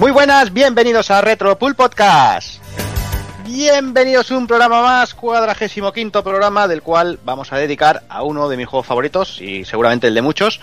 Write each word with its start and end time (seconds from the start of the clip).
Muy 0.00 0.12
buenas, 0.12 0.50
bienvenidos 0.54 1.10
a 1.10 1.20
Retro 1.20 1.58
Pool 1.58 1.74
Podcast. 1.74 2.54
Bienvenidos 3.44 4.30
a 4.30 4.38
un 4.38 4.46
programa 4.46 4.80
más, 4.80 5.12
cuadragésimo 5.12 5.92
quinto 5.92 6.24
programa, 6.24 6.66
del 6.66 6.80
cual 6.80 7.18
vamos 7.22 7.52
a 7.52 7.58
dedicar 7.58 8.04
a 8.08 8.22
uno 8.22 8.48
de 8.48 8.56
mis 8.56 8.66
juegos 8.66 8.86
favoritos 8.86 9.42
y 9.42 9.66
seguramente 9.66 10.06
el 10.06 10.14
de 10.14 10.22
muchos. 10.22 10.58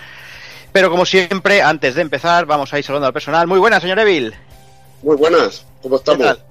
Pero 0.72 0.90
como 0.90 1.06
siempre, 1.06 1.62
antes 1.62 1.94
de 1.94 2.02
empezar, 2.02 2.46
vamos 2.46 2.74
a 2.74 2.78
ir 2.80 2.84
saludando 2.84 3.06
al 3.06 3.12
personal. 3.12 3.46
Muy 3.46 3.60
buenas, 3.60 3.80
señor 3.80 4.00
Evil. 4.00 4.34
Muy 5.04 5.14
buenas, 5.14 5.64
¿cómo 5.82 5.98
estamos? 5.98 6.26
tal? 6.26 6.42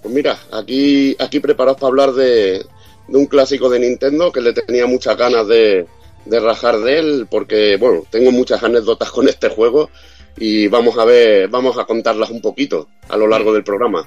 Pues 0.00 0.14
mira, 0.14 0.38
aquí, 0.52 1.16
aquí 1.18 1.40
preparados 1.40 1.80
para 1.80 1.88
hablar 1.88 2.12
de, 2.12 2.64
de 3.08 3.18
un 3.18 3.26
clásico 3.26 3.68
de 3.68 3.80
Nintendo 3.80 4.30
que 4.30 4.42
le 4.42 4.52
tenía 4.52 4.86
muchas 4.86 5.16
ganas 5.16 5.48
de, 5.48 5.88
de 6.24 6.38
rajar 6.38 6.78
de 6.78 7.00
él, 7.00 7.26
porque 7.28 7.76
bueno, 7.78 8.04
tengo 8.10 8.30
muchas 8.30 8.62
anécdotas 8.62 9.10
con 9.10 9.28
este 9.28 9.48
juego 9.48 9.90
y 10.36 10.68
vamos 10.68 10.96
a 10.98 11.04
ver, 11.04 11.48
vamos 11.48 11.78
a 11.78 11.84
contarlas 11.84 12.30
un 12.30 12.40
poquito 12.40 12.88
a 13.08 13.16
lo 13.16 13.26
largo 13.26 13.52
del 13.52 13.64
programa. 13.64 14.06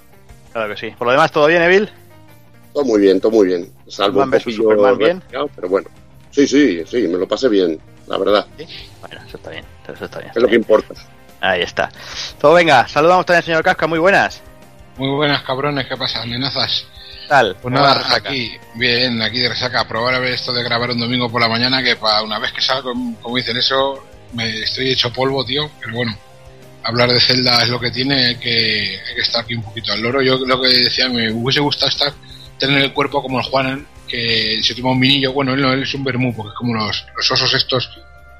Claro 0.51 0.73
que 0.73 0.79
sí. 0.79 0.95
Por 0.97 1.07
lo 1.07 1.11
demás, 1.11 1.31
¿todo 1.31 1.47
bien, 1.47 1.61
Evil? 1.63 1.89
Todo 2.73 2.85
muy 2.85 3.01
bien, 3.01 3.19
todo 3.19 3.31
muy 3.31 3.47
bien. 3.47 3.71
Salvo 3.87 4.23
un 4.23 4.31
poquillo 4.31 4.63
Superman, 4.63 4.97
bien. 4.97 5.23
pero 5.55 5.69
bueno. 5.69 5.89
Sí, 6.31 6.47
sí, 6.47 6.83
sí, 6.85 7.07
me 7.07 7.17
lo 7.17 7.27
pasé 7.27 7.47
bien, 7.49 7.79
la 8.07 8.17
verdad. 8.17 8.47
Bueno, 9.01 9.21
eso 9.27 9.37
está 9.37 9.51
bien. 9.51 9.65
Eso 9.87 10.05
está 10.05 10.19
bien. 10.19 10.31
Es 10.35 10.41
lo 10.41 10.47
que 10.47 10.55
importa. 10.55 10.93
Ahí 11.41 11.61
está. 11.61 11.91
Todo 12.39 12.53
venga, 12.53 12.87
saludamos 12.87 13.25
también 13.25 13.39
al 13.39 13.43
señor 13.43 13.63
Casca, 13.63 13.85
muy 13.85 13.99
buenas. 13.99 14.41
Muy 14.97 15.09
buenas 15.09 15.43
cabrones, 15.43 15.87
¿qué 15.87 15.97
pasa? 15.97 16.21
Amenazas. 16.21 16.87
¿Qué 17.21 17.27
tal? 17.27 17.55
Pues 17.61 17.73
¿Cómo 17.73 17.79
va 17.79 17.95
la 17.95 18.01
nada, 18.01 18.15
aquí, 18.15 18.51
bien, 18.75 19.21
aquí 19.21 19.39
de 19.39 19.49
resaca, 19.49 19.87
probar 19.87 20.15
a 20.15 20.19
ver 20.19 20.33
esto 20.33 20.53
de 20.53 20.63
grabar 20.63 20.91
un 20.91 20.99
domingo 20.99 21.29
por 21.29 21.41
la 21.41 21.49
mañana, 21.49 21.83
que 21.83 21.95
para 21.95 22.23
una 22.23 22.39
vez 22.39 22.51
que 22.53 22.61
salgo, 22.61 22.93
como 23.21 23.35
dicen 23.35 23.57
eso, 23.57 24.03
me 24.33 24.59
estoy 24.61 24.89
hecho 24.91 25.11
polvo, 25.13 25.45
tío, 25.45 25.69
pero 25.79 25.93
bueno, 25.95 26.17
hablar 26.83 27.11
de 27.11 27.19
Zelda 27.19 27.61
es 27.63 27.69
lo 27.69 27.79
que 27.79 27.91
tiene, 27.91 28.25
hay 28.27 28.35
que, 28.35 28.99
hay 29.07 29.15
que 29.15 29.21
estar 29.21 29.43
aquí 29.43 29.55
un 29.55 29.63
poquito 29.63 29.93
al 29.93 30.01
loro. 30.01 30.21
Yo 30.21 30.37
lo 30.45 30.61
que 30.61 30.67
decía, 30.69 31.09
me 31.09 31.31
hubiese 31.31 31.59
gustado 31.61 31.89
estar, 31.89 32.13
tener 32.59 32.81
el 32.81 32.93
cuerpo 32.93 33.21
como 33.21 33.39
el 33.39 33.45
Juanan, 33.45 33.87
que 34.07 34.59
se 34.61 34.75
toma 34.75 34.91
un 34.91 34.99
vinillo, 34.99 35.33
bueno, 35.33 35.53
él 35.53 35.61
no, 35.61 35.71
él 35.73 35.83
es 35.83 35.93
un 35.93 36.03
vermú, 36.03 36.35
porque 36.35 36.49
es 36.49 36.55
como 36.57 36.73
los, 36.75 37.05
los 37.15 37.31
osos 37.31 37.53
estos 37.53 37.89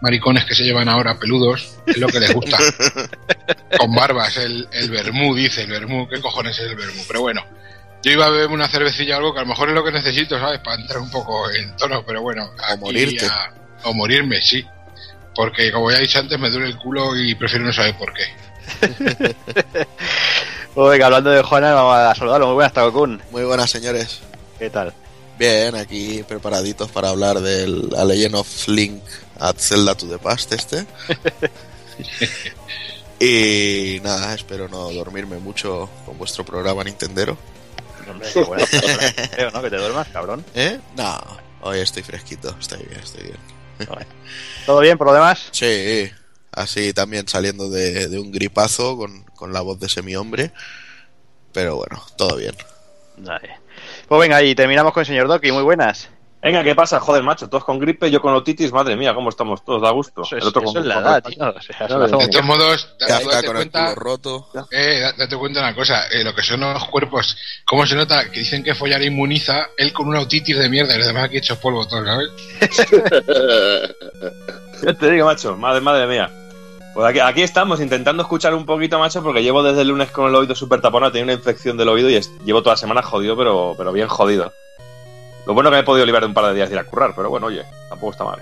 maricones 0.02 0.44
que 0.45 0.53
se 0.53 0.63
llevan 0.63 0.89
ahora 0.89 1.17
peludos, 1.17 1.77
es 1.88 1.97
lo 1.97 2.07
que 2.07 2.19
les 2.19 2.33
gusta. 2.33 2.57
Con 3.78 3.95
barbas, 3.95 4.38
el, 4.38 4.67
el 4.72 4.89
vermú, 4.89 5.33
dice 5.35 5.61
el 5.63 5.72
vermú, 5.72 6.07
¿qué 6.07 6.19
cojones 6.22 6.57
es 6.59 6.69
el 6.69 6.75
vermú? 6.75 7.02
Pero 7.07 7.22
bueno, 7.22 7.45
yo 8.03 8.11
iba 8.11 8.25
a 8.25 8.30
beber 8.30 8.50
una 8.50 8.67
cervecilla 8.67 9.16
o 9.16 9.17
algo 9.19 9.33
que 9.33 9.39
a 9.39 9.44
lo 9.44 9.50
mejor 9.50 9.69
es 9.69 9.75
lo 9.75 9.83
que 9.83 9.91
necesito, 9.91 10.38
¿sabes? 10.38 10.59
Para 10.59 10.81
entrar 10.81 11.00
un 11.00 11.09
poco 11.09 11.50
en 11.50 11.75
tono, 11.78 12.03
pero 12.05 12.22
bueno. 12.22 12.50
aquí 12.67 12.80
morirte. 12.80 13.25
a- 13.25 13.53
o 13.85 13.94
morirme, 13.94 14.41
sí. 14.41 14.66
Porque 15.35 15.71
como 15.71 15.91
ya 15.91 15.97
he 15.97 16.01
dicho 16.01 16.19
antes, 16.19 16.39
me 16.39 16.49
duele 16.49 16.67
el 16.67 16.77
culo 16.77 17.15
y 17.15 17.35
prefiero 17.35 17.65
no 17.65 17.73
saber 17.73 17.97
por 17.97 18.13
qué. 18.13 19.85
Pues 20.73 20.89
venga, 20.89 21.05
hablando 21.05 21.29
de 21.29 21.43
Juana, 21.43 21.73
vamos 21.73 21.95
a 21.95 22.15
saludarlo. 22.15 22.47
Muy 22.47 22.55
buenas, 22.55 22.73
Takokun. 22.73 23.21
Muy 23.29 23.43
buenas, 23.43 23.69
señores. 23.69 24.21
¿Qué 24.57 24.71
tal? 24.71 24.91
Bien, 25.37 25.75
aquí 25.75 26.23
preparaditos 26.27 26.89
para 26.89 27.09
hablar 27.09 27.41
del 27.41 27.89
A 27.95 28.03
Legend 28.03 28.35
of 28.35 28.67
Link 28.67 29.03
at 29.39 29.55
Zelda 29.57 29.95
to 29.95 30.07
the 30.07 30.17
Past 30.17 30.51
este. 30.51 30.87
y 33.19 33.99
nada, 34.03 34.33
espero 34.33 34.67
no 34.67 34.91
dormirme 34.91 35.37
mucho 35.37 35.89
con 36.07 36.17
vuestro 36.17 36.43
programa 36.43 36.83
Nintendero. 36.83 37.37
Hombre, 38.09 38.29
qué 38.33 38.43
bueno. 38.43 38.65
Creo, 39.31 39.51
¿no? 39.51 39.61
Que 39.61 39.69
te 39.69 39.77
duermas, 39.77 40.07
cabrón. 40.07 40.43
¿Eh? 40.55 40.79
No, 40.97 41.19
hoy 41.61 41.79
estoy 41.79 42.01
fresquito, 42.01 42.55
estoy 42.59 42.83
bien, 42.83 42.99
estoy 42.99 43.23
bien. 43.23 43.38
¿Todo 44.66 44.79
bien 44.79 44.97
por 44.97 45.07
lo 45.07 45.13
demás? 45.13 45.49
Sí, 45.51 46.09
así 46.51 46.94
también 46.94 47.27
saliendo 47.27 47.69
de, 47.69 48.07
de 48.07 48.19
un 48.19 48.31
gripazo 48.31 48.97
con, 48.97 49.23
con 49.35 49.53
la 49.53 49.61
voz 49.61 49.79
de 49.79 49.89
semi-hombre. 49.89 50.51
Pero 51.51 51.75
bueno, 51.75 52.03
todo 52.17 52.38
bien. 52.38 52.55
Vale. 53.17 53.57
Pues 54.07 54.22
venga, 54.22 54.41
y 54.41 54.55
terminamos 54.55 54.93
con 54.93 55.01
el 55.01 55.07
señor 55.07 55.27
Doki. 55.27 55.51
Muy 55.51 55.63
buenas. 55.63 56.09
Venga, 56.43 56.61
¿qué 56.61 56.75
pasa? 56.75 56.99
Joder, 56.99 57.23
macho, 57.23 57.47
todos 57.49 57.63
con 57.63 57.79
gripe, 57.79 58.11
yo 58.11 58.21
con 58.21 58.33
otitis, 58.33 58.73
madre 58.73 58.97
mía, 58.97 59.13
cómo 59.15 59.29
estamos 59.29 59.63
todos, 59.63 59.81
da 59.81 59.91
gusto. 59.91 60.23
Eso 60.23 60.35
es, 60.35 60.41
El 60.43 60.49
otro 60.49 60.61
eso 60.63 60.73
con- 60.73 60.81
es 60.81 60.87
la 60.87 60.95
edad, 60.99 61.23
tío. 61.23 61.37
O 61.49 61.61
sea, 61.61 61.87
De 61.87 62.27
todos 62.27 62.43
modos, 62.45 62.89
da- 62.99 63.07
Kafka 63.07 63.35
date 63.35 63.47
cuenta, 63.53 63.95
roto. 63.95 64.49
eh, 64.71 64.99
da- 65.01 65.13
date 65.13 65.37
cuenta 65.37 65.61
una 65.61 65.73
cosa, 65.73 66.07
eh, 66.11 66.21
lo 66.23 66.35
que 66.35 66.41
son 66.41 66.59
los 66.59 66.85
cuerpos, 66.89 67.37
cómo 67.65 67.85
se 67.87 67.95
nota 67.95 68.29
que 68.29 68.39
dicen 68.39 68.61
que 68.61 68.75
follar 68.75 69.01
inmuniza, 69.01 69.67
él 69.77 69.93
con 69.93 70.07
una 70.09 70.19
otitis 70.19 70.57
de 70.57 70.67
mierda 70.67 70.95
y 70.95 70.97
los 70.97 71.07
demás 71.07 71.23
aquí 71.25 71.37
hechos 71.37 71.57
polvo 71.59 71.87
todos, 71.87 72.05
¿sabes? 72.05 72.29
Ya 74.83 74.93
te 74.93 75.11
digo, 75.11 75.25
macho, 75.25 75.55
madre, 75.55 75.79
madre 75.79 76.07
mía. 76.07 76.29
Pues 76.93 77.07
aquí, 77.07 77.19
aquí 77.19 77.41
estamos 77.41 77.79
intentando 77.79 78.21
escuchar 78.23 78.53
un 78.53 78.65
poquito, 78.65 78.99
macho, 78.99 79.23
porque 79.23 79.41
llevo 79.41 79.63
desde 79.63 79.81
el 79.83 79.87
lunes 79.87 80.11
con 80.11 80.27
el 80.27 80.35
oído 80.35 80.53
súper 80.55 80.81
taponado, 80.81 81.13
tenía 81.13 81.23
una 81.23 81.33
infección 81.33 81.77
del 81.77 81.87
oído 81.87 82.09
y 82.09 82.15
es- 82.15 82.29
llevo 82.43 82.61
toda 82.61 82.73
la 82.73 82.77
semana 82.77 83.01
jodido, 83.01 83.37
pero, 83.37 83.75
pero 83.77 83.93
bien 83.93 84.09
jodido. 84.09 84.51
Lo 85.45 85.53
bueno 85.53 85.69
que 85.69 85.75
me 85.75 85.79
he 85.81 85.85
podido 85.85 86.05
librar 86.05 86.23
de 86.23 86.27
un 86.27 86.33
par 86.33 86.45
de 86.45 86.53
días 86.53 86.69
de 86.69 86.75
ir 86.75 86.79
a 86.79 86.83
currar, 86.85 87.13
pero 87.15 87.29
bueno, 87.29 87.47
oye, 87.47 87.63
tampoco 87.89 88.11
está 88.11 88.23
mal. 88.23 88.39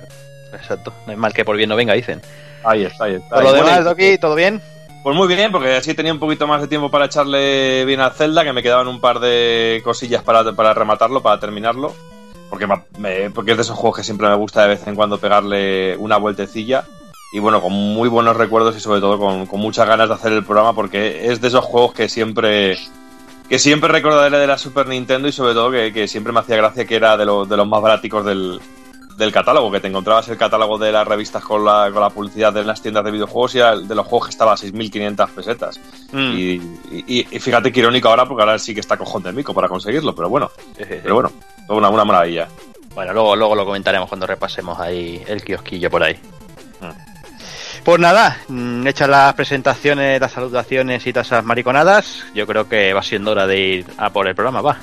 Exacto. 0.54 0.94
No 1.08 1.14
es 1.14 1.18
mal 1.18 1.34
que 1.34 1.46
por 1.46 1.56
bien 1.58 1.70
no 1.70 1.76
venga, 1.76 1.94
dicen. 1.94 2.22
Ahí 2.64 2.84
está, 2.84 3.06
ahí 3.06 3.16
está. 3.16 3.36
Por 3.36 3.44
lo 3.44 3.54
demás, 3.54 3.84
Doki, 3.86 4.18
¿todo 4.18 4.36
bien? 4.36 4.62
Pues 5.04 5.16
muy 5.16 5.28
bien, 5.28 5.52
porque 5.52 5.76
así 5.78 5.96
tenía 5.96 6.14
un 6.14 6.20
poquito 6.20 6.46
más 6.46 6.62
de 6.62 6.68
tiempo 6.68 6.92
para 6.92 7.06
echarle 7.06 7.86
bien 7.86 8.02
al 8.02 8.12
Zelda, 8.12 8.44
que 8.44 8.54
me 8.54 8.62
quedaban 8.62 8.88
un 8.88 9.02
par 9.02 9.20
de 9.20 9.82
cosillas 9.84 10.22
para, 10.22 10.52
para 10.54 10.74
rematarlo, 10.76 11.22
para 11.24 11.40
terminarlo. 11.40 11.94
Porque, 12.52 12.68
me- 13.00 13.30
porque 13.32 13.52
es 13.52 13.58
de 13.58 13.64
esos 13.64 13.78
juegos 13.78 13.98
que 13.98 14.04
siempre 14.04 14.28
me 14.28 14.36
gusta 14.36 14.62
de 14.62 14.68
vez 14.68 14.86
en 14.86 14.96
cuando 14.96 15.18
pegarle 15.18 15.96
una 15.98 16.18
vueltecilla. 16.18 16.84
Y 17.34 17.40
bueno, 17.40 17.62
con 17.62 17.72
muy 17.72 18.10
buenos 18.10 18.36
recuerdos 18.36 18.76
y 18.76 18.82
sobre 18.82 19.00
todo 19.00 19.18
con, 19.18 19.46
con 19.48 19.60
muchas 19.60 19.88
ganas 19.88 20.10
de 20.10 20.16
hacer 20.16 20.34
el 20.34 20.44
programa, 20.44 20.74
porque 20.76 21.32
es 21.32 21.40
de 21.42 21.48
esos 21.48 21.64
juegos 21.66 21.94
que 21.94 22.10
siempre 22.10 22.78
que 23.52 23.60
siempre 23.60 23.90
recordaré 23.90 24.38
de 24.40 24.48
la 24.48 24.58
Super 24.58 24.88
Nintendo 24.88 25.28
y 25.28 25.34
sobre 25.34 25.54
todo 25.54 25.70
que, 25.70 25.92
que 25.92 26.08
siempre 26.08 26.32
me 26.32 26.40
hacía 26.40 26.56
gracia 26.56 26.86
que 26.86 26.96
era 26.96 27.18
de, 27.18 27.26
lo- 27.26 27.46
de 27.46 27.58
los 27.58 27.68
más 27.68 27.82
baráticos 27.82 28.24
del, 28.24 28.62
del 29.18 29.32
catálogo, 29.34 29.70
que 29.70 29.82
te 29.82 29.90
encontrabas 29.90 30.30
el 30.30 30.38
catálogo 30.38 30.78
de 30.78 30.90
las 30.94 31.06
revistas 31.06 31.44
con 31.44 31.66
la, 31.66 31.90
con 31.92 32.02
la 32.02 32.10
publicidad 32.10 32.54
de 32.54 32.64
las 32.64 32.82
tiendas 32.82 33.04
de 33.04 33.12
videojuegos 33.12 33.54
y 33.56 33.60
el 33.60 33.90
de 33.90 33.94
los 33.94 34.08
juegos 34.08 34.28
que 34.28 34.32
estaba 34.32 34.54
a 34.54 34.56
6.500 34.56 35.30
pesetas. 35.32 35.82
Mm. 36.14 36.32
Y, 36.34 36.52
y- 37.08 37.28
y 37.30 37.40
fíjate 37.42 37.74
que 37.74 37.82
irónico 37.82 38.08
ahora, 38.08 38.26
porque 38.26 38.42
ahora 38.42 38.58
sí 38.58 38.74
que 38.74 38.80
está 38.80 38.96
cojón 38.96 39.22
de 39.24 39.34
mico 39.34 39.54
para 39.54 39.68
conseguirlo, 39.68 40.16
pero 40.16 40.30
bueno, 40.30 40.50
pero 41.04 41.16
bueno, 41.16 41.32
una, 41.68 41.90
una 41.90 42.06
maravilla. 42.06 42.48
Bueno, 42.96 43.12
luego, 43.12 43.36
luego 43.36 43.56
lo 43.56 43.66
comentaremos 43.66 44.08
cuando 44.08 44.28
repasemos 44.28 44.80
ahí 44.80 45.22
el 45.28 45.44
kiosquillo 45.44 45.90
por 45.90 46.04
ahí. 46.04 46.16
Mm. 46.80 47.11
Pues 47.84 48.00
nada, 48.00 48.38
mm, 48.48 48.86
hechas 48.86 49.10
las 49.10 49.34
presentaciones, 49.34 50.22
las 50.22 50.32
salutaciones 50.32 51.06
y 51.08 51.14
todas 51.14 51.28
esas 51.28 51.44
mariconadas, 51.44 52.24
yo 52.36 52.46
creo 52.46 52.70
que 52.70 52.94
va 52.94 53.02
siendo 53.02 53.32
hora 53.32 53.48
de 53.48 53.60
ir 53.60 53.86
a 53.98 54.12
por 54.12 54.28
el 54.28 54.36
programa, 54.36 54.62
va. 54.62 54.78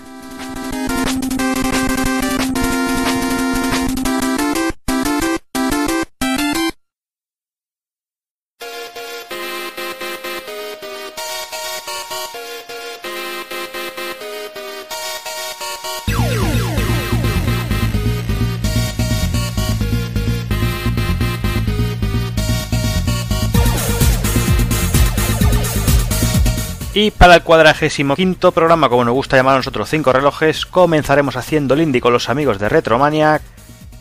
Y 27.09 27.10
para 27.10 27.37
el 27.37 27.43
cuadragésimo 27.43 28.16
quinto 28.16 28.53
programa, 28.53 28.91
como 28.91 29.03
nos 29.03 29.15
gusta 29.15 29.34
llamar 29.34 29.55
a 29.55 29.57
nosotros 29.57 29.89
cinco 29.89 30.13
relojes, 30.13 30.66
comenzaremos 30.66 31.37
haciendo 31.37 31.72
el 31.72 31.81
indie 31.81 32.03
con 32.03 32.13
los 32.13 32.28
amigos 32.28 32.59
de 32.59 32.69
Retromaniac, 32.69 33.41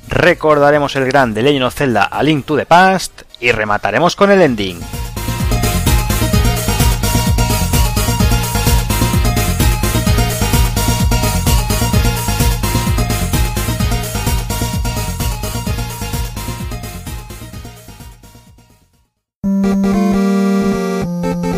recordaremos 0.10 0.94
el 0.98 1.06
gran 1.06 1.34
Legend 1.34 1.64
of 1.64 1.74
Zelda 1.74 2.04
A 2.04 2.22
Link 2.22 2.46
to 2.46 2.58
the 2.58 2.66
Past 2.66 3.22
y 3.40 3.54
remataremos 3.54 4.18
con 4.18 4.30
el 4.30 4.42
ending. 4.42 4.82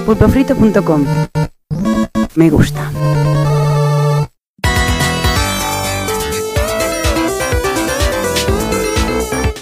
pulpofrito.com. 0.10 1.06
Me 2.34 2.50
gusta. 2.50 2.92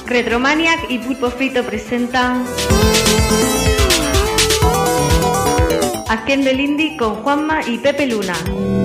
Retromaniac 0.05 0.89
y 0.89 0.99
Pulpo 0.99 1.31
Frito 1.31 1.63
presentan 1.63 2.45
Haciendo 6.07 6.50
el 6.50 6.61
Indie 6.61 6.95
con 6.95 7.15
Juanma 7.15 7.59
y 7.67 7.79
Pepe 7.79 8.07
Luna. 8.07 8.76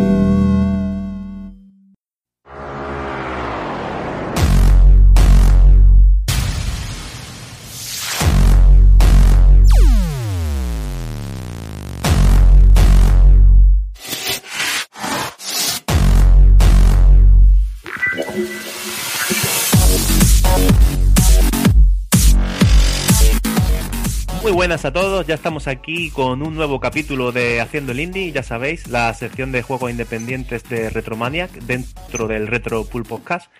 Buenas 24.63 24.85
a 24.85 24.93
todos, 24.93 25.27
ya 25.27 25.35
estamos 25.35 25.67
aquí 25.67 26.11
con 26.11 26.41
un 26.41 26.55
nuevo 26.55 26.79
capítulo 26.79 27.33
de 27.33 27.61
Haciendo 27.61 27.91
el 27.91 27.99
Indie, 27.99 28.31
ya 28.31 28.45
sabéis, 28.45 28.87
la 28.87 29.13
sección 29.13 29.51
de 29.51 29.63
juegos 29.63 29.91
independientes 29.91 30.63
de 30.69 30.89
Retromaniac 30.89 31.51
dentro 31.51 32.29
del 32.29 32.47
Retro 32.47 32.85
Pool 32.85 33.03
Podcast. 33.03 33.51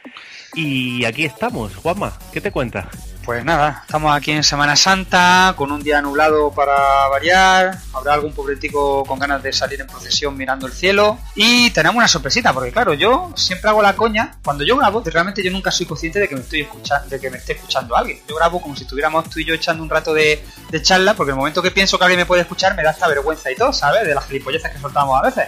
Y 0.55 1.05
aquí 1.05 1.25
estamos, 1.25 1.75
Juanma, 1.75 2.17
¿qué 2.33 2.41
te 2.41 2.53
cuentas? 2.53 3.12
Pues 3.25 3.45
nada, 3.45 3.83
estamos 3.87 4.13
aquí 4.13 4.33
en 4.33 4.43
Semana 4.43 4.75
Santa, 4.75 5.55
con 5.57 5.71
un 5.71 5.81
día 5.81 6.03
nublado 6.03 6.51
para 6.51 7.07
variar. 7.07 7.79
Habrá 7.93 8.15
algún 8.15 8.33
pobretico 8.33 9.05
con 9.05 9.21
ganas 9.21 9.41
de 9.45 9.53
salir 9.53 9.81
en 9.81 9.87
procesión 9.87 10.37
mirando 10.37 10.67
el 10.67 10.73
cielo. 10.73 11.19
Y 11.37 11.71
tenemos 11.71 11.99
una 11.99 12.09
sorpresita, 12.09 12.53
porque 12.53 12.73
claro, 12.73 12.95
yo 12.95 13.33
siempre 13.37 13.71
hago 13.71 13.81
la 13.81 13.95
coña. 13.95 14.33
Cuando 14.43 14.65
yo 14.65 14.77
grabo, 14.77 15.03
realmente 15.05 15.41
yo 15.41 15.53
nunca 15.53 15.71
soy 15.71 15.87
consciente 15.87 16.19
de 16.19 16.29
que 16.29 16.35
me 16.35 16.41
estoy 16.41 16.63
escuchando, 16.63 17.09
de 17.09 17.21
que 17.21 17.31
me 17.31 17.39
esté 17.39 17.53
escuchando 17.53 17.97
alguien. 17.97 18.19
Yo 18.29 18.35
grabo 18.35 18.61
como 18.61 18.75
si 18.75 18.83
estuviéramos 18.83 19.31
tú 19.31 19.39
y 19.39 19.45
yo 19.45 19.55
echando 19.55 19.85
un 19.85 19.91
rato 19.91 20.13
de, 20.13 20.43
charla, 20.83 21.15
porque 21.15 21.31
el 21.31 21.37
momento 21.37 21.63
que 21.63 21.71
pienso 21.71 21.99
que 21.99 22.05
alguien 22.05 22.19
me 22.19 22.27
puede 22.27 22.43
escuchar 22.43 22.75
me 22.75 22.83
da 22.83 22.91
esta 22.91 23.07
vergüenza 23.07 23.53
y 23.53 23.55
todo, 23.55 23.73
¿sabes? 23.73 24.05
De 24.05 24.15
las 24.15 24.27
gilipolleces 24.27 24.73
que 24.73 24.79
soltamos 24.81 25.17
a 25.17 25.23
veces. 25.23 25.47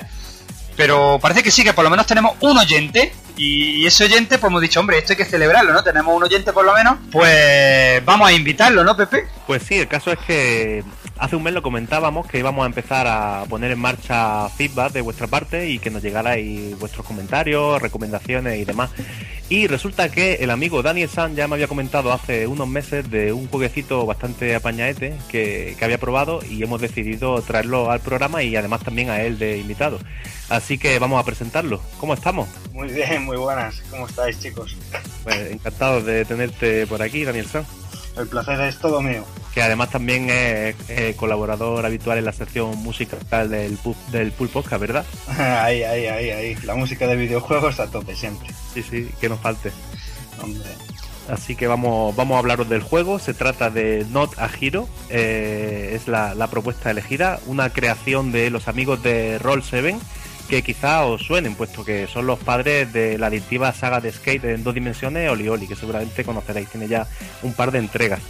Pero 0.76 1.18
parece 1.20 1.42
que 1.42 1.50
sí, 1.50 1.64
que 1.64 1.72
por 1.72 1.82
lo 1.82 1.90
menos 1.90 2.06
tenemos 2.06 2.36
un 2.40 2.56
oyente 2.56 3.12
y 3.36 3.86
ese 3.86 4.04
oyente, 4.04 4.38
pues 4.38 4.50
hemos 4.50 4.62
dicho, 4.62 4.80
hombre, 4.80 4.98
esto 4.98 5.12
hay 5.12 5.16
que 5.16 5.24
celebrarlo, 5.24 5.72
¿no? 5.72 5.82
Tenemos 5.82 6.14
un 6.16 6.22
oyente 6.22 6.52
por 6.52 6.64
lo 6.64 6.72
menos, 6.74 6.98
pues 7.10 8.04
vamos 8.04 8.28
a 8.28 8.32
invitarlo, 8.32 8.84
¿no, 8.84 8.96
Pepe? 8.96 9.26
Pues 9.46 9.62
sí, 9.62 9.76
el 9.76 9.88
caso 9.88 10.12
es 10.12 10.18
que 10.26 10.84
hace 11.18 11.36
un 11.36 11.42
mes 11.42 11.54
lo 11.54 11.62
comentábamos 11.62 12.26
que 12.26 12.38
íbamos 12.38 12.64
a 12.64 12.66
empezar 12.66 13.06
a 13.06 13.44
poner 13.48 13.70
en 13.70 13.78
marcha 13.78 14.48
feedback 14.50 14.92
de 14.92 15.00
vuestra 15.00 15.26
parte 15.26 15.70
y 15.70 15.78
que 15.78 15.90
nos 15.90 16.02
llegarais 16.02 16.78
vuestros 16.78 17.06
comentarios, 17.06 17.80
recomendaciones 17.80 18.58
y 18.58 18.64
demás. 18.64 18.90
Y 19.48 19.66
resulta 19.66 20.08
que 20.08 20.34
el 20.36 20.50
amigo 20.50 20.82
Daniel 20.82 21.08
San 21.08 21.36
ya 21.36 21.46
me 21.46 21.54
había 21.54 21.68
comentado 21.68 22.12
hace 22.12 22.46
unos 22.46 22.66
meses 22.66 23.10
de 23.10 23.32
un 23.32 23.46
jueguecito 23.48 24.06
bastante 24.06 24.54
apañaete 24.54 25.16
que, 25.28 25.76
que 25.78 25.84
había 25.84 25.98
probado 25.98 26.40
y 26.48 26.62
hemos 26.62 26.80
decidido 26.80 27.40
traerlo 27.42 27.90
al 27.90 28.00
programa 28.00 28.42
y 28.42 28.56
además 28.56 28.82
también 28.82 29.10
a 29.10 29.20
él 29.20 29.38
de 29.38 29.58
invitado. 29.58 29.98
Así 30.48 30.78
que 30.78 30.98
vamos 30.98 31.20
a 31.20 31.24
presentarlo. 31.24 31.80
¿Cómo 31.98 32.14
estamos? 32.14 32.48
Muy 32.72 32.88
bien, 32.88 33.24
muy 33.24 33.36
buenas. 33.36 33.82
¿Cómo 33.90 34.06
estáis, 34.06 34.40
chicos? 34.40 34.76
Pues 35.22 35.52
encantado 35.52 36.02
de 36.02 36.24
tenerte 36.24 36.86
por 36.86 37.02
aquí, 37.02 37.24
Daniel 37.24 37.46
San. 37.46 37.64
El 38.16 38.28
placer 38.28 38.60
es 38.60 38.78
todo 38.78 39.00
mío. 39.02 39.24
Que 39.52 39.62
además 39.62 39.90
también 39.90 40.30
es 40.30 40.74
eh, 40.88 41.14
colaborador 41.16 41.84
habitual 41.84 42.18
en 42.18 42.24
la 42.24 42.32
sección 42.32 42.76
musical 42.78 43.50
del, 43.50 43.78
del 44.12 44.32
Pool 44.32 44.48
Podcast, 44.48 44.80
¿verdad? 44.80 45.04
ahí, 45.38 45.82
ahí, 45.82 46.06
ahí, 46.06 46.30
ahí. 46.30 46.54
La 46.64 46.74
música 46.74 47.06
de 47.06 47.16
videojuegos 47.16 47.80
a 47.80 47.90
tope 47.90 48.14
siempre. 48.14 48.48
Sí, 48.72 48.82
sí, 48.82 49.10
que 49.20 49.28
nos 49.28 49.40
falte. 49.40 49.72
Hombre. 50.42 50.68
Así 51.28 51.56
que 51.56 51.66
vamos, 51.66 52.14
vamos 52.14 52.36
a 52.36 52.38
hablaros 52.40 52.68
del 52.68 52.82
juego. 52.82 53.18
Se 53.18 53.32
trata 53.34 53.70
de 53.70 54.04
Not 54.10 54.38
a 54.38 54.48
Hero. 54.60 54.88
eh, 55.08 55.92
es 55.94 56.06
la, 56.06 56.34
la 56.34 56.48
propuesta 56.48 56.90
elegida. 56.90 57.40
Una 57.46 57.70
creación 57.70 58.30
de 58.30 58.50
los 58.50 58.68
amigos 58.68 59.02
de 59.02 59.38
Roll 59.38 59.62
7 59.62 59.96
que 60.48 60.62
quizá 60.62 61.04
os 61.04 61.22
suenen, 61.22 61.54
puesto 61.54 61.84
que 61.84 62.06
son 62.06 62.26
los 62.26 62.38
padres 62.38 62.92
de 62.92 63.18
la 63.18 63.26
adictiva 63.26 63.72
saga 63.72 64.00
de 64.00 64.12
skate 64.12 64.44
en 64.44 64.64
dos 64.64 64.74
dimensiones, 64.74 65.30
Oli 65.30 65.48
Oli, 65.48 65.66
que 65.66 65.76
seguramente 65.76 66.24
conoceréis. 66.24 66.68
Tiene 66.68 66.88
ya 66.88 67.06
un 67.42 67.52
par 67.52 67.70
de 67.70 67.78
entregas. 67.78 68.20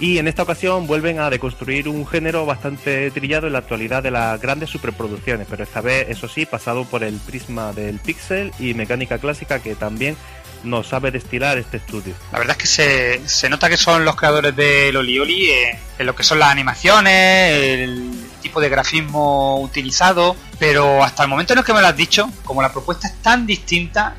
Y 0.00 0.18
en 0.18 0.28
esta 0.28 0.44
ocasión 0.44 0.86
vuelven 0.86 1.18
a 1.18 1.28
deconstruir 1.28 1.88
un 1.88 2.06
género 2.06 2.46
bastante 2.46 3.10
trillado 3.10 3.48
en 3.48 3.54
la 3.54 3.58
actualidad 3.58 4.00
de 4.02 4.12
las 4.12 4.40
grandes 4.40 4.70
superproducciones, 4.70 5.48
pero 5.50 5.64
esta 5.64 5.80
vez, 5.80 6.06
eso 6.08 6.28
sí, 6.28 6.46
pasado 6.46 6.84
por 6.84 7.02
el 7.02 7.16
prisma 7.16 7.72
del 7.72 7.98
pixel 7.98 8.52
y 8.60 8.74
mecánica 8.74 9.18
clásica 9.18 9.58
que 9.58 9.74
también 9.74 10.16
nos 10.62 10.86
sabe 10.86 11.10
destilar 11.10 11.58
este 11.58 11.78
estudio. 11.78 12.14
La 12.32 12.38
verdad 12.38 12.56
es 12.56 12.62
que 12.62 12.68
se, 12.68 13.28
se 13.28 13.48
nota 13.48 13.68
que 13.68 13.76
son 13.76 14.04
los 14.04 14.14
creadores 14.14 14.54
de 14.54 14.92
Loli 14.92 15.18
Oli 15.18 15.50
eh, 15.50 15.78
en 15.98 16.06
lo 16.06 16.14
que 16.14 16.22
son 16.22 16.38
las 16.38 16.50
animaciones, 16.50 17.52
el 17.52 18.27
tipo 18.48 18.60
de 18.62 18.70
grafismo 18.70 19.60
utilizado, 19.60 20.34
pero 20.58 21.04
hasta 21.04 21.22
el 21.22 21.28
momento 21.28 21.52
en 21.52 21.58
el 21.58 21.64
que 21.66 21.74
me 21.74 21.82
lo 21.82 21.86
has 21.86 21.96
dicho, 21.96 22.30
como 22.44 22.62
la 22.62 22.72
propuesta 22.72 23.06
es 23.06 23.14
tan 23.20 23.46
distinta, 23.46 24.16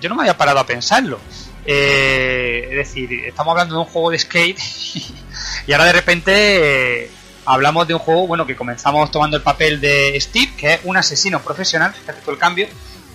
yo 0.00 0.08
no 0.08 0.16
me 0.16 0.22
había 0.22 0.36
parado 0.36 0.58
a 0.58 0.66
pensarlo. 0.66 1.20
Eh, 1.64 2.66
es 2.70 2.76
decir, 2.76 3.12
estamos 3.26 3.52
hablando 3.52 3.76
de 3.76 3.80
un 3.82 3.86
juego 3.86 4.10
de 4.10 4.18
skate 4.18 4.58
y 5.66 5.72
ahora 5.72 5.84
de 5.84 5.92
repente 5.92 7.04
eh, 7.04 7.10
hablamos 7.44 7.86
de 7.86 7.94
un 7.94 8.00
juego, 8.00 8.26
bueno, 8.26 8.44
que 8.44 8.56
comenzamos 8.56 9.10
tomando 9.12 9.36
el 9.36 9.42
papel 9.42 9.80
de 9.80 10.18
Steve, 10.20 10.52
que 10.56 10.74
es 10.74 10.80
un 10.82 10.96
asesino 10.96 11.40
profesional, 11.40 11.94
fíjate 11.94 12.20
tú 12.22 12.32
el 12.32 12.38
cambio, 12.38 12.66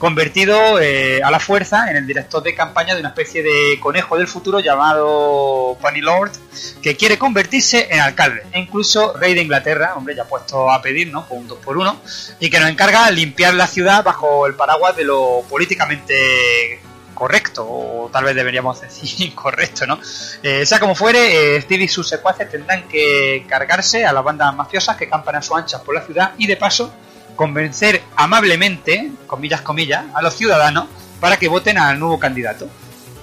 convertido 0.03 0.81
eh, 0.81 1.23
a 1.23 1.31
la 1.31 1.39
fuerza 1.39 1.89
en 1.89 1.95
el 1.95 2.05
director 2.05 2.43
de 2.43 2.53
campaña 2.53 2.93
de 2.93 2.99
una 2.99 3.07
especie 3.07 3.41
de 3.41 3.79
conejo 3.79 4.17
del 4.17 4.27
futuro 4.27 4.59
llamado 4.59 5.77
Bunny 5.81 6.01
Lord, 6.01 6.33
que 6.81 6.97
quiere 6.97 7.17
convertirse 7.17 7.87
en 7.89 8.01
alcalde, 8.01 8.43
e 8.51 8.59
incluso 8.59 9.13
rey 9.13 9.33
de 9.33 9.43
Inglaterra, 9.43 9.93
hombre, 9.95 10.13
ya 10.13 10.25
puesto 10.25 10.69
a 10.69 10.81
pedir, 10.81 11.07
¿no? 11.07 11.25
Por 11.25 11.37
un 11.37 11.47
2 11.47 11.57
por 11.59 11.77
uno, 11.77 12.01
y 12.41 12.49
que 12.49 12.59
nos 12.59 12.69
encarga 12.69 13.09
limpiar 13.11 13.53
la 13.53 13.65
ciudad 13.65 14.03
bajo 14.03 14.45
el 14.45 14.55
paraguas 14.55 14.93
de 14.97 15.05
lo 15.05 15.41
políticamente 15.49 16.81
correcto, 17.13 17.65
o 17.65 18.09
tal 18.11 18.25
vez 18.25 18.35
deberíamos 18.35 18.81
decir 18.81 19.29
incorrecto, 19.29 19.87
¿no? 19.87 20.01
Eh, 20.43 20.65
sea 20.65 20.81
como 20.81 20.95
fuere, 20.95 21.55
eh, 21.55 21.61
Steve 21.61 21.85
y 21.85 21.87
sus 21.87 22.09
secuaces 22.09 22.51
tendrán 22.51 22.89
que 22.89 23.45
cargarse 23.47 24.05
a 24.05 24.11
las 24.11 24.21
bandas 24.25 24.53
mafiosas 24.53 24.97
que 24.97 25.07
campan 25.07 25.37
a 25.37 25.41
su 25.41 25.55
anchas 25.55 25.79
por 25.79 25.95
la 25.95 26.01
ciudad 26.01 26.33
y 26.37 26.45
de 26.45 26.57
paso 26.57 26.93
convencer 27.35 28.01
amablemente, 28.15 29.11
comillas, 29.27 29.61
comillas, 29.61 30.05
a 30.13 30.21
los 30.21 30.33
ciudadanos 30.33 30.87
para 31.19 31.37
que 31.37 31.47
voten 31.47 31.77
al 31.77 31.99
nuevo 31.99 32.19
candidato. 32.19 32.67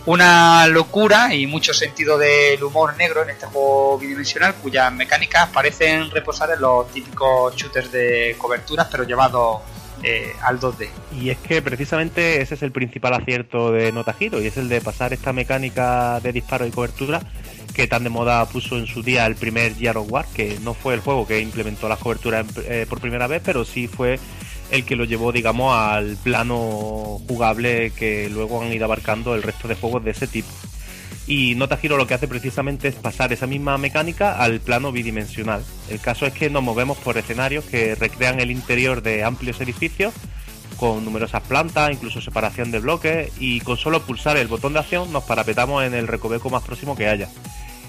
Una 0.07 0.67
locura 0.67 1.35
y 1.35 1.47
mucho 1.47 1.75
sentido 1.75 2.17
del 2.17 2.63
humor 2.65 2.97
negro 2.97 3.23
en 3.23 3.31
este 3.31 3.47
juego 3.47 3.99
bidimensional 3.99 4.55
cuyas 4.55 4.91
mecánicas 4.93 5.51
parecen 5.51 6.11
reposar 6.11 6.51
en 6.51 6.61
los 6.61 6.91
típicos 6.91 7.55
shooters 7.55 7.93
de 7.93 8.35
coberturas 8.39 8.89
pero 8.91 9.05
llevados 9.05 9.61
eh, 10.03 10.33
al 10.43 10.59
2D. 10.59 10.89
Y 11.13 11.29
es 11.29 11.37
que 11.39 11.61
precisamente 11.61 12.41
ese 12.41 12.55
es 12.55 12.63
el 12.63 12.73
principal 12.73 13.13
acierto 13.13 13.71
de 13.71 13.93
Nota 13.93 14.17
Hero 14.19 14.41
y 14.41 14.47
es 14.47 14.57
el 14.57 14.71
de 14.71 14.81
pasar 14.81 15.13
esta 15.13 15.35
mecánica 15.35 16.19
de 16.21 16.33
disparo 16.33 16.67
y 16.67 16.71
cobertura 16.71 17.21
que 17.75 17.87
tan 17.87 18.05
de 18.05 18.11
moda 18.11 18.47
puso 18.47 18.79
en 18.79 18.87
su 18.87 19.03
día 19.03 19.27
el 19.27 19.37
primer 19.37 19.75
of 19.97 20.11
War, 20.11 20.27
que 20.35 20.59
no 20.63 20.75
fue 20.75 20.95
el 20.95 21.01
juego 21.01 21.27
que 21.27 21.41
implementó 21.41 21.89
las 21.89 21.99
coberturas 21.99 22.47
eh, 22.65 22.87
por 22.89 23.01
primera 23.01 23.27
vez, 23.27 23.43
pero 23.45 23.65
sí 23.65 23.87
fue 23.87 24.19
el 24.71 24.85
que 24.85 24.97
lo 24.97 25.05
llevó, 25.05 25.33
digamos, 25.33 25.75
al 25.75 26.17
plano 26.17 27.21
jugable 27.27 27.91
que 27.91 28.29
luego 28.31 28.63
han 28.63 28.73
ido 28.73 28.85
abarcando 28.85 29.35
el 29.35 29.43
resto 29.43 29.69
de 29.69 29.75
juegos 29.75 30.05
de 30.05 30.13
ese 30.13 30.27
tipo. 30.27 30.49
Y 31.27 31.55
Nota 31.55 31.79
Hero 31.81 31.97
lo 31.97 32.07
que 32.07 32.15
hace 32.15 32.27
precisamente 32.27 32.89
es 32.89 32.97
pasar 32.97 33.33
esa 33.33 33.47
misma 33.47 33.79
mecánica 33.79 34.37
al 34.37 34.61
plano 34.61 34.91
bidimensional. 34.91 35.63
El 35.89 36.01
caso 36.01 36.27
es 36.27 36.33
que 36.33 36.51
nos 36.51 36.63
movemos 36.63 36.99
por 36.99 37.19
escenarios 37.19 37.65
que 37.65 37.95
recrean 37.95 38.41
el 38.41 38.51
interior 38.51 39.03
de 39.03 39.23
amplios 39.23 39.61
edificios 39.61 40.13
con 40.77 41.05
numerosas 41.05 41.43
plantas, 41.43 41.91
incluso 41.91 42.21
separación 42.21 42.71
de 42.71 42.81
bloques 42.81 43.33
y 43.39 43.61
con 43.61 43.77
solo 43.77 44.03
pulsar 44.03 44.37
el 44.37 44.49
botón 44.49 44.73
de 44.73 44.81
acción 44.81 45.13
nos 45.13 45.25
parapetamos 45.25 45.85
en 45.85 45.95
el 45.95 46.09
recoveco 46.09 46.51
más 46.51 46.63
próximo 46.63 46.97
que 46.97 47.09
haya. 47.09 47.29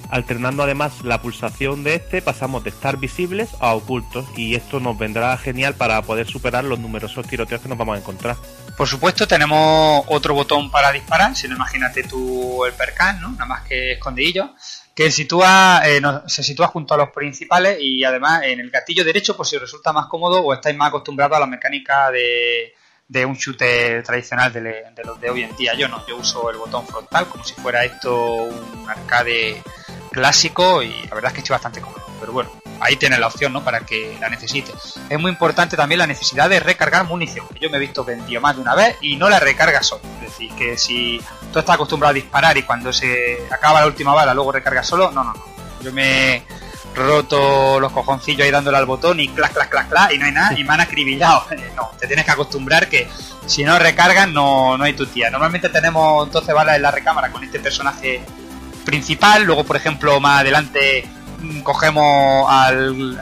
Alternando 0.10 0.64
además 0.64 1.04
la 1.04 1.22
pulsación 1.22 1.86
de 1.86 1.96
este 1.96 2.22
pasamos 2.22 2.66
de 2.66 2.70
estar 2.70 2.98
visibles 2.98 3.52
a 3.62 3.74
ocultos 3.74 4.26
y 4.36 4.56
esto 4.56 4.82
nos 4.82 4.98
vendrá 4.98 5.38
genial 5.38 5.76
para 5.76 6.02
poder 6.02 6.28
superar 6.28 6.66
los 6.66 6.80
numerosos 6.80 7.26
tiroteos 7.26 7.62
que 7.62 7.70
nos 7.70 7.78
vamos 7.78 7.96
a 7.96 8.00
encontrar. 8.00 8.36
Por 8.76 8.90
supuesto, 8.90 9.26
tenemos 9.26 10.04
otro 10.08 10.34
botón 10.34 10.70
para 10.70 10.92
disparar, 10.92 11.34
si 11.36 11.48
no 11.48 11.56
imagínate 11.56 12.04
tú 12.04 12.66
el 12.66 12.74
percal, 12.74 13.22
¿no? 13.22 13.30
Nada 13.32 13.46
más 13.46 13.62
que 13.62 13.94
escondidillo, 13.94 14.54
que 14.96 15.10
sitúa, 15.10 15.82
eh, 15.86 16.02
se 16.28 16.44
sitúa 16.44 16.68
junto 16.68 16.94
a 16.94 16.98
los 16.98 17.10
principales 17.10 17.78
y 17.80 18.04
además 18.04 18.44
en 18.44 18.60
el 18.60 18.70
gatillo 18.70 19.04
derecho, 19.04 19.38
por 19.38 19.48
si 19.48 19.56
os 19.56 19.62
resulta 19.62 19.94
más 19.94 20.08
cómodo 20.08 20.42
o 20.42 20.54
estáis 20.54 20.76
más 20.76 20.90
acostumbrados 20.90 21.38
a 21.38 21.40
la 21.40 21.48
mecánica 21.48 22.12
de, 22.12 22.74
de 23.08 23.26
un 23.26 23.36
shooter 23.36 24.04
tradicional 24.04 24.52
de, 24.52 24.62
de 24.62 25.04
los 25.06 25.20
de 25.20 25.30
hoy 25.30 25.44
en 25.44 25.56
día. 25.56 25.74
Yo 25.76 25.88
no, 25.88 26.06
yo 26.08 26.18
uso 26.18 26.50
el 26.50 26.58
botón 26.58 26.86
frontal 26.86 27.28
como 27.28 27.44
si 27.44 27.54
fuera 27.54 27.84
esto 27.86 28.26
un 28.26 28.90
arcade 28.90 29.64
clásico 30.12 30.84
y 30.84 30.92
la 31.08 31.16
verdad 31.16 31.28
es 31.28 31.34
que 31.34 31.40
estoy 31.40 31.54
bastante 31.54 31.82
cómodo. 31.82 32.06
Pero 32.20 32.34
bueno, 32.34 32.52
ahí 32.82 32.96
tienes 32.96 33.20
la 33.20 33.28
opción, 33.28 33.54
¿no? 33.54 33.64
Para 33.64 33.82
que 33.82 34.18
la 34.20 34.30
necesites. 34.30 35.00
Es 35.10 35.20
muy 35.20 35.32
importante 35.32 35.78
también 35.78 36.00
la 36.00 36.08
necesidad 36.08 36.50
de 36.50 36.60
recargar 36.60 37.06
munición. 37.06 37.46
Yo 37.60 37.70
me 37.70 37.78
he 37.78 37.80
visto 37.80 38.04
vendido 38.04 38.42
más 38.42 38.56
de 38.56 38.62
una 38.62 38.76
vez 38.76 38.98
y 39.02 39.16
no 39.16 39.30
la 39.30 39.40
recarga 39.40 39.84
solo. 39.84 40.02
Es 40.16 40.32
decir, 40.32 40.52
que 40.56 40.78
si 40.78 41.22
tú 41.54 41.60
estás 41.60 41.76
acostumbrado 41.76 42.12
a 42.12 42.14
disparar 42.14 42.58
y 42.58 42.64
cuando 42.64 42.92
se 42.92 43.38
acaba 43.52 43.82
la 43.82 43.88
última 43.88 44.14
bala 44.14 44.34
luego 44.34 44.52
recargas 44.52 44.88
solo, 44.88 45.12
no, 45.12 45.24
no, 45.24 45.34
no. 45.34 45.46
Yo 45.82 45.94
me 45.94 46.36
he 46.36 46.44
roto 46.94 47.80
los 47.80 47.92
cojoncillos 47.92 48.44
ahí 48.44 48.52
dándole 48.52 48.78
al 48.78 48.86
botón 48.86 49.20
y 49.20 49.30
clac, 49.30 49.54
clac, 49.54 49.70
clac, 49.70 49.88
clac 49.88 50.12
y 50.12 50.18
no 50.18 50.26
hay 50.26 50.32
nada 50.32 50.60
y 50.60 50.64
me 50.64 50.74
han 50.74 50.82
acribillado. 50.82 51.46
No, 51.76 51.92
te 52.00 52.08
tienes 52.08 52.26
que 52.26 52.32
acostumbrar 52.32 52.90
que 52.90 53.08
si 53.46 53.64
no 53.64 53.80
recargas 53.80 54.28
no, 54.28 54.78
no 54.78 54.84
hay 54.84 54.94
tu 54.94 55.06
tía. 55.06 55.30
Normalmente 55.30 55.70
tenemos 55.70 56.32
12 56.32 56.54
balas 56.54 56.76
en 56.76 56.82
la 56.82 56.92
recámara 56.92 57.32
con 57.32 57.44
este 57.44 57.60
personaje 57.60 58.24
principal. 58.84 59.44
Luego, 59.44 59.64
por 59.64 59.78
ejemplo, 59.78 60.20
más 60.20 60.42
adelante 60.42 61.08
cogemos 61.64 62.46
al, 62.50 63.20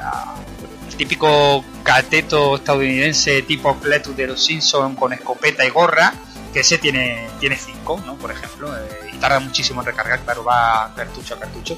típico 0.99 1.63
cateto 1.81 2.57
estadounidense 2.57 3.41
tipo 3.43 3.79
Cletus 3.79 4.17
de 4.17 4.27
los 4.27 4.43
Simpsons 4.43 4.99
con 4.99 5.13
escopeta 5.13 5.65
y 5.65 5.69
gorra, 5.69 6.13
que 6.51 6.59
ese 6.59 6.77
tiene 6.77 7.29
tiene 7.39 7.55
5, 7.55 8.03
¿no? 8.05 8.15
Por 8.15 8.31
ejemplo, 8.31 8.77
eh, 8.77 9.11
y 9.13 9.17
tarda 9.17 9.39
muchísimo 9.39 9.79
en 9.81 9.87
recargar, 9.87 10.19
claro, 10.19 10.43
va 10.43 10.91
cartucho 10.93 11.35
a 11.35 11.39
cartucho. 11.39 11.77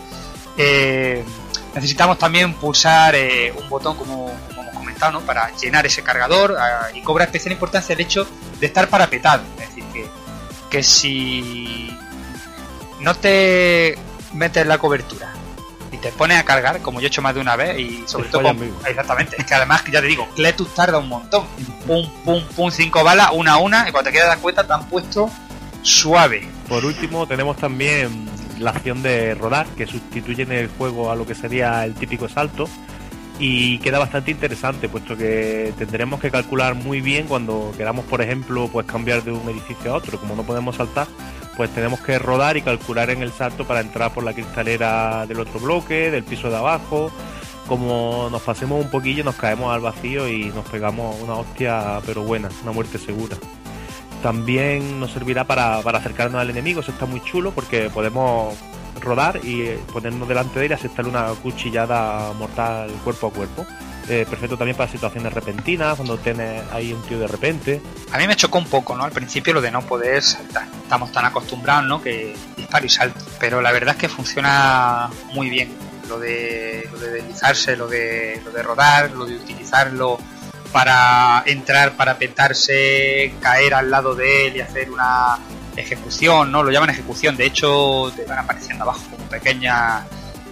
Eh, 0.58 1.24
necesitamos 1.76 2.18
también 2.18 2.56
pulsar 2.56 3.14
eh, 3.14 3.54
un 3.56 3.70
botón 3.70 3.96
como, 3.96 4.32
como 4.48 4.62
hemos 4.64 4.74
comentado, 4.74 5.12
¿no? 5.12 5.22
Para 5.22 5.56
llenar 5.56 5.86
ese 5.86 6.02
cargador 6.02 6.58
ah, 6.60 6.88
y 6.92 7.04
cobra 7.04 7.26
especial 7.26 7.54
importancia 7.54 7.94
el 7.94 8.02
hecho 8.02 8.28
de 8.60 8.66
estar 8.66 8.88
parapetado. 8.88 9.44
Es 9.60 9.70
decir, 9.70 9.84
que, 9.94 10.08
que 10.72 10.82
si 10.82 11.96
no 13.00 13.14
te 13.14 14.00
metes 14.34 14.66
la 14.66 14.80
cobertura 14.80 15.32
te 16.02 16.12
pones 16.12 16.38
a 16.38 16.44
cargar, 16.44 16.82
como 16.82 17.00
yo 17.00 17.06
he 17.06 17.08
hecho 17.08 17.22
más 17.22 17.34
de 17.36 17.42
una 17.42 17.56
vez, 17.56 17.80
y 17.80 18.04
sobre 18.08 18.26
Te 18.26 18.32
todo 18.32 18.44
con- 18.44 18.64
exactamente, 18.88 19.36
es 19.40 19.46
que 19.46 19.54
además 19.54 19.84
ya 19.92 20.02
te 20.02 20.08
digo, 20.08 20.28
Cletus 20.36 20.74
tarda 20.74 20.98
un 20.98 21.08
montón. 21.10 21.46
Pum, 21.88 22.10
pum, 22.26 22.44
pum, 22.56 22.72
cinco 22.72 23.04
balas, 23.04 23.30
una 23.34 23.54
a 23.54 23.58
una, 23.58 23.88
y 23.88 23.92
cuando 23.92 24.10
te 24.10 24.12
quieres 24.12 24.30
dar 24.30 24.40
cuenta 24.40 24.66
te 24.66 24.74
han 24.74 24.86
puesto 24.88 25.30
suave. 25.84 26.48
Por 26.68 26.86
último, 26.86 27.28
tenemos 27.28 27.58
también 27.58 28.30
la 28.60 28.72
acción 28.72 29.02
de 29.02 29.34
rodar, 29.36 29.66
que 29.78 29.88
sustituye 29.88 30.44
en 30.44 30.52
el 30.52 30.68
juego 30.78 31.12
a 31.12 31.16
lo 31.16 31.26
que 31.26 31.36
sería 31.36 31.84
el 31.86 31.94
típico 31.96 32.30
salto. 32.30 32.70
Y 33.44 33.80
queda 33.80 33.98
bastante 33.98 34.30
interesante, 34.30 34.88
puesto 34.88 35.18
que 35.18 35.74
tendremos 35.76 36.20
que 36.20 36.30
calcular 36.30 36.76
muy 36.76 37.02
bien 37.02 37.26
cuando 37.26 37.74
queramos, 37.76 38.06
por 38.06 38.22
ejemplo, 38.22 38.70
pues 38.72 38.86
cambiar 38.86 39.24
de 39.24 39.32
un 39.32 39.50
edificio 39.50 39.92
a 39.92 39.98
otro. 39.98 40.20
Como 40.20 40.36
no 40.36 40.44
podemos 40.44 40.76
saltar, 40.76 41.08
pues 41.58 41.72
tenemos 41.72 42.02
que 42.02 42.20
rodar 42.20 42.56
y 42.58 42.62
calcular 42.62 43.10
en 43.10 43.24
el 43.24 43.32
salto 43.32 43.66
para 43.66 43.80
entrar 43.80 44.14
por 44.14 44.24
la 44.24 44.34
cristalera 44.34 45.26
del 45.26 45.40
otro 45.40 45.60
bloque, 45.60 46.12
del 46.12 46.24
piso 46.24 46.52
de 46.52 46.58
abajo. 46.58 47.12
Como 47.68 48.30
nos 48.30 48.44
pasemos 48.44 48.80
un 48.80 48.92
poquillo, 48.92 49.24
nos 49.24 49.38
caemos 49.38 49.74
al 49.74 49.82
vacío 49.82 50.30
y 50.30 50.52
nos 50.52 50.68
pegamos 50.68 51.20
una 51.20 51.34
hostia, 51.34 52.00
pero 52.06 52.22
buena, 52.22 52.48
una 52.62 52.74
muerte 52.74 53.00
segura. 53.00 53.38
También 54.22 55.00
nos 55.00 55.14
servirá 55.14 55.46
para, 55.46 55.82
para 55.82 55.98
acercarnos 55.98 56.40
al 56.40 56.52
enemigo, 56.52 56.82
eso 56.82 56.92
está 56.92 57.08
muy 57.08 57.22
chulo 57.22 57.50
porque 57.54 57.90
podemos 57.90 58.56
rodar 59.00 59.40
y 59.44 59.62
eh, 59.62 59.80
ponernos 59.92 60.28
delante 60.28 60.60
de 60.60 60.66
él 60.66 60.72
y 60.72 60.76
aceptarle 60.76 61.10
una 61.10 61.28
cuchillada 61.42 62.34
mortal 62.34 62.92
cuerpo 63.04 63.28
a 63.28 63.32
cuerpo. 63.32 63.66
Eh, 64.10 64.26
perfecto 64.30 64.58
también 64.58 64.76
para 64.76 64.92
situaciones 64.92 65.32
repentinas, 65.32 65.96
cuando 65.96 66.18
tienes 66.18 66.64
ahí 66.72 66.92
un 66.92 67.02
tío 67.04 67.20
de 67.20 67.28
repente. 67.28 67.82
A 68.12 68.18
mí 68.18 68.28
me 68.28 68.36
chocó 68.36 68.58
un 68.58 68.66
poco, 68.66 68.96
¿no? 68.96 69.04
Al 69.04 69.12
principio 69.12 69.54
lo 69.54 69.62
de 69.62 69.72
no 69.72 69.82
poder 69.84 70.22
saltar. 70.24 70.68
Estamos 70.84 71.12
tan 71.12 71.26
acostumbrados, 71.26 71.86
¿no? 71.86 72.02
Que 72.02 72.36
disparo 72.58 72.86
y 72.86 72.90
salto. 72.90 73.24
Pero 73.40 73.62
la 73.62 73.72
verdad 73.72 73.96
es 73.96 74.02
que 74.02 74.10
funciona 74.10 75.10
muy 75.34 75.50
bien. 75.50 75.72
Lo 76.10 76.20
de, 76.20 76.90
lo 76.92 77.00
de 77.00 77.12
deslizarse, 77.12 77.78
lo 77.78 77.88
de, 77.88 78.42
lo 78.44 78.52
de 78.52 78.64
rodar, 78.64 79.12
lo 79.12 79.26
de 79.26 79.36
utilizarlo 79.36 80.18
para 80.74 81.44
entrar, 81.46 81.94
para 81.96 82.18
petarse, 82.18 83.34
caer 83.40 83.74
al 83.74 83.92
lado 83.92 84.16
de 84.16 84.48
él 84.48 84.58
y 84.58 84.62
hacer 84.62 84.92
una 84.92 85.38
ejecución, 85.76 86.52
¿no? 86.52 86.64
Lo 86.64 86.72
llaman 86.72 86.90
ejecución. 86.90 87.36
De 87.38 87.46
hecho, 87.46 88.12
te 88.16 88.26
van 88.26 88.40
apareciendo 88.40 88.84
abajo 88.84 89.02
como 89.10 89.26
pequeñas... 89.26 90.06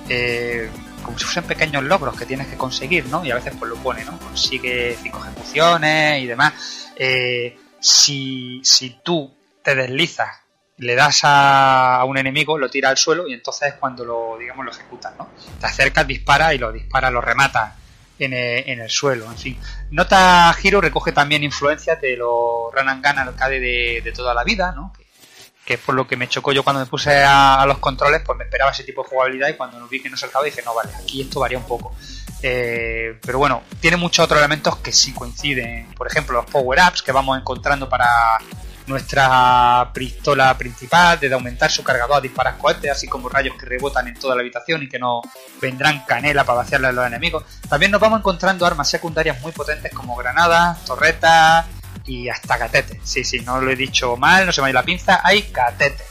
eh, 0.07 0.69
como 1.03 1.17
si 1.17 1.23
fuesen 1.23 1.45
pequeños 1.45 1.83
logros 1.83 2.15
que 2.15 2.25
tienes 2.25 2.47
que 2.47 2.57
conseguir, 2.57 3.05
¿no? 3.07 3.23
Y 3.25 3.31
a 3.31 3.35
veces 3.35 3.53
pues 3.57 3.69
lo 3.69 3.77
pone, 3.77 4.03
¿no? 4.05 4.19
Consigue 4.19 4.97
cinco 5.01 5.23
ejecuciones 5.23 6.21
y 6.21 6.27
demás. 6.27 6.53
Eh, 6.95 7.57
si, 7.79 8.61
si 8.63 8.99
tú 9.03 9.33
te 9.63 9.75
deslizas, 9.75 10.29
le 10.77 10.95
das 10.95 11.21
a, 11.23 11.95
a 11.95 12.05
un 12.05 12.17
enemigo, 12.17 12.57
lo 12.57 12.69
tira 12.69 12.89
al 12.89 12.97
suelo 12.97 13.27
y 13.27 13.33
entonces 13.33 13.69
es 13.69 13.73
cuando 13.75 14.05
lo, 14.05 14.37
digamos, 14.37 14.65
lo 14.65 14.71
ejecutas, 14.71 15.13
¿no? 15.17 15.29
Te 15.59 15.65
acercas, 15.65 16.05
dispara 16.05 16.53
y 16.53 16.57
lo 16.57 16.71
dispara, 16.71 17.09
lo 17.09 17.21
remata 17.21 17.75
en 18.19 18.33
el, 18.33 18.69
en 18.69 18.81
el 18.81 18.89
suelo, 18.89 19.25
en 19.25 19.37
fin. 19.37 19.59
Nota 19.91 20.55
Hero 20.61 20.79
recoge 20.81 21.11
también 21.11 21.43
influencias 21.43 21.99
de 22.01 22.17
los 22.17 22.73
Run 22.73 22.89
and 22.89 23.05
Gun 23.05 23.19
arcade 23.19 23.59
de, 23.59 24.01
de 24.03 24.11
toda 24.11 24.33
la 24.33 24.43
vida, 24.43 24.73
¿no? 24.73 24.93
Que, 25.69 25.75
es 25.75 25.79
por 25.79 25.93
lo 25.93 26.07
que 26.07 26.17
me 26.17 26.27
chocó 26.27 26.51
yo 26.51 26.63
cuando 26.63 26.79
me 26.79 26.87
puse 26.87 27.23
a, 27.23 27.63
los 27.67 27.77
controles, 27.77 28.21
pues 28.25 28.35
me 28.37 28.43
esperaba 28.43 28.71
ese 28.71 28.83
tipo 28.83 29.03
de 29.03 29.09
jugabilidad 29.09 29.49
y 29.49 29.53
cuando 29.53 29.87
vi 29.87 30.01
que 30.01 30.09
no 30.09 30.17
saltaba 30.17 30.43
dije, 30.43 30.63
no, 30.65 30.73
vale, 30.73 30.89
aquí 30.95 31.21
esto 31.21 31.39
varía 31.39 31.59
un 31.59 31.65
poco. 31.65 31.95
Eh, 32.41 33.19
pero 33.21 33.37
bueno, 33.37 33.61
tiene 33.79 33.95
muchos 33.95 34.25
otros 34.25 34.39
elementos 34.39 34.77
que 34.77 34.91
sí 34.91 35.13
coinciden. 35.13 35.93
Por 35.95 36.07
ejemplo, 36.07 36.41
los 36.41 36.49
power-ups 36.49 37.03
que 37.03 37.11
vamos 37.11 37.37
encontrando 37.37 37.87
para 37.87 38.07
nuestra 38.87 39.91
pistola 39.93 40.57
principal, 40.57 41.19
de 41.19 41.31
aumentar 41.31 41.69
su 41.69 41.83
cargador 41.83 42.17
a 42.17 42.21
disparar 42.21 42.57
cohetes, 42.57 42.91
así 42.91 43.07
como 43.07 43.29
rayos 43.29 43.55
que 43.55 43.67
rebotan 43.67 44.07
en 44.07 44.15
toda 44.15 44.35
la 44.35 44.41
habitación 44.41 44.81
y 44.81 44.89
que 44.89 44.97
nos 44.97 45.21
vendrán 45.61 46.03
canela 46.05 46.43
para 46.43 46.59
vaciarle 46.59 46.87
a 46.87 46.91
los 46.91 47.05
enemigos. 47.05 47.43
También 47.69 47.91
nos 47.91 48.01
vamos 48.01 48.19
encontrando 48.19 48.65
armas 48.65 48.89
secundarias 48.89 49.39
muy 49.41 49.51
potentes 49.51 49.93
como 49.93 50.15
granadas, 50.15 50.83
torretas 50.83 51.67
y 52.09 52.27
hasta 52.27 52.57
catetes. 52.57 52.97
Sí, 53.03 53.23
sí, 53.23 53.39
no 53.41 53.61
lo 53.61 53.69
he 53.71 53.75
dicho 53.75 54.17
mal, 54.17 54.47
no 54.47 54.51
se 54.51 54.61
me 54.61 54.67
ha 54.67 54.69
ido 54.71 54.79
la 54.79 54.85
pinza, 54.85 55.21
hay 55.23 55.43
catetes. 55.43 56.08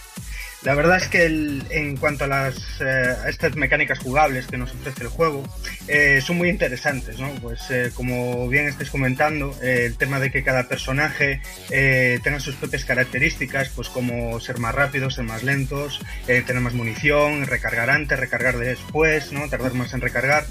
La 0.62 0.74
verdad 0.74 0.96
es 0.96 1.06
que 1.06 1.24
el- 1.24 1.62
en 1.70 1.96
cuanto 1.96 2.24
a 2.24 2.26
las 2.26 2.56
eh, 2.80 3.14
estas 3.28 3.54
mecánicas 3.54 4.00
jugables 4.00 4.46
que 4.48 4.58
nos 4.58 4.72
ofrece 4.74 5.04
el 5.04 5.08
juego, 5.08 5.44
eh, 5.86 6.20
son 6.20 6.36
muy 6.36 6.48
interesantes, 6.48 7.18
¿no? 7.20 7.30
Pues 7.40 7.70
eh, 7.70 7.92
como 7.94 8.48
bien 8.48 8.66
estáis 8.66 8.90
comentando, 8.90 9.54
el 9.62 9.96
tema 9.96 10.18
de 10.18 10.30
que 10.32 10.42
cada 10.42 10.64
personaje 10.68 11.40
tenga 11.68 12.40
sus 12.40 12.56
propias 12.56 12.84
características, 12.84 13.68
pues 13.68 13.88
como 13.88 14.40
ser 14.40 14.58
más 14.58 14.74
rápidos, 14.74 15.14
ser 15.14 15.24
más 15.24 15.44
lentos, 15.44 16.00
tener 16.26 16.60
más 16.60 16.74
munición, 16.74 17.46
recargar 17.46 17.88
antes, 17.90 18.18
recargar 18.18 18.58
después, 18.58 19.32
¿no? 19.32 19.48
Tardar 19.48 19.74
más 19.74 19.94
en 19.94 20.00
recargar. 20.00 20.44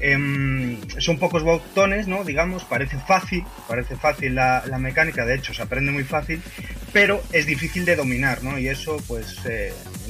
Em, 0.00 0.78
son 0.98 1.18
pocos 1.18 1.42
botones, 1.42 2.06
¿no? 2.06 2.22
Digamos, 2.24 2.64
parece 2.64 2.98
fácil, 2.98 3.44
parece 3.66 3.96
fácil 3.96 4.34
la, 4.34 4.62
la 4.66 4.78
mecánica, 4.78 5.24
de 5.24 5.36
hecho 5.36 5.54
se 5.54 5.62
aprende 5.62 5.90
muy 5.90 6.04
fácil, 6.04 6.42
pero 6.92 7.22
es 7.32 7.46
difícil 7.46 7.84
de 7.84 7.96
dominar, 7.96 8.42
¿no? 8.42 8.58
Y 8.58 8.68
eso, 8.68 8.98
pues, 9.08 9.36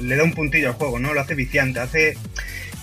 le 0.00 0.16
da 0.16 0.24
un 0.24 0.32
puntillo 0.32 0.68
al 0.68 0.74
juego, 0.74 0.98
¿no? 0.98 1.12
Lo 1.14 1.20
hace 1.20 1.34
viciante, 1.34 1.80
hace 1.80 2.16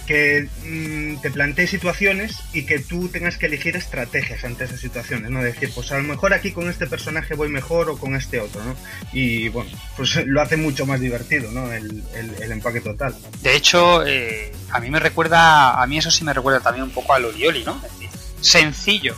que 0.08 0.48
mm, 0.66 1.22
te 1.22 1.30
plantees 1.32 1.70
situaciones 1.70 2.38
y 2.54 2.66
que 2.66 2.80
tú 2.80 3.08
tengas 3.10 3.38
que 3.38 3.46
elegir 3.46 3.78
estrategias 3.78 4.44
ante 4.44 4.64
esas 4.66 4.80
situaciones, 4.80 5.30
¿no? 5.30 5.42
Decir, 5.44 5.72
pues 5.74 5.92
a 5.92 5.98
lo 5.98 6.04
mejor 6.04 6.34
aquí 6.34 6.52
con 6.52 6.70
este 6.70 6.88
personaje 6.88 7.36
voy 7.36 7.50
mejor 7.50 7.90
o 7.90 7.98
con 7.98 8.16
este 8.16 8.40
otro, 8.40 8.64
¿no? 8.64 8.76
Y 9.14 9.50
bueno, 9.50 9.70
pues 9.96 10.16
lo 10.26 10.42
hace 10.42 10.58
mucho 10.58 10.86
más 10.86 11.00
divertido, 11.00 11.52
¿no? 11.52 11.72
El, 11.72 12.04
el- 12.16 12.52
empaque 12.52 12.82
total. 12.82 13.16
De 13.42 13.56
hecho, 13.56 14.06
eh, 14.06 14.52
a 14.72 14.80
mí 14.80 14.90
me 14.90 15.00
recuerda, 15.00 15.82
a 15.82 15.88
mí 15.88 15.98
eso 16.00 16.12
sí 16.12 16.24
me 16.26 16.34
recuerda 16.34 16.60
también 16.60 16.84
un 16.84 16.92
poco 16.92 17.14
al 17.14 17.26
Orioli, 17.26 17.64
¿no? 17.64 17.76
Es 17.86 17.92
decir, 17.94 18.10
sencillo 18.42 19.16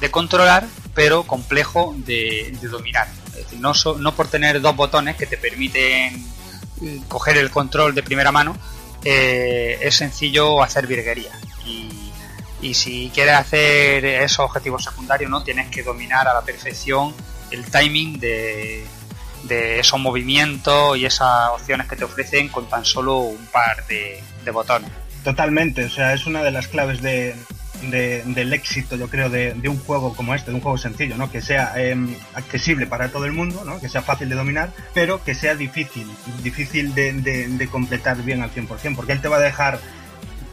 de 0.00 0.10
controlar, 0.10 0.66
pero 0.94 1.22
complejo 1.22 1.94
de, 2.04 2.54
de 2.60 2.68
dominar. 2.68 3.08
Es 3.28 3.44
decir, 3.44 3.60
no, 3.60 3.72
so- 3.72 3.98
no 3.98 4.14
por 4.14 4.28
tener 4.28 4.60
dos 4.60 4.76
botones 4.76 5.16
que 5.16 5.26
te 5.26 5.38
permiten 5.38 6.22
coger 7.08 7.36
el 7.38 7.50
control 7.50 7.94
de 7.94 8.02
primera 8.02 8.32
mano, 8.32 8.56
eh, 9.04 9.78
es 9.82 9.96
sencillo 9.96 10.62
hacer 10.62 10.86
virguería. 10.86 11.32
Y, 11.66 11.90
si 12.72 13.10
quieres 13.12 13.34
hacer 13.34 14.06
esos 14.06 14.38
objetivos 14.38 14.82
secundarios, 14.82 15.30
¿no? 15.30 15.44
Tienes 15.44 15.68
que 15.68 15.82
dominar 15.82 16.26
a 16.26 16.32
la 16.32 16.40
perfección 16.40 17.14
el 17.50 17.62
timing 17.66 18.18
de, 18.18 18.86
de 19.42 19.80
esos 19.80 20.00
movimientos 20.00 20.96
y 20.96 21.04
esas 21.04 21.50
opciones 21.50 21.86
que 21.86 21.94
te 21.94 22.04
ofrecen 22.04 22.48
con 22.48 22.66
tan 22.66 22.86
solo 22.86 23.18
un 23.18 23.46
par 23.48 23.86
de, 23.86 24.24
de 24.46 24.50
botones. 24.50 24.90
Totalmente, 25.22 25.84
o 25.84 25.90
sea, 25.90 26.14
es 26.14 26.26
una 26.26 26.42
de 26.42 26.50
las 26.52 26.66
claves 26.68 27.02
de, 27.02 27.34
de- 27.90 28.22
del 28.26 28.52
éxito, 28.52 28.96
yo 28.96 29.08
creo, 29.08 29.28
de, 29.30 29.54
de 29.54 29.68
un 29.68 29.78
juego 29.78 30.14
como 30.14 30.34
este, 30.34 30.50
de 30.50 30.56
un 30.56 30.60
juego 30.62 30.78
sencillo, 30.78 31.16
¿no? 31.16 31.30
Que 31.30 31.40
sea 31.40 31.72
em, 31.76 32.14
accesible 32.34 32.86
para 32.86 33.08
todo 33.08 33.24
el 33.26 33.32
mundo, 33.32 33.62
¿no? 33.64 33.80
Que 33.80 33.88
sea 33.88 34.02
fácil 34.02 34.28
de 34.28 34.34
dominar, 34.34 34.70
pero 34.92 35.22
que 35.24 35.34
sea 35.34 35.54
difícil, 35.54 36.06
difícil 36.42 36.94
de, 36.94 37.12
de- 37.12 37.68
completar 37.68 38.16
bien 38.22 38.42
al 38.42 38.50
100%, 38.52 38.94
porque 38.96 39.12
él 39.12 39.20
te 39.20 39.28
va 39.28 39.36
a 39.36 39.40
dejar 39.40 39.78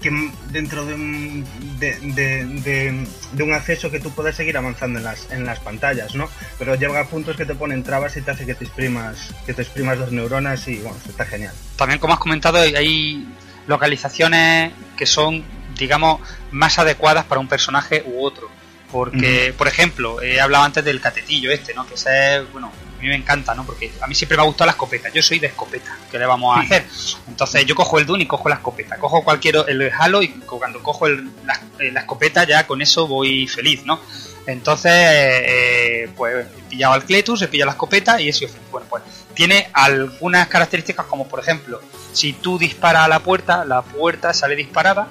que 0.01 0.09
dentro 0.49 0.83
de 0.85 0.95
un, 0.95 1.45
de, 1.79 1.91
de- 1.99 2.45
de- 2.45 3.07
de 3.33 3.43
un 3.43 3.53
acceso 3.53 3.91
que 3.91 3.99
tú 3.99 4.09
puedes 4.11 4.35
seguir 4.35 4.57
avanzando 4.57 4.97
en 4.97 5.05
las, 5.05 5.31
en 5.31 5.45
las 5.45 5.59
pantallas, 5.59 6.15
¿no? 6.15 6.27
Pero 6.57 6.73
llega 6.73 6.99
a 6.99 7.05
puntos 7.05 7.35
que 7.37 7.45
te 7.45 7.53
ponen 7.53 7.83
trabas 7.83 8.17
y 8.17 8.21
te 8.21 8.31
hace 8.31 8.45
que 8.47 8.55
te 8.55 8.63
exprimas, 8.63 9.31
que 9.45 9.53
te 9.53 9.61
exprimas 9.61 9.99
las 9.99 10.11
neuronas 10.11 10.67
y 10.67 10.77
bueno, 10.77 10.97
está 11.07 11.25
genial. 11.25 11.53
También, 11.75 11.99
como 11.99 12.13
has 12.13 12.19
comentado, 12.19 12.57
hay 12.59 13.27
localizaciones 13.67 14.71
que 14.97 15.05
son, 15.05 15.43
digamos, 15.81 16.21
más 16.51 16.79
adecuadas 16.79 17.25
para 17.25 17.41
un 17.41 17.47
personaje 17.47 18.03
u 18.05 18.23
otro. 18.25 18.49
Porque, 18.91 19.53
por 19.57 19.67
ejemplo, 19.69 20.21
he 20.21 20.41
hablado 20.41 20.65
antes 20.65 20.83
del 20.83 20.99
catetillo 20.99 21.49
este, 21.51 21.73
¿no? 21.73 21.87
Que 21.87 21.93
ese, 21.95 22.35
es, 22.37 22.51
bueno, 22.51 22.67
a 22.67 23.01
mí 23.01 23.07
me 23.07 23.15
encanta, 23.15 23.55
¿no? 23.55 23.65
Porque 23.65 23.89
a 24.01 24.05
mí 24.07 24.13
siempre 24.13 24.35
me 24.35 24.43
ha 24.43 24.45
gustado 24.45 24.65
la 24.65 24.71
escopeta. 24.73 25.07
Yo 25.09 25.21
soy 25.23 25.39
de 25.39 25.47
escopeta. 25.47 25.97
¿Qué 26.11 26.19
le 26.19 26.25
vamos 26.25 26.57
a 26.57 26.59
hacer? 26.61 26.85
Entonces 27.29 27.65
yo 27.65 27.73
cojo 27.73 27.99
el 27.99 28.05
Dune 28.05 28.23
y 28.23 28.27
cojo 28.27 28.49
la 28.49 28.55
escopeta. 28.55 28.97
Cojo 28.97 29.23
cualquier 29.23 29.63
el 29.69 29.89
Halo 29.97 30.21
y 30.21 30.27
cuando 30.29 30.83
cojo 30.83 31.07
el- 31.07 31.31
la, 31.45 31.53
eh, 31.79 31.89
la 31.91 32.01
escopeta 32.01 32.43
ya 32.45 32.67
con 32.67 32.81
eso 32.81 33.07
voy 33.07 33.47
feliz, 33.47 33.85
¿no? 33.85 33.99
Entonces, 34.45 34.91
eh, 34.93 36.09
pues 36.17 36.45
he 36.45 36.61
pillado 36.69 36.93
al 36.93 37.05
Cletus, 37.05 37.41
he 37.43 37.47
pillado 37.47 37.67
la 37.67 37.71
escopeta 37.73 38.19
y 38.19 38.27
eso, 38.29 38.45
bueno, 38.71 38.87
pues 38.89 39.03
tiene 39.33 39.69
algunas 39.73 40.47
características 40.47 41.05
como 41.05 41.27
por 41.27 41.39
ejemplo, 41.39 41.79
si 42.11 42.33
tú 42.33 42.57
disparas 42.57 43.03
a 43.05 43.07
la 43.07 43.19
puerta, 43.19 43.63
la 43.63 43.81
puerta 43.83 44.33
sale 44.33 44.55
disparada 44.55 45.07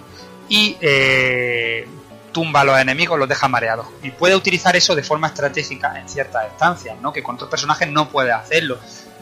y 0.51 0.77
eh, 0.81 1.89
tumba 2.33 2.61
a 2.61 2.65
los 2.65 2.79
enemigos, 2.79 3.19
los 3.19 3.29
deja 3.29 3.49
mareados. 3.49 3.87
Y 4.03 4.11
puede 4.11 4.35
utilizar 4.35 4.77
eso 4.77 4.95
de 4.95 5.03
forma 5.03 5.29
estratégica 5.29 5.99
en 5.99 6.09
ciertas 6.09 6.49
estancias, 6.49 7.01
¿no? 7.01 7.13
Que 7.13 7.23
con 7.23 7.37
otros 7.37 7.49
personajes 7.49 7.89
no 7.89 8.11
puede 8.11 8.33
hacerlo. 8.33 8.79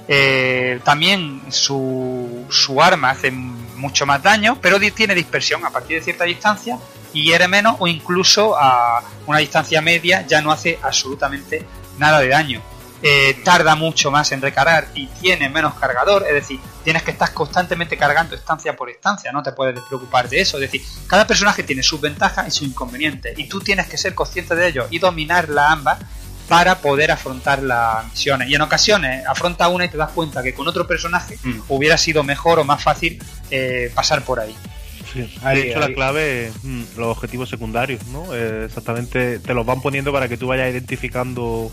Eh, 0.08 0.80
también 0.84 1.42
su, 1.50 2.46
su 2.48 2.80
arma 2.80 3.10
hace 3.10 3.30
mucho 3.30 4.06
más 4.06 4.22
daño, 4.22 4.58
pero 4.60 4.80
tiene 4.80 5.14
dispersión 5.14 5.64
a 5.66 5.70
partir 5.70 5.98
de 5.98 6.02
cierta 6.02 6.24
distancia 6.24 6.78
y 7.12 7.24
hiere 7.24 7.46
menos 7.46 7.76
o 7.78 7.86
incluso 7.86 8.56
a 8.58 9.02
una 9.26 9.38
distancia 9.38 9.82
media 9.82 10.26
ya 10.26 10.40
no 10.40 10.50
hace 10.50 10.78
absolutamente 10.82 11.66
nada 11.98 12.20
de 12.20 12.28
daño. 12.28 12.62
Eh, 13.00 13.36
tarda 13.44 13.76
mucho 13.76 14.10
más 14.10 14.32
en 14.32 14.42
recargar 14.42 14.88
y 14.92 15.06
tiene 15.06 15.48
menos 15.48 15.74
cargador, 15.74 16.24
es 16.26 16.34
decir, 16.34 16.58
tienes 16.82 17.04
que 17.04 17.12
estar 17.12 17.32
constantemente 17.32 17.96
cargando 17.96 18.34
estancia 18.34 18.74
por 18.74 18.90
estancia, 18.90 19.30
no 19.30 19.40
te 19.40 19.52
puedes 19.52 19.78
preocupar 19.84 20.28
de 20.28 20.40
eso, 20.40 20.56
es 20.56 20.62
decir, 20.62 20.82
cada 21.06 21.24
personaje 21.24 21.62
tiene 21.62 21.84
sus 21.84 22.00
ventajas 22.00 22.48
y 22.48 22.50
sus 22.50 22.66
inconvenientes 22.66 23.38
y 23.38 23.48
tú 23.48 23.60
tienes 23.60 23.86
que 23.86 23.96
ser 23.96 24.16
consciente 24.16 24.56
de 24.56 24.66
ellos 24.66 24.86
y 24.90 24.98
dominarla 24.98 25.70
ambas 25.70 25.98
para 26.48 26.78
poder 26.80 27.12
afrontar 27.12 27.62
las 27.62 28.04
misiones. 28.10 28.48
Y 28.48 28.54
en 28.56 28.62
ocasiones 28.62 29.24
afronta 29.26 29.68
una 29.68 29.84
y 29.84 29.90
te 29.90 29.96
das 29.98 30.10
cuenta 30.10 30.42
que 30.42 30.54
con 30.54 30.66
otro 30.66 30.86
personaje 30.86 31.38
Mm. 31.42 31.60
hubiera 31.68 31.98
sido 31.98 32.24
mejor 32.24 32.58
o 32.58 32.64
más 32.64 32.82
fácil 32.82 33.22
eh, 33.50 33.92
pasar 33.94 34.22
por 34.24 34.40
ahí. 34.40 34.56
Sí. 35.12 35.20
Hecho, 35.20 35.46
ahí. 35.46 35.74
la 35.74 35.92
clave 35.94 36.52
mm, 36.62 36.82
los 36.96 37.08
objetivos 37.16 37.48
secundarios, 37.48 38.04
¿no? 38.08 38.34
Eh, 38.34 38.64
exactamente, 38.66 39.38
te 39.38 39.54
los 39.54 39.64
van 39.64 39.80
poniendo 39.80 40.12
para 40.12 40.28
que 40.28 40.36
tú 40.36 40.48
vayas 40.48 40.70
identificando 40.70 41.70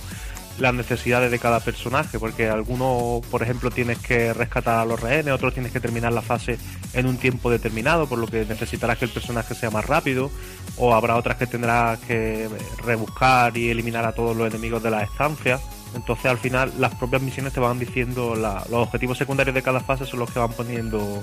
las 0.59 0.73
necesidades 0.73 1.31
de 1.31 1.39
cada 1.39 1.59
personaje, 1.59 2.17
porque 2.17 2.49
algunos, 2.49 3.25
por 3.27 3.43
ejemplo, 3.43 3.71
tienes 3.71 3.97
que 3.99 4.33
rescatar 4.33 4.79
a 4.79 4.85
los 4.85 4.99
rehenes, 4.99 5.33
otros 5.33 5.53
tienes 5.53 5.71
que 5.71 5.79
terminar 5.79 6.13
la 6.13 6.21
fase 6.21 6.57
en 6.93 7.07
un 7.07 7.17
tiempo 7.17 7.49
determinado, 7.51 8.07
por 8.07 8.19
lo 8.19 8.27
que 8.27 8.45
necesitarás 8.45 8.97
que 8.97 9.05
el 9.05 9.11
personaje 9.11 9.53
sea 9.53 9.69
más 9.69 9.85
rápido, 9.85 10.31
o 10.77 10.93
habrá 10.93 11.17
otras 11.17 11.37
que 11.37 11.47
tendrás 11.47 11.99
que 11.99 12.47
rebuscar 12.83 13.57
y 13.57 13.69
eliminar 13.69 14.05
a 14.05 14.13
todos 14.13 14.35
los 14.35 14.47
enemigos 14.47 14.81
de 14.81 14.91
las 14.91 15.03
estancias. 15.09 15.61
Entonces, 15.93 16.25
al 16.25 16.37
final, 16.37 16.71
las 16.77 16.95
propias 16.95 17.21
misiones 17.21 17.53
te 17.53 17.59
van 17.59 17.79
diciendo 17.79 18.35
la- 18.35 18.63
los 18.69 18.87
objetivos 18.87 19.17
secundarios 19.17 19.55
de 19.55 19.61
cada 19.61 19.79
fase 19.79 20.05
son 20.05 20.19
los 20.19 20.31
que 20.31 20.39
van 20.39 20.51
poniendo 20.53 21.21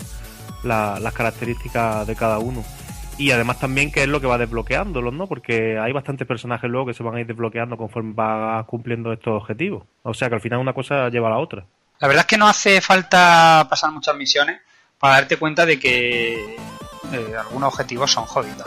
la- 0.63 0.99
las 1.01 1.13
características 1.13 2.07
de 2.07 2.15
cada 2.17 2.39
uno. 2.39 2.65
Y 3.19 3.31
además 3.31 3.61
también 3.61 3.93
qué 3.93 4.03
es 4.03 4.09
lo 4.09 4.21
que 4.21 4.27
va 4.27 4.39
desbloqueándolos, 4.39 5.13
¿no? 5.13 5.27
Porque 5.27 5.79
hay 5.79 5.93
bastantes 5.93 6.27
personajes 6.27 6.71
luego 6.71 6.87
que 6.87 6.95
se 6.95 7.03
van 7.03 7.17
a 7.17 7.21
ir 7.21 7.27
desbloqueando 7.27 7.77
conforme 7.77 8.15
vas 8.15 8.65
cumpliendo 8.67 9.13
estos 9.13 9.41
objetivos. 9.41 9.85
O 10.03 10.15
sea 10.15 10.29
que 10.29 10.37
al 10.37 10.41
final 10.41 10.59
una 10.59 10.73
cosa 10.73 11.09
lleva 11.09 11.29
a 11.29 11.33
la 11.33 11.39
otra. 11.39 11.65
La 12.01 12.09
verdad 12.09 12.23
es 12.23 12.27
que 12.27 12.39
no 12.39 12.49
hace 12.49 12.81
falta 12.81 13.67
pasar 13.71 13.93
muchas 13.93 14.17
misiones 14.17 14.61
para 14.99 15.15
darte 15.15 15.37
cuenta 15.37 15.67
de 15.67 15.79
que 15.79 16.33
eh, 17.13 17.35
algunos 17.39 17.73
objetivos 17.73 18.11
son 18.11 18.25
jodidos. 18.25 18.67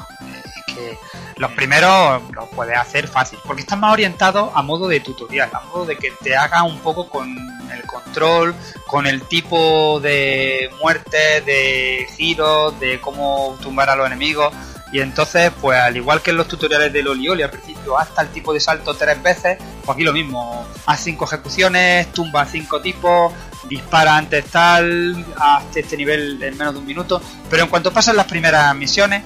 Los 1.37 1.51
primeros 1.51 2.21
los 2.31 2.47
puedes 2.49 2.77
hacer 2.77 3.07
fácil, 3.07 3.39
porque 3.45 3.61
están 3.61 3.79
más 3.79 3.91
orientados 3.93 4.51
a 4.53 4.61
modo 4.61 4.87
de 4.87 4.99
tutorial, 5.01 5.49
a 5.53 5.59
modo 5.61 5.85
de 5.85 5.97
que 5.97 6.11
te 6.23 6.35
haga 6.35 6.63
un 6.63 6.79
poco 6.79 7.09
con 7.09 7.35
el 7.73 7.81
control, 7.85 8.55
con 8.87 9.05
el 9.05 9.21
tipo 9.23 9.99
de 9.99 10.69
muerte, 10.81 11.41
de 11.41 12.07
giros, 12.15 12.79
de 12.79 13.01
cómo 13.01 13.57
tumbar 13.61 13.89
a 13.89 13.95
los 13.95 14.07
enemigos. 14.07 14.53
Y 14.91 15.01
entonces, 15.01 15.51
pues 15.59 15.77
al 15.77 15.97
igual 15.97 16.21
que 16.21 16.31
en 16.31 16.37
los 16.37 16.47
tutoriales 16.47 16.93
del 16.93 17.07
Olioli 17.09 17.43
al 17.43 17.49
principio, 17.49 17.97
hasta 17.97 18.21
el 18.21 18.29
tipo 18.29 18.53
de 18.53 18.61
salto 18.61 18.93
tres 18.93 19.21
veces, 19.21 19.57
pues 19.83 19.95
aquí 19.95 20.03
lo 20.05 20.13
mismo. 20.13 20.65
Haz 20.85 21.01
cinco 21.01 21.25
ejecuciones, 21.25 22.13
tumba 22.13 22.45
cinco 22.45 22.79
tipos, 22.79 23.33
dispara 23.67 24.15
antes 24.15 24.45
tal, 24.45 25.25
hasta 25.37 25.79
este 25.79 25.97
nivel 25.97 26.41
en 26.41 26.57
menos 26.57 26.75
de 26.75 26.79
un 26.79 26.85
minuto. 26.85 27.21
Pero 27.49 27.63
en 27.63 27.69
cuanto 27.69 27.91
pasan 27.91 28.15
las 28.15 28.27
primeras 28.27 28.73
misiones, 28.75 29.23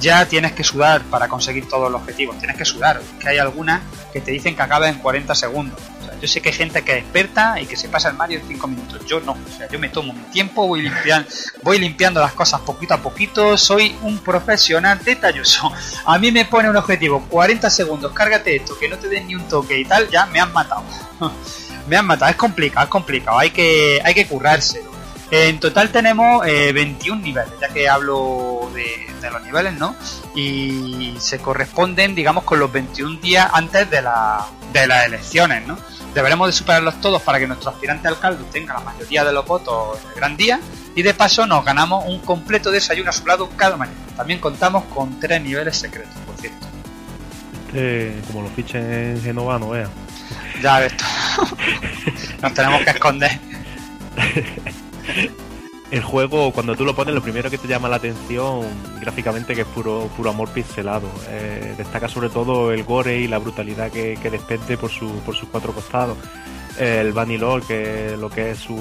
ya 0.00 0.26
tienes 0.26 0.52
que 0.52 0.64
sudar 0.64 1.02
para 1.02 1.28
conseguir 1.28 1.68
todos 1.68 1.90
los 1.92 2.00
objetivos. 2.00 2.38
Tienes 2.38 2.56
que 2.56 2.64
sudar, 2.64 3.00
que 3.20 3.28
hay 3.28 3.38
algunas 3.38 3.82
que 4.12 4.20
te 4.20 4.32
dicen 4.32 4.56
que 4.56 4.62
acaba 4.62 4.88
en 4.88 4.96
40 4.96 5.34
segundos. 5.34 5.78
O 6.00 6.04
sea, 6.04 6.18
yo 6.18 6.26
sé 6.26 6.40
que 6.40 6.48
hay 6.48 6.54
gente 6.54 6.82
que 6.82 6.92
es 6.92 6.98
experta 6.98 7.60
y 7.60 7.66
que 7.66 7.76
se 7.76 7.88
pasa 7.88 8.08
el 8.08 8.16
Mario 8.16 8.40
en 8.40 8.48
5 8.48 8.66
minutos. 8.66 9.04
Yo 9.06 9.20
no. 9.20 9.32
O 9.32 9.56
sea, 9.56 9.68
yo 9.68 9.78
me 9.78 9.88
tomo 9.90 10.12
mi 10.12 10.22
tiempo, 10.32 10.66
voy 10.66 10.82
limpiando, 10.82 11.28
voy 11.62 11.78
limpiando 11.78 12.20
las 12.20 12.32
cosas 12.32 12.60
poquito 12.62 12.94
a 12.94 12.98
poquito. 12.98 13.56
Soy 13.56 13.94
un 14.02 14.18
profesional 14.18 14.98
detalloso. 15.04 15.72
A 16.06 16.18
mí 16.18 16.32
me 16.32 16.46
pone 16.46 16.70
un 16.70 16.76
objetivo, 16.76 17.24
40 17.28 17.68
segundos, 17.70 18.12
cárgate 18.12 18.56
esto, 18.56 18.78
que 18.78 18.88
no 18.88 18.98
te 18.98 19.08
den 19.08 19.26
ni 19.28 19.34
un 19.34 19.46
toque 19.48 19.78
y 19.78 19.84
tal, 19.84 20.08
ya 20.08 20.26
me 20.26 20.40
han 20.40 20.52
matado. 20.52 20.82
me 21.86 21.96
han 21.96 22.06
matado, 22.06 22.30
es 22.30 22.36
complicado, 22.36 22.84
es 22.84 22.90
complicado, 22.90 23.38
hay 23.38 23.50
que, 23.50 24.00
hay 24.02 24.14
que 24.14 24.26
currárselo. 24.26 24.99
En 25.30 25.60
total 25.60 25.90
tenemos 25.90 26.44
eh, 26.46 26.72
21 26.72 27.22
niveles, 27.22 27.52
ya 27.60 27.68
que 27.68 27.88
hablo 27.88 28.70
de, 28.74 29.06
de 29.20 29.30
los 29.30 29.42
niveles, 29.42 29.74
¿no? 29.74 29.94
Y 30.34 31.14
se 31.20 31.38
corresponden, 31.38 32.14
digamos, 32.14 32.44
con 32.44 32.58
los 32.58 32.72
21 32.72 33.20
días 33.20 33.48
antes 33.52 33.88
de, 33.90 34.02
la, 34.02 34.46
de 34.72 34.86
las 34.86 35.06
elecciones, 35.06 35.66
¿no? 35.66 35.78
Deberemos 36.14 36.48
de 36.48 36.52
superarlos 36.52 37.00
todos 37.00 37.22
para 37.22 37.38
que 37.38 37.46
nuestro 37.46 37.70
aspirante 37.70 38.08
alcalde 38.08 38.44
tenga 38.50 38.74
la 38.74 38.80
mayoría 38.80 39.24
de 39.24 39.32
los 39.32 39.46
votos 39.46 39.98
en 40.02 40.08
el 40.08 40.14
gran 40.16 40.36
día 40.36 40.60
y 40.96 41.02
de 41.02 41.14
paso 41.14 41.46
nos 41.46 41.64
ganamos 41.64 42.04
un 42.06 42.18
completo 42.18 42.72
desayuno 42.72 43.10
a 43.10 43.12
su 43.12 43.24
lado 43.26 43.48
cada 43.56 43.76
mañana. 43.76 43.96
También 44.16 44.40
contamos 44.40 44.84
con 44.86 45.20
tres 45.20 45.40
niveles 45.40 45.76
secretos, 45.76 46.16
por 46.26 46.36
cierto. 46.36 46.66
Este, 47.68 48.20
como 48.26 48.42
lo 48.42 48.48
fichen 48.48 48.92
en 48.92 49.22
Genova, 49.22 49.58
no 49.60 49.70
veas. 49.70 49.90
Ya 50.60 50.80
ves 50.80 50.96
tú. 50.96 51.04
Nos 52.42 52.54
tenemos 52.54 52.82
que 52.82 52.90
esconder. 52.90 53.38
El 55.90 56.02
juego, 56.02 56.52
cuando 56.52 56.76
tú 56.76 56.84
lo 56.84 56.94
pones, 56.94 57.14
lo 57.14 57.20
primero 57.20 57.50
que 57.50 57.58
te 57.58 57.66
llama 57.66 57.88
la 57.88 57.96
atención 57.96 58.64
gráficamente 59.00 59.56
que 59.56 59.62
es 59.62 59.66
puro, 59.66 60.08
puro 60.16 60.30
amor 60.30 60.48
pixelado. 60.50 61.08
Eh, 61.28 61.74
destaca 61.76 62.08
sobre 62.08 62.28
todo 62.28 62.72
el 62.72 62.84
gore 62.84 63.18
y 63.18 63.26
la 63.26 63.38
brutalidad 63.38 63.90
que, 63.90 64.16
que 64.22 64.30
despende 64.30 64.76
por, 64.78 64.90
su, 64.90 65.10
por 65.26 65.34
sus 65.34 65.48
cuatro 65.48 65.72
costados. 65.72 66.16
El 66.78 67.12
Vanillor, 67.12 67.62
que 67.66 68.16
lo 68.16 68.30
que 68.30 68.52
es 68.52 68.58
su, 68.58 68.78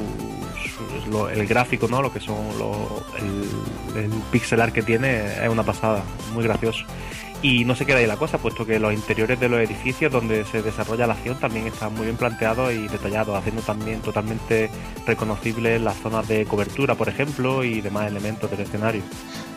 el 1.33 1.47
gráfico, 1.47 1.87
¿no? 1.87 2.01
Lo 2.01 2.13
que 2.13 2.19
son 2.19 2.37
el, 3.17 4.03
el 4.03 4.11
pixelar 4.31 4.71
que 4.71 4.83
tiene 4.83 5.43
es 5.43 5.49
una 5.49 5.63
pasada, 5.63 6.03
muy 6.33 6.43
gracioso. 6.43 6.85
Y 7.41 7.63
no 7.63 7.73
se 7.73 7.85
queda 7.85 7.99
ahí 7.99 8.05
la 8.05 8.17
cosa, 8.17 8.37
puesto 8.37 8.65
que 8.65 8.79
los 8.79 8.93
interiores 8.93 9.39
de 9.39 9.47
los 9.47 9.61
edificios 9.61 10.11
donde 10.11 10.43
se 10.43 10.61
desarrolla 10.61 11.07
la 11.07 11.13
acción 11.13 11.39
también 11.39 11.67
están 11.67 11.93
muy 11.93 12.03
bien 12.03 12.17
planteados 12.17 12.73
y 12.73 12.87
detallados, 12.89 13.37
haciendo 13.37 13.61
también 13.61 14.01
totalmente 14.01 14.69
reconocibles 15.05 15.81
las 15.81 15.95
zonas 15.97 16.27
de 16.27 16.45
cobertura, 16.45 16.95
por 16.95 17.07
ejemplo, 17.07 17.63
y 17.63 17.79
demás 17.79 18.07
elementos 18.07 18.51
del 18.51 18.59
escenario. 18.59 19.03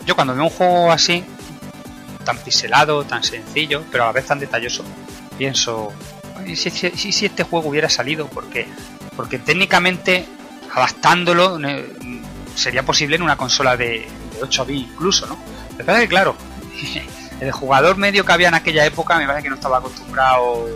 Yo 0.06 0.14
cuando 0.14 0.32
veo 0.32 0.44
un 0.44 0.50
juego 0.50 0.92
así, 0.92 1.24
tan 2.24 2.38
pixelado, 2.38 3.02
tan 3.04 3.24
sencillo, 3.24 3.82
pero 3.90 4.04
a 4.04 4.06
la 4.06 4.12
vez 4.12 4.26
tan 4.26 4.38
detalloso, 4.38 4.84
pienso, 5.36 5.88
¿y 6.46 6.54
si, 6.54 6.70
si- 6.70 6.90
si- 7.12 7.26
este 7.26 7.42
juego 7.42 7.68
hubiera 7.68 7.88
salido? 7.90 8.28
Porque, 8.28 8.68
porque 9.16 9.40
técnicamente, 9.40 10.24
adaptándolo, 10.72 11.58
eh, 11.66 11.84
sería 12.54 12.84
posible 12.84 13.16
en 13.16 13.22
una 13.22 13.36
consola 13.36 13.76
de, 13.76 14.06
de 14.34 14.42
8 14.42 14.64
bits 14.66 14.88
incluso, 14.92 15.26
¿no? 15.26 15.36
Es 15.78 15.84
que, 15.84 16.06
claro, 16.06 16.36
el 17.42 17.52
jugador 17.52 17.96
medio 17.96 18.24
que 18.24 18.32
había 18.32 18.48
en 18.48 18.54
aquella 18.54 18.84
época 18.86 19.16
me 19.18 19.26
parece 19.26 19.42
que 19.44 19.48
no 19.48 19.56
estaba 19.56 19.78
acostumbrado 19.78 20.66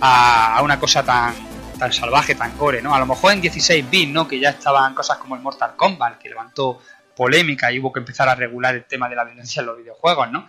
a, 0.00 0.60
una 0.62 0.78
cosa 0.80 1.02
tan 1.02 1.34
tan 1.78 1.92
salvaje, 1.92 2.34
tan 2.34 2.56
gore, 2.58 2.82
¿no? 2.82 2.92
A 2.92 2.98
lo 2.98 3.06
mejor 3.06 3.32
en 3.32 3.40
16 3.40 3.88
bits, 3.88 4.12
¿no? 4.12 4.26
Que 4.26 4.40
ya 4.40 4.50
estaban 4.50 4.94
cosas 4.94 5.18
como 5.18 5.36
el 5.36 5.42
Mortal 5.42 5.76
Kombat, 5.76 6.18
que 6.18 6.28
levantó 6.28 6.80
polémica 7.14 7.70
y 7.70 7.78
hubo 7.78 7.92
que 7.92 8.00
empezar 8.00 8.28
a 8.28 8.34
regular 8.34 8.74
el 8.74 8.84
tema 8.84 9.08
de 9.08 9.14
la 9.14 9.22
violencia 9.24 9.60
en 9.60 9.66
los 9.66 9.78
videojuegos, 9.78 10.28
¿no? 10.32 10.48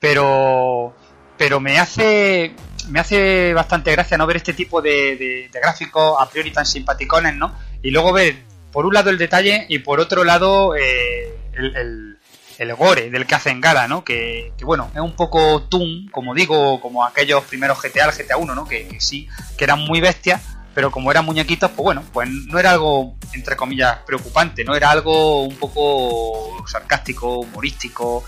Pero 0.00 0.94
pero 1.36 1.60
me 1.60 1.78
hace 1.78 2.54
me 2.88 3.00
hace 3.00 3.52
bastante 3.54 3.92
gracia 3.92 4.16
no 4.16 4.26
ver 4.26 4.36
este 4.38 4.54
tipo 4.54 4.80
de, 4.80 5.16
de- 5.16 5.48
de 5.52 5.60
gráficos 5.60 6.16
a 6.20 6.28
priori 6.28 6.50
tan 6.52 6.64
simpaticones, 6.66 7.34
¿no? 7.34 7.54
Y 7.82 7.90
luego 7.90 8.12
ver 8.12 8.36
por 8.72 8.86
un 8.86 8.94
lado 8.94 9.10
el 9.10 9.18
detalle 9.18 9.66
y 9.68 9.80
por 9.80 10.00
otro 10.00 10.24
lado 10.24 10.74
eh, 10.76 11.34
el- 11.52 12.15
el 12.58 12.74
gore 12.74 13.10
del 13.10 13.26
que 13.26 13.34
hacen 13.34 13.60
gala, 13.60 13.86
¿no? 13.88 14.02
Que, 14.04 14.52
bueno, 14.62 14.90
es 14.94 15.00
un 15.00 15.14
poco 15.14 15.62
Toon, 15.64 16.08
como 16.10 16.34
digo, 16.34 16.80
como 16.80 17.04
aquellos 17.04 17.44
primeros 17.44 17.78
GTA, 17.82 18.06
el 18.06 18.12
GTA 18.12 18.36
1, 18.38 18.54
¿no? 18.54 18.66
Que, 18.66 18.96
sí, 19.00 19.28
que 19.58 19.64
eran 19.64 19.80
muy 19.80 20.00
bestias, 20.00 20.40
pero 20.74 20.90
como 20.90 21.10
eran 21.10 21.24
muñequitos, 21.24 21.70
pues 21.70 21.84
bueno, 21.84 22.02
pues 22.12 22.28
no 22.28 22.58
era 22.58 22.70
algo, 22.72 23.16
entre 23.34 23.56
comillas, 23.56 23.98
preocupante, 24.06 24.64
¿no? 24.64 24.74
Era 24.74 24.90
algo 24.90 25.42
un 25.44 25.56
poco 25.56 26.66
sarcástico, 26.66 27.40
humorístico. 27.40 28.24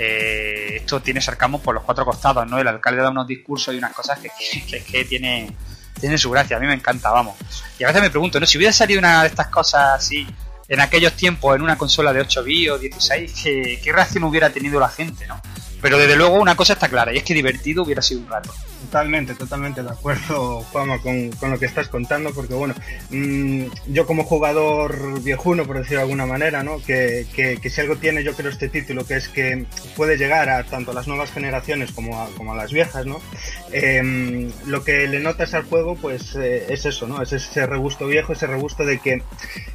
Eh, 0.00 0.76
esto 0.76 1.00
tiene 1.02 1.20
sarcasmo 1.20 1.60
por 1.60 1.74
los 1.74 1.82
cuatro 1.84 2.04
costados, 2.04 2.46
¿no? 2.48 2.58
El 2.58 2.68
alcalde 2.68 3.02
da 3.02 3.10
unos 3.10 3.26
discursos 3.26 3.74
y 3.74 3.78
unas 3.78 3.92
cosas 3.92 4.18
que, 4.20 4.28
que, 4.38 4.64
que- 4.64 4.84
que 4.84 5.04
tiene, 5.04 5.50
tiene 6.00 6.16
su 6.18 6.30
gracia, 6.30 6.56
a 6.56 6.60
mí 6.60 6.66
me 6.68 6.74
encanta, 6.74 7.10
vamos. 7.10 7.34
Y 7.78 7.84
a 7.84 7.88
veces 7.88 8.02
me 8.02 8.10
pregunto, 8.10 8.38
¿no? 8.38 8.46
Si 8.46 8.58
hubiera 8.58 8.72
salido 8.72 9.00
una 9.00 9.22
de 9.22 9.28
estas 9.28 9.48
cosas 9.48 9.94
así 9.98 10.26
en 10.68 10.80
aquellos 10.80 11.14
tiempos 11.14 11.56
en 11.56 11.62
una 11.62 11.78
consola 11.78 12.12
de 12.12 12.20
8 12.20 12.44
bits 12.44 12.70
o 12.70 12.78
16, 12.78 13.40
¿qué, 13.42 13.80
qué 13.82 13.92
reacción 13.92 14.24
hubiera 14.24 14.50
tenido 14.50 14.78
la 14.78 14.88
gente, 14.88 15.26
¿no? 15.26 15.40
Pero 15.80 15.96
desde 15.98 16.16
luego 16.16 16.36
una 16.36 16.56
cosa 16.56 16.74
está 16.74 16.88
clara, 16.88 17.12
y 17.12 17.18
es 17.18 17.22
que 17.22 17.34
divertido 17.34 17.82
hubiera 17.82 18.02
sido 18.02 18.20
un 18.20 18.28
rato. 18.28 18.52
Totalmente, 18.88 19.34
totalmente 19.34 19.82
de 19.82 19.90
acuerdo, 19.90 20.62
Juanma, 20.72 20.98
con, 21.00 21.28
con 21.32 21.50
lo 21.50 21.58
que 21.58 21.66
estás 21.66 21.88
contando, 21.88 22.32
porque 22.32 22.54
bueno, 22.54 22.74
mm, 23.10 23.64
yo 23.88 24.06
como 24.06 24.24
jugador 24.24 25.20
viejuno, 25.22 25.66
por 25.66 25.76
decirlo 25.76 25.98
de 25.98 26.02
alguna 26.04 26.24
manera, 26.24 26.62
¿no? 26.62 26.78
Que, 26.82 27.26
que, 27.34 27.68
si 27.68 27.80
algo 27.82 27.96
tiene 27.96 28.24
yo 28.24 28.32
creo 28.32 28.50
este 28.50 28.70
título, 28.70 29.04
que 29.04 29.16
es 29.16 29.28
que 29.28 29.66
puede 29.94 30.16
llegar 30.16 30.48
a 30.48 30.64
tanto 30.64 30.92
a 30.92 30.94
las 30.94 31.06
nuevas 31.06 31.30
generaciones 31.30 31.92
como 31.92 32.18
a, 32.18 32.30
como 32.30 32.54
a 32.54 32.56
las 32.56 32.72
viejas, 32.72 33.04
¿no? 33.04 33.20
Em, 33.72 34.50
lo 34.64 34.82
que 34.84 35.06
le 35.06 35.20
notas 35.20 35.52
al 35.52 35.64
juego, 35.64 35.94
pues 35.94 36.34
eh, 36.36 36.64
es 36.70 36.86
eso, 36.86 37.06
¿no? 37.06 37.20
Es 37.20 37.34
ese 37.34 37.66
regusto 37.66 38.06
viejo, 38.06 38.32
ese 38.32 38.46
regusto 38.46 38.86
de 38.86 39.00
que 39.00 39.22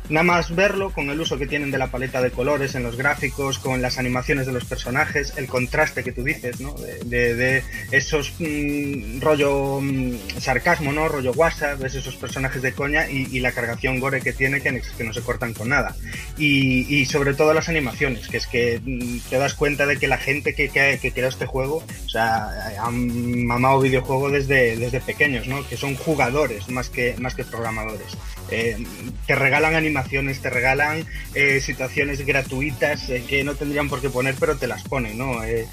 nada 0.09 0.23
más 0.23 0.55
verlo, 0.55 0.89
con 0.89 1.11
el 1.11 1.21
uso 1.21 1.37
que 1.37 1.45
tienen 1.45 1.69
de 1.69 1.77
la 1.77 1.91
paleta 1.91 2.19
de 2.19 2.31
colores 2.31 2.73
en 2.73 2.81
los 2.81 2.97
gráficos, 2.97 3.59
con 3.59 3.79
las 3.79 3.99
animaciones 3.99 4.47
de 4.47 4.53
los 4.53 4.65
personajes, 4.65 5.35
el 5.37 5.45
contraste 5.45 6.03
que 6.03 6.13
tú 6.13 6.23
dices, 6.23 6.59
¿no? 6.61 6.73
De 7.05 7.63
esos 7.91 8.33
mm, 8.39 9.02
rollo 9.19 9.79
mm, 9.81 10.39
sarcasmo, 10.39 10.91
¿no? 10.91 11.07
Rollo 11.07 11.31
WhatsApp, 11.31 11.79
ves 11.79 11.95
esos 11.95 12.15
personajes 12.15 12.61
de 12.61 12.73
coña 12.73 13.09
y, 13.09 13.39
la 13.39 13.51
cargación 13.51 13.99
gore 13.99 14.21
que 14.21 14.31
tiene 14.31 14.61
que, 14.61 14.71
no 15.03 15.13
se 15.13 15.21
cortan 15.21 15.53
con 15.53 15.69
nada. 15.69 15.95
Y, 16.37 17.05
sobre 17.05 17.33
todo 17.33 17.53
las 17.53 17.69
animaciones, 17.69 18.27
que 18.27 18.37
es 18.37 18.47
que 18.47 18.79
mm, 18.83 19.29
te 19.29 19.37
das 19.37 19.53
cuenta 19.53 19.85
de 19.85 19.97
que 19.97 20.07
la 20.07 20.17
gente 20.17 20.53
que, 20.53 20.69
que, 20.69 20.99
que 21.01 21.11
creó 21.11 21.29
este 21.29 21.45
juego, 21.45 21.83
o 22.05 22.09
sea, 22.09 22.49
han 22.79 23.45
mamado 23.45 23.81
videojuego 23.81 24.29
desde, 24.29 24.77
desde 24.77 25.01
pequeños, 25.01 25.47
¿no? 25.47 25.67
Que 25.67 25.77
son 25.77 25.95
jugadores 25.95 26.69
más 26.69 26.89
que, 26.89 27.15
más 27.19 27.35
que 27.35 27.43
programadores. 27.43 28.17
Eh, 28.51 28.77
te 29.25 29.35
regalan 29.35 29.75
animaciones, 29.75 30.41
te 30.41 30.49
regalan 30.49 31.05
eh, 31.33 31.61
situaciones 31.61 32.25
gratuitas 32.25 33.09
eh, 33.09 33.23
que 33.27 33.43
no 33.43 33.55
tendrían 33.55 33.89
por 33.89 34.01
qué 34.01 34.09
poner, 34.09 34.35
pero 34.39 34.57
te 34.57 34.67
las 34.67 34.83
ponen, 34.83 35.17
¿no? 35.17 35.43
Es, 35.43 35.67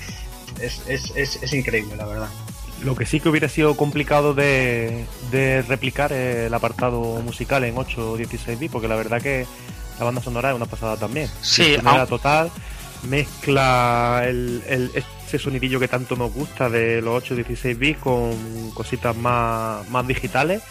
es, 0.60 1.12
es, 1.14 1.38
es, 1.42 1.52
increíble, 1.52 1.96
la 1.96 2.06
verdad. 2.06 2.28
Lo 2.84 2.96
que 2.96 3.04
sí 3.06 3.20
que 3.20 3.28
hubiera 3.28 3.48
sido 3.48 3.76
complicado 3.76 4.32
de, 4.32 5.04
de 5.30 5.62
replicar 5.62 6.12
el 6.12 6.52
apartado 6.54 7.00
musical 7.22 7.64
en 7.64 7.76
8 7.76 8.12
o 8.12 8.16
16 8.16 8.58
bits, 8.58 8.72
porque 8.72 8.88
la 8.88 8.96
verdad 8.96 9.20
que 9.20 9.46
la 9.98 10.04
banda 10.06 10.22
sonora 10.22 10.50
es 10.50 10.56
una 10.56 10.66
pasada 10.66 10.96
también. 10.96 11.28
Sí, 11.42 11.76
total, 12.08 12.50
mezcla 13.08 14.22
el, 14.24 14.62
el, 14.66 14.90
ese 15.26 15.38
sonidillo 15.38 15.78
que 15.78 15.88
tanto 15.88 16.16
nos 16.16 16.32
gusta 16.32 16.70
de 16.70 17.02
los 17.02 17.22
8 17.22 17.34
o 17.34 17.36
16 17.36 17.78
bits 17.78 18.00
con 18.00 18.70
cositas 18.72 19.14
más, 19.14 19.88
más 19.90 20.06
digitales 20.06 20.62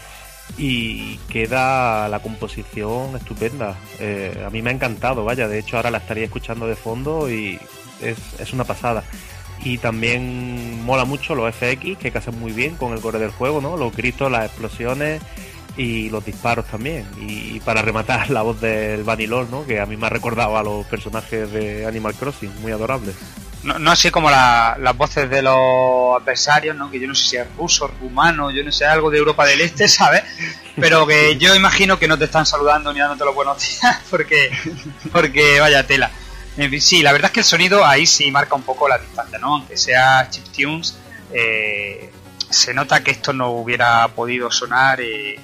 y 0.57 1.17
queda 1.29 2.09
la 2.09 2.19
composición 2.19 3.15
estupenda. 3.15 3.77
Eh, 3.99 4.43
a 4.45 4.49
mí 4.49 4.61
me 4.61 4.71
ha 4.71 4.73
encantado, 4.73 5.23
vaya, 5.23 5.47
de 5.47 5.59
hecho 5.59 5.77
ahora 5.77 5.91
la 5.91 5.99
estaría 5.99 6.25
escuchando 6.25 6.67
de 6.67 6.75
fondo 6.75 7.29
y 7.29 7.59
es, 8.01 8.17
es 8.39 8.53
una 8.53 8.63
pasada. 8.63 9.03
Y 9.63 9.77
también 9.77 10.83
mola 10.85 11.05
mucho 11.05 11.35
los 11.35 11.53
FX, 11.53 11.97
que 11.97 12.11
casan 12.11 12.39
muy 12.39 12.51
bien 12.51 12.75
con 12.75 12.93
el 12.93 13.01
core 13.01 13.19
del 13.19 13.31
juego, 13.31 13.61
¿no? 13.61 13.75
Los 13.77 13.95
gritos, 13.95 14.31
las 14.31 14.45
explosiones 14.45 15.21
y 15.77 16.09
los 16.09 16.25
disparos 16.25 16.65
también. 16.65 17.07
Y 17.17 17.59
para 17.61 17.81
rematar, 17.81 18.29
la 18.31 18.41
voz 18.41 18.59
del 18.61 19.03
Vanillor, 19.03 19.49
¿no? 19.49 19.65
Que 19.65 19.79
a 19.79 19.85
mí 19.85 19.97
me 19.97 20.07
ha 20.07 20.09
recordado 20.09 20.57
a 20.57 20.63
los 20.63 20.85
personajes 20.87 21.51
de 21.51 21.85
Animal 21.85 22.13
Crossing, 22.15 22.61
muy 22.61 22.71
adorables. 22.71 23.15
No, 23.63 23.77
no 23.77 23.91
así 23.91 24.09
como 24.09 24.29
la, 24.29 24.77
las 24.79 24.95
voces 24.95 25.29
de 25.29 25.41
los 25.41 26.21
adversarios, 26.21 26.75
¿no? 26.75 26.89
Que 26.89 26.99
yo 26.99 27.07
no 27.07 27.15
sé 27.15 27.27
si 27.27 27.37
es 27.37 27.47
ruso, 27.57 27.91
rumano, 27.99 28.51
yo 28.51 28.63
no 28.63 28.71
sé, 28.71 28.85
algo 28.85 29.09
de 29.09 29.17
Europa 29.17 29.45
del 29.45 29.61
Este, 29.61 29.87
¿sabes? 29.89 30.23
Pero 30.75 31.05
que 31.05 31.37
yo 31.39 31.55
imagino 31.55 31.99
que 31.99 32.07
no 32.07 32.17
te 32.17 32.25
están 32.25 32.45
saludando 32.45 32.93
ni 32.93 32.99
dándote 32.99 33.25
los 33.25 33.35
buenos 33.35 33.57
días, 33.59 34.01
porque, 34.09 34.51
porque 35.11 35.59
vaya 35.59 35.85
tela. 35.85 36.11
Sí, 36.79 37.01
la 37.01 37.11
verdad 37.11 37.27
es 37.27 37.33
que 37.33 37.39
el 37.39 37.45
sonido 37.45 37.85
ahí 37.85 38.05
sí 38.05 38.31
marca 38.31 38.55
un 38.55 38.63
poco 38.63 38.87
la 38.87 38.97
distancia, 38.97 39.39
¿no? 39.39 39.55
Aunque 39.55 39.77
sea 39.77 40.27
chiptunes, 40.29 40.97
eh, 41.31 42.11
se 42.49 42.73
nota 42.73 43.03
que 43.03 43.11
esto 43.11 43.31
no 43.31 43.51
hubiera 43.51 44.07
podido 44.09 44.51
sonar 44.51 44.99
eh, 44.99 45.39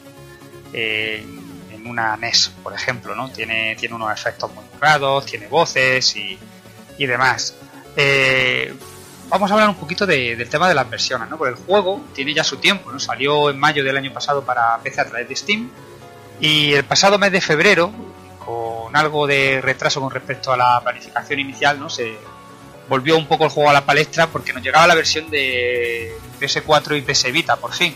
eh, 0.74 1.26
en 1.72 1.88
una 1.88 2.18
NES, 2.18 2.52
por 2.62 2.74
ejemplo, 2.74 3.16
¿no? 3.16 3.30
Tiene, 3.30 3.76
tiene 3.76 3.96
unos 3.96 4.12
efectos 4.12 4.54
muy 4.54 4.64
raros, 4.80 5.26
tiene 5.26 5.48
voces 5.48 6.16
y, 6.16 6.38
y 6.98 7.06
demás. 7.06 7.56
Eh, 7.96 8.74
vamos 9.30 9.50
a 9.50 9.54
hablar 9.54 9.70
un 9.70 9.76
poquito 9.76 10.06
de, 10.06 10.36
del 10.36 10.50
tema 10.50 10.68
de 10.68 10.74
las 10.74 10.90
versiones, 10.90 11.30
¿no? 11.30 11.38
Porque 11.38 11.58
el 11.58 11.66
juego 11.66 12.04
tiene 12.14 12.34
ya 12.34 12.44
su 12.44 12.58
tiempo, 12.58 12.92
¿no? 12.92 13.00
Salió 13.00 13.50
en 13.50 13.60
mayo 13.60 13.84
del 13.84 13.96
año 13.98 14.12
pasado 14.12 14.44
para 14.44 14.78
PC 14.80 15.02
a 15.02 15.06
través 15.06 15.30
de 15.30 15.36
Steam 15.36 15.70
y 16.40 16.74
el 16.74 16.84
pasado 16.84 17.18
mes 17.18 17.32
de 17.32 17.42
febrero, 17.42 17.92
con 18.46 18.96
algo 18.96 19.28
de 19.28 19.60
retraso 19.62 20.00
con 20.02 20.12
respecto 20.12 20.52
a 20.52 20.58
la 20.58 20.82
planificación 20.82 21.40
inicial, 21.40 21.80
¿no? 21.80 21.90
Se 21.90 22.18
volvió 22.88 23.18
un 23.18 23.28
poco 23.28 23.46
el 23.46 23.50
juego 23.50 23.70
a 23.70 23.74
la 23.74 23.86
palestra 23.86 24.28
porque 24.28 24.54
nos 24.54 24.62
llegaba 24.62 24.86
la 24.86 24.96
versión 24.96 25.30
de 25.32 26.16
PS4 26.40 26.98
y 26.98 27.02
PS 27.02 27.32
Vita, 27.32 27.56
por 27.56 27.74
fin. 27.74 27.96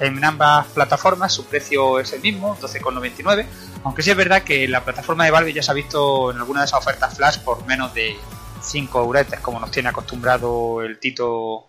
En 0.00 0.24
ambas, 0.24 0.66
plataformas 0.74 1.32
su 1.32 1.44
precio 1.46 2.00
es 2.00 2.12
el 2.12 2.20
mismo, 2.20 2.58
12,99, 2.60 3.46
aunque 3.84 4.02
sí 4.02 4.10
es 4.10 4.16
verdad 4.16 4.42
que 4.42 4.66
la 4.66 4.84
plataforma 4.84 5.24
de 5.24 5.30
Valve 5.30 5.52
ya 5.52 5.62
se 5.62 5.70
ha 5.70 5.74
visto 5.74 6.32
en 6.32 6.38
alguna 6.38 6.60
de 6.60 6.66
esas 6.66 6.80
ofertas 6.80 7.16
flash 7.16 7.38
por 7.38 7.64
menos 7.64 7.94
de 7.94 8.16
5 8.60 9.00
euretes, 9.00 9.38
como 9.38 9.60
nos 9.60 9.70
tiene 9.70 9.88
acostumbrado 9.88 10.82
el 10.82 10.98
Tito 10.98 11.68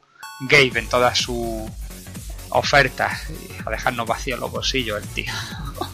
Gabe 0.49 0.79
en 0.79 0.89
todas 0.89 1.19
sus 1.19 1.69
ofertas, 2.49 3.27
a 3.63 3.69
dejarnos 3.69 4.07
vacíos 4.07 4.39
los 4.39 4.51
bolsillos 4.51 5.01
el 5.01 5.07
tío. 5.09 5.31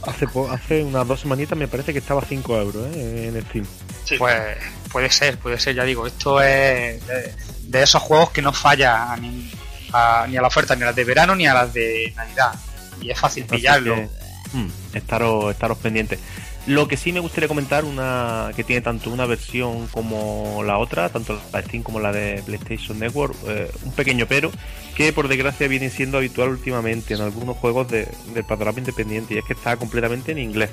Hace, 0.04 0.28
hace 0.50 0.84
unas 0.84 1.08
dos 1.08 1.22
semanitas 1.22 1.58
me 1.58 1.68
parece 1.68 1.94
que 1.94 2.00
estaba 2.00 2.22
5 2.22 2.58
euros 2.58 2.96
¿eh? 2.96 3.28
en 3.28 3.42
Steam. 3.46 3.66
Sí. 4.04 4.18
Pues 4.18 4.58
puede 4.92 5.10
ser, 5.10 5.38
puede 5.38 5.60
ser, 5.60 5.76
ya 5.76 5.84
digo, 5.84 6.08
esto 6.08 6.42
es 6.42 7.06
de, 7.08 7.36
de 7.64 7.84
esos 7.84 8.02
juegos 8.02 8.32
que 8.32 8.42
no 8.42 8.54
falla 8.54 9.12
a 9.12 9.18
ni, 9.18 9.52
a, 9.94 10.26
ni 10.28 10.38
a 10.38 10.42
la 10.42 10.48
oferta 10.48 10.76
ni 10.76 10.84
a 10.84 10.88
las 10.88 10.96
de 10.96 11.04
verano 11.04 11.36
ni 11.36 11.48
a 11.48 11.54
las 11.54 11.74
de 11.74 12.14
Navidad. 12.16 12.54
Y 13.02 13.12
es 13.12 13.20
fácil 13.20 13.46
pillarlo. 13.46 13.96
Que, 13.96 14.10
hmm, 14.54 14.72
estaros, 14.94 15.52
estaros 15.52 15.78
pendientes. 15.78 16.20
Lo 16.68 16.88
que 16.88 16.98
sí 16.98 17.14
me 17.14 17.22
gustaría 17.22 17.48
comentar, 17.48 17.86
una 17.86 18.52
que 18.54 18.64
tiene 18.66 18.82
tanto 18.82 19.10
una 19.10 19.26
versión 19.26 19.88
como 19.88 20.64
la 20.66 20.78
otra, 20.80 21.08
tanto 21.08 21.40
la 21.54 21.62
Steam 21.62 21.82
como 21.82 22.02
la 22.02 22.12
de 22.12 22.44
PlayStation 22.46 23.00
Network, 23.00 23.36
eh, 23.48 23.72
un 23.84 23.94
pequeño 23.94 24.26
pero, 24.28 24.52
que 24.98 25.14
por 25.14 25.28
desgracia 25.28 25.68
viene 25.68 25.92
siendo 25.92 26.18
habitual 26.18 26.50
últimamente 26.50 27.14
en 27.14 27.22
algunos 27.22 27.56
juegos 27.58 27.88
de, 27.88 28.08
del 28.34 28.44
panorama 28.46 28.80
independiente, 28.80 29.36
y 29.36 29.38
es 29.38 29.46
que 29.46 29.54
está 29.54 29.78
completamente 29.78 30.32
en 30.32 30.40
inglés. 30.40 30.72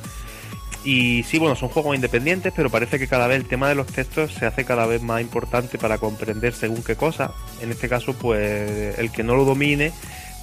Y 0.82 1.24
sí, 1.24 1.38
bueno, 1.38 1.54
son 1.56 1.68
juegos 1.68 1.94
independientes, 1.94 2.50
pero 2.56 2.70
parece 2.70 2.98
que 2.98 3.06
cada 3.06 3.26
vez 3.26 3.36
el 3.36 3.46
tema 3.46 3.68
de 3.68 3.74
los 3.74 3.86
textos 3.86 4.32
se 4.32 4.46
hace 4.46 4.64
cada 4.64 4.86
vez 4.86 5.02
más 5.02 5.20
importante 5.20 5.76
para 5.76 5.98
comprender 5.98 6.54
según 6.54 6.82
qué 6.82 6.96
cosa. 6.96 7.32
En 7.60 7.70
este 7.70 7.86
caso, 7.90 8.14
pues 8.14 8.98
el 8.98 9.12
que 9.12 9.22
no 9.22 9.36
lo 9.36 9.44
domine 9.44 9.92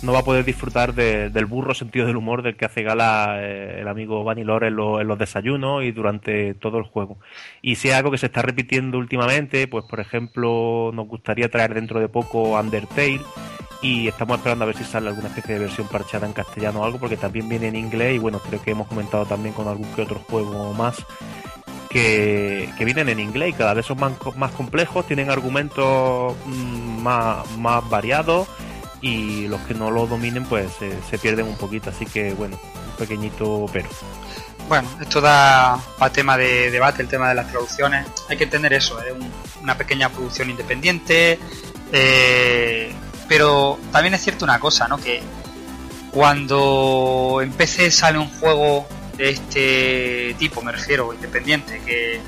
no 0.03 0.13
va 0.13 0.19
a 0.19 0.23
poder 0.23 0.45
disfrutar 0.45 0.93
de, 0.93 1.29
del 1.29 1.45
burro 1.45 1.73
sentido 1.73 2.07
del 2.07 2.15
humor 2.15 2.41
del 2.41 2.55
que 2.55 2.65
hace 2.65 2.83
gala 2.83 3.37
eh, 3.39 3.81
el 3.81 3.87
amigo 3.87 4.23
Vanillor 4.23 4.63
en, 4.63 4.79
en, 4.79 5.07
los 5.07 5.19
desayunos 5.19 5.83
y 5.83 5.91
durante 5.91 6.53
todo 6.55 6.77
el 6.77 6.83
juego. 6.83 7.19
Y 7.61 7.75
si 7.75 7.89
es 7.89 7.95
algo 7.95 8.11
que 8.11 8.17
se 8.17 8.27
está 8.27 8.41
repitiendo 8.41 8.97
últimamente, 8.97 9.67
pues 9.67 9.85
por 9.85 9.99
ejemplo 9.99 10.91
nos 10.93 11.07
gustaría 11.07 11.49
traer 11.49 11.73
dentro 11.73 11.99
de 11.99 12.09
poco 12.09 12.59
Undertale 12.59 13.21
y 13.81 14.07
estamos 14.07 14.37
esperando 14.37 14.63
a 14.63 14.67
ver 14.67 14.77
si 14.77 14.83
sale 14.83 15.09
alguna 15.09 15.27
especie 15.27 15.55
de 15.55 15.61
versión 15.61 15.87
parchada 15.87 16.27
en 16.27 16.33
castellano 16.33 16.81
o 16.81 16.85
algo 16.85 16.99
porque 16.99 17.17
también 17.17 17.49
viene 17.49 17.67
en 17.67 17.75
inglés 17.75 18.15
y 18.15 18.19
bueno, 18.19 18.39
creo 18.39 18.61
que 18.61 18.71
hemos 18.71 18.87
comentado 18.87 19.25
también 19.25 19.53
con 19.53 19.67
algún 19.67 19.91
que 19.93 20.03
otro 20.03 20.19
juego 20.19 20.73
más 20.73 21.03
que, 21.89 22.69
que, 22.77 22.85
vienen 22.85 23.09
en 23.09 23.19
inglés 23.19 23.49
y 23.49 23.53
cada 23.53 23.73
vez 23.73 23.85
son 23.85 23.99
más, 23.99 24.13
más 24.37 24.51
complejos, 24.51 25.05
tienen 25.07 25.29
argumentos 25.29 26.35
mmm, 26.45 27.01
más, 27.01 27.57
más 27.57 27.87
variados 27.89 28.47
y 29.01 29.47
los 29.47 29.59
que 29.61 29.73
no 29.73 29.89
lo 29.89 30.05
dominen 30.05 30.45
pues 30.45 30.71
se, 31.09 31.17
pierden 31.17 31.47
un 31.47 31.57
poquito, 31.57 31.89
así 31.89 32.05
que 32.05 32.33
bueno, 32.33 32.59
un 32.91 32.95
pequeñito 32.97 33.65
pero. 33.73 33.89
Bueno, 34.67 34.87
esto 35.01 35.19
da 35.19 35.79
para 35.97 36.13
tema 36.13 36.37
de 36.37 36.71
debate, 36.71 37.01
el 37.01 37.09
tema 37.09 37.27
de 37.27 37.35
las 37.35 37.49
traducciones. 37.49 38.05
Hay 38.29 38.37
que 38.37 38.45
entender 38.45 38.71
eso, 38.73 39.01
es 39.01 39.11
un, 39.11 39.29
una 39.61 39.77
pequeña 39.77 40.07
producción 40.09 40.49
independiente, 40.49 41.39
eh, 41.91 42.93
pero 43.27 43.79
también 43.91 44.13
es 44.13 44.21
cierto 44.21 44.45
una 44.45 44.59
cosa, 44.59 44.87
¿no? 44.87 44.97
Que 44.97 45.21
cuando 46.11 47.39
en 47.41 47.51
PC 47.51 47.91
sale 47.91 48.17
un 48.17 48.29
juego 48.39 48.87
de 49.17 49.29
este 49.31 50.35
tipo, 50.37 50.61
me 50.61 50.71
refiero, 50.71 51.13
independiente, 51.13 51.81
que, 51.85 52.21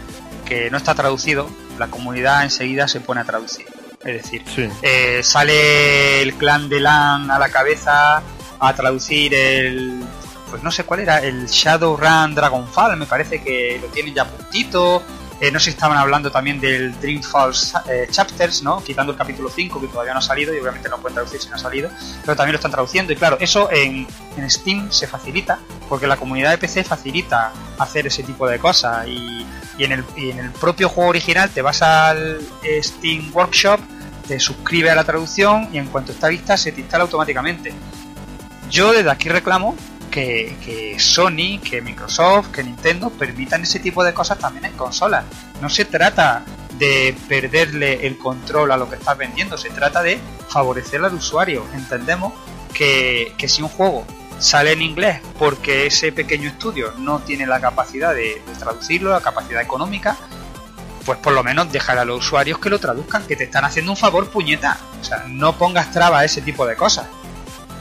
que 0.45 0.69
no 0.69 0.77
está 0.77 0.95
traducido, 0.95 1.49
la 1.77 1.87
comunidad 1.87 2.43
enseguida 2.43 2.87
se 2.87 2.99
pone 2.99 3.21
a 3.21 3.23
traducir. 3.23 3.67
Es 4.05 4.23
decir, 4.23 4.43
sí. 4.53 4.69
eh, 4.81 5.21
sale 5.23 6.21
el 6.21 6.33
clan 6.35 6.67
de 6.67 6.79
LAN 6.79 7.31
a 7.31 7.39
la 7.39 7.49
cabeza 7.49 8.21
a 8.59 8.73
traducir 8.75 9.33
el. 9.33 10.03
Pues 10.49 10.61
no 10.61 10.71
sé 10.71 10.83
cuál 10.83 10.99
era, 10.99 11.17
el 11.19 11.47
Shadowrun 11.47 12.35
Dragonfall, 12.35 12.95
me 12.97 13.05
parece 13.07 13.41
que 13.41 13.79
lo 13.81 13.87
tienen 13.87 14.13
ya 14.13 14.25
puntito. 14.25 15.01
Eh, 15.39 15.51
no 15.51 15.59
sé 15.59 15.65
si 15.65 15.69
estaban 15.71 15.97
hablando 15.97 16.31
también 16.31 16.61
del 16.61 16.97
Dreamfalls 17.01 17.73
eh, 17.89 18.07
Chapters, 18.09 18.61
¿no? 18.61 18.81
Quitando 18.81 19.11
el 19.11 19.17
capítulo 19.17 19.49
5 19.49 19.81
que 19.81 19.87
todavía 19.87 20.13
no 20.13 20.19
ha 20.19 20.21
salido 20.21 20.53
y 20.53 20.59
obviamente 20.59 20.87
no 20.89 20.99
pueden 20.99 21.15
traducir 21.15 21.41
si 21.41 21.49
no 21.49 21.55
ha 21.55 21.59
salido, 21.59 21.89
pero 22.21 22.35
también 22.35 22.53
lo 22.53 22.57
están 22.57 22.71
traduciendo. 22.71 23.11
Y 23.11 23.15
claro, 23.15 23.37
eso 23.39 23.69
en, 23.71 24.07
en 24.37 24.49
Steam 24.49 24.91
se 24.91 25.07
facilita 25.07 25.59
porque 25.89 26.07
la 26.07 26.17
comunidad 26.17 26.51
de 26.51 26.59
PC 26.59 26.83
facilita 26.83 27.51
hacer 27.79 28.07
ese 28.07 28.23
tipo 28.23 28.47
de 28.47 28.59
cosas 28.59 29.07
y, 29.07 29.45
y, 29.77 29.83
en, 29.83 29.91
el, 29.91 30.05
y 30.15 30.29
en 30.29 30.39
el 30.39 30.51
propio 30.51 30.87
juego 30.87 31.09
original 31.09 31.49
te 31.49 31.61
vas 31.61 31.81
al 31.81 32.39
Steam 32.81 33.31
Workshop 33.33 33.79
te 34.27 34.39
suscribes 34.39 34.91
a 34.91 34.95
la 34.95 35.03
traducción 35.03 35.69
y 35.71 35.77
en 35.77 35.87
cuanto 35.87 36.11
está 36.11 36.29
lista 36.29 36.57
se 36.57 36.71
te 36.71 36.81
instala 36.81 37.03
automáticamente. 37.03 37.73
Yo 38.69 38.91
desde 38.91 39.11
aquí 39.11 39.29
reclamo 39.29 39.75
que, 40.09 40.55
que, 40.63 40.99
Sony, 40.99 41.59
que 41.63 41.81
Microsoft, 41.81 42.51
que 42.51 42.63
Nintendo 42.63 43.09
permitan 43.09 43.63
ese 43.63 43.79
tipo 43.79 44.03
de 44.03 44.13
cosas 44.13 44.37
también 44.37 44.65
en 44.65 44.73
consolas. 44.73 45.25
No 45.61 45.69
se 45.69 45.85
trata 45.85 46.43
de 46.77 47.15
perderle 47.27 48.05
el 48.05 48.17
control 48.17 48.71
a 48.71 48.77
lo 48.77 48.89
que 48.89 48.95
estás 48.95 49.17
vendiendo, 49.17 49.57
se 49.57 49.69
trata 49.69 50.01
de 50.01 50.19
favorecer 50.49 51.03
al 51.03 51.13
usuario. 51.13 51.65
Entendemos 51.73 52.33
que, 52.73 53.33
que 53.37 53.47
si 53.47 53.61
un 53.61 53.69
juego 53.69 54.05
sale 54.39 54.73
en 54.73 54.81
inglés 54.81 55.21
porque 55.39 55.85
ese 55.85 56.11
pequeño 56.11 56.49
estudio 56.49 56.93
no 56.97 57.19
tiene 57.19 57.45
la 57.45 57.59
capacidad 57.59 58.13
de, 58.13 58.41
de, 58.45 58.55
traducirlo, 58.59 59.11
la 59.11 59.21
capacidad 59.21 59.61
económica, 59.61 60.17
pues 61.05 61.19
por 61.19 61.33
lo 61.33 61.43
menos 61.43 61.71
dejar 61.71 61.97
a 61.97 62.05
los 62.05 62.19
usuarios 62.19 62.59
que 62.59 62.69
lo 62.69 62.79
traduzcan, 62.79 63.25
que 63.25 63.35
te 63.35 63.45
están 63.45 63.65
haciendo 63.65 63.91
un 63.91 63.97
favor 63.97 64.29
puñeta. 64.29 64.77
O 65.01 65.03
sea, 65.03 65.25
no 65.27 65.57
pongas 65.57 65.91
traba 65.91 66.19
a 66.19 66.25
ese 66.25 66.41
tipo 66.41 66.65
de 66.65 66.75
cosas. 66.75 67.07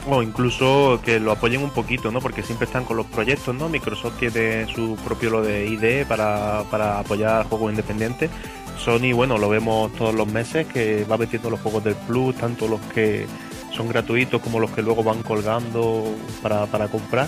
O 0.09 0.21
incluso 0.21 0.99
que 1.03 1.19
lo 1.19 1.31
apoyen 1.31 1.63
un 1.63 1.69
poquito, 1.69 2.11
¿no? 2.11 2.19
Porque 2.19 2.43
siempre 2.43 2.65
están 2.65 2.83
con 2.83 2.97
los 2.97 3.05
proyectos, 3.05 3.55
¿no? 3.55 3.69
Microsoft 3.69 4.19
tiene 4.19 4.67
su 4.73 4.97
propio 4.97 5.29
lo 5.29 5.41
de 5.41 5.65
IDE 5.65 6.05
para, 6.05 6.63
para 6.69 6.99
apoyar 6.99 7.47
juegos 7.47 7.71
independientes. 7.71 8.29
Sony, 8.77 9.13
bueno, 9.13 9.37
lo 9.37 9.47
vemos 9.47 9.93
todos 9.93 10.13
los 10.13 10.27
meses 10.27 10.67
que 10.67 11.05
va 11.05 11.17
metiendo 11.17 11.49
los 11.49 11.61
juegos 11.61 11.85
del 11.85 11.95
Plus, 11.95 12.35
tanto 12.35 12.67
los 12.67 12.81
que 12.93 13.27
son 13.71 13.87
gratuitos 13.87 14.41
como 14.41 14.59
los 14.59 14.71
que 14.71 14.81
luego 14.81 15.03
van 15.03 15.23
colgando 15.23 16.03
para, 16.41 16.65
para 16.65 16.89
comprar 16.89 17.27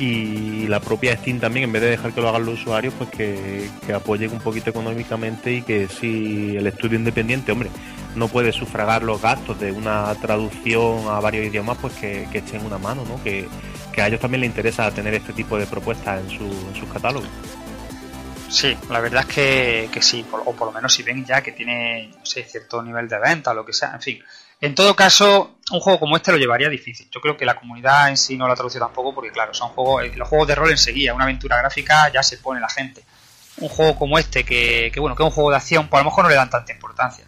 y 0.00 0.66
la 0.66 0.80
propia 0.80 1.14
Steam 1.14 1.40
también, 1.40 1.64
en 1.64 1.72
vez 1.72 1.82
de 1.82 1.90
dejar 1.90 2.12
que 2.12 2.22
lo 2.22 2.28
hagan 2.30 2.46
los 2.46 2.60
usuarios, 2.60 2.94
pues 2.96 3.10
que, 3.10 3.68
que, 3.86 3.92
apoyen 3.92 4.32
un 4.32 4.40
poquito 4.40 4.70
económicamente 4.70 5.52
y 5.52 5.62
que 5.62 5.88
si 5.88 6.56
el 6.56 6.66
estudio 6.66 6.98
independiente, 6.98 7.52
hombre, 7.52 7.68
no 8.14 8.28
puede 8.28 8.50
sufragar 8.50 9.02
los 9.02 9.20
gastos 9.20 9.60
de 9.60 9.72
una 9.72 10.14
traducción 10.14 11.06
a 11.06 11.20
varios 11.20 11.46
idiomas, 11.46 11.76
pues 11.78 11.92
que, 11.94 12.26
que 12.32 12.38
echen 12.38 12.64
una 12.64 12.78
mano, 12.78 13.04
¿no? 13.04 13.22
Que, 13.22 13.46
a 14.00 14.08
ellos 14.08 14.20
también 14.20 14.40
les 14.40 14.48
interesa 14.48 14.90
tener 14.90 15.12
este 15.12 15.34
tipo 15.34 15.58
de 15.58 15.66
propuestas 15.66 16.22
en, 16.22 16.30
su, 16.30 16.44
en 16.44 16.74
sus 16.74 16.90
catálogos. 16.90 17.28
Sí, 18.48 18.74
la 18.88 19.00
verdad 19.00 19.26
es 19.28 19.34
que, 19.34 19.88
que 19.92 20.00
sí, 20.00 20.24
por, 20.24 20.42
o 20.46 20.54
por 20.54 20.68
lo 20.68 20.72
menos 20.72 20.94
si 20.94 21.02
ven 21.02 21.22
ya 21.26 21.42
que 21.42 21.52
tiene, 21.52 22.08
no 22.18 22.24
sé, 22.24 22.44
cierto 22.44 22.82
nivel 22.82 23.06
de 23.06 23.18
venta 23.18 23.52
lo 23.52 23.66
que 23.66 23.74
sea, 23.74 23.92
en 23.92 24.00
fin. 24.00 24.22
En 24.60 24.74
todo 24.74 24.94
caso, 24.94 25.56
un 25.70 25.80
juego 25.80 25.98
como 25.98 26.16
este 26.16 26.32
lo 26.32 26.38
llevaría 26.38 26.68
difícil. 26.68 27.08
Yo 27.10 27.20
creo 27.20 27.36
que 27.36 27.46
la 27.46 27.56
comunidad 27.56 28.10
en 28.10 28.16
sí 28.16 28.36
no 28.36 28.46
lo 28.46 28.52
ha 28.52 28.56
traducido 28.56 28.84
tampoco, 28.84 29.14
porque 29.14 29.30
claro, 29.30 29.54
son 29.54 29.70
juegos, 29.70 30.16
los 30.16 30.28
juegos 30.28 30.48
de 30.48 30.54
rol 30.54 30.70
enseguida, 30.70 31.14
una 31.14 31.24
aventura 31.24 31.56
gráfica 31.56 32.10
ya 32.12 32.22
se 32.22 32.36
pone 32.38 32.60
la 32.60 32.68
gente. 32.68 33.02
Un 33.58 33.68
juego 33.68 33.96
como 33.96 34.18
este, 34.18 34.44
que, 34.44 34.90
que 34.92 35.00
bueno, 35.00 35.16
que 35.16 35.22
es 35.22 35.28
un 35.28 35.32
juego 35.32 35.50
de 35.50 35.56
acción, 35.56 35.88
pues 35.88 36.00
a 36.00 36.04
lo 36.04 36.10
mejor 36.10 36.24
no 36.24 36.30
le 36.30 36.36
dan 36.36 36.50
tanta 36.50 36.72
importancia. 36.72 37.24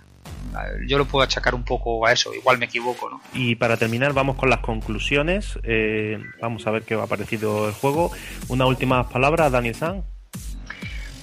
Yo 0.86 0.98
lo 0.98 1.06
puedo 1.06 1.24
achacar 1.24 1.54
un 1.54 1.64
poco 1.64 2.06
a 2.06 2.12
eso, 2.12 2.34
igual 2.34 2.58
me 2.58 2.66
equivoco, 2.66 3.08
¿no? 3.08 3.22
Y 3.32 3.54
para 3.54 3.78
terminar, 3.78 4.12
vamos 4.12 4.36
con 4.36 4.50
las 4.50 4.60
conclusiones. 4.60 5.58
Eh, 5.62 6.22
vamos 6.42 6.66
a 6.66 6.70
ver 6.70 6.82
qué 6.82 6.94
ha 6.94 7.06
parecido 7.06 7.68
el 7.68 7.74
juego. 7.74 8.12
Una 8.48 8.66
última 8.66 9.08
palabra, 9.08 9.48
Daniel 9.48 9.74
San. 9.74 10.04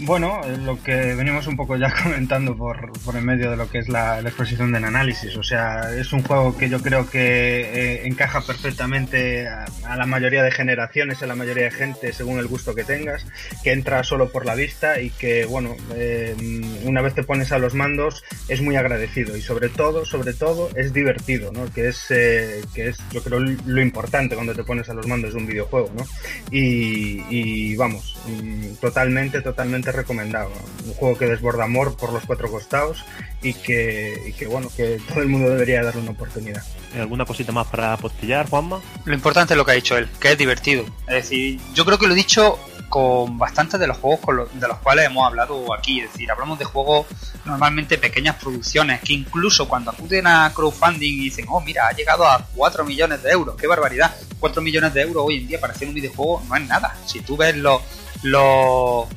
Bueno, 0.02 0.40
lo 0.64 0.82
que 0.82 1.14
venimos 1.14 1.46
un 1.48 1.58
poco 1.58 1.76
ya 1.76 1.94
comentando 2.04 2.56
por, 2.56 2.90
por 3.02 3.18
el 3.18 3.24
medio 3.24 3.52
de 3.52 3.58
lo 3.58 3.70
que 3.70 3.80
es 3.80 3.90
la, 3.90 4.22
exposición 4.22 4.72
del 4.72 4.86
análisis. 4.86 5.36
O 5.36 5.44
sea, 5.44 5.94
es 5.94 6.14
un 6.14 6.24
juego 6.24 6.58
que 6.58 6.70
yo 6.70 6.82
creo 6.82 7.10
que 7.10 7.20
eh, 7.20 8.08
encaja 8.08 8.40
perfectamente 8.42 9.48
a, 9.48 9.98
la 9.98 10.06
mayoría 10.06 10.42
de 10.42 10.52
generaciones, 10.52 11.22
a 11.22 11.28
la 11.28 11.36
mayoría 11.36 11.66
de 11.66 11.72
gente, 11.72 12.14
según 12.14 12.40
el 12.40 12.48
gusto 12.48 12.76
que 12.76 12.86
tengas, 12.86 13.26
que 13.62 13.74
entra 13.74 14.04
solo 14.04 14.32
por 14.32 14.46
la 14.46 14.56
vista 14.56 15.02
y 15.02 15.10
que, 15.10 15.46
bueno, 15.46 15.76
eh, 15.96 16.34
una 16.84 17.02
vez 17.02 17.14
te 17.14 17.24
pones 17.24 17.52
a 17.52 17.60
los 17.60 17.74
mandos 17.74 18.24
es 18.48 18.62
muy 18.62 18.78
agradecido 18.78 19.36
y 19.36 19.42
sobre 19.42 19.68
todo, 19.68 20.06
sobre 20.06 20.34
todo, 20.34 20.70
es 20.76 20.94
divertido, 20.94 21.52
¿no? 21.52 21.72
Que 21.74 21.90
es, 21.90 22.06
eh, 22.10 22.62
que 22.74 22.88
es 22.88 23.00
yo 23.12 23.22
creo, 23.22 23.40
lo 23.40 23.82
importante 23.82 24.36
cuando 24.36 24.56
te 24.56 24.64
pones 24.64 24.88
a 24.88 24.94
los 24.94 25.08
mandos 25.08 25.34
de 25.34 25.40
un 25.40 25.48
videojuego, 25.48 25.92
¿no? 25.96 26.06
Y, 26.52 27.22
y 27.30 27.76
vamos, 27.76 28.18
totalmente, 28.80 29.42
totalmente 29.42 29.89
recomendado. 29.92 30.52
Un 30.86 30.94
juego 30.94 31.18
que 31.18 31.26
desborda 31.26 31.66
amor 31.66 31.96
por 31.96 32.14
los 32.14 32.26
cuatro 32.26 32.50
costados 32.50 33.04
y 33.42 33.54
que, 33.54 34.22
y 34.28 34.34
que 34.34 34.48
bueno, 34.48 34.70
que 34.76 35.00
todo 35.08 35.22
el 35.22 35.28
mundo 35.28 35.50
debería 35.50 35.84
darle 35.84 36.02
una 36.02 36.12
oportunidad. 36.12 36.64
¿Alguna 36.96 37.26
cosita 37.26 37.52
más 37.52 37.68
para 37.68 37.94
apostillar, 37.94 38.50
Juanma? 38.50 38.82
Lo 39.06 39.14
importante 39.14 39.54
es 39.54 39.58
lo 39.58 39.66
que 39.66 39.72
ha 39.72 39.76
dicho 39.76 39.98
él, 39.98 40.10
que 40.20 40.32
es 40.32 40.38
divertido. 40.38 40.86
Es 41.08 41.16
decir, 41.16 41.60
yo 41.74 41.86
creo 41.86 41.98
que 41.98 42.08
lo 42.08 42.14
he 42.14 42.18
dicho 42.18 42.58
con 42.90 43.38
bastantes 43.38 43.80
de 43.80 43.88
los 43.88 43.98
juegos 43.98 44.20
con 44.20 44.36
lo, 44.36 44.46
de 44.48 44.68
los 44.68 44.78
cuales 44.80 45.06
hemos 45.06 45.26
hablado 45.26 45.74
aquí. 45.74 46.02
Es 46.02 46.12
decir, 46.12 46.30
hablamos 46.30 46.60
de 46.60 46.66
juegos 46.66 47.06
normalmente 47.46 47.98
pequeñas 47.98 48.36
producciones 48.36 49.02
que 49.02 49.14
incluso 49.14 49.68
cuando 49.68 49.92
acuden 49.92 50.28
a 50.28 50.52
crowdfunding 50.54 51.14
y 51.14 51.24
dicen, 51.26 51.46
oh, 51.50 51.62
mira, 51.62 51.88
ha 51.88 51.94
llegado 51.94 52.26
a 52.26 52.46
4 52.56 52.84
millones 52.84 53.24
de 53.24 53.32
euros, 53.32 53.56
qué 53.56 53.68
barbaridad. 53.68 54.14
4 54.40 54.62
millones 54.62 54.94
de 54.94 55.02
euros 55.02 55.24
hoy 55.28 55.38
en 55.38 55.48
día 55.48 55.60
para 55.60 55.74
hacer 55.74 55.88
un 55.88 55.94
videojuego 55.94 56.44
no 56.48 56.56
es 56.56 56.68
nada. 56.68 56.96
Si 57.06 57.22
tú 57.22 57.38
ves 57.38 57.56
los, 57.56 57.82
los 58.24 59.08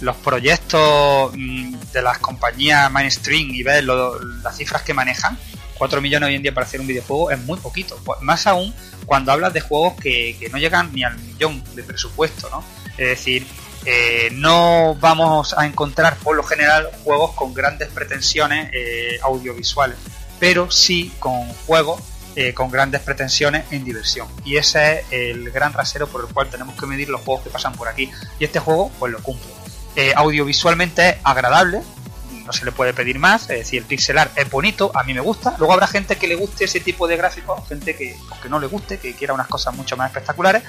los 0.00 0.16
proyectos 0.16 1.32
mm, 1.36 1.74
de 1.92 2.02
las 2.02 2.18
compañías 2.18 2.90
mainstream 2.90 3.50
y 3.50 3.62
ves 3.62 3.84
lo, 3.84 4.18
las 4.42 4.56
cifras 4.56 4.82
que 4.82 4.94
manejan, 4.94 5.38
4 5.80 6.00
millones 6.02 6.28
hoy 6.28 6.34
en 6.34 6.42
día 6.42 6.52
para 6.52 6.66
hacer 6.66 6.80
un 6.80 6.86
videojuego 6.86 7.30
es 7.30 7.38
muy 7.38 7.58
poquito. 7.58 7.98
Pues 8.04 8.20
más 8.20 8.46
aún 8.46 8.74
cuando 9.06 9.32
hablas 9.32 9.54
de 9.54 9.60
juegos 9.60 9.94
que, 10.00 10.48
no 10.52 10.58
llegan 10.58 10.92
ni 10.92 11.04
al 11.04 11.18
millón 11.18 11.64
de 11.74 11.82
presupuesto, 11.82 12.50
¿no? 12.50 12.62
Es 12.98 13.08
decir, 13.08 13.46
eh, 13.86 14.28
no 14.32 14.94
vamos 15.00 15.54
a 15.56 15.64
encontrar 15.64 16.16
por 16.18 16.36
lo 16.36 16.42
general 16.42 16.90
juegos 17.02 17.32
con 17.32 17.54
grandes 17.54 17.88
pretensiones 17.88 18.70
eh, 18.74 19.18
audiovisuales, 19.22 19.96
pero 20.38 20.70
sí 20.70 21.12
con 21.18 21.48
juegos 21.66 22.02
eh, 22.36 22.54
con 22.54 22.70
grandes 22.70 23.00
pretensiones 23.00 23.64
en 23.72 23.82
diversión. 23.84 24.28
Y 24.44 24.58
ese 24.58 25.00
es 25.00 25.04
el 25.10 25.50
gran 25.50 25.72
rasero 25.72 26.06
por 26.06 26.26
el 26.26 26.32
cual 26.32 26.48
tenemos 26.48 26.78
que 26.78 26.86
medir 26.86 27.08
los 27.08 27.22
juegos 27.22 27.42
que 27.42 27.50
pasan 27.50 27.72
por 27.72 27.88
aquí. 27.88 28.10
Y 28.38 28.44
este 28.44 28.60
juego 28.60 28.90
pues 28.98 29.12
lo 29.12 29.20
cumple. 29.22 29.59
Eh, 29.96 30.12
audiovisualmente 30.14 31.08
es 31.08 31.16
agradable, 31.24 31.82
no 32.46 32.52
se 32.52 32.64
le 32.64 32.72
puede 32.72 32.94
pedir 32.94 33.18
más, 33.18 33.42
es 33.42 33.58
decir, 33.58 33.82
el 33.82 33.86
pixel 33.86 34.18
art 34.18 34.36
es 34.36 34.50
bonito, 34.50 34.90
a 34.94 35.02
mí 35.04 35.14
me 35.14 35.20
gusta. 35.20 35.54
Luego 35.58 35.72
habrá 35.72 35.86
gente 35.86 36.16
que 36.16 36.26
le 36.26 36.34
guste 36.34 36.64
ese 36.64 36.80
tipo 36.80 37.06
de 37.08 37.16
gráficos, 37.16 37.66
gente 37.68 37.96
que, 37.96 38.16
que 38.42 38.48
no 38.48 38.58
le 38.58 38.66
guste, 38.66 38.98
que 38.98 39.14
quiera 39.14 39.34
unas 39.34 39.48
cosas 39.48 39.74
mucho 39.74 39.96
más 39.96 40.10
espectaculares, 40.10 40.62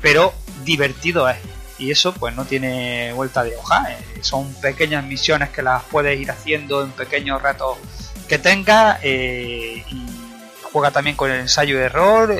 pero 0.00 0.32
divertido 0.64 1.28
es. 1.28 1.36
Y 1.78 1.90
eso 1.90 2.12
pues 2.14 2.34
no 2.34 2.44
tiene 2.44 3.12
vuelta 3.12 3.42
de 3.42 3.56
hoja, 3.56 3.86
eh, 3.90 4.22
son 4.22 4.52
pequeñas 4.54 5.04
misiones 5.04 5.50
que 5.50 5.62
las 5.62 5.82
puedes 5.84 6.20
ir 6.20 6.30
haciendo 6.30 6.82
en 6.82 6.92
pequeños 6.92 7.42
ratos 7.42 7.78
que 8.28 8.38
tengas 8.38 8.98
eh, 9.02 9.84
y 9.90 10.06
juega 10.72 10.90
también 10.90 11.16
con 11.16 11.30
el 11.30 11.40
ensayo 11.40 11.78
de 11.78 11.84
error 11.84 12.34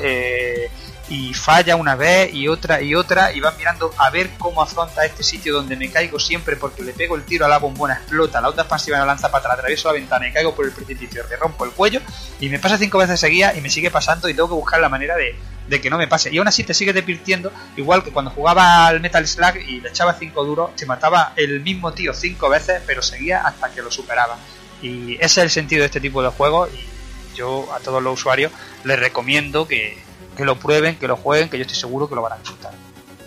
y 1.13 1.35
falla 1.35 1.77
una 1.77 1.95
vez 1.95 2.33
y 2.33 2.49
otra 2.49 2.81
y 2.81 2.95
otra 2.95 3.35
y 3.35 3.41
vas 3.41 3.59
mirando 3.59 3.93
a 3.99 4.09
ver 4.09 4.31
cómo 4.39 4.63
afronta 4.63 5.05
este 5.05 5.23
sitio 5.23 5.53
donde 5.53 5.77
me 5.77 5.91
caigo 5.91 6.19
siempre 6.19 6.57
porque 6.57 6.83
le 6.83 6.95
pego 6.95 7.17
el 7.17 7.25
tiro 7.25 7.45
a 7.45 7.51
la 7.51 7.59
bombona, 7.59 7.95
explota, 7.95 8.41
la 8.41 8.49
otra 8.49 8.63
expansiva 8.63 8.99
me 8.99 9.05
lanza 9.05 9.31
para 9.31 9.41
atrás, 9.41 9.59
atravieso 9.59 9.89
la 9.89 9.93
ventana 9.93 10.27
y 10.27 10.33
caigo 10.33 10.55
por 10.55 10.65
el 10.65 10.73
precipicio, 10.73 11.23
le 11.29 11.37
rompo 11.37 11.67
el 11.67 11.73
cuello 11.73 12.01
y 12.41 12.49
me 12.49 12.59
pasa 12.59 12.79
cinco 12.79 12.97
veces 12.97 13.21
seguidas 13.21 13.55
y 13.59 13.61
me 13.61 13.69
sigue 13.69 13.91
pasando 13.91 14.27
y 14.27 14.33
tengo 14.33 14.49
que 14.49 14.55
buscar 14.55 14.81
la 14.81 14.89
manera 14.89 15.15
de, 15.15 15.37
de 15.69 15.81
que 15.83 15.91
no 15.91 15.99
me 15.99 16.09
pase. 16.09 16.33
Y 16.33 16.39
aún 16.39 16.49
así 16.49 16.65
te 16.65 16.73
sigue 16.73 16.95
divirtiendo, 16.95 17.53
igual 17.77 18.03
que 18.03 18.11
cuando 18.11 18.31
jugaba 18.31 18.87
al 18.87 19.01
Metal 19.01 19.27
Slug 19.27 19.57
y 19.57 19.81
le 19.81 19.91
echaba 19.91 20.15
cinco 20.19 20.47
duros, 20.47 20.71
se 20.77 20.87
mataba 20.87 21.35
el 21.37 21.61
mismo 21.61 21.93
tío 21.93 22.15
cinco 22.15 22.49
veces, 22.49 22.81
pero 22.87 23.03
seguía 23.03 23.43
hasta 23.43 23.71
que 23.71 23.83
lo 23.83 23.91
superaba. 23.91 24.39
Y 24.81 25.17
ese 25.17 25.27
es 25.27 25.39
el 25.39 25.51
sentido 25.51 25.81
de 25.81 25.87
este 25.87 26.01
tipo 26.01 26.23
de 26.23 26.31
juegos 26.31 26.71
y 26.73 27.37
yo 27.37 27.71
a 27.75 27.81
todos 27.81 28.03
los 28.03 28.15
usuarios 28.15 28.51
les 28.85 28.99
recomiendo 28.99 29.69
que, 29.69 29.99
que 30.37 30.45
lo 30.45 30.57
prueben, 30.57 30.97
que 30.97 31.09
lo 31.09 31.17
jueguen, 31.17 31.49
que 31.49 31.59
yo 31.59 31.63
estoy 31.63 31.77
seguro 31.77 32.09
que 32.09 32.15
lo 32.15 32.23
van 32.23 32.33
a 32.33 32.37
disfrutar. 32.39 32.73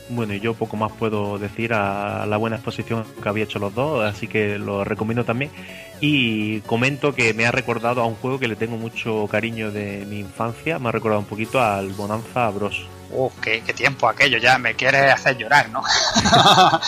Bueno, 0.08 0.36
y 0.36 0.39
yo 0.39 0.54
poco 0.54 0.78
más 0.78 0.91
puedo 0.91 1.39
decir 1.39 1.74
a 1.74 2.28
la 2.28 2.38
buena 2.38 2.58
exposición 2.58 3.06
que 3.22 3.28
había 3.28 3.46
hecho 3.46 3.58
los 3.58 3.74
dos, 3.74 4.06
así 4.06 4.28
que 4.28 4.60
lo 4.60 4.84
recomiendo 4.84 5.26
también. 5.26 5.52
Y 6.00 6.62
comento 6.62 7.15
que 7.15 7.34
me 7.34 7.48
ha 7.48 7.52
recordado 7.52 8.02
a 8.02 8.06
un 8.06 8.15
juego 8.15 8.38
que 8.38 8.48
le 8.48 8.56
tengo 8.56 8.78
mucho 8.78 9.28
cariño 9.32 9.72
de 9.72 10.06
mi 10.06 10.20
infancia, 10.20 10.78
me 10.78 10.89
ha 10.89 10.91
recordado 10.91 11.22
un 11.22 11.26
poquito 11.26 11.60
al 11.60 11.89
Bonanza 11.94 12.50
Bros. 12.50 12.86
¡Oh, 13.12 13.32
qué, 13.41 13.62
qué 13.65 13.74
tiempo 13.74 14.08
aquello! 14.08 14.38
Ya 14.38 14.60
me 14.60 14.76
quiere 14.76 15.10
hacer 15.10 15.38
llorar, 15.38 15.70
¿no? 15.70 15.82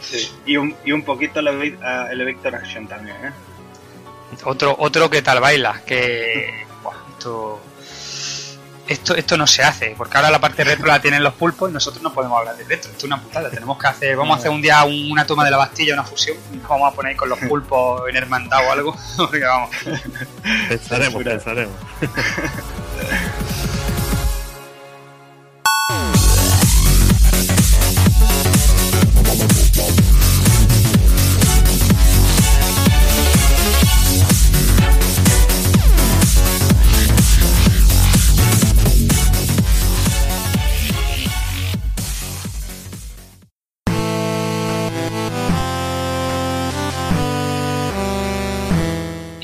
sí. 0.00 0.30
y, 0.46 0.56
un, 0.56 0.74
y 0.84 0.92
un 0.92 1.02
poquito 1.02 1.40
el, 1.40 1.48
el 1.48 2.24
Victor 2.24 2.56
Action 2.56 2.88
también, 2.88 3.16
¿eh? 3.24 3.32
Otro, 4.44 4.74
otro 4.78 5.10
que 5.10 5.22
tal 5.22 5.40
baila, 5.40 5.82
que... 5.84 6.64
Buah, 6.82 6.94
esto 7.10 7.60
esto, 8.90 9.14
esto 9.14 9.36
no 9.36 9.46
se 9.46 9.62
hace, 9.62 9.94
porque 9.96 10.16
ahora 10.16 10.30
la 10.30 10.40
parte 10.40 10.64
retro 10.64 10.86
la 10.86 11.00
tienen 11.00 11.22
los 11.22 11.34
pulpos 11.34 11.70
y 11.70 11.72
nosotros 11.72 12.02
no 12.02 12.12
podemos 12.12 12.40
hablar 12.40 12.56
de 12.56 12.64
retro. 12.64 12.90
Esto 12.90 12.98
es 12.98 13.04
una 13.04 13.22
putada. 13.22 13.48
Tenemos 13.48 13.78
que 13.78 13.86
hacer, 13.86 14.16
vamos 14.16 14.36
a 14.36 14.40
hacer 14.40 14.50
un 14.50 14.60
día 14.60 14.82
una 14.84 15.24
toma 15.24 15.44
de 15.44 15.52
la 15.52 15.58
Bastilla, 15.58 15.94
una 15.94 16.02
fusión, 16.02 16.36
nos 16.52 16.68
vamos 16.68 16.92
a 16.92 16.96
poner 16.96 17.14
con 17.14 17.28
los 17.28 17.38
pulpos 17.38 18.02
en 18.08 18.16
hermandad 18.16 18.66
o 18.66 18.72
algo, 18.72 18.96
porque 19.16 19.44
vamos. 19.44 19.70
Pensaremos, 20.68 21.22
pensaremos. 21.22 21.76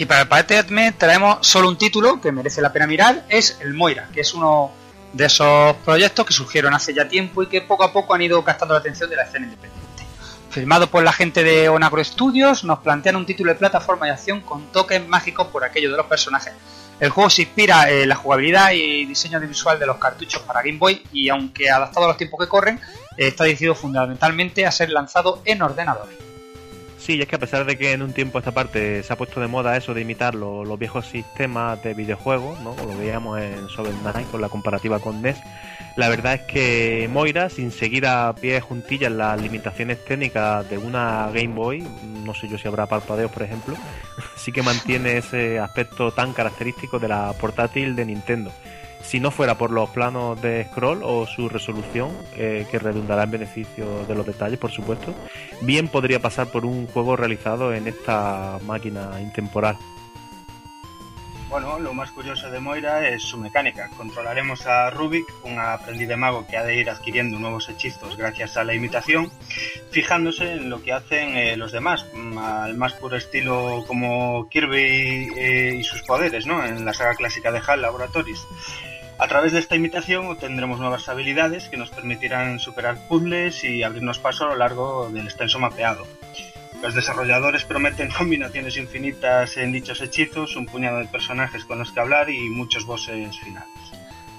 Para 0.07 0.23
el 0.23 0.47
este 0.49 0.73
mes 0.73 0.97
traemos 0.97 1.39
solo 1.47 1.69
un 1.69 1.77
título 1.77 2.21
que 2.21 2.31
merece 2.31 2.61
la 2.61 2.73
pena 2.73 2.87
mirar, 2.87 3.25
es 3.29 3.59
el 3.61 3.75
Moira, 3.75 4.09
que 4.13 4.21
es 4.21 4.35
uno 4.35 4.71
de 5.13 5.25
esos 5.25 5.75
proyectos 5.85 6.27
que 6.27 6.33
surgieron 6.33 6.75
hace 6.75 6.95
ya 6.95 7.09
tiempo 7.09 7.43
y 7.43 7.49
que 7.49 7.63
poco 7.63 7.85
a 7.85 7.93
poco 7.93 8.15
han 8.15 8.23
ido 8.23 8.45
captando 8.45 8.75
la 8.75 8.81
atención 8.81 9.11
de 9.11 9.17
la 9.17 9.23
escena 9.23 9.47
independiente. 9.47 10.05
Firmado 10.51 10.91
por 10.91 11.03
la 11.03 11.13
gente 11.13 11.43
de 11.43 11.69
Onagro 11.69 12.05
Studios, 12.05 12.63
nos 12.63 12.81
plantean 12.81 13.17
un 13.17 13.27
título 13.27 13.53
de 13.53 13.59
plataforma 13.59 14.07
y 14.07 14.11
acción 14.11 14.43
con 14.43 14.71
toques 14.71 15.07
mágicos 15.07 15.49
por 15.49 15.65
aquello 15.65 15.91
de 15.91 15.97
los 15.97 16.07
personajes. 16.07 16.53
El 17.01 17.11
juego 17.11 17.29
se 17.29 17.43
inspira 17.43 17.91
en 17.91 18.09
la 18.09 18.15
jugabilidad 18.15 18.73
y 18.73 19.07
diseño 19.07 19.41
de 19.41 19.47
visual 19.47 19.79
de 19.79 19.87
los 19.87 19.97
cartuchos 19.97 20.43
para 20.43 20.63
Game 20.63 20.79
Boy 20.79 21.03
y 21.13 21.29
aunque 21.31 21.69
adaptado 21.71 22.07
a 22.07 22.09
los 22.11 22.17
tiempos 22.17 22.41
que 22.41 22.49
corren, 22.49 22.81
está 23.17 23.45
decidido 23.45 23.75
fundamentalmente 23.75 24.67
a 24.67 24.71
ser 24.71 24.91
lanzado 24.91 25.43
en 25.45 25.63
ordenador. 25.63 26.26
Sí, 26.99 27.21
es 27.21 27.29
que 27.29 27.37
a 27.37 27.39
pesar 27.39 27.65
de 27.67 27.77
que 27.77 27.93
en 27.93 28.03
un 28.03 28.13
tiempo 28.13 28.39
esta 28.39 28.53
parte 28.53 29.03
se 29.03 29.13
ha 29.13 29.17
puesto 29.17 29.41
de 29.41 29.47
moda 29.47 29.77
eso 29.77 29.95
de 29.95 30.01
imitar 30.01 30.35
los 30.35 30.79
viejos 30.79 31.07
sistemas 31.07 31.83
de 31.83 31.95
videojuegos, 31.95 32.59
¿no? 32.61 32.75
lo 32.75 32.97
veíamos 32.97 33.41
en 33.41 33.67
Shovel 33.67 33.95
Knight 33.99 34.31
con 34.31 34.41
la 34.41 34.49
comparativa 34.49 34.99
con 34.99 35.23
NES, 35.23 35.37
la 35.97 36.09
verdad 36.09 36.35
es 36.35 36.41
que 36.43 37.09
Moira, 37.13 37.49
sin 37.49 37.71
seguir 37.71 38.07
a 38.07 38.35
pie 38.35 38.61
juntillas 38.61 39.13
las 39.13 39.41
limitaciones 39.41 40.05
técnicas 40.05 40.69
de 40.69 40.79
una 40.79 41.31
Game 41.33 41.55
Boy, 41.55 41.87
no 42.25 42.35
sé 42.35 42.49
yo 42.49 42.59
si 42.59 42.67
habrá 42.67 42.87
parpadeos 42.87 43.31
por 43.31 43.45
ejemplo, 43.45 43.77
sí 44.37 44.51
que 44.51 44.63
mantiene 44.63 45.19
ese 45.19 45.59
aspecto 45.59 46.11
tan 46.11 46.33
característico 46.33 46.99
de 46.99 47.09
la 47.09 47.33
portátil 47.35 47.95
de 47.95 48.07
Nintendo 48.07 48.53
si 49.07 49.21
no 49.21 49.31
fuera 49.31 49.57
por 49.57 49.71
los 49.71 49.89
planos 49.91 50.41
de 50.43 50.65
scroll 50.65 51.03
o 51.05 51.27
su 51.27 51.49
resolución, 51.49 52.11
eh, 52.37 52.67
que 52.71 52.79
redundará 52.79 53.23
en 53.23 53.31
beneficio 53.31 54.05
de 54.05 54.15
los 54.15 54.27
detalles, 54.27 54.59
por 54.59 54.73
supuesto, 54.73 55.15
bien 55.63 55.89
podría 55.89 56.21
pasar 56.21 56.49
por 56.49 56.67
un 56.67 56.87
juego 56.89 57.15
realizado 57.17 57.73
en 57.73 57.87
esta 57.87 58.59
máquina 58.67 59.21
intemporal. 59.21 59.77
Bueno, 61.49 61.79
lo 61.79 61.95
más 61.95 62.11
curioso 62.11 62.51
de 62.51 62.59
Moira 62.59 63.09
es 63.09 63.23
su 63.23 63.39
mecánica. 63.39 63.89
Controlaremos 63.97 64.67
a 64.67 64.91
Rubik, 64.91 65.27
un 65.45 65.61
aprendiz 65.61 66.09
de 66.09 66.17
mago 66.17 66.45
que 66.45 66.57
ha 66.57 66.65
de 66.65 66.75
ir 66.75 66.91
adquiriendo 66.91 67.39
nuevos 67.39 67.69
hechizos 67.69 68.17
gracias 68.17 68.57
a 68.57 68.65
la 68.65 68.75
imitación, 68.75 69.31
fijándose 69.93 70.55
en 70.55 70.69
lo 70.69 70.83
que 70.83 70.93
hacen 70.93 71.37
eh, 71.37 71.57
los 71.57 71.71
demás, 71.71 72.05
mm, 72.13 72.39
al 72.39 72.77
más 72.77 72.95
puro 72.95 73.17
estilo 73.17 73.85
como 73.87 74.49
Kirby 74.49 75.29
eh, 75.37 75.77
y 75.79 75.85
sus 75.85 76.03
poderes, 76.03 76.47
¿no? 76.47 76.65
En 76.65 76.85
la 76.85 76.93
saga 76.93 77.15
clásica 77.15 77.53
de 77.53 77.63
HAL 77.65 77.81
Laboratories. 77.81 78.45
A 79.19 79.29
través 79.29 79.53
de 79.53 79.61
esta 79.61 79.77
imitación 79.77 80.27
obtendremos 80.27 80.79
nuevas 80.79 81.09
habilidades 81.09 81.71
que 81.71 81.79
nos 81.79 81.91
permitirán 81.91 82.59
superar 82.59 82.99
puzzles 83.09 83.65
y 83.65 83.83
abrirnos 83.83 84.19
paso 84.19 84.45
a 84.45 84.49
lo 84.49 84.57
largo 84.57 85.09
del 85.11 85.25
extenso 85.25 85.59
mapeado. 85.59 86.07
Los 86.83 86.95
desarrolladores 86.95 87.65
prometen 87.65 88.11
combinaciones 88.19 88.77
infinitas 88.77 89.57
en 89.57 89.73
dichos 89.73 90.03
hechizos, 90.03 90.57
un 90.57 90.67
puñado 90.67 90.99
de 90.99 91.07
personajes 91.07 91.65
con 91.65 91.79
los 91.79 91.93
que 91.93 92.01
hablar 92.01 92.29
y 92.29 92.51
muchos 92.51 92.85
bosses 92.85 93.39
finales. 93.39 93.69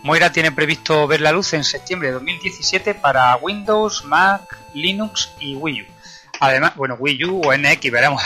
Moira 0.03 0.31
tiene 0.31 0.51
previsto 0.51 1.07
ver 1.07 1.21
la 1.21 1.31
luz 1.31 1.53
en 1.53 1.63
septiembre 1.63 2.09
de 2.09 2.13
2017 2.13 2.93
para 2.93 3.35
Windows, 3.37 4.05
Mac, 4.05 4.59
Linux 4.73 5.33
y 5.39 5.55
Wii 5.55 5.81
U. 5.81 5.85
Además, 6.39 6.75
bueno, 6.75 6.95
Wii 6.99 7.25
U 7.25 7.41
o 7.45 7.55
NX, 7.55 7.91
veremos. 7.91 8.21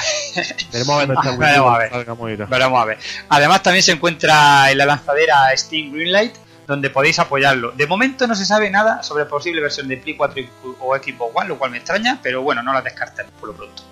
Veremos 0.72 0.96
a 0.96 1.06
ver, 1.06 1.18
veremos 1.38 1.74
a 1.74 1.78
ver. 1.78 2.48
Veremos 2.48 2.82
a 2.82 2.86
ver. 2.86 2.98
Además, 3.30 3.64
también 3.64 3.84
se 3.84 3.94
encuentra 3.94 4.72
en 4.72 4.78
la 4.78 4.86
lanzadera 4.86 5.56
Steam 5.56 5.92
Greenlight, 5.92 6.36
donde 6.68 6.90
podéis 6.90 7.20
apoyarlo. 7.20 7.72
De 7.72 7.88
momento 7.88 8.28
no 8.28 8.36
se 8.36 8.46
sabe 8.46 8.70
nada 8.70 9.04
sobre 9.04 9.26
posible 9.26 9.62
versión 9.62 9.88
de 9.88 9.98
Play 9.98 10.16
4 10.16 10.44
o 10.80 10.96
Xbox 10.96 11.32
One, 11.36 11.50
lo 11.50 11.58
cual 11.58 11.72
me 11.72 11.78
extraña, 11.78 12.20
pero 12.22 12.42
bueno, 12.42 12.64
no 12.64 12.74
la 12.74 12.82
descartemos 12.82 13.32
por 13.40 13.50
lo 13.50 13.56
pronto. 13.56 13.84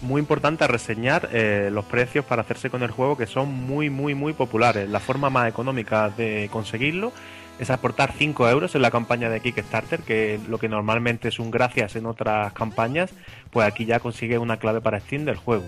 Muy 0.00 0.20
importante 0.20 0.64
reseñar 0.68 1.28
eh, 1.32 1.70
los 1.72 1.84
precios 1.84 2.24
para 2.24 2.42
hacerse 2.42 2.70
con 2.70 2.84
el 2.84 2.90
juego, 2.92 3.16
que 3.16 3.26
son 3.26 3.52
muy, 3.52 3.90
muy, 3.90 4.14
muy 4.14 4.32
populares. 4.32 4.88
La 4.88 5.00
forma 5.00 5.28
más 5.28 5.48
económica 5.48 6.08
de 6.10 6.48
conseguirlo 6.52 7.12
es 7.58 7.70
aportar 7.70 8.12
5 8.16 8.48
euros 8.48 8.74
en 8.74 8.82
la 8.82 8.90
campaña 8.90 9.30
de 9.30 9.40
Kickstarter, 9.40 10.00
que 10.00 10.38
lo 10.48 10.58
que 10.58 10.68
normalmente 10.68 11.28
es 11.28 11.38
un 11.38 11.50
gracias 11.50 11.96
en 11.96 12.06
otras 12.06 12.52
campañas, 12.52 13.10
pues 13.50 13.66
aquí 13.66 13.84
ya 13.84 14.00
consigue 14.00 14.38
una 14.38 14.58
clave 14.58 14.80
para 14.80 15.00
Steam 15.00 15.24
del 15.24 15.36
juego. 15.36 15.64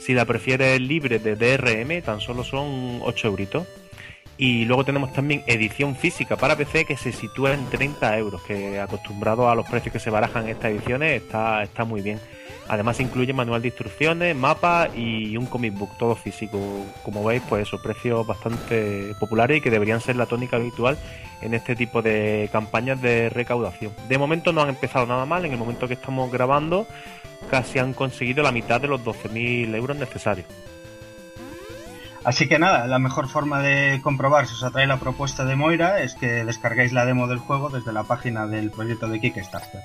Si 0.00 0.14
la 0.14 0.24
prefieres 0.24 0.80
libre 0.80 1.18
de 1.18 1.36
DRM, 1.36 2.02
tan 2.02 2.20
solo 2.20 2.44
son 2.44 3.00
8 3.02 3.28
euritos. 3.28 3.66
Y 4.38 4.66
luego 4.66 4.84
tenemos 4.84 5.14
también 5.14 5.42
edición 5.46 5.96
física 5.96 6.36
para 6.36 6.56
PC 6.56 6.84
que 6.84 6.98
se 6.98 7.10
sitúa 7.12 7.54
en 7.54 7.64
30 7.70 8.18
euros, 8.18 8.42
que 8.42 8.78
acostumbrado 8.78 9.48
a 9.48 9.54
los 9.54 9.66
precios 9.66 9.94
que 9.94 9.98
se 9.98 10.10
barajan 10.10 10.44
en 10.44 10.50
estas 10.50 10.72
ediciones 10.72 11.22
está, 11.22 11.62
está 11.62 11.84
muy 11.84 12.02
bien. 12.02 12.20
Además 12.68 13.00
incluye 13.00 13.32
manual 13.32 13.62
de 13.62 13.68
instrucciones, 13.68 14.36
mapa 14.36 14.88
y 14.94 15.36
un 15.36 15.46
comic 15.46 15.72
book, 15.78 15.96
todo 15.98 16.14
físico. 16.14 16.58
Como 17.02 17.24
veis, 17.24 17.42
pues 17.48 17.66
esos 17.66 17.80
precios 17.80 18.26
bastante 18.26 19.14
populares 19.18 19.58
y 19.58 19.60
que 19.60 19.70
deberían 19.70 20.00
ser 20.00 20.16
la 20.16 20.26
tónica 20.26 20.56
habitual 20.56 20.98
en 21.40 21.54
este 21.54 21.76
tipo 21.76 22.02
de 22.02 22.48
campañas 22.52 23.00
de 23.00 23.28
recaudación. 23.28 23.92
De 24.08 24.18
momento 24.18 24.52
no 24.52 24.62
han 24.62 24.68
empezado 24.68 25.06
nada 25.06 25.26
mal, 25.26 25.44
en 25.44 25.52
el 25.52 25.58
momento 25.58 25.88
que 25.88 25.94
estamos 25.94 26.30
grabando 26.30 26.86
casi 27.50 27.78
han 27.78 27.92
conseguido 27.92 28.42
la 28.42 28.52
mitad 28.52 28.80
de 28.80 28.88
los 28.88 29.02
12.000 29.02 29.74
euros 29.74 29.96
necesarios. 29.96 30.46
Así 32.24 32.48
que 32.48 32.58
nada, 32.58 32.88
la 32.88 32.98
mejor 32.98 33.28
forma 33.28 33.60
de 33.60 34.00
comprobar 34.02 34.48
si 34.48 34.54
os 34.54 34.64
atrae 34.64 34.88
la 34.88 34.98
propuesta 34.98 35.44
de 35.44 35.54
Moira 35.54 36.00
es 36.00 36.16
que 36.16 36.44
descarguéis 36.44 36.92
la 36.92 37.06
demo 37.06 37.28
del 37.28 37.38
juego 37.38 37.70
desde 37.70 37.92
la 37.92 38.02
página 38.02 38.48
del 38.48 38.72
proyecto 38.72 39.06
de 39.06 39.20
Kickstarter. 39.20 39.80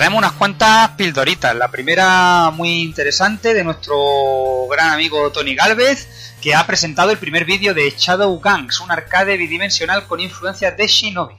Traemos 0.00 0.20
unas 0.20 0.32
cuantas 0.32 0.88
pildoritas. 0.92 1.54
La 1.54 1.70
primera 1.70 2.50
muy 2.56 2.80
interesante 2.80 3.52
de 3.52 3.62
nuestro 3.62 4.66
gran 4.70 4.94
amigo 4.94 5.30
Tony 5.30 5.54
Galvez, 5.54 6.34
que 6.40 6.54
ha 6.54 6.66
presentado 6.66 7.10
el 7.10 7.18
primer 7.18 7.44
vídeo 7.44 7.74
de 7.74 7.92
Shadow 7.94 8.40
Gangs, 8.40 8.80
un 8.80 8.90
arcade 8.90 9.36
bidimensional 9.36 10.06
con 10.06 10.20
influencias 10.20 10.74
de 10.74 10.86
Shinobi. 10.86 11.34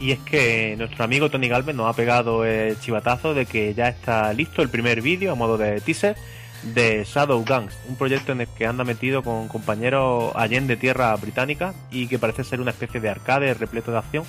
Y 0.00 0.10
es 0.10 0.18
que 0.18 0.74
nuestro 0.76 1.04
amigo 1.04 1.30
Tony 1.30 1.46
Galvez 1.46 1.76
nos 1.76 1.88
ha 1.88 1.96
pegado 1.96 2.44
el 2.44 2.76
chivatazo 2.80 3.34
de 3.34 3.46
que 3.46 3.72
ya 3.72 3.86
está 3.86 4.32
listo 4.32 4.62
el 4.62 4.68
primer 4.68 5.00
vídeo 5.00 5.30
a 5.30 5.36
modo 5.36 5.56
de 5.56 5.80
teaser 5.80 6.16
de 6.64 7.04
Shadow 7.04 7.44
Gangs, 7.44 7.72
un 7.88 7.94
proyecto 7.94 8.32
en 8.32 8.40
el 8.40 8.48
que 8.48 8.66
anda 8.66 8.82
metido 8.82 9.22
con 9.22 9.46
compañeros 9.46 10.34
de 10.34 10.76
tierra 10.76 11.14
británica 11.14 11.72
y 11.92 12.08
que 12.08 12.18
parece 12.18 12.42
ser 12.42 12.60
una 12.60 12.72
especie 12.72 12.98
de 12.98 13.10
arcade 13.10 13.54
repleto 13.54 13.92
de 13.92 13.98
acción 13.98 14.24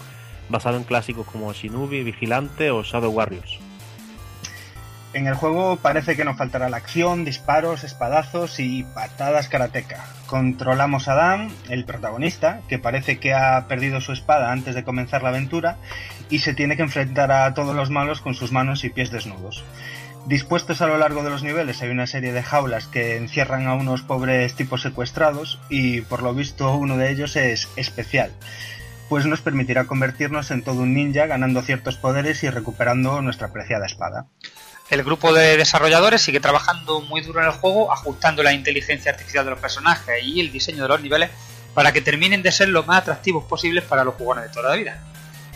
basado 0.49 0.77
en 0.77 0.83
clásicos 0.83 1.27
como 1.27 1.51
Shinobi, 1.53 2.03
Vigilante 2.03 2.71
o 2.71 2.83
Shadow 2.83 3.11
Warriors. 3.11 3.59
En 5.13 5.25
el 5.25 5.35
juego 5.35 5.77
parece 5.77 6.15
que 6.15 6.25
nos 6.25 6.37
faltará 6.37 6.69
la 6.69 6.77
acción, 6.77 7.25
disparos, 7.25 7.83
espadazos 7.83 8.59
y 8.59 8.83
patadas 8.83 9.47
karateca. 9.47 10.05
Controlamos 10.27 11.07
a 11.07 11.15
Dan, 11.15 11.49
el 11.69 11.85
protagonista, 11.85 12.61
que 12.67 12.77
parece 12.77 13.17
que 13.17 13.33
ha 13.33 13.67
perdido 13.67 14.01
su 14.01 14.11
espada 14.11 14.51
antes 14.51 14.75
de 14.75 14.83
comenzar 14.83 15.23
la 15.23 15.29
aventura 15.29 15.77
y 16.29 16.39
se 16.39 16.53
tiene 16.53 16.75
que 16.75 16.83
enfrentar 16.83 17.31
a 17.31 17.53
todos 17.53 17.75
los 17.75 17.89
malos 17.89 18.21
con 18.21 18.35
sus 18.35 18.51
manos 18.51 18.83
y 18.83 18.89
pies 18.89 19.09
desnudos. 19.09 19.63
Dispuestos 20.27 20.81
a 20.81 20.87
lo 20.87 20.97
largo 20.97 21.23
de 21.23 21.29
los 21.29 21.41
niveles 21.41 21.81
hay 21.81 21.89
una 21.89 22.05
serie 22.05 22.33
de 22.33 22.43
jaulas 22.43 22.87
que 22.87 23.15
encierran 23.15 23.65
a 23.65 23.75
unos 23.75 24.01
pobres 24.01 24.55
tipos 24.55 24.81
secuestrados 24.81 25.57
y 25.69 26.01
por 26.01 26.21
lo 26.21 26.33
visto 26.33 26.75
uno 26.75 26.97
de 26.97 27.09
ellos 27.09 27.37
es 27.37 27.69
especial 27.77 28.31
pues 29.09 29.25
nos 29.25 29.41
permitirá 29.41 29.85
convertirnos 29.85 30.51
en 30.51 30.63
todo 30.63 30.81
un 30.81 30.93
ninja 30.93 31.25
ganando 31.25 31.61
ciertos 31.61 31.97
poderes 31.97 32.43
y 32.43 32.49
recuperando 32.49 33.21
nuestra 33.21 33.51
preciada 33.51 33.85
espada. 33.85 34.27
El 34.89 35.03
grupo 35.03 35.33
de 35.33 35.57
desarrolladores 35.57 36.21
sigue 36.21 36.39
trabajando 36.39 37.01
muy 37.01 37.21
duro 37.21 37.41
en 37.41 37.47
el 37.47 37.51
juego, 37.51 37.91
ajustando 37.91 38.41
la 38.43 38.53
inteligencia 38.53 39.11
artificial 39.11 39.43
de 39.43 39.51
los 39.51 39.59
personajes 39.59 40.23
y 40.23 40.39
el 40.39 40.51
diseño 40.51 40.83
de 40.83 40.89
los 40.89 41.01
niveles 41.01 41.29
para 41.73 41.91
que 41.91 42.01
terminen 42.01 42.41
de 42.41 42.51
ser 42.51 42.69
lo 42.69 42.83
más 42.83 42.99
atractivos 42.99 43.43
posibles 43.45 43.83
para 43.83 44.03
los 44.03 44.15
jugadores 44.15 44.49
de 44.49 44.55
toda 44.55 44.69
la 44.69 44.75
vida. 44.75 45.03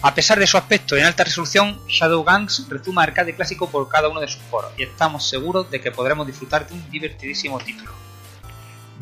A 0.03 0.13
pesar 0.15 0.39
de 0.39 0.47
su 0.47 0.57
aspecto 0.57 0.97
en 0.97 1.05
alta 1.05 1.23
resolución, 1.23 1.79
Shadow 1.87 2.23
Gangs 2.23 2.67
retuma 2.69 3.03
arcade 3.03 3.35
clásico 3.35 3.69
por 3.69 3.87
cada 3.87 4.09
uno 4.09 4.19
de 4.19 4.27
sus 4.27 4.41
foros 4.41 4.71
y 4.77 4.83
estamos 4.83 5.29
seguros 5.29 5.69
de 5.69 5.79
que 5.79 5.91
podremos 5.91 6.27
disfrutar 6.27 6.67
de 6.67 6.73
un 6.73 6.89
divertidísimo 6.89 7.59
título. 7.59 8.10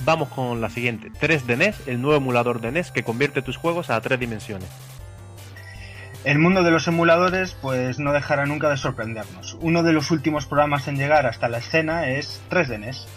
Vamos 0.06 0.30
con 0.30 0.62
la 0.62 0.70
siguiente. 0.70 1.12
3D 1.12 1.58
NES, 1.58 1.88
el 1.88 2.02
nuevo 2.02 2.18
emulador 2.18 2.62
de 2.62 2.72
NES 2.72 2.91
que 2.91 3.04
convierte 3.04 3.41
tus 3.41 3.58
juegos 3.58 3.89
a 3.89 4.00
tres 4.02 4.20
dimensiones. 4.20 4.70
El 6.26 6.39
mundo 6.39 6.64
de 6.64 6.72
los 6.72 6.88
emuladores 6.88 7.56
pues 7.62 7.97
no 7.97 8.12
dejará 8.12 8.45
nunca 8.45 8.70
de 8.70 8.78
sorprendernos. 8.78 9.58
Uno 9.62 9.84
de 9.84 9.93
los 9.93 10.12
últimos 10.12 10.45
programas 10.45 10.88
en 10.88 10.97
llegar 10.97 11.26
hasta 11.26 11.47
la 11.47 11.60
escena 11.60 12.10
es 12.10 12.41
3D 12.50 12.80
NES. 12.80 13.08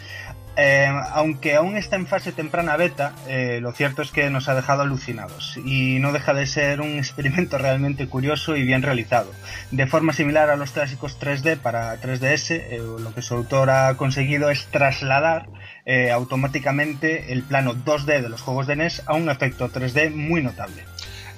Eh, 0.55 0.87
aunque 1.12 1.55
aún 1.55 1.78
está 1.78 1.97
en 1.97 2.07
fase 2.07 2.30
temprana 2.30 2.76
beta, 2.76 3.14
eh, 3.26 3.59
lo 3.62 3.72
cierto 3.72 4.03
es 4.03 4.11
que 4.11 4.28
nos 4.28 4.49
ha 4.49 4.55
dejado 4.55 4.83
alucinados 4.83 5.57
y 5.64 5.99
no 5.99 6.12
deja 6.12 6.35
de 6.35 6.47
ser 6.47 6.83
un 6.83 6.99
experimento 6.99 7.57
realmente 7.57 8.07
curioso 8.07 8.55
y 8.57 8.62
bien 8.62 8.83
realizado. 8.83 9.33
De 9.70 9.87
forma 9.87 10.12
similar 10.12 10.51
a 10.51 10.57
los 10.57 10.72
clásicos 10.72 11.18
3D 11.18 11.57
para 11.57 11.99
3DS, 11.99 12.51
eh, 12.51 12.78
lo 12.78 13.14
que 13.14 13.22
su 13.22 13.35
autor 13.35 13.70
ha 13.70 13.95
conseguido 13.97 14.51
es 14.51 14.66
trasladar 14.66 15.47
eh, 15.85 16.11
automáticamente 16.11 17.33
el 17.33 17.43
plano 17.43 17.74
2D 17.74 18.22
de 18.22 18.28
los 18.28 18.41
juegos 18.41 18.66
de 18.66 18.76
NES 18.76 19.03
a 19.07 19.14
un 19.14 19.28
efecto 19.28 19.68
3D 19.68 20.14
muy 20.14 20.43
notable. 20.43 20.85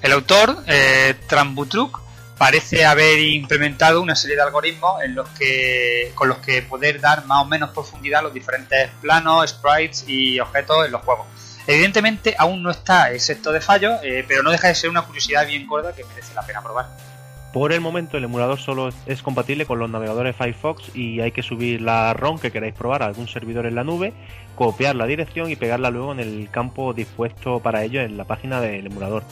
El 0.02 0.12
autor, 0.12 0.62
eh, 0.66 1.14
Trambutruk, 1.28 2.02
parece 2.36 2.84
haber 2.84 3.20
implementado 3.20 4.02
una 4.02 4.14
serie 4.14 4.36
de 4.36 4.42
algoritmos 4.42 5.02
en 5.02 5.14
los 5.14 5.28
que, 5.30 6.12
con 6.14 6.28
los 6.28 6.38
que 6.38 6.62
poder 6.62 7.00
dar 7.00 7.24
más 7.26 7.42
o 7.42 7.46
menos 7.46 7.70
profundidad 7.70 8.20
a 8.20 8.22
los 8.24 8.34
diferentes 8.34 8.90
planos, 9.00 9.48
sprites 9.50 10.04
y 10.06 10.38
objetos 10.40 10.84
en 10.86 10.92
los 10.92 11.02
juegos. 11.02 11.26
Evidentemente 11.66 12.34
aún 12.38 12.62
no 12.62 12.70
está 12.70 13.12
excepto 13.12 13.50
de 13.50 13.60
fallos, 13.60 13.98
eh, 14.02 14.24
pero 14.28 14.42
no 14.42 14.50
deja 14.50 14.68
de 14.68 14.74
ser 14.74 14.90
una 14.90 15.02
curiosidad 15.02 15.46
bien 15.46 15.66
gorda 15.66 15.94
que 15.94 16.04
merece 16.04 16.34
la 16.34 16.42
pena 16.42 16.62
probar. 16.62 17.13
Por 17.54 17.72
el 17.72 17.80
momento 17.80 18.16
el 18.16 18.24
emulador 18.24 18.58
solo 18.58 18.88
es 19.06 19.22
compatible 19.22 19.64
con 19.64 19.78
los 19.78 19.88
navegadores 19.88 20.34
Firefox 20.34 20.96
y 20.96 21.20
hay 21.20 21.30
que 21.30 21.44
subir 21.44 21.80
la 21.80 22.12
ROM 22.12 22.36
que 22.36 22.50
queráis 22.50 22.74
probar 22.74 23.04
a 23.04 23.06
algún 23.06 23.28
servidor 23.28 23.66
en 23.66 23.76
la 23.76 23.84
nube, 23.84 24.12
copiar 24.56 24.96
la 24.96 25.06
dirección 25.06 25.48
y 25.48 25.54
pegarla 25.54 25.90
luego 25.90 26.10
en 26.10 26.18
el 26.18 26.50
campo 26.50 26.92
dispuesto 26.92 27.60
para 27.60 27.84
ello 27.84 28.00
en 28.00 28.16
la 28.16 28.24
página 28.24 28.60
del 28.60 28.86
emulador. 28.86 29.22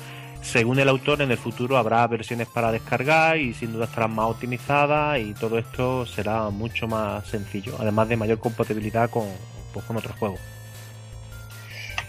Según 0.41 0.79
el 0.79 0.89
autor, 0.89 1.21
en 1.21 1.33
el 1.33 1.37
futuro 1.37 1.77
habrá 1.77 2.07
versiones 2.07 2.47
para 2.47 2.71
descargar 2.71 3.39
y 3.39 3.55
sin 3.55 3.73
duda 3.73 3.87
estarán 3.87 4.15
más 4.15 4.27
optimizadas 4.27 5.19
y 5.19 5.35
todo 5.35 5.59
esto 5.59 6.07
será 6.07 6.49
mucho 6.51 6.87
más 6.87 7.27
sencillo, 7.27 7.75
además 7.81 8.09
de 8.09 8.17
mayor 8.17 8.39
compatibilidad 8.39 9.11
con, 9.11 9.27
pues, 9.73 9.85
con 9.85 9.97
otros 9.97 10.15
juegos. 10.15 10.39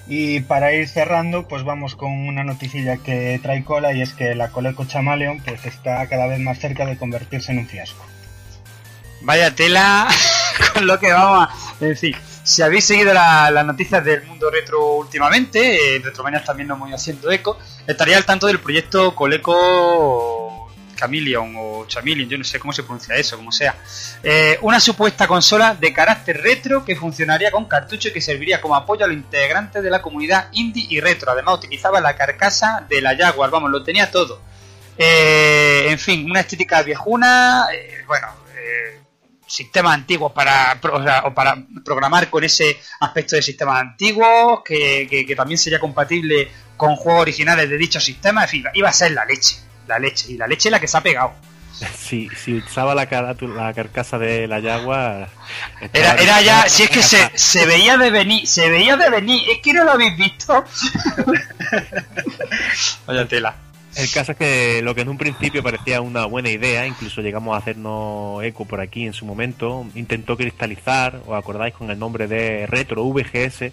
Y 0.07 0.41
para 0.41 0.73
ir 0.73 0.87
cerrando, 0.89 1.47
pues 1.47 1.63
vamos 1.63 1.95
con 1.95 2.11
una 2.11 2.43
noticilla 2.43 2.97
que 2.97 3.39
trae 3.41 3.63
cola 3.63 3.93
y 3.93 4.01
es 4.01 4.13
que 4.13 4.35
la 4.35 4.49
Coleco 4.49 4.85
Chameleon 4.85 5.39
pues 5.45 5.65
está 5.65 6.05
cada 6.07 6.27
vez 6.27 6.39
más 6.39 6.59
cerca 6.59 6.85
de 6.85 6.97
convertirse 6.97 7.51
en 7.53 7.59
un 7.59 7.67
fiasco. 7.67 8.03
Vaya 9.21 9.55
tela 9.55 10.07
con 10.73 10.85
lo 10.87 10.99
que 10.99 11.11
vamos 11.13 11.47
a... 11.49 11.85
En 11.85 11.95
fin, 11.95 12.13
si 12.43 12.61
habéis 12.61 12.83
seguido 12.85 13.13
la- 13.13 13.49
las 13.51 13.65
noticias 13.65 14.03
del 14.03 14.25
mundo 14.25 14.51
retro 14.51 14.95
últimamente, 14.95 15.95
eh, 15.95 15.99
Retromanias 16.03 16.43
también 16.43 16.67
nos 16.67 16.79
voy 16.79 16.91
haciendo 16.93 17.31
eco, 17.31 17.57
estaría 17.87 18.17
al 18.17 18.25
tanto 18.25 18.47
del 18.47 18.59
proyecto 18.59 19.15
Coleco 19.15 20.62
Chameleon 20.95 21.53
o 21.57 21.85
Chameleon, 21.87 22.29
yo 22.29 22.37
no 22.37 22.43
sé 22.43 22.59
cómo 22.59 22.73
se 22.73 22.83
pronuncia 22.83 23.15
eso, 23.15 23.35
como 23.37 23.51
sea. 23.51 23.75
Eh, 24.23 24.57
una 24.61 24.79
supuesta 24.79 25.27
consola 25.27 25.75
de 25.75 25.93
carácter 25.93 26.41
retro 26.41 26.83
que 26.85 26.95
funcionaría 26.95 27.51
con 27.51 27.65
cartucho 27.65 28.09
y 28.09 28.13
que 28.13 28.21
serviría 28.21 28.61
como 28.61 28.75
apoyo 28.75 29.05
a 29.05 29.07
los 29.07 29.17
integrantes 29.17 29.81
de 29.83 29.89
la 29.89 30.01
comunidad 30.01 30.47
indie 30.53 30.85
y 30.89 30.99
retro. 30.99 31.31
Además 31.31 31.55
utilizaba 31.59 31.99
la 32.01 32.15
carcasa 32.15 32.85
de 32.87 33.01
la 33.01 33.15
Jaguar, 33.17 33.49
vamos, 33.49 33.69
lo 33.71 33.83
tenía 33.83 34.09
todo. 34.11 34.41
Eh, 34.97 35.87
en 35.89 35.99
fin, 35.99 36.29
una 36.29 36.41
estética 36.41 36.81
viejuna, 36.83 37.67
eh, 37.73 38.03
bueno, 38.07 38.27
sistemas 39.45 39.93
antiguos 39.93 40.31
para, 40.31 40.79
o 41.25 41.33
para 41.33 41.55
programar 41.85 42.27
con 42.29 42.43
ese 42.43 42.79
aspecto 43.01 43.35
de 43.35 43.41
sistemas 43.43 43.81
antiguos, 43.81 44.61
que, 44.65 45.07
que- 45.27 45.35
también 45.35 45.57
sería 45.59 45.79
compatible 45.79 46.49
con 46.75 46.95
juegos 46.95 47.21
originales 47.21 47.69
de 47.69 47.77
dicho 47.77 47.99
sistema, 47.99 48.43
en 48.43 48.49
fin, 48.49 48.63
iba 48.73 48.89
a 48.89 48.93
ser 48.93 49.11
la 49.11 49.25
leche, 49.25 49.57
la 49.87 49.99
leche, 49.99 50.31
y 50.31 50.37
la 50.37 50.47
leche 50.47 50.69
es 50.69 50.71
la 50.71 50.79
que 50.79 50.87
se 50.87 50.97
ha 50.97 51.01
pegado. 51.01 51.33
Si, 51.97 52.29
si 52.29 52.55
usaba 52.55 52.93
la, 52.93 53.05
la 53.05 53.73
carcasa 53.73 54.17
de 54.17 54.47
la 54.47 54.61
Jaguar... 54.61 55.29
Era, 55.91 56.15
era 56.15 56.41
ya, 56.41 56.69
si 56.69 56.83
es 56.83 56.89
que 56.89 57.01
se, 57.01 57.31
se 57.33 57.65
veía 57.65 57.97
de 57.97 58.11
venir, 58.11 58.47
se 58.47 58.69
veía 58.69 58.95
de 58.95 59.09
venir, 59.09 59.41
es 59.49 59.59
que 59.59 59.73
no 59.73 59.83
lo 59.83 59.91
habéis 59.91 60.15
visto. 60.15 60.63
Vaya 63.07 63.27
tela. 63.27 63.55
El 63.95 64.09
caso 64.09 64.31
es 64.31 64.37
que 64.37 64.81
lo 64.81 64.95
que 64.95 65.01
en 65.01 65.09
un 65.09 65.19
principio 65.19 65.61
parecía 65.61 66.01
una 66.01 66.25
buena 66.25 66.49
idea, 66.49 66.87
incluso 66.87 67.21
llegamos 67.21 67.53
a 67.53 67.59
hacernos 67.59 68.43
eco 68.43 68.65
por 68.65 68.81
aquí 68.81 69.05
en 69.05 69.13
su 69.13 69.25
momento, 69.25 69.85
intentó 69.93 70.35
cristalizar, 70.35 71.21
os 71.27 71.37
acordáis 71.37 71.75
con 71.75 71.91
el 71.91 71.99
nombre 71.99 72.27
de 72.27 72.65
Retro 72.65 73.03
VGS, 73.03 73.71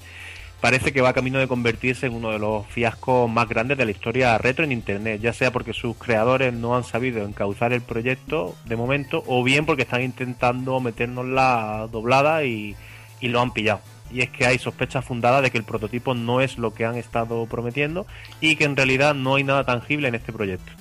parece 0.60 0.92
que 0.92 1.00
va 1.00 1.12
camino 1.12 1.38
de 1.38 1.48
convertirse 1.48 2.06
en 2.06 2.14
uno 2.14 2.30
de 2.30 2.38
los 2.38 2.66
fiascos 2.66 3.30
más 3.30 3.48
grandes 3.48 3.78
de 3.78 3.84
la 3.84 3.90
historia 3.90 4.38
retro 4.38 4.64
en 4.64 4.72
Internet, 4.72 5.20
ya 5.20 5.32
sea 5.32 5.50
porque 5.50 5.72
sus 5.72 5.96
creadores 5.96 6.52
no 6.52 6.76
han 6.76 6.84
sabido 6.84 7.24
encauzar 7.24 7.72
el 7.72 7.80
proyecto 7.80 8.54
de 8.66 8.76
momento, 8.76 9.24
o 9.26 9.42
bien 9.42 9.66
porque 9.66 9.82
están 9.82 10.02
intentando 10.02 10.80
meternos 10.80 11.26
la 11.26 11.88
doblada 11.90 12.44
y, 12.44 12.76
y 13.20 13.28
lo 13.28 13.40
han 13.40 13.52
pillado. 13.52 13.80
Y 14.12 14.22
es 14.22 14.30
que 14.30 14.46
hay 14.46 14.58
sospechas 14.58 15.04
fundadas 15.04 15.42
de 15.42 15.50
que 15.50 15.58
el 15.58 15.64
prototipo 15.64 16.14
no 16.14 16.40
es 16.40 16.58
lo 16.58 16.74
que 16.74 16.84
han 16.84 16.96
estado 16.96 17.46
prometiendo 17.46 18.06
y 18.40 18.56
que 18.56 18.64
en 18.64 18.76
realidad 18.76 19.14
no 19.14 19.36
hay 19.36 19.44
nada 19.44 19.64
tangible 19.64 20.08
en 20.08 20.16
este 20.16 20.32
proyecto. 20.32 20.72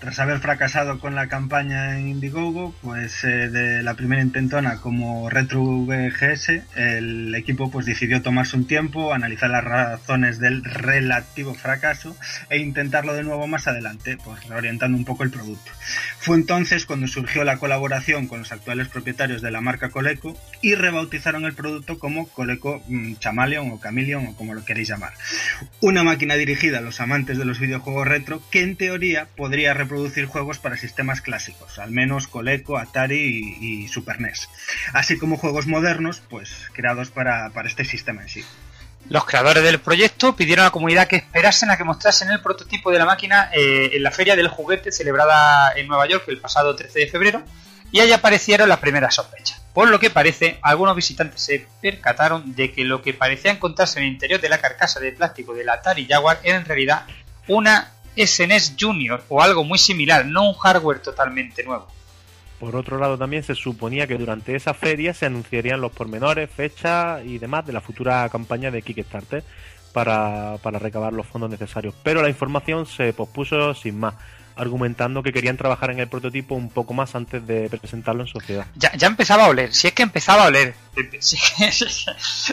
Tras 0.00 0.18
haber 0.18 0.40
fracasado 0.40 0.98
con 0.98 1.14
la 1.14 1.28
campaña 1.28 1.98
en 1.98 2.08
Indiegogo, 2.08 2.74
pues 2.82 3.24
eh, 3.24 3.48
de 3.48 3.82
la 3.82 3.94
primera 3.94 4.20
intentona 4.20 4.76
como 4.80 5.30
Retro 5.30 5.62
VGS, 5.62 6.76
el 6.76 7.34
equipo 7.34 7.70
pues 7.70 7.86
decidió 7.86 8.20
tomarse 8.20 8.56
un 8.56 8.66
tiempo, 8.66 9.14
analizar 9.14 9.50
las 9.50 9.64
razones 9.64 10.38
del 10.40 10.62
relativo 10.64 11.54
fracaso 11.54 12.16
e 12.50 12.58
intentarlo 12.58 13.14
de 13.14 13.24
nuevo 13.24 13.46
más 13.46 13.66
adelante, 13.66 14.18
pues 14.22 14.46
reorientando 14.46 14.98
un 14.98 15.04
poco 15.04 15.22
el 15.22 15.30
producto. 15.30 15.70
Fue 16.18 16.36
entonces 16.36 16.86
cuando 16.86 17.06
surgió 17.06 17.44
la 17.44 17.58
colaboración 17.58 18.26
con 18.26 18.40
los 18.40 18.52
actuales 18.52 18.88
propietarios 18.88 19.42
de 19.42 19.50
la 19.50 19.60
marca 19.60 19.90
Coleco 19.90 20.36
y 20.60 20.74
rebautizaron 20.74 21.44
el 21.44 21.54
producto 21.54 21.98
como 21.98 22.28
Coleco 22.28 22.82
mm, 22.88 23.14
Chameleon 23.14 23.70
o 23.70 23.80
Chameleon 23.80 24.26
o 24.26 24.36
como 24.36 24.54
lo 24.54 24.64
queréis 24.64 24.88
llamar. 24.88 25.12
Una 25.80 26.02
máquina 26.02 26.34
dirigida 26.34 26.78
a 26.78 26.82
los 26.82 27.00
amantes 27.00 27.38
de 27.38 27.44
los 27.44 27.58
videojuegos 27.58 28.06
retro 28.06 28.42
que 28.50 28.62
en 28.62 28.76
teoría 28.76 29.28
podría 29.36 29.74
reproducir 29.84 30.26
juegos 30.26 30.58
para 30.58 30.76
sistemas 30.76 31.20
clásicos, 31.20 31.78
al 31.78 31.90
menos 31.90 32.28
Coleco, 32.28 32.76
Atari 32.76 33.56
y, 33.60 33.84
y 33.84 33.88
Super 33.88 34.20
NES, 34.20 34.48
así 34.92 35.18
como 35.18 35.36
juegos 35.36 35.66
modernos, 35.66 36.22
pues 36.28 36.50
creados 36.72 37.10
para, 37.10 37.50
para 37.50 37.68
este 37.68 37.84
sistema 37.84 38.22
en 38.22 38.28
sí. 38.28 38.44
Los 39.08 39.26
creadores 39.26 39.62
del 39.62 39.80
proyecto 39.80 40.34
pidieron 40.34 40.62
a 40.62 40.68
la 40.68 40.72
comunidad 40.72 41.06
que 41.06 41.16
esperasen 41.16 41.70
a 41.70 41.76
que 41.76 41.84
mostrasen 41.84 42.30
el 42.30 42.40
prototipo 42.40 42.90
de 42.90 42.98
la 42.98 43.04
máquina 43.04 43.50
eh, 43.52 43.90
en 43.92 44.02
la 44.02 44.10
Feria 44.10 44.34
del 44.34 44.48
Juguete 44.48 44.92
celebrada 44.92 45.72
en 45.76 45.88
Nueva 45.88 46.06
York 46.06 46.24
el 46.28 46.40
pasado 46.40 46.74
13 46.74 47.00
de 47.00 47.06
febrero 47.08 47.42
y 47.92 48.00
ahí 48.00 48.12
aparecieron 48.12 48.68
las 48.68 48.78
primeras 48.78 49.14
sospechas. 49.14 49.62
Por 49.74 49.90
lo 49.90 50.00
que 50.00 50.08
parece, 50.08 50.58
algunos 50.62 50.96
visitantes 50.96 51.42
se 51.42 51.66
percataron 51.82 52.54
de 52.54 52.72
que 52.72 52.84
lo 52.84 53.02
que 53.02 53.12
parecía 53.12 53.50
encontrarse 53.50 53.98
en 53.98 54.06
el 54.06 54.12
interior 54.12 54.40
de 54.40 54.48
la 54.48 54.58
carcasa 54.58 55.00
de 55.00 55.12
plástico 55.12 55.52
del 55.52 55.68
Atari 55.68 56.06
Jaguar 56.06 56.40
era 56.42 56.56
en 56.56 56.64
realidad 56.64 57.04
una 57.46 57.92
SNES 58.16 58.76
Junior 58.78 59.22
o 59.28 59.42
algo 59.42 59.64
muy 59.64 59.78
similar, 59.78 60.26
no 60.26 60.48
un 60.48 60.54
hardware 60.54 61.00
totalmente 61.00 61.64
nuevo. 61.64 61.86
Por 62.58 62.76
otro 62.76 62.98
lado, 62.98 63.18
también 63.18 63.42
se 63.42 63.54
suponía 63.54 64.06
que 64.06 64.16
durante 64.16 64.54
esa 64.54 64.74
feria 64.74 65.12
se 65.12 65.26
anunciarían 65.26 65.80
los 65.80 65.92
pormenores, 65.92 66.48
fechas 66.50 67.20
y 67.24 67.38
demás 67.38 67.66
de 67.66 67.72
la 67.72 67.80
futura 67.80 68.28
campaña 68.28 68.70
de 68.70 68.80
Kickstarter 68.80 69.44
para, 69.92 70.56
para 70.62 70.78
recabar 70.78 71.12
los 71.12 71.26
fondos 71.26 71.50
necesarios. 71.50 71.94
Pero 72.02 72.22
la 72.22 72.28
información 72.28 72.86
se 72.86 73.12
pospuso 73.12 73.74
sin 73.74 73.98
más, 73.98 74.14
argumentando 74.56 75.22
que 75.22 75.32
querían 75.32 75.56
trabajar 75.56 75.90
en 75.90 76.00
el 76.00 76.08
prototipo 76.08 76.54
un 76.54 76.70
poco 76.70 76.94
más 76.94 77.14
antes 77.14 77.46
de 77.46 77.68
presentarlo 77.68 78.22
en 78.22 78.28
sociedad. 78.28 78.66
Ya, 78.76 78.94
ya 78.94 79.08
empezaba 79.08 79.44
a 79.44 79.48
oler, 79.48 79.74
si 79.74 79.88
es 79.88 79.92
que 79.92 80.02
empezaba 80.02 80.44
a 80.44 80.46
oler. 80.46 80.74
Si 81.18 81.36
es, 81.36 82.04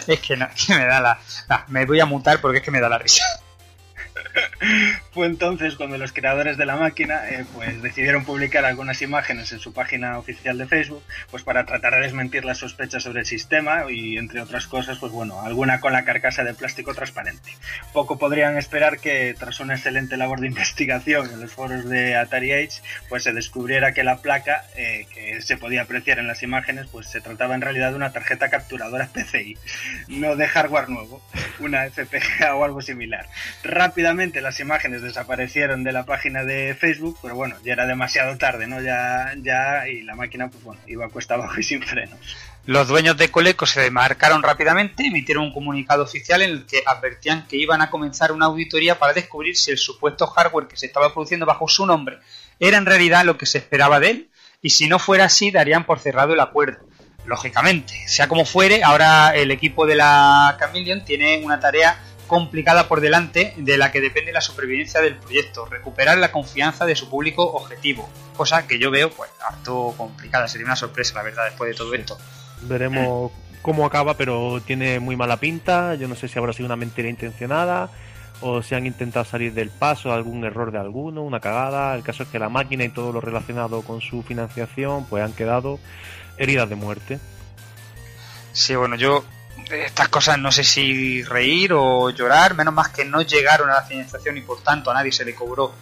que, 0.05 0.13
es 0.13 0.19
que 0.19 0.37
no, 0.37 0.45
es 0.45 0.65
que 0.65 0.75
me 0.75 0.85
da 0.85 0.99
la, 0.99 1.19
me 1.67 1.85
voy 1.85 1.99
a 1.99 2.05
mutar 2.05 2.41
porque 2.41 2.59
es 2.59 2.63
que 2.63 2.71
me 2.71 2.79
da 2.79 2.89
la 2.89 2.97
risa. 2.97 3.23
Fue 5.11 5.27
entonces 5.27 5.75
cuando 5.75 5.97
los 5.97 6.13
creadores 6.13 6.57
de 6.57 6.65
la 6.65 6.75
máquina 6.75 7.29
eh, 7.29 7.45
pues 7.53 7.81
decidieron 7.81 8.25
publicar 8.25 8.65
algunas 8.65 9.01
imágenes 9.01 9.51
en 9.51 9.59
su 9.59 9.73
página 9.73 10.17
oficial 10.17 10.57
de 10.57 10.67
Facebook 10.67 11.03
pues 11.29 11.43
para 11.43 11.65
tratar 11.65 11.95
de 11.95 12.01
desmentir 12.01 12.45
las 12.45 12.59
sospechas 12.59 13.03
sobre 13.03 13.21
el 13.21 13.25
sistema 13.25 13.83
y 13.89 14.17
entre 14.17 14.41
otras 14.41 14.67
cosas 14.67 14.97
pues 14.99 15.11
bueno 15.11 15.41
alguna 15.41 15.79
con 15.79 15.93
la 15.93 16.05
carcasa 16.05 16.43
de 16.43 16.53
plástico 16.53 16.93
transparente. 16.93 17.51
Poco 17.93 18.17
podrían 18.17 18.57
esperar 18.57 18.99
que 18.99 19.35
tras 19.37 19.59
una 19.59 19.75
excelente 19.75 20.17
labor 20.17 20.39
de 20.39 20.47
investigación 20.51 21.29
en 21.31 21.41
los 21.41 21.51
foros 21.51 21.87
de 21.89 22.15
Atari 22.15 22.51
Age 22.53 22.81
pues 23.09 23.23
se 23.23 23.33
descubriera 23.33 23.93
que 23.93 24.03
la 24.03 24.17
placa 24.17 24.63
eh, 24.75 25.07
que 25.13 25.41
se 25.41 25.57
podía 25.57 25.83
apreciar 25.83 26.19
en 26.19 26.27
las 26.27 26.43
imágenes 26.43 26.87
pues 26.91 27.07
se 27.07 27.21
trataba 27.21 27.55
en 27.55 27.61
realidad 27.61 27.89
de 27.89 27.95
una 27.95 28.11
tarjeta 28.11 28.49
capturadora 28.49 29.07
PCI, 29.13 29.57
no 30.07 30.35
de 30.35 30.47
hardware 30.47 30.89
nuevo, 30.89 31.21
una 31.59 31.89
FPGA 31.89 32.55
o 32.55 32.63
algo 32.63 32.81
similar. 32.81 33.27
Las 34.01 34.59
imágenes 34.59 35.01
desaparecieron 35.01 35.83
de 35.83 35.91
la 35.91 36.05
página 36.05 36.43
de 36.43 36.75
Facebook, 36.75 37.17
pero 37.21 37.35
bueno, 37.35 37.55
ya 37.63 37.73
era 37.73 37.85
demasiado 37.85 38.37
tarde, 38.37 38.67
¿no? 38.67 38.81
Ya, 38.81 39.33
ya, 39.37 39.87
y 39.87 40.01
la 40.01 40.15
máquina, 40.15 40.49
pues 40.49 40.63
bueno, 40.63 40.81
iba 40.87 41.05
a 41.05 41.09
cuesta 41.09 41.35
abajo 41.35 41.59
y 41.59 41.63
sin 41.63 41.81
frenos. 41.81 42.19
Los 42.65 42.87
dueños 42.87 43.17
de 43.17 43.31
Coleco 43.31 43.65
se 43.65 43.81
demarcaron 43.81 44.43
rápidamente, 44.43 45.07
emitieron 45.07 45.45
un 45.45 45.53
comunicado 45.53 46.03
oficial 46.03 46.41
en 46.41 46.51
el 46.51 46.65
que 46.65 46.83
advertían 46.85 47.47
que 47.47 47.57
iban 47.57 47.81
a 47.81 47.89
comenzar 47.89 48.31
una 48.31 48.47
auditoría 48.47 48.99
para 48.99 49.13
descubrir 49.13 49.57
si 49.57 49.71
el 49.71 49.77
supuesto 49.77 50.27
hardware 50.27 50.67
que 50.67 50.77
se 50.77 50.85
estaba 50.85 51.11
produciendo 51.13 51.45
bajo 51.45 51.67
su 51.67 51.85
nombre 51.85 52.19
era 52.59 52.77
en 52.77 52.85
realidad 52.85 53.25
lo 53.25 53.37
que 53.37 53.45
se 53.47 53.57
esperaba 53.57 53.99
de 53.99 54.09
él, 54.11 54.29
y 54.61 54.69
si 54.71 54.87
no 54.87 54.99
fuera 54.99 55.25
así, 55.25 55.49
darían 55.49 55.85
por 55.85 55.99
cerrado 55.99 56.33
el 56.33 56.39
acuerdo. 56.39 56.85
lógicamente. 57.25 57.93
Sea 58.07 58.27
como 58.27 58.45
fuere, 58.45 58.83
ahora 58.83 59.35
el 59.35 59.51
equipo 59.51 59.85
de 59.85 59.95
la 59.95 60.55
Chameleon 60.59 61.03
tiene 61.05 61.41
una 61.43 61.59
tarea 61.59 61.99
complicada 62.31 62.87
por 62.87 63.01
delante 63.01 63.53
de 63.57 63.77
la 63.77 63.91
que 63.91 63.99
depende 63.99 64.31
la 64.31 64.39
supervivencia 64.39 65.01
del 65.01 65.17
proyecto, 65.17 65.65
recuperar 65.65 66.17
la 66.17 66.31
confianza 66.31 66.85
de 66.85 66.95
su 66.95 67.09
público 67.09 67.43
objetivo, 67.43 68.07
cosa 68.37 68.65
que 68.67 68.79
yo 68.79 68.89
veo 68.89 69.09
pues 69.09 69.29
harto 69.45 69.93
complicada, 69.97 70.47
sería 70.47 70.65
una 70.65 70.77
sorpresa 70.77 71.15
la 71.15 71.23
verdad 71.23 71.43
después 71.43 71.71
de 71.71 71.75
todo 71.75 71.93
esto. 71.93 72.17
Veremos 72.61 73.33
cómo 73.61 73.85
acaba, 73.85 74.13
pero 74.13 74.61
tiene 74.65 75.01
muy 75.01 75.17
mala 75.17 75.41
pinta, 75.41 75.95
yo 75.95 76.07
no 76.07 76.15
sé 76.15 76.29
si 76.29 76.39
habrá 76.39 76.53
sido 76.53 76.67
una 76.67 76.77
mentira 76.77 77.09
intencionada 77.09 77.89
o 78.39 78.63
si 78.63 78.75
han 78.75 78.85
intentado 78.85 79.25
salir 79.25 79.53
del 79.53 79.69
paso, 79.69 80.13
algún 80.13 80.45
error 80.45 80.71
de 80.71 80.77
alguno, 80.77 81.23
una 81.23 81.41
cagada, 81.41 81.93
el 81.95 82.01
caso 82.01 82.23
es 82.23 82.29
que 82.29 82.39
la 82.39 82.47
máquina 82.47 82.85
y 82.85 82.89
todo 82.89 83.11
lo 83.11 83.19
relacionado 83.19 83.81
con 83.81 83.99
su 83.99 84.23
financiación 84.23 85.05
pues 85.09 85.21
han 85.21 85.33
quedado 85.33 85.79
heridas 86.37 86.69
de 86.69 86.75
muerte. 86.75 87.19
Sí, 88.53 88.73
bueno, 88.73 88.95
yo 88.95 89.25
estas 89.73 90.09
cosas 90.09 90.37
no 90.37 90.51
sé 90.51 90.63
si 90.63 91.23
reír 91.23 91.73
o 91.73 92.09
llorar, 92.09 92.55
menos 92.55 92.73
más 92.73 92.89
que 92.89 93.05
no 93.05 93.21
llegaron 93.21 93.69
a 93.69 93.73
la 93.73 93.83
financiación 93.83 94.37
y 94.37 94.41
por 94.41 94.61
tanto 94.61 94.91
a 94.91 94.93
nadie 94.93 95.11
se 95.11 95.25
le 95.25 95.35
cobró 95.35 95.73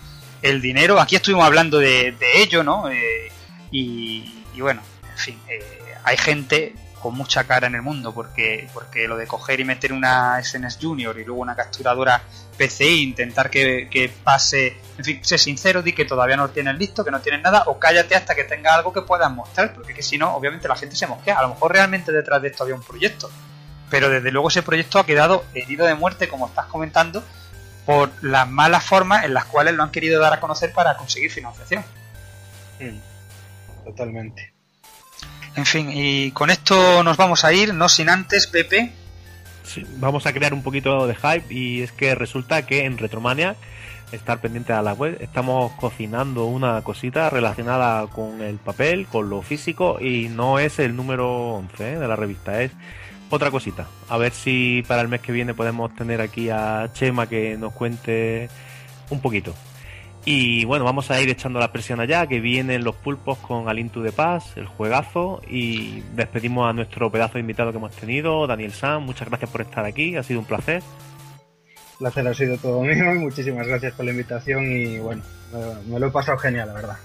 el 0.41 0.61
dinero. 0.61 0.99
Aquí 0.99 1.15
estuvimos 1.15 1.45
hablando 1.45 1.79
de, 1.79 2.15
ello, 2.35 2.63
¿no? 2.63 2.89
Eh, 2.89 3.31
y, 3.71 4.59
bueno, 4.59 4.81
en 5.11 5.17
fin, 5.17 5.39
eh, 5.47 5.95
hay 6.03 6.17
gente 6.17 6.73
con 7.01 7.15
mucha 7.15 7.45
cara 7.45 7.67
en 7.67 7.75
el 7.75 7.81
mundo 7.81 8.13
porque, 8.13 8.67
porque 8.73 9.07
lo 9.07 9.15
de 9.15 9.25
coger 9.25 9.59
y 9.59 9.63
meter 9.63 9.93
una 9.93 10.41
SNS 10.43 10.79
Junior 10.81 11.17
y 11.17 11.23
luego 11.23 11.41
una 11.41 11.55
capturadora 11.55 12.21
PCI, 12.57 13.03
intentar 13.03 13.49
que, 13.49 14.11
pase, 14.23 14.77
en 14.97 15.05
fin, 15.05 15.19
sé 15.23 15.37
sincero, 15.37 15.81
di 15.81 15.93
que 15.93 16.05
todavía 16.05 16.35
no 16.35 16.47
lo 16.47 16.49
tienes 16.49 16.77
listo, 16.77 17.05
que 17.05 17.11
no 17.11 17.21
tienes 17.21 17.41
nada, 17.41 17.63
o 17.67 17.79
cállate 17.79 18.15
hasta 18.15 18.35
que 18.35 18.43
tenga 18.43 18.75
algo 18.75 18.91
que 18.91 19.01
puedas 19.01 19.31
mostrar, 19.31 19.73
porque 19.73 19.93
que 19.93 20.03
si 20.03 20.17
no, 20.17 20.35
obviamente 20.35 20.67
la 20.67 20.75
gente 20.75 20.95
se 20.95 21.07
mosquea. 21.07 21.39
A 21.39 21.43
lo 21.43 21.49
mejor 21.49 21.71
realmente 21.71 22.11
detrás 22.11 22.41
de 22.41 22.49
esto 22.49 22.63
había 22.63 22.75
un 22.75 22.83
proyecto 22.83 23.29
pero 23.89 24.09
desde 24.09 24.31
luego 24.31 24.49
ese 24.49 24.63
proyecto 24.63 24.99
ha 24.99 25.05
quedado 25.05 25.45
herido 25.53 25.85
de 25.85 25.95
muerte, 25.95 26.27
como 26.27 26.47
estás 26.47 26.65
comentando, 26.67 27.23
por 27.85 28.11
las 28.21 28.47
malas 28.47 28.83
formas 28.83 29.25
en 29.25 29.33
las 29.33 29.45
cuales 29.45 29.73
lo 29.73 29.83
han 29.83 29.91
querido 29.91 30.21
dar 30.21 30.33
a 30.33 30.39
conocer 30.39 30.71
para 30.73 30.95
conseguir 30.97 31.31
financiación. 31.31 31.83
Totalmente. 33.83 34.53
En 35.55 35.65
fin, 35.65 35.89
y 35.91 36.31
con 36.31 36.49
esto 36.49 37.03
nos 37.03 37.17
vamos 37.17 37.43
a 37.43 37.51
ir, 37.51 37.73
no 37.73 37.89
sin 37.89 38.09
antes, 38.09 38.47
Pepe. 38.47 38.93
Sí, 39.63 39.85
vamos 39.97 40.25
a 40.25 40.33
crear 40.33 40.53
un 40.53 40.63
poquito 40.63 41.05
de 41.07 41.15
hype 41.15 41.53
y 41.53 41.81
es 41.81 41.91
que 41.91 42.15
resulta 42.15 42.65
que 42.65 42.85
en 42.85 42.97
Retromania, 42.97 43.55
estar 44.11 44.39
pendiente 44.39 44.73
a 44.73 44.81
la 44.81 44.93
web, 44.93 45.17
estamos 45.19 45.71
cocinando 45.73 46.45
una 46.45 46.81
cosita 46.81 47.29
relacionada 47.29 48.07
con 48.07 48.41
el 48.41 48.57
papel, 48.57 49.05
con 49.07 49.29
lo 49.29 49.41
físico 49.41 49.99
y 49.99 50.29
no 50.29 50.59
es 50.59 50.79
el 50.79 50.95
número 50.95 51.55
11 51.55 51.93
¿eh? 51.93 51.99
de 51.99 52.07
la 52.07 52.15
revista, 52.15 52.61
es 52.61 52.71
otra 53.29 53.51
cosita. 53.51 53.87
A 54.07 54.17
ver 54.17 54.31
si 54.31 54.83
para 54.87 55.01
el 55.01 55.07
mes 55.07 55.21
que 55.21 55.31
viene 55.31 55.53
podemos 55.53 55.93
tener 55.95 56.21
aquí 56.21 56.49
a 56.49 56.89
Chema 56.93 57.27
que 57.27 57.57
nos 57.57 57.73
cuente 57.73 58.49
un 59.09 59.21
poquito. 59.21 59.53
Y 60.25 60.65
bueno, 60.65 60.83
vamos 60.83 61.09
a 61.11 61.21
ir 61.21 61.29
echando 61.29 61.59
la 61.59 61.71
presión 61.71 61.99
allá, 61.99 62.27
que 62.27 62.39
vienen 62.39 62.83
los 62.83 62.95
pulpos 62.95 63.37
con 63.39 63.69
Alintu 63.69 64.01
de 64.01 64.11
Paz, 64.11 64.57
el 64.57 64.67
juegazo, 64.67 65.41
y 65.47 66.01
despedimos 66.13 66.69
a 66.69 66.73
nuestro 66.73 67.09
pedazo 67.09 67.35
de 67.35 67.39
invitado 67.39 67.71
que 67.71 67.77
hemos 67.77 67.95
tenido, 67.95 68.45
Daniel 68.45 68.73
Sam. 68.73 69.03
Muchas 69.03 69.29
gracias 69.29 69.49
por 69.49 69.61
estar 69.61 69.85
aquí, 69.85 70.17
ha 70.17 70.23
sido 70.23 70.41
un 70.41 70.45
placer. 70.45 70.83
El 71.93 71.97
placer 71.99 72.27
ha 72.27 72.33
sido 72.33 72.57
todo 72.57 72.81
mío 72.81 73.15
y 73.15 73.19
muchísimas 73.19 73.65
gracias 73.65 73.93
por 73.93 74.05
la 74.05 74.11
invitación 74.11 74.71
y 74.71 74.99
bueno, 74.99 75.23
me 75.87 75.99
lo 75.99 76.07
he 76.07 76.11
pasado 76.11 76.37
genial, 76.37 76.67
la 76.67 76.73
verdad. 76.73 76.97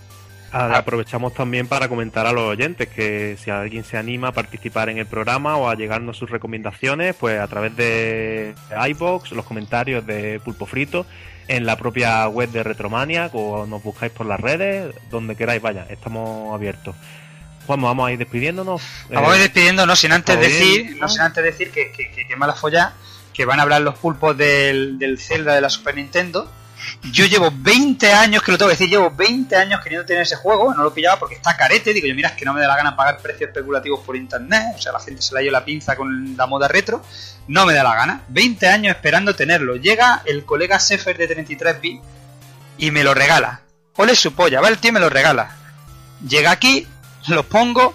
Ah, 0.56 0.78
aprovechamos 0.78 1.34
también 1.34 1.66
para 1.66 1.88
comentar 1.88 2.28
a 2.28 2.32
los 2.32 2.44
oyentes 2.44 2.88
que 2.88 3.36
si 3.42 3.50
alguien 3.50 3.82
se 3.82 3.98
anima 3.98 4.28
a 4.28 4.32
participar 4.32 4.88
en 4.88 4.98
el 4.98 5.06
programa 5.06 5.56
o 5.56 5.68
a 5.68 5.74
llegarnos 5.74 6.16
sus 6.16 6.30
recomendaciones, 6.30 7.16
pues 7.16 7.40
a 7.40 7.48
través 7.48 7.74
de 7.74 8.54
iBox, 8.90 9.32
los 9.32 9.44
comentarios 9.44 10.06
de 10.06 10.38
Pulpo 10.44 10.66
Frito, 10.66 11.06
en 11.48 11.66
la 11.66 11.76
propia 11.76 12.28
web 12.28 12.50
de 12.50 12.62
Retromania 12.62 13.30
o 13.32 13.66
nos 13.66 13.82
buscáis 13.82 14.12
por 14.12 14.26
las 14.26 14.38
redes, 14.38 14.94
donde 15.10 15.34
queráis, 15.34 15.60
vaya, 15.60 15.88
estamos 15.90 16.54
abiertos. 16.54 16.94
Juan, 17.66 17.82
vamos 17.82 18.06
a 18.06 18.12
ir 18.12 18.18
despidiéndonos. 18.18 18.80
Vamos 19.10 19.32
a 19.32 19.34
ir 19.34 19.40
eh, 19.40 19.44
despidiéndonos 19.46 19.98
sin 19.98 20.12
antes 20.12 20.38
decir, 20.38 20.96
no 21.00 21.08
sin 21.08 21.22
antes 21.22 21.42
decir 21.42 21.72
que, 21.72 21.90
que, 21.90 22.12
que, 22.12 22.36
mala 22.36 22.54
folla, 22.54 22.92
que 23.32 23.44
van 23.44 23.58
a 23.58 23.64
hablar 23.64 23.82
los 23.82 23.98
pulpos 23.98 24.38
del, 24.38 25.00
del 25.00 25.18
Zelda 25.18 25.52
de 25.52 25.60
la 25.60 25.68
Super 25.68 25.96
Nintendo 25.96 26.48
yo 27.12 27.26
llevo 27.26 27.52
20 27.54 28.12
años, 28.12 28.42
que 28.42 28.52
lo 28.52 28.58
tengo 28.58 28.70
que 28.70 28.74
decir, 28.74 28.88
llevo 28.88 29.10
20 29.10 29.54
años 29.56 29.80
queriendo 29.82 30.06
tener 30.06 30.22
ese 30.22 30.36
juego, 30.36 30.74
no 30.74 30.82
lo 30.82 30.92
pillaba 30.92 31.18
porque 31.18 31.34
está 31.34 31.56
carete, 31.56 31.92
digo 31.92 32.06
yo, 32.06 32.14
mira, 32.14 32.30
es 32.30 32.34
que 32.34 32.44
no 32.44 32.52
me 32.52 32.60
da 32.60 32.68
la 32.68 32.76
gana 32.76 32.96
pagar 32.96 33.18
precios 33.18 33.48
especulativos 33.48 34.00
por 34.00 34.16
internet, 34.16 34.74
o 34.76 34.80
sea, 34.80 34.92
la 34.92 35.00
gente 35.00 35.22
se 35.22 35.34
la 35.34 35.40
lleva 35.40 35.60
la 35.60 35.64
pinza 35.64 35.96
con 35.96 36.36
la 36.36 36.46
moda 36.46 36.68
retro, 36.68 37.02
no 37.48 37.66
me 37.66 37.74
da 37.74 37.82
la 37.82 37.94
gana. 37.94 38.22
20 38.28 38.66
años 38.68 38.96
esperando 38.96 39.34
tenerlo. 39.34 39.76
Llega 39.76 40.22
el 40.24 40.44
colega 40.44 40.78
Sefer 40.78 41.16
de 41.16 41.28
33 41.28 41.80
b 41.80 42.00
y 42.78 42.90
me 42.90 43.04
lo 43.04 43.14
regala. 43.14 43.60
Ole 43.96 44.16
su 44.16 44.34
polla, 44.34 44.60
va 44.60 44.68
el 44.68 44.78
tío 44.78 44.90
y 44.90 44.92
me 44.92 45.00
lo 45.00 45.08
regala. 45.08 45.56
Llega 46.26 46.50
aquí, 46.50 46.86
lo 47.28 47.44
pongo 47.44 47.94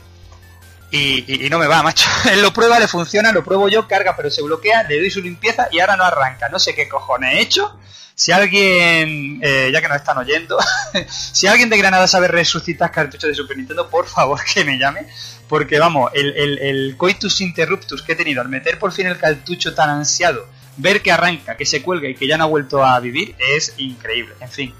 y, 0.91 1.45
y, 1.45 1.49
no 1.49 1.59
me 1.59 1.67
va, 1.67 1.83
macho. 1.83 2.09
Él 2.31 2.41
lo 2.41 2.53
prueba, 2.53 2.79
le 2.79 2.87
funciona, 2.87 3.31
lo 3.31 3.43
pruebo 3.43 3.69
yo, 3.69 3.87
carga, 3.87 4.15
pero 4.15 4.29
se 4.29 4.41
bloquea, 4.41 4.83
le 4.83 4.99
doy 4.99 5.09
su 5.09 5.21
limpieza 5.21 5.67
y 5.71 5.79
ahora 5.79 5.97
no 5.97 6.03
arranca. 6.03 6.49
No 6.49 6.59
sé 6.59 6.73
qué 6.75 6.87
cojones 6.87 7.35
he 7.35 7.41
hecho 7.41 7.77
si 8.19 8.33
alguien, 8.33 9.39
eh, 9.41 9.69
ya 9.71 9.79
que 9.79 9.87
nos 9.87 9.95
están 9.95 10.17
oyendo, 10.17 10.57
si 11.07 11.47
alguien 11.47 11.69
de 11.69 11.77
Granada 11.77 12.05
sabe 12.05 12.27
resucitar 12.27 12.91
cartuchos 12.91 13.29
de 13.29 13.33
Super 13.33 13.55
Nintendo, 13.55 13.89
por 13.89 14.07
favor 14.07 14.41
que 14.43 14.65
me 14.65 14.77
llame. 14.77 15.07
Porque 15.47 15.79
vamos, 15.79 16.11
el, 16.13 16.95
coitus 16.97 17.39
interruptus 17.39 18.03
que 18.03 18.11
he 18.11 18.15
tenido 18.17 18.41
al 18.41 18.49
meter 18.49 18.77
por 18.77 18.91
fin 18.91 19.07
el 19.07 19.17
cartucho 19.17 19.73
tan 19.73 19.89
ansiado, 19.89 20.47
ver 20.75 21.01
que 21.01 21.13
arranca, 21.13 21.55
que 21.55 21.65
se 21.65 21.81
cuelga 21.81 22.09
y 22.09 22.15
que 22.15 22.27
ya 22.27 22.37
no 22.37 22.43
ha 22.43 22.47
vuelto 22.47 22.83
a 22.83 22.99
vivir, 22.99 23.35
es 23.39 23.73
increíble. 23.77 24.35
En 24.41 24.49
fin, 24.49 24.73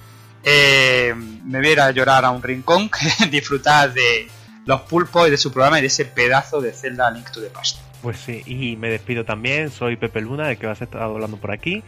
eh, 0.43 1.15
me 1.15 1.59
voy 1.59 1.79
a 1.79 1.91
llorar 1.91 2.25
a 2.25 2.31
un 2.31 2.43
rincón, 2.43 2.91
disfrutar 3.31 3.93
de 3.93 4.27
los 4.65 4.81
pulpos 4.81 5.29
y 5.29 5.31
de 5.31 5.37
su 5.37 5.53
programa 5.53 5.79
y 5.79 5.81
de 5.81 5.87
ese 5.87 6.03
pedazo 6.03 6.59
de 6.59 6.73
Zelda 6.73 7.09
Link 7.09 7.31
to 7.31 7.39
the 7.39 7.47
Past. 7.47 7.79
Pues 8.01 8.17
sí, 8.17 8.43
y 8.45 8.75
me 8.75 8.89
despido 8.89 9.23
también, 9.23 9.71
soy 9.71 9.95
Pepe 9.95 10.19
Luna, 10.19 10.51
el 10.51 10.57
que 10.57 10.67
vas 10.67 10.81
a 10.81 10.83
estar 10.83 11.01
hablando 11.01 11.37
por 11.37 11.51
aquí. 11.51 11.83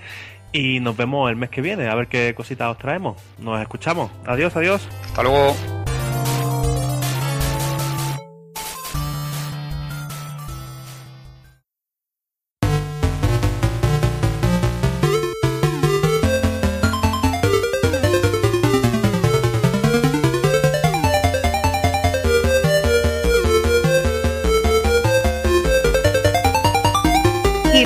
Y 0.53 0.79
nos 0.79 0.97
vemos 0.97 1.29
el 1.29 1.37
mes 1.37 1.49
que 1.49 1.61
viene, 1.61 1.87
a 1.87 1.95
ver 1.95 2.07
qué 2.07 2.33
cositas 2.35 2.69
os 2.71 2.77
traemos. 2.77 3.17
Nos 3.39 3.61
escuchamos. 3.61 4.11
Adiós, 4.25 4.55
adiós. 4.55 4.87
Hasta 5.05 5.23
luego. 5.23 5.55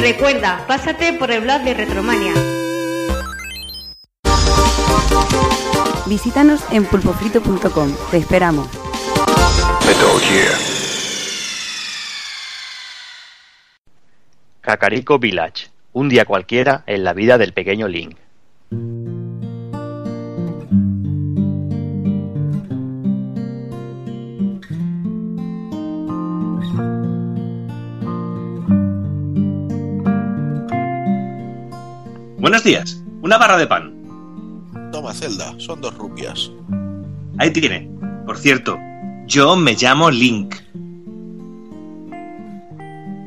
Recuerda, 0.05 0.65
pásate 0.67 1.13
por 1.13 1.29
el 1.31 1.41
blog 1.41 1.61
de 1.63 1.73
Retromania. 1.73 2.54
Visítanos 6.07 6.63
en 6.71 6.85
pulpofrito.com. 6.85 7.95
Te 8.11 8.17
esperamos. 8.17 8.67
Cacarico 14.61 15.19
Village. 15.19 15.67
Un 15.93 16.09
día 16.09 16.25
cualquiera 16.25 16.83
en 16.87 17.03
la 17.03 17.13
vida 17.13 17.37
del 17.37 17.53
pequeño 17.53 17.87
Link. 17.87 18.17
Buenos 32.37 32.63
días. 32.63 33.01
Una 33.21 33.37
barra 33.37 33.57
de 33.57 33.67
pan. 33.67 33.94
Toma, 34.95 35.13
Zelda. 35.13 35.53
Son 35.57 35.81
dos 35.81 35.93
rupias. 35.95 36.49
Ahí 37.37 37.51
tiene. 37.51 37.89
Por 38.25 38.37
cierto, 38.37 38.77
yo 39.27 39.57
me 39.57 39.73
llamo 39.73 40.09
Link. 40.09 40.55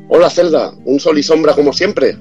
Hola, 0.07 0.31
Zelda. 0.31 0.73
Un 0.85 0.99
sol 0.99 1.19
y 1.19 1.21
sombra 1.21 1.53
como 1.53 1.71
siempre. 1.71 2.17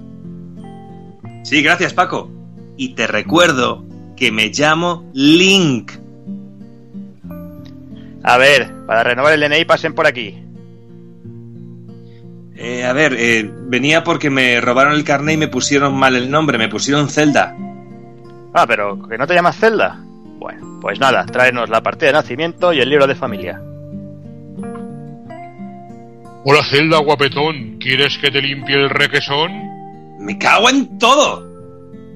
Sí, 1.44 1.62
gracias, 1.62 1.94
Paco. 1.94 2.30
Y 2.76 2.90
te 2.90 3.06
recuerdo 3.06 3.86
que 4.18 4.30
me 4.30 4.50
llamo 4.50 5.08
Link. 5.14 5.92
A 8.22 8.36
ver, 8.36 8.70
para 8.86 9.02
renovar 9.02 9.32
el 9.32 9.40
DNI 9.40 9.64
pasen 9.64 9.94
por 9.94 10.06
aquí. 10.06 10.44
Eh, 12.54 12.84
a 12.84 12.92
ver, 12.92 13.16
eh, 13.18 13.50
venía 13.50 14.04
porque 14.04 14.28
me 14.28 14.60
robaron 14.60 14.92
el 14.92 15.04
carnet 15.04 15.36
y 15.36 15.38
me 15.38 15.48
pusieron 15.48 15.94
mal 15.94 16.16
el 16.16 16.30
nombre, 16.30 16.58
me 16.58 16.68
pusieron 16.68 17.08
Zelda. 17.08 17.56
Ah, 18.54 18.66
pero 18.66 18.98
¿que 19.08 19.18
no 19.18 19.26
te 19.26 19.34
llamas 19.34 19.56
Zelda? 19.56 19.98
Bueno, 20.38 20.78
pues 20.80 20.98
nada, 21.00 21.26
tráenos 21.26 21.68
la 21.68 21.82
partida 21.82 22.08
de 22.08 22.12
nacimiento 22.14 22.72
y 22.72 22.80
el 22.80 22.88
libro 22.88 23.06
de 23.06 23.14
familia. 23.14 23.60
Hola 26.44 26.64
Zelda, 26.64 26.98
guapetón. 26.98 27.78
¿Quieres 27.78 28.16
que 28.18 28.30
te 28.30 28.40
limpie 28.40 28.76
el 28.76 28.90
requesón? 28.90 29.50
Me 30.20 30.38
cago 30.38 30.70
en 30.70 30.98
todo. 30.98 31.46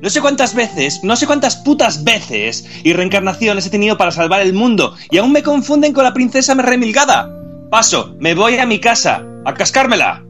No 0.01 0.11
sé 0.11 0.20
cuántas 0.20 0.55
veces, 0.55 1.05
no 1.05 1.14
sé 1.16 1.26
cuántas 1.26 1.57
putas 1.57 2.03
veces 2.03 2.68
y 2.83 2.93
reencarnaciones 2.93 3.66
he 3.66 3.70
tenido 3.70 3.97
para 3.97 4.11
salvar 4.11 4.41
el 4.41 4.53
mundo 4.53 4.97
y 5.11 5.18
aún 5.18 5.33
me 5.33 5.43
confunden 5.43 5.93
con 5.93 6.05
la 6.05 6.14
princesa 6.14 6.55
remilgada. 6.55 7.30
Paso, 7.70 8.16
me 8.18 8.35
voy 8.35 8.59
a 8.59 8.66
mi 8.66 8.80
casa, 8.80 9.24
a 9.45 9.55
cascármela. 9.55 10.24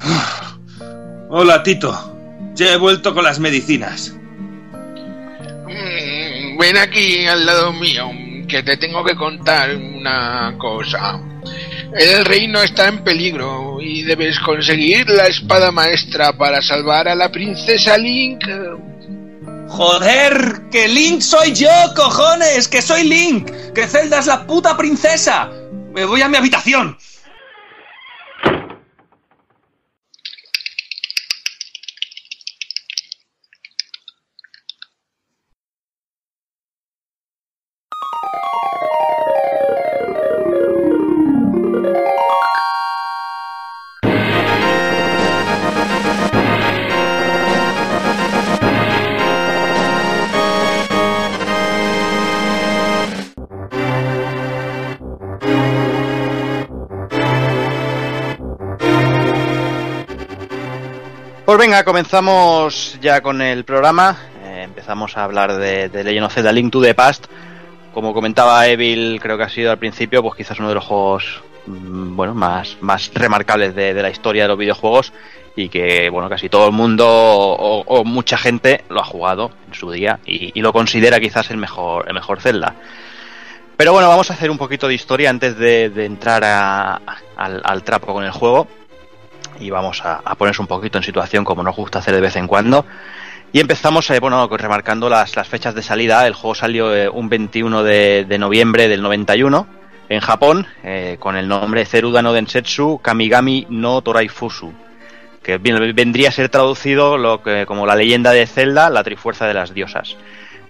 Hola, 1.30 1.62
Tito. 1.62 2.12
Ya 2.54 2.72
he 2.72 2.76
vuelto 2.76 3.14
con 3.14 3.24
las 3.24 3.40
medicinas. 3.40 4.16
Ven 6.64 6.78
aquí 6.78 7.26
al 7.26 7.44
lado 7.44 7.74
mío, 7.74 8.10
que 8.48 8.62
te 8.62 8.78
tengo 8.78 9.04
que 9.04 9.14
contar 9.14 9.76
una 9.76 10.56
cosa. 10.56 11.20
El 11.94 12.24
reino 12.24 12.62
está 12.62 12.88
en 12.88 13.04
peligro 13.04 13.82
y 13.82 14.02
debes 14.02 14.38
conseguir 14.38 15.10
la 15.10 15.26
espada 15.26 15.70
maestra 15.70 16.32
para 16.32 16.62
salvar 16.62 17.06
a 17.06 17.14
la 17.14 17.30
princesa 17.30 17.98
Link. 17.98 18.44
Joder, 19.68 20.62
que 20.72 20.88
Link 20.88 21.20
soy 21.20 21.52
yo, 21.52 21.68
cojones, 21.94 22.66
que 22.66 22.80
soy 22.80 23.04
Link, 23.10 23.50
que 23.74 23.86
Zelda 23.86 24.20
es 24.20 24.26
la 24.26 24.46
puta 24.46 24.74
princesa. 24.74 25.50
Me 25.92 26.06
voy 26.06 26.22
a 26.22 26.30
mi 26.30 26.38
habitación. 26.38 26.96
Comenzamos 61.82 62.96
ya 63.00 63.20
con 63.20 63.42
el 63.42 63.64
programa. 63.64 64.16
Eh, 64.44 64.62
empezamos 64.62 65.16
a 65.16 65.24
hablar 65.24 65.56
de, 65.56 65.88
de 65.88 66.04
Legend 66.04 66.26
of 66.26 66.34
Zelda 66.34 66.52
Link 66.52 66.70
to 66.70 66.80
the 66.80 66.94
Past. 66.94 67.26
Como 67.92 68.14
comentaba 68.14 68.66
Evil, 68.68 69.18
creo 69.20 69.36
que 69.36 69.42
ha 69.42 69.48
sido 69.48 69.72
al 69.72 69.78
principio, 69.78 70.22
pues 70.22 70.36
quizás 70.36 70.58
uno 70.60 70.68
de 70.68 70.76
los 70.76 70.84
juegos 70.84 71.42
mm, 71.66 72.14
bueno, 72.14 72.34
más, 72.34 72.76
más 72.80 73.10
remarcables 73.12 73.74
de, 73.74 73.94
la 73.94 74.10
historia 74.10 74.42
de 74.42 74.48
los 74.48 74.58
videojuegos 74.58 75.12
y 75.56 75.68
que 75.68 76.10
bueno, 76.10 76.28
casi 76.28 76.48
todo 76.48 76.66
el 76.66 76.72
mundo 76.72 77.06
o, 77.08 78.04
mucha 78.04 78.36
gente 78.36 78.84
lo 78.88 79.00
ha 79.00 79.04
jugado 79.04 79.50
en 79.68 79.74
su 79.74 79.90
día 79.90 80.20
y, 80.26 80.60
lo 80.60 80.72
considera 80.72 81.18
quizás 81.18 81.50
el 81.50 81.56
mejor, 81.56 82.06
el 82.06 82.14
mejor 82.14 82.40
Zelda. 82.40 82.74
Pero 83.76 83.92
bueno, 83.92 84.08
vamos 84.08 84.30
a 84.30 84.34
hacer 84.34 84.50
un 84.50 84.58
poquito 84.58 84.86
de 84.86 84.94
historia 84.94 85.30
antes 85.30 85.56
de, 85.58 85.86
entrar 86.04 86.44
al 86.44 87.82
trapo 87.82 88.12
con 88.12 88.24
el 88.24 88.30
juego 88.30 88.68
y 89.60 89.70
vamos 89.70 90.02
a, 90.04 90.20
ponerse 90.36 90.60
un 90.60 90.68
poquito 90.68 90.98
en 90.98 91.04
situación 91.04 91.44
como 91.44 91.62
nos 91.62 91.76
gusta 91.76 91.98
hacer 91.98 92.14
de 92.14 92.20
vez 92.20 92.36
en 92.36 92.46
cuando. 92.46 92.84
Y 93.52 93.60
empezamos, 93.60 94.10
eh, 94.10 94.18
bueno, 94.18 94.48
remarcando 94.48 95.08
las, 95.08 95.32
fechas 95.48 95.74
de 95.74 95.82
salida. 95.82 96.26
El 96.26 96.34
juego 96.34 96.54
salió 96.54 96.94
eh, 96.94 97.08
un 97.08 97.28
21 97.28 97.82
de, 97.84 98.24
de 98.24 98.38
noviembre 98.38 98.88
del 98.88 99.02
91 99.02 99.66
en 100.08 100.20
Japón 100.20 100.66
eh, 100.82 101.16
con 101.18 101.36
el 101.36 101.48
nombre 101.48 101.86
Zeruda 101.86 102.22
no 102.22 102.32
Densetsu 102.32 103.00
Kamigami 103.02 103.66
no 103.70 104.02
Toraifusu, 104.02 104.72
que 105.42 105.58
vendría 105.58 106.28
a 106.28 106.32
ser 106.32 106.48
traducido 106.48 107.40
como 107.66 107.86
la 107.86 107.96
leyenda 107.96 108.32
de 108.32 108.46
Zelda, 108.46 108.90
la 108.90 109.04
trifuerza 109.04 109.46
de 109.46 109.54
las 109.54 109.74
diosas. 109.74 110.16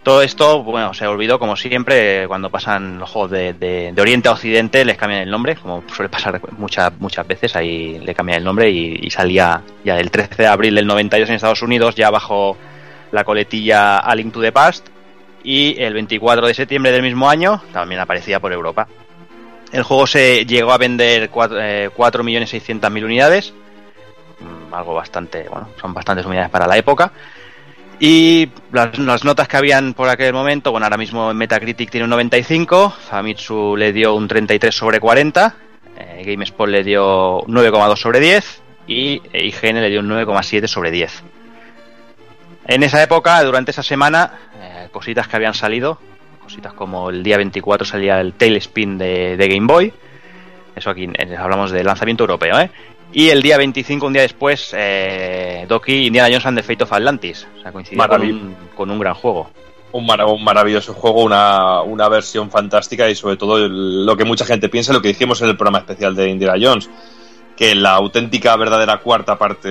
Todo 0.05 0.21
esto, 0.21 0.63
bueno, 0.63 0.93
se 0.93 1.07
olvidó 1.07 1.39
como 1.39 1.57
siempre, 1.57 2.25
eh, 2.25 2.29
cuando 2.29 2.51
pasan 2.51 2.99
los 2.99 3.09
juegos 3.11 3.31
de, 3.31 3.55
de- 3.55 3.95
Oriente 3.99 4.29
a 4.29 4.33
Occidente 4.33 4.85
les 4.85 4.99
cambian 4.99 5.23
el 5.23 5.31
nombre, 5.31 5.57
como 5.57 5.83
suele 5.91 6.11
pasar 6.11 6.43
muchas 6.59 6.93
muchas 6.99 7.27
veces, 7.27 7.57
ahí 7.57 7.99
le 8.01 8.15
cambian 8.15 8.39
el 8.39 8.45
nombre 8.45 8.69
y, 8.71 9.11
salía 9.11 9.63
ya 9.83 9.99
el 9.99 10.11
13 10.11 10.43
de 10.43 10.47
abril 10.47 10.75
del 10.75 10.87
92 10.87 11.31
en 11.31 11.37
Estados 11.37 11.63
Unidos, 11.63 11.95
ya 11.95 12.11
bajo 12.11 12.59
la 13.13 13.25
coletilla 13.25 13.97
A 13.97 14.15
Link 14.15 14.35
to 14.35 14.43
the 14.43 14.53
Past, 14.53 14.89
y 15.43 15.81
el 15.83 15.95
24 15.95 16.47
de 16.49 16.53
septiembre 16.55 16.93
del 16.93 17.03
mismo 17.03 17.31
año 17.31 17.63
también 17.73 18.01
aparecía 18.01 18.41
por 18.41 18.53
Europa. 18.53 18.87
El 19.73 19.85
juego 19.85 20.07
se 20.07 20.45
llegó 20.45 20.73
a 20.73 20.79
vender 20.79 21.31
eh, 21.59 21.89
4.600.000 21.97 23.05
unidades, 23.05 23.55
mm, 24.41 24.75
algo 24.75 24.93
bastante, 24.93 25.49
bueno, 25.49 25.71
son 25.81 25.95
bastantes 25.95 26.27
unidades 26.27 26.51
para 26.51 26.67
la 26.67 26.77
época. 26.77 27.11
Y 28.01 28.49
las, 28.73 28.99
notas 28.99 29.49
que 29.49 29.57
habían 29.57 29.95
por 29.95 30.09
aquel 30.09 30.33
momento, 30.33 30.71
bueno, 30.71 30.87
ahora 30.87 30.97
mismo 30.97 31.33
Metacritic 31.33 31.91
tiene 31.91 32.05
un 32.05 32.11
95, 32.11 32.91
Famitsu 32.91 33.77
le 33.77 33.93
dio 33.93 34.15
un 34.15 34.27
33 34.27 34.75
sobre 34.75 35.01
40, 35.01 35.55
eh, 35.97 36.23
GameSpot 36.27 36.69
le 36.69 36.83
dio 36.83 37.43
9,2 37.43 37.97
sobre 37.97 38.21
10 38.21 38.63
y 38.89 39.23
eh, 39.33 39.47
IGN 39.47 39.81
le 39.81 39.91
dio 39.91 40.01
un 40.01 40.09
9,7 40.09 40.67
sobre 40.67 40.91
10. 40.91 41.23
En 42.67 42.83
esa 42.83 43.03
época, 43.03 43.43
durante 43.43 43.71
esa 43.71 43.83
semana, 43.83 44.33
eh, 44.61 44.89
cositas 44.91 45.29
que 45.29 45.37
habían 45.37 45.55
salido, 45.55 46.01
cositas 46.43 46.73
como 46.73 47.11
el 47.11 47.23
día 47.23 47.37
24 47.37 47.87
salía 47.87 48.21
el 48.21 48.33
Tailspin 48.33 48.99
de, 48.99 49.37
de 49.37 49.49
Game 49.49 49.67
Boy, 49.67 49.93
eso 50.75 50.91
aquí 50.91 51.09
hablamos 51.39 51.71
de 51.71 51.85
lanzamiento 51.85 52.25
europeo, 52.25 52.59
¿eh? 52.59 52.71
Y 53.15 53.29
el 53.31 53.43
día 53.43 53.57
25, 53.57 54.07
un 54.07 54.13
día 54.13 54.23
después, 54.23 54.75
eh, 54.77 55.65
Doki 55.69 56.07
Indiana 56.07 56.29
Jones 56.29 56.47
and 56.47 56.59
the 56.59 56.63
Fate 56.65 56.83
of 56.85 56.93
Atlantis. 56.93 57.47
O 57.59 57.63
sea, 57.63 57.73
coincidió 57.73 58.07
con 58.09 58.21
un, 58.23 58.57
con 58.75 58.91
un 58.91 58.99
gran 58.99 59.15
juego. 59.15 59.51
un, 59.93 60.05
mar- 60.05 60.25
un 60.25 60.43
maravilloso 60.43 60.93
juego, 60.95 61.23
una, 61.23 61.81
una 61.83 62.09
versión 62.09 62.51
fantástica 62.51 63.09
y 63.09 63.15
sobre 63.15 63.37
todo 63.37 63.69
lo 63.69 64.17
que 64.17 64.25
mucha 64.25 64.45
gente 64.45 64.69
piensa, 64.69 64.93
lo 64.93 65.01
que 65.01 65.09
dijimos 65.09 65.41
en 65.43 65.49
el 65.49 65.57
programa 65.57 65.79
especial 65.79 66.17
de 66.17 66.29
Indiana 66.29 66.59
Jones, 66.61 66.91
que 67.57 67.77
la 67.77 67.93
auténtica 67.93 68.57
verdadera 68.57 68.99
cuarta 68.99 69.39
parte 69.39 69.69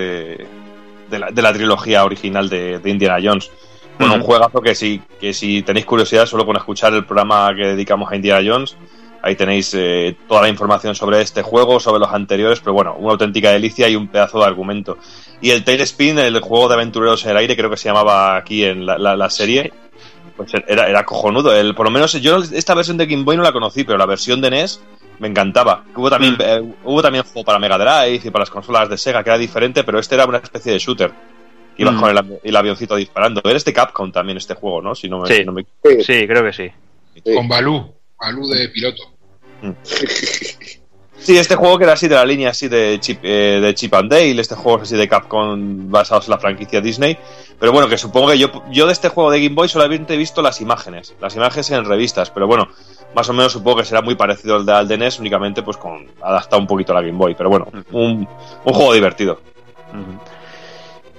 de 1.10 1.20
la, 1.20 1.30
de 1.30 1.42
la 1.42 1.52
trilogía 1.52 2.06
original 2.06 2.48
de, 2.48 2.80
de 2.80 2.90
Indiana 2.90 3.18
Jones. 3.22 3.52
Bueno, 4.00 4.14
un 4.16 4.22
Ujú. 4.22 4.30
juegazo 4.32 4.62
que 4.62 4.74
si, 4.74 5.02
que 5.20 5.34
si 5.34 5.62
tenéis 5.64 5.86
curiosidad 5.86 6.26
solo 6.26 6.46
con 6.46 6.56
escuchar 6.56 6.94
el 6.94 7.04
programa 7.06 7.54
que 7.54 7.68
dedicamos 7.68 8.10
a 8.10 8.16
Indiana 8.16 8.42
Jones, 8.50 8.78
ahí 9.24 9.36
tenéis 9.36 9.74
eh, 9.74 10.16
toda 10.28 10.42
la 10.44 10.50
información 10.50 10.94
sobre 10.94 11.22
este 11.22 11.42
juego, 11.42 11.80
sobre 11.80 12.00
los 12.00 12.12
anteriores, 12.12 12.60
pero 12.60 12.74
bueno, 12.74 12.96
una 13.00 13.14
auténtica 13.14 13.50
delicia 13.52 13.90
y 13.90 13.96
un 13.96 14.08
pedazo 14.10 14.38
de 14.40 14.46
argumento. 14.46 14.98
Y 15.42 15.50
el 15.52 15.64
Tailspin, 15.64 16.20
el 16.20 16.40
juego 16.42 16.68
de 16.68 16.76
aventureros 16.76 17.24
en 17.26 17.32
el 17.32 17.38
aire, 17.38 17.56
creo 17.56 17.70
que 17.70 17.78
se 17.78 17.90
llamaba 17.90 18.36
aquí 18.38 18.64
en 18.64 18.86
la, 18.86 18.98
la- 18.98 19.16
la 19.16 19.30
serie, 19.30 19.74
pues 20.38 20.52
era, 20.68 20.88
era 20.88 21.04
cojonudo. 21.06 21.56
El, 21.56 21.74
por 21.74 21.86
lo 21.86 21.92
menos 21.92 22.14
yo 22.22 22.38
esta 22.38 22.76
versión 22.76 22.98
de 22.98 23.06
Game 23.08 23.24
Boy 23.24 23.38
no 23.38 23.44
la 23.44 23.52
conocí, 23.52 23.84
pero 23.84 23.98
la 23.98 24.06
versión 24.06 24.42
de 24.42 24.50
NES 24.52 24.82
me 25.20 25.28
encantaba. 25.28 25.84
Hubo 25.96 26.10
también, 26.10 26.36
eh, 26.40 26.62
hubo 26.84 27.02
también 27.02 27.24
juego 27.24 27.46
para 27.46 27.60
Mega 27.60 27.78
Drive 27.78 28.22
y 28.28 28.30
para 28.30 28.42
las 28.44 28.50
consolas 28.50 28.90
de 28.90 28.98
Sega, 28.98 29.24
que 29.24 29.30
era 29.30 29.38
diferente, 29.38 29.84
pero 29.84 30.00
este 30.00 30.16
era 30.16 30.26
una 30.26 30.40
especie 30.40 30.72
de 30.74 30.80
shooter. 30.80 31.12
Ibas 31.78 31.96
Mm. 31.96 32.00
con 32.00 32.10
el, 32.10 32.18
avi- 32.18 32.40
el 32.44 32.56
avioncito 32.56 32.96
disparando. 32.96 33.42
Eres 33.44 33.64
de 33.66 33.74
Capcom 33.74 34.12
también 34.12 34.38
este 34.38 34.54
juego, 34.54 34.82
¿no? 34.82 34.94
Si 34.96 35.08
no 35.10 35.20
me, 35.22 35.28
Sí. 35.28 35.36
si 35.38 35.46
no 35.46 35.52
me- 35.54 35.66
Sí, 36.04 36.28
creo 36.28 36.44
que 36.44 36.54
sí. 36.54 36.70
Con 37.36 37.48
Balú, 37.48 37.94
Balú 38.20 38.48
de 38.48 38.70
piloto. 38.70 39.13
Sí, 41.24 41.38
este 41.38 41.56
juego 41.56 41.78
que 41.78 41.86
era 41.86 41.94
así 41.94 42.10
de 42.10 42.16
la 42.16 42.26
línea 42.26 42.50
así 42.50 42.68
de 42.68 42.98
Chip, 43.00 43.20
eh, 43.24 43.60
de 43.62 43.74
Chip 43.74 43.94
and 43.94 44.12
Dale, 44.12 44.42
este 44.42 44.56
juego 44.56 44.82
así 44.82 44.98
de 44.98 45.08
Capcom 45.08 45.90
basados 45.90 46.26
en 46.26 46.32
la 46.32 46.38
franquicia 46.38 46.82
Disney. 46.82 47.18
Pero 47.58 47.72
bueno, 47.72 47.88
que 47.88 47.98
supongo 47.98 48.32
que 48.32 48.38
yo, 48.38 48.50
yo 48.72 48.88
de 48.88 48.92
este 48.92 49.08
juego 49.08 49.32
de 49.32 49.42
Game 49.42 49.56
Boy 49.56 49.70
solamente 49.70 50.16
he 50.16 50.18
visto 50.18 50.42
las 50.42 50.60
imágenes, 50.60 51.16
las 51.22 51.34
imágenes 51.38 51.72
en 51.72 51.86
revistas, 51.86 52.30
pero 52.30 52.46
bueno, 52.46 52.68
más 53.16 53.30
o 53.30 53.34
menos 53.34 53.54
supongo 53.54 53.78
que 53.78 53.86
será 53.86 54.02
muy 54.02 54.16
parecido 54.16 54.58
al 54.58 54.66
de, 54.66 54.74
al 54.74 54.88
de 54.88 54.98
NES, 54.98 55.20
únicamente 55.20 55.64
pues 55.64 55.78
con 55.78 56.08
adaptado 56.22 56.62
un 56.62 56.68
poquito 56.68 56.92
a 56.92 56.96
la 56.96 57.02
Game 57.02 57.18
Boy, 57.18 57.36
pero 57.36 57.50
bueno, 57.50 57.68
un, 57.94 58.28
un 58.66 58.74
juego 58.74 58.94
divertido. 58.94 59.40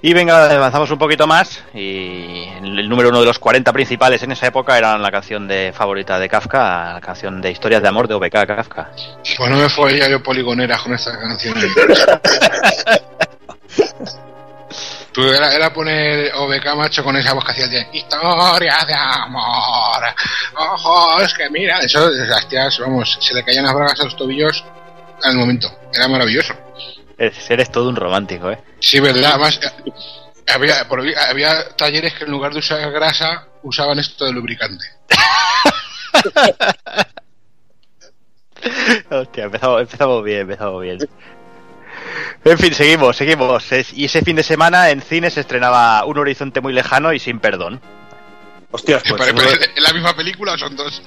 Y 0.07 0.13
venga, 0.13 0.51
avanzamos 0.55 0.91
un 0.91 0.99
poquito 0.99 1.27
más. 1.27 1.65
Y 1.73 2.45
el 2.63 2.91
número 2.91 3.09
uno 3.09 3.21
de 3.21 3.25
los 3.25 3.39
40 3.39 3.73
principales 3.73 4.23
en 4.23 4.33
esa 4.33 4.47
época 4.47 4.77
era 4.77 4.99
la 4.99 5.11
canción 5.11 5.49
de 5.49 5.73
favorita 5.75 6.19
de 6.19 6.29
Kafka, 6.29 6.93
la 6.93 7.01
canción 7.01 7.41
de 7.41 7.51
historias 7.51 7.81
de 7.81 7.89
amor 7.89 8.07
de 8.07 8.13
OBK 8.13 8.47
Kafka. 8.47 8.91
Pues 9.39 9.51
no 9.51 9.57
me 9.57 9.71
fue 9.71 9.99
yo 9.99 10.23
poligoneras 10.23 10.83
con 10.83 10.93
esta 10.93 11.19
canción. 11.19 11.55
Tú 15.13 15.23
era, 15.23 15.55
era 15.55 15.73
poner 15.73 16.35
OBK 16.35 16.75
macho 16.77 17.03
con 17.03 17.17
esa 17.17 17.33
voz 17.33 17.47
que 17.47 17.53
hacía 17.53 17.69
de 17.69 17.89
historias 17.95 18.87
de 18.87 18.95
amor. 18.95 20.05
Ojo, 20.55 21.23
es 21.23 21.33
que 21.33 21.49
mira, 21.49 21.81
eso, 21.81 22.11
las 22.11 22.47
tías, 22.47 22.79
vamos, 22.79 23.17
se 23.23 23.33
le 23.33 23.43
caían 23.43 23.65
las 23.65 23.73
bragas 23.73 23.99
a 23.99 24.05
los 24.05 24.15
tobillos 24.17 24.63
al 25.23 25.35
momento. 25.35 25.73
Era 25.95 26.09
maravilloso. 26.09 26.53
Es- 27.19 27.51
Eres 27.51 27.71
todo 27.71 27.89
un 27.89 27.97
romántico, 27.97 28.51
¿eh? 28.51 28.59
Sí, 28.81 29.01
verdad. 29.01 29.33
Además, 29.33 29.61
eh, 29.63 29.93
había, 30.53 30.89
por- 30.89 31.03
había 31.29 31.69
talleres 31.77 32.15
que 32.15 32.25
en 32.25 32.31
lugar 32.31 32.53
de 32.53 32.59
usar 32.59 32.91
grasa 32.91 33.47
usaban 33.63 33.99
esto 33.99 34.25
de 34.25 34.33
lubricante. 34.33 34.85
Hostia, 39.11 39.45
empezamos, 39.45 39.83
empezamos 39.83 40.25
bien, 40.25 40.41
empezamos 40.43 40.83
bien. 40.83 40.99
En 42.45 42.59
fin, 42.59 42.75
seguimos, 42.75 43.17
seguimos. 43.17 43.65
Y 43.93 44.05
ese 44.07 44.23
fin 44.23 44.37
de 44.37 44.43
semana 44.43 44.91
en 44.91 45.01
cine 45.03 45.31
se 45.31 45.41
estrenaba 45.41 46.05
Un 46.05 46.19
horizonte 46.19 46.61
muy 46.61 46.73
lejano 46.73 47.13
y 47.13 47.19
sin 47.19 47.41
perdón. 47.41 47.81
Hostias, 48.75 49.03
Pero, 49.05 49.17
pues 49.17 49.33
pero, 49.35 49.51
¿Es 49.77 49.83
la 49.83 49.93
misma 49.93 50.17
película 50.17 50.55
o 50.55 50.59
son 50.59 50.75
dos? 50.75 51.01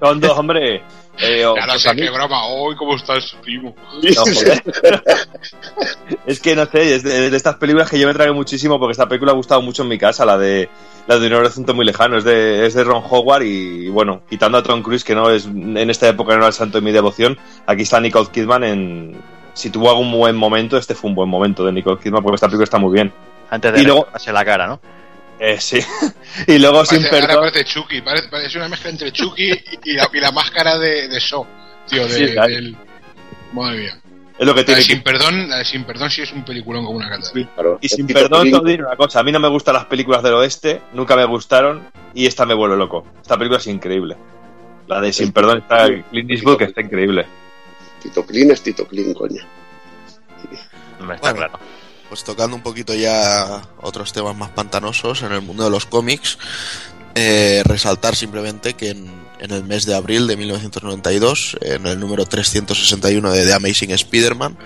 son 0.00 0.20
dos, 0.20 0.38
hombre. 0.38 0.82
Eh, 1.18 1.44
o- 1.44 1.54
Ya 1.54 1.66
lo 1.66 1.72
pues 1.74 1.82
sé, 1.82 1.94
qué 1.94 2.08
broma. 2.08 2.46
Hoy, 2.46 2.74
¿cómo 2.74 2.96
estás, 2.96 3.36
primo? 3.42 3.76
No, 4.02 4.22
joder. 4.24 4.62
es 6.26 6.40
que 6.40 6.56
no 6.56 6.64
sé, 6.64 6.94
es 6.94 7.02
de, 7.02 7.28
de 7.30 7.36
estas 7.36 7.56
películas 7.56 7.90
que 7.90 7.98
yo 7.98 8.06
me 8.06 8.14
traigo 8.14 8.32
muchísimo 8.34 8.78
porque 8.78 8.92
esta 8.92 9.06
película 9.06 9.32
ha 9.32 9.34
gustado 9.34 9.60
mucho 9.60 9.82
en 9.82 9.88
mi 9.88 9.98
casa, 9.98 10.24
la 10.24 10.38
de 10.38 10.70
la 11.06 11.18
de 11.18 11.26
un 11.26 11.34
horizonte 11.34 11.74
muy 11.74 11.84
lejano, 11.84 12.16
es 12.16 12.24
de, 12.24 12.66
es 12.66 12.72
de 12.72 12.82
Ron 12.82 13.02
Howard 13.08 13.42
y 13.42 13.88
bueno, 13.90 14.22
quitando 14.28 14.56
a 14.56 14.62
Tom 14.62 14.82
Cruise 14.82 15.04
que 15.04 15.14
no 15.14 15.28
es 15.30 15.44
en 15.44 15.90
esta 15.90 16.08
época 16.08 16.32
no 16.32 16.38
era 16.38 16.46
el 16.46 16.52
santo 16.54 16.78
de 16.78 16.82
mi 16.84 16.92
devoción, 16.92 17.38
aquí 17.66 17.82
está 17.82 18.00
Nicole 18.00 18.28
Kidman 18.32 18.64
en 18.64 19.20
si 19.52 19.68
tuvo 19.68 19.90
algún 19.90 20.10
buen 20.12 20.34
momento, 20.34 20.78
este 20.78 20.94
fue 20.94 21.10
un 21.10 21.14
buen 21.14 21.28
momento 21.28 21.62
de 21.62 21.72
Nicole 21.72 22.00
Kidman 22.00 22.22
porque 22.22 22.36
esta 22.36 22.46
película 22.46 22.64
está 22.64 22.78
muy 22.78 22.94
bien. 22.94 23.12
Antes 23.50 23.70
de 23.74 23.82
Y 23.82 23.84
luego- 23.84 24.06
hacerse 24.08 24.32
la 24.32 24.44
cara, 24.46 24.66
¿no? 24.66 24.80
Eh, 25.44 25.60
sí. 25.60 25.80
y 26.46 26.58
luego 26.58 26.84
sin 26.84 27.02
Parece, 27.02 27.26
perdón. 27.26 27.40
parece 27.50 27.64
Chucky. 27.64 28.00
Parece, 28.00 28.28
parece 28.28 28.58
una 28.58 28.68
mezcla 28.68 28.90
entre 28.90 29.10
Chucky 29.10 29.50
y 29.84 29.92
la, 29.94 30.08
y 30.12 30.20
la 30.20 30.30
máscara 30.30 30.78
de, 30.78 31.08
de 31.08 31.20
Saw. 31.20 31.44
Tío, 31.88 32.06
de, 32.06 32.14
Sí, 32.28 32.32
claro. 32.32 32.48
del- 32.54 32.76
Madre 33.52 33.78
mía. 33.78 33.98
Es 34.38 34.46
lo 34.46 34.54
que 34.54 34.60
La 34.60 34.66
tiene 34.66 34.80
de 34.80 34.86
que 34.86 34.92
sin 34.94 35.02
perdón, 35.02 35.48
la 35.48 35.58
de 35.58 35.64
sin 35.64 35.84
perdón 35.84 36.10
sí 36.10 36.22
es 36.22 36.32
un 36.32 36.44
peliculón 36.44 36.84
como 36.84 36.96
una 36.96 37.10
catedral. 37.10 37.50
Claro. 37.54 37.78
Y 37.82 37.86
Es 37.86 37.92
sin 37.92 38.06
perdón, 38.06 38.44
te 38.44 38.50
voy 38.56 38.60
a 38.60 38.62
decir 38.64 38.84
una 38.84 38.96
cosa. 38.96 39.18
A 39.20 39.22
mí 39.24 39.32
no 39.32 39.40
me 39.40 39.48
gustan 39.48 39.74
las 39.74 39.84
películas 39.86 40.22
del 40.22 40.34
oeste, 40.34 40.80
nunca 40.94 41.16
me 41.16 41.24
gustaron 41.24 41.90
y 42.14 42.26
esta 42.26 42.46
me 42.46 42.54
vuelve 42.54 42.76
loco. 42.76 43.04
Esta 43.20 43.36
película 43.36 43.58
es 43.58 43.66
increíble. 43.66 44.16
La 44.86 45.00
de 45.00 45.12
Sin 45.12 45.32
Perdón 45.32 45.58
está 45.58 45.86
Clint 46.10 46.30
Eastwood, 46.30 46.56
que 46.58 46.64
está 46.64 46.80
increíble. 46.80 47.26
Tito 48.00 48.24
Clean 48.24 48.50
es 48.52 48.62
Tito 48.62 48.86
Clean, 48.86 49.12
coño. 49.12 49.42
Hombre, 51.00 51.16
Está 51.16 51.32
Bueno. 51.32 51.48
claro. 51.48 51.58
Pues 52.12 52.24
tocando 52.24 52.54
un 52.54 52.62
poquito 52.62 52.92
ya 52.92 53.62
otros 53.80 54.12
temas 54.12 54.36
más 54.36 54.50
pantanosos 54.50 55.22
en 55.22 55.32
el 55.32 55.40
mundo 55.40 55.64
de 55.64 55.70
los 55.70 55.86
cómics, 55.86 56.36
eh, 57.14 57.62
resaltar 57.64 58.14
simplemente 58.16 58.74
que 58.74 58.90
en, 58.90 59.10
en 59.40 59.50
el 59.50 59.64
mes 59.64 59.86
de 59.86 59.94
abril 59.94 60.26
de 60.26 60.36
1992, 60.36 61.56
en 61.62 61.86
el 61.86 61.98
número 61.98 62.26
361 62.26 63.32
de 63.32 63.46
The 63.46 63.54
Amazing 63.54 63.92
Spider-Man, 63.92 64.58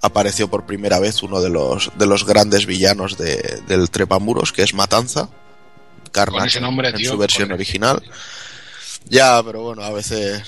apareció 0.00 0.48
por 0.48 0.64
primera 0.64 0.98
vez 0.98 1.22
uno 1.22 1.42
de 1.42 1.50
los, 1.50 1.90
de 1.98 2.06
los 2.06 2.24
grandes 2.24 2.64
villanos 2.64 3.18
de- 3.18 3.60
del 3.68 3.90
Trepamuros, 3.90 4.54
que 4.54 4.62
es 4.62 4.72
Matanza, 4.72 5.28
Carnage 6.12 6.62
nombre, 6.62 6.88
en 6.88 6.94
tío. 6.94 7.10
su 7.10 7.18
versión 7.18 7.52
original. 7.52 8.02
Ya, 9.04 9.42
pero 9.44 9.60
bueno, 9.60 9.82
a 9.82 9.90
veces, 9.90 10.40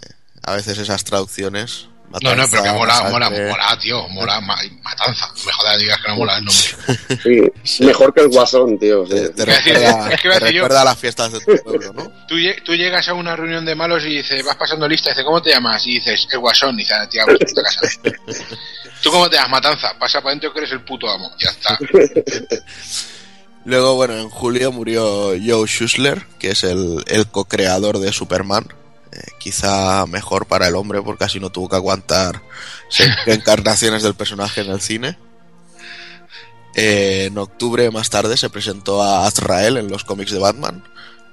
eh, 0.00 0.10
a 0.44 0.52
veces 0.54 0.78
esas 0.78 1.02
traducciones... 1.02 1.88
No, 2.22 2.34
no, 2.34 2.44
pero 2.50 2.62
que 2.62 2.70
Matanza, 2.70 3.02
mola, 3.10 3.28
mola, 3.28 3.30
mola, 3.30 3.78
tío. 3.80 4.08
Mola, 4.08 4.40
ma- 4.40 4.56
matanza. 4.82 5.30
Me 5.44 5.52
jodas, 5.52 5.78
digas 5.78 6.00
que 6.00 6.08
no 6.08 6.16
mola 6.16 6.38
el 6.38 6.44
nombre. 6.46 7.52
Sí, 7.64 7.84
mejor 7.84 8.14
que 8.14 8.22
el 8.22 8.28
Guasón, 8.28 8.78
tío. 8.78 9.04
Te, 9.04 9.28
te 9.28 9.42
Iba 9.42 9.52
a 9.52 9.56
decir, 9.56 9.74
recuerda, 9.74 10.10
es 10.14 10.20
que 10.22 10.28
iba 10.28 10.36
a 10.36 10.38
te 10.38 10.44
decir 10.46 10.56
yo. 10.56 10.62
recuerda 10.62 10.80
a 10.82 10.84
las 10.86 10.98
fiestas 10.98 11.32
de 11.32 11.40
tu 11.40 11.56
pueblo, 11.64 11.92
¿no? 11.92 12.04
Tú, 12.26 12.36
tú 12.64 12.74
llegas 12.74 13.06
a 13.08 13.14
una 13.14 13.36
reunión 13.36 13.64
de 13.66 13.74
malos 13.74 14.04
y 14.04 14.16
dices, 14.16 14.42
vas 14.44 14.56
pasando 14.56 14.88
lista, 14.88 15.10
y 15.10 15.12
dices, 15.12 15.24
¿cómo 15.24 15.42
te 15.42 15.50
llamas? 15.50 15.86
Y 15.86 15.94
dices, 15.96 16.26
el 16.32 16.38
guasón, 16.38 16.74
y 16.76 16.78
dices, 16.78 16.96
"Ah, 16.98 17.08
tío, 17.08 17.20
vamos 17.26 17.40
a 17.42 17.44
tu 17.46 17.54
casa. 17.62 17.80
¿Tú 19.02 19.10
cómo 19.10 19.28
te 19.28 19.36
llamas? 19.36 19.50
Matanza. 19.50 19.92
Pasa 19.98 20.20
para 20.20 20.30
adentro 20.30 20.52
que 20.52 20.60
eres 20.60 20.72
el 20.72 20.80
puto 20.84 21.10
amo. 21.10 21.30
Ya 21.38 21.50
está. 21.50 21.78
Luego, 23.64 23.96
bueno, 23.96 24.14
en 24.16 24.30
julio 24.30 24.72
murió 24.72 25.34
Joe 25.44 25.66
Schussler, 25.66 26.24
que 26.38 26.52
es 26.52 26.64
el, 26.64 27.04
el 27.06 27.26
co-creador 27.26 27.98
de 27.98 28.12
Superman. 28.12 28.66
Eh, 29.10 29.22
quizá 29.38 30.04
mejor 30.06 30.46
para 30.46 30.68
el 30.68 30.76
hombre 30.76 31.00
porque 31.00 31.24
así 31.24 31.40
no 31.40 31.50
tuvo 31.50 31.70
que 31.70 31.76
aguantar 31.76 32.42
seis 32.90 33.10
encarnaciones 33.26 34.02
del 34.02 34.14
personaje 34.14 34.60
en 34.60 34.70
el 34.70 34.80
cine. 34.80 35.16
Eh, 36.74 37.26
en 37.26 37.38
octubre 37.38 37.90
más 37.90 38.10
tarde 38.10 38.36
se 38.36 38.50
presentó 38.50 39.02
a 39.02 39.26
Azrael 39.26 39.78
en 39.78 39.88
los 39.88 40.04
cómics 40.04 40.30
de 40.30 40.38
Batman. 40.38 40.84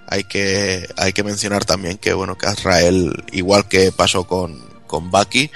Hay 0.08 0.24
que, 0.24 0.88
hay 0.98 1.14
que 1.14 1.24
mencionar 1.24 1.66
también 1.66 1.98
que 1.98 2.14
bueno 2.14 2.38
que 2.38 2.48
Azrael, 2.48 3.24
igual 3.32 3.68
que 3.68 3.92
pasó 3.92 4.26
con, 4.26 4.60
con 4.88 5.12
Bucky, 5.12 5.52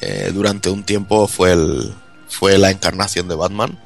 eh, 0.00 0.30
durante 0.32 0.70
un 0.70 0.84
tiempo 0.84 1.26
fue 1.26 1.52
el, 1.52 1.94
fue 2.28 2.56
la 2.58 2.70
encarnación 2.70 3.26
de 3.26 3.34
Batman. 3.34 3.80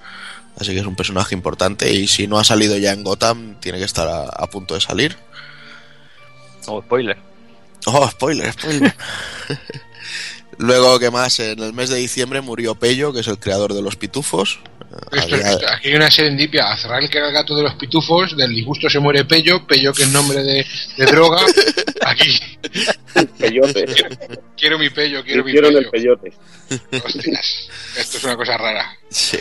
Así 0.61 0.73
que 0.75 0.81
es 0.81 0.87
un 0.87 0.97
personaje 0.97 1.35
importante 1.35 1.93
y 1.93 2.09
si 2.09 2.27
no 2.27 2.39
ha 2.39 2.45
salido 2.45 2.77
ya 2.77 2.93
en 2.93 3.05
Gotham, 3.05 3.61
tiene 3.61 3.79
que 3.79 3.85
estar 3.85 4.09
a, 4.09 4.25
a 4.25 4.47
punto 4.49 4.75
de 4.75 4.81
salir. 4.81 5.17
Oh, 6.67 6.83
spoiler. 6.83 7.28
Oh, 7.87 8.09
spoiler, 8.11 8.53
spoiler. 8.53 8.95
Luego, 10.59 10.99
¿qué 10.99 11.11
más? 11.11 11.39
En 11.39 11.61
el 11.61 11.73
mes 11.73 11.89
de 11.89 11.97
diciembre 11.97 12.41
murió 12.41 12.75
Pello, 12.75 13.13
que 13.13 13.21
es 13.21 13.29
el 13.29 13.39
creador 13.39 13.75
de 13.75 13.83
los 13.83 13.95
pitufos. 13.97 14.59
Esto, 15.13 15.35
Había- 15.37 15.53
esto- 15.53 15.67
aquí 15.69 15.89
hay 15.89 15.95
una 15.95 16.11
serendipia. 16.11 16.73
Azrael, 16.73 17.09
que 17.09 17.19
era 17.19 17.29
el 17.29 17.33
gato 17.35 17.55
de 17.55 17.63
los 17.63 17.75
pitufos. 17.75 18.37
Del 18.37 18.51
disgusto 18.55 18.91
se 18.91 18.99
muere 18.99 19.25
Pello. 19.25 19.65
Pello, 19.67 19.93
que 19.93 20.03
es 20.03 20.09
nombre 20.09 20.43
de, 20.43 20.67
de 20.97 21.07
droga. 21.07 21.41
Aquí. 22.05 22.41
Peyote. 23.39 23.85
Quiero 24.57 24.79
mi 24.79 24.91
Pello, 24.91 25.23
quiero 25.23 25.45
mi 25.45 25.53
Pello. 25.53 25.79
el 25.79 25.91
peyote. 25.91 26.33
Hostias. 27.05 27.69
Esto 27.97 28.19
es 28.19 28.25
una 28.25 28.37
cosa 28.37 28.57
rara. 28.57 28.99
Sí. 29.11 29.39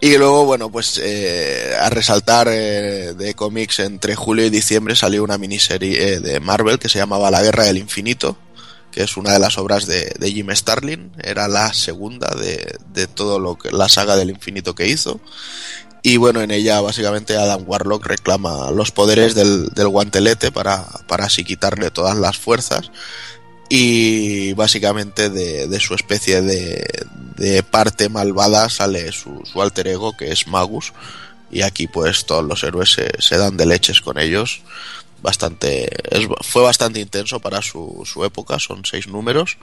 Y 0.00 0.16
luego, 0.16 0.44
bueno, 0.44 0.70
pues 0.70 1.00
eh, 1.02 1.74
a 1.80 1.90
resaltar 1.90 2.48
eh, 2.48 3.14
de 3.14 3.34
cómics, 3.34 3.80
entre 3.80 4.14
julio 4.14 4.46
y 4.46 4.50
diciembre 4.50 4.94
salió 4.94 5.24
una 5.24 5.38
miniserie 5.38 6.14
eh, 6.14 6.20
de 6.20 6.38
Marvel 6.38 6.78
que 6.78 6.88
se 6.88 6.98
llamaba 6.98 7.32
La 7.32 7.42
Guerra 7.42 7.64
del 7.64 7.78
Infinito, 7.78 8.38
que 8.92 9.02
es 9.02 9.16
una 9.16 9.32
de 9.32 9.40
las 9.40 9.58
obras 9.58 9.86
de, 9.86 10.14
de 10.16 10.30
Jim 10.30 10.50
Starlin. 10.54 11.10
Era 11.20 11.48
la 11.48 11.72
segunda 11.72 12.28
de, 12.36 12.76
de 12.92 13.08
todo 13.08 13.40
lo 13.40 13.58
que 13.58 13.72
la 13.72 13.88
saga 13.88 14.16
del 14.16 14.30
infinito 14.30 14.76
que 14.76 14.86
hizo. 14.86 15.20
Y 16.04 16.16
bueno, 16.16 16.42
en 16.42 16.52
ella 16.52 16.80
básicamente 16.80 17.36
Adam 17.36 17.64
Warlock 17.66 18.06
reclama 18.06 18.70
los 18.70 18.92
poderes 18.92 19.34
del, 19.34 19.68
del 19.70 19.88
guantelete 19.88 20.52
para, 20.52 20.84
para 21.08 21.24
así 21.24 21.42
quitarle 21.42 21.90
todas 21.90 22.16
las 22.16 22.38
fuerzas. 22.38 22.92
Y 23.68 24.52
básicamente 24.54 25.28
de, 25.28 25.66
de 25.66 25.80
su 25.80 25.94
especie 25.94 26.40
de, 26.40 26.86
de 27.38 27.62
parte 27.62 28.08
malvada 28.08 28.68
sale 28.68 29.12
su, 29.12 29.42
alter 29.60 29.88
ego 29.88 30.16
que 30.16 30.32
es 30.32 30.46
Magus. 30.46 30.92
Y 31.50 31.62
aquí 31.62 31.86
pues 31.86 32.26
todos 32.26 32.44
los 32.44 32.62
héroes 32.62 32.90
se, 33.18 33.36
dan 33.36 33.56
de 33.56 33.64
leches 33.64 34.02
con 34.02 34.18
ellos. 34.18 34.60
Bastante, 35.22 35.88
fue 36.42 36.62
bastante 36.62 37.00
intenso 37.00 37.40
para 37.40 37.62
su, 37.62 38.04
época, 38.24 38.58
son 38.58 38.84
seis 38.84 39.08
números. 39.08 39.56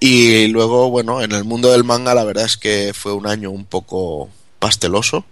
Y 0.00 0.48
luego, 0.48 0.90
bueno, 0.90 1.22
en 1.22 1.32
el 1.32 1.44
mundo 1.44 1.70
del 1.70 1.84
manga 1.84 2.14
la 2.14 2.24
verdad 2.24 2.46
es 2.46 2.56
que 2.56 2.92
fue 2.92 3.12
un 3.12 3.28
año 3.28 3.50
un 3.50 3.64
poco 3.64 4.28
pasteloso. 4.58 5.24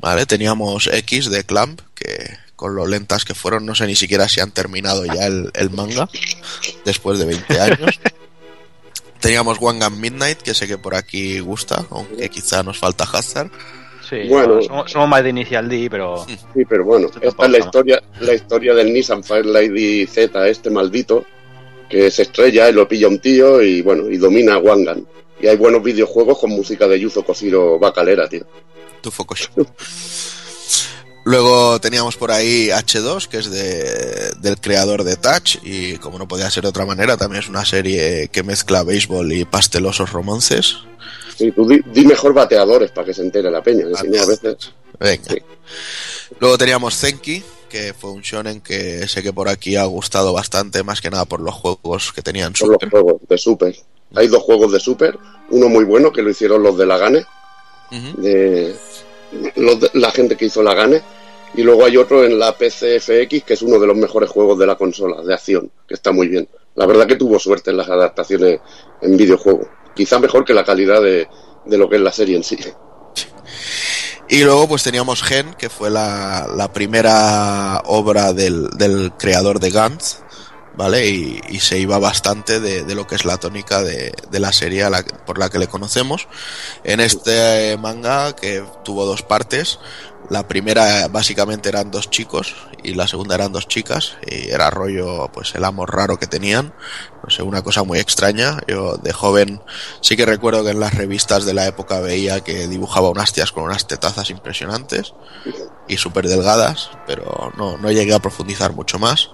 ¿Vale? 0.00 0.26
Teníamos 0.26 0.88
X 0.88 1.30
de 1.30 1.44
Clamp, 1.44 1.80
que 1.94 2.36
con 2.56 2.74
lo 2.74 2.86
lentas 2.86 3.24
que 3.24 3.34
fueron, 3.34 3.64
no 3.64 3.74
sé 3.74 3.86
ni 3.86 3.96
siquiera 3.96 4.28
si 4.28 4.40
han 4.40 4.50
terminado 4.50 5.06
ya 5.06 5.26
el, 5.26 5.50
el 5.54 5.70
manga, 5.70 6.10
después 6.84 7.18
de 7.18 7.24
20 7.24 7.60
años. 7.60 8.00
Teníamos 9.20 9.58
One 9.60 9.78
Gun 9.78 10.00
Midnight, 10.00 10.38
que 10.42 10.54
sé 10.54 10.66
que 10.66 10.78
por 10.78 10.94
aquí 10.94 11.38
gusta, 11.40 11.86
aunque 11.90 12.28
quizá 12.28 12.62
nos 12.62 12.78
falta 12.78 13.04
Hazard. 13.04 13.50
Sí, 14.08 14.28
Bueno. 14.28 14.60
somos, 14.62 14.90
somos 14.90 15.08
más 15.08 15.22
de 15.22 15.30
Initial 15.30 15.68
D, 15.68 15.88
pero 15.90 16.26
Sí, 16.54 16.64
pero 16.68 16.84
bueno, 16.84 17.08
esta 17.22 17.46
es 17.46 17.50
la 17.50 17.58
historia, 17.58 18.02
la 18.20 18.34
historia 18.34 18.74
del 18.74 18.92
Nissan 18.92 19.24
Firelight 19.24 20.08
Z, 20.10 20.46
este 20.48 20.68
maldito, 20.68 21.24
que 21.88 22.10
se 22.10 22.22
estrella 22.22 22.68
y 22.68 22.72
lo 22.74 22.86
pilla 22.86 23.08
un 23.08 23.18
tío 23.18 23.62
y 23.62 23.80
bueno, 23.80 24.10
y 24.10 24.18
domina 24.18 24.54
a 24.54 24.58
Wangan. 24.58 25.06
Y 25.40 25.46
hay 25.46 25.56
buenos 25.56 25.82
videojuegos 25.82 26.38
con 26.38 26.50
música 26.50 26.86
de 26.86 27.00
Yuzo 27.00 27.24
Koshiro 27.24 27.78
Bacalera, 27.78 28.28
tío. 28.28 28.46
Tu 29.00 29.10
Fukushi. 29.10 29.48
Luego 31.24 31.80
teníamos 31.80 32.16
por 32.16 32.30
ahí 32.30 32.68
H2, 32.68 33.28
que 33.28 33.38
es 33.38 33.50
de, 33.50 34.32
del 34.40 34.60
creador 34.60 35.04
de 35.04 35.16
Touch, 35.16 35.56
y 35.62 35.96
como 35.96 36.18
no 36.18 36.28
podía 36.28 36.50
ser 36.50 36.64
de 36.64 36.68
otra 36.68 36.84
manera, 36.84 37.16
también 37.16 37.42
es 37.42 37.48
una 37.48 37.64
serie 37.64 38.28
que 38.28 38.42
mezcla 38.42 38.82
béisbol 38.82 39.32
y 39.32 39.44
pastelosos 39.46 40.12
romances. 40.12 40.76
Sí, 41.36 41.50
tú 41.50 41.66
di, 41.66 41.80
di 41.86 42.04
mejor 42.04 42.34
bateadores 42.34 42.90
para 42.90 43.06
que 43.06 43.14
se 43.14 43.22
entere 43.22 43.50
la 43.50 43.62
peña, 43.62 43.86
que 43.88 43.96
si 43.96 44.08
no 44.08 44.22
a 44.22 44.26
veces... 44.26 44.72
Venga. 45.00 45.24
Sí. 45.30 45.38
Luego 46.38 46.58
teníamos 46.58 46.96
Zenki, 46.96 47.42
que 47.68 47.94
fue 47.94 48.12
un 48.12 48.20
shonen 48.20 48.60
que 48.60 49.08
sé 49.08 49.22
que 49.22 49.32
por 49.32 49.48
aquí 49.48 49.76
ha 49.76 49.84
gustado 49.84 50.32
bastante, 50.32 50.82
más 50.82 51.00
que 51.00 51.10
nada 51.10 51.24
por 51.24 51.40
los 51.40 51.54
juegos 51.54 52.12
que 52.12 52.22
tenían 52.22 52.54
Son 52.54 52.70
los 52.70 52.78
juegos 52.90 53.16
de 53.28 53.38
Super. 53.38 53.74
Hay 54.14 54.28
dos 54.28 54.42
juegos 54.42 54.72
de 54.72 54.78
Super, 54.78 55.18
uno 55.50 55.68
muy 55.68 55.84
bueno 55.84 56.12
que 56.12 56.22
lo 56.22 56.30
hicieron 56.30 56.62
los 56.62 56.78
de 56.78 56.86
la 56.86 56.98
Gane, 56.98 57.24
Ujú. 57.90 58.22
de, 58.22 58.76
la 59.94 60.10
gente 60.10 60.36
que 60.36 60.46
hizo 60.46 60.62
la 60.62 60.74
Gane, 60.74 61.02
y 61.54 61.62
luego 61.62 61.84
hay 61.84 61.96
otro 61.96 62.24
en 62.24 62.38
la 62.38 62.52
PCFX 62.52 63.44
que 63.44 63.54
es 63.54 63.62
uno 63.62 63.78
de 63.78 63.86
los 63.86 63.96
mejores 63.96 64.28
juegos 64.28 64.58
de 64.58 64.66
la 64.66 64.76
consola, 64.76 65.22
de 65.22 65.34
acción, 65.34 65.70
que 65.86 65.94
está 65.94 66.12
muy 66.12 66.28
bien. 66.28 66.48
La 66.74 66.86
verdad 66.86 67.06
que 67.06 67.16
tuvo 67.16 67.38
suerte 67.38 67.70
en 67.70 67.76
las 67.76 67.88
adaptaciones 67.88 68.60
en 69.00 69.16
videojuego. 69.16 69.68
Quizá 69.94 70.18
mejor 70.18 70.44
que 70.44 70.54
la 70.54 70.64
calidad 70.64 71.00
de, 71.00 71.28
de 71.64 71.78
lo 71.78 71.88
que 71.88 71.96
es 71.96 72.02
la 72.02 72.10
serie 72.10 72.36
en 72.36 72.42
sí. 72.42 72.58
Y 74.28 74.42
luego 74.42 74.66
pues 74.66 74.82
teníamos 74.82 75.22
Gen, 75.22 75.54
que 75.54 75.68
fue 75.68 75.90
la, 75.90 76.48
la 76.56 76.72
primera 76.72 77.82
obra 77.84 78.32
del, 78.32 78.68
del 78.70 79.12
creador 79.16 79.60
de 79.60 79.70
Gantz, 79.70 80.23
¿vale? 80.76 81.06
Y, 81.06 81.40
y 81.48 81.60
se 81.60 81.78
iba 81.78 81.98
bastante 81.98 82.60
de, 82.60 82.84
de 82.84 82.94
lo 82.94 83.06
que 83.06 83.14
es 83.14 83.24
la 83.24 83.38
tónica 83.38 83.82
de, 83.82 84.12
de 84.30 84.40
la 84.40 84.52
serie 84.52 84.88
la 84.90 85.02
por 85.02 85.38
la 85.38 85.50
que 85.50 85.58
le 85.58 85.68
conocemos. 85.68 86.28
En 86.82 87.00
este 87.00 87.76
manga, 87.78 88.34
que 88.34 88.64
tuvo 88.84 89.06
dos 89.06 89.22
partes, 89.22 89.78
la 90.30 90.48
primera 90.48 91.08
básicamente 91.08 91.68
eran 91.68 91.90
dos 91.90 92.08
chicos 92.08 92.54
y 92.82 92.94
la 92.94 93.06
segunda 93.06 93.34
eran 93.34 93.52
dos 93.52 93.68
chicas 93.68 94.16
y 94.26 94.50
era 94.50 94.70
rollo 94.70 95.30
pues 95.32 95.54
el 95.54 95.64
amor 95.64 95.94
raro 95.94 96.18
que 96.18 96.26
tenían 96.26 96.72
no 97.22 97.30
sé 97.30 97.42
una 97.42 97.62
cosa 97.62 97.82
muy 97.82 97.98
extraña 97.98 98.58
yo 98.66 98.96
de 98.96 99.12
joven 99.12 99.60
sí 100.00 100.16
que 100.16 100.24
recuerdo 100.24 100.64
que 100.64 100.70
en 100.70 100.80
las 100.80 100.94
revistas 100.94 101.44
de 101.44 101.54
la 101.54 101.66
época 101.66 102.00
veía 102.00 102.40
que 102.40 102.68
dibujaba 102.68 103.10
unas 103.10 103.32
tías 103.32 103.52
con 103.52 103.64
unas 103.64 103.86
tetazas 103.86 104.30
impresionantes 104.30 105.14
y 105.88 105.98
súper 105.98 106.26
delgadas 106.26 106.90
pero 107.06 107.52
no, 107.56 107.76
no 107.76 107.90
llegué 107.90 108.14
a 108.14 108.20
profundizar 108.20 108.72
mucho 108.72 108.98
más 108.98 109.30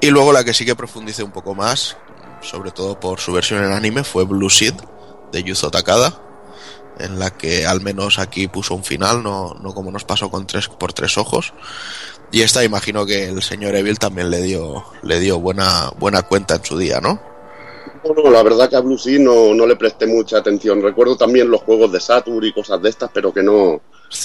y 0.00 0.10
luego 0.10 0.32
la 0.32 0.44
que 0.44 0.54
sí 0.54 0.64
que 0.64 0.74
profundicé 0.74 1.22
un 1.22 1.32
poco 1.32 1.54
más 1.54 1.96
sobre 2.44 2.70
todo 2.70 3.00
por 3.00 3.20
su 3.20 3.32
versión 3.32 3.64
en 3.64 3.72
anime 3.72 4.04
fue 4.04 4.24
Blue 4.24 4.50
Seed 4.50 4.74
de 5.32 5.42
Yuzo 5.42 5.70
Takada 5.70 6.20
en 6.98 7.18
la 7.18 7.30
que 7.30 7.66
al 7.66 7.80
menos 7.80 8.18
aquí 8.18 8.46
puso 8.46 8.74
un 8.74 8.84
final, 8.84 9.22
no, 9.22 9.54
no 9.60 9.74
como 9.74 9.90
nos 9.90 10.04
pasó 10.04 10.30
con 10.30 10.46
tres 10.46 10.68
por 10.68 10.92
tres 10.92 11.18
ojos. 11.18 11.52
Y 12.30 12.42
esta 12.42 12.62
imagino 12.62 13.04
que 13.04 13.24
el 13.24 13.42
señor 13.42 13.74
Evil 13.74 13.98
también 13.98 14.30
le 14.30 14.40
dio, 14.42 14.84
le 15.02 15.18
dio 15.18 15.40
buena, 15.40 15.90
buena 15.98 16.22
cuenta 16.22 16.56
en 16.56 16.64
su 16.64 16.78
día, 16.78 17.00
¿no? 17.00 17.20
Bueno, 18.04 18.30
la 18.30 18.42
verdad 18.42 18.68
que 18.68 18.76
a 18.76 18.80
Blue 18.80 18.98
Sea 18.98 19.18
no, 19.18 19.54
no 19.54 19.66
le 19.66 19.76
presté 19.76 20.06
mucha 20.06 20.38
atención. 20.38 20.82
Recuerdo 20.82 21.16
también 21.16 21.50
los 21.50 21.62
juegos 21.62 21.90
de 21.90 22.00
Saturn 22.00 22.44
y 22.44 22.52
cosas 22.52 22.80
de 22.82 22.90
estas, 22.90 23.10
pero 23.12 23.32
que 23.32 23.42
no, 23.42 23.80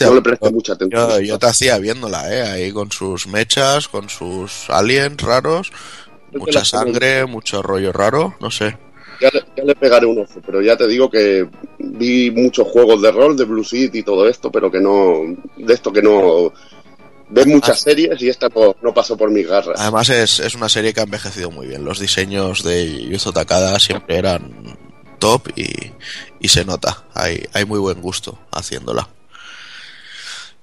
no 0.05 0.15
le 0.15 0.21
presté 0.21 0.51
mucha 0.51 0.73
atención. 0.73 1.09
Yo, 1.09 1.19
yo 1.19 1.39
te 1.39 1.47
hacía 1.47 1.77
viéndola, 1.77 2.33
¿eh? 2.33 2.41
Ahí 2.43 2.71
con 2.71 2.91
sus 2.91 3.27
mechas, 3.27 3.87
con 3.87 4.09
sus 4.09 4.69
aliens 4.69 5.17
raros, 5.21 5.71
mucha 6.33 6.63
sangre, 6.65 7.25
mucho 7.25 7.61
rollo 7.61 7.91
raro, 7.91 8.35
no 8.39 8.51
sé. 8.51 8.77
Ya, 9.21 9.29
le- 9.33 9.43
ya 9.57 9.63
le 9.65 9.75
pegaré 9.75 10.05
un 10.05 10.19
ojo, 10.19 10.39
pero 10.45 10.61
ya 10.61 10.77
te 10.77 10.87
digo 10.87 11.09
que 11.09 11.47
vi 11.77 12.31
muchos 12.31 12.67
juegos 12.67 13.01
de 13.01 13.11
rol 13.11 13.35
de 13.35 13.43
Blue 13.43 13.63
Seed 13.65 13.93
y 13.93 14.03
todo 14.03 14.27
esto, 14.29 14.49
pero 14.51 14.71
que 14.71 14.79
no. 14.79 15.21
De 15.57 15.73
esto 15.73 15.91
que 15.91 16.01
no. 16.01 16.53
Ves 17.31 17.45
muchas 17.45 17.81
series 17.81 18.19
y 18.21 18.29
esta 18.29 18.47
no, 18.49 18.75
no 18.81 18.91
pasó 18.93 19.15
por 19.15 19.29
mis 19.29 19.45
garras. 19.47 19.79
Además 19.79 20.09
es, 20.09 20.39
es 20.39 20.55
una 20.55 20.67
serie 20.69 20.93
que 20.93 21.01
ha 21.01 21.03
envejecido 21.03 21.51
muy 21.51 21.67
bien. 21.67 21.83
Los 21.85 21.99
diseños 21.99 22.63
de 22.63 23.05
Yuzo 23.07 23.31
Takada 23.31 23.77
siempre 23.79 24.17
eran 24.17 24.51
top 25.19 25.49
y, 25.55 25.91
y 26.39 26.47
se 26.47 26.65
nota. 26.65 27.03
Hay, 27.13 27.43
hay 27.53 27.65
muy 27.65 27.77
buen 27.77 28.01
gusto 28.01 28.39
haciéndola. 28.51 29.09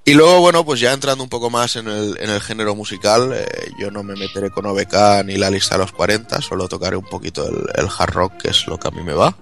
Y 0.08 0.14
luego, 0.14 0.38
bueno, 0.38 0.64
pues 0.64 0.78
ya 0.78 0.92
entrando 0.92 1.24
un 1.24 1.28
poco 1.28 1.50
más 1.50 1.74
en 1.74 1.88
el, 1.88 2.16
en 2.20 2.30
el 2.30 2.40
género 2.40 2.76
musical, 2.76 3.32
eh, 3.34 3.72
yo 3.76 3.90
no 3.90 4.04
me 4.04 4.14
meteré 4.14 4.50
con 4.50 4.64
OBK 4.64 5.24
ni 5.24 5.36
la 5.36 5.50
lista 5.50 5.74
de 5.74 5.80
los 5.80 5.90
40, 5.90 6.40
solo 6.42 6.68
tocaré 6.68 6.96
un 6.96 7.04
poquito 7.04 7.44
el, 7.44 7.64
el 7.74 7.88
hard 7.88 8.12
rock, 8.12 8.36
que 8.36 8.50
es 8.50 8.68
lo 8.68 8.78
que 8.78 8.86
a 8.86 8.92
mí 8.92 9.02
me 9.02 9.14
va. 9.14 9.36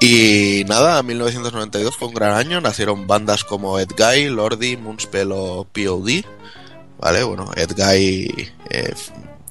Y 0.00 0.62
nada, 0.68 1.02
1992 1.02 1.96
fue 1.96 2.06
un 2.06 2.14
gran 2.14 2.36
año, 2.36 2.60
nacieron 2.60 3.08
bandas 3.08 3.42
como 3.42 3.80
Ed 3.80 3.90
Guy, 3.98 4.28
Lordi, 4.28 4.76
Moonspell 4.76 5.32
o 5.32 5.64
POD. 5.64 6.24
¿Vale? 6.98 7.24
Bueno, 7.24 7.50
Ed 7.56 7.72
Guy 7.76 8.52
eh, 8.70 8.94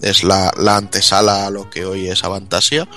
es 0.01 0.23
la, 0.23 0.53
la 0.57 0.77
antesala 0.77 1.45
a 1.45 1.49
lo 1.49 1.69
que 1.69 1.85
hoy 1.85 2.07
es 2.07 2.23
Avantasia, 2.23 2.87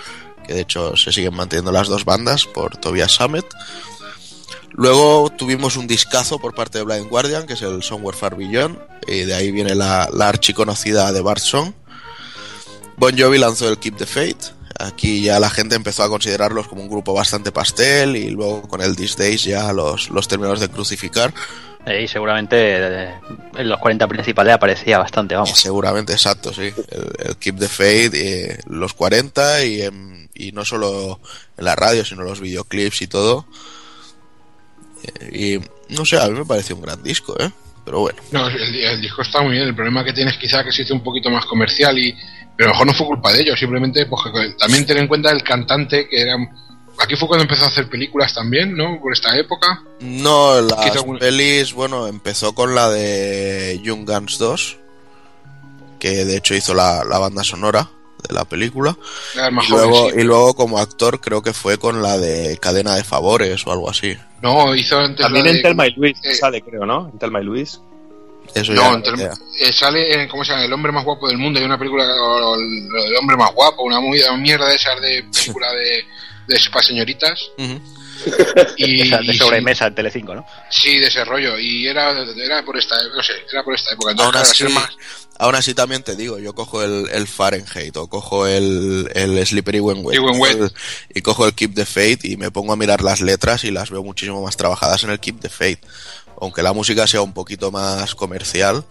que 0.47 0.55
de 0.55 0.61
hecho 0.61 0.97
se 0.97 1.11
siguen 1.11 1.35
manteniendo 1.35 1.73
las 1.73 1.89
dos 1.89 2.05
bandas 2.05 2.47
por 2.47 2.77
Tobias 2.77 3.11
Summit. 3.11 3.47
Luego 4.77 5.31
tuvimos 5.31 5.77
un 5.77 5.87
discazo 5.87 6.39
por 6.39 6.55
parte 6.55 6.79
de 6.79 6.85
Blind 6.85 7.09
Guardian, 7.09 7.47
que 7.47 7.53
es 7.53 7.63
el 7.63 7.83
Somewhere 7.83 8.17
Far 8.17 8.37
Beyond, 8.37 8.79
y 9.07 9.21
de 9.21 9.35
ahí 9.35 9.53
viene 9.53 9.75
la, 9.75 10.09
la 10.13 10.29
archiconocida 10.29 11.13
de 11.13 11.21
Bart 11.21 11.41
Song. 11.41 11.73
Bon 12.97 13.17
Jovi 13.17 13.39
lanzó 13.39 13.69
el 13.69 13.79
Keep 13.79 13.97
the 13.97 14.07
Faith. 14.07 14.53
Aquí 14.79 15.23
ya 15.23 15.39
la 15.39 15.51
gente 15.51 15.77
empezó 15.77 16.03
a 16.03 16.09
considerarlos 16.09 16.67
como 16.67 16.83
un 16.83 16.89
grupo 16.89 17.15
bastante 17.15 17.53
pastel 17.53 18.17
y 18.17 18.31
luego 18.31 18.63
con 18.63 18.81
el 18.81 18.97
These 18.97 19.17
Days 19.17 19.45
ya 19.45 19.73
los, 19.73 20.11
los 20.11 20.27
terminamos 20.27 20.59
de 20.59 20.69
crucificar. 20.69 21.33
Eh, 21.87 22.03
y 22.03 22.09
seguramente 22.09 22.57
eh, 22.59 23.15
en 23.57 23.69
los 23.69 23.79
40 23.79 24.09
principales 24.09 24.55
aparecía 24.55 24.99
bastante, 24.99 25.35
vamos. 25.35 25.51
Seguramente, 25.51 26.13
exacto, 26.13 26.53
sí. 26.53 26.73
El, 26.91 27.29
el 27.29 27.37
Keep 27.37 27.59
the 27.59 27.69
Faith, 27.69 28.15
eh, 28.15 28.59
los 28.67 28.95
40 28.95 29.65
y, 29.65 29.83
y 30.35 30.53
no 30.53 30.65
solo 30.65 31.21
en 31.57 31.65
la 31.65 31.77
radio, 31.77 32.05
sino 32.05 32.23
los 32.23 32.41
videoclips 32.41 33.03
y 33.03 33.07
todo. 33.07 33.47
Y 35.33 35.59
no 35.95 36.05
sé, 36.05 36.19
a 36.19 36.29
mí 36.29 36.39
me 36.39 36.45
pareció 36.45 36.77
un 36.77 36.83
gran 36.83 37.03
disco, 37.03 37.35
¿eh? 37.39 37.51
Pero 37.85 38.01
bueno. 38.01 38.19
No, 38.33 38.49
el, 38.49 38.75
el 38.77 39.01
disco 39.01 39.23
está 39.23 39.43
muy 39.43 39.53
bien. 39.53 39.65
El 39.69 39.75
problema 39.75 40.05
que 40.05 40.13
tienes 40.13 40.39
quizá 40.39 40.65
que 40.65 40.73
se 40.73 40.83
hizo 40.83 40.95
un 40.95 41.03
poquito 41.03 41.31
más 41.31 41.45
comercial 41.47 41.99
y 41.99 42.15
pero 42.57 42.69
a 42.71 42.73
lo 42.73 42.75
mejor 42.75 42.87
no 42.87 42.95
fue 42.95 43.07
culpa 43.07 43.33
de 43.33 43.41
ellos, 43.43 43.59
simplemente 43.59 44.07
pues 44.07 44.23
que 44.33 44.51
también 44.59 44.87
ten 44.87 44.99
en 44.99 45.09
cuenta 45.09 45.31
el 45.33 45.43
cantante 45.43 46.09
que 46.09 46.21
era 46.23 46.37
aquí 47.01 47.17
fue 47.17 47.27
cuando 47.27 47.43
empezó 47.43 47.65
a 47.65 47.69
hacer 47.69 47.89
películas 47.89 48.33
también, 48.33 48.77
¿no? 48.77 49.01
Por 49.01 49.13
esta 49.13 49.37
época. 49.37 49.83
No, 50.01 50.61
las 50.61 50.79
Quizá 50.85 50.99
algún- 51.01 51.19
pelis, 51.19 51.73
bueno, 51.73 52.07
empezó 52.07 52.55
con 52.55 52.75
la 52.77 52.89
de 52.91 53.81
Young 53.83 54.09
Guns 54.09 54.39
2, 54.39 54.77
que 55.99 56.25
de 56.25 56.37
hecho 56.37 56.55
hizo 56.55 56.75
la, 56.75 57.03
la 57.05 57.19
banda 57.19 57.43
sonora 57.43 57.91
de 58.29 58.35
la 58.35 58.45
película. 58.45 58.97
Y 59.35 59.69
luego, 59.71 60.11
y 60.15 60.23
luego 60.23 60.55
como 60.55 60.79
actor 60.79 61.21
creo 61.21 61.43
que 61.43 61.53
fue 61.53 61.79
con 61.79 62.03
la 62.03 62.19
de 62.19 62.59
Cadena 62.59 62.95
de 62.95 63.05
Favores 63.05 63.67
o 63.67 63.73
algo 63.73 63.89
así. 63.91 64.17
No, 64.43 64.75
hizo 64.75 64.99
antes 64.99 65.21
También 65.25 65.47
la 65.47 65.53
de- 65.53 65.57
en 65.59 65.63
Telma 65.63 65.87
y 65.87 65.93
Luis 65.93 66.17
eh, 66.23 66.35
sale, 66.35 66.61
creo, 66.63 66.85
¿no? 66.87 67.09
En 67.13 67.19
Telma 67.19 67.41
y 67.41 67.45
Luis. 67.45 67.81
Eso 68.55 68.73
No, 68.73 68.83
ya 69.03 69.11
en 69.11 69.21
eh, 69.61 69.73
sale 69.73 70.23
en, 70.23 70.29
¿cómo 70.29 70.45
se 70.45 70.53
llama? 70.53 70.65
El 70.65 70.73
hombre 70.73 70.93
más 70.93 71.05
guapo 71.05 71.29
del 71.29 71.39
mundo. 71.39 71.59
Hay 71.59 71.65
una 71.65 71.79
película, 71.79 72.05
o- 72.05 72.53
o 72.53 72.57
el, 72.57 73.17
hombre 73.19 73.37
más 73.37 73.53
guapo, 73.55 73.83
una 73.83 74.01
muy- 74.01 74.21
una 74.23 74.37
mierda 74.37 74.69
de 74.69 74.77
esas 74.77 75.01
de 75.01 75.25
película 75.33 75.73
de, 75.73 76.05
de 76.47 76.61
para 76.71 76.85
señoritas. 76.85 77.41
Ujú. 77.59 77.81
Y, 78.77 79.09
de 79.11 79.35
sobremesa 79.35 79.87
en 79.87 79.95
Telecinco, 79.95 80.35
¿no? 80.35 80.47
Sí, 80.71 80.99
de 80.99 81.07
ese 81.07 81.25
rollo. 81.25 81.59
Y 81.59 81.87
era, 81.87 82.11
era 82.13 82.65
por 82.65 82.77
esta, 82.77 82.97
no 83.15 83.23
sé, 83.23 83.33
era 83.53 83.63
por 83.63 83.75
esta 83.75 83.93
época. 83.93 84.11
Aún 84.13 84.21
Entonces, 84.35 84.63
así, 84.63 84.73
más, 84.73 84.89
aún 85.39 85.55
así 85.55 85.75
también 85.75 86.03
te 86.03 86.17
digo, 86.17 86.39
yo 86.39 86.55
cojo 86.55 86.83
el, 86.83 87.09
el 87.13 87.27
Fahrenheit 87.27 87.97
o 87.97 88.09
cojo 88.09 88.47
el, 88.47 89.11
el 89.15 89.45
Slippery 89.47 89.81
When 89.81 90.05
Wet, 90.05 90.17
Y 90.17 90.19
When 90.19 90.41
Wet. 90.41 90.53
cojo 90.53 90.65
el- 90.65 90.73
y 91.15 91.23
cojo 91.23 91.47
el 91.47 91.55
Keep 91.55 91.75
the 91.75 91.85
Faith 91.87 92.25
y 92.25 92.37
me 92.37 92.51
pongo 92.51 92.73
a 92.73 92.77
mirar 92.77 93.03
las 93.03 93.21
letras 93.21 93.65
y 93.65 93.71
las 93.71 93.91
veo 93.91 94.03
muchísimo 94.03 94.43
más 94.43 94.57
trabajadas 94.57 95.05
en 95.05 95.11
el 95.11 95.21
Keep 95.21 95.41
the 95.41 95.49
Faith. 95.51 95.81
Aunque 96.41 96.63
la 96.63 96.73
música 96.73 97.07
sea 97.07 97.23
un 97.23 97.33
poquito 97.33 97.71
más 97.71 98.15
comercial, 98.15 98.85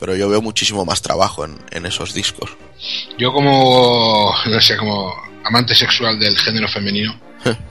pero 0.00 0.14
yo 0.16 0.28
veo 0.28 0.40
muchísimo 0.42 0.84
más 0.84 1.02
trabajo 1.02 1.44
en, 1.44 1.58
en 1.70 1.86
esos 1.86 2.14
discos. 2.14 2.50
Yo 3.18 3.32
como, 3.32 4.34
no 4.46 4.60
sé, 4.60 4.76
como 4.76 5.12
amante 5.44 5.74
sexual 5.74 6.18
del 6.18 6.36
género 6.38 6.68
femenino, 6.68 7.18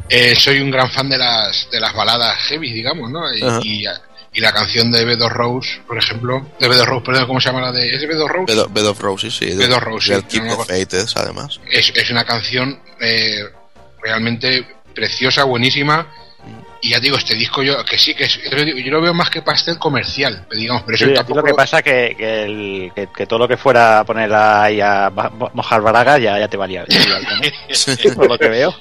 eh, 0.09 0.36
soy 0.36 0.59
un 0.59 0.71
gran 0.71 0.89
fan 0.91 1.09
de 1.09 1.17
las, 1.17 1.67
de 1.71 1.80
las 1.80 1.93
baladas 1.93 2.38
heavy, 2.47 2.71
digamos, 2.73 3.09
¿no? 3.11 3.21
Y, 3.34 3.43
y, 3.63 3.86
y 4.34 4.39
la 4.41 4.51
canción 4.51 4.91
de 4.91 5.05
Bed 5.05 5.21
of 5.21 5.32
Rose, 5.32 5.82
por 5.88 5.97
ejemplo, 5.97 6.45
de 6.59 6.67
Bed 6.67 6.82
of 6.82 6.88
Rose, 6.88 7.05
perdón, 7.05 7.26
¿cómo 7.28 7.39
se 7.39 7.47
llama 7.49 7.61
la 7.61 7.71
de? 7.71 7.95
¿Es 7.95 8.07
Bed 8.07 8.21
of 8.21 8.30
Rose? 8.32 8.53
Bed 8.55 8.65
Bed 8.71 8.86
of 8.88 8.99
Roses, 8.99 9.34
sí. 9.36 9.53
Bed 9.55 9.71
of 9.73 9.84
Roses, 9.84 10.09
del 10.09 10.23
sí, 10.28 10.39
no, 10.41 11.21
además. 11.21 11.59
Es, 11.71 11.91
es 11.95 12.09
una 12.11 12.26
canción 12.26 12.80
eh, 12.99 13.43
realmente 14.01 14.65
preciosa, 14.93 15.43
buenísima. 15.43 16.07
Y 16.82 16.89
ya 16.89 16.99
digo, 16.99 17.17
este 17.17 17.34
disco 17.34 17.63
yo, 17.63 17.84
que 17.84 17.97
sí, 17.97 18.13
que 18.13 18.26
es, 18.26 18.39
yo, 18.43 18.91
lo 18.91 19.01
veo 19.01 19.13
más 19.13 19.32
que 19.32 19.41
pastel 19.41 19.80
comercial, 19.80 20.45
digamos, 20.51 20.84
pero 20.86 20.95
eso 20.97 21.05
Sí, 21.07 21.13
tampoco... 21.15 21.39
lo 21.39 21.45
que 21.45 21.53
pasa 21.55 21.82
que, 21.82 22.13
que, 22.15 22.43
el- 22.43 22.91
que- 22.93 23.07
que 23.15 23.26
todo 23.26 23.39
lo 23.39 23.47
que 23.47 23.57
fuera 23.57 23.99
a 23.99 24.03
poner 24.03 24.32
ahí 24.32 24.80
a 24.82 25.09
mojar 25.53 25.82
baragas 25.82 26.21
ya, 26.21 26.38
ya 26.38 26.47
te 26.47 26.57
valía. 26.57 26.86
ya 26.88 26.99
valía, 26.99 27.51
¿no? 28.09 28.13
Por 28.15 28.30
lo 28.30 28.38
que 28.38 28.49
veo. 28.49 28.76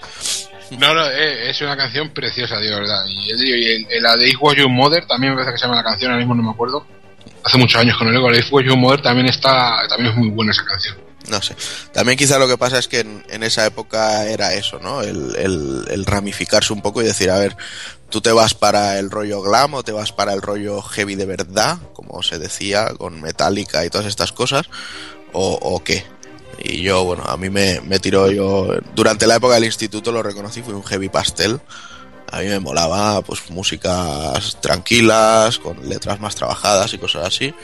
No, 0.78 0.94
no, 0.94 1.06
eh, 1.08 1.50
es 1.50 1.60
una 1.60 1.76
canción 1.76 2.10
preciosa, 2.10 2.58
de 2.58 2.70
verdad. 2.70 3.04
Y, 3.06 3.32
digo, 3.36 3.56
y 3.56 3.86
el- 3.90 4.02
la 4.02 4.16
de 4.16 4.28
If 4.28 4.36
Was 4.40 4.56
Your 4.56 4.68
Mother, 4.68 5.06
también 5.06 5.32
me 5.34 5.36
parece 5.38 5.52
que 5.54 5.58
se 5.58 5.64
llama 5.66 5.76
la 5.76 5.84
canción, 5.84 6.10
ahora 6.10 6.18
mismo 6.20 6.34
no 6.34 6.42
me 6.42 6.50
acuerdo. 6.50 6.86
Hace 7.44 7.58
muchos 7.58 7.80
años 7.80 7.96
con 7.98 8.08
el 8.08 8.14
ego, 8.16 8.28
la 8.28 8.36
de 8.36 8.40
If 8.42 8.52
Was 8.52 8.64
Mother 8.76 9.02
también 9.02 9.26
está, 9.28 9.76
también 9.88 10.12
es 10.12 10.16
muy 10.16 10.28
buena 10.30 10.52
esa 10.52 10.64
canción. 10.64 10.96
No 11.30 11.40
sé. 11.40 11.56
También 11.92 12.18
quizá 12.18 12.38
lo 12.38 12.46
que 12.46 12.58
pasa 12.58 12.78
es 12.78 12.86
que 12.86 13.00
en, 13.00 13.42
esa 13.42 13.64
época 13.64 14.26
era 14.26 14.52
eso, 14.52 14.78
¿no? 14.80 15.00
El, 15.00 15.34
el- 15.36 15.84
el 15.90 16.04
ramificarse 16.04 16.72
un 16.74 16.82
poco 16.82 17.00
y 17.00 17.06
decir, 17.06 17.30
a 17.30 17.38
ver, 17.38 17.56
tú 18.10 18.20
te 18.20 18.30
vas 18.30 18.52
para 18.52 18.98
el 18.98 19.10
rollo 19.10 19.40
glam 19.40 19.72
o 19.72 19.82
te 19.82 19.92
vas 19.92 20.12
para 20.12 20.34
el 20.34 20.42
rollo 20.42 20.82
heavy 20.82 21.14
de 21.14 21.24
verdad, 21.24 21.78
como 21.94 22.22
se 22.22 22.38
decía, 22.38 22.88
con 22.98 23.22
Metallica 23.22 23.84
y 23.86 23.90
todas 23.90 24.06
estas 24.06 24.32
cosas, 24.32 24.66
o, 25.32 25.54
o 25.62 25.82
qué. 25.82 26.04
Y 26.64 26.80
yo, 26.80 27.04
bueno, 27.04 27.24
a 27.26 27.36
mí 27.36 27.50
me, 27.50 27.80
me 27.82 28.00
tiró 28.00 28.30
yo, 28.30 28.68
durante 28.94 29.26
la 29.26 29.36
época 29.36 29.56
del 29.56 29.64
instituto 29.64 30.10
lo 30.10 30.22
reconocí, 30.22 30.62
fui 30.62 30.72
un 30.72 30.82
heavy 30.82 31.10
pastel. 31.10 31.60
A 32.32 32.40
mí 32.40 32.46
me 32.46 32.58
molaba, 32.58 33.20
pues, 33.20 33.50
músicas 33.50 34.58
tranquilas, 34.62 35.58
con 35.58 35.88
letras 35.88 36.20
más 36.20 36.34
trabajadas 36.34 36.94
y 36.94 36.98
cosas 36.98 37.26
así. 37.26 37.54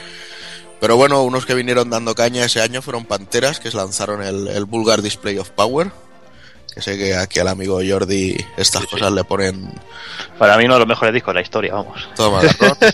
Pero 0.81 0.97
bueno, 0.97 1.23
unos 1.23 1.47
que 1.47 1.55
vinieron 1.55 1.89
dando 1.89 2.15
caña 2.15 2.45
ese 2.45 2.61
año 2.61 2.83
fueron 2.83 3.07
Panteras, 3.07 3.59
que 3.59 3.71
lanzaron 3.71 4.23
el, 4.23 4.49
el 4.49 4.67
Vulgar 4.67 5.01
Display 5.01 5.39
of 5.39 5.51
Power. 5.51 5.91
Que 6.75 6.81
sé 6.83 6.97
que 6.97 7.17
aquí 7.17 7.41
al 7.41 7.49
amigo 7.49 7.81
Jordi 7.87 8.37
estas 8.57 8.87
cosas 8.87 9.11
le 9.13 9.25
ponen 9.25 9.73
Para 10.39 10.57
mí 10.57 10.67
uno 10.67 10.75
de 10.75 10.81
los 10.81 10.89
mejores 10.89 11.13
discos 11.13 11.33
de 11.33 11.41
la 11.41 11.43
historia, 11.43 11.75
vamos. 11.75 12.09
Toma, 12.15 12.41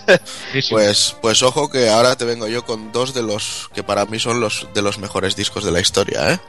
pues, 0.71 1.17
pues 1.21 1.43
ojo 1.43 1.69
que 1.71 1.89
ahora 1.91 2.17
te 2.17 2.25
vengo 2.25 2.49
yo 2.49 2.65
con 2.65 2.93
dos 2.93 3.13
de 3.15 3.23
los 3.23 3.71
que 3.75 3.83
para 3.83 4.07
mí 4.07 4.19
son 4.19 4.41
los 4.41 4.67
de 4.75 4.83
los 4.83 4.99
mejores 4.99 5.37
discos 5.37 5.65
de 5.65 5.73
la 5.73 5.81
historia, 5.81 6.33
¿eh? 6.33 6.41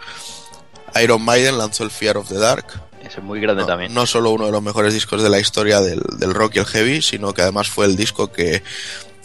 Iron 1.03 1.21
Maiden 1.21 1.57
lanzó 1.57 1.83
el 1.83 1.91
Fear 1.91 2.17
of 2.17 2.29
the 2.29 2.37
Dark. 2.39 2.65
Ese 3.01 3.19
es 3.19 3.23
muy 3.23 3.39
grande 3.39 3.61
No, 3.61 3.67
también. 3.67 3.93
no 3.93 4.05
solo 4.05 4.31
uno 4.31 4.45
de 4.47 4.51
los 4.51 4.61
mejores 4.63 4.93
discos 4.93 5.21
de 5.21 5.29
la 5.29 5.39
historia 5.39 5.81
del, 5.81 6.01
del 6.17 6.33
rock 6.33 6.55
y 6.55 6.59
el 6.59 6.65
heavy, 6.65 7.01
sino 7.01 7.33
que 7.33 7.41
además 7.41 7.69
fue 7.69 7.85
el 7.85 7.95
disco 7.95 8.31
que, 8.31 8.63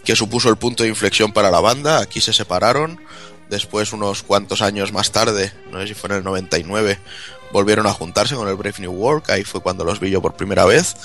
que 0.05 0.15
supuso 0.17 0.49
el 0.51 0.57
punto 0.57 0.83
de 0.83 0.89
inflexión 0.91 1.33
para 1.33 1.51
la 1.51 1.61
banda. 1.61 2.01
Aquí 2.01 2.21
se 2.21 2.33
separaron. 2.33 3.01
Después, 3.49 3.93
unos 3.93 4.23
cuantos 4.23 4.63
años 4.63 4.93
más 4.93 5.13
tarde, 5.13 5.53
no 5.71 5.81
sé 5.81 5.89
si 5.89 5.95
fue 5.95 6.11
en 6.11 6.17
el 6.17 6.25
99, 6.25 6.99
volvieron 7.53 7.87
a 7.87 7.93
juntarse 7.93 8.35
con 8.35 8.49
el 8.49 8.57
Brave 8.57 8.81
New 8.81 8.93
World. 8.93 9.31
Ahí 9.31 9.45
fue 9.45 9.61
cuando 9.61 9.85
los 9.85 10.01
vi 10.01 10.11
yo 10.11 10.21
por 10.21 10.35
primera 10.35 10.65
vez. 10.65 10.97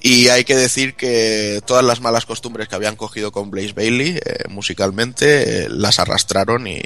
Y 0.00 0.28
hay 0.28 0.44
que 0.44 0.56
decir 0.56 0.96
que 0.96 1.62
todas 1.64 1.84
las 1.84 2.00
malas 2.00 2.26
costumbres 2.26 2.68
que 2.68 2.74
habían 2.74 2.96
cogido 2.96 3.32
con 3.32 3.50
Blaze 3.50 3.72
Bailey 3.72 4.18
eh, 4.22 4.44
musicalmente 4.48 5.64
eh, 5.64 5.68
las 5.70 5.98
arrastraron. 5.98 6.66
Y, 6.66 6.82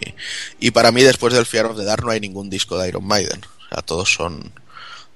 y 0.60 0.70
para 0.70 0.92
mí, 0.92 1.02
después 1.02 1.34
del 1.34 1.46
Fear 1.46 1.66
of 1.66 1.76
the 1.76 1.84
Dark, 1.84 2.04
no 2.04 2.10
hay 2.10 2.20
ningún 2.20 2.48
disco 2.48 2.78
de 2.78 2.88
Iron 2.88 3.06
Maiden. 3.06 3.40
O 3.44 3.74
sea, 3.74 3.82
todos 3.82 4.12
son 4.12 4.52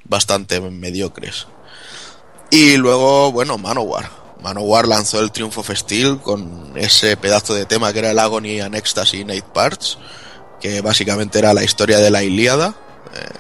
bastante 0.05 0.61
mediocres. 0.61 1.47
Y 2.51 2.77
luego, 2.77 3.33
bueno, 3.33 3.57
Manowar. 3.57 4.11
Manowar 4.43 4.89
lanzó 4.89 5.21
el 5.21 5.31
Triumph 5.31 5.57
of 5.59 5.71
Steel 5.71 6.19
con 6.19 6.73
ese 6.77 7.17
pedazo 7.17 7.55
de 7.55 7.65
tema 7.65 7.93
que 7.93 8.01
era 8.01 8.11
el 8.11 8.19
Agony 8.19 8.61
and 8.61 8.75
Ecstasy 8.75 9.21
in 9.21 9.31
Eight 9.31 9.45
Parts, 9.45 9.99
que 10.61 10.81
básicamente 10.81 11.39
era 11.39 11.55
la 11.55 11.63
historia 11.63 11.99
de 11.99 12.11
la 12.11 12.25
Ilíada. 12.25 12.75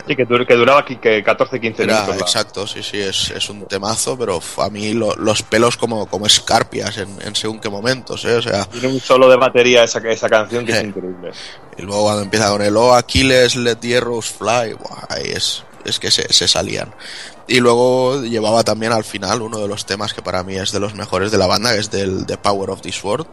Sí, 0.07 0.16
que, 0.16 0.27
dur- 0.27 0.47
que 0.47 0.55
duraba 0.55 0.85
que 0.85 0.99
14-15 1.25 1.81
Era, 1.81 1.95
minutos. 1.95 2.16
la- 2.16 2.23
exacto, 2.23 2.66
sí, 2.66 2.83
sí, 2.83 2.99
es, 3.01 3.31
es 3.31 3.49
un 3.49 3.64
temazo, 3.66 4.18
pero 4.18 4.41
a 4.59 4.68
mí 4.70 4.93
lo- 4.93 5.14
los 5.16 5.43
pelos 5.43 5.77
como, 5.77 6.07
como 6.07 6.27
escarpias 6.27 6.99
en, 6.99 7.16
en 7.23 7.35
según 7.35 7.59
qué 7.61 7.68
momentos, 7.70 8.25
¿eh? 8.27 8.35
O 8.37 8.43
sea, 8.43 8.64
Tiene 8.66 8.89
un 8.89 9.01
solo 9.01 9.29
de 9.31 9.37
batería 9.37 9.85
esa, 9.85 9.99
esa 10.01 10.29
canción 10.29 10.66
que 10.66 10.73
es 10.73 10.79
Eh. 10.79 10.87
increíble. 10.89 11.31
y 11.79 11.83
luego 11.83 12.03
cuando 12.05 12.23
empieza 12.23 12.51
con 12.51 12.61
el 12.62 12.77
Oh 12.77 12.95
Aquiles, 12.95 13.57
let 13.57 13.77
the 13.77 13.97
arrows 13.97 14.27
fly, 14.27 14.75
buah, 14.75 15.07
ahí 15.09 15.31
es, 15.31 15.64
es 15.85 15.99
que 15.99 16.11
se, 16.11 16.31
se 16.33 16.47
salían. 16.49 16.93
Y 17.49 17.61
luego 17.61 18.23
llevaba 18.23 18.62
también 18.64 18.93
al 18.93 19.05
final 19.05 19.43
uno 19.43 19.59
de 19.59 19.68
los 19.68 19.85
temas 19.87 20.12
que 20.14 20.23
para 20.23 20.43
mí 20.45 20.55
es 20.57 20.70
de 20.73 20.81
los 20.81 20.95
mejores 20.95 21.31
de 21.33 21.39
la 21.39 21.47
banda, 21.47 21.73
que 21.73 21.81
es 21.81 21.91
del 21.91 22.25
The 22.27 22.37
Power 22.37 22.70
of 22.70 22.83
the 22.83 22.93
Sword, 22.93 23.27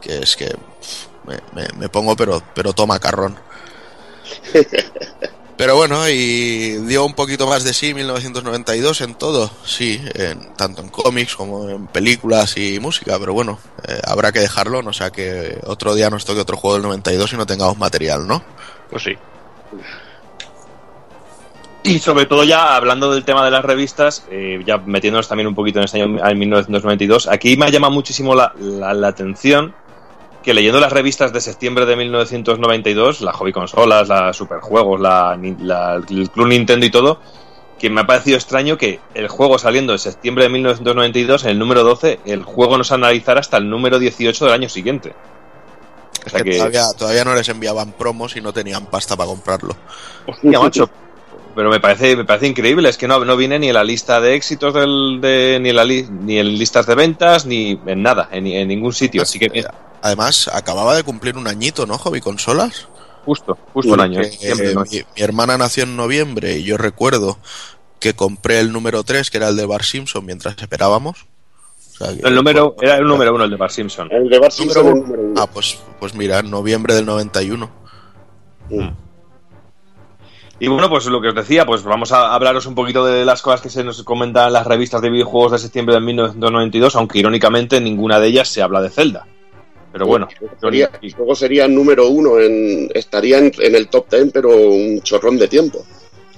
que 0.00 0.18
es 0.18 0.36
que 0.36 0.46
pf, 0.46 1.08
me, 1.26 1.36
me- 1.54 1.68
me 1.78 1.88
pongo 1.88 2.16
pero, 2.16 2.42
pero 2.54 2.72
toma 2.72 2.98
carrón. 2.98 3.38
Pero 5.60 5.76
bueno, 5.76 6.08
y 6.08 6.76
dio 6.86 7.04
un 7.04 7.12
poquito 7.12 7.46
más 7.46 7.64
de 7.64 7.74
sí 7.74 7.92
1992 7.92 9.02
en 9.02 9.14
todo, 9.14 9.50
sí, 9.62 10.00
en- 10.14 10.54
tanto 10.56 10.80
en 10.80 10.88
cómics 10.88 11.36
como 11.36 11.68
en 11.68 11.86
películas 11.86 12.56
y 12.56 12.80
música, 12.80 13.18
pero 13.20 13.34
bueno, 13.34 13.58
eh, 13.86 14.00
habrá 14.06 14.32
que 14.32 14.38
dejarlo, 14.40 14.80
no 14.82 14.94
sea 14.94 15.10
que 15.10 15.58
otro 15.66 15.94
día 15.94 16.08
nos 16.08 16.24
toque 16.24 16.40
otro 16.40 16.56
juego 16.56 16.76
del 16.76 16.84
92 16.84 17.34
y 17.34 17.36
no 17.36 17.44
tengamos 17.44 17.76
material, 17.76 18.26
¿no? 18.26 18.42
Pues 18.88 19.02
sí. 19.02 19.12
Y 21.82 21.98
sobre 21.98 22.24
todo 22.24 22.42
ya 22.44 22.74
hablando 22.76 23.12
del 23.12 23.24
tema 23.26 23.44
de 23.44 23.50
las 23.50 23.62
revistas, 23.62 24.24
eh, 24.30 24.62
ya 24.66 24.78
metiéndonos 24.78 25.28
también 25.28 25.46
un 25.46 25.54
poquito 25.54 25.78
en 25.80 25.84
este 25.84 26.00
año 26.00 26.26
en 26.26 26.38
1992, 26.38 27.28
aquí 27.28 27.58
me 27.58 27.70
llama 27.70 27.90
muchísimo 27.90 28.34
la, 28.34 28.54
la- 28.58 28.94
la 28.94 29.08
atención 29.08 29.74
que 30.42 30.54
leyendo 30.54 30.80
las 30.80 30.92
revistas 30.92 31.32
de 31.32 31.40
septiembre 31.40 31.86
de 31.86 31.96
1992, 31.96 33.20
la 33.20 33.32
Hobby 33.32 33.52
Consolas, 33.52 34.08
la 34.08 34.32
Superjuegos, 34.32 35.00
la, 35.00 35.38
la- 35.60 35.96
el 36.08 36.30
Club 36.30 36.46
Nintendo 36.48 36.86
y 36.86 36.90
todo, 36.90 37.20
que 37.78 37.90
me 37.90 38.00
ha 38.02 38.06
parecido 38.06 38.36
extraño 38.36 38.76
que 38.78 39.00
el 39.14 39.28
juego 39.28 39.58
saliendo 39.58 39.92
en 39.92 39.98
septiembre 39.98 40.44
de 40.44 40.50
1992, 40.50 41.44
en 41.44 41.50
el 41.50 41.58
número 41.58 41.82
12, 41.82 42.20
el 42.24 42.42
juego 42.42 42.76
no 42.78 42.84
se 42.84 42.94
analizara 42.94 43.40
hasta 43.40 43.56
el 43.56 43.68
número 43.68 43.98
18 43.98 44.44
del 44.44 44.54
año 44.54 44.68
siguiente. 44.68 45.14
O 46.26 46.28
sea 46.28 46.42
Que 46.42 46.50
que, 46.50 46.56
todavía, 46.58 46.84
todavía 46.96 47.24
no 47.24 47.34
les 47.34 47.48
enviaban 47.48 47.92
promos 47.92 48.36
y 48.36 48.40
no 48.42 48.52
tenían 48.52 48.86
pasta 48.86 49.16
para 49.16 49.28
comprarlo. 49.28 49.74
Hostia, 50.26 50.60
macho. 50.60 50.90
Pero 51.54 51.70
me 51.70 51.80
parece, 51.80 52.14
me 52.16 52.24
parece 52.24 52.46
increíble, 52.46 52.88
es 52.88 52.96
que 52.98 53.08
no, 53.08 53.24
no 53.24 53.36
viene 53.36 53.58
ni 53.58 53.68
en 53.68 53.74
la 53.74 53.82
lista 53.82 54.20
de 54.20 54.34
éxitos 54.34 54.72
del, 54.74 55.18
de, 55.20 55.58
ni, 55.60 55.70
en 55.70 55.76
la 55.76 55.84
li- 55.84 56.06
ni 56.08 56.38
en 56.38 56.46
listas 56.58 56.86
de 56.86 56.94
ventas, 56.94 57.44
ni 57.46 57.80
en 57.86 58.02
nada, 58.02 58.28
en, 58.30 58.46
en 58.46 58.68
ningún 58.68 58.92
sitio. 58.92 59.22
Así 59.22 59.38
que 59.38 59.48
Además, 60.02 60.48
acababa 60.52 60.94
de 60.96 61.02
cumplir 61.02 61.36
un 61.36 61.46
añito, 61.46 61.86
¿no? 61.86 61.98
Hobby 61.98 62.20
Consolas. 62.20 62.88
justo, 63.24 63.56
justo 63.74 63.92
un 63.92 64.00
año. 64.00 64.20
Eh, 64.22 64.74
mi, 64.90 64.98
mi 64.98 65.04
hermana 65.22 65.58
nació 65.58 65.84
en 65.84 65.96
noviembre 65.96 66.56
y 66.58 66.64
yo 66.64 66.76
recuerdo 66.78 67.38
que 67.98 68.14
compré 68.14 68.60
el 68.60 68.72
número 68.72 69.02
3, 69.04 69.30
que 69.30 69.36
era 69.36 69.48
el 69.50 69.56
de 69.56 69.66
Bar 69.66 69.84
Simpson, 69.84 70.24
mientras 70.24 70.56
esperábamos. 70.58 71.26
O 72.00 72.04
sea, 72.04 72.16
que- 72.16 72.26
El 72.26 72.34
número, 72.34 72.74
era 72.80 72.96
el 72.96 73.04
número 73.04 73.34
uno, 73.34 73.44
el 73.44 73.50
de 73.50 73.56
Bart 73.56 73.72
Simpson. 73.72 74.08
El 74.10 74.28
de 74.30 74.38
Bart 74.38 74.52
Simpson 74.52 74.86
Número 74.86 74.96
el 74.96 75.02
número 75.10 75.22
uno. 75.32 75.40
Ah, 75.42 75.46
pues, 75.46 75.78
pues 75.98 76.14
mira, 76.14 76.38
en 76.38 76.50
noviembre 76.50 76.94
del 76.94 77.04
91. 77.04 77.70
Y 80.58 80.68
bueno, 80.68 80.88
pues 80.90 81.06
lo 81.06 81.20
que 81.22 81.28
os 81.28 81.34
decía, 81.34 81.64
pues 81.64 81.82
vamos 81.82 82.12
a 82.12 82.34
hablaros 82.34 82.66
un 82.66 82.74
poquito 82.74 83.04
de 83.06 83.24
las 83.24 83.40
cosas 83.40 83.60
que 83.62 83.70
se 83.70 83.82
nos 83.82 84.02
comentan 84.02 84.48
en 84.48 84.52
las 84.52 84.66
revistas 84.66 85.00
de 85.00 85.08
videojuegos 85.10 85.52
de 85.52 85.58
septiembre 85.58 85.94
de 85.94 86.00
1992, 86.02 86.96
aunque 86.96 87.18
irónicamente 87.18 87.78
en 87.78 87.84
ninguna 87.84 88.20
de 88.20 88.28
ellas 88.28 88.48
se 88.48 88.60
habla 88.62 88.80
de 88.82 88.90
Zelda. 88.90 89.26
Pero 89.92 90.06
bueno, 90.06 90.28
Sería- 90.60 90.90
luego 91.18 91.34
sería 91.34 91.66
número 91.68 92.08
uno, 92.08 92.38
en, 92.38 92.88
estaría 92.94 93.38
en, 93.38 93.52
en 93.58 93.74
el 93.74 93.88
top 93.88 94.08
ten, 94.08 94.30
pero 94.30 94.48
un 94.56 95.00
chorrón 95.02 95.36
de 95.38 95.48
tiempo. 95.48 95.84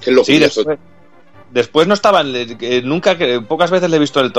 Que 0.01 0.11
es 0.11 0.17
lo 0.17 0.25
Sí, 0.25 0.33
curioso. 0.35 0.61
después, 0.65 0.79
después 1.51 1.87
no 1.87 1.93
estaban, 1.95 2.33
eh, 2.35 2.81
nunca, 2.83 3.17
pocas 3.47 3.71
veces 3.71 3.91
le 3.91 3.97
he 3.97 4.01
visto 4.01 4.21
el, 4.21 4.33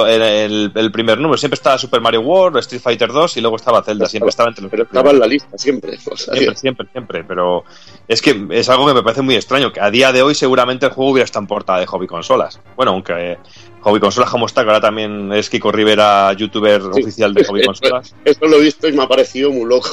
el, 0.75 0.91
primer 0.91 1.19
número. 1.19 1.37
Siempre 1.37 1.55
estaba 1.55 1.77
Super 1.77 2.01
Mario 2.01 2.21
World, 2.21 2.57
Street 2.57 2.81
Fighter 2.81 3.11
2 3.11 3.37
y 3.37 3.41
luego 3.41 3.55
estaba 3.57 3.83
Zelda. 3.83 4.07
Siempre 4.07 4.29
estaba 4.29 4.49
entre 4.49 4.63
los 4.63 4.71
Pero 4.71 4.83
estaba 4.83 5.11
en 5.11 5.19
la 5.19 5.27
lista 5.27 5.57
siempre. 5.57 5.95
o 6.11 6.17
sea, 6.17 6.33
Siempre, 6.33 6.55
siempre, 6.57 6.87
siempre. 6.91 7.23
Pero 7.23 7.63
es 8.07 8.19
que 8.21 8.47
es 8.49 8.67
algo 8.67 8.87
que 8.87 8.93
me 8.95 9.03
parece 9.03 9.21
muy 9.21 9.35
extraño. 9.35 9.71
Que 9.71 9.79
a 9.79 9.91
día 9.91 10.11
de 10.11 10.23
hoy 10.23 10.33
seguramente 10.33 10.87
el 10.87 10.91
juego 10.91 11.11
hubiera 11.11 11.25
estado 11.25 11.43
en 11.43 11.47
portada 11.47 11.79
de 11.79 11.85
hobby 11.85 12.07
consolas. 12.07 12.59
Bueno, 12.75 12.91
aunque 12.93 13.37
hobby 13.83 13.99
consolas 13.99 14.29
como 14.29 14.45
está, 14.45 14.63
que 14.63 14.69
ahora 14.69 14.81
también 14.81 15.31
es 15.33 15.49
Kiko 15.49 15.71
Rivera, 15.71 16.31
youtuber 16.33 16.81
oficial 16.81 17.33
de 17.33 17.43
hobby 17.45 17.63
consolas. 17.65 18.15
Esto 18.25 18.47
lo 18.47 18.57
he 18.57 18.61
visto 18.61 18.87
y 18.87 18.93
me 18.93 19.03
ha 19.03 19.07
parecido 19.07 19.51
muy 19.51 19.65
loco. 19.69 19.89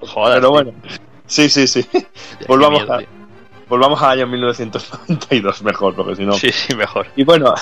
Joder, 0.00 0.36
Pero 0.36 0.50
bueno, 0.50 0.72
sí, 1.26 1.48
sí, 1.48 1.66
sí. 1.66 1.84
Volvamos, 2.46 2.80
miedo, 2.82 2.94
a, 2.94 2.98
tío. 2.98 3.08
volvamos 3.68 4.02
al 4.02 4.10
año 4.18 4.26
1992 4.28 5.62
mejor, 5.62 5.94
porque 5.96 6.16
si 6.16 6.24
no... 6.24 6.32
Sí, 6.34 6.50
sí, 6.52 6.74
mejor. 6.74 7.06
Y 7.16 7.24
bueno, 7.24 7.54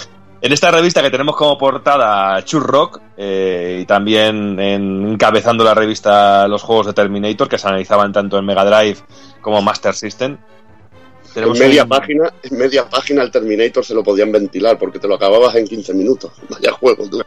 en 0.43 0.53
esta 0.53 0.71
revista 0.71 1.03
que 1.03 1.11
tenemos 1.11 1.37
como 1.37 1.57
portada 1.59 2.43
Churrock 2.45 3.01
eh, 3.17 3.79
y 3.83 3.87
también 3.87 4.59
en- 4.59 5.13
encabezando 5.13 5.63
la 5.65 5.75
revista 5.75 6.49
los 6.49 6.63
juegos 6.63 6.87
de 6.87 6.93
Terminator 6.95 7.49
que 7.49 7.59
se 7.59 7.69
analizaban 7.69 8.13
tanto 8.13 8.39
en 8.39 8.45
Mega 8.47 8.65
Drive 8.65 8.99
como 9.41 9.63
Master 9.63 9.95
System. 9.95 10.39
En 11.37 11.53
media 11.53 11.83
un- 11.85 11.89
página, 11.89 12.33
en 12.43 12.59
media 12.59 12.89
página 12.89 13.23
el 13.23 13.31
Terminator 13.31 13.85
se 13.85 13.95
lo 13.95 14.03
podían 14.03 14.33
ventilar 14.33 14.79
porque 14.79 14.99
te 14.99 15.07
lo 15.09 15.15
acababas 15.15 15.55
en 15.55 15.67
15 15.67 15.95
minutos. 15.95 16.33
Vaya 16.49 16.73
juego, 16.73 17.09
tú. 17.09 17.23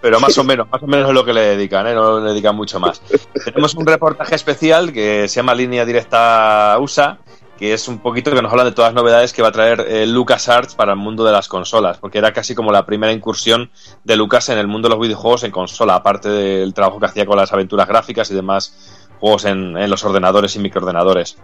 pero 0.00 0.20
más 0.20 0.36
o 0.38 0.44
menos, 0.44 0.66
más 0.70 0.82
o 0.82 0.86
menos 0.86 1.08
es 1.08 1.14
lo 1.14 1.24
que 1.24 1.32
le 1.32 1.40
dedican, 1.40 1.86
¿eh? 1.86 1.94
no 1.94 2.20
le 2.20 2.30
dedican 2.30 2.54
mucho 2.56 2.78
más. 2.80 3.00
Tenemos 3.44 3.74
un 3.74 3.86
reportaje 3.86 4.34
especial 4.34 4.92
que 4.92 5.28
se 5.28 5.36
llama 5.36 5.54
Línea 5.54 5.84
Directa 5.84 6.76
USA, 6.80 7.18
que 7.58 7.72
es 7.72 7.86
un 7.86 8.00
poquito 8.00 8.32
que 8.32 8.42
nos 8.42 8.50
habla 8.50 8.64
de 8.64 8.72
todas 8.72 8.92
las 8.92 9.00
novedades 9.00 9.32
que 9.32 9.40
va 9.40 9.48
a 9.48 9.52
traer 9.52 9.80
eh, 9.88 10.06
LucasArts 10.06 10.74
para 10.74 10.92
el 10.92 10.98
mundo 10.98 11.24
de 11.24 11.30
las 11.30 11.46
consolas, 11.46 11.98
porque 11.98 12.18
era 12.18 12.32
casi 12.32 12.52
como 12.54 12.72
la 12.72 12.84
primera 12.84 13.12
incursión 13.12 13.70
de 14.02 14.16
Lucas 14.16 14.48
en 14.48 14.58
el 14.58 14.66
mundo 14.66 14.88
de 14.88 14.94
los 14.96 15.00
videojuegos 15.02 15.44
en 15.44 15.52
consola, 15.52 15.94
aparte 15.94 16.28
del 16.28 16.74
trabajo 16.74 16.98
que 16.98 17.06
hacía 17.06 17.24
con 17.24 17.36
las 17.38 17.52
aventuras 17.52 17.86
gráficas 17.86 18.28
y 18.32 18.34
demás 18.34 18.74
juegos 19.20 19.44
en, 19.44 19.76
en 19.78 19.88
los 19.88 20.04
ordenadores 20.04 20.56
y 20.56 20.58
microordenadores. 20.58 21.38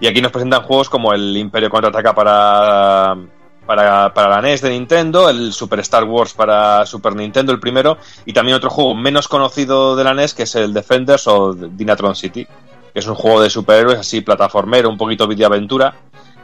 Y 0.00 0.06
aquí 0.06 0.20
nos 0.20 0.32
presentan 0.32 0.62
juegos 0.62 0.90
como 0.90 1.12
el 1.12 1.36
Imperio 1.36 1.70
Contraataca 1.70 2.14
para, 2.14 3.16
para, 3.64 4.12
para 4.12 4.28
la 4.28 4.42
NES 4.42 4.60
de 4.60 4.70
Nintendo, 4.70 5.28
el 5.30 5.52
Super 5.52 5.80
Star 5.80 6.04
Wars 6.04 6.34
para 6.34 6.84
Super 6.84 7.16
Nintendo, 7.16 7.52
el 7.52 7.60
primero, 7.60 7.96
y 8.24 8.32
también 8.32 8.56
otro 8.56 8.70
juego 8.70 8.94
menos 8.94 9.26
conocido 9.26 9.96
de 9.96 10.04
la 10.04 10.14
NES 10.14 10.34
que 10.34 10.42
es 10.42 10.54
el 10.54 10.74
Defenders 10.74 11.26
o 11.28 11.54
Dinatron 11.54 12.14
City, 12.14 12.44
que 12.44 12.98
es 12.98 13.06
un 13.06 13.14
juego 13.14 13.40
de 13.40 13.48
superhéroes 13.50 13.98
así, 13.98 14.20
plataformero, 14.20 14.90
un 14.90 14.98
poquito 14.98 15.26
videoaventura, 15.26 15.94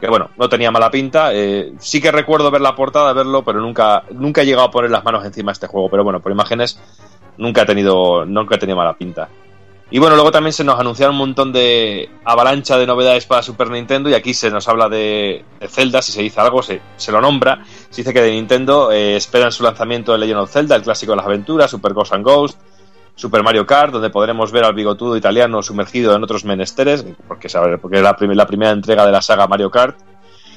que 0.01 0.09
bueno, 0.09 0.31
no 0.37 0.49
tenía 0.49 0.69
mala 0.71 0.91
pinta. 0.91 1.33
eh, 1.33 1.73
sí 1.79 2.01
que 2.01 2.11
recuerdo 2.11 2.51
ver 2.51 2.61
la 2.61 2.75
portada, 2.75 3.13
verlo, 3.13 3.43
pero 3.43 3.61
nunca, 3.61 4.03
nunca 4.11 4.41
he 4.41 4.45
llegado 4.45 4.67
a 4.67 4.71
poner 4.71 4.91
las 4.91 5.03
manos 5.03 5.23
encima 5.23 5.51
de 5.51 5.53
este 5.53 5.67
juego, 5.67 5.89
pero 5.89 6.03
bueno, 6.03 6.19
por 6.19 6.31
imágenes 6.31 6.79
nunca 7.37 7.61
ha 7.61 7.65
tenido, 7.65 8.25
nunca 8.25 8.55
ha 8.55 8.59
tenido 8.59 8.77
mala 8.77 8.97
pinta. 8.97 9.29
Y 9.91 9.99
bueno, 9.99 10.15
luego 10.15 10.31
también 10.31 10.53
se 10.53 10.63
nos 10.63 10.79
anunciaron 10.79 11.13
un 11.13 11.19
montón 11.19 11.53
de 11.53 12.09
avalancha 12.25 12.77
de 12.79 12.87
novedades 12.87 13.27
para 13.27 13.43
Super 13.43 13.69
Nintendo 13.69 14.09
y 14.09 14.15
aquí 14.15 14.33
se 14.33 14.49
nos 14.49 14.67
habla 14.67 14.89
de, 14.89 15.45
de 15.59 15.67
Zelda, 15.67 16.01
si 16.01 16.11
se 16.11 16.21
dice 16.23 16.39
algo, 16.41 16.63
se, 16.63 16.81
se 16.97 17.11
lo 17.11 17.21
nombra. 17.21 17.63
Se 17.91 18.01
dice 18.01 18.11
que 18.13 18.21
de 18.21 18.31
Nintendo 18.31 18.91
eh, 18.91 19.15
esperan 19.15 19.51
su 19.51 19.61
lanzamiento 19.63 20.11
de 20.11 20.17
Legend 20.17 20.39
of 20.39 20.51
Zelda, 20.51 20.75
el 20.75 20.81
clásico 20.81 21.11
de 21.11 21.17
las 21.17 21.25
aventuras, 21.27 21.69
Super 21.69 21.93
Ghost 21.93 22.13
and 22.13 22.25
Ghost, 22.25 22.59
Super 23.13 23.43
Mario 23.43 23.67
Kart, 23.67 23.91
donde 23.93 24.09
podremos 24.09 24.51
ver 24.51 24.63
al 24.63 24.73
bigotudo 24.73 25.15
italiano 25.15 25.61
sumergido 25.61 26.15
en 26.15 26.23
otros 26.23 26.43
menesteres, 26.43 27.05
porque, 27.27 27.47
sabe- 27.47 27.77
porque 27.77 27.97
es 27.97 28.03
la, 28.03 28.15
prim- 28.15 28.31
la 28.31 28.47
primera 28.47 28.71
entrega 28.71 29.05
de 29.05 29.11
la 29.11 29.21
saga 29.21 29.45
Mario 29.45 29.69
Kart. 29.69 29.95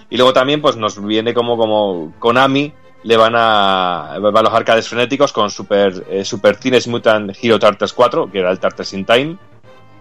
Y 0.08 0.16
luego 0.16 0.32
también 0.32 0.62
pues 0.62 0.76
nos 0.76 1.04
viene 1.04 1.34
como, 1.34 1.58
como 1.58 2.14
Konami 2.18 2.72
le 3.06 3.16
van 3.16 3.34
a, 3.36 4.18
van 4.18 4.44
los 4.44 4.52
arcades 4.52 4.88
frenéticos 4.88 5.32
con 5.32 5.48
Super, 5.48 6.04
eh, 6.10 6.24
Super 6.24 6.56
Teenage 6.56 6.90
Mutant 6.90 7.36
Hero 7.40 7.56
Turtles 7.56 7.92
4, 7.92 8.32
que 8.32 8.40
era 8.40 8.50
el 8.50 8.58
Turtles 8.58 8.92
in 8.94 9.04
Time, 9.04 9.36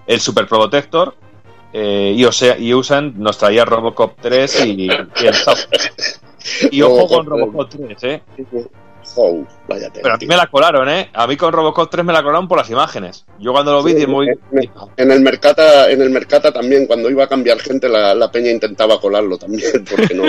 el 0.07 0.19
Super 0.19 0.47
Protector, 0.47 1.13
eh, 1.71 2.13
y, 2.15 2.25
o 2.25 2.31
sea, 2.31 2.57
y 2.57 2.73
usan, 2.73 3.13
nos 3.17 3.37
traía 3.37 3.63
Robocop 3.63 4.13
3 4.19 4.65
y, 4.65 4.87
y 4.87 4.89
el 4.89 5.33
South. 5.35 5.67
Y 6.71 6.81
ojo 6.81 7.07
con 7.07 7.25
Robocop 7.27 7.69
3, 7.69 8.03
¿eh? 8.03 8.21
Oh, 9.17 9.45
vaya 9.67 9.89
Pero 9.93 10.15
a 10.15 10.17
mí 10.17 10.25
me 10.25 10.35
la 10.35 10.47
colaron, 10.47 10.89
¿eh? 10.89 11.11
A 11.13 11.27
mí 11.27 11.37
con 11.37 11.53
Robocop 11.53 11.91
3 11.91 12.03
me 12.03 12.11
la 12.11 12.23
colaron 12.23 12.47
por 12.47 12.57
las 12.57 12.69
imágenes. 12.71 13.23
Yo 13.39 13.51
cuando 13.51 13.71
lo 13.71 13.83
vi, 13.83 13.93
Sí, 13.93 14.07
muy... 14.07 14.29
en, 14.29 14.39
en 14.97 15.11
el 15.11 15.21
Mercata, 15.21 15.91
en 15.91 16.01
el 16.01 16.09
Mercata 16.09 16.51
también, 16.51 16.87
cuando 16.87 17.09
iba 17.09 17.25
a 17.25 17.29
cambiar 17.29 17.59
gente, 17.59 17.87
la, 17.87 18.15
la 18.15 18.31
peña 18.31 18.49
intentaba 18.49 18.99
colarlo 18.99 19.37
también, 19.37 19.85
porque 19.89 20.15
no 20.15 20.23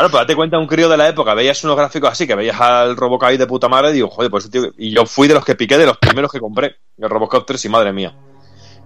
Claro, 0.00 0.12
pero 0.12 0.22
date 0.24 0.34
cuenta, 0.34 0.58
un 0.58 0.66
crío 0.66 0.88
de 0.88 0.96
la 0.96 1.08
época, 1.10 1.34
veías 1.34 1.62
unos 1.62 1.76
gráficos 1.76 2.08
así, 2.08 2.26
que 2.26 2.34
veías 2.34 2.58
al 2.58 2.96
Robocop 2.96 3.28
ahí 3.28 3.36
de 3.36 3.46
puta 3.46 3.68
madre, 3.68 3.90
y 3.90 3.92
digo, 3.92 4.08
joder, 4.08 4.30
pues 4.30 4.50
tío... 4.50 4.72
Y 4.78 4.94
yo 4.94 5.04
fui 5.04 5.28
de 5.28 5.34
los 5.34 5.44
que 5.44 5.54
piqué, 5.56 5.76
de 5.76 5.84
los 5.84 5.98
primeros 5.98 6.32
que 6.32 6.40
compré, 6.40 6.76
el 6.96 7.10
Robocop 7.10 7.44
3, 7.46 7.62
y 7.66 7.68
madre 7.68 7.92
mía. 7.92 8.16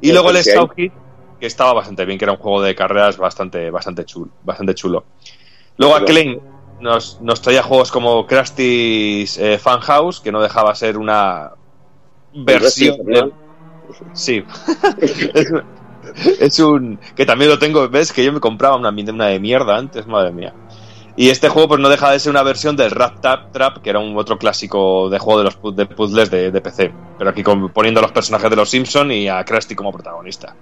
Y 0.01 0.11
luego 0.11 0.31
el 0.31 0.39
Hit, 0.39 0.93
que 1.39 1.47
estaba 1.47 1.73
bastante 1.73 2.05
bien, 2.05 2.19
que 2.19 2.25
era 2.25 2.33
un 2.33 2.39
juego 2.39 2.61
de 2.63 2.75
carreras 2.75 3.17
bastante, 3.17 3.71
bastante 3.71 4.05
chulo. 4.05 4.33
Bastante 4.43 4.75
chulo. 4.75 5.05
Luego 5.77 5.95
Pero- 5.95 6.05
Acclaim 6.05 6.41
nos, 6.81 7.21
nos 7.21 7.41
traía 7.41 7.63
juegos 7.63 7.93
como 7.93 8.27
Krusty's 8.27 9.39
eh, 9.39 9.59
Fan 9.59 9.83
House, 9.83 10.19
que 10.19 10.33
no 10.33 10.43
dejaba 10.43 10.75
ser 10.75 10.99
una 10.99 11.53
versión. 12.35 12.97
Evil. 13.07 13.33
Sí. 14.15 14.43
es, 15.33 15.51
un- 15.53 15.65
es 16.41 16.59
un... 16.59 16.99
Que 17.15 17.25
también 17.25 17.53
lo 17.53 17.59
tengo, 17.61 17.89
ves 17.89 18.13
que 18.13 18.25
yo 18.25 18.33
me 18.33 18.41
compraba 18.41 18.75
una, 18.75 18.91
una 18.91 19.27
de 19.27 19.39
mierda 19.39 19.77
antes, 19.77 20.09
madre 20.09 20.33
mía. 20.33 20.53
Y 21.17 21.29
este 21.31 21.49
juego 21.49 21.69
pues 21.69 21.81
no 21.81 21.89
deja 21.89 22.11
de 22.11 22.19
ser 22.19 22.31
una 22.31 22.43
versión 22.43 22.75
del 22.77 22.91
Rap 22.91 23.21
Tap 23.21 23.53
Trap, 23.53 23.79
que 23.83 23.91
era 23.91 24.01
un 24.01 24.17
otro 24.19 24.37
clásico 24.37 25.09
de 25.09 25.19
juego 25.21 25.39
de 25.39 25.45
los 25.45 25.77
de 25.77 25.87
puzzles 25.87 26.29
de, 26.31 26.51
de 26.51 26.61
PC. 26.61 26.93
Pero 27.19 27.31
aquí 27.31 27.43
con- 27.45 27.69
poniendo 27.71 28.01
a 28.01 28.03
los 28.03 28.13
personajes 28.13 28.51
de 28.51 28.57
los 28.57 28.69
Simpson 28.69 29.13
y 29.13 29.29
a 29.29 29.45
Krusty 29.45 29.77
como 29.77 29.93
protagonista. 29.93 30.57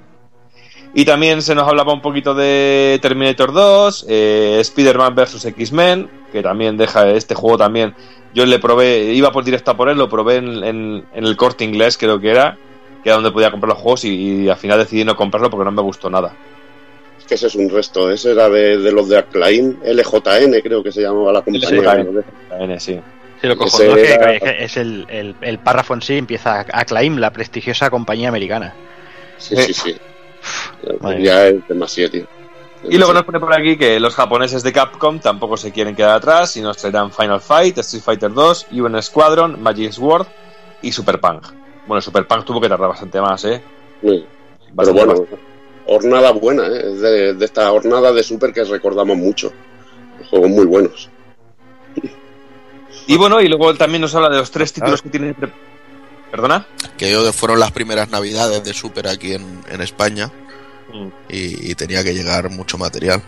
Y 0.94 1.06
también 1.06 1.40
se 1.40 1.54
nos 1.54 1.66
hablaba 1.66 1.94
un 1.94 2.02
poquito 2.02 2.34
de 2.34 2.98
Terminator 3.00 3.50
2, 3.54 4.04
eh, 4.10 4.58
Spider-Man 4.60 5.14
vs. 5.14 5.42
X-Men, 5.46 6.10
que 6.30 6.42
también 6.42 6.76
deja 6.76 7.08
este 7.08 7.34
juego 7.34 7.56
también. 7.56 7.94
Yo 8.34 8.44
le 8.44 8.58
probé, 8.58 9.04
iba 9.14 9.32
por 9.32 9.44
directo 9.44 9.70
a 9.70 9.76
por 9.76 9.88
él, 9.88 9.96
lo 9.96 10.10
probé 10.10 10.36
en, 10.36 10.62
en- 10.62 11.04
en 11.14 11.24
el 11.24 11.34
corte 11.38 11.64
inglés, 11.64 11.96
creo 11.96 12.20
que 12.20 12.30
era, 12.30 12.58
que 13.02 13.08
era 13.08 13.14
donde 13.16 13.30
podía 13.32 13.50
comprar 13.50 13.70
los 13.70 13.78
juegos 13.78 14.04
y, 14.04 14.42
y 14.44 14.48
al 14.50 14.56
final 14.58 14.78
decidí 14.78 15.02
no 15.02 15.16
comprarlo 15.16 15.48
porque 15.48 15.64
no 15.64 15.72
me 15.72 15.80
gustó 15.80 16.10
nada. 16.10 16.34
Que 17.32 17.36
ese 17.36 17.46
es 17.46 17.54
un 17.54 17.70
resto. 17.70 18.10
Ese 18.10 18.32
era 18.32 18.50
de, 18.50 18.76
de 18.76 18.92
los 18.92 19.08
de 19.08 19.16
Acclaim, 19.16 19.78
LJN, 19.82 20.60
creo 20.62 20.82
que 20.82 20.92
se 20.92 21.00
llamaba 21.00 21.32
la 21.32 21.40
compañía. 21.40 21.70
LJN. 21.70 22.78
Sí. 22.78 23.00
Sí, 23.40 23.46
lo 23.46 23.56
cojonudo 23.56 23.96
es 23.96 24.06
que- 24.06 24.12
era- 24.12 24.38
que 24.38 24.64
es 24.64 24.76
el, 24.76 25.06
el- 25.08 25.34
el 25.40 25.58
párrafo 25.58 25.94
en 25.94 26.02
sí, 26.02 26.18
empieza 26.18 26.60
Acclaim, 26.60 27.16
la 27.16 27.32
prestigiosa 27.32 27.88
compañía 27.88 28.28
americana. 28.28 28.74
Sí, 29.38 29.56
sí, 29.56 29.72
sí. 29.72 29.96
Ya 31.20 31.48
es 31.48 31.66
demasiado, 31.68 32.10
tío. 32.10 32.26
Y 32.86 32.98
luego 32.98 33.14
nos 33.14 33.24
pone 33.24 33.40
por 33.40 33.54
aquí 33.58 33.78
que 33.78 33.98
los 33.98 34.14
japoneses 34.14 34.62
de 34.62 34.72
Capcom 34.74 35.18
tampoco 35.18 35.56
se 35.56 35.72
quieren 35.72 35.96
quedar 35.96 36.16
atrás 36.18 36.54
y 36.58 36.60
nos 36.60 36.76
traerán 36.76 37.12
Final 37.12 37.40
Fight, 37.40 37.78
Street 37.78 38.02
Fighter 38.02 38.30
2, 38.30 38.66
UN 38.72 39.00
Squadron, 39.02 39.62
Magic 39.62 39.92
Sword 39.92 40.26
y 40.82 40.92
Super 40.92 41.18
Punk. 41.18 41.46
Bueno, 41.86 42.02
Super 42.02 42.26
Punk 42.26 42.44
tuvo 42.44 42.60
que 42.60 42.68
tardar 42.68 42.90
bastante 42.90 43.22
más, 43.22 43.42
¿eh? 43.46 43.62
Sí. 44.02 44.26
Pero 44.76 44.92
Bastante 44.92 45.04
bueno, 45.04 45.26
hornada 45.86 46.30
buena, 46.32 46.66
¿eh? 46.66 46.92
Es 46.92 47.00
de, 47.00 47.34
de 47.34 47.44
esta 47.44 47.70
hornada 47.72 48.12
de 48.12 48.22
Super 48.22 48.52
que 48.52 48.64
recordamos 48.64 49.16
mucho. 49.16 49.52
Juegos 50.30 50.50
muy 50.50 50.66
buenos. 50.66 51.10
Y 53.06 53.16
bueno, 53.16 53.40
y 53.40 53.48
luego 53.48 53.74
también 53.74 54.00
nos 54.02 54.14
habla 54.14 54.28
de 54.30 54.36
los 54.36 54.50
tres 54.50 54.72
títulos 54.72 55.02
que 55.02 55.10
tiene. 55.10 55.34
¿Perdona? 56.30 56.66
Que 56.96 57.14
fueron 57.32 57.60
las 57.60 57.72
primeras 57.72 58.08
navidades 58.10 58.62
de 58.64 58.72
Super 58.72 59.08
aquí 59.08 59.34
en, 59.34 59.62
en 59.68 59.80
España 59.80 60.30
Mm. 60.92 61.08
y, 61.28 61.70
y 61.70 61.74
tenía 61.74 62.04
que 62.04 62.12
llegar 62.12 62.50
mucho 62.50 62.76
material. 62.78 63.22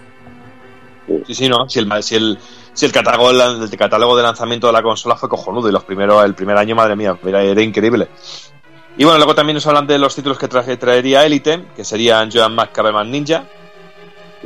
Sí, 1.27 1.35
sí, 1.35 1.49
no. 1.49 1.69
Si 1.69 1.79
el, 1.79 2.03
si 2.03 2.17
el, 2.17 2.39
si 2.73 2.87
el 2.87 2.93
catálogo, 2.93 3.31
el 3.31 3.77
catálogo 3.77 4.17
de 4.17 4.23
lanzamiento 4.23 4.67
de 4.67 4.73
la 4.73 4.83
consola 4.83 5.17
fue 5.17 5.29
cojonudo 5.29 5.69
y 5.69 5.73
los 5.73 5.85
primeros, 5.85 6.25
el 6.25 6.35
primer 6.35 6.57
año, 6.57 6.75
madre 6.75 6.97
mía, 6.97 7.19
era, 7.25 7.43
era 7.43 7.63
increíble. 7.63 8.09
Y 8.97 9.05
bueno, 9.05 9.18
luego 9.18 9.34
también 9.34 9.55
nos 9.55 9.66
hablan 9.66 9.86
de 9.86 9.99
los 9.99 10.14
títulos 10.14 10.38
que 10.38 10.49
traje- 10.49 10.76
traería 10.76 11.24
Elite, 11.26 11.64
que 11.74 11.84
serían 11.84 12.30
Joan 12.30 12.55
Mac 12.55 12.70
Caberman 12.72 13.11
Ninja. 13.11 13.45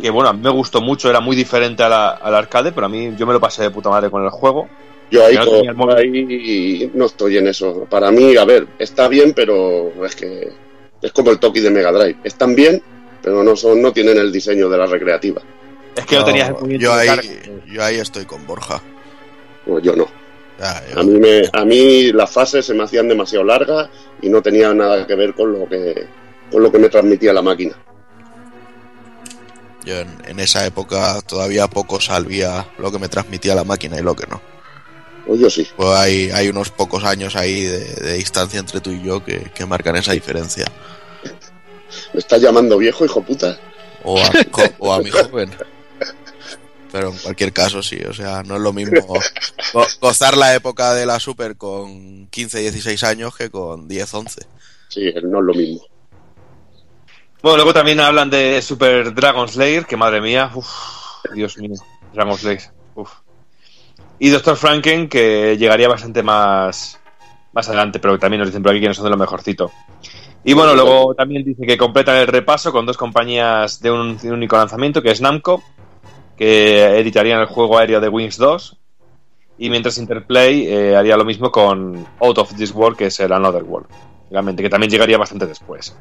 Que 0.01 0.11
bueno, 0.11 0.31
a 0.31 0.33
mí 0.33 0.41
me 0.43 0.51
gustó 0.51 0.81
mucho, 0.81 1.11
era 1.11 1.21
muy 1.21 1.37
diferente 1.37 1.83
a 1.83 1.89
la- 1.89 2.11
al 2.11 2.35
arcade, 2.35 2.73
pero 2.73 2.87
a 2.87 2.89
mí 2.89 3.13
yo 3.17 3.27
me 3.27 3.33
lo 3.33 3.41
pasé 3.41 3.63
de 3.63 3.71
puta 3.71 3.91
madre 3.91 4.11
con 4.11 4.23
el 4.25 4.31
juego. 4.31 4.69
Yo 5.11 5.25
ahí, 5.25 5.35
no 5.35 5.89
ahí 5.97 6.91
no 6.95 7.07
estoy 7.07 7.39
en 7.39 7.49
eso. 7.49 7.87
Para 7.91 8.11
mí, 8.11 8.37
a 8.37 8.45
ver, 8.45 8.67
está 8.79 9.09
bien, 9.09 9.33
pero 9.35 9.91
es 10.05 10.15
que 10.15 10.49
es 11.03 11.13
como 11.13 11.31
el 11.31 11.39
Toki 11.39 11.61
de 11.61 11.71
Mega 11.71 11.91
Drive. 11.93 12.19
Están 12.25 12.55
bien, 12.55 12.83
pero 13.23 13.43
no 13.43 13.57
son, 13.57 13.83
no 13.83 13.93
tienen 13.93 14.19
el 14.19 14.31
diseño 14.31 14.69
de 14.69 14.79
la 14.79 14.87
recreativa. 14.87 15.43
Es 15.97 16.07
que 16.07 16.17
no, 16.17 16.25
tenías 16.25 16.51
el 16.63 16.79
yo, 16.79 16.93
ahí, 16.93 17.09
yo 17.67 17.83
ahí 17.83 17.97
estoy 17.97 18.25
con 18.25 18.47
Borja. 18.47 18.81
No, 19.67 19.79
yo 19.81 19.97
no. 19.97 20.07
Yo- 20.59 21.01
A 21.01 21.03
mí, 21.03 21.19
me, 21.19 21.43
a 21.53 21.65
mí 21.65 22.13
las 22.13 22.31
fases 22.31 22.67
se 22.67 22.75
me 22.75 22.85
hacían 22.85 23.09
demasiado 23.09 23.45
largas 23.45 23.89
y 24.23 24.29
no 24.29 24.43
tenía 24.43 24.73
nada 24.75 25.07
que 25.07 25.15
ver 25.15 25.35
con 25.35 25.53
lo 25.53 25.69
que, 25.69 26.07
con 26.51 26.63
lo 26.63 26.71
que 26.73 26.79
me 26.79 26.89
transmitía 26.89 27.33
la 27.33 27.43
máquina. 27.43 27.75
yo 29.85 29.97
en, 30.01 30.09
en 30.27 30.39
esa 30.41 30.67
época 30.67 31.21
todavía 31.23 31.67
poco 31.69 32.01
sabía 32.01 32.67
lo 32.79 32.93
que 32.93 32.99
me 32.99 33.09
transmitía 33.09 33.55
la 33.55 33.65
máquina 33.65 33.99
y 33.99 34.03
lo 34.03 34.15
que 34.15 34.27
no. 34.27 34.41
Pues 35.27 35.41
yo 35.41 35.51
sí. 35.51 35.67
Pues 35.77 35.89
hay, 35.91 36.31
hay 36.31 36.49
unos 36.49 36.71
pocos 36.71 37.05
años 37.05 37.37
ahí 37.37 37.63
de, 37.63 37.81
de 37.81 38.13
distancia 38.15 38.59
entre 38.61 38.81
tú 38.81 38.91
y 38.91 39.03
yo 39.03 39.25
que, 39.25 39.51
que 39.55 39.67
marcan 39.67 39.97
esa 39.97 40.13
diferencia. 40.13 40.67
¿Me 42.13 42.19
estás 42.21 42.41
llamando 42.41 42.79
viejo, 42.79 43.05
hijo 43.05 43.23
puta? 43.23 43.59
O 44.05 44.19
a, 44.19 44.31
o 44.79 44.93
a 44.93 45.01
mi 45.01 45.11
joven. 45.11 45.51
Pero 46.91 47.11
en 47.11 47.19
cualquier 47.19 47.53
caso, 47.53 47.83
sí, 47.83 47.99
o 48.09 48.13
sea, 48.15 48.43
no 48.43 48.57
es 48.57 48.61
lo 48.63 48.73
mismo 48.73 49.01
go- 49.75 49.87
gozar 50.01 50.37
la 50.37 50.55
época 50.55 50.95
de 50.95 51.05
la 51.07 51.21
Super 51.21 51.57
con 51.57 52.27
15, 52.29 52.61
16 52.61 53.05
años 53.05 53.37
que 53.37 53.51
con 53.51 53.87
10, 53.89 54.15
11. 54.15 54.47
Sí, 54.89 55.13
no 55.23 55.39
es 55.41 55.45
lo 55.45 55.55
mismo. 55.55 55.81
Bueno, 57.43 57.57
luego 57.59 57.73
también 57.75 58.01
hablan 58.01 58.31
de 58.31 58.61
Super 58.63 59.15
Dragon 59.15 59.49
Slayer, 59.49 59.87
que 59.87 59.97
madre 59.97 60.21
mía, 60.21 60.51
uff, 60.55 60.67
Dios 61.35 61.57
mío, 61.59 61.75
Dragon 62.13 62.37
Slayer, 62.37 62.63
uff. 62.95 63.11
Y 64.19 64.31
Doctor 64.31 64.57
Franken, 64.57 65.09
que 65.09 65.57
llegaría 65.57 65.89
bastante 65.89 66.23
más, 66.25 66.99
más 67.53 67.69
adelante, 67.69 68.01
pero 68.01 68.19
también 68.19 68.41
nos 68.41 68.49
dicen 68.49 68.63
por 68.63 68.73
aquí 68.73 68.81
que 68.81 68.89
no 68.89 68.95
son 68.95 69.05
de 69.05 69.11
lo 69.11 69.17
mejorcito. 69.17 69.71
Y 70.43 70.55
bueno, 70.55 70.75
luego 70.75 71.15
también 71.15 71.45
dice 71.45 71.65
que 71.67 71.77
completan 71.79 72.17
el 72.17 72.27
repaso 72.27 72.73
con 72.73 72.87
dos 72.87 72.97
compañías 72.97 73.81
de 73.81 73.91
un, 73.93 74.17
de 74.19 74.29
un 74.29 74.35
único 74.35 74.57
lanzamiento, 74.57 75.03
que 75.03 75.11
es 75.11 75.21
Namco, 75.21 75.63
que 76.39 76.99
editarían 76.99 77.41
el 77.41 77.47
juego 77.47 77.77
aéreo 77.77 78.01
de 78.01 78.09
Wings 78.09 78.39
2, 78.39 78.79
y 79.59 79.71
mientras 79.71 79.99
Interplay 79.99 80.67
eh, 80.69 80.97
haría 80.97 81.17
lo 81.17 81.25
mismo 81.25 81.51
con 81.51 82.07
Out 82.21 82.39
of 82.39 82.55
This 82.55 82.73
World, 82.73 82.97
que 82.97 83.07
es 83.07 83.19
el 83.21 83.33
Another 83.33 83.65
World, 83.65 83.89
realmente, 84.31 84.63
que 84.63 84.71
también 84.71 84.91
llegaría 84.91 85.19
bastante 85.19 85.47
después. 85.47 85.97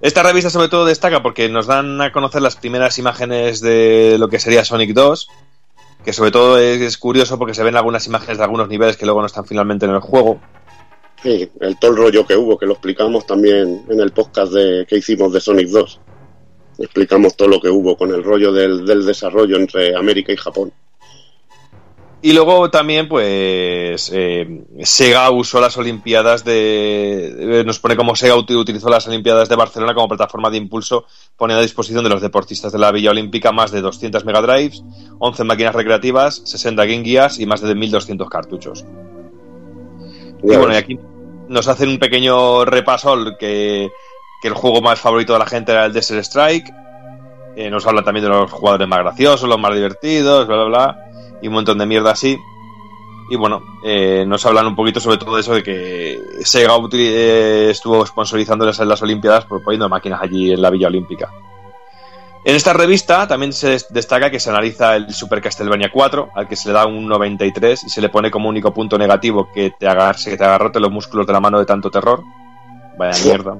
Esta 0.00 0.22
revista 0.22 0.50
sobre 0.50 0.68
todo 0.68 0.86
destaca 0.86 1.22
porque 1.22 1.48
nos 1.48 1.66
dan 1.66 2.00
a 2.00 2.10
conocer 2.10 2.42
las 2.42 2.56
primeras 2.56 2.98
imágenes 2.98 3.60
de 3.60 4.16
lo 4.18 4.28
que 4.28 4.40
sería 4.40 4.64
Sonic 4.64 4.92
2, 4.92 5.28
que 6.04 6.12
sobre 6.12 6.32
todo 6.32 6.58
es, 6.58 6.98
curioso 6.98 7.38
porque 7.38 7.54
se 7.54 7.62
ven 7.62 7.76
algunas 7.76 8.06
imágenes 8.06 8.38
de 8.38 8.44
algunos 8.44 8.68
niveles 8.68 8.96
que 8.96 9.04
luego 9.04 9.20
no 9.20 9.26
están 9.26 9.44
finalmente 9.44 9.86
en 9.86 9.92
el 9.92 10.00
juego. 10.00 10.40
Sí, 11.22 11.50
el 11.60 11.78
todo 11.78 11.90
el 11.92 11.96
rollo 11.98 12.26
que 12.26 12.34
hubo, 12.34 12.58
que 12.58 12.66
lo 12.66 12.72
explicamos 12.72 13.26
también 13.26 13.84
en 13.88 14.00
el 14.00 14.10
podcast 14.10 14.54
que 14.54 14.96
hicimos 14.96 15.32
de 15.34 15.40
Sonic 15.40 15.68
2. 15.68 16.00
Explicamos 16.80 17.36
todo 17.36 17.48
lo 17.48 17.60
que 17.60 17.68
hubo 17.68 17.96
con 17.96 18.12
el 18.12 18.24
rollo 18.24 18.52
del, 18.52 18.84
del 18.86 19.04
desarrollo 19.06 19.56
entre 19.56 19.94
América 19.96 20.32
y 20.32 20.36
Japón. 20.36 20.72
Y 22.22 22.34
luego 22.34 22.70
también, 22.70 23.08
pues, 23.08 24.10
eh, 24.14 24.64
Sega 24.82 25.30
usó 25.30 25.58
las 25.58 25.78
Olimpiadas 25.78 26.44
de... 26.44 27.60
eh, 27.60 27.64
Nos 27.64 27.78
pone 27.78 27.96
como 27.96 28.14
Sega 28.14 28.34
uti- 28.36 28.54
utilizó 28.54 28.90
las 28.90 29.08
Olimpiadas 29.08 29.48
de 29.48 29.56
Barcelona 29.56 29.94
como 29.94 30.08
plataforma 30.08 30.50
de 30.50 30.58
impulso, 30.58 31.06
poniendo 31.38 31.60
a 31.60 31.62
disposición 31.62 32.04
de 32.04 32.10
los 32.10 32.20
deportistas 32.20 32.72
de 32.72 32.78
la 32.78 32.92
Villa 32.92 33.10
Olímpica 33.10 33.52
más 33.52 33.70
de 33.72 33.80
200 33.80 34.26
Mega 34.26 34.42
Drives, 34.42 34.82
11 35.18 35.44
máquinas 35.44 35.74
recreativas, 35.74 36.42
60 36.44 36.84
Game 36.84 37.04
Gears 37.06 37.38
y 37.40 37.46
más 37.46 37.62
de 37.62 37.74
1.200 37.74 38.28
cartuchos. 38.28 38.84
Y 40.42 40.46
bueno, 40.56 40.72
y 40.74 40.76
aquí 40.76 40.98
nos 41.48 41.68
hacen 41.68 41.88
un 41.88 41.98
pequeño 41.98 42.66
repaso 42.66 43.12
al 43.12 43.38
que, 43.38 43.88
que 44.40 44.48
el 44.48 44.54
juego 44.54 44.80
más 44.80 44.98
favorito 45.00 45.32
de 45.34 45.38
la 45.38 45.46
gente 45.46 45.72
era 45.72 45.84
el 45.86 45.92
Desert 45.92 46.20
Strike. 46.20 46.72
Eh, 47.56 47.68
nos 47.70 47.86
hablan 47.86 48.04
también 48.04 48.24
de 48.24 48.30
los 48.30 48.50
jugadores 48.50 48.86
más 48.88 49.00
graciosos, 49.00 49.48
los 49.48 49.58
más 49.58 49.74
divertidos, 49.74 50.46
bla, 50.46 50.56
bla, 50.56 50.64
bla. 50.66 50.98
Y 51.42 51.48
un 51.48 51.54
montón 51.54 51.78
de 51.78 51.86
mierda 51.86 52.12
así. 52.12 52.38
Y 53.30 53.36
bueno, 53.36 53.62
eh, 53.84 54.24
nos 54.26 54.44
hablan 54.46 54.66
un 54.66 54.74
poquito 54.74 54.98
sobre 54.98 55.18
todo 55.18 55.38
eso 55.38 55.54
de 55.54 55.62
que 55.62 56.18
Sega 56.42 56.74
eh, 56.92 57.68
estuvo 57.70 58.04
sponsorizando 58.04 58.64
las, 58.66 58.78
las 58.80 59.02
Olimpiadas 59.02 59.44
por 59.44 59.62
poniendo 59.62 59.88
máquinas 59.88 60.20
allí 60.22 60.52
en 60.52 60.60
la 60.60 60.70
Villa 60.70 60.88
Olímpica. 60.88 61.30
En 62.44 62.56
esta 62.56 62.72
revista 62.72 63.28
también 63.28 63.52
se 63.52 63.68
des- 63.68 63.86
destaca 63.90 64.30
que 64.30 64.40
se 64.40 64.48
analiza 64.50 64.96
el 64.96 65.12
Super 65.12 65.42
Castlevania 65.42 65.90
4, 65.92 66.30
al 66.34 66.48
que 66.48 66.56
se 66.56 66.68
le 66.68 66.74
da 66.74 66.86
un 66.86 67.06
93 67.06 67.84
y 67.84 67.90
se 67.90 68.00
le 68.00 68.08
pone 68.08 68.30
como 68.30 68.48
único 68.48 68.72
punto 68.72 68.96
negativo 68.96 69.50
que 69.52 69.72
te 69.78 69.86
agarre, 69.86 70.18
que 70.24 70.36
te 70.38 70.44
agarrote 70.44 70.80
los 70.80 70.90
músculos 70.90 71.26
de 71.26 71.32
la 71.34 71.40
mano 71.40 71.58
de 71.58 71.66
tanto 71.66 71.90
terror. 71.90 72.22
Vaya 72.98 73.24
mierda. 73.24 73.58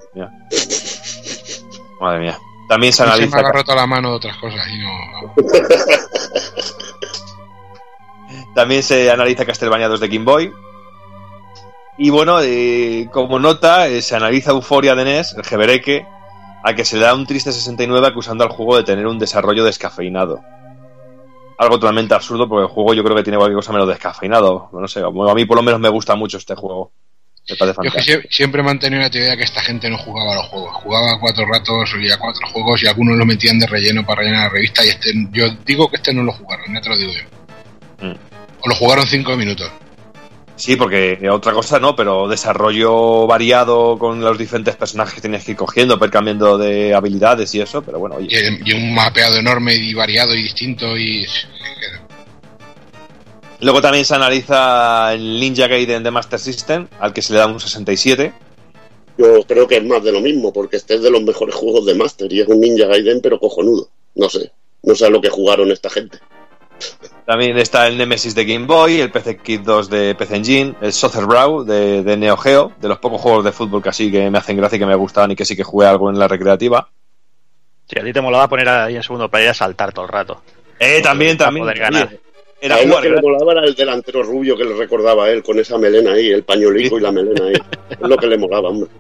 Madre 2.01 2.21
mía. 2.21 2.39
También 2.69 2.93
se 2.93 3.03
A 3.03 3.07
mí 3.07 3.13
se 3.13 3.19
me 3.19 3.25
analiza. 3.33 3.49
ha 3.49 3.53
roto 3.53 3.75
la 3.75 3.87
mano 3.87 4.11
de 4.11 4.17
otras 4.17 4.37
cosas 4.37 4.61
y 4.69 4.79
no. 4.79 5.35
También 8.55 8.83
se 8.83 9.11
analiza 9.11 9.45
Castlevania 9.45 9.89
2 9.89 10.01
de 10.01 10.09
Game 10.09 10.25
Boy. 10.25 10.53
Y 11.99 12.11
bueno, 12.11 12.39
eh, 12.43 13.09
como 13.13 13.39
nota, 13.39 13.89
eh, 13.89 14.01
se 14.03 14.17
analiza 14.17 14.53
Euforia 14.53 14.95
de 14.95 15.05
NES, 15.05 15.35
el 15.35 15.45
Jebereque, 15.45 16.07
a 16.63 16.75
que 16.75 16.85
se 16.85 16.97
le 16.97 17.03
da 17.03 17.15
un 17.15 17.27
triste 17.27 17.53
69 17.53 18.07
acusando 18.07 18.45
al 18.45 18.51
juego 18.51 18.77
de 18.77 18.85
tener 18.85 19.07
un 19.07 19.19
desarrollo 19.19 19.65
descafeinado. 19.65 20.41
Algo 21.59 21.79
totalmente 21.79 22.15
absurdo 22.15 22.49
porque 22.49 22.63
el 22.63 22.69
juego 22.73 22.95
yo 22.95 23.05
creo 23.05 23.17
que 23.17 23.23
tiene 23.23 23.37
cualquier 23.37 23.57
cosa 23.57 23.73
menos 23.73 23.89
descafeinado. 23.89 24.71
No 24.73 24.89
sé, 24.89 25.03
a 25.03 25.35
mí 25.35 25.45
por 25.45 25.59
lo 25.59 25.63
menos 25.63 25.81
me 25.81 25.91
gusta 25.91 26.15
mucho 26.15 26.39
este 26.39 26.55
juego. 26.55 26.93
Me 27.49 27.57
parece 27.57 27.81
Yo 27.83 27.91
es 27.95 28.07
que 28.07 28.29
siempre 28.31 28.61
he 28.61 28.65
mantenido 28.65 29.03
la 29.03 29.11
teoría 29.11 29.37
que 29.37 29.43
esta 29.43 29.61
gente 29.61 29.91
no 29.91 29.99
jugaba 29.99 30.33
a 30.33 30.37
los 30.37 30.47
juegos. 30.47 30.73
Jugaba 30.75 31.19
cuatro 31.19 31.47
ratos, 31.47 31.93
oía 31.95 32.17
cuatro 32.19 32.47
juegos 32.49 32.83
y 32.83 32.87
algunos 32.87 33.17
lo 33.17 33.27
metían 33.27 33.59
de 33.59 33.67
relleno 33.67 34.05
para 34.05 34.23
rellenar 34.23 34.45
la 34.45 34.51
revista. 34.51 34.85
Y 34.85 34.89
este, 34.91 35.13
yo 35.33 35.49
digo 35.67 35.91
que 35.91 35.97
este 35.97 36.13
no 36.13 36.23
lo 36.23 36.33
jugaron, 36.33 36.73
ya 36.73 36.81
te 36.81 36.89
lo 36.89 36.97
digo 36.97 37.13
yo. 37.13 38.07
Mm. 38.07 38.17
O 38.63 38.69
lo 38.69 38.75
jugaron 38.75 39.07
cinco 39.07 39.37
minutos. 39.37 39.71
Sí, 40.61 40.77
porque 40.77 41.19
otra 41.31 41.55
cosa 41.55 41.79
no, 41.81 41.97
pero 41.97 42.29
desarrollo 42.29 43.27
variado 43.27 43.99
con 43.99 44.21
los 44.21 44.37
diferentes 44.37 44.77
personajes 44.77 45.15
que 45.15 45.23
tienes 45.23 45.43
que 45.43 45.53
ir 45.53 45.57
cogiendo, 45.57 45.99
per 45.99 46.11
cambiando 46.11 46.59
de 46.59 46.95
habilidades 46.95 47.55
y 47.55 47.63
eso, 47.63 47.81
pero 47.81 47.99
bueno, 47.99 48.17
oye. 48.17 48.29
Y, 48.63 48.71
y 48.71 48.75
un 48.75 48.95
mapeado 48.95 49.39
enorme 49.39 49.75
y 49.75 49.95
variado 49.95 50.35
y 50.35 50.43
distinto 50.43 50.99
y... 50.99 51.27
Luego 53.61 53.83
también 53.83 54.05
se 54.05 54.15
analiza 54.15 55.13
el 55.13 55.39
Ninja 55.39 55.67
Gaiden 55.67 56.03
de 56.03 56.11
Master 56.11 56.39
System, 56.39 56.89
al 56.99 57.13
que 57.13 57.21
se 57.21 57.35
le 57.35 57.41
da 57.41 57.47
un 57.47 57.61
67. 57.61 58.33
Yo 59.19 59.43
creo 59.45 59.69
que 59.69 59.77
es 59.77 59.85
más 59.85 60.03
de 60.03 60.13
lo 60.13 60.21
mismo, 60.21 60.53
porque 60.53 60.77
este 60.77 60.95
es 60.95 61.03
de 61.03 61.11
los 61.11 61.23
mejores 61.23 61.55
juegos 61.55 61.85
de 61.85 61.95
Master 61.95 62.33
y 62.33 62.41
es 62.41 62.49
un 62.49 62.61
Ninja 62.61 62.87
Gaiden, 62.87 63.21
pero 63.21 63.39
cojonudo. 63.39 63.89
No 64.15 64.31
sé. 64.31 64.51
No 64.83 64.95
sé 64.95 65.07
a 65.07 65.11
lo 65.11 65.21
que 65.21 65.29
jugaron 65.29 65.71
esta 65.71 65.91
gente. 65.91 66.19
También 67.27 67.59
está 67.59 67.87
el 67.87 67.99
Nemesis 67.99 68.35
de 68.35 68.47
Game 68.47 68.67
Boy, 68.67 69.01
el 69.01 69.11
PC 69.11 69.37
Kit 69.37 69.63
2 69.63 69.91
de 69.91 70.15
PC 70.15 70.37
Engine, 70.37 70.75
el 70.81 70.93
Soccer 70.93 71.27
Brawl 71.27 71.67
de, 71.67 72.03
de 72.03 72.17
Neo 72.17 72.39
Geo, 72.39 72.73
de 72.81 72.89
los 72.89 72.99
pocos 72.99 73.21
juegos 73.21 73.45
de 73.45 73.53
fútbol 73.53 73.83
que 73.83 73.91
así 73.91 74.11
que 74.11 74.31
me 74.31 74.39
hacen 74.39 74.57
gracia 74.57 74.77
y 74.77 74.79
que 74.79 74.87
me 74.87 74.95
gustaban 74.95 75.31
y 75.31 75.37
que 75.37 75.45
sí 75.45 75.55
que 75.55 75.63
jugué 75.63 75.87
algo 75.87 76.09
en 76.09 76.19
la 76.19 76.27
recreativa. 76.27 76.89
Sí, 77.87 77.99
a 78.01 78.05
ti 78.05 78.13
te 78.13 78.21
molaba 78.21 78.49
poner 78.49 78.69
ahí 78.69 78.97
en 78.97 79.03
segundo 79.03 79.29
para 79.29 79.45
ir 79.45 79.51
a 79.51 79.55
saltar 79.55 79.93
todo 79.93 80.07
el 80.07 80.11
rato. 80.11 80.43
Eh, 80.79 81.03
también, 81.03 81.37
también. 81.37 81.65
poder 81.65 81.79
ganar. 81.79 82.19
Era 82.61 82.77
a 82.77 82.81
él 82.81 82.91
lo 82.91 83.01
que 83.01 83.09
le 83.09 83.23
molaba 83.23 83.53
era 83.53 83.65
el 83.65 83.75
delantero 83.75 84.23
rubio 84.23 84.57
que 84.57 84.65
le 84.65 84.75
recordaba 84.75 85.25
a 85.25 85.31
él, 85.31 85.43
con 85.43 85.59
esa 85.59 85.79
melena 85.79 86.13
ahí, 86.13 86.31
el 86.31 86.43
pañuelico 86.43 86.99
y 86.99 87.01
la 87.01 87.11
melena 87.11 87.47
ahí. 87.47 87.55
Es 87.91 88.09
lo 88.09 88.17
que 88.17 88.27
le 88.27 88.37
molaba, 88.37 88.69
hombre. 88.69 88.91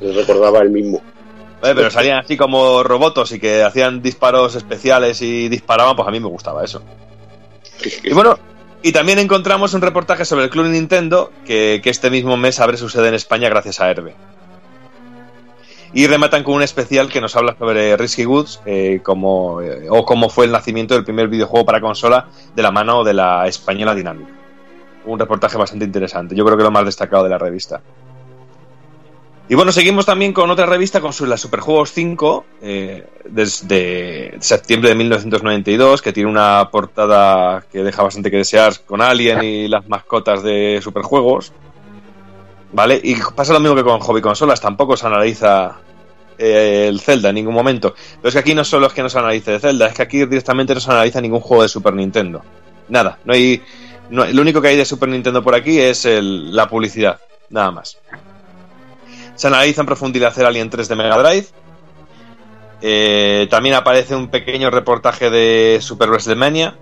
Le 0.00 0.12
recordaba 0.12 0.60
a 0.60 0.62
él 0.62 0.70
mismo. 0.70 1.00
Eh, 1.62 1.72
pero 1.74 1.90
salían 1.90 2.18
así 2.18 2.36
como 2.36 2.82
robotos 2.82 3.32
y 3.32 3.40
que 3.40 3.62
hacían 3.62 4.02
disparos 4.02 4.54
especiales 4.54 5.22
y 5.22 5.48
disparaban, 5.48 5.96
pues 5.96 6.06
a 6.08 6.10
mí 6.10 6.20
me 6.20 6.28
gustaba 6.28 6.64
eso. 6.64 6.82
Y 8.02 8.12
bueno, 8.12 8.38
y 8.82 8.92
también 8.92 9.18
encontramos 9.18 9.72
un 9.74 9.80
reportaje 9.80 10.24
sobre 10.24 10.44
el 10.44 10.50
Club 10.50 10.66
Nintendo 10.66 11.30
que, 11.46 11.80
que 11.82 11.90
este 11.90 12.10
mismo 12.10 12.36
mes 12.36 12.60
abre 12.60 12.76
su 12.76 12.88
sede 12.88 13.08
en 13.08 13.14
España 13.14 13.48
gracias 13.48 13.80
a 13.80 13.90
Herbe. 13.90 14.14
Y 15.94 16.08
rematan 16.08 16.42
con 16.42 16.54
un 16.54 16.62
especial 16.62 17.08
que 17.08 17.20
nos 17.20 17.36
habla 17.36 17.56
sobre 17.56 17.96
Risky 17.96 18.26
Woods 18.26 18.60
eh, 18.66 19.00
como, 19.02 19.62
eh, 19.62 19.86
o 19.88 20.04
cómo 20.04 20.28
fue 20.28 20.44
el 20.46 20.50
nacimiento 20.50 20.94
del 20.94 21.04
primer 21.04 21.28
videojuego 21.28 21.64
para 21.64 21.80
consola 21.80 22.28
de 22.54 22.62
la 22.62 22.72
mano 22.72 23.04
de 23.04 23.14
la 23.14 23.46
española 23.46 23.94
Dynamic. 23.94 24.26
Un 25.06 25.18
reportaje 25.20 25.56
bastante 25.56 25.84
interesante, 25.84 26.34
yo 26.34 26.44
creo 26.44 26.56
que 26.56 26.64
lo 26.64 26.72
más 26.72 26.84
destacado 26.84 27.22
de 27.22 27.30
la 27.30 27.38
revista. 27.38 27.80
Y 29.46 29.54
bueno, 29.54 29.72
seguimos 29.72 30.06
también 30.06 30.32
con 30.32 30.50
otra 30.50 30.64
revista, 30.64 31.02
con 31.02 31.12
la 31.28 31.36
Superjuegos 31.36 31.92
5, 31.92 32.44
eh, 32.62 33.06
desde 33.28 34.34
septiembre 34.40 34.88
de 34.88 34.94
1992, 34.94 36.00
que 36.00 36.14
tiene 36.14 36.30
una 36.30 36.70
portada 36.72 37.62
que 37.70 37.84
deja 37.84 38.02
bastante 38.02 38.30
que 38.30 38.38
desear 38.38 38.72
con 38.86 39.02
Alien 39.02 39.42
y 39.44 39.68
las 39.68 39.86
mascotas 39.86 40.42
de 40.42 40.80
Superjuegos. 40.82 41.52
¿Vale? 42.74 43.00
Y 43.02 43.14
pasa 43.36 43.52
lo 43.52 43.60
mismo 43.60 43.76
que 43.76 43.84
con 43.84 44.00
Hobby 44.00 44.20
Consolas, 44.20 44.60
tampoco 44.60 44.96
se 44.96 45.06
analiza 45.06 45.76
eh, 46.36 46.86
el 46.88 46.98
Zelda 47.00 47.28
en 47.28 47.36
ningún 47.36 47.54
momento. 47.54 47.94
Pero 48.16 48.28
es 48.28 48.34
que 48.34 48.40
aquí 48.40 48.52
no 48.54 48.64
solo 48.64 48.88
es 48.88 48.92
que 48.92 49.00
no 49.02 49.08
se 49.08 49.18
analice 49.18 49.52
de 49.52 49.60
Zelda, 49.60 49.86
es 49.86 49.94
que 49.94 50.02
aquí 50.02 50.18
directamente 50.26 50.74
no 50.74 50.80
se 50.80 50.90
analiza 50.90 51.20
ningún 51.20 51.38
juego 51.40 51.62
de 51.62 51.68
Super 51.68 51.94
Nintendo. 51.94 52.42
Nada, 52.88 53.18
no 53.24 53.32
hay. 53.32 53.62
no- 54.10 54.26
lo 54.26 54.42
único 54.42 54.60
que 54.60 54.68
hay 54.68 54.76
de 54.76 54.84
Super 54.84 55.08
Nintendo 55.08 55.42
por 55.42 55.54
aquí 55.54 55.78
es 55.78 56.04
el- 56.04 56.54
la 56.54 56.68
publicidad, 56.68 57.20
nada 57.50 57.70
más. 57.70 57.96
Se 59.36 59.46
analiza 59.46 59.80
en 59.82 59.86
profundidad 59.86 60.36
el 60.38 60.46
Alien 60.46 60.68
3 60.68 60.88
de 60.88 60.96
Mega 60.96 61.16
Drive. 61.22 61.46
Eh, 62.82 63.46
también 63.50 63.76
aparece 63.76 64.14
un 64.16 64.28
pequeño 64.28 64.68
reportaje 64.70 65.30
de 65.30 65.78
Super 65.80 66.08
WrestleMania. 66.10 66.74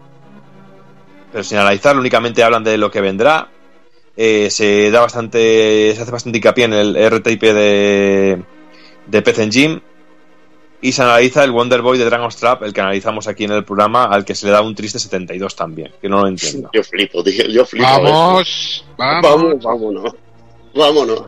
Pero 1.30 1.44
sin 1.44 1.58
analizarlo, 1.58 2.00
únicamente 2.00 2.42
hablan 2.42 2.64
de 2.64 2.76
lo 2.78 2.90
que 2.90 3.00
vendrá. 3.00 3.48
Eh, 4.16 4.50
se 4.50 4.90
da 4.90 5.00
bastante. 5.00 5.94
Se 5.94 6.02
hace 6.02 6.10
bastante 6.10 6.38
hincapié 6.38 6.64
en 6.64 6.72
el 6.72 7.10
RTP 7.10 7.40
de, 7.40 8.42
de 9.06 9.22
PC 9.22 9.42
Engine. 9.42 9.82
Y 10.80 10.90
se 10.90 11.02
analiza 11.02 11.44
el 11.44 11.52
Wonder 11.52 11.80
Boy 11.80 11.96
de 11.96 12.04
Dragon's 12.04 12.36
Trap, 12.36 12.64
el 12.64 12.72
que 12.72 12.80
analizamos 12.80 13.28
aquí 13.28 13.44
en 13.44 13.52
el 13.52 13.64
programa, 13.64 14.04
al 14.04 14.24
que 14.24 14.34
se 14.34 14.46
le 14.46 14.52
da 14.52 14.62
un 14.62 14.74
triste 14.74 14.98
72 14.98 15.54
también, 15.54 15.92
que 16.00 16.08
no 16.08 16.20
lo 16.20 16.26
entiendo. 16.26 16.70
Yo 16.72 16.82
flipo, 16.82 17.22
tío, 17.22 17.46
yo 17.46 17.64
flipo. 17.64 17.86
Vamos, 17.86 18.84
vamos. 18.96 19.22
Vamos, 19.22 19.62
vámonos. 19.62 20.14
Vámonos. 20.74 21.22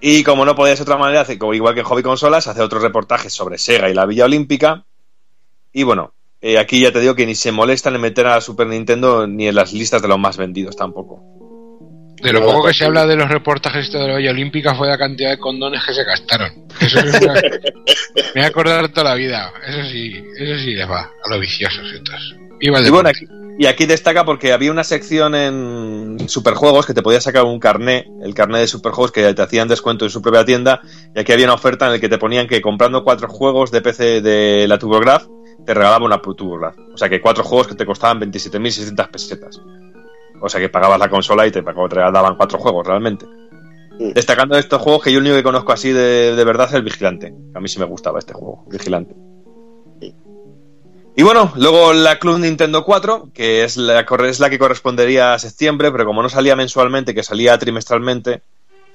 Y 0.00 0.24
como 0.24 0.44
no 0.44 0.56
podía 0.56 0.74
ser 0.74 0.86
de 0.86 0.92
otra 0.92 1.00
manera, 1.00 1.20
hace, 1.20 1.38
como 1.38 1.54
igual 1.54 1.74
que 1.74 1.80
en 1.80 1.86
Hobby 1.86 2.02
Consolas, 2.02 2.48
hace 2.48 2.60
otros 2.60 2.82
reportajes 2.82 3.32
sobre 3.32 3.56
Sega 3.56 3.88
y 3.88 3.94
la 3.94 4.06
Villa 4.06 4.24
Olímpica. 4.24 4.84
Y 5.72 5.84
bueno, 5.84 6.12
eh, 6.40 6.58
aquí 6.58 6.80
ya 6.80 6.90
te 6.90 7.00
digo 7.00 7.14
que 7.14 7.26
ni 7.26 7.36
se 7.36 7.52
molestan 7.52 7.94
en 7.94 8.00
meter 8.00 8.26
a 8.26 8.36
la 8.36 8.40
Super 8.40 8.66
Nintendo 8.66 9.28
ni 9.28 9.46
en 9.46 9.54
las 9.54 9.72
listas 9.72 10.02
de 10.02 10.08
los 10.08 10.18
más 10.18 10.36
vendidos 10.36 10.74
tampoco. 10.74 11.39
De 12.22 12.32
lo 12.32 12.44
poco 12.44 12.66
que 12.66 12.74
se 12.74 12.84
habla 12.84 13.06
de 13.06 13.16
los 13.16 13.28
reportajes 13.28 13.90
de 13.92 13.98
la 14.06 14.16
Villa 14.16 14.30
Olímpica 14.30 14.74
fue 14.74 14.88
la 14.88 14.98
cantidad 14.98 15.30
de 15.30 15.38
condones 15.38 15.82
que 15.84 15.94
se 15.94 16.04
gastaron. 16.04 16.66
Eso 16.80 16.98
es 17.00 17.20
una- 17.20 17.34
me 17.34 17.40
voy 18.34 18.42
a 18.42 18.46
acordar 18.46 18.88
toda 18.90 19.10
la 19.10 19.14
vida. 19.14 19.52
Eso 19.66 19.82
sí, 19.90 20.22
eso 20.38 20.58
sí 20.58 20.74
les 20.74 20.88
va 20.88 21.00
a 21.24 21.30
los 21.30 21.40
viciosos 21.40 21.90
estos. 21.92 22.36
Viva 22.58 22.80
Y 22.80 22.90
bueno, 22.90 23.08
aquí, 23.08 23.26
y 23.58 23.66
aquí 23.66 23.86
destaca 23.86 24.24
porque 24.24 24.52
había 24.52 24.70
una 24.70 24.84
sección 24.84 25.34
en 25.34 26.28
Superjuegos 26.28 26.86
que 26.86 26.92
te 26.94 27.02
podías 27.02 27.24
sacar 27.24 27.44
un 27.44 27.58
carné, 27.58 28.06
el 28.22 28.34
carné 28.34 28.58
de 28.58 28.66
Superjuegos 28.66 29.12
que 29.12 29.32
te 29.32 29.42
hacían 29.42 29.68
descuento 29.68 30.04
en 30.04 30.10
su 30.10 30.20
propia 30.20 30.44
tienda. 30.44 30.80
Y 31.14 31.20
aquí 31.20 31.32
había 31.32 31.46
una 31.46 31.54
oferta 31.54 31.86
en 31.86 31.92
la 31.92 31.98
que 31.98 32.08
te 32.08 32.18
ponían 32.18 32.46
que 32.46 32.60
comprando 32.60 33.02
cuatro 33.02 33.28
juegos 33.28 33.70
de 33.70 33.80
PC 33.80 34.20
de 34.20 34.66
la 34.68 34.78
TurboGrafx 34.78 35.28
te 35.66 35.74
regalaba 35.74 36.04
una 36.04 36.20
TurboGrafx. 36.20 36.78
O 36.94 36.96
sea 36.96 37.08
que 37.08 37.20
cuatro 37.20 37.44
juegos 37.44 37.68
que 37.68 37.74
te 37.74 37.84
costaban 37.86 38.18
27.600 38.20 39.08
pesetas. 39.10 39.60
O 40.40 40.48
sea 40.48 40.60
que 40.60 40.68
pagabas 40.68 40.98
la 40.98 41.08
consola 41.08 41.46
y 41.46 41.50
te, 41.50 41.62
daban 41.62 42.36
cuatro 42.36 42.58
juegos 42.58 42.86
realmente. 42.86 43.26
Destacando 43.98 44.54
de 44.54 44.60
estos 44.60 44.80
juegos 44.80 45.02
que 45.02 45.12
yo 45.12 45.18
el 45.18 45.24
único 45.24 45.36
que 45.36 45.42
conozco 45.42 45.72
así 45.72 45.90
de, 45.90 46.34
de 46.34 46.44
verdad 46.44 46.68
es 46.68 46.74
el 46.74 46.82
Vigilante. 46.82 47.34
A 47.54 47.60
mí 47.60 47.68
sí 47.68 47.78
me 47.78 47.84
gustaba 47.84 48.18
este 48.18 48.32
juego, 48.32 48.64
Vigilante. 48.70 49.14
Y 51.16 51.22
bueno, 51.22 51.52
luego 51.56 51.92
la 51.92 52.18
Club 52.18 52.38
Nintendo 52.38 52.84
4, 52.84 53.30
que 53.34 53.62
es 53.64 53.76
la, 53.76 54.00
es 54.00 54.40
la 54.40 54.48
que 54.48 54.58
correspondería 54.58 55.34
a 55.34 55.38
septiembre, 55.38 55.92
pero 55.92 56.06
como 56.06 56.22
no 56.22 56.30
salía 56.30 56.56
mensualmente, 56.56 57.14
que 57.14 57.22
salía 57.22 57.58
trimestralmente, 57.58 58.42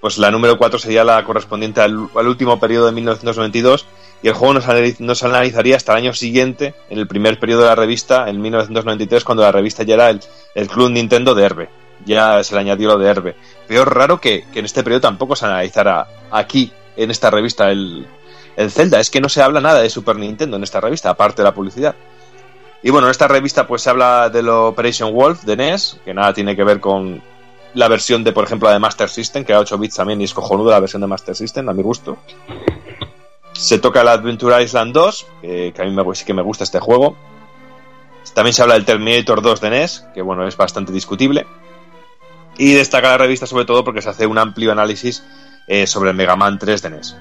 pues 0.01 0.17
la 0.17 0.31
número 0.31 0.57
4 0.57 0.79
sería 0.79 1.03
la 1.03 1.23
correspondiente 1.23 1.81
al, 1.81 2.09
al 2.15 2.27
último 2.27 2.59
periodo 2.59 2.87
de 2.87 2.93
1992 2.93 3.85
y 4.25 4.27
el 4.27 4.33
juego 4.33 4.55
no 4.55 5.13
se, 5.13 5.25
analizaría 5.27 5.75
hasta 5.75 5.91
el 5.91 5.99
año 5.99 6.13
siguiente, 6.15 6.73
en 6.89 6.97
el 6.97 7.05
primer 7.05 7.39
periodo 7.39 7.61
de 7.61 7.67
la 7.67 7.75
revista, 7.75 8.27
en 8.27 8.41
1993, 8.41 9.23
cuando 9.23 9.43
la 9.43 9.51
revista 9.51 9.83
ya 9.83 9.93
era 9.93 10.09
el, 10.09 10.19
el 10.55 10.67
Club 10.67 10.89
Nintendo 10.89 11.35
de 11.35 11.43
Herbe. 11.43 11.69
Ya 12.07 12.43
se 12.43 12.55
le 12.55 12.61
añadió 12.61 12.87
lo 12.87 12.97
de 12.97 13.07
Herbe. 13.07 13.35
Pero 13.67 13.85
raro 13.85 14.19
que, 14.19 14.45
que 14.51 14.57
en 14.57 14.65
este 14.65 14.81
periodo 14.81 15.01
tampoco 15.01 15.35
se 15.35 15.45
analizara 15.45 16.07
aquí, 16.31 16.73
en 16.97 17.11
esta 17.11 17.29
revista, 17.29 17.69
el, 17.69 18.07
el 18.55 18.71
Zelda. 18.71 18.99
Es 18.99 19.11
que 19.11 19.21
no 19.21 19.29
se 19.29 19.43
habla 19.43 19.61
nada 19.61 19.79
de 19.83 19.91
Super 19.91 20.15
Nintendo 20.15 20.57
en 20.57 20.63
esta 20.63 20.81
revista, 20.81 21.11
aparte 21.11 21.43
de 21.43 21.47
la 21.47 21.53
publicidad. 21.53 21.93
Y 22.81 22.89
bueno, 22.89 23.05
en 23.05 23.11
esta 23.11 23.27
revista 23.27 23.67
pues 23.67 23.83
se 23.83 23.91
habla 23.91 24.31
de 24.31 24.41
lo 24.41 24.69
Operation 24.69 25.13
Wolf 25.13 25.43
de 25.43 25.55
NES, 25.55 25.99
que 26.03 26.15
nada 26.15 26.33
tiene 26.33 26.55
que 26.55 26.63
ver 26.63 26.79
con 26.79 27.21
la 27.75 27.87
versión 27.89 28.23
de, 28.23 28.31
por 28.31 28.45
ejemplo, 28.45 28.69
la 28.69 28.73
de 28.73 28.79
Master 28.79 29.07
System, 29.07 29.45
que 29.45 29.51
era 29.51 29.61
8 29.61 29.77
bits 29.77 29.97
también 29.97 30.19
y 30.19 30.23
es 30.23 30.33
cojonuda 30.33 30.71
la 30.71 30.79
versión 30.79 31.01
de 31.01 31.07
Master 31.07 31.35
System, 31.35 31.69
a 31.69 31.73
mi 31.73 31.83
gusto. 31.83 32.17
Se 33.57 33.79
toca 33.79 34.01
el 34.01 34.09
Adventure 34.09 34.61
Island 34.61 34.93
2, 34.93 35.27
que, 35.41 35.73
a 35.77 35.83
mí 35.85 35.91
me, 35.91 36.03
sí 36.15 36.25
que 36.25 36.33
me 36.33 36.41
gusta 36.41 36.63
este 36.65 36.79
juego. 36.79 37.15
También 38.33 38.53
se 38.53 38.61
habla 38.61 38.73
del 38.73 38.85
Terminator 38.85 39.41
2 39.41 39.61
de 39.61 39.69
NES, 39.69 40.05
que 40.13 40.21
bueno, 40.21 40.45
es 40.47 40.57
bastante 40.57 40.91
discutible. 40.91 41.47
Y 42.57 42.73
destaca 42.73 43.09
la 43.09 43.17
revista 43.17 43.45
sobre 43.47 43.65
todo 43.65 43.83
porque 43.83 44.01
se 44.01 44.09
hace 44.09 44.25
un 44.27 44.37
amplio 44.37 44.71
análisis 44.71 45.23
eh, 45.67 45.87
sobre 45.87 46.09
el 46.09 46.15
Mega 46.17 46.35
Man 46.35 46.59
3 46.59 46.81
de 46.81 46.89
NES. 46.89 47.15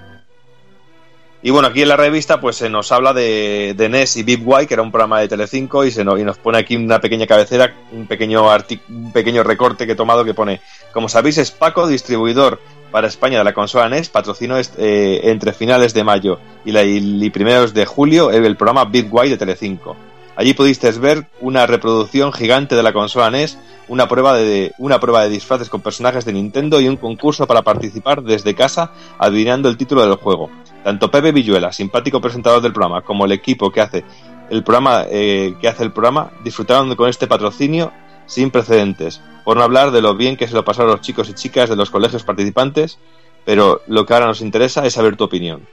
Y 1.42 1.50
bueno, 1.50 1.68
aquí 1.68 1.82
en 1.82 1.88
la 1.88 1.96
revista 1.96 2.40
pues 2.40 2.56
se 2.56 2.70
nos 2.70 2.90
habla 2.90 3.12
de, 3.12 3.76
NES 3.90 4.16
y 4.16 4.34
White, 4.34 4.66
que 4.66 4.74
era 4.74 4.82
un 4.82 4.90
programa 4.90 5.20
de 5.20 5.28
Telecinco, 5.28 5.84
y, 5.84 5.90
se 5.90 6.02
nos, 6.02 6.18
y 6.18 6.24
nos 6.24 6.38
pone 6.38 6.58
aquí 6.58 6.74
una 6.74 7.00
pequeña 7.00 7.26
cabecera, 7.26 7.74
un 7.92 8.06
pequeño, 8.06 8.46
artic- 8.46 8.80
un 8.88 9.12
pequeño 9.12 9.42
recorte 9.42 9.84
que 9.86 9.92
he 9.92 9.96
tomado 9.96 10.24
que 10.24 10.32
pone, 10.32 10.62
como 10.92 11.08
sabéis 11.08 11.36
es 11.38 11.50
Paco, 11.50 11.86
distribuidor 11.86 12.60
para 12.94 13.08
España 13.08 13.38
de 13.38 13.44
la 13.44 13.52
consola 13.52 13.88
NES, 13.88 14.08
patrocinó 14.08 14.56
eh, 14.56 15.20
entre 15.24 15.52
finales 15.52 15.94
de 15.94 16.04
mayo 16.04 16.38
y, 16.64 17.30
primeros 17.30 17.74
de 17.74 17.86
julio 17.86 18.30
el, 18.30 18.56
programa 18.56 18.84
Big 18.84 19.08
White 19.10 19.30
de 19.30 19.36
Telecinco. 19.36 19.96
Allí 20.36 20.54
pudisteis 20.54 21.00
ver 21.00 21.26
una 21.40 21.66
reproducción 21.66 22.32
gigante 22.32 22.76
de 22.76 22.84
la 22.84 22.92
consola 22.92 23.32
NES, 23.32 23.58
una 23.88 24.06
prueba 24.06 24.36
de 24.36 24.74
una 24.78 25.00
prueba 25.00 25.24
de 25.24 25.30
disfraces 25.30 25.68
con 25.68 25.80
personajes 25.80 26.24
de 26.24 26.34
Nintendo 26.34 26.80
y 26.80 26.86
un 26.86 26.96
concurso 26.96 27.48
para 27.48 27.62
participar 27.62 28.22
desde 28.22 28.54
casa 28.54 28.92
adivinando 29.18 29.68
el 29.68 29.76
título 29.76 30.06
del 30.06 30.14
juego. 30.14 30.48
Tanto 30.84 31.10
Pepe 31.10 31.32
Villuela, 31.32 31.72
simpático 31.72 32.20
presentador 32.20 32.62
del 32.62 32.72
programa, 32.72 33.02
como 33.02 33.24
el 33.24 33.32
equipo 33.32 33.72
que 33.72 33.80
hace 33.80 34.04
el 34.50 34.62
programa 34.62 35.04
eh, 35.10 35.54
que 35.60 35.66
hace 35.66 35.82
el 35.82 35.90
programa 35.90 36.30
disfrutaron 36.44 36.94
con 36.94 37.08
este 37.08 37.26
patrocinio 37.26 37.92
sin 38.26 38.50
precedentes. 38.50 39.20
Por 39.44 39.56
no 39.56 39.62
hablar 39.62 39.90
de 39.90 40.02
lo 40.02 40.16
bien 40.16 40.36
que 40.36 40.48
se 40.48 40.54
lo 40.54 40.64
pasaron 40.64 40.92
los 40.92 41.00
chicos 41.00 41.28
y 41.28 41.34
chicas 41.34 41.68
de 41.68 41.76
los 41.76 41.90
colegios 41.90 42.24
participantes, 42.24 42.98
pero 43.44 43.82
lo 43.86 44.06
que 44.06 44.14
ahora 44.14 44.26
nos 44.26 44.40
interesa 44.40 44.86
es 44.86 44.94
saber 44.94 45.16
tu 45.16 45.24
opinión 45.24 45.66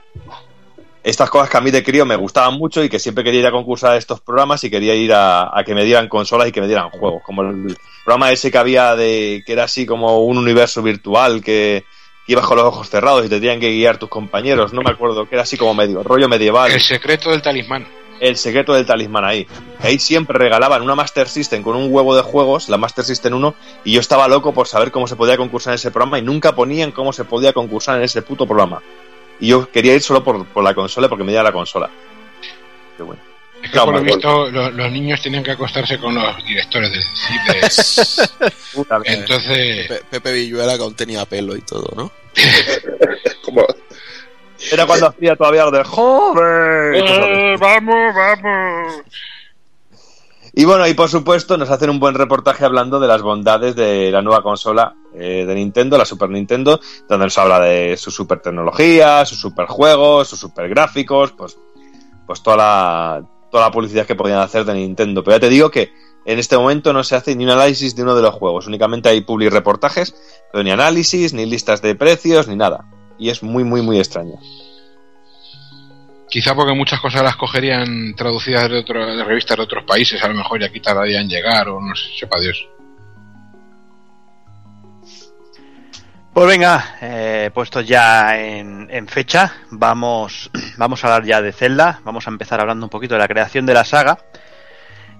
estas 1.04 1.30
cosas 1.30 1.50
que 1.50 1.58
a 1.58 1.62
mí 1.62 1.72
de 1.72 1.84
crío 1.84 2.06
me 2.06 2.16
gustaban 2.16 2.56
mucho 2.56 2.84
y 2.84 2.90
que 2.90 3.00
siempre 3.00 3.24
quería 3.24 3.42
ir 3.42 3.48
a 3.48 3.52
concursar 3.52 3.98
estos 3.98 4.22
programas 4.22 4.64
y 4.64 4.70
quería 4.70 4.94
ir 4.94 5.14
a, 5.14 5.58
a 5.58 5.64
que 5.64 5.74
me 5.74 5.84
dieran 5.84 6.08
consolas 6.08 6.48
y 6.48 6.52
que 6.52 6.62
me 6.62 6.68
dieran 6.68 6.90
juegos. 6.90 7.24
Como 7.24 7.42
el 7.42 7.76
programa 8.06 8.32
ese 8.32 8.52
que 8.52 8.58
había 8.58 8.96
de 8.96 9.44
que 9.46 9.54
era 9.54 9.64
así 9.64 9.86
como 9.86 10.20
un 10.20 10.38
universo 10.38 10.84
virtual 10.84 11.44
que, 11.44 11.86
que 12.26 12.34
ibas 12.34 12.46
con 12.46 12.58
los 12.58 12.66
ojos 12.66 12.90
cerrados 12.90 13.26
y 13.26 13.30
te 13.30 13.40
tenían 13.40 13.60
que 13.60 13.72
guiar 13.72 13.98
tus 13.98 14.10
compañeros. 14.10 14.74
No 14.74 14.82
me 14.82 14.92
acuerdo, 14.92 15.28
que 15.28 15.36
era 15.36 15.44
así 15.44 15.58
como 15.58 15.74
medio 15.74 16.04
rollo 16.04 16.30
medieval. 16.30 16.72
El 16.72 16.82
secreto 16.82 17.32
del 17.32 17.42
talismán. 17.42 17.88
El 18.22 18.38
secreto 18.38 18.74
del 18.74 18.86
talismán 18.86 19.26
ahí. 19.26 19.46
Ahí 19.80 20.00
siempre 20.00 20.38
regalaban 20.38 20.82
una 20.84 20.96
Master 20.96 21.28
System 21.28 21.64
con 21.64 21.76
un 21.76 21.92
huevo 21.92 22.16
de 22.16 22.22
juegos, 22.22 22.70
la 22.70 22.78
Master 22.78 23.04
System 23.04 23.34
1, 23.34 23.56
y 23.84 23.92
yo 23.94 24.00
estaba 24.00 24.28
loco 24.30 24.54
por 24.54 24.68
saber 24.68 24.92
cómo 24.92 25.08
se 25.08 25.16
podía 25.16 25.36
concursar 25.38 25.72
en 25.74 25.76
ese 25.76 25.92
programa 25.92 26.20
y 26.20 26.22
nunca 26.22 26.54
ponían 26.56 26.92
cómo 26.92 27.12
se 27.14 27.26
podía 27.26 27.52
concursar 27.52 27.98
en 27.98 28.04
ese 28.04 28.22
puto 28.22 28.46
programa. 28.46 28.82
Y 29.40 29.48
yo 29.48 29.70
quería 29.72 29.96
ir 29.96 30.02
solo 30.04 30.24
por, 30.24 30.46
por 30.46 30.64
la 30.64 30.74
consola 30.76 31.10
porque 31.10 31.24
me 31.24 31.32
diera 31.32 31.44
la 31.44 31.52
consola. 31.52 31.90
Qué 32.96 33.04
bueno. 33.04 33.22
Es 33.56 33.68
que 33.70 33.72
Claro, 33.74 33.92
por 33.92 33.96
lo 33.96 34.02
visto 34.04 34.50
lo- 34.52 34.72
los 34.72 34.92
niños 34.92 35.22
tenían 35.22 35.44
que 35.44 35.52
acostarse 35.52 35.98
con 36.00 36.14
los 36.16 36.46
directores 36.46 36.92
del 36.92 37.02
vida. 37.32 38.42
Entonces, 39.06 39.88
Pe- 39.88 40.02
Pepe 40.10 40.34
Villuela 40.34 40.78
que 40.78 40.84
aún 40.84 40.96
tenía 40.96 41.26
pelo 41.26 41.56
y 41.56 41.62
todo, 41.62 41.92
¿no? 41.96 42.12
Como, 43.44 43.66
Era 44.72 44.86
cuando 44.86 45.08
hacía 45.08 45.36
todavía 45.36 45.66
lo 45.66 45.72
de 45.72 45.84
joven. 45.84 46.92
de- 46.94 47.58
vamos, 47.60 48.16
vamos. 48.16 48.94
Y 50.54 50.66
bueno, 50.66 50.86
y 50.86 50.94
por 50.94 51.08
supuesto 51.08 51.58
nos 51.58 51.70
hacen 51.70 51.90
un 51.90 52.00
buen 52.00 52.14
reportaje 52.14 52.66
hablando 52.66 53.00
de 53.00 53.08
las 53.08 53.22
bondades 53.22 53.74
de 53.76 54.12
la 54.12 54.22
nueva 54.22 54.44
consola 54.44 54.94
eh, 55.16 55.46
de 55.48 55.56
Nintendo, 55.56 55.98
la 55.98 56.04
Super 56.04 56.30
Nintendo, 56.30 56.82
donde 57.08 57.26
nos 57.26 57.38
habla 57.38 57.60
de 57.62 57.96
su 57.96 58.12
super 58.12 58.40
tecnología, 58.42 59.26
sus 59.26 59.40
super 59.40 59.68
juegos, 59.68 60.28
sus 60.28 60.40
super 60.40 60.68
gráficos, 60.68 61.32
pues, 61.32 61.58
pues 62.28 62.44
toda 62.44 62.58
la, 62.58 63.24
toda 63.50 63.68
la 63.68 63.72
publicidad 63.72 64.06
que 64.06 64.16
podían 64.16 64.40
hacer 64.40 64.66
de 64.66 64.74
Nintendo. 64.74 65.24
Pero 65.24 65.38
ya 65.38 65.42
te 65.42 65.50
digo 65.50 65.72
que 65.72 65.94
en 66.26 66.38
este 66.38 66.58
momento 66.58 66.92
no 66.92 67.04
se 67.06 67.16
hace 67.16 67.34
ni 67.34 67.46
un 67.46 67.52
análisis 67.52 67.96
de 67.96 68.04
uno 68.04 68.14
de 68.14 68.22
los 68.22 68.36
juegos, 68.36 68.68
únicamente 68.68 69.08
hay 69.08 69.22
public 69.22 69.52
reportajes, 69.54 70.14
pero 70.52 70.66
ni 70.66 70.72
análisis, 70.72 71.34
ni 71.34 71.46
listas 71.46 71.82
de 71.82 71.96
precios, 71.96 72.50
ni 72.50 72.58
nada. 72.58 72.84
Y 73.22 73.30
es 73.30 73.44
muy, 73.44 73.64
muy, 73.64 73.84
muy 73.84 74.00
extraño. 74.00 74.34
Quizá 76.28 76.56
porque 76.56 76.74
muchas 76.74 77.00
cosas 77.00 77.22
las 77.22 77.36
cogerían 77.36 78.16
traducidas 78.16 78.68
de, 78.68 78.80
otro- 78.80 79.16
de 79.16 79.24
revistas 79.24 79.58
de 79.58 79.64
otros 79.64 79.84
países, 79.84 80.24
a 80.24 80.28
lo 80.28 80.34
mejor 80.34 80.60
ya 80.60 80.66
aquí 80.66 80.80
tardarían 80.80 81.24
en 81.24 81.30
llegar 81.30 81.70
o 81.70 81.80
no 81.80 81.96
sé, 81.96 82.08
sepa 82.20 82.40
Dios. 82.40 82.68
Pues 86.34 86.48
venga, 86.48 86.96
eh, 87.02 87.52
puestos 87.54 87.86
ya 87.86 88.40
en, 88.42 88.88
en 88.90 89.08
fecha, 89.08 89.54
vamos, 89.70 90.50
vamos 90.78 91.04
a 91.04 91.08
hablar 91.14 91.28
ya 91.28 91.42
de 91.44 91.52
Zelda, 91.52 92.00
vamos 92.04 92.26
a 92.26 92.32
empezar 92.32 92.60
hablando 92.60 92.88
un 92.88 92.90
poquito 92.90 93.14
de 93.14 93.20
la 93.20 93.28
creación 93.28 93.68
de 93.68 93.74
la 93.76 93.84
saga. 93.86 94.18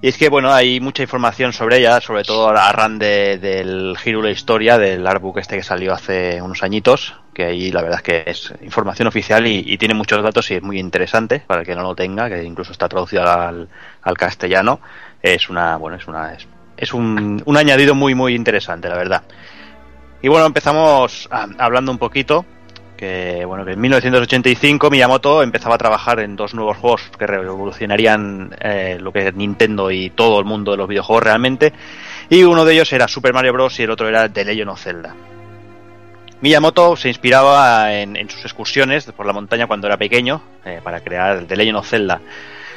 Y 0.02 0.08
es 0.08 0.18
que, 0.18 0.30
bueno, 0.30 0.52
hay 0.52 0.80
mucha 0.80 1.04
información 1.04 1.54
sobre 1.54 1.78
ella, 1.78 2.02
sobre 2.02 2.24
todo 2.24 2.50
a 2.50 2.72
ran 2.72 2.98
de, 2.98 3.38
del 3.38 3.96
giro 4.00 4.22
de 4.22 4.30
la 4.30 4.32
historia, 4.32 4.80
del 4.80 5.06
artbook 5.06 5.38
este 5.38 5.58
que 5.58 5.64
salió 5.64 5.94
hace 5.94 6.42
unos 6.42 6.64
añitos, 6.64 7.14
que 7.34 7.46
ahí 7.46 7.72
la 7.72 7.82
verdad 7.82 8.00
es 8.00 8.04
que 8.04 8.24
es 8.30 8.54
información 8.62 9.08
oficial 9.08 9.48
y, 9.48 9.78
tiene 9.78 9.94
muchos 9.94 10.22
datos 10.22 10.50
y 10.52 10.56
es 10.56 10.62
muy 10.62 10.80
interesante 10.80 11.44
para 11.46 11.62
el 11.62 11.68
que 11.68 11.76
no 11.76 11.84
lo 11.84 11.96
tenga, 11.96 12.30
que 12.30 12.44
incluso 12.44 12.72
está 12.72 12.90
traducido 12.90 13.24
al, 13.24 13.68
castellano. 14.18 14.80
Es 15.22 15.50
una, 15.50 15.78
bueno, 15.78 15.98
es 15.98 16.08
una, 16.08 16.34
es, 16.34 16.48
es 16.78 16.94
un, 16.94 17.42
un 17.46 17.58
añadido 17.58 17.96
muy, 17.96 18.16
muy 18.16 18.36
interesante, 18.36 18.90
la 18.90 18.96
verdad. 18.96 19.24
Y 20.22 20.28
bueno, 20.28 20.46
empezamos 20.46 21.28
ah, 21.32 21.48
hablando 21.58 21.92
un 21.92 21.98
poquito 21.98 22.46
que 23.02 23.46
bueno 23.46 23.66
que 23.66 23.72
en 23.72 23.82
1985 23.82 24.92
Miyamoto 24.92 25.42
empezaba 25.42 25.74
a 25.74 25.78
trabajar 25.80 26.20
en 26.20 26.36
dos 26.36 26.54
nuevos 26.54 26.78
juegos 26.78 27.02
que 27.18 27.26
revolucionarían 27.26 28.56
eh, 28.62 29.00
lo 29.02 29.12
que 29.12 29.28
es 29.28 29.34
Nintendo 29.34 29.90
y 29.90 30.12
todo 30.12 30.38
el 30.38 30.46
mundo 30.46 30.70
de 30.70 30.78
los 30.78 30.88
videojuegos 30.88 31.24
realmente 31.24 31.74
y 32.30 32.44
uno 32.44 32.64
de 32.64 32.74
ellos 32.74 32.94
era 32.94 33.08
Super 33.08 33.34
Mario 33.34 33.54
Bros 33.54 33.80
y 33.80 33.84
el 33.84 33.90
otro 33.90 34.08
era 34.08 34.30
The 34.30 34.46
Legend 34.46 34.70
of 34.70 34.82
Zelda. 34.82 35.16
Miyamoto 36.42 36.96
se 36.96 37.08
inspiraba 37.08 37.94
en, 37.94 38.30
sus 38.30 38.44
excursiones 38.44 39.06
por 39.06 39.26
la 39.28 39.34
montaña 39.34 39.68
cuando 39.68 39.88
era 39.88 39.98
pequeño 39.98 40.42
eh, 40.66 40.80
para 40.84 41.02
crear 41.02 41.46
The 41.46 41.56
Legend 41.56 41.78
of 41.78 41.88
Zelda. 41.88 42.20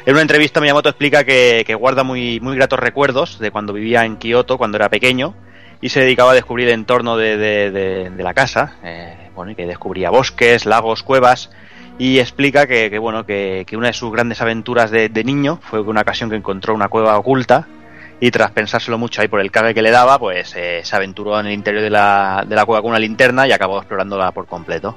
En 0.04 0.12
una 0.12 0.20
entrevista 0.22 0.60
Miyamoto 0.60 0.90
explica 0.90 1.24
que, 1.24 1.74
guarda 1.78 2.04
muy, 2.04 2.40
muy 2.40 2.56
gratos 2.56 2.78
recuerdos 2.78 3.38
de 3.38 3.50
cuando 3.50 3.72
vivía 3.72 4.04
en 4.04 4.16
Kioto 4.16 4.58
cuando 4.58 4.76
era 4.76 4.90
pequeño 4.90 5.34
y 5.80 5.88
se 5.88 6.00
dedicaba 6.00 6.32
a 6.32 6.34
descubrir 6.34 6.68
el 6.68 6.74
entorno 6.74 7.16
de, 7.16 7.38
de- 7.38 8.22
la 8.22 8.34
casa, 8.34 8.76
eh, 8.84 9.30
bueno, 9.34 9.52
y 9.52 9.54
que 9.54 9.66
descubría 9.66 10.10
bosques, 10.10 10.66
lagos, 10.66 11.02
cuevas, 11.02 11.50
y 11.98 12.18
explica 12.18 12.66
que, 12.66 12.90
que, 12.90 12.98
bueno, 12.98 13.24
que, 13.24 13.64
que 13.66 13.76
una 13.76 13.88
de 13.88 13.92
sus 13.94 14.12
grandes 14.12 14.40
aventuras 14.40 14.90
de, 14.90 15.08
de 15.08 15.24
niño 15.24 15.58
fue 15.62 15.80
una 15.80 16.02
ocasión 16.02 16.28
que 16.30 16.36
encontró 16.36 16.74
una 16.74 16.88
cueva 16.88 17.18
oculta 17.18 17.66
y 18.20 18.30
tras 18.30 18.50
pensárselo 18.52 18.98
mucho 18.98 19.20
ahí 19.20 19.28
por 19.28 19.40
el 19.40 19.50
cague 19.50 19.74
que 19.74 19.82
le 19.82 19.90
daba, 19.90 20.18
pues 20.18 20.54
eh, 20.56 20.80
se 20.84 20.96
aventuró 20.96 21.38
en 21.40 21.46
el 21.46 21.52
interior 21.52 21.82
de 21.82 21.90
la, 21.90 22.44
de 22.46 22.54
la 22.54 22.64
cueva 22.64 22.82
con 22.82 22.90
una 22.90 22.98
linterna 22.98 23.46
y 23.46 23.52
acabó 23.52 23.78
explorándola 23.78 24.32
por 24.32 24.46
completo. 24.46 24.96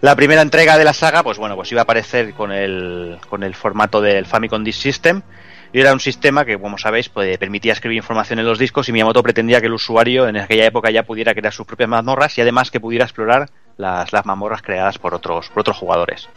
La 0.00 0.14
primera 0.14 0.42
entrega 0.42 0.76
de 0.76 0.84
la 0.84 0.92
saga, 0.92 1.22
pues 1.22 1.38
bueno, 1.38 1.56
pues 1.56 1.72
iba 1.72 1.80
a 1.80 1.84
aparecer 1.84 2.34
con 2.34 2.52
el, 2.52 3.18
con 3.28 3.42
el 3.42 3.54
formato 3.54 4.02
del 4.02 4.26
Famicom 4.26 4.62
Disk 4.62 4.82
System 4.82 5.22
y 5.72 5.80
era 5.80 5.92
un 5.92 5.98
sistema 5.98 6.44
que, 6.44 6.58
como 6.58 6.76
sabéis, 6.76 7.08
pues, 7.08 7.38
permitía 7.38 7.72
escribir 7.72 7.96
información 7.96 8.38
en 8.38 8.44
los 8.44 8.58
discos 8.58 8.88
y 8.88 8.92
Miyamoto 8.92 9.22
pretendía 9.22 9.60
que 9.60 9.66
el 9.66 9.72
usuario 9.72 10.28
en 10.28 10.36
aquella 10.36 10.66
época 10.66 10.90
ya 10.90 11.04
pudiera 11.04 11.34
crear 11.34 11.52
sus 11.52 11.66
propias 11.66 11.88
mazmorras 11.88 12.36
y 12.36 12.42
además 12.42 12.70
que 12.70 12.80
pudiera 12.80 13.06
explorar 13.06 13.48
las, 13.76 14.12
las 14.12 14.26
mazmorras 14.26 14.62
creadas 14.62 14.98
por 14.98 15.14
otros, 15.14 15.48
por 15.48 15.62
otros 15.62 15.78
jugadores. 15.78 16.28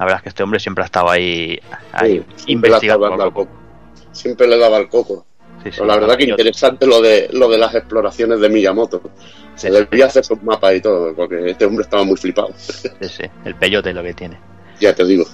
La 0.00 0.06
verdad 0.06 0.16
es 0.18 0.22
que 0.22 0.28
este 0.30 0.42
hombre 0.42 0.58
siempre 0.58 0.82
ha 0.82 0.86
estado 0.86 1.10
ahí, 1.10 1.60
ahí 1.92 2.24
Sí, 2.36 2.44
siempre, 2.46 2.52
investigando. 2.70 3.08
daba 3.10 3.24
al 3.24 3.32
coco. 3.34 3.50
Siempre 4.12 4.48
le 4.48 4.58
daba 4.58 4.76
al 4.78 4.88
coco. 4.88 5.26
Sí, 5.62 5.64
sí, 5.64 5.70
Pero 5.76 5.84
la 5.86 5.98
verdad 5.98 6.16
que 6.16 6.24
interesante 6.24 6.86
lo 6.86 7.02
de 7.02 7.28
lo 7.32 7.48
de 7.50 7.58
las 7.58 7.74
exploraciones 7.74 8.40
de 8.40 8.48
Miyamoto. 8.48 9.02
Se 9.56 9.70
debía 9.70 10.06
hacer 10.06 10.24
sus 10.24 10.42
mapas 10.42 10.74
y 10.74 10.80
todo, 10.80 11.14
porque 11.14 11.50
este 11.50 11.66
hombre 11.66 11.82
estaba 11.82 12.02
muy 12.02 12.16
flipado. 12.16 12.48
Sí, 12.56 12.88
sí, 13.02 13.24
el 13.44 13.54
peyote 13.56 13.92
lo 13.92 14.02
que 14.02 14.14
tiene. 14.14 14.38
ya 14.80 14.94
te 14.94 15.04
digo. 15.04 15.24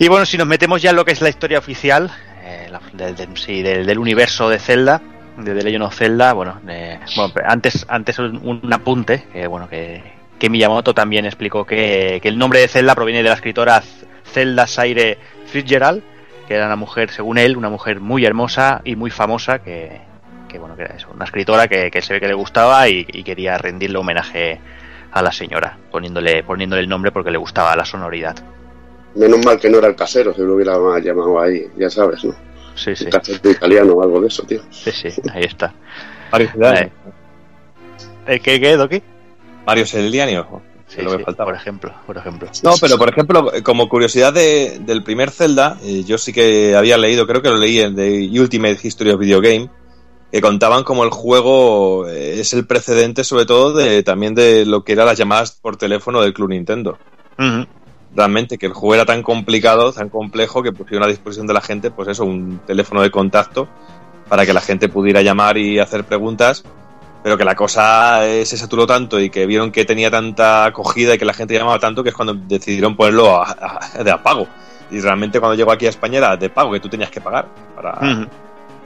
Y 0.00 0.08
bueno, 0.08 0.26
si 0.26 0.36
nos 0.36 0.48
metemos 0.48 0.82
ya 0.82 0.90
en 0.90 0.96
lo 0.96 1.04
que 1.04 1.12
es 1.12 1.20
la 1.22 1.28
historia 1.28 1.58
oficial, 1.60 2.10
eh, 2.42 2.68
del- 2.94 3.86
del- 3.86 3.98
universo 3.98 4.48
de 4.48 4.58
Zelda, 4.58 5.00
de 5.36 5.54
The 5.54 5.62
Legend 5.62 5.84
of 5.84 5.94
Zelda, 5.96 6.32
bueno, 6.32 6.60
eh, 6.68 6.98
bueno, 7.14 7.32
antes, 7.46 7.86
antes 7.88 8.18
un, 8.18 8.40
un 8.62 8.72
apunte, 8.72 9.24
que 9.32 9.46
bueno, 9.46 9.68
que, 9.68 10.02
que 10.38 10.50
Miyamoto 10.50 10.94
también 10.94 11.26
explicó 11.26 11.64
que, 11.64 12.20
que 12.22 12.28
el 12.28 12.38
nombre 12.38 12.60
de 12.60 12.68
Zelda 12.68 12.94
proviene 12.94 13.22
de 13.22 13.28
la 13.28 13.34
escritora 13.34 13.82
Zelda 14.24 14.66
Saire 14.66 15.18
Fitzgerald, 15.46 16.02
que 16.46 16.54
era 16.54 16.66
una 16.66 16.76
mujer, 16.76 17.10
según 17.10 17.38
él, 17.38 17.56
una 17.56 17.68
mujer 17.68 18.00
muy 18.00 18.24
hermosa 18.24 18.80
y 18.84 18.96
muy 18.96 19.10
famosa, 19.10 19.58
que, 19.60 20.00
que, 20.48 20.58
bueno, 20.58 20.76
que 20.76 20.82
era 20.82 20.94
eso, 20.94 21.08
una 21.14 21.24
escritora 21.24 21.68
que, 21.68 21.90
que 21.90 22.02
se 22.02 22.14
ve 22.14 22.20
que 22.20 22.28
le 22.28 22.34
gustaba 22.34 22.88
y, 22.88 23.06
y 23.08 23.22
quería 23.22 23.58
rendirle 23.58 23.98
homenaje 23.98 24.60
a 25.12 25.22
la 25.22 25.32
señora, 25.32 25.76
poniéndole, 25.90 26.42
poniéndole 26.42 26.82
el 26.82 26.88
nombre 26.88 27.10
porque 27.12 27.30
le 27.30 27.38
gustaba 27.38 27.74
la 27.76 27.84
sonoridad. 27.84 28.36
Menos 29.14 29.44
mal 29.44 29.58
que 29.58 29.68
no 29.68 29.78
era 29.78 29.88
el 29.88 29.96
casero, 29.96 30.34
se 30.34 30.42
lo 30.42 30.54
hubiera 30.54 30.74
llamado 31.00 31.40
ahí, 31.40 31.66
ya 31.76 31.90
sabes, 31.90 32.24
¿no? 32.24 32.34
Sí, 32.74 32.94
sí. 32.94 33.06
Un 33.06 33.10
casero 33.10 33.50
italiano 33.50 33.92
o 33.94 34.02
algo 34.02 34.20
de 34.20 34.28
eso, 34.28 34.44
tío. 34.44 34.60
Sí, 34.70 34.92
sí, 34.92 35.08
ahí 35.32 35.44
está. 35.44 35.72
¿El 38.26 38.40
qué, 38.40 38.60
qué, 38.60 38.76
Doki? 38.76 39.02
Mario 39.68 39.86
Celdiani, 39.86 40.36
ojo. 40.36 40.62
Sí, 40.86 41.02
lo 41.02 41.10
que 41.12 41.18
sí, 41.18 41.24
faltaba. 41.24 41.50
por 41.50 41.54
ejemplo, 41.60 41.92
por 42.06 42.16
ejemplo. 42.16 42.48
No, 42.64 42.72
pero 42.80 42.96
por 42.96 43.10
ejemplo, 43.10 43.52
como 43.62 43.90
curiosidad 43.90 44.32
de- 44.32 44.78
del 44.80 45.02
primer 45.04 45.30
Zelda, 45.30 45.76
eh, 45.84 46.02
yo 46.04 46.16
sí 46.16 46.32
que 46.32 46.74
había 46.74 46.96
leído, 46.96 47.26
creo 47.26 47.42
que 47.42 47.50
lo 47.50 47.58
leí 47.58 47.78
en 47.80 47.94
The 47.94 48.30
Ultimate 48.40 48.78
History 48.82 49.10
of 49.10 49.20
Video 49.20 49.42
Game, 49.42 49.68
que 50.32 50.40
contaban 50.40 50.84
como 50.84 51.04
el 51.04 51.10
juego 51.10 52.08
eh, 52.08 52.40
es 52.40 52.54
el 52.54 52.66
precedente 52.66 53.22
sobre 53.24 53.44
todo 53.44 53.74
de 53.74 54.02
también 54.02 54.34
de 54.34 54.64
lo 54.64 54.82
que 54.84 54.92
eran 54.92 55.04
las 55.06 55.18
llamadas 55.18 55.52
por 55.52 55.76
teléfono 55.76 56.22
del 56.22 56.32
Club 56.32 56.48
Nintendo. 56.48 56.96
Realmente 58.16 58.56
que 58.56 58.66
el 58.66 58.72
juego 58.72 58.94
era 58.94 59.04
tan 59.04 59.22
complicado, 59.22 59.92
tan 59.92 60.08
complejo 60.08 60.62
que 60.62 60.72
pusieron 60.72 61.04
a 61.04 61.10
disposición 61.10 61.46
de 61.46 61.52
la 61.54 61.60
gente 61.60 61.90
pues 61.90 62.08
eso, 62.08 62.24
un 62.24 62.60
teléfono 62.66 63.02
de 63.02 63.10
contacto 63.10 63.68
para 64.28 64.46
que 64.46 64.54
la 64.54 64.60
gente 64.62 64.88
pudiera 64.88 65.20
llamar 65.20 65.58
y 65.58 65.78
hacer 65.78 66.04
preguntas, 66.04 66.64
pero 67.28 67.36
que 67.36 67.44
la 67.44 67.54
cosa 67.54 68.26
eh, 68.26 68.46
se 68.46 68.56
saturó 68.56 68.86
tanto 68.86 69.20
y 69.20 69.28
que 69.28 69.44
vieron 69.44 69.70
que 69.70 69.84
tenía 69.84 70.10
tanta 70.10 70.64
acogida 70.64 71.14
y 71.14 71.18
que 71.18 71.26
la 71.26 71.34
gente 71.34 71.52
llamaba 71.52 71.78
tanto 71.78 72.02
que 72.02 72.08
es 72.08 72.14
cuando 72.14 72.32
decidieron 72.32 72.96
ponerlo 72.96 73.36
a- 73.42 73.54
a- 73.98 74.02
de 74.02 74.10
apago. 74.10 74.46
Y 74.90 74.98
realmente 74.98 75.38
cuando 75.38 75.54
llegó 75.54 75.70
aquí 75.70 75.84
a 75.84 75.90
España 75.90 76.16
era 76.16 76.38
de 76.38 76.48
pago, 76.48 76.72
que 76.72 76.80
tú 76.80 76.88
tenías 76.88 77.10
que 77.10 77.20
pagar 77.20 77.44
para, 77.76 77.90
Ujú. 78.00 78.26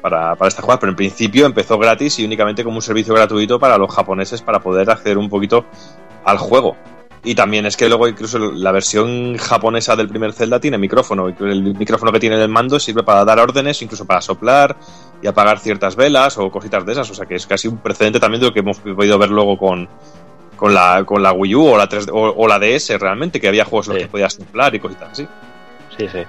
para, 0.00 0.34
para 0.34 0.48
esta 0.48 0.60
jugada, 0.60 0.80
pero 0.80 0.90
en 0.90 0.96
principio 0.96 1.46
empezó 1.46 1.78
gratis 1.78 2.18
y 2.18 2.24
únicamente 2.24 2.64
como 2.64 2.74
un 2.74 2.82
servicio 2.82 3.14
gratuito 3.14 3.60
para 3.60 3.78
los 3.78 3.94
japoneses 3.94 4.42
para 4.42 4.58
poder 4.58 4.90
acceder 4.90 5.18
un 5.18 5.28
poquito 5.28 5.64
al 6.24 6.38
juego. 6.38 6.76
Y 7.24 7.36
también 7.36 7.66
es 7.66 7.76
que 7.76 7.88
luego 7.88 8.08
incluso 8.08 8.38
la 8.38 8.72
versión 8.72 9.36
japonesa 9.36 9.94
del 9.94 10.08
primer 10.08 10.32
Zelda 10.32 10.58
tiene 10.58 10.76
micrófono, 10.76 11.28
el 11.28 11.74
micrófono 11.76 12.10
que 12.10 12.18
tiene 12.18 12.34
en 12.34 12.42
el 12.42 12.48
mando 12.48 12.80
sirve 12.80 13.04
para 13.04 13.24
dar 13.24 13.38
órdenes, 13.38 13.80
incluso 13.80 14.04
para 14.04 14.20
soplar 14.20 14.76
y 15.22 15.28
apagar 15.28 15.60
ciertas 15.60 15.94
velas 15.94 16.36
o 16.38 16.50
cositas 16.50 16.84
de 16.84 16.92
esas, 16.92 17.08
o 17.10 17.14
sea 17.14 17.26
que 17.26 17.36
es 17.36 17.46
casi 17.46 17.68
un 17.68 17.78
precedente 17.78 18.18
también 18.18 18.40
de 18.40 18.48
lo 18.48 18.52
que 18.52 18.58
hemos 18.58 18.80
podido 18.80 19.18
ver 19.18 19.30
luego 19.30 19.56
con, 19.56 19.88
con, 20.56 20.74
la, 20.74 21.04
con 21.04 21.22
la 21.22 21.32
Wii 21.32 21.54
U 21.54 21.66
o 21.68 21.76
la, 21.76 21.88
3D 21.88 22.10
o, 22.12 22.34
o 22.36 22.48
la 22.48 22.58
DS 22.58 22.98
realmente, 22.98 23.40
que 23.40 23.46
había 23.46 23.64
juegos 23.64 23.86
en 23.86 23.94
los 23.94 24.02
que 24.02 24.08
podías 24.08 24.32
soplar 24.32 24.74
y 24.74 24.80
cositas 24.80 25.10
así. 25.12 25.28
Sí, 25.96 26.08
sí. 26.08 26.24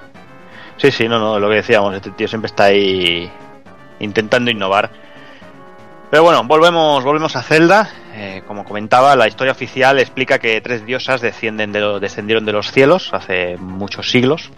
Sí, 0.76 0.90
sí, 0.90 1.08
no, 1.08 1.18
no, 1.18 1.38
lo 1.38 1.48
que 1.48 1.56
decíamos, 1.56 1.94
este 1.94 2.10
tío 2.10 2.28
siempre 2.28 2.46
está 2.46 2.64
ahí 2.64 3.30
intentando 4.00 4.50
innovar. 4.50 4.90
Pero 6.14 6.22
bueno, 6.22 6.44
volvemos, 6.44 7.02
volvemos 7.02 7.34
a 7.34 7.42
Zelda. 7.42 7.90
Eh, 8.14 8.42
como 8.46 8.64
comentaba, 8.64 9.16
la 9.16 9.26
historia 9.26 9.50
oficial 9.50 9.98
explica 9.98 10.38
que 10.38 10.60
tres 10.60 10.86
diosas 10.86 11.20
descienden 11.20 11.72
de 11.72 11.80
lo- 11.80 11.98
descendieron 11.98 12.44
de 12.46 12.52
los 12.52 12.70
cielos 12.70 13.10
hace 13.12 13.56
muchos 13.56 14.12
siglos. 14.12 14.52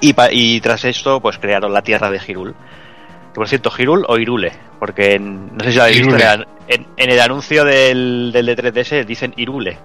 Y, 0.00 0.12
pa- 0.12 0.30
y 0.30 0.60
tras 0.60 0.84
esto, 0.84 1.20
pues 1.20 1.38
crearon 1.38 1.72
la 1.72 1.82
tierra 1.82 2.12
de 2.12 2.20
Hirul. 2.24 2.52
Que, 2.52 3.34
por 3.34 3.48
cierto, 3.48 3.72
Hirul 3.76 4.04
o 4.06 4.18
Irule, 4.18 4.52
porque 4.78 5.14
en- 5.14 5.48
no 5.56 5.64
sé 5.64 5.72
si 5.72 5.76
lo 5.78 5.82
habéis 5.82 5.98
visto, 6.06 6.16
en, 6.16 6.46
en- 6.68 6.86
en 6.96 7.10
el 7.10 7.20
anuncio 7.22 7.64
del, 7.64 8.30
del 8.32 8.46
de 8.46 8.54
3DS 8.56 9.04
dicen 9.04 9.34
Irule. 9.36 9.76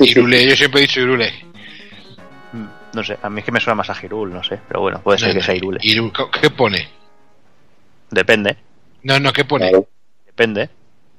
Irule, 0.00 0.48
yo 0.48 0.56
siempre 0.56 0.80
he 0.80 0.86
dicho 0.86 1.00
Irule. 1.02 1.30
Mm, 2.54 2.64
No 2.94 3.04
sé, 3.04 3.18
a 3.22 3.28
mí 3.28 3.40
es 3.40 3.44
que 3.44 3.52
me 3.52 3.60
suena 3.60 3.74
más 3.74 3.90
a 3.90 3.96
Hirul, 4.02 4.32
no 4.32 4.42
sé, 4.42 4.58
pero 4.68 4.80
bueno, 4.80 5.02
puede 5.02 5.18
ser 5.18 5.28
No, 5.28 5.34
que 5.34 5.42
sea 5.42 5.54
Irule. 5.54 5.80
Iru- 5.80 6.30
¿Qué 6.40 6.48
pone? 6.48 6.88
Depende, 8.10 8.56
No, 9.02 9.20
no, 9.20 9.34
¿qué 9.34 9.44
pone? 9.44 9.68
Claro. 9.68 9.86
Depende. 10.38 10.70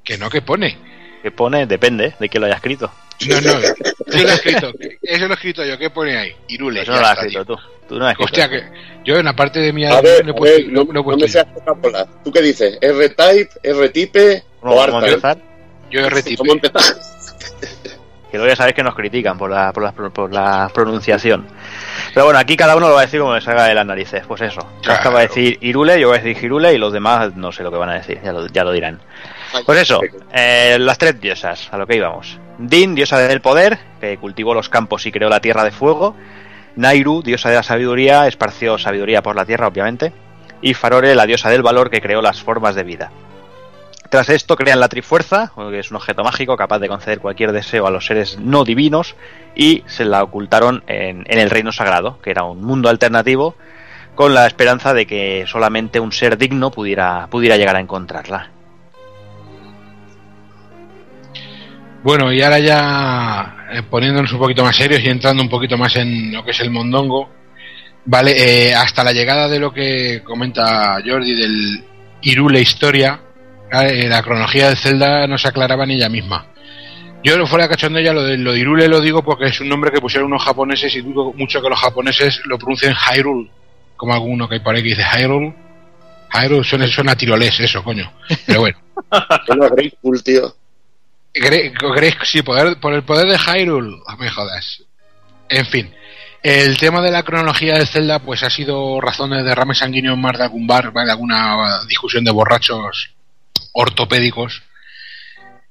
Que 0.04 0.18
no, 0.18 0.30
¿qué 0.30 0.42
pone? 0.42 0.78
¿Qué 1.22 1.32
pone? 1.32 1.66
Depende 1.66 2.14
de 2.20 2.30
quién 2.30 2.40
lo 2.42 2.48
haya 2.48 2.56
escrito. 2.56 2.90
No, 3.28 3.42
no, 3.42 3.60
yo 3.60 4.24
lo 4.24 4.30
he 4.30 4.34
escrito. 4.34 4.72
Eso 5.02 5.26
lo 5.28 5.34
he 5.34 5.36
escrito 5.36 5.66
yo. 5.66 5.78
¿Qué 5.78 5.90
pone 5.90 6.18
ahí? 6.18 6.32
Irule. 6.48 6.82
Eso 6.84 6.94
no 6.94 7.02
lo 7.02 7.06
has 7.06 7.18
escrito 7.18 7.46
tío. 7.46 7.56
tú. 7.56 7.62
Tú 7.90 7.96
no 7.96 8.00
lo 8.02 8.06
has 8.06 8.12
escrito. 8.14 8.26
Hostia, 8.32 8.50
que 8.50 8.64
yo 9.04 9.18
en 9.18 9.26
la 9.26 9.36
parte 9.36 9.60
de 9.60 9.74
mi 9.74 9.86
A 9.86 10.00
ver, 10.00 10.26
lo 10.26 10.32
he 10.32 10.36
a 10.36 10.38
puesto, 10.38 10.58
ver, 10.58 10.68
lo- 10.68 10.86
no, 10.86 10.94
lo 10.94 11.00
he 11.02 11.16
no 11.16 11.18
me 11.18 11.28
seas. 11.28 11.48
¿Tú 12.24 12.32
qué 12.32 12.42
dices? 12.42 12.78
¿R-Type, 12.80 13.50
R-Type 13.62 14.44
o 14.62 14.82
a 14.82 14.86
R-Type? 14.86 15.08
empezar. 15.10 15.38
Yo 15.92 16.10
retipo. 16.10 16.44
¿Cómo 16.44 16.54
empezar? 16.54 16.96
Que 18.32 18.38
luego 18.38 18.50
ya 18.50 18.56
sabéis 18.56 18.76
que 18.76 18.84
nos 18.84 18.96
critican 18.96 19.38
por 19.38 19.50
la, 19.50 19.72
por 19.74 19.84
la, 19.84 19.92
por 19.92 20.32
la 20.32 20.70
pronunciación. 20.74 21.48
Pero 22.14 22.26
bueno, 22.26 22.40
aquí 22.40 22.56
cada 22.56 22.76
uno 22.76 22.88
lo 22.88 22.94
va 22.94 23.02
a 23.02 23.06
decir 23.06 23.20
como 23.20 23.34
le 23.34 23.42
salga 23.42 23.66
de 23.66 23.74
las 23.74 23.86
narices. 23.86 24.24
Pues 24.28 24.42
eso. 24.42 24.62
Claro. 24.82 25.00
Oscar 25.00 25.16
va 25.16 25.20
a 25.20 25.24
decir 25.24 25.58
Irule, 25.62 26.00
yo 26.00 26.10
voy 26.10 26.18
a 26.18 26.22
decir 26.22 26.38
Girule 26.38 26.74
y 26.74 26.78
los 26.78 26.94
demás 26.94 27.36
no 27.36 27.52
sé 27.52 27.64
lo 27.64 27.72
que 27.72 27.78
van 27.78 27.90
a 27.90 27.96
decir. 27.96 28.20
Ya 28.24 28.32
lo, 28.32 28.48
ya 28.48 28.64
lo 28.64 28.72
dirán. 28.72 29.00
Pues 29.66 29.82
eso, 29.82 30.00
eh, 30.32 30.78
las 30.80 30.98
tres 30.98 31.20
diosas, 31.20 31.70
a 31.72 31.78
lo 31.78 31.88
que 31.88 31.96
íbamos. 31.96 32.40
Din, 32.60 32.94
diosa 32.94 33.18
del 33.18 33.42
poder, 33.42 33.80
que 34.00 34.18
cultivó 34.18 34.54
los 34.54 34.70
campos 34.70 35.06
y 35.06 35.12
creó 35.12 35.30
la 35.30 35.40
tierra 35.40 35.64
de 35.64 35.72
fuego. 35.72 36.16
Nairu, 36.76 37.24
diosa 37.24 37.50
de 37.50 37.56
la 37.56 37.64
sabiduría, 37.64 38.28
esparció 38.28 38.78
sabiduría 38.78 39.24
por 39.24 39.36
la 39.36 39.46
tierra, 39.46 39.68
obviamente. 39.68 40.14
Y 40.62 40.74
Farore, 40.74 41.16
la 41.16 41.26
diosa 41.26 41.50
del 41.50 41.64
valor, 41.64 41.90
que 41.90 42.02
creó 42.02 42.22
las 42.22 42.42
formas 42.44 42.76
de 42.76 42.84
vida. 42.84 43.12
Tras 44.10 44.30
esto 44.30 44.56
crean 44.56 44.80
la 44.80 44.90
Trifuerza, 44.90 45.52
que 45.56 45.80
es 45.80 45.92
un 45.92 45.98
objeto 45.98 46.24
mágico 46.24 46.58
capaz 46.58 46.80
de 46.80 46.88
conceder 46.88 47.20
cualquier 47.20 47.52
deseo 47.52 47.86
a 47.86 47.92
los 47.92 48.08
seres 48.08 48.40
no 48.40 48.64
divinos, 48.64 49.16
y 49.56 49.84
se 49.86 50.04
la 50.04 50.24
ocultaron 50.24 50.84
en, 50.88 51.26
en 51.28 51.40
el 51.40 51.52
Reino 51.52 51.72
Sagrado, 51.72 52.20
que 52.22 52.32
era 52.32 52.44
un 52.44 52.62
mundo 52.62 52.90
alternativo, 52.90 53.56
con 54.16 54.34
la 54.34 54.48
esperanza 54.48 54.94
de 54.94 55.06
que 55.06 55.46
solamente 55.48 56.00
un 56.00 56.12
ser 56.12 56.38
digno 56.38 56.72
pudiera, 56.72 57.28
pudiera 57.28 57.56
llegar 57.56 57.76
a 57.76 57.80
encontrarla. 57.80 58.50
Bueno, 62.02 62.32
y 62.34 62.42
ahora 62.42 62.60
ya 62.60 63.68
eh, 63.72 63.84
poniéndonos 63.84 64.32
un 64.34 64.40
poquito 64.40 64.64
más 64.64 64.76
serios 64.76 65.02
y 65.04 65.10
entrando 65.10 65.44
un 65.44 65.50
poquito 65.50 65.78
más 65.78 65.96
en 65.98 66.34
lo 66.34 66.44
que 66.44 66.52
es 66.52 66.60
el 66.62 66.72
mondongo, 66.72 67.30
vale, 68.06 68.34
eh, 68.70 68.74
hasta 68.74 69.04
la 69.04 69.12
llegada 69.12 69.48
de 69.48 69.60
lo 69.60 69.72
que 69.72 70.22
comenta 70.24 70.98
Jordi 71.06 71.36
del 71.36 71.84
Irule 72.22 72.62
Historia, 72.62 73.20
la 73.72 74.24
cronología 74.24 74.68
del 74.68 74.78
Zelda 74.78 75.28
no 75.28 75.38
se 75.38 75.48
aclaraba 75.48 75.86
ni 75.86 75.96
ella 75.96 76.10
misma. 76.10 76.46
Yo 77.24 77.38
no 77.38 77.46
fuera 77.46 77.68
cachondo 77.68 78.00
ya 78.00 78.14
lo 78.14 78.24
de, 78.24 78.38
lo 78.38 78.54
de 78.54 78.60
Irule 78.60 78.88
lo 78.88 79.02
digo 79.02 79.22
porque 79.24 79.48
es 79.48 79.60
un 79.60 79.68
nombre 79.68 79.92
que 79.92 80.00
pusieron 80.00 80.28
unos 80.32 80.44
japoneses 80.44 80.96
y 80.96 81.02
dudo 81.02 81.34
mucho 81.34 81.62
que 81.62 81.70
los 81.70 81.80
japoneses 81.80 82.42
lo 82.46 82.58
pronuncien 82.58 82.94
Hyrule, 82.94 83.50
como 83.98 84.14
alguno 84.14 84.48
que 84.48 84.56
hay 84.56 84.62
por 84.62 84.74
ahí 84.74 84.82
que 84.82 84.90
dice 84.90 85.04
Hyrule. 85.04 85.54
Hyrule 86.32 86.64
suena, 86.64 86.88
suena 86.88 87.16
tirolés 87.16 87.60
eso, 87.60 87.84
coño. 87.84 88.12
Pero 88.46 88.62
bueno. 88.62 88.78
Suena 89.46 89.68
Grateful, 89.68 90.24
tío. 90.24 90.56
Sí, 92.24 92.42
poder, 92.42 92.80
por 92.80 92.94
el 92.94 93.04
poder 93.04 93.28
de 93.28 93.38
Hyrule, 93.38 93.98
no 94.08 94.18
me 94.18 94.30
jodas. 94.30 94.84
En 95.50 95.66
fin, 95.66 95.94
el 96.42 96.78
tema 96.78 97.02
de 97.02 97.12
la 97.12 97.24
cronología 97.24 97.78
de 97.78 97.86
Zelda, 97.86 98.20
pues 98.20 98.44
ha 98.44 98.50
sido 98.50 99.02
razón 99.02 99.32
de 99.32 99.44
derrame 99.44 99.76
sanguíneo 99.76 100.14
en 100.14 100.22
más 100.22 100.38
de 100.38 100.44
algún 100.44 100.68
bar, 100.68 100.92
¿vale? 100.92 101.12
alguna 101.12 101.80
discusión 101.88 102.24
de 102.24 102.32
borrachos 102.32 103.16
ortopédicos. 103.74 104.64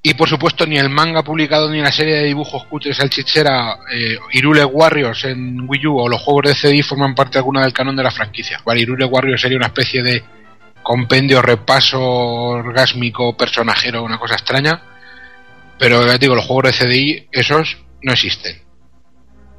Y 0.03 0.15
por 0.15 0.29
supuesto, 0.29 0.65
ni 0.65 0.79
el 0.79 0.91
manga 0.91 1.23
publicado 1.23 1.71
ni 1.71 1.81
la 1.81 1.91
serie 1.91 2.17
de 2.17 2.25
dibujos 2.25 2.65
cutres 2.67 2.97
salchichera 2.97 3.79
eh, 3.93 4.17
Irule 4.33 4.65
Warriors 4.65 5.25
en 5.25 5.69
Wii 5.69 5.87
U 5.89 5.99
o 5.99 6.09
los 6.09 6.23
juegos 6.23 6.45
de 6.45 6.55
CD 6.55 6.83
forman 6.83 7.15
parte 7.15 7.39
alguna 7.39 7.63
del 7.63 7.73
canon 7.73 7.97
de 7.97 8.05
la 8.05 8.11
franquicia. 8.11 8.61
¿vale? 8.65 8.83
Irule 8.83 9.05
Warriors 9.05 9.43
sería 9.43 9.59
una 9.59 9.67
especie 9.67 10.03
de 10.03 10.23
compendio, 10.83 11.43
repaso 11.43 12.01
orgásmico, 12.01 13.37
personajero, 13.37 14.05
una 14.05 14.19
cosa 14.19 14.35
extraña. 14.35 14.83
Pero 15.79 16.07
ya 16.07 16.17
digo, 16.17 16.35
los 16.35 16.47
juegos 16.47 16.79
de 16.79 16.87
CDI, 16.87 17.29
esos 17.33 17.77
no 18.03 18.13
existen. 18.13 18.63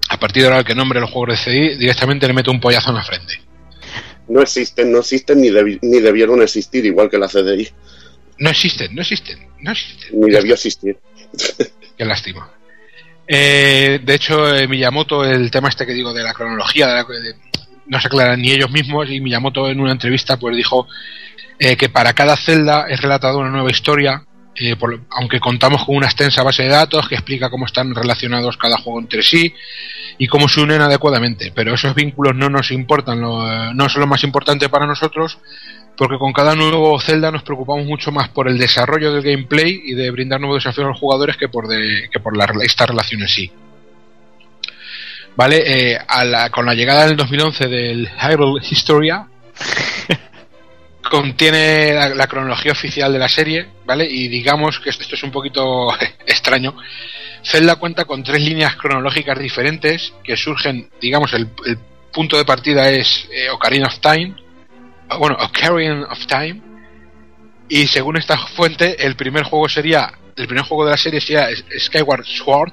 A 0.09 0.17
partir 0.17 0.43
de 0.43 0.49
ahora, 0.49 0.63
que 0.63 0.73
nombre 0.73 0.99
los 0.99 1.11
juegos 1.11 1.37
de 1.37 1.51
CDI, 1.51 1.77
directamente 1.77 2.27
le 2.27 2.33
meto 2.33 2.49
un 2.49 2.59
pollazo 2.59 2.89
en 2.89 2.95
la 2.95 3.03
frente. 3.03 3.41
No 4.27 4.41
existen, 4.41 4.91
no 4.91 4.99
existen 4.99 5.41
ni, 5.41 5.49
ni 5.49 5.99
debieron 5.99 6.41
existir, 6.41 6.85
igual 6.85 7.09
que 7.09 7.17
la 7.17 7.27
CDI. 7.27 7.69
No 8.39 8.49
existen, 8.49 8.95
no 8.95 9.01
existen, 9.01 9.39
no 9.61 9.71
existen. 9.71 10.19
Ni 10.19 10.31
debió 10.31 10.53
existir. 10.53 10.97
Qué 11.97 12.05
lástima. 12.05 12.49
Eh, 13.27 13.99
de 14.03 14.15
hecho, 14.15 14.55
eh, 14.55 14.67
Miyamoto, 14.67 15.23
el 15.23 15.51
tema 15.51 15.69
este 15.69 15.85
que 15.85 15.93
digo 15.93 16.13
de 16.13 16.23
la 16.23 16.33
cronología, 16.33 16.87
de 16.87 16.93
la- 16.95 17.03
de- 17.03 17.35
no 17.87 17.99
se 17.99 18.07
aclaran 18.07 18.41
ni 18.41 18.51
ellos 18.51 18.71
mismos, 18.71 19.09
y 19.09 19.19
Miyamoto 19.19 19.67
en 19.69 19.79
una 19.79 19.91
entrevista 19.91 20.37
pues 20.37 20.55
dijo 20.55 20.87
eh, 21.59 21.75
que 21.75 21.89
para 21.89 22.13
cada 22.13 22.37
celda 22.37 22.85
es 22.87 23.01
relatada 23.01 23.35
una 23.37 23.49
nueva 23.49 23.69
historia, 23.69 24.23
eh, 24.55 24.75
por 24.75 25.01
aunque 25.11 25.39
contamos 25.39 25.85
con 25.85 25.95
una 25.97 26.07
extensa 26.07 26.41
base 26.43 26.63
de 26.63 26.69
datos 26.69 27.07
que 27.09 27.15
explica 27.15 27.49
cómo 27.49 27.65
están 27.65 27.93
relacionados 27.93 28.57
cada 28.57 28.77
juego 28.77 28.99
entre 28.99 29.21
sí 29.21 29.53
y 30.17 30.27
cómo 30.27 30.47
se 30.47 30.61
unen 30.61 30.81
adecuadamente. 30.81 31.51
Pero 31.53 31.73
esos 31.73 31.93
vínculos 31.95 32.35
no 32.35 32.49
nos 32.49 32.71
importan, 32.71 33.19
lo- 33.21 33.45
eh, 33.51 33.71
no 33.75 33.89
son 33.89 34.01
lo 34.01 34.07
más 34.07 34.23
importante 34.23 34.69
para 34.69 34.85
nosotros, 34.87 35.37
porque 35.99 36.17
con 36.17 36.31
cada 36.33 36.55
nuevo 36.55 36.97
Zelda 36.99 37.29
nos 37.29 37.43
preocupamos 37.43 37.85
mucho 37.85 38.09
más 38.11 38.29
por 38.29 38.47
el 38.47 38.57
desarrollo 38.57 39.11
del 39.11 39.21
gameplay 39.21 39.81
y 39.83 39.93
de 39.93 40.09
brindar 40.11 40.39
nuevos 40.39 40.63
desafíos 40.63 40.85
a 40.85 40.89
los 40.91 40.99
jugadores 40.99 41.35
que 41.37 41.49
por, 41.49 41.67
de- 41.67 42.09
que 42.11 42.19
por 42.21 42.35
la, 42.37 42.45
esta 42.63 42.85
relación 42.87 43.21
en 43.21 43.27
sí. 43.27 43.51
¿Vale? 45.35 45.57
Eh, 45.91 45.97
a 46.07 46.23
la- 46.23 46.49
con 46.49 46.65
la 46.65 46.73
llegada 46.73 47.05
del 47.05 47.17
2011 47.17 47.67
del 47.67 48.09
Hyrule 48.17 48.65
Historia, 48.71 49.27
contiene 51.09 51.93
la, 51.93 52.09
la 52.09 52.27
cronología 52.27 52.71
oficial 52.71 53.11
de 53.11 53.19
la 53.19 53.29
serie, 53.29 53.67
¿vale? 53.85 54.05
Y 54.09 54.27
digamos 54.27 54.79
que 54.79 54.89
esto, 54.91 55.03
esto 55.03 55.15
es 55.15 55.23
un 55.23 55.31
poquito 55.31 55.89
extraño. 56.25 56.75
Zelda 57.43 57.75
cuenta 57.77 58.05
con 58.05 58.23
tres 58.23 58.41
líneas 58.41 58.75
cronológicas 58.75 59.39
diferentes 59.39 60.13
que 60.23 60.35
surgen, 60.37 60.89
digamos, 61.01 61.33
el, 61.33 61.49
el 61.65 61.77
punto 62.13 62.37
de 62.37 62.45
partida 62.45 62.89
es 62.89 63.27
eh, 63.31 63.49
Ocarina 63.49 63.87
of 63.87 63.99
Time, 63.99 64.35
ah, 65.09 65.17
bueno, 65.17 65.37
Ocarina 65.39 66.07
of 66.09 66.25
Time, 66.27 66.61
y 67.67 67.87
según 67.87 68.17
esta 68.17 68.37
fuente, 68.37 69.05
el 69.05 69.15
primer 69.15 69.43
juego 69.43 69.67
sería, 69.69 70.11
el 70.35 70.47
primer 70.47 70.63
juego 70.65 70.85
de 70.85 70.91
la 70.91 70.97
serie 70.97 71.19
sería 71.21 71.49
Skyward 71.77 72.25
Sword, 72.25 72.71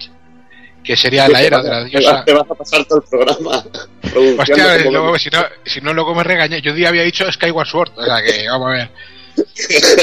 que 0.82 0.96
sería 0.96 1.28
la 1.28 1.42
era 1.42 1.60
de 1.62 1.68
la 1.68 1.84
diosa. 1.84 2.24
Te 2.24 2.32
vas 2.32 2.48
a 2.48 2.54
pasar 2.54 2.84
todo 2.84 3.00
el 3.02 3.08
programa 3.10 3.64
Hostia, 4.38 4.78
como 4.84 4.90
luego, 4.92 5.18
si, 5.18 5.30
no, 5.30 5.44
si 5.64 5.80
no, 5.80 5.92
luego 5.92 6.14
me 6.14 6.22
regañé. 6.22 6.62
Yo 6.62 6.72
día 6.72 6.88
había 6.90 7.02
dicho 7.02 7.30
Skyward 7.30 7.66
Sword, 7.66 7.90
o 7.96 8.04
sea 8.04 8.22
que 8.22 8.48
vamos 8.48 8.68
a 8.68 8.70
ver. 8.70 8.90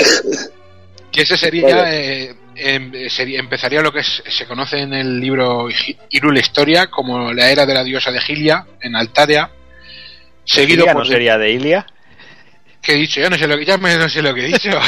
Que 1.11 1.21
ese 1.21 1.37
sería, 1.37 1.75
Vale. 1.75 2.23
eh, 2.23 2.35
em- 2.55 3.09
sería- 3.09 3.39
empezaría 3.39 3.81
lo 3.81 3.91
que 3.93 3.99
es- 3.99 4.23
se 4.27 4.47
conoce 4.47 4.79
en 4.79 4.93
el 4.95 5.19
libro 5.19 5.67
Hyrule 6.09 6.39
Historia 6.39 6.87
como 6.87 7.31
la 7.33 7.51
era 7.51 7.67
de 7.67 7.73
la 7.75 7.83
diosa 7.83 8.11
de 8.11 8.19
Gilia 8.19 8.65
en 8.81 8.95
Altaria, 8.95 9.51
seguido 10.43 10.81
Ilia 10.85 10.93
por 10.93 11.03
no 11.03 11.09
sería 11.09 11.37
de 11.37 11.51
Ilia. 11.51 11.85
¿Qué 12.83 12.91
he 12.93 12.97
dicho? 12.97 13.19
Ya 13.21 13.29
no 13.29 13.37
sé 13.37 13.47
lo 13.47 13.57
que 13.57 13.65
ya 13.65 13.77
me- 13.77 13.97
no 13.97 14.07
sé 14.09 14.21
lo 14.21 14.33
que 14.33 14.41
he 14.41 14.47
dicho. 14.47 14.69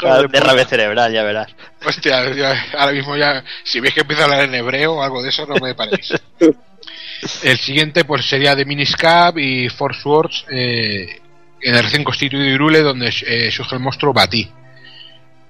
Joder, 0.00 0.28
Derrame 0.30 0.58
puta. 0.58 0.68
cerebral, 0.68 1.12
ya 1.12 1.22
verás. 1.22 1.48
Hostia, 1.84 2.30
ya- 2.34 2.66
ahora 2.78 2.92
mismo 2.92 3.16
ya, 3.16 3.42
si 3.64 3.80
veis 3.80 3.94
que 3.94 4.00
empiezo 4.02 4.22
a 4.22 4.24
hablar 4.26 4.42
en 4.44 4.54
hebreo 4.54 4.94
o 4.94 5.02
algo 5.02 5.22
de 5.22 5.30
eso, 5.30 5.46
no 5.46 5.54
me 5.56 5.74
paréis. 5.74 6.12
El 7.42 7.56
siguiente 7.58 8.04
pues 8.04 8.26
sería 8.28 8.54
de 8.54 8.66
Miniscap 8.66 9.38
y 9.38 9.70
Force 9.70 10.06
Wars 10.06 10.44
eh, 10.50 11.22
en 11.62 11.74
el 11.74 11.82
recién 11.82 12.04
constituido 12.04 12.44
Irule 12.44 12.82
donde 12.82 13.08
eh, 13.26 13.50
surge 13.50 13.74
el 13.74 13.80
monstruo 13.80 14.12
Bati. 14.12 14.46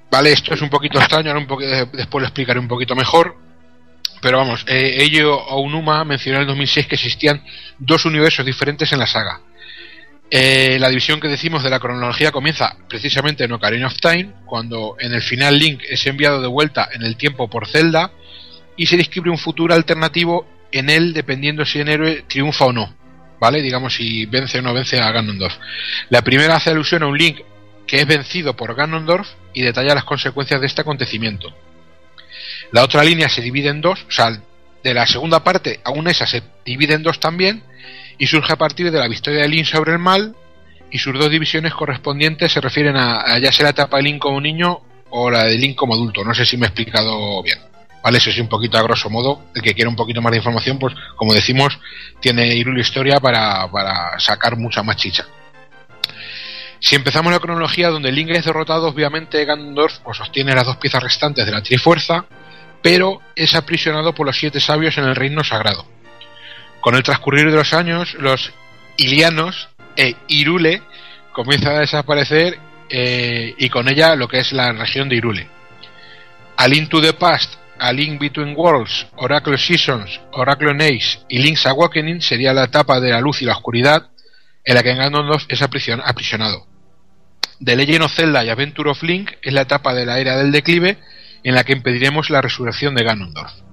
Vale, 0.09 0.31
esto 0.33 0.55
es 0.55 0.63
un 0.63 0.71
poquito 0.71 1.01
extraño, 1.01 1.29
ahora 1.31 1.41
un 1.41 1.49
poco, 1.49 1.63
después 1.65 2.21
lo 2.23 2.27
explicaré 2.29 2.61
un 2.61 2.69
poquito 2.69 2.95
mejor. 2.95 3.37
Pero 4.23 4.39
vamos, 4.39 4.65
eh, 4.69 5.03
Eiji 5.03 5.21
Aonuma 5.21 6.05
mencionó 6.05 6.37
en 6.39 6.43
el 6.43 6.47
2006 6.49 6.87
que 6.87 6.95
existían 6.95 7.43
dos 7.79 8.05
universos 8.05 8.47
diferentes 8.47 8.91
en 8.93 9.01
la 9.01 9.07
saga. 9.07 9.41
Eh, 10.29 10.79
la 10.81 10.89
división 10.89 11.21
que 11.21 11.29
decimos 11.29 11.63
de 11.63 11.71
la 11.71 11.79
cronología 11.79 12.33
comienza 12.33 12.77
precisamente 12.89 13.45
en 13.45 13.53
Ocarina 13.53 13.87
of 13.87 13.97
Time, 14.01 14.33
cuando 14.45 14.97
en 14.99 15.13
el 15.13 15.23
final 15.23 15.59
Link 15.59 15.83
es 15.89 16.05
enviado 16.07 16.41
de 16.41 16.49
vuelta 16.49 16.89
en 16.93 17.03
el 17.03 17.17
tiempo 17.17 17.49
por 17.49 17.69
Zelda 17.69 18.11
y 18.77 18.87
se 18.87 18.97
describe 18.97 19.31
un 19.31 19.39
futuro 19.39 19.73
alternativo 19.75 20.47
en 20.73 20.91
él 20.91 21.13
dependiendo 21.13 21.65
si 21.65 21.79
el 21.79 21.89
héroe 21.89 22.25
triunfa 22.29 22.67
o 22.67 22.73
no. 22.73 22.95
¿Vale? 23.39 23.63
Digamos 23.63 23.95
si 23.95 24.27
vence 24.27 24.59
o 24.59 24.63
no 24.63 24.73
vence 24.73 24.99
a 24.99 25.13
Ganondorf. 25.13 25.55
La 26.09 26.23
primera 26.23 26.57
hace 26.57 26.71
alusión 26.71 27.03
a 27.03 27.07
un 27.07 27.19
Link 27.19 27.41
que 27.87 28.01
es 28.01 28.07
vencido 28.07 28.57
por 28.57 28.75
Ganondorf 28.75 29.29
y 29.55 29.63
detalla 29.63 29.95
las 29.95 30.05
consecuencias 30.05 30.61
de 30.61 30.67
este 30.67 30.81
acontecimiento. 30.81 31.55
La 32.73 32.83
otra 32.83 33.05
línea 33.05 33.29
se 33.29 33.43
divide 33.43 33.69
en 33.69 33.81
dos, 33.81 34.05
o 34.09 34.11
sea, 34.11 34.41
de 34.83 34.95
la 34.95 35.07
segunda 35.07 35.45
parte, 35.45 35.81
aún 35.85 36.09
esa 36.09 36.27
se 36.27 36.43
divide 36.65 36.95
en 36.95 37.03
dos 37.03 37.21
también, 37.21 37.63
y 38.19 38.27
surge 38.27 38.53
a 38.53 38.57
partir 38.57 38.91
de 38.91 38.99
la 38.99 39.09
victoria 39.09 39.43
de 39.43 39.49
Link 39.49 39.67
sobre 39.67 39.93
el 39.93 39.99
mal, 39.99 40.35
y 40.91 40.99
sus 40.99 41.19
dos 41.19 41.31
divisiones 41.31 41.75
correspondientes 41.75 42.53
se 42.53 42.61
refieren 42.61 42.97
a, 42.97 43.39
ya 43.39 43.53
sea 43.53 43.65
la 43.65 43.71
etapa 43.71 43.97
de 43.99 44.05
Link 44.05 44.21
como 44.21 44.41
niño 44.41 44.81
o 45.11 45.31
la 45.31 45.45
de 45.45 45.59
Link 45.59 45.77
como 45.77 45.95
adulto. 45.95 46.25
No 46.25 46.35
sé 46.35 46.45
si 46.45 46.57
me 46.57 46.67
he 46.67 46.69
explicado 46.69 47.43
bien. 47.43 47.59
Vale, 48.03 48.19
eso 48.19 48.31
sí, 48.31 48.41
un 48.41 48.49
poquito 48.49 48.79
a 48.79 48.83
grosso 48.83 49.11
modo. 49.11 49.43
El 49.55 49.63
que 49.63 49.75
quiera 49.75 49.91
un 49.91 49.97
poquito 49.97 50.23
más 50.23 50.31
de 50.31 50.37
información, 50.39 50.79
pues 50.79 50.95
como 51.17 51.35
decimos, 51.35 51.79
tiene 52.21 52.55
Irule 52.55 52.81
Historia 52.81 53.19
para, 53.19 53.69
para 53.71 54.19
sacar 54.21 54.57
mucha 54.57 54.83
más 54.83 54.97
chicha. 54.97 55.27
Si 56.79 56.95
empezamos 56.95 57.33
la 57.33 57.41
cronología 57.41 57.89
donde 57.89 58.13
Link 58.13 58.31
es 58.31 58.45
derrotado, 58.45 58.87
obviamente 58.87 59.45
Ganondorf 59.45 59.99
pues, 60.01 60.19
sostiene 60.19 60.55
las 60.55 60.67
dos 60.67 60.77
piezas 60.77 61.03
restantes 61.03 61.45
de 61.45 61.51
la 61.51 61.63
Trifuerza, 61.63 62.27
pero 62.81 63.21
es 63.35 63.55
aprisionado 63.57 64.15
por 64.15 64.27
los 64.27 64.39
siete 64.39 64.61
sabios 64.61 64.97
en 64.99 65.05
el 65.05 65.17
reino 65.17 65.43
sagrado. 65.43 65.85
Con 66.87 66.95
el 66.95 67.03
transcurrir 67.03 67.51
de 67.51 67.57
los 67.57 67.73
años, 67.73 68.15
los 68.15 68.53
Ilianos 68.97 69.71
e 69.97 70.15
Irule 70.29 70.83
comienzan 71.33 71.75
a 71.75 71.81
desaparecer 71.81 72.61
eh, 72.89 73.57
y 73.59 73.69
con 73.71 73.89
ella 73.89 74.15
lo 74.15 74.29
que 74.29 74.39
es 74.39 74.53
la 74.53 74.71
región 74.71 75.09
de 75.09 75.17
Irule. 75.17 75.49
A 76.57 76.69
Link 76.69 76.89
to 76.89 77.01
the 77.01 77.13
Past, 77.13 77.55
A 77.81 77.93
Link 77.93 78.21
Between 78.21 78.55
Worlds, 78.57 79.09
Oracle 79.17 79.59
Seasons, 79.59 80.21
Oracle 80.31 80.71
Age 80.75 81.25
y 81.29 81.41
Link's 81.41 81.67
Awakening 81.67 82.23
sería 82.23 82.55
la 82.55 82.63
etapa 82.63 83.01
de 83.01 83.11
la 83.11 83.21
luz 83.21 83.43
y 83.43 83.47
la 83.47 83.55
oscuridad 83.55 84.11
en 84.63 84.75
la 84.77 84.85
que 84.85 84.95
Ganondorf 84.95 85.43
es 85.49 85.63
aprisionado. 85.63 86.69
The 87.65 87.75
Legend 87.75 88.05
of 88.05 88.15
Zelda 88.15 88.45
y 88.45 88.49
Adventure 88.49 88.91
of 88.91 89.03
Link 89.03 89.33
es 89.43 89.53
la 89.53 89.63
etapa 89.63 89.93
de 89.93 90.07
la 90.07 90.21
era 90.21 90.37
del 90.37 90.53
declive 90.53 90.99
en 91.43 91.57
la 91.57 91.65
que 91.65 91.73
impediremos 91.73 92.31
la 92.31 92.43
resurrección 92.43 92.95
de 92.95 93.03
Ganondorf. 93.03 93.67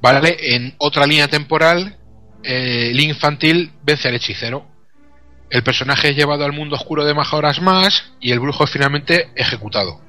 Vale, 0.00 0.36
en 0.54 0.74
otra 0.78 1.06
línea 1.06 1.28
temporal, 1.28 1.95
eh, 2.46 2.92
Link 2.94 3.10
infantil 3.10 3.72
vence 3.82 4.08
al 4.08 4.14
hechicero. 4.14 4.66
El 5.50 5.62
personaje 5.62 6.10
es 6.10 6.16
llevado 6.16 6.44
al 6.44 6.52
mundo 6.52 6.76
oscuro 6.76 7.04
de 7.04 7.14
Majora's 7.14 7.60
más 7.60 8.12
y 8.20 8.30
el 8.30 8.40
brujo 8.40 8.64
es 8.64 8.70
finalmente 8.70 9.30
ejecutado. 9.34 10.00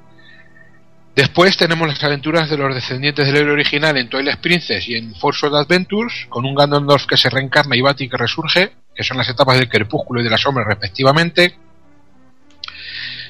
Después 1.16 1.58
tenemos 1.58 1.88
las 1.88 2.04
aventuras 2.04 2.48
de 2.48 2.58
los 2.58 2.76
descendientes 2.76 3.26
del 3.26 3.38
héroe 3.38 3.54
original 3.54 3.98
en 3.98 4.08
Twilight 4.08 4.40
Princess 4.40 4.88
y 4.88 4.96
en 4.96 5.16
Force 5.16 5.48
Adventures, 5.48 6.28
con 6.30 6.46
un 6.46 6.54
Ganondorf 6.54 7.08
que 7.08 7.18
se 7.18 7.32
reencarna 7.32 7.76
y 7.76 7.82
Bati 7.82 8.08
que 8.08 8.18
resurge, 8.18 8.74
que 8.96 9.04
son 9.04 9.18
las 9.18 9.28
etapas 9.28 9.58
del 9.58 9.68
crepúsculo 9.68 10.22
y 10.22 10.24
de 10.24 10.30
la 10.30 10.38
sombra 10.38 10.64
respectivamente. 10.64 11.56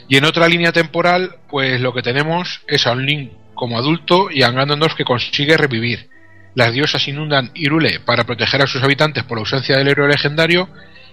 Y 0.09 0.17
en 0.17 0.25
otra 0.25 0.49
línea 0.49 0.73
temporal, 0.73 1.38
pues 1.49 1.79
lo 1.79 1.93
que 1.93 2.01
tenemos 2.01 2.61
es 2.67 2.85
a 2.88 2.91
un 2.91 3.05
Link 3.05 3.31
como 3.53 3.77
adulto 3.77 4.29
y 4.31 4.43
a 4.43 4.49
un 4.49 4.55
Ganondorf 4.55 4.95
que 4.95 5.05
consigue 5.05 5.55
revivir. 5.55 6.09
Las 6.57 6.73
diosas 6.73 7.07
inundan 7.07 7.51
Irule 7.53 7.99
para 7.99 8.23
proteger 8.23 8.63
a 8.63 8.65
sus 8.65 8.81
habitantes 8.81 9.23
por 9.23 9.38
la 9.38 9.41
ausencia 9.41 9.77
del 9.77 9.89
héroe 9.89 10.07
legendario, 10.07 10.67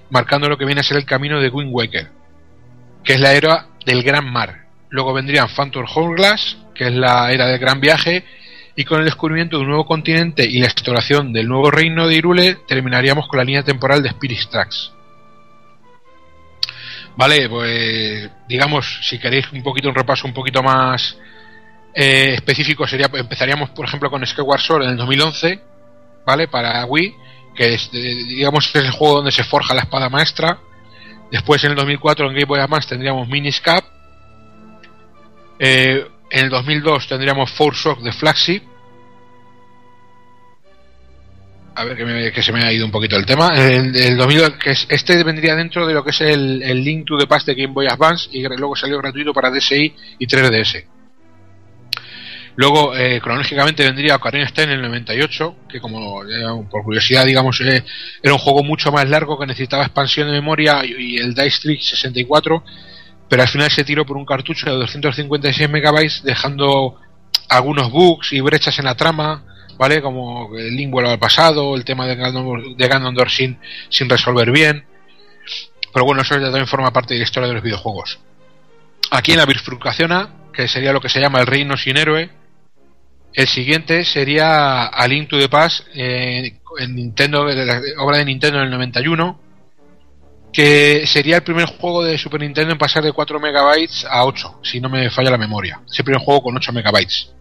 marcando 0.08 0.48
lo 0.48 0.56
que 0.56 0.64
viene 0.64 0.80
a 0.80 0.84
ser 0.84 0.96
el 0.96 1.04
camino 1.04 1.38
de 1.38 1.50
Wind 1.50 1.68
Waker, 1.70 2.08
que 3.04 3.12
es 3.12 3.20
la 3.20 3.34
era 3.34 3.66
del 3.84 4.02
Gran 4.02 4.24
Mar. 4.24 4.64
Luego 4.88 5.12
vendrían 5.12 5.50
Phantom 5.54 5.84
Hourglass, 5.84 6.56
que 6.74 6.86
es 6.86 6.94
la 6.94 7.30
era 7.30 7.46
del 7.46 7.58
Gran 7.58 7.78
Viaje, 7.78 8.24
y 8.74 8.84
con 8.84 9.00
el 9.00 9.04
descubrimiento 9.04 9.58
de 9.58 9.64
un 9.64 9.68
nuevo 9.68 9.84
continente 9.84 10.46
y 10.46 10.60
la 10.60 10.66
exploración 10.66 11.30
del 11.34 11.46
nuevo 11.46 11.70
reino 11.70 12.08
de 12.08 12.14
Irule, 12.14 12.56
terminaríamos 12.66 13.28
con 13.28 13.36
la 13.36 13.44
línea 13.44 13.62
temporal 13.62 14.02
de 14.02 14.08
Spirit 14.08 14.48
Tracks. 14.50 14.92
Vale, 17.16 17.50
pues 17.50 18.30
digamos, 18.48 19.00
si 19.02 19.18
queréis 19.18 19.52
un 19.52 19.62
poquito 19.62 19.90
un 19.90 19.94
repaso 19.94 20.26
un 20.26 20.32
poquito 20.32 20.62
más 20.62 21.18
eh, 21.94 22.34
específico, 22.34 22.86
sería 22.86 23.08
empezaríamos 23.12 23.70
por 23.70 23.86
ejemplo 23.86 24.10
con 24.10 24.24
Skyward 24.26 24.60
Sword 24.60 24.82
en 24.84 24.90
el 24.90 24.96
2011, 24.96 25.60
¿vale? 26.26 26.48
Para 26.48 26.84
Wii, 26.86 27.14
que 27.54 27.74
es, 27.74 27.88
eh, 27.92 27.98
digamos, 28.28 28.66
es 28.68 28.74
el 28.74 28.90
juego 28.90 29.16
donde 29.16 29.30
se 29.32 29.44
forja 29.44 29.74
la 29.74 29.82
espada 29.82 30.08
maestra. 30.08 30.58
Después 31.30 31.62
en 31.64 31.70
el 31.70 31.76
2004 31.76 32.26
en 32.26 32.32
Game 32.34 32.44
Boy 32.46 32.60
Advance 32.60 32.88
tendríamos 32.88 33.28
Miniscap. 33.28 33.84
Eh, 35.58 36.04
en 36.30 36.44
el 36.44 36.50
2002 36.50 37.06
tendríamos 37.08 37.50
Force 37.52 37.80
Shock 37.88 38.00
de 38.00 38.12
Flagship. 38.12 38.62
A 41.76 41.84
ver 41.84 41.96
que, 41.96 42.04
me- 42.04 42.30
que 42.32 42.42
se 42.42 42.52
me 42.52 42.62
ha 42.64 42.72
ido 42.72 42.86
un 42.86 42.92
poquito 42.92 43.16
el 43.16 43.26
tema. 43.26 43.50
En 43.56 43.94
el 43.96 44.16
2000, 44.16 44.58
que 44.58 44.70
es- 44.70 44.86
este 44.88 45.22
vendría 45.24 45.56
dentro 45.56 45.86
de 45.86 45.94
lo 45.94 46.04
que 46.04 46.10
es 46.10 46.20
el, 46.20 46.62
el 46.62 46.84
Link 46.84 47.04
to 47.06 47.18
the 47.18 47.26
Past 47.26 47.46
de 47.48 47.54
Game 47.54 47.72
Boy 47.74 47.86
Advance 47.88 48.28
y 48.32 48.42
luego 48.44 48.76
salió 48.76 48.98
gratuito 48.98 49.32
para 49.32 49.50
DSi 49.50 49.92
y 50.18 50.26
3DS. 50.26 50.84
Luego, 52.56 52.96
eh, 52.96 53.20
cronológicamente 53.20 53.82
vendría 53.82 54.16
Ocarina 54.16 54.46
Time 54.46 54.74
en 54.74 54.78
el 54.78 54.82
98, 54.82 55.56
que 55.68 55.80
como 55.80 56.22
eh, 56.24 56.44
por 56.70 56.84
curiosidad, 56.84 57.24
digamos, 57.24 57.60
eh, 57.60 57.84
era 58.22 58.32
un 58.32 58.38
juego 58.38 58.62
mucho 58.62 58.92
más 58.92 59.08
largo 59.08 59.38
que 59.38 59.46
necesitaba 59.46 59.84
expansión 59.84 60.28
de 60.28 60.34
memoria 60.34 60.84
y, 60.84 61.14
y 61.14 61.16
el 61.16 61.34
Dice 61.34 61.60
Trick 61.60 61.80
64, 61.80 62.62
pero 63.28 63.42
al 63.42 63.48
final 63.48 63.70
se 63.70 63.82
tiró 63.82 64.06
por 64.06 64.16
un 64.16 64.24
cartucho 64.24 64.66
de 64.66 64.76
256 64.76 65.68
megabytes, 65.68 66.22
dejando 66.22 67.00
algunos 67.48 67.90
bugs 67.90 68.32
y 68.32 68.40
brechas 68.40 68.78
en 68.78 68.84
la 68.84 68.94
trama, 68.94 69.42
¿vale? 69.76 70.00
Como 70.00 70.56
el 70.56 70.76
link 70.76 70.94
al 70.96 71.18
pasado, 71.18 71.74
el 71.74 71.84
tema 71.84 72.06
de 72.06 72.14
Ganondorf, 72.14 72.76
de 72.76 72.88
Ganondorf 72.88 73.32
sin, 73.32 73.58
sin 73.88 74.08
resolver 74.08 74.52
bien. 74.52 74.84
Pero 75.92 76.04
bueno, 76.04 76.22
eso 76.22 76.34
ya 76.36 76.44
también 76.46 76.66
forma 76.66 76.92
parte 76.92 77.14
de 77.14 77.20
la 77.20 77.24
historia 77.24 77.48
de 77.48 77.54
los 77.54 77.62
videojuegos. 77.62 78.18
Aquí 79.10 79.32
en 79.32 79.38
la 79.38 79.46
bifurcación 79.46 80.12
A, 80.12 80.28
que 80.52 80.68
sería 80.68 80.92
lo 80.92 81.00
que 81.00 81.08
se 81.08 81.20
llama 81.20 81.40
el 81.40 81.46
reino 81.46 81.76
sin 81.76 81.96
héroe, 81.96 82.30
el 83.34 83.46
siguiente 83.48 84.04
sería 84.04 84.86
A 84.86 85.08
Link 85.08 85.28
to 85.28 85.38
the 85.38 85.48
Past 85.48 85.86
eh, 85.94 86.56
en 86.78 86.94
Nintendo, 86.94 87.44
la 87.44 87.80
obra 87.98 88.18
de 88.18 88.24
Nintendo 88.24 88.58
en 88.58 88.64
el 88.64 88.70
91, 88.70 89.40
que 90.52 91.04
sería 91.06 91.36
el 91.36 91.42
primer 91.42 91.66
juego 91.66 92.04
de 92.04 92.16
Super 92.16 92.40
Nintendo 92.40 92.72
en 92.72 92.78
pasar 92.78 93.02
de 93.02 93.12
4 93.12 93.40
megabytes 93.40 94.04
a 94.08 94.24
8, 94.24 94.60
si 94.62 94.80
no 94.80 94.88
me 94.88 95.10
falla 95.10 95.30
la 95.32 95.38
memoria. 95.38 95.80
Es 95.90 95.98
el 95.98 96.04
primer 96.04 96.22
juego 96.22 96.42
con 96.44 96.56
8 96.56 96.72
megabytes. 96.72 97.32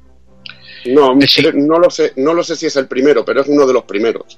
No, 0.86 1.14
no 1.16 1.80
lo 1.80 1.90
sé, 1.90 2.14
no 2.18 2.34
lo 2.34 2.44
sé 2.44 2.56
si 2.56 2.66
es 2.66 2.76
el 2.76 2.88
primero, 2.88 3.24
pero 3.24 3.42
es 3.42 3.48
uno 3.48 3.66
de 3.66 3.74
los 3.74 3.84
primeros. 3.84 4.38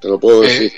Te 0.00 0.08
lo 0.08 0.20
puedo 0.20 0.42
decir. 0.42 0.70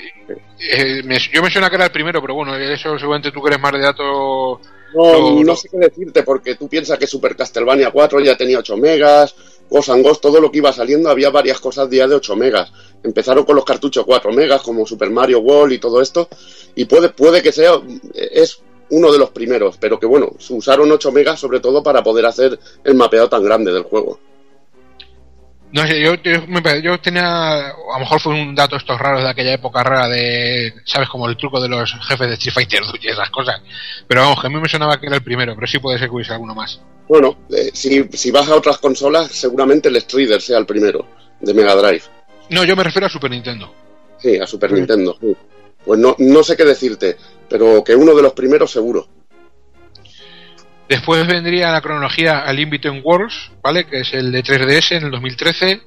Eh, 0.59 1.03
me- 1.03 1.19
yo 1.19 1.43
me 1.43 1.51
suena 1.51 1.69
que 1.69 1.75
era 1.75 1.85
el 1.85 1.91
primero, 1.91 2.21
pero 2.21 2.33
bueno, 2.33 2.55
eso 2.55 2.97
seguramente 2.97 3.31
tú 3.31 3.41
que 3.43 3.49
eres 3.49 3.59
más 3.61 3.73
de 3.73 3.79
datos. 3.79 4.59
No, 4.95 5.43
no 5.43 5.55
sé 5.55 5.67
qué 5.69 5.77
decirte, 5.77 6.23
porque 6.23 6.55
tú 6.55 6.67
piensas 6.69 6.97
que 6.97 7.05
Super 7.05 7.35
Castlevania 7.35 7.91
4 7.91 8.21
ya 8.21 8.35
tenía 8.37 8.59
8 8.59 8.77
megas, 8.77 9.35
Ghost, 9.69 10.21
todo 10.21 10.39
lo 10.39 10.51
que 10.51 10.59
iba 10.59 10.71
saliendo, 10.71 11.09
había 11.09 11.29
varias 11.29 11.59
cosas 11.59 11.89
ya 11.89 12.07
de 12.07 12.15
8 12.15 12.35
megas. 12.35 12.71
Empezaron 13.03 13.45
con 13.45 13.55
los 13.55 13.65
cartuchos 13.65 14.05
4 14.05 14.31
megas, 14.31 14.61
como 14.61 14.85
Super 14.85 15.09
Mario 15.09 15.39
World 15.39 15.73
y 15.73 15.79
todo 15.79 16.01
esto, 16.01 16.29
y 16.75 16.85
puede, 16.85 17.09
puede 17.09 17.41
que 17.41 17.51
sea, 17.51 17.81
es 18.13 18.61
uno 18.89 19.11
de 19.11 19.19
los 19.19 19.31
primeros, 19.31 19.77
pero 19.77 19.99
que 19.99 20.05
bueno, 20.05 20.31
se 20.39 20.53
usaron 20.53 20.91
8 20.91 21.11
megas 21.11 21.39
sobre 21.39 21.59
todo 21.59 21.83
para 21.83 22.03
poder 22.03 22.25
hacer 22.25 22.59
el 22.83 22.95
mapeado 22.95 23.29
tan 23.29 23.43
grande 23.43 23.71
del 23.71 23.83
juego. 23.83 24.19
No 25.71 25.85
sé, 25.85 26.01
yo, 26.01 26.15
yo, 26.15 26.45
yo 26.81 26.99
tenía. 26.99 27.67
A 27.67 27.73
lo 27.93 27.99
mejor 27.99 28.21
fue 28.21 28.33
un 28.33 28.55
dato 28.55 28.77
estos 28.77 28.97
raros 28.97 29.21
de 29.21 29.29
aquella 29.29 29.53
época 29.53 29.83
rara 29.83 30.07
de. 30.07 30.73
¿Sabes? 30.85 31.09
Como 31.09 31.27
el 31.27 31.35
truco 31.35 31.59
de 31.59 31.67
los 31.67 31.93
jefes 32.07 32.27
de 32.27 32.33
Street 32.35 32.53
Fighter 32.53 32.81
y 33.01 33.07
esas 33.07 33.29
cosas. 33.29 33.61
Pero 34.07 34.21
vamos, 34.21 34.39
que 34.39 34.47
a 34.47 34.49
mí 34.49 34.55
me 34.59 34.69
sonaba 34.69 34.99
que 34.99 35.07
era 35.07 35.17
el 35.17 35.23
primero, 35.23 35.55
pero 35.55 35.67
sí 35.67 35.79
puede 35.79 35.99
ser 35.99 36.07
que 36.07 36.15
hubiese 36.15 36.33
alguno 36.33 36.55
más. 36.55 36.79
Bueno, 37.09 37.37
eh, 37.49 37.71
si, 37.73 38.03
si 38.13 38.31
vas 38.31 38.47
a 38.49 38.55
otras 38.55 38.77
consolas, 38.77 39.31
seguramente 39.31 39.89
el 39.89 39.99
Strider 39.99 40.41
sea 40.41 40.57
el 40.57 40.65
primero, 40.65 41.05
de 41.41 41.53
Mega 41.53 41.75
Drive. 41.75 42.03
No, 42.49 42.63
yo 42.63 42.75
me 42.75 42.83
refiero 42.83 43.07
a 43.07 43.09
Super 43.09 43.31
Nintendo. 43.31 43.73
Sí, 44.17 44.37
a 44.37 44.47
Super 44.47 44.71
Nintendo. 44.71 45.17
sí. 45.19 45.35
Pues 45.85 45.99
no, 46.01 46.17
no 46.19 46.43
sé 46.43 46.57
qué 46.57 46.65
decirte, 46.65 47.15
pero 47.47 47.81
que 47.81 47.95
uno 47.95 48.13
de 48.13 48.21
los 48.21 48.33
primeros 48.33 48.71
seguro. 48.71 49.07
Después 50.87 51.27
vendría 51.27 51.71
la 51.71 51.81
cronología 51.81 52.39
al 52.39 52.59
In 52.59 52.71
Worlds, 53.03 53.51
¿vale? 53.61 53.85
Que 53.85 54.01
es 54.01 54.13
el 54.13 54.31
de 54.31 54.43
3DS 54.43 54.97
en 54.97 55.05
el 55.05 55.11
2013. 55.11 55.81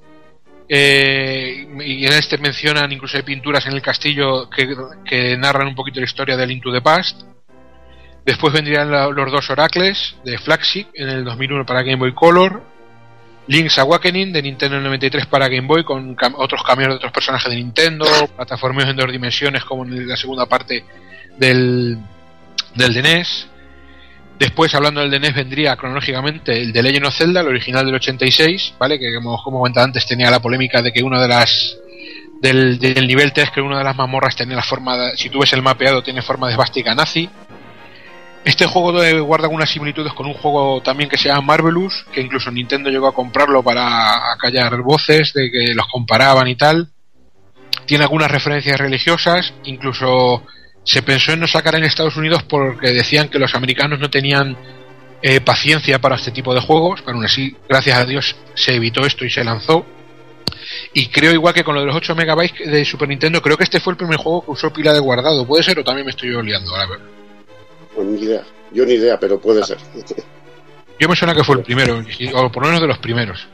Eh, 0.72 1.66
y 1.85 2.06
en 2.06 2.12
este 2.12 2.39
mencionan 2.39 2.93
incluso 2.93 3.16
hay 3.16 3.24
pinturas 3.24 3.66
en 3.66 3.72
el 3.72 3.82
castillo 3.82 4.48
que, 4.48 5.36
narran 5.36 5.66
un 5.66 5.74
poquito 5.74 5.98
la 5.98 6.06
historia 6.06 6.36
del 6.36 6.51
Into 6.51 6.72
the 6.72 6.82
Past. 6.82 7.22
Después 8.24 8.52
vendrían 8.52 8.90
los 8.90 9.32
dos 9.32 9.48
Oracles 9.51 10.16
de 10.24 10.39
Flagship 10.39 10.86
en 10.94 11.09
el 11.09 11.24
2001 11.24 11.64
para 11.64 11.82
Game 11.82 11.97
Boy 11.97 12.14
Color. 12.14 12.62
Link's 13.47 13.78
Awakening 13.78 14.32
de 14.32 14.43
Nintendo 14.43 14.78
93 14.78 15.27
para 15.27 15.48
Game 15.48 15.66
Boy 15.66 15.82
con 15.82 16.16
otros 16.36 16.62
cambios 16.62 16.90
de 16.90 16.94
otros 16.97 17.10
personajes 17.10 17.51
de 17.51 17.56
Nintendo, 17.56 18.06
plataformas 18.36 18.86
en 18.86 18.97
dos 18.97 19.10
dimensiones 19.10 19.64
como 19.64 19.85
en 19.85 20.06
la 20.06 20.16
segunda 20.16 20.47
parte 20.47 20.85
del, 21.36 21.98
del 22.77 22.94
de. 22.94 23.49
Después, 24.40 24.74
hablando 24.74 25.02
del 25.02 25.10
de 25.10 25.20
NES, 25.20 25.34
vendría 25.34 25.76
cronológicamente 25.76 26.62
el 26.62 26.72
de 26.72 26.82
Legend 26.82 27.04
of 27.06 27.14
Zelda, 27.14 27.42
el 27.42 27.48
original 27.48 27.84
del 27.84 27.96
86, 27.96 28.74
¿vale? 28.78 28.98
Que 28.98 29.14
como, 29.14 29.36
como 29.42 29.58
comentaba 29.58 29.84
antes 29.84 30.06
tenía 30.06 30.30
la 30.30 30.40
polémica 30.40 30.80
de 30.80 30.92
que 30.92 31.02
una 31.02 31.20
de 31.20 31.28
las 31.28 31.76
del, 32.40 32.78
nivel 33.06 33.34
3 33.34 33.50
que 33.50 33.60
una 33.60 33.76
de 33.76 33.84
las 33.84 33.94
mazmorras 33.94 34.34
tenía 34.34 34.56
la 34.56 34.62
forma 34.62 34.96
de- 34.96 35.16
si 35.18 35.28
tú 35.28 35.40
ves 35.40 35.52
el 35.52 35.60
mapeado 35.60 36.02
tiene 36.02 36.22
forma 36.22 36.46
de 36.46 36.54
esvástica 36.54 36.94
nazi. 36.94 37.28
Este 38.42 38.64
juego 38.64 38.94
guarda 39.26 39.44
algunas 39.44 39.68
similitudes 39.68 40.14
con 40.14 40.24
un 40.24 40.32
juego 40.32 40.80
también 40.80 41.10
que 41.10 41.18
se 41.18 41.28
llama 41.28 41.42
Marvelous, 41.42 42.06
que 42.10 42.22
incluso 42.22 42.50
Nintendo 42.50 42.88
llegó 42.88 43.08
a 43.08 43.14
comprarlo 43.14 43.62
para 43.62 44.32
acallar 44.32 44.80
voces 44.80 45.34
de 45.34 45.50
que 45.50 45.74
los 45.74 45.86
comparaban 45.88 46.48
y 46.48 46.56
tal. 46.56 46.88
Tiene 47.84 48.04
algunas 48.04 48.30
referencias 48.30 48.78
religiosas, 48.80 49.52
incluso 49.64 50.46
se 50.85 51.02
pensó 51.02 51.32
en 51.32 51.40
no 51.40 51.47
sacar 51.47 51.74
en 51.74 51.85
Estados 51.85 52.16
Unidos 52.16 52.43
porque 52.43 52.93
decían 52.93 53.28
que 53.28 53.39
los 53.39 53.55
americanos 53.55 53.98
no 53.98 54.11
tenían 54.11 54.57
eh, 55.23 55.40
paciencia 55.40 55.98
para 55.98 56.16
este 56.16 56.31
tipo 56.31 56.55
de 56.55 56.61
juegos, 56.61 57.02
pero 57.02 57.16
aún 57.16 57.24
así, 57.24 57.57
gracias 57.69 57.98
a 57.98 58.05
Dios, 58.05 58.36
se 58.55 58.74
evitó 58.74 59.05
esto 59.05 59.24
y 59.24 59.31
se 59.31 59.44
lanzó. 59.44 59.85
Y 60.93 61.09
creo 61.09 61.32
igual 61.32 61.55
que 61.55 61.65
con 61.65 61.74
lo 61.74 61.81
de 61.81 61.86
los 61.86 61.97
8 61.97 62.15
megabytes 62.15 62.70
de 62.70 62.85
Super 62.85 63.09
Nintendo, 63.09 63.43
creo 63.43 63.57
que 63.57 63.65
este 63.65 63.81
fue 63.81 63.93
el 63.93 63.97
primer 63.97 64.16
juego 64.16 64.44
que 64.44 64.51
usó 64.52 64.73
pila 64.73 64.93
de 64.93 65.01
guardado. 65.01 65.47
¿Puede 65.47 65.62
ser 65.62 65.78
o 65.78 65.85
también 65.85 66.07
me 66.07 66.11
estoy 66.11 66.35
oliando? 66.35 66.74
A 66.74 66.86
ver. 66.86 67.01
Pues 67.94 68.07
ni 68.07 68.23
idea. 68.23 68.43
Yo 68.73 68.86
ni 68.86 68.94
idea, 68.94 69.19
pero 69.19 69.40
puede 69.40 69.65
ser. 69.65 69.78
Yo 70.98 71.09
me 71.09 71.16
suena 71.16 71.35
que 71.35 71.43
fue 71.44 71.57
el 71.57 71.62
primero, 71.62 72.02
o 72.35 72.52
por 72.52 72.62
lo 72.62 72.69
menos 72.69 72.82
de 72.82 72.86
los 72.86 72.98
primeros. 72.98 73.48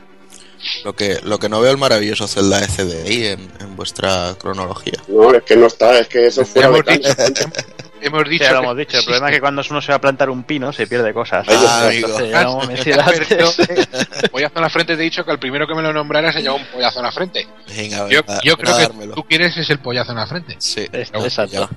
Lo 0.83 0.93
que, 0.95 1.19
lo 1.23 1.39
que 1.39 1.49
no 1.49 1.61
veo 1.61 1.71
el 1.71 1.77
maravilloso 1.77 2.27
Zelda 2.27 2.59
SDI 2.67 3.27
en, 3.27 3.51
en 3.59 3.75
vuestra 3.75 4.35
cronología. 4.39 4.93
No, 5.07 5.33
es 5.33 5.43
que 5.43 5.55
no 5.55 5.67
está, 5.67 5.99
es 5.99 6.07
que 6.07 6.25
eso 6.27 6.43
de 6.43 6.61
Hemos 6.61 6.85
dicho, 6.85 7.09
hemos 8.01 8.23
Sí, 8.23 8.29
dicho 8.29 8.43
ya 8.43 8.51
lo 8.53 8.59
hemos 8.59 8.77
dicho. 8.77 8.97
El 8.97 9.03
problema 9.05 9.27
es 9.29 9.35
que 9.35 9.39
cuando 9.41 9.61
uno 9.69 9.81
se 9.81 9.91
va 9.91 9.95
a 9.95 10.01
plantar 10.01 10.29
un 10.29 10.43
pino 10.43 10.71
se 10.73 10.87
pierde 10.87 11.13
cosas. 11.13 11.45
Ah, 11.49 11.87
amigo. 11.87 12.07
Entonces, 12.07 12.43
no 12.43 12.59
me 12.67 14.27
pollazo 14.29 14.53
en 14.55 14.61
la 14.61 14.69
frente 14.69 14.95
te 14.95 15.01
he 15.01 15.05
dicho 15.05 15.23
que 15.25 15.31
al 15.31 15.39
primero 15.39 15.67
que 15.67 15.75
me 15.75 15.81
lo 15.81 15.93
nombrara 15.93 16.31
se 16.31 16.41
llevaba 16.41 16.59
un 16.61 16.67
pollazo 16.67 16.99
en 16.99 17.05
la 17.05 17.11
frente. 17.11 17.47
Venga, 17.75 18.07
Yo, 18.09 18.21
venga, 18.23 18.39
yo 18.43 18.55
ven 18.55 18.65
creo 18.65 18.77
que 18.77 18.81
dármelo. 18.83 19.13
tú 19.15 19.23
quieres 19.25 19.57
es 19.57 19.69
el 19.69 19.79
pollazo 19.79 20.11
en 20.11 20.17
la 20.17 20.27
frente. 20.27 20.55
Sí, 20.59 20.87
exacto. 20.91 21.69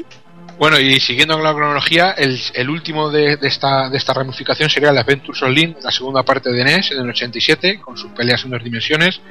Bueno, 0.61 0.79
y 0.79 0.99
siguiendo 0.99 1.33
con 1.33 1.43
la 1.43 1.55
cronología, 1.55 2.11
el, 2.11 2.39
el 2.53 2.69
último 2.69 3.09
de, 3.09 3.35
de 3.35 3.47
esta, 3.47 3.89
de 3.89 3.97
esta 3.97 4.13
ramificación 4.13 4.69
sería 4.69 4.91
el 4.91 4.97
Adventures 4.99 5.41
on 5.41 5.55
Link, 5.55 5.77
la 5.81 5.89
segunda 5.89 6.21
parte 6.21 6.51
de 6.51 6.63
NES, 6.63 6.91
en 6.91 6.99
el 6.99 7.09
87, 7.09 7.81
con 7.81 7.97
sus 7.97 8.11
peleas 8.11 8.43
en 8.43 8.51
dos 8.51 8.63
dimensiones. 8.63 9.21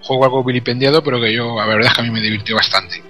Juego 0.00 0.24
algo 0.24 0.42
vilipendiado, 0.42 1.04
pero 1.04 1.20
que 1.20 1.30
yo, 1.30 1.58
la 1.58 1.66
verdad 1.66 1.88
es 1.88 1.92
que 1.92 2.00
a 2.00 2.04
mí 2.04 2.10
me 2.10 2.22
divirtió 2.22 2.56
bastante. 2.56 3.02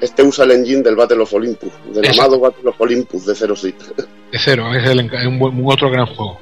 Este 0.00 0.24
usa 0.24 0.44
el 0.44 0.50
engine 0.50 0.82
del 0.82 0.96
Battle 0.96 1.22
of 1.22 1.32
Olympus, 1.32 1.72
del 1.84 2.04
Exacto. 2.04 2.20
amado 2.20 2.40
Battle 2.40 2.70
of 2.70 2.80
Olympus 2.80 3.26
de 3.26 3.34
Zero 3.36 3.54
Seat. 3.54 3.76
De 4.32 4.38
cero, 4.40 4.74
es 4.74 4.84
el 4.84 4.98
un, 5.28 5.40
un 5.40 5.72
otro 5.72 5.88
gran 5.92 6.06
juego. 6.06 6.40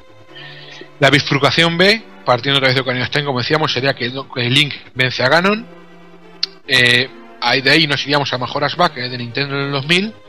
La 0.99 1.11
bifurcación 1.11 1.77
B, 1.77 2.01
partiendo 2.25 2.57
otra 2.57 2.69
vez 2.69 2.75
de 2.75 2.81
Ocarina 2.81 3.05
of 3.05 3.11
Time, 3.11 3.25
como 3.25 3.37
decíamos, 3.37 3.71
sería 3.71 3.93
que, 3.93 4.11
que 4.11 4.49
Link 4.49 4.73
vence 4.95 5.21
a 5.21 5.29
Ganon. 5.29 5.67
Eh, 6.67 7.07
ahí 7.41 7.61
de 7.61 7.69
ahí 7.69 7.85
nos 7.85 8.01
iríamos 8.05 8.33
a 8.33 8.39
Majora's 8.39 8.75
Back, 8.75 8.97
es 8.97 9.11
de 9.11 9.19
Nintendo 9.19 9.53
en 9.53 9.65
el 9.65 9.71
2000. 9.71 10.22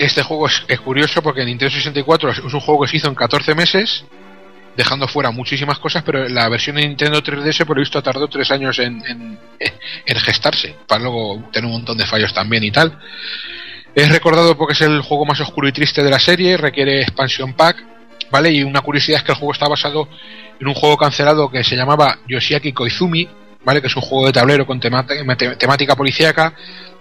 Este 0.00 0.22
juego 0.22 0.46
es, 0.46 0.80
curioso 0.80 1.22
porque 1.22 1.44
Nintendo 1.44 1.74
64 1.74 2.30
es 2.30 2.38
un 2.38 2.60
juego 2.60 2.80
que 2.82 2.88
se 2.88 2.96
hizo 2.96 3.08
en 3.08 3.14
14 3.14 3.54
meses, 3.54 4.02
dejando 4.74 5.06
fuera 5.06 5.30
muchísimas 5.30 5.78
cosas, 5.78 6.02
pero 6.02 6.26
la 6.26 6.48
versión 6.48 6.76
de 6.76 6.88
Nintendo 6.88 7.22
3DS 7.22 7.66
por 7.66 7.76
lo 7.76 7.80
visto 7.80 8.02
tardó 8.02 8.26
3 8.26 8.50
años 8.50 8.78
en, 8.78 9.02
en, 9.06 9.38
en 10.06 10.16
gestarse, 10.16 10.74
para 10.86 11.02
luego 11.02 11.50
tener 11.52 11.66
un 11.66 11.72
montón 11.72 11.98
de 11.98 12.06
fallos 12.06 12.32
también 12.32 12.64
y 12.64 12.70
tal. 12.70 12.98
Es 13.94 14.08
recordado 14.10 14.56
porque 14.56 14.72
es 14.72 14.80
el 14.80 15.02
juego 15.02 15.26
más 15.26 15.38
oscuro 15.40 15.68
y 15.68 15.72
triste 15.72 16.02
de 16.02 16.08
la 16.10 16.18
serie, 16.18 16.56
requiere 16.56 17.02
expansion 17.02 17.52
pack, 17.52 17.84
¿vale? 18.30 18.50
Y 18.52 18.62
una 18.62 18.80
curiosidad 18.80 19.18
es 19.18 19.24
que 19.24 19.32
el 19.32 19.38
juego 19.38 19.52
está 19.52 19.68
basado 19.68 20.08
en 20.58 20.66
un 20.66 20.72
juego 20.74 20.96
cancelado 20.96 21.50
que 21.50 21.62
se 21.62 21.76
llamaba 21.76 22.20
Yoshiaki 22.26 22.72
Koizumi, 22.72 23.28
¿vale? 23.64 23.82
Que 23.82 23.88
es 23.88 23.96
un 23.96 24.02
juego 24.02 24.26
de 24.26 24.32
tablero 24.32 24.64
con 24.64 24.80
mate- 24.80 25.56
temática 25.56 25.94
policíaca 25.94 26.54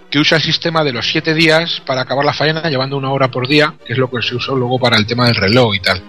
que 0.09 0.19
usa 0.19 0.37
el 0.37 0.43
sistema 0.43 0.83
de 0.83 0.91
los 0.91 1.07
7 1.07 1.33
días 1.33 1.81
para 1.85 2.01
acabar 2.01 2.25
la 2.25 2.33
faena 2.33 2.67
llevando 2.69 2.97
una 2.97 3.11
hora 3.11 3.29
por 3.29 3.47
día, 3.47 3.75
que 3.85 3.93
es 3.93 3.99
lo 3.99 4.09
que 4.09 4.21
se 4.21 4.35
usó 4.35 4.55
luego 4.55 4.79
para 4.79 4.97
el 4.97 5.05
tema 5.05 5.27
del 5.27 5.35
reloj 5.35 5.75
y 5.75 5.79
tal. 5.79 6.01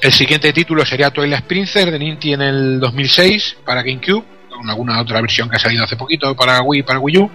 El 0.00 0.12
siguiente 0.12 0.52
título 0.52 0.84
sería 0.84 1.10
Twilight 1.10 1.46
Princess 1.46 1.90
de 1.90 1.98
Ninty 1.98 2.34
en 2.34 2.42
el 2.42 2.80
2006 2.80 3.56
para 3.64 3.82
GameCube, 3.82 4.24
con 4.50 4.68
alguna 4.68 5.00
otra 5.00 5.20
versión 5.20 5.48
que 5.48 5.56
ha 5.56 5.58
salido 5.58 5.84
hace 5.84 5.96
poquito 5.96 6.34
para 6.36 6.60
Wii 6.62 6.80
y 6.80 6.82
para 6.82 7.00
Wii 7.00 7.18
U. 7.18 7.30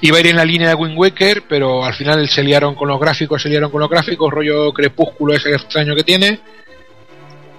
Iba 0.00 0.16
a 0.16 0.20
ir 0.20 0.28
en 0.28 0.36
la 0.36 0.44
línea 0.44 0.68
de 0.68 0.74
Wind 0.74 0.96
Waker, 0.96 1.42
pero 1.48 1.84
al 1.84 1.94
final 1.94 2.26
se 2.28 2.42
liaron 2.42 2.74
con 2.74 2.88
los 2.88 2.98
gráficos, 2.98 3.42
se 3.42 3.48
liaron 3.48 3.70
con 3.70 3.80
los 3.80 3.90
gráficos, 3.90 4.32
rollo 4.32 4.72
crepúsculo 4.72 5.34
ese 5.34 5.50
extraño 5.50 5.94
que 5.94 6.04
tiene. 6.04 6.40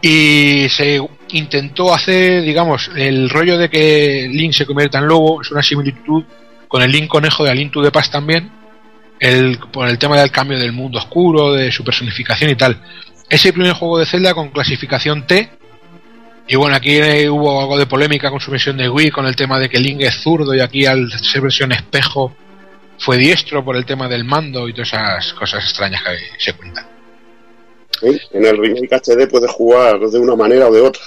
Y 0.02 0.68
se 0.70 1.00
intentó 1.30 1.94
hacer, 1.94 2.41
digamos, 2.41 2.90
el 2.95 3.30
rollo 3.30 3.58
de 3.58 3.70
que 3.70 4.28
Link 4.30 4.54
se 4.54 4.66
convierta 4.66 5.00
en 5.00 5.08
lobo, 5.08 5.41
es 5.41 5.52
una 5.52 5.62
similitud 5.62 6.24
con 6.74 6.82
el 6.82 6.91
Link 6.91 7.08
conejo 7.08 7.44
de 7.44 7.52
A 7.52 7.54
Link 7.54 7.72
to 7.72 7.84
the 7.84 7.91
Past 7.91 8.12
también, 8.12 8.50
el, 9.20 9.60
por 9.60 9.88
el 9.88 10.00
tema 10.00 10.20
del 10.20 10.32
cambio 10.32 10.58
del 10.58 10.72
mundo 10.72 10.98
oscuro, 10.98 11.54
de 11.54 11.72
su 11.72 11.84
personificación 11.84 12.50
y 12.50 12.56
tal. 12.56 12.82
Es 13.30 13.45
el 13.45 13.54
primer 13.54 13.74
juego 13.74 14.00
de 14.00 14.08
Zelda 14.08 14.34
con 14.34 14.50
clasificación 14.50 15.28
T. 15.28 15.52
Y 16.48 16.56
bueno, 16.56 16.76
aquí 16.76 16.98
eh, 16.98 17.30
hubo 17.30 17.62
algo 17.62 17.78
de 17.78 17.86
polémica 17.86 18.32
con 18.32 18.40
su 18.40 18.50
versión 18.50 18.76
de 18.78 18.90
Wii, 18.90 19.12
con 19.12 19.28
el 19.28 19.36
tema 19.36 19.60
de 19.60 19.70
que 19.70 19.78
Link 19.78 20.02
es 20.02 20.16
zurdo 20.16 20.56
y 20.56 20.62
aquí 20.62 20.88
al 20.88 21.12
ser 21.12 21.41
versión 21.41 21.72
espejo 21.74 22.36
fue 22.98 23.18
diestro 23.18 23.64
por 23.64 23.76
el 23.76 23.86
tema 23.86 24.08
del 24.08 24.24
mando 24.24 24.68
y 24.68 24.74
todas 24.74 24.94
esas 24.94 25.32
cosas 25.34 25.64
extrañas 25.66 26.02
que 26.02 26.44
se 26.44 26.54
cuentan. 26.54 26.88
En 28.02 28.45
el 28.45 28.58
remake 28.58 28.90
HD 28.91 29.30
puedes 29.30 29.52
jugar 29.52 30.00
de 30.00 30.18
una 30.18 30.36
manera 30.36 30.70
o 30.70 30.74
de 30.74 30.82
otra. 30.82 31.04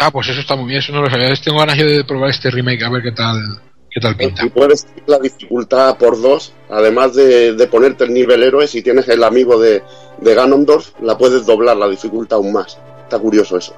Ah, 0.00 0.10
pues 0.10 0.30
eso 0.30 0.40
está 0.40 0.56
muy 0.56 0.66
bien, 0.66 0.80
eso 0.80 0.92
no 0.92 1.00
lo 1.00 1.08
sabía. 1.08 1.32
Tengo 1.36 1.60
ganas 1.60 1.78
yo 1.78 1.86
de 1.86 2.02
probar 2.02 2.30
este 2.30 2.50
remake, 2.50 2.82
a 2.82 2.90
ver 2.90 3.02
qué 3.04 3.12
tal, 3.12 3.69
qué 3.90 4.00
tal 4.00 4.16
pinta. 4.16 4.44
Y 4.44 4.50
puedes 4.50 4.86
la 5.06 5.18
dificultad 5.18 5.96
por 5.98 6.20
dos, 6.20 6.52
además 6.68 7.14
de, 7.14 7.54
de 7.54 7.66
ponerte 7.66 8.04
el 8.04 8.12
nivel 8.12 8.42
héroe, 8.42 8.66
si 8.66 8.82
tienes 8.82 9.08
el 9.08 9.24
amigo 9.24 9.58
de, 9.58 9.82
de 10.18 10.34
Ganondorf, 10.34 10.90
la 11.02 11.16
puedes 11.18 11.46
doblar 11.46 11.76
la 11.76 11.88
dificultad 11.88 12.38
aún 12.38 12.52
más. 12.52 12.78
Está 13.02 13.18
curioso 13.18 13.56
eso. 13.56 13.74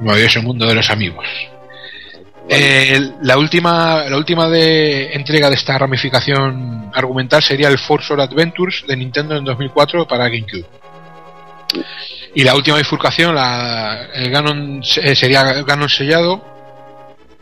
Maravilloso 0.00 0.42
mundo 0.42 0.66
de 0.66 0.74
los 0.74 0.90
amigos. 0.90 1.24
Eh, 2.48 3.00
la 3.22 3.38
última 3.38 4.04
la 4.08 4.16
última 4.16 4.48
de 4.48 5.14
entrega 5.14 5.48
de 5.48 5.54
esta 5.54 5.78
ramificación 5.78 6.90
argumental 6.92 7.42
sería 7.42 7.68
el 7.68 7.78
Force 7.78 8.12
Adventures 8.12 8.84
de 8.86 8.96
Nintendo 8.96 9.36
en 9.36 9.44
2004 9.44 10.06
para 10.08 10.24
GameCube. 10.24 10.66
Y 12.34 12.44
la 12.44 12.54
última 12.54 12.78
bifurcación, 12.78 13.34
la, 13.34 14.06
el 14.14 14.30
Ganon 14.30 14.82
eh, 15.02 15.14
sería 15.14 15.44
Ganon 15.62 15.88
sellado, 15.88 16.42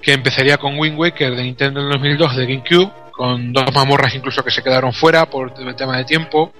que 0.03 0.13
empezaría 0.13 0.57
con 0.59 0.79
Wind 0.79 0.99
Waker 0.99 1.35
de 1.37 1.43
Nintendo 1.43 1.81
en 1.81 1.91
2002 1.91 2.37
de 2.37 2.47
GameCube, 2.47 2.91
con 3.13 3.53
dos 3.53 3.65
mamorras 3.75 4.15
incluso 4.15 4.43
que 4.43 4.51
se 4.51 4.63
quedaron 4.63 4.93
fuera 4.93 5.27
por 5.27 5.53
el 5.59 5.75
tema 5.77 5.97
de 5.99 6.05
tiempo, 6.05 6.53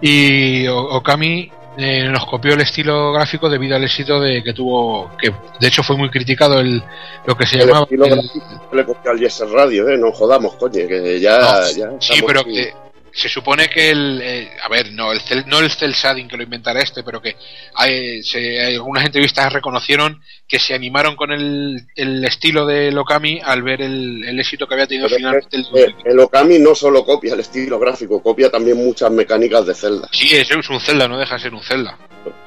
y 0.00 0.66
Okami 0.68 1.50
eh, 1.78 2.08
nos 2.08 2.26
copió 2.26 2.54
el 2.54 2.60
estilo 2.60 3.12
gráfico 3.12 3.48
debido 3.48 3.74
al 3.74 3.84
éxito 3.84 4.20
de 4.20 4.42
que 4.44 4.52
tuvo, 4.52 5.10
que 5.16 5.32
de 5.58 5.66
hecho 5.66 5.82
fue 5.82 5.96
muy 5.96 6.08
criticado 6.10 6.60
el 6.60 6.82
lo 7.26 7.36
que 7.36 7.46
se 7.46 7.56
El 7.58 7.66
llamaba 7.66 7.84
estilo 7.84 8.04
el- 8.04 8.10
gráfico 8.12 8.68
le 8.72 8.84
copió 8.84 9.10
al 9.10 9.18
Yes 9.18 9.42
Radio, 9.50 9.88
¿eh? 9.88 9.96
No 9.98 10.12
jodamos, 10.12 10.54
coño, 10.56 10.86
que 10.86 11.18
ya... 11.20 11.38
No, 11.38 11.70
ya 11.76 11.90
sí, 12.00 12.22
pero 12.26 12.40
aquí. 12.40 12.52
que 12.54 12.72
se 13.14 13.28
supone 13.28 13.68
que 13.68 13.90
el. 13.90 14.20
eh, 14.22 14.50
a 14.62 14.68
ver, 14.68 14.92
no 14.92 15.12
el, 15.12 15.20
cel, 15.20 15.44
no 15.46 15.60
el 15.60 15.70
cel 15.70 15.92
shading 15.92 16.28
que 16.28 16.36
lo 16.36 16.42
inventará 16.42 16.80
este, 16.80 17.02
pero 17.04 17.22
que 17.22 17.36
hay, 17.74 18.22
se, 18.22 18.60
hay 18.60 18.74
algunas 18.74 19.04
entrevistas 19.04 19.52
reconocieron 19.52 20.20
que 20.48 20.58
se 20.58 20.74
animaron 20.74 21.14
con 21.14 21.30
el, 21.30 21.86
el 21.94 22.24
estilo 22.24 22.66
de 22.66 22.90
Lokami 22.90 23.40
al 23.42 23.62
ver 23.62 23.82
el, 23.82 24.24
el 24.24 24.40
éxito 24.40 24.66
que 24.66 24.74
había 24.74 24.86
tenido 24.86 25.06
Pero 25.06 25.16
finalmente 25.16 25.56
el. 25.56 25.66
Eh, 25.74 25.94
el 26.04 26.18
Okami 26.18 26.58
no 26.58 26.74
solo 26.74 27.04
copia 27.04 27.34
el 27.34 27.40
estilo 27.40 27.78
gráfico, 27.78 28.22
copia 28.22 28.50
también 28.50 28.76
muchas 28.76 29.10
mecánicas 29.12 29.64
de 29.64 29.74
Zelda. 29.74 30.08
Sí, 30.10 30.34
es, 30.34 30.50
es 30.50 30.68
un 30.68 30.80
Zelda, 30.80 31.06
no 31.06 31.18
deja 31.18 31.36
de 31.36 31.40
ser 31.40 31.54
un 31.54 31.62
Zelda. 31.62 31.96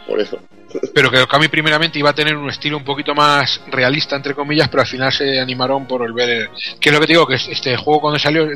Por 0.06 0.20
eso. 0.20 0.38
Pero 0.94 1.10
que 1.10 1.22
Okami 1.22 1.48
primeramente 1.48 1.98
iba 2.00 2.10
a 2.10 2.14
tener 2.16 2.36
un 2.36 2.50
estilo 2.50 2.78
un 2.78 2.84
poquito 2.84 3.16
más 3.16 3.62
realista, 3.68 4.16
entre 4.16 4.34
comillas, 4.36 4.68
pero 4.70 4.82
al 4.82 4.88
final 4.88 5.12
se 5.14 5.40
animaron 5.40 5.88
por 5.88 6.06
el 6.06 6.14
ver... 6.14 6.50
que 6.80 6.90
es 6.90 6.94
lo 6.94 7.00
que 7.00 7.08
te 7.08 7.14
digo, 7.14 7.26
que 7.28 7.36
este 7.36 7.78
juego 7.78 8.02
cuando 8.02 8.20
salió 8.20 8.48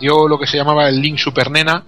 dio 0.00 0.26
lo 0.28 0.38
que 0.38 0.46
se 0.46 0.56
llamaba 0.56 0.88
el 0.88 1.00
Link 1.00 1.18
Super 1.18 1.50
Nena 1.50 1.84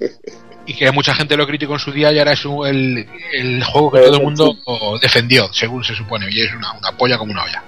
y 0.66 0.74
que 0.74 0.90
mucha 0.92 1.14
gente 1.14 1.36
lo 1.36 1.46
criticó 1.46 1.74
en 1.74 1.78
su 1.78 1.90
día 1.92 2.12
y 2.12 2.18
ahora 2.18 2.32
es 2.32 2.44
un- 2.44 2.66
el, 2.66 3.08
el 3.32 3.64
juego 3.64 3.90
que 3.92 3.98
todo 4.00 4.16
el 4.16 4.22
mundo 4.22 4.56
defendió, 5.00 5.48
según 5.52 5.82
se 5.84 5.94
supone, 5.94 6.26
y 6.30 6.40
es 6.40 6.52
una, 6.54 6.72
una 6.72 6.92
polla 6.96 7.18
como 7.18 7.32
una 7.32 7.44
olla. 7.44 7.62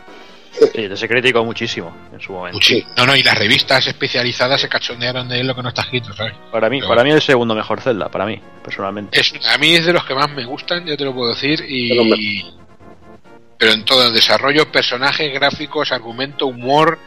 Sí, 0.74 0.88
se 0.96 1.08
criticó 1.08 1.44
muchísimo 1.44 1.94
en 2.12 2.20
su 2.20 2.32
momento. 2.32 2.58
No, 2.96 3.06
no, 3.06 3.16
y 3.16 3.22
las 3.22 3.38
revistas 3.38 3.86
especializadas 3.86 4.60
se 4.60 4.68
cachondearon 4.68 5.28
de 5.28 5.42
lo 5.44 5.54
que 5.54 5.62
no 5.62 5.68
está 5.70 5.82
escrito, 5.82 6.12
¿sabes? 6.12 6.34
Para 6.50 6.68
mí, 6.68 6.78
Pero- 6.78 6.88
para 6.88 7.04
mí 7.04 7.10
el 7.10 7.22
segundo 7.22 7.54
mejor 7.54 7.80
Zelda, 7.80 8.08
para 8.10 8.26
mí, 8.26 8.40
personalmente. 8.62 9.18
Es, 9.20 9.32
a 9.52 9.58
mí 9.58 9.74
es 9.74 9.86
de 9.86 9.92
los 9.92 10.04
que 10.04 10.14
más 10.14 10.30
me 10.30 10.44
gustan, 10.44 10.84
ya 10.86 10.96
te 10.96 11.04
lo 11.04 11.14
puedo 11.14 11.30
decir, 11.34 11.64
y... 11.68 12.44
Pero 13.58 13.72
en 13.74 13.84
todo 13.84 14.08
el 14.08 14.12
desarrollo, 14.12 14.70
personajes, 14.72 15.32
gráficos, 15.32 15.92
argumento, 15.92 16.46
humor, 16.46 16.98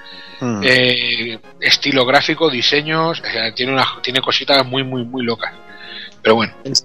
Mm. 0.42 0.62
eh, 0.66 1.40
estilo 1.62 2.06
gráfico, 2.06 2.50
diseños, 2.50 3.22
o 3.22 3.24
sea, 3.26 3.54
tiene, 3.56 3.72
una, 3.72 3.86
tiene 4.04 4.20
cositas 4.20 4.66
muy, 4.66 4.84
muy, 4.84 5.06
muy 5.06 5.24
locas. 5.24 5.54
Pero 6.22 6.36
bueno, 6.36 6.54
Es 6.66 6.84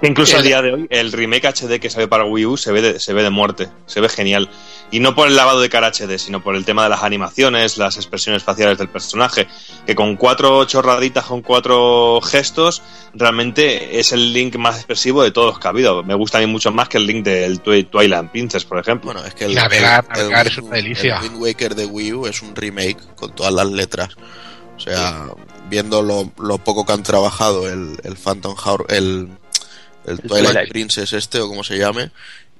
que 0.00 0.06
incluso 0.06 0.36
El- 0.36 0.40
a 0.40 0.42
día 0.46 0.62
de 0.62 0.72
hoy 0.72 0.86
el 0.88 1.12
remake 1.12 1.44
HD 1.46 1.78
que 1.78 1.90
sale 1.90 2.08
para 2.08 2.24
Wii 2.24 2.46
U 2.46 2.56
se 2.56 2.72
ve 2.72 2.80
de, 2.80 2.98
se 3.00 3.12
ve 3.12 3.22
de 3.22 3.28
muerte, 3.30 3.68
se 3.86 4.00
ve 4.00 4.08
genial. 4.08 4.48
Y 4.92 4.98
no 5.00 5.14
por 5.14 5.28
el 5.28 5.36
lavado 5.36 5.60
de 5.60 5.68
cara 5.68 5.92
HD, 5.92 6.18
sino 6.18 6.42
por 6.42 6.56
el 6.56 6.64
tema 6.64 6.82
de 6.82 6.88
las 6.88 7.02
animaciones, 7.04 7.78
las 7.78 7.96
expresiones 7.96 8.42
faciales 8.42 8.76
del 8.76 8.88
personaje, 8.88 9.46
que 9.86 9.94
con 9.94 10.16
cuatro 10.16 10.64
chorraditas, 10.64 11.26
con 11.26 11.42
cuatro 11.42 12.20
gestos, 12.20 12.82
realmente 13.14 14.00
es 14.00 14.10
el 14.12 14.32
link 14.32 14.56
más 14.56 14.76
expresivo 14.76 15.22
de 15.22 15.30
todos 15.30 15.48
los 15.52 15.58
que 15.60 15.66
ha 15.68 15.70
habido. 15.70 16.02
Me 16.02 16.14
gusta 16.14 16.38
a 16.38 16.40
mí 16.40 16.46
mucho 16.48 16.72
más 16.72 16.88
que 16.88 16.96
el 16.98 17.06
link 17.06 17.24
del 17.24 17.62
Twi- 17.62 17.88
Twilight 17.88 18.30
Princess, 18.32 18.64
por 18.64 18.78
ejemplo. 18.80 19.12
Bueno, 19.12 19.24
es 19.26 19.34
que 19.34 19.44
el, 19.44 19.54
Navegar, 19.54 20.04
el- 20.10 20.16
el 20.16 20.22
navegar 20.24 20.46
es 20.48 20.58
una 20.58 20.74
delicia. 20.76 21.16
el 21.18 21.22
Wind 21.22 21.36
Waker 21.40 21.74
de 21.76 21.86
Wii 21.86 22.12
U 22.14 22.26
es 22.26 22.42
un 22.42 22.56
remake 22.56 22.98
con 23.14 23.32
todas 23.34 23.52
las 23.52 23.70
letras. 23.70 24.16
O 24.76 24.80
sea, 24.80 25.26
viendo 25.68 26.02
lo, 26.02 26.32
lo 26.42 26.58
poco 26.58 26.84
que 26.84 26.92
han 26.94 27.02
trabajado 27.04 27.68
el, 27.68 27.96
el 28.02 28.16
Phantom 28.16 28.56
Hour, 28.64 28.86
el, 28.88 29.28
el 30.06 30.18
Twilight, 30.20 30.46
Twilight. 30.52 30.68
Princess 30.70 31.12
este 31.12 31.38
o 31.40 31.46
como 31.48 31.62
se 31.62 31.78
llame, 31.78 32.10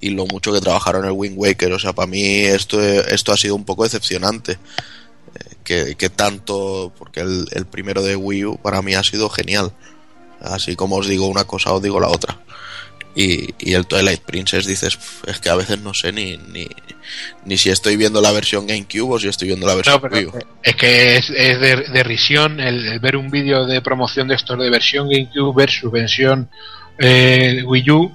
y 0.00 0.10
lo 0.10 0.26
mucho 0.26 0.52
que 0.52 0.60
trabajaron 0.60 1.04
el 1.04 1.12
Wind 1.12 1.36
Waker. 1.36 1.72
O 1.72 1.78
sea, 1.78 1.92
para 1.92 2.06
mí 2.06 2.22
esto, 2.44 2.80
esto 2.80 3.32
ha 3.32 3.36
sido 3.36 3.54
un 3.54 3.64
poco 3.64 3.84
decepcionante. 3.84 4.52
Eh, 4.52 4.58
Que, 5.62 5.94
que 5.96 6.08
tanto, 6.10 6.92
porque 6.98 7.20
el, 7.20 7.46
el 7.52 7.64
primero 7.66 8.02
de 8.02 8.16
Wii 8.16 8.44
U 8.46 8.56
para 8.58 8.82
mí 8.82 8.94
ha 8.94 9.02
sido 9.04 9.28
genial. 9.28 9.72
Así 10.40 10.74
como 10.74 10.96
os 10.96 11.06
digo 11.06 11.26
una 11.28 11.44
cosa, 11.44 11.72
os 11.72 11.82
digo 11.82 12.00
la 12.00 12.08
otra. 12.08 12.38
Y, 13.14 13.54
y 13.58 13.74
el 13.74 13.86
Twilight 13.86 14.22
Princess 14.22 14.66
dices, 14.66 14.96
"Pf, 14.96 15.30
es 15.30 15.38
que 15.40 15.50
a 15.50 15.56
veces 15.56 15.80
no 15.80 15.92
sé 15.94 16.12
ni, 16.12 16.36
ni, 16.36 16.66
ni 17.44 17.58
si 17.58 17.68
estoy 17.70 17.96
viendo 17.96 18.20
la 18.20 18.30
versión 18.32 18.66
GameCube 18.66 19.14
o 19.14 19.18
si 19.18 19.28
estoy 19.28 19.48
viendo 19.48 19.66
la 19.66 19.74
versión 19.74 20.00
No, 20.02 20.08
Wii 20.08 20.26
U. 20.26 20.32
es 20.62 20.76
que 20.76 21.16
es, 21.16 21.28
es 21.30 21.60
de, 21.60 21.76
de 21.92 22.02
risión 22.04 22.58
el, 22.60 22.86
el 22.86 23.00
ver 23.00 23.16
un 23.16 23.28
vídeo 23.30 23.66
de 23.66 23.80
promoción 23.82 24.28
de 24.28 24.36
estos 24.36 24.58
de 24.58 24.70
versión 24.70 25.08
GameCube 25.08 25.52
versus 25.54 25.90
versión 25.92 26.48
eh, 26.98 27.62
Wii 27.66 27.90
U, 27.90 28.12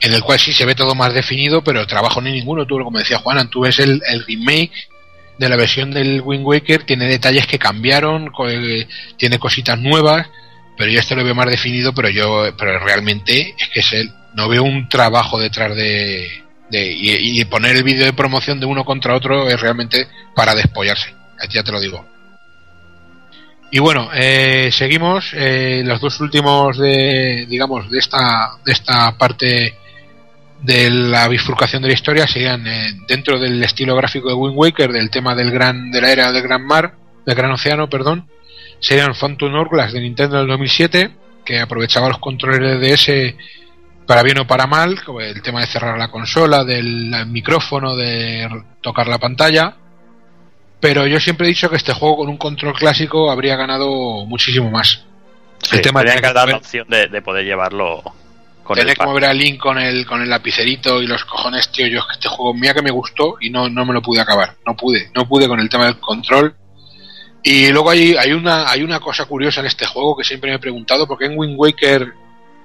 en 0.00 0.12
el 0.12 0.22
cual 0.22 0.38
sí 0.38 0.52
se 0.52 0.64
ve 0.64 0.74
todo 0.74 0.94
más 0.94 1.14
definido, 1.14 1.62
pero 1.62 1.86
trabajo 1.86 2.20
ni 2.20 2.32
ninguno. 2.32 2.66
Tú, 2.66 2.78
como 2.82 2.98
decía 2.98 3.18
Juana, 3.18 3.48
tú 3.48 3.60
ves 3.60 3.78
el, 3.78 4.02
el 4.08 4.24
remake 4.24 4.72
de 5.38 5.48
la 5.48 5.56
versión 5.56 5.90
del 5.90 6.22
Wind 6.22 6.46
Waker, 6.46 6.84
tiene 6.84 7.06
detalles 7.06 7.46
que 7.46 7.58
cambiaron, 7.58 8.32
eh, 8.48 8.86
tiene 9.16 9.38
cositas 9.38 9.78
nuevas, 9.78 10.26
pero 10.76 10.90
yo 10.90 11.00
esto 11.00 11.14
lo 11.14 11.24
veo 11.24 11.34
más 11.34 11.50
definido, 11.50 11.92
pero 11.94 12.08
yo, 12.08 12.46
pero 12.56 12.78
realmente 12.78 13.54
es 13.58 13.68
que 13.68 13.80
es 13.80 13.92
el, 13.92 14.12
no 14.34 14.48
veo 14.48 14.62
un 14.62 14.88
trabajo 14.88 15.38
detrás 15.38 15.76
de, 15.76 16.26
de 16.70 16.92
y, 16.92 17.40
y 17.40 17.44
poner 17.44 17.76
el 17.76 17.82
vídeo 17.82 18.04
de 18.04 18.12
promoción 18.12 18.60
de 18.60 18.66
uno 18.66 18.84
contra 18.84 19.14
otro 19.14 19.48
es 19.48 19.60
realmente 19.60 20.08
para 20.34 20.54
despollarse, 20.54 21.14
ya 21.50 21.62
te 21.62 21.72
lo 21.72 21.80
digo. 21.80 22.06
Y 23.70 23.78
bueno, 23.78 24.10
eh, 24.14 24.70
seguimos 24.72 25.32
eh, 25.34 25.82
los 25.84 26.00
dos 26.00 26.20
últimos 26.20 26.78
de, 26.78 27.46
digamos, 27.48 27.90
de 27.90 27.98
esta, 27.98 28.52
de 28.64 28.72
esta 28.72 29.18
parte 29.18 29.76
de 30.62 30.90
la 30.90 31.28
bifurcación 31.28 31.82
de 31.82 31.88
la 31.88 31.94
historia 31.94 32.26
serían 32.26 32.66
eh, 32.66 32.92
dentro 33.06 33.38
del 33.38 33.62
estilo 33.62 33.94
gráfico 33.96 34.28
de 34.28 34.34
Wind 34.34 34.56
Waker, 34.56 34.92
del 34.92 35.10
tema 35.10 35.34
del 35.34 35.50
gran, 35.50 35.90
de 35.90 36.00
la 36.00 36.10
era 36.10 36.32
del 36.32 36.42
Gran 36.42 36.66
Mar, 36.66 36.94
del 37.24 37.34
Gran 37.34 37.52
Océano, 37.52 37.88
perdón, 37.88 38.28
serían 38.80 39.14
Phantom 39.14 39.54
Hourglass 39.54 39.92
de 39.92 40.00
Nintendo 40.00 40.38
del 40.38 40.48
2007, 40.48 41.10
que 41.44 41.60
aprovechaba 41.60 42.08
los 42.08 42.18
controles 42.18 42.80
de 42.80 42.90
DS 42.90 43.34
para 44.06 44.22
bien 44.22 44.38
o 44.38 44.46
para 44.46 44.66
mal, 44.66 45.02
como 45.04 45.20
el 45.20 45.42
tema 45.42 45.60
de 45.60 45.66
cerrar 45.66 45.98
la 45.98 46.10
consola, 46.10 46.64
del 46.64 47.26
micrófono, 47.26 47.96
de 47.96 48.48
tocar 48.80 49.08
la 49.08 49.18
pantalla. 49.18 49.76
Pero 50.80 51.06
yo 51.06 51.18
siempre 51.18 51.46
he 51.46 51.50
dicho 51.50 51.68
que 51.68 51.76
este 51.76 51.92
juego 51.92 52.18
con 52.18 52.28
un 52.28 52.36
control 52.36 52.74
clásico 52.74 53.30
habría 53.30 53.56
ganado 53.56 54.24
muchísimo 54.26 54.70
más. 54.70 55.04
Sí, 55.62 55.76
el 55.76 55.82
tema 55.82 56.00
tendrían 56.00 56.22
de 56.22 56.28
que 56.28 56.34
dar 56.34 56.48
la 56.48 56.56
opción 56.56 56.86
de, 56.88 57.08
de 57.08 57.22
poder 57.22 57.44
llevarlo 57.44 58.02
con 58.66 58.76
tener 58.76 58.96
que 58.96 59.06
mover 59.06 59.26
a 59.26 59.32
Link 59.32 59.60
con 59.60 59.78
el, 59.78 60.04
con 60.04 60.20
el 60.20 60.28
lapicerito 60.28 61.00
y 61.00 61.06
los 61.06 61.24
cojones, 61.24 61.70
tío. 61.70 61.86
Yo 61.86 62.00
es 62.00 62.06
que 62.06 62.12
este 62.14 62.28
juego, 62.28 62.52
mira 62.52 62.74
que 62.74 62.82
me 62.82 62.90
gustó 62.90 63.36
y 63.40 63.48
no, 63.48 63.68
no 63.68 63.84
me 63.84 63.92
lo 63.92 64.02
pude 64.02 64.20
acabar. 64.20 64.56
No 64.66 64.76
pude, 64.76 65.10
no 65.14 65.28
pude 65.28 65.46
con 65.46 65.60
el 65.60 65.68
tema 65.68 65.84
del 65.84 66.00
control. 66.00 66.56
Y 67.44 67.70
luego 67.70 67.90
hay, 67.90 68.16
hay, 68.16 68.32
una, 68.32 68.68
hay 68.68 68.82
una 68.82 68.98
cosa 68.98 69.24
curiosa 69.26 69.60
en 69.60 69.66
este 69.66 69.86
juego 69.86 70.16
que 70.16 70.24
siempre 70.24 70.50
me 70.50 70.56
he 70.56 70.58
preguntado, 70.58 71.06
porque 71.06 71.26
en 71.26 71.38
Wind 71.38 71.54
Waker 71.56 72.12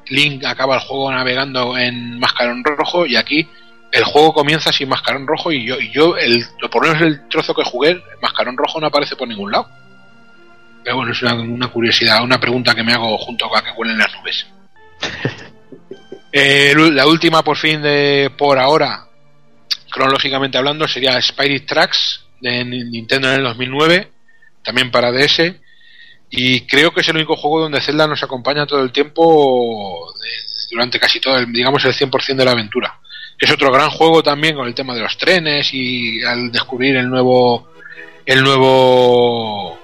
Link 0.07 0.43
acaba 0.43 0.75
el 0.75 0.81
juego 0.81 1.11
navegando 1.11 1.77
en 1.77 2.17
mascarón 2.19 2.63
rojo 2.63 3.05
y 3.05 3.15
aquí 3.15 3.47
el 3.91 4.03
juego 4.03 4.33
comienza 4.33 4.71
sin 4.71 4.89
mascarón 4.89 5.27
rojo 5.27 5.51
y 5.51 5.67
yo, 5.67 5.79
y 5.79 5.91
yo 5.91 6.17
el, 6.17 6.43
por 6.71 6.83
lo 6.83 6.93
menos 6.93 7.07
el 7.07 7.27
trozo 7.29 7.53
que 7.53 7.63
jugué, 7.63 7.91
el 7.91 8.01
mascarón 8.23 8.57
rojo 8.57 8.79
no 8.79 8.87
aparece 8.87 9.15
por 9.15 9.27
ningún 9.27 9.51
lado. 9.51 9.69
Pero 10.83 10.95
bueno, 10.95 11.11
es 11.11 11.21
una, 11.21 11.35
una 11.35 11.67
curiosidad, 11.67 12.23
una 12.23 12.39
pregunta 12.39 12.73
que 12.73 12.81
me 12.81 12.93
hago 12.93 13.19
junto 13.19 13.55
a 13.55 13.61
que 13.61 13.69
huelen 13.77 13.99
las 13.99 14.11
nubes. 14.15 14.47
Eh, 16.31 16.73
la 16.75 17.07
última, 17.07 17.43
por 17.43 17.57
fin, 17.57 17.81
de 17.81 18.31
por 18.37 18.57
ahora, 18.57 19.07
cronológicamente 19.89 20.57
hablando, 20.57 20.87
sería 20.87 21.17
Spirit 21.17 21.65
Tracks 21.65 22.25
de 22.39 22.63
Nintendo 22.63 23.29
en 23.29 23.39
el 23.39 23.43
2009, 23.43 24.09
también 24.63 24.91
para 24.91 25.11
DS. 25.11 25.55
Y 26.29 26.61
creo 26.61 26.91
que 26.91 27.01
es 27.01 27.07
el 27.09 27.17
único 27.17 27.35
juego 27.35 27.59
donde 27.59 27.81
Zelda 27.81 28.07
nos 28.07 28.23
acompaña 28.23 28.65
todo 28.65 28.81
el 28.81 28.91
tiempo, 28.91 30.13
durante 30.71 30.99
casi 30.99 31.19
todo, 31.19 31.37
el, 31.37 31.51
digamos, 31.51 31.83
el 31.83 31.93
100% 31.93 32.35
de 32.35 32.45
la 32.45 32.51
aventura. 32.51 32.97
Es 33.37 33.51
otro 33.51 33.71
gran 33.71 33.89
juego 33.89 34.23
también 34.23 34.55
con 34.55 34.67
el 34.67 34.73
tema 34.73 34.93
de 34.93 35.01
los 35.01 35.17
trenes 35.17 35.73
y 35.73 36.23
al 36.23 36.51
descubrir 36.51 36.95
el 36.95 37.09
nuevo, 37.09 37.71
el 38.25 38.41
nuevo, 38.43 39.80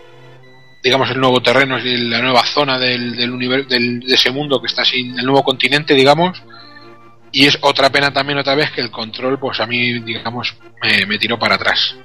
digamos, 0.84 1.10
el 1.10 1.20
nuevo 1.20 1.42
terreno 1.42 1.80
y 1.80 2.10
la 2.10 2.22
nueva 2.22 2.46
zona 2.46 2.80
del, 2.80 3.16
del 3.16 3.32
universo, 3.32 3.70
del, 3.70 4.00
de 4.00 4.14
ese 4.14 4.32
mundo 4.32 4.62
que 4.62 4.68
está 4.68 4.86
sin 4.86 5.18
el 5.18 5.26
nuevo 5.26 5.44
continente, 5.44 5.94
digamos. 5.94 6.42
Y 7.32 7.46
es 7.46 7.58
otra 7.62 7.90
pena 7.90 8.12
también 8.12 8.40
otra 8.40 8.56
vez 8.56 8.72
que 8.72 8.82
el 8.82 8.90
control, 8.90 9.38
pues 9.38 9.60
a 9.60 9.66
mí, 9.66 10.00
digamos, 10.00 10.56
me, 10.82 11.06
me 11.06 11.18
tiró 11.18 11.38
para 11.38 11.56
atrás. 11.56 11.96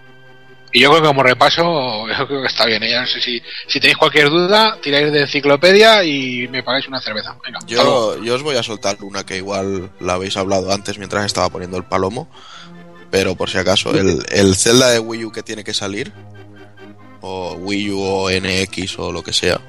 Y 0.73 0.81
yo 0.81 0.91
creo 0.91 1.03
que 1.03 1.09
como 1.09 1.23
repaso, 1.23 2.09
yo 2.19 2.27
creo 2.27 2.41
que 2.41 2.49
está 2.49 2.67
bien. 2.67 2.83
¿eh? 2.83 2.99
No 2.99 3.07
sé 3.07 3.21
si, 3.21 3.41
si 3.67 3.79
tenéis 3.79 3.99
cualquier 3.99 4.31
duda, 4.31 4.79
tiráis 4.83 5.13
de 5.13 5.21
enciclopedia 5.21 6.03
y 6.03 6.49
me 6.49 6.63
pagáis 6.63 6.89
una 6.89 7.01
cerveza. 7.01 7.37
Venga. 7.45 7.59
Yo, 7.67 8.23
yo 8.23 8.35
os 8.35 8.43
voy 8.43 8.57
a 8.57 8.63
soltar 8.63 8.97
una 9.03 9.25
que 9.25 9.37
igual 9.37 9.91
la 10.01 10.15
habéis 10.15 10.37
hablado 10.37 10.73
antes 10.73 10.99
mientras 10.99 11.27
estaba 11.27 11.51
poniendo 11.51 11.77
el 11.77 11.85
palomo, 11.85 12.29
pero 13.11 13.37
por 13.37 13.51
si 13.51 13.59
acaso, 13.59 13.91
el, 13.95 14.25
el 14.31 14.57
Zelda 14.57 14.91
de 14.91 14.99
Wii 14.99 15.27
U 15.27 15.33
que 15.33 15.43
tiene 15.43 15.63
que 15.63 15.75
salir, 15.75 16.13
o 17.23 17.55
Wii 17.55 17.91
U 17.91 18.01
o 18.03 18.31
NX 18.31 18.99
o 18.99 19.13
lo 19.13 19.23
que 19.23 19.33
sea, 19.33 19.61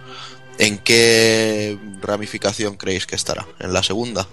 ¿en 0.60 0.78
qué 0.80 1.78
ramificación 2.02 2.76
creéis 2.76 3.06
que 3.06 3.16
estará? 3.16 3.46
¿En 3.60 3.74
la 3.74 3.84
segunda? 3.84 4.28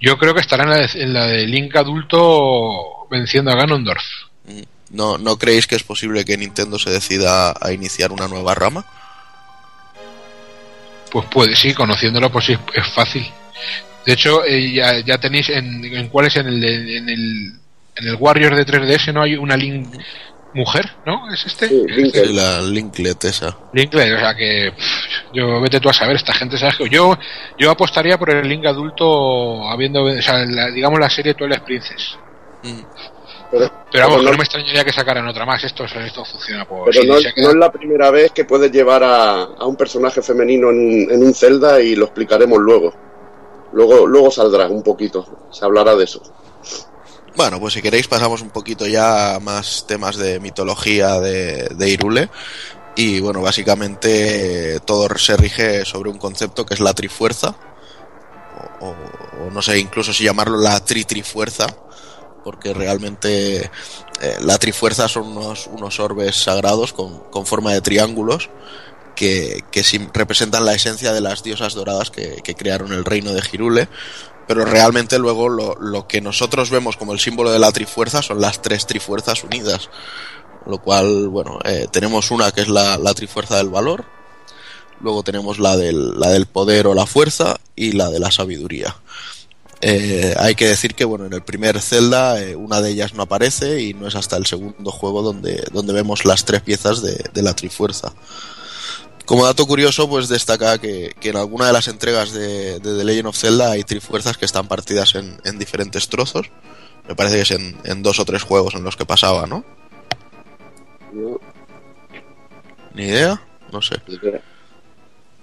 Yo 0.00 0.18
creo 0.18 0.34
que 0.34 0.40
estará 0.40 0.64
en 0.64 0.70
la, 0.70 0.76
de, 0.76 1.02
en 1.02 1.12
la 1.12 1.26
de 1.26 1.46
Link 1.46 1.74
adulto 1.74 3.08
venciendo 3.10 3.50
a 3.50 3.56
Ganondorf. 3.56 4.04
¿No, 4.90 5.18
¿No 5.18 5.36
creéis 5.36 5.66
que 5.66 5.74
es 5.74 5.82
posible 5.82 6.24
que 6.24 6.36
Nintendo 6.36 6.78
se 6.78 6.90
decida 6.90 7.54
a 7.60 7.72
iniciar 7.72 8.12
una 8.12 8.28
nueva 8.28 8.54
rama? 8.54 8.84
Pues 11.10 11.26
puede, 11.26 11.56
sí, 11.56 11.74
conociéndolo, 11.74 12.30
pues 12.30 12.44
sí, 12.46 12.56
es 12.74 12.86
fácil. 12.94 13.26
De 14.04 14.12
hecho, 14.12 14.44
eh, 14.44 14.72
ya, 14.72 15.00
ya 15.00 15.18
tenéis 15.18 15.48
en, 15.48 15.84
en 15.84 16.08
cuál 16.08 16.26
es 16.26 16.36
en 16.36 16.46
el, 16.46 16.62
en 16.64 17.08
el 17.08 17.52
en 17.96 18.08
el 18.08 18.16
Warrior 18.16 18.54
de 18.54 18.66
3DS 18.66 19.12
no 19.12 19.22
hay 19.22 19.36
una 19.36 19.56
Link 19.56 19.88
mujer, 20.56 20.90
¿no? 21.04 21.32
¿Es 21.32 21.46
este? 21.46 21.68
Sí, 21.68 21.84
Linklet. 21.86 22.26
Sí, 22.26 22.32
la 22.32 22.60
Linklet 22.62 23.24
esa. 23.24 23.56
Linklet, 23.72 24.12
o 24.14 24.18
sea 24.18 24.34
que 24.34 24.72
pff, 24.76 25.32
yo 25.32 25.60
vete 25.60 25.78
tú 25.78 25.88
a 25.88 25.92
saber, 25.92 26.16
esta 26.16 26.32
gente, 26.32 26.58
¿sabes? 26.58 26.76
que 26.76 26.88
Yo, 26.88 27.16
yo 27.58 27.70
apostaría 27.70 28.18
por 28.18 28.30
el 28.30 28.48
Link 28.48 28.66
adulto 28.66 29.68
habiendo, 29.68 30.02
o 30.04 30.22
sea, 30.22 30.44
la- 30.46 30.70
digamos 30.70 30.98
la 30.98 31.08
serie 31.10 31.34
Twilight 31.34 31.62
Princess. 31.62 32.18
Mm. 32.62 32.80
Pero, 33.48 33.70
Pero 33.92 34.04
vamos, 34.08 34.16
pero 34.18 34.22
no, 34.22 34.30
no 34.32 34.36
me 34.38 34.42
extrañaría 34.42 34.84
que 34.84 34.92
sacaran 34.92 35.26
otra 35.28 35.46
más. 35.46 35.62
Esto, 35.62 35.84
esto 35.84 36.24
funciona 36.24 36.64
por. 36.66 36.90
pero 36.90 37.00
si 37.02 37.06
no- 37.06 37.14
no 37.44 37.48
es 37.50 37.54
la 37.54 37.70
primera 37.70 38.10
vez 38.10 38.32
que 38.32 38.44
puedes 38.44 38.72
llevar 38.72 39.04
a, 39.04 39.42
a 39.44 39.66
un 39.66 39.76
personaje 39.76 40.20
femenino 40.20 40.70
en 40.70 40.76
un, 40.78 41.12
en 41.12 41.22
un 41.22 41.32
Zelda 41.32 41.80
y 41.80 41.94
lo 41.94 42.06
explicaremos 42.06 42.58
luego. 42.58 42.92
Luego, 43.72 44.06
luego 44.06 44.30
saldrá 44.30 44.66
un 44.68 44.82
poquito, 44.82 45.48
se 45.52 45.64
hablará 45.64 45.94
de 45.94 46.04
eso. 46.04 46.22
Bueno, 47.36 47.60
pues 47.60 47.74
si 47.74 47.82
queréis 47.82 48.08
pasamos 48.08 48.40
un 48.40 48.48
poquito 48.48 48.86
ya 48.86 49.34
a 49.34 49.40
más 49.40 49.84
temas 49.86 50.16
de 50.16 50.40
mitología 50.40 51.20
de, 51.20 51.68
de 51.68 51.90
Irule. 51.90 52.30
Y 52.96 53.20
bueno, 53.20 53.42
básicamente 53.42 54.76
eh, 54.76 54.80
todo 54.80 55.06
se 55.18 55.36
rige 55.36 55.84
sobre 55.84 56.08
un 56.08 56.16
concepto 56.16 56.64
que 56.64 56.72
es 56.72 56.80
la 56.80 56.94
trifuerza. 56.94 57.54
O, 58.80 58.94
no 59.52 59.60
sé 59.60 59.78
incluso 59.78 60.14
si 60.14 60.24
llamarlo 60.24 60.56
la 60.56 60.82
tri-trifuerza. 60.82 61.66
Porque 62.42 62.72
realmente 62.72 63.70
eh, 64.22 64.38
la 64.40 64.56
trifuerza 64.56 65.06
son 65.06 65.36
unos, 65.36 65.66
unos 65.66 66.00
orbes 66.00 66.36
sagrados 66.36 66.94
con, 66.94 67.18
con 67.30 67.44
forma 67.44 67.72
de 67.72 67.82
triángulos 67.82 68.48
que, 69.14 69.62
que 69.70 69.82
representan 70.14 70.64
la 70.64 70.74
esencia 70.74 71.12
de 71.12 71.20
las 71.20 71.42
diosas 71.42 71.74
doradas 71.74 72.10
que, 72.10 72.40
que 72.42 72.54
crearon 72.54 72.92
el 72.92 73.04
reino 73.04 73.32
de 73.32 73.42
Girule 73.42 73.88
pero 74.46 74.64
realmente 74.64 75.18
luego 75.18 75.48
lo, 75.48 75.74
lo 75.76 76.06
que 76.06 76.20
nosotros 76.20 76.70
vemos 76.70 76.96
como 76.96 77.12
el 77.12 77.20
símbolo 77.20 77.50
de 77.50 77.58
la 77.58 77.72
trifuerza 77.72 78.22
son 78.22 78.40
las 78.40 78.62
tres 78.62 78.86
trifuerzas 78.86 79.44
unidas. 79.44 79.90
Lo 80.66 80.78
cual, 80.78 81.28
bueno, 81.28 81.58
eh, 81.64 81.86
tenemos 81.90 82.30
una 82.30 82.50
que 82.50 82.62
es 82.62 82.68
la, 82.68 82.98
la 82.98 83.14
trifuerza 83.14 83.56
del 83.56 83.68
valor, 83.68 84.04
luego 85.00 85.22
tenemos 85.22 85.58
la 85.58 85.76
del, 85.76 86.18
la 86.18 86.30
del 86.30 86.46
poder 86.46 86.86
o 86.88 86.94
la 86.94 87.06
fuerza 87.06 87.60
y 87.76 87.92
la 87.92 88.10
de 88.10 88.18
la 88.18 88.30
sabiduría. 88.30 88.96
Eh, 89.80 90.34
hay 90.38 90.54
que 90.54 90.66
decir 90.66 90.94
que 90.94 91.04
bueno 91.04 91.26
en 91.26 91.34
el 91.34 91.42
primer 91.42 91.80
Zelda 91.82 92.40
eh, 92.40 92.56
una 92.56 92.80
de 92.80 92.90
ellas 92.90 93.12
no 93.12 93.24
aparece 93.24 93.82
y 93.82 93.92
no 93.92 94.08
es 94.08 94.14
hasta 94.14 94.38
el 94.38 94.46
segundo 94.46 94.90
juego 94.90 95.20
donde, 95.20 95.68
donde 95.70 95.92
vemos 95.92 96.24
las 96.24 96.46
tres 96.46 96.62
piezas 96.62 97.02
de, 97.02 97.22
de 97.32 97.42
la 97.42 97.54
trifuerza. 97.54 98.14
Como 99.26 99.44
dato 99.44 99.66
curioso, 99.66 100.08
pues 100.08 100.28
destaca 100.28 100.78
que, 100.78 101.14
que 101.20 101.30
en 101.30 101.36
alguna 101.36 101.66
de 101.66 101.72
las 101.72 101.88
entregas 101.88 102.32
de, 102.32 102.78
de 102.78 102.96
The 102.96 103.04
Legend 103.04 103.26
of 103.26 103.36
Zelda 103.36 103.72
hay 103.72 103.82
trifuerzas 103.82 104.38
que 104.38 104.44
están 104.44 104.68
partidas 104.68 105.16
en, 105.16 105.40
en 105.44 105.58
diferentes 105.58 106.08
trozos. 106.08 106.50
Me 107.08 107.16
parece 107.16 107.36
que 107.36 107.42
es 107.42 107.50
en, 107.50 107.76
en 107.84 108.02
dos 108.04 108.20
o 108.20 108.24
tres 108.24 108.42
juegos 108.42 108.74
en 108.74 108.84
los 108.84 108.96
que 108.96 109.04
pasaba, 109.04 109.46
¿no? 109.46 109.64
¿no? 111.12 111.40
Ni 112.94 113.04
idea, 113.04 113.42
no 113.72 113.82
sé. 113.82 113.96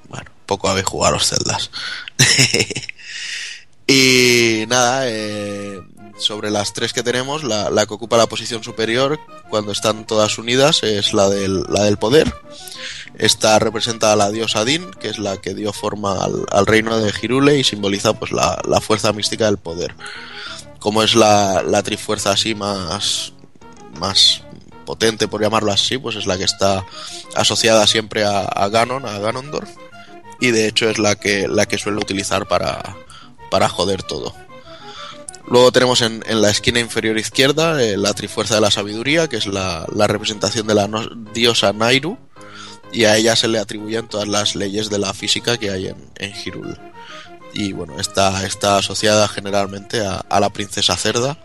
Bueno, 0.08 0.32
poco 0.46 0.70
habéis 0.70 0.86
jugado 0.86 1.16
los 1.16 1.28
Zeldas. 1.28 1.70
y 3.88 4.64
nada, 4.68 5.04
eh, 5.08 5.82
sobre 6.18 6.52
las 6.52 6.74
tres 6.74 6.94
que 6.94 7.04
tenemos, 7.04 7.44
la, 7.44 7.70
la 7.70 7.86
que 7.86 7.94
ocupa 7.94 8.18
la 8.18 8.28
posición 8.28 8.64
superior 8.64 9.20
cuando 9.50 9.72
están 9.72 10.08
todas 10.08 10.38
unidas 10.38 10.84
es 10.84 11.14
la 11.14 11.30
del, 11.30 11.64
la 11.70 11.84
del 11.84 11.98
poder. 11.98 12.34
Esta 13.15 13.60
representa 13.60 14.11
a 14.11 14.15
la 14.15 14.31
diosa 14.31 14.65
Din, 14.65 14.90
que 14.99 15.10
es 15.10 15.19
la 15.19 15.38
que 15.38 15.53
dio 15.53 15.72
forma 15.72 16.23
al, 16.23 16.65
reino 16.65 16.98
de 16.98 17.11
Girule 17.11 17.57
y 17.57 17.64
simboliza 17.64 18.14
pues 18.14 18.31
la, 18.31 18.61
la 18.68 18.81
fuerza 18.81 19.14
mística 19.14 19.45
del 19.45 19.57
poder. 19.57 19.95
Como 20.80 21.03
es 21.03 21.15
la, 21.15 21.64
la 21.64 21.84
trifuerza 21.84 22.31
así 22.31 22.56
más, 22.56 23.34
más 23.99 24.44
potente, 24.84 25.27
por 25.27 25.41
llamarlo 25.41 25.72
así, 25.72 25.98
pues 25.98 26.15
es 26.15 26.26
la 26.26 26.38
que 26.38 26.44
está 26.44 26.85
asociada 27.35 27.88
siempre 27.88 28.26
a, 28.26 28.68
Ganon, 28.69 29.06
a 29.06 29.19
Ganondorf, 29.19 29.69
y 30.40 30.52
de 30.52 30.68
hecho 30.68 30.90
es 30.90 30.99
la 30.99 31.15
que, 31.15 31.48
la 31.48 31.65
que 31.65 31.77
suele 31.77 31.99
utilizar 31.99 32.48
para, 32.48 32.98
para 33.49 33.69
joder 33.69 34.03
todo. 34.03 34.35
Luego 35.48 35.72
tenemos 35.72 36.02
en, 36.02 36.23
en 36.26 36.41
la 36.41 36.49
esquina 36.49 36.80
inferior 36.80 37.18
izquierda 37.18 37.81
eh, 37.84 37.98
la 37.98 38.14
Trifuerza 38.14 38.56
de 38.56 38.61
la 38.61 38.72
Sabiduría, 38.72 39.27
que 39.27 39.38
es 39.38 39.45
la, 39.45 39.85
la 39.94 40.07
representación 40.07 40.68
de 40.68 40.73
la 40.73 40.90
diosa 41.34 41.73
Nairu, 41.73 42.18
y 42.94 43.06
a 43.06 43.18
ella 43.18 43.36
se 43.36 43.48
le 43.48 43.60
atribuyen 43.60 44.07
todas 44.07 44.28
las 44.28 44.56
leyes 44.56 44.90
de 44.90 44.99
la 44.99 45.14
física 45.14 45.57
que 45.57 45.72
hay 45.72 45.88
en, 45.88 45.98
en. 46.18 46.34
Y 47.53 47.74
bueno, 47.74 47.99
está, 47.99 48.45
está 48.45 48.78
asociada 48.78 49.28
generalmente 49.28 50.06
a, 50.06 50.18
a 50.18 50.40
la 50.40 50.52
princesa 50.52 50.95
cerda. 50.95 51.38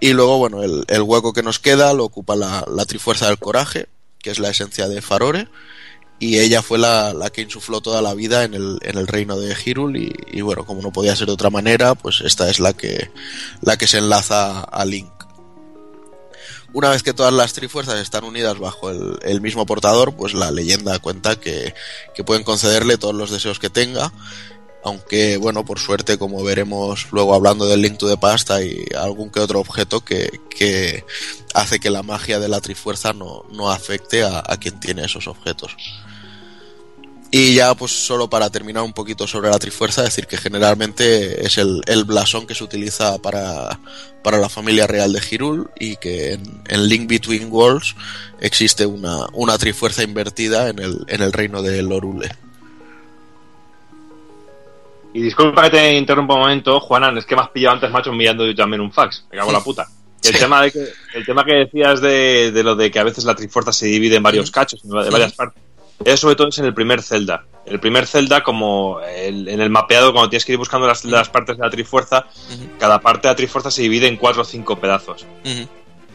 Y 0.00 0.12
luego, 0.12 0.38
bueno, 0.38 0.62
el, 0.62 0.84
el 0.88 1.02
hueco 1.02 1.32
que 1.32 1.42
nos 1.42 1.58
queda 1.58 1.92
lo 1.92 2.04
ocupa 2.04 2.36
la, 2.36 2.64
la 2.68 2.84
Trifuerza 2.84 3.26
del 3.26 3.38
Coraje, 3.38 3.88
que 4.18 4.30
es 4.30 4.38
la 4.38 4.50
esencia 4.50 4.88
de 4.88 5.02
Farore, 5.02 5.48
y 6.18 6.38
ella 6.38 6.62
fue 6.62 6.78
la, 6.78 7.12
la 7.12 7.30
que 7.30 7.42
insufló 7.42 7.80
toda 7.80 8.00
la 8.00 8.14
vida 8.14 8.44
en 8.44 8.54
el, 8.54 8.78
en 8.82 8.98
el 8.98 9.06
reino 9.06 9.38
de 9.38 9.54
Hyrule 9.54 9.98
y, 9.98 10.38
y 10.38 10.40
bueno, 10.42 10.64
como 10.64 10.82
no 10.82 10.92
podía 10.92 11.16
ser 11.16 11.26
de 11.26 11.32
otra 11.32 11.50
manera, 11.50 11.94
pues 11.94 12.20
esta 12.20 12.50
es 12.50 12.60
la 12.60 12.72
que, 12.72 13.10
la 13.62 13.76
que 13.76 13.86
se 13.86 13.98
enlaza 13.98 14.60
a 14.60 14.84
Link. 14.84 15.13
Una 16.74 16.90
vez 16.90 17.04
que 17.04 17.14
todas 17.14 17.32
las 17.32 17.52
trifuerzas 17.52 18.00
están 18.00 18.24
unidas 18.24 18.58
bajo 18.58 18.90
el, 18.90 19.40
mismo 19.40 19.64
portador, 19.64 20.16
pues 20.16 20.34
la 20.34 20.50
leyenda 20.50 20.98
cuenta 20.98 21.36
que, 21.36 21.72
que 22.14 22.24
pueden 22.24 22.42
concederle 22.42 22.98
todos 22.98 23.14
los 23.14 23.30
deseos 23.30 23.60
que 23.60 23.70
tenga, 23.70 24.12
aunque 24.82 25.36
bueno, 25.36 25.64
por 25.64 25.78
suerte, 25.78 26.18
como 26.18 26.42
veremos 26.42 27.06
luego 27.12 27.32
hablando 27.32 27.66
del 27.66 27.80
Link 27.80 27.96
to 27.96 28.08
the 28.08 28.18
Past, 28.18 28.50
hay 28.50 28.84
algún 28.98 29.30
que 29.30 29.38
otro 29.38 29.60
objeto 29.60 30.04
que, 30.04 30.40
que 30.50 31.06
hace 31.54 31.78
que 31.78 31.90
la 31.90 32.02
magia 32.02 32.40
de 32.40 32.48
la 32.48 32.60
trifuerza 32.60 33.12
no, 33.12 33.44
no 33.52 33.70
afecte 33.70 34.24
a, 34.24 34.42
a 34.44 34.56
quien 34.58 34.80
tiene 34.80 35.04
esos 35.04 35.28
objetos. 35.28 35.76
Y 37.36 37.56
ya 37.56 37.74
pues 37.74 37.90
solo 37.90 38.30
para 38.30 38.48
terminar 38.48 38.84
un 38.84 38.92
poquito 38.92 39.26
sobre 39.26 39.50
la 39.50 39.58
trifuerza, 39.58 40.04
decir 40.04 40.28
que 40.28 40.36
generalmente 40.36 41.44
es 41.44 41.58
el, 41.58 41.82
el 41.88 42.04
blasón 42.04 42.46
que 42.46 42.54
se 42.54 42.62
utiliza 42.62 43.18
para, 43.20 43.80
para 44.22 44.38
la 44.38 44.48
familia 44.48 44.86
real 44.86 45.12
de 45.12 45.20
Hyrule 45.20 45.64
y 45.80 45.96
que 45.96 46.34
en, 46.34 46.62
en 46.68 46.86
Link 46.86 47.08
Between 47.08 47.50
Worlds 47.50 47.96
existe 48.40 48.86
una, 48.86 49.26
una 49.32 49.58
trifuerza 49.58 50.04
invertida 50.04 50.68
en 50.68 50.78
el, 50.78 51.04
en 51.08 51.22
el 51.22 51.32
reino 51.32 51.60
de 51.60 51.82
Lorule. 51.82 52.30
Y 55.12 55.20
disculpa 55.20 55.64
que 55.64 55.70
te 55.70 55.94
interrumpa 55.96 56.34
un 56.34 56.40
momento, 56.42 56.78
Juanan, 56.78 57.18
es 57.18 57.26
que 57.26 57.34
me 57.34 57.42
has 57.42 57.50
pillado 57.50 57.74
antes, 57.74 57.90
macho, 57.90 58.10
enviando 58.10 58.46
yo 58.46 58.54
también 58.54 58.80
un 58.80 58.92
fax. 58.92 59.24
Me 59.32 59.38
cago 59.38 59.50
en 59.50 59.54
la 59.54 59.64
puta. 59.64 59.88
El, 60.22 60.32
Sí. 60.34 60.38
tema 60.38 60.62
de 60.62 60.70
que, 60.70 60.86
el 61.14 61.26
tema 61.26 61.44
que 61.44 61.52
decías 61.52 62.00
de, 62.00 62.52
de 62.52 62.62
lo 62.62 62.76
de 62.76 62.92
que 62.92 62.98
a 63.00 63.04
veces 63.04 63.24
la 63.24 63.34
trifuerza 63.34 63.72
se 63.72 63.86
divide 63.86 64.16
en 64.16 64.22
varios 64.22 64.52
cachos, 64.52 64.80
de 64.82 65.10
varias 65.10 65.32
partes. 65.32 65.60
Eso 66.04 66.16
sobre 66.16 66.36
todo 66.36 66.48
es 66.48 66.58
en 66.58 66.64
el 66.66 66.74
primer 66.74 67.02
Zelda. 67.02 67.44
El 67.66 67.80
primer 67.80 68.06
Zelda, 68.06 68.42
como 68.42 69.00
el- 69.00 69.48
en 69.48 69.60
el 69.60 69.70
mapeado, 69.70 70.12
cuando 70.12 70.28
tienes 70.28 70.44
que 70.44 70.52
ir 70.52 70.58
buscando 70.58 70.86
las, 70.86 71.04
las 71.04 71.28
partes 71.30 71.56
de 71.56 71.62
la 71.62 71.70
trifuerza, 71.70 72.26
cada 72.78 73.00
parte 73.00 73.28
de 73.28 73.32
la 73.32 73.36
trifuerza 73.36 73.70
se 73.70 73.82
divide 73.82 74.06
en 74.08 74.16
cuatro 74.16 74.42
o 74.42 74.44
cinco 74.44 74.76
pedazos. 74.76 75.24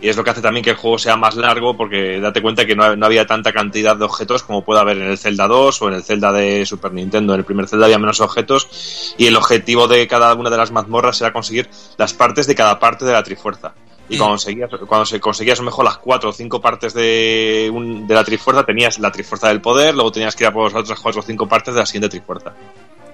Y 0.01 0.07
es 0.07 0.15
lo 0.15 0.23
que 0.23 0.29
hace 0.29 0.41
también 0.41 0.63
que 0.63 0.69
el 0.69 0.75
juego 0.77 0.97
sea 0.97 1.17
más 1.17 1.35
largo, 1.35 1.75
porque 1.75 2.21
date 2.21 2.41
cuenta 2.41 2.65
que 2.65 2.73
no, 2.75 2.95
no 2.95 3.05
había 3.05 3.25
tanta 3.25 3.51
cantidad 3.51 3.97
de 3.97 4.05
objetos 4.05 4.43
como 4.43 4.63
puede 4.63 4.79
haber 4.79 4.95
en 4.97 5.09
el 5.09 5.17
Zelda 5.17 5.45
2 5.47 5.81
o 5.81 5.87
en 5.89 5.95
el 5.95 6.03
Zelda 6.03 6.31
de 6.31 6.65
Super 6.65 6.93
Nintendo. 6.93 7.33
En 7.33 7.39
el 7.39 7.45
primer 7.45 7.67
Zelda 7.67 7.85
había 7.85 7.99
menos 7.99 8.21
objetos 8.21 9.13
y 9.17 9.25
el 9.27 9.35
objetivo 9.35 9.89
de 9.89 10.07
cada 10.07 10.33
una 10.35 10.49
de 10.49 10.55
las 10.57 10.71
mazmorras 10.71 11.19
era 11.19 11.33
conseguir 11.33 11.69
las 11.97 12.13
partes 12.13 12.47
de 12.47 12.55
cada 12.55 12.79
parte 12.79 13.03
de 13.05 13.11
la 13.11 13.23
Trifuerza. 13.23 13.73
Y 14.09 14.17
cuando, 14.17 14.33
conseguías, 14.33 14.69
cuando 14.87 15.05
se 15.05 15.19
conseguías 15.19 15.59
a 15.59 15.61
lo 15.61 15.67
mejor 15.67 15.85
las 15.85 15.97
cuatro 15.97 16.29
o 16.29 16.33
cinco 16.33 16.59
partes 16.59 16.93
de, 16.93 17.69
un- 17.73 18.07
de 18.07 18.13
la 18.15 18.23
Trifuerza, 18.23 18.63
tenías 18.65 18.97
la 18.99 19.11
Trifuerza 19.11 19.47
del 19.49 19.61
Poder, 19.61 19.93
luego 19.93 20.11
tenías 20.11 20.35
que 20.35 20.43
ir 20.43 20.47
a 20.47 20.51
por 20.53 20.71
las 20.73 20.81
otras 20.81 20.99
cuatro 20.99 21.21
o 21.21 21.23
cinco 21.23 21.47
partes 21.47 21.73
de 21.73 21.79
la 21.79 21.85
siguiente 21.85 22.09
Trifuerza. 22.09 22.53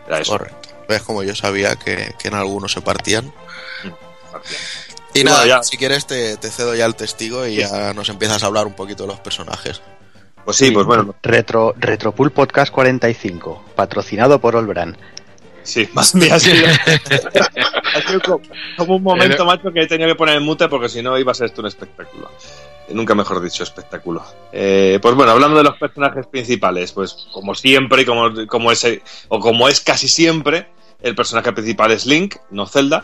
Era 0.08 0.20
eso. 0.20 0.32
Correcto. 0.34 0.70
¿Ves 0.88 1.02
como 1.02 1.24
yo 1.24 1.36
sabía 1.36 1.76
que, 1.76 2.14
que 2.18 2.28
en 2.30 2.36
algunos 2.36 2.72
se 2.72 2.82
partían? 2.82 3.32
Y 5.14 5.22
Y 5.22 5.24
nada, 5.24 5.40
bueno, 5.40 5.56
ya- 5.58 5.64
si 5.64 5.78
quieres 5.78 6.06
te, 6.06 6.38
te 6.38 6.50
cedo 6.50 6.76
ya 6.76 6.86
el 6.86 6.96
testigo 6.96 7.46
y 7.48 7.56
ya 7.58 7.94
nos 7.94 8.10
empiezas 8.10 8.44
a 8.44 8.48
hablar 8.48 8.66
un 8.68 8.74
poquito 8.74 9.04
de 9.04 9.08
los 9.08 9.20
personajes. 9.20 9.82
Pues 10.44 10.58
sí, 10.58 10.70
pues 10.72 10.86
bueno. 10.86 11.16
Retro, 11.24 11.74
Retropool 11.78 12.32
Podcast 12.32 12.72
45, 12.72 13.64
patrocinado 13.76 14.40
por 14.40 14.56
Olbran. 14.56 14.96
Sí, 15.66 15.90
más 15.94 16.14
bien 16.14 16.32
ha 16.32 16.40
sido, 16.40 16.66
ha 16.68 18.02
sido 18.08 18.22
como, 18.22 18.42
como 18.78 18.96
un 18.96 19.04
momento, 19.04 19.46
macho, 19.46 19.72
que 19.74 19.82
he 19.82 19.88
tenido 19.88 20.10
que 20.10 20.16
poner 20.16 20.38
en 20.38 20.44
mute 20.44 20.70
porque 20.70 20.88
si 20.88 21.02
no 21.02 21.18
iba 21.18 21.32
a 21.32 21.36
ser 21.36 21.48
esto 21.48 21.62
un 21.62 21.68
espectáculo. 21.68 22.30
Eh, 22.88 22.94
Nunca 22.94 23.16
mejor 23.16 23.42
dicho, 23.42 23.64
espectáculo. 23.64 24.24
Eh, 24.54 25.00
pues 25.02 25.16
bueno, 25.16 25.32
hablando 25.32 25.58
de 25.58 25.64
los 25.64 25.78
personajes 25.78 26.28
principales, 26.28 26.92
pues 26.92 27.28
como 27.32 27.56
siempre, 27.56 28.04
y 28.04 28.06
como, 28.06 28.48
como 28.48 28.72
es, 28.72 28.88
o 29.28 29.40
como 29.40 29.68
es 29.68 29.82
casi 29.82 30.08
siempre, 30.08 30.68
el 31.02 31.16
personaje 31.16 31.52
principal 31.52 31.92
es 31.92 32.06
Link, 32.06 32.36
no 32.52 32.68
Zelda. 32.68 33.04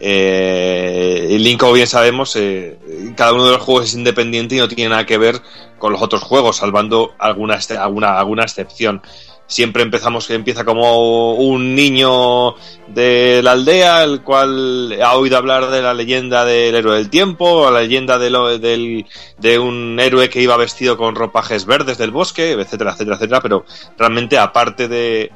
Eh, 0.00 1.28
y 1.30 1.38
Link, 1.38 1.60
como 1.60 1.72
bien 1.72 1.86
sabemos, 1.86 2.36
eh, 2.36 2.78
cada 3.16 3.32
uno 3.32 3.46
de 3.46 3.52
los 3.52 3.62
juegos 3.62 3.86
es 3.86 3.94
independiente 3.94 4.54
y 4.54 4.58
no 4.58 4.68
tiene 4.68 4.90
nada 4.90 5.06
que 5.06 5.18
ver 5.18 5.40
con 5.78 5.92
los 5.92 6.00
otros 6.02 6.22
juegos, 6.22 6.56
salvando 6.56 7.14
alguna, 7.18 7.58
alguna, 7.78 8.18
alguna 8.18 8.42
excepción. 8.44 9.02
Siempre 9.48 9.82
empezamos 9.82 10.28
empieza 10.30 10.64
como 10.64 11.32
un 11.34 11.74
niño 11.74 12.54
de 12.86 13.40
la 13.42 13.52
aldea 13.52 14.04
el 14.04 14.20
cual 14.22 14.96
ha 15.02 15.16
oído 15.16 15.36
hablar 15.38 15.70
de 15.70 15.82
la 15.82 15.94
leyenda 15.94 16.44
del 16.44 16.74
héroe 16.76 16.96
del 16.98 17.08
tiempo 17.10 17.46
o 17.46 17.70
la 17.70 17.80
leyenda 17.80 18.18
de, 18.18 18.30
lo- 18.30 18.58
del- 18.58 19.06
de 19.38 19.58
un 19.58 19.98
héroe 19.98 20.28
que 20.28 20.42
iba 20.42 20.56
vestido 20.56 20.96
con 20.96 21.14
ropajes 21.16 21.64
verdes 21.64 21.98
del 21.98 22.10
bosque 22.10 22.52
etcétera 22.52 22.92
etcétera 22.92 23.16
etcétera 23.16 23.40
pero 23.40 23.64
realmente 23.98 24.38
aparte 24.38 24.86
de 24.86 25.32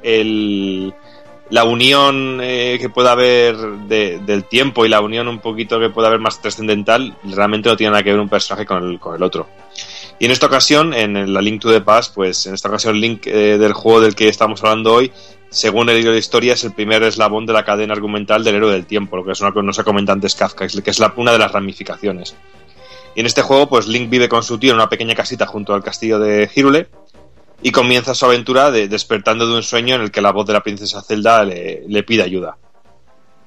la 1.51 1.65
unión 1.65 2.39
eh, 2.43 2.79
que 2.81 2.89
pueda 2.89 3.13
haber 3.13 3.57
de- 3.57 4.19
del 4.25 4.45
tiempo 4.45 4.85
y 4.87 4.89
la 4.89 5.01
unión 5.01 5.29
un 5.29 5.39
poquito 5.39 5.79
que 5.81 5.91
pueda 5.91 6.09
haber 6.09 6.21
más 6.21 6.41
trascendental 6.41 7.17
realmente 7.25 7.69
no 7.69 7.77
tiene 7.77 7.91
nada 7.93 8.03
que 8.03 8.11
ver 8.13 8.21
un 8.21 8.29
personaje 8.29 8.65
con 8.67 8.89
el, 8.91 8.99
con 8.99 9.17
el 9.17 9.23
otro 9.23 9.47
y 10.23 10.27
en 10.27 10.31
esta 10.31 10.47
ocasión, 10.47 10.95
en 10.95 11.35
la 11.35 11.43
Link 11.43 11.61
to 11.61 11.73
the 11.73 11.81
Past, 11.81 12.15
pues 12.15 12.47
en 12.47 12.55
esta 12.55 12.69
ocasión 12.69 13.01
Link 13.01 13.27
eh, 13.27 13.59
del 13.59 13.73
juego 13.73 14.01
del 14.01 14.15
que 14.15 14.29
estamos 14.29 14.63
hablando 14.63 14.95
hoy, 14.95 15.11
según 15.51 15.89
el 15.89 15.97
libro 15.97 16.13
de 16.13 16.21
historia, 16.21 16.53
es 16.53 16.63
el 16.63 16.73
primer 16.73 17.03
eslabón 17.03 17.45
de 17.45 17.53
la 17.53 17.65
cadena 17.65 17.93
argumental 17.93 18.45
del 18.45 18.55
héroe 18.55 18.71
del 18.71 18.87
tiempo, 18.87 19.17
lo 19.17 19.25
que 19.25 19.33
es 19.33 19.41
una 19.41 19.51
que 19.51 19.61
nos 19.65 19.81
ha 19.81 19.83
comentado 19.83 20.15
antes 20.15 20.37
Kafka, 20.37 20.69
que 20.69 20.91
es 20.91 20.99
la, 21.01 21.13
una 21.17 21.33
de 21.33 21.39
las 21.39 21.51
ramificaciones. 21.51 22.37
Y 23.17 23.21
en 23.21 23.27
este 23.27 23.43
juego, 23.43 23.69
pues 23.69 23.89
Link 23.89 24.11
vive 24.11 24.29
con 24.29 24.45
su 24.45 24.59
tío 24.59 24.71
en 24.71 24.77
una 24.77 24.89
pequeña 24.89 25.17
casita 25.17 25.45
junto 25.49 25.75
al 25.75 25.83
castillo 25.83 26.21
de 26.21 26.49
Hyrule 26.55 26.87
y 27.61 27.73
comienza 27.73 28.15
su 28.15 28.25
aventura 28.25 28.71
de- 28.71 28.87
despertando 28.87 29.49
de 29.49 29.57
un 29.57 29.65
sueño 29.65 29.97
en 29.97 30.03
el 30.03 30.13
que 30.13 30.21
la 30.21 30.31
voz 30.31 30.47
de 30.47 30.53
la 30.53 30.63
princesa 30.63 31.03
Zelda 31.03 31.45
le, 31.45 31.83
le 31.89 32.03
pide 32.05 32.23
ayuda. 32.23 32.59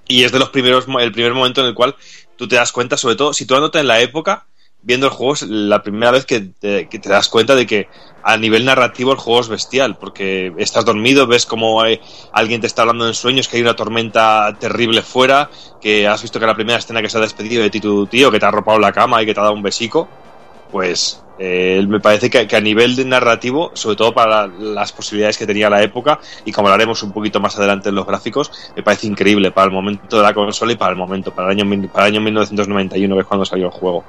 Y 0.09 0.25
es 0.25 0.33
de 0.33 0.39
los 0.39 0.49
primeros, 0.49 0.87
el 0.99 1.11
primer 1.13 1.33
momento 1.33 1.61
en 1.61 1.67
el 1.67 1.73
cual 1.73 1.95
tú 2.35 2.49
te 2.49 2.57
das 2.57 2.73
cuenta, 2.73 2.97
sobre 2.97 3.15
todo 3.15 3.31
situándote 3.31 3.79
en 3.79 3.87
la 3.87 4.01
época, 4.01 4.45
viendo 4.85 5.07
el 5.07 5.11
juego, 5.11 5.33
es 5.33 5.41
la 5.41 5.81
primera 5.83 6.11
vez 6.11 6.25
que 6.25 6.39
te, 6.41 6.87
que 6.87 6.99
te 6.99 7.09
das 7.09 7.27
cuenta 7.27 7.55
de 7.55 7.65
que 7.65 7.87
a 8.23 8.37
nivel 8.37 8.65
narrativo 8.65 9.11
el 9.11 9.17
juego 9.17 9.41
es 9.41 9.47
bestial, 9.49 9.97
porque 9.97 10.53
estás 10.57 10.85
dormido, 10.85 11.27
ves 11.27 11.45
como 11.45 11.81
hay- 11.81 11.99
alguien 12.31 12.61
te 12.61 12.67
está 12.67 12.83
hablando 12.83 13.07
en 13.07 13.13
sueños, 13.15 13.47
que 13.47 13.57
hay 13.57 13.63
una 13.63 13.75
tormenta 13.75 14.55
terrible 14.59 15.01
fuera, 15.01 15.49
que 15.81 16.07
has 16.07 16.21
visto 16.21 16.39
que 16.39 16.45
la 16.45 16.55
primera 16.55 16.79
escena 16.79 17.01
que 17.01 17.09
se 17.09 17.17
ha 17.17 17.21
despedido 17.21 17.63
de 17.63 17.69
ti 17.71 17.79
tu 17.81 18.07
tío, 18.07 18.31
que 18.31 18.39
te 18.39 18.45
ha 18.45 18.49
arropado 18.49 18.79
la 18.79 18.91
cama 18.93 19.21
y 19.21 19.25
que 19.25 19.33
te 19.33 19.39
ha 19.39 19.43
dado 19.43 19.55
un 19.55 19.63
besico, 19.63 20.07
pues 20.71 21.21
eh, 21.37 21.83
me 21.87 21.99
parece 21.99 22.29
que, 22.29 22.47
que 22.47 22.55
a 22.55 22.61
nivel 22.61 22.95
de 22.95 23.05
narrativo, 23.05 23.71
sobre 23.73 23.95
todo 23.95 24.13
para 24.13 24.47
las 24.47 24.91
posibilidades 24.93 25.37
que 25.37 25.45
tenía 25.47 25.69
la 25.69 25.83
época, 25.83 26.19
y 26.45 26.51
como 26.51 26.67
hablaremos 26.67 27.03
un 27.03 27.11
poquito 27.11 27.39
más 27.39 27.57
adelante 27.57 27.89
en 27.89 27.95
los 27.95 28.05
gráficos, 28.05 28.51
me 28.75 28.83
parece 28.83 29.07
increíble 29.07 29.51
para 29.51 29.65
el 29.67 29.73
momento 29.73 30.17
de 30.17 30.23
la 30.23 30.33
consola 30.33 30.73
y 30.73 30.75
para 30.77 30.91
el 30.91 30.97
momento, 30.97 31.33
para 31.33 31.51
el 31.51 31.59
año, 31.59 31.89
para 31.91 32.07
el 32.07 32.13
año 32.13 32.21
1991, 32.21 33.15
que 33.15 33.21
es 33.21 33.27
cuando 33.27 33.45
salió 33.45 33.65
el 33.67 33.71
juego. 33.71 34.03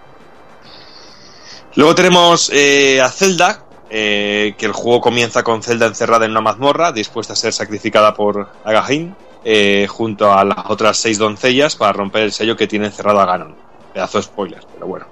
Luego 1.76 1.94
tenemos 1.94 2.50
eh, 2.54 3.02
a 3.02 3.10
Zelda, 3.10 3.66
eh, 3.90 4.54
que 4.56 4.64
el 4.64 4.72
juego 4.72 5.02
comienza 5.02 5.42
con 5.42 5.62
Zelda 5.62 5.84
encerrada 5.84 6.24
en 6.24 6.30
una 6.30 6.40
mazmorra, 6.40 6.90
dispuesta 6.90 7.34
a 7.34 7.36
ser 7.36 7.52
sacrificada 7.52 8.14
por 8.14 8.48
Agahin, 8.64 9.14
eh, 9.44 9.86
junto 9.86 10.32
a 10.32 10.42
las 10.42 10.70
otras 10.70 10.96
seis 10.96 11.18
doncellas 11.18 11.76
para 11.76 11.92
romper 11.92 12.22
el 12.22 12.32
sello 12.32 12.56
que 12.56 12.66
tiene 12.66 12.86
encerrado 12.86 13.20
a 13.20 13.26
Ganon. 13.26 13.54
Pedazo 13.92 14.16
de 14.16 14.24
spoiler, 14.24 14.60
pero 14.72 14.86
bueno. 14.86 15.06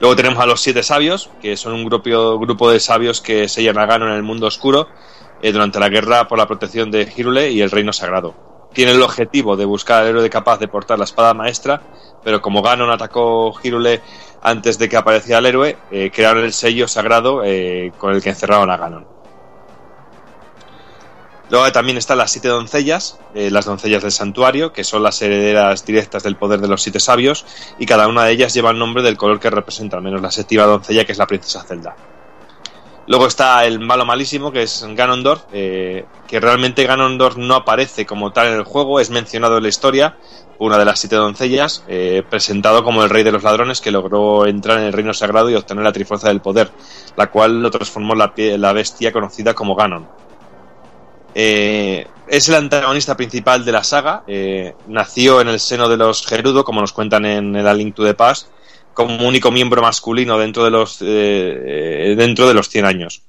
Luego 0.00 0.16
tenemos 0.16 0.40
a 0.42 0.46
los 0.46 0.60
siete 0.60 0.82
sabios, 0.82 1.30
que 1.40 1.56
son 1.56 1.74
un 1.74 1.84
grupo, 1.84 2.40
grupo 2.40 2.68
de 2.68 2.80
sabios 2.80 3.20
que 3.20 3.48
sellan 3.48 3.78
a 3.78 3.86
Ganon 3.86 4.08
en 4.08 4.16
el 4.16 4.24
mundo 4.24 4.48
oscuro 4.48 4.88
durante 5.40 5.78
la 5.78 5.90
guerra 5.90 6.26
por 6.26 6.38
la 6.38 6.48
protección 6.48 6.90
de 6.90 7.06
Hyrule 7.06 7.52
y 7.52 7.60
el 7.60 7.70
reino 7.70 7.92
sagrado. 7.92 8.51
Tiene 8.72 8.92
el 8.92 9.02
objetivo 9.02 9.56
de 9.56 9.64
buscar 9.64 10.02
al 10.02 10.08
héroe 10.08 10.30
capaz 10.30 10.58
de 10.58 10.68
portar 10.68 10.98
la 10.98 11.04
espada 11.04 11.34
maestra, 11.34 11.82
pero 12.24 12.40
como 12.40 12.62
Ganon 12.62 12.90
atacó 12.90 13.52
Hyrule 13.52 14.00
antes 14.42 14.78
de 14.78 14.88
que 14.88 14.96
apareciera 14.96 15.38
el 15.38 15.46
héroe, 15.46 15.78
eh, 15.90 16.10
crearon 16.12 16.44
el 16.44 16.52
sello 16.52 16.88
sagrado 16.88 17.42
eh, 17.44 17.92
con 17.98 18.12
el 18.12 18.22
que 18.22 18.30
encerraron 18.30 18.70
a 18.70 18.76
Ganon. 18.76 19.06
Luego 21.52 21.70
también 21.70 21.98
están 21.98 22.16
las 22.16 22.32
siete 22.32 22.48
doncellas, 22.48 23.18
eh, 23.34 23.50
las 23.50 23.66
doncellas 23.66 24.02
del 24.02 24.10
santuario, 24.10 24.72
que 24.72 24.84
son 24.84 25.02
las 25.02 25.20
herederas 25.20 25.84
directas 25.84 26.22
del 26.22 26.36
poder 26.36 26.62
de 26.62 26.68
los 26.68 26.82
siete 26.82 26.98
sabios, 26.98 27.44
y 27.78 27.84
cada 27.84 28.08
una 28.08 28.24
de 28.24 28.32
ellas 28.32 28.54
lleva 28.54 28.70
el 28.70 28.78
nombre 28.78 29.02
del 29.02 29.18
color 29.18 29.38
que 29.38 29.50
representa, 29.50 29.98
al 29.98 30.02
menos 30.02 30.22
la 30.22 30.30
séptima 30.30 30.62
doncella, 30.62 31.04
que 31.04 31.12
es 31.12 31.18
la 31.18 31.26
princesa 31.26 31.62
Zelda. 31.62 31.94
Luego 33.06 33.26
está 33.26 33.64
el 33.66 33.80
malo 33.80 34.04
malísimo, 34.04 34.52
que 34.52 34.62
es 34.62 34.84
Ganondorf, 34.94 35.42
eh, 35.52 36.04
que 36.28 36.38
realmente 36.38 36.84
Ganondorf 36.84 37.36
no 37.36 37.56
aparece 37.56 38.06
como 38.06 38.32
tal 38.32 38.48
en 38.48 38.54
el 38.54 38.64
juego, 38.64 39.00
es 39.00 39.10
mencionado 39.10 39.56
en 39.56 39.64
la 39.64 39.68
historia, 39.68 40.16
una 40.58 40.78
de 40.78 40.84
las 40.84 41.00
siete 41.00 41.16
doncellas, 41.16 41.82
eh, 41.88 42.22
presentado 42.28 42.84
como 42.84 43.02
el 43.02 43.10
rey 43.10 43.24
de 43.24 43.32
los 43.32 43.42
ladrones 43.42 43.80
que 43.80 43.90
logró 43.90 44.46
entrar 44.46 44.78
en 44.78 44.84
el 44.84 44.92
reino 44.92 45.12
sagrado 45.12 45.50
y 45.50 45.56
obtener 45.56 45.82
la 45.82 45.92
trifuerza 45.92 46.28
del 46.28 46.40
poder, 46.40 46.70
la 47.16 47.28
cual 47.30 47.60
lo 47.60 47.70
transformó 47.72 48.14
la, 48.14 48.32
la 48.36 48.72
bestia 48.72 49.12
conocida 49.12 49.52
como 49.52 49.74
Ganon. 49.74 50.06
Eh, 51.34 52.06
es 52.28 52.48
el 52.48 52.54
antagonista 52.54 53.16
principal 53.16 53.64
de 53.64 53.72
la 53.72 53.82
saga. 53.82 54.22
nació 54.86 55.40
en 55.40 55.48
el 55.48 55.58
seno 55.58 55.88
de 55.88 55.96
los 55.96 56.24
Gerudo, 56.24 56.62
como 56.62 56.80
nos 56.80 56.92
cuentan 56.92 57.24
en 57.24 57.56
el 57.56 57.76
Link 57.76 57.96
to 57.96 58.04
the 58.04 58.14
Past, 58.14 58.48
como 58.94 59.26
único 59.26 59.50
miembro 59.50 59.82
masculino 59.82 60.38
dentro 60.38 60.64
de 60.64 60.70
los 60.70 60.98
eh, 61.00 62.14
dentro 62.16 62.48
de 62.48 62.54
los 62.54 62.68
100 62.68 62.84
años. 62.84 63.22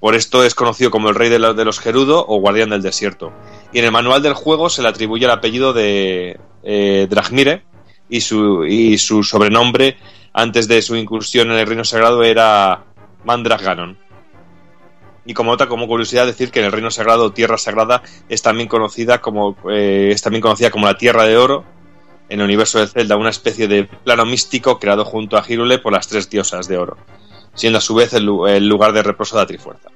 Por 0.00 0.14
esto 0.14 0.44
es 0.44 0.54
conocido 0.54 0.90
como 0.90 1.08
el 1.08 1.14
rey 1.14 1.30
de, 1.30 1.38
de 1.38 1.64
los 1.64 1.80
Gerudo 1.80 2.26
o 2.28 2.38
guardián 2.38 2.70
del 2.70 2.82
desierto. 2.82 3.32
Y 3.72 3.78
en 3.78 3.86
el 3.86 3.92
manual 3.92 4.22
del 4.22 4.34
juego 4.34 4.68
se 4.68 4.82
le 4.82 4.88
atribuye 4.88 5.24
el 5.24 5.30
apellido 5.30 5.72
de 5.72 6.38
eh, 6.62 7.08
y 8.08 8.20
su, 8.20 8.64
y 8.66 8.98
su 8.98 9.22
sobrenombre 9.22 9.96
antes 10.32 10.68
de 10.68 10.82
su 10.82 10.96
incursión 10.96 11.50
en 11.50 11.58
el 11.58 11.66
reino 11.66 11.84
sagrado 11.84 12.22
era 12.22 12.84
Mandrag 13.24 13.62
Ganon. 13.62 13.98
Y 15.26 15.32
como 15.32 15.52
nota, 15.52 15.68
como 15.68 15.86
curiosidad, 15.86 16.26
decir 16.26 16.50
que 16.50 16.60
en 16.60 16.66
el 16.66 16.72
Reino 16.72 16.90
Sagrado 16.90 17.32
Tierra 17.32 17.56
Sagrada 17.56 18.02
es 18.28 18.42
también 18.42 18.68
conocida 18.68 19.22
como 19.22 19.56
eh, 19.70 20.10
es 20.12 20.20
también 20.20 20.42
conocida 20.42 20.70
como 20.70 20.86
la 20.86 20.98
Tierra 20.98 21.24
de 21.24 21.38
Oro 21.38 21.64
en 22.28 22.40
el 22.40 22.44
universo 22.44 22.78
de 22.78 22.86
Zelda, 22.86 23.16
una 23.16 23.30
especie 23.30 23.68
de 23.68 23.84
plano 23.84 24.24
místico 24.24 24.78
creado 24.78 25.04
junto 25.04 25.36
a 25.36 25.42
Hyrule 25.42 25.78
por 25.78 25.92
las 25.92 26.08
tres 26.08 26.28
diosas 26.30 26.68
de 26.68 26.78
oro, 26.78 26.96
siendo 27.54 27.78
a 27.78 27.82
su 27.82 27.94
vez 27.94 28.12
el, 28.14 28.24
lu- 28.24 28.46
el 28.46 28.66
lugar 28.66 28.92
de 28.92 29.02
reposo 29.02 29.36
de 29.36 29.42
la 29.42 29.46
Trifuerza. 29.46 29.88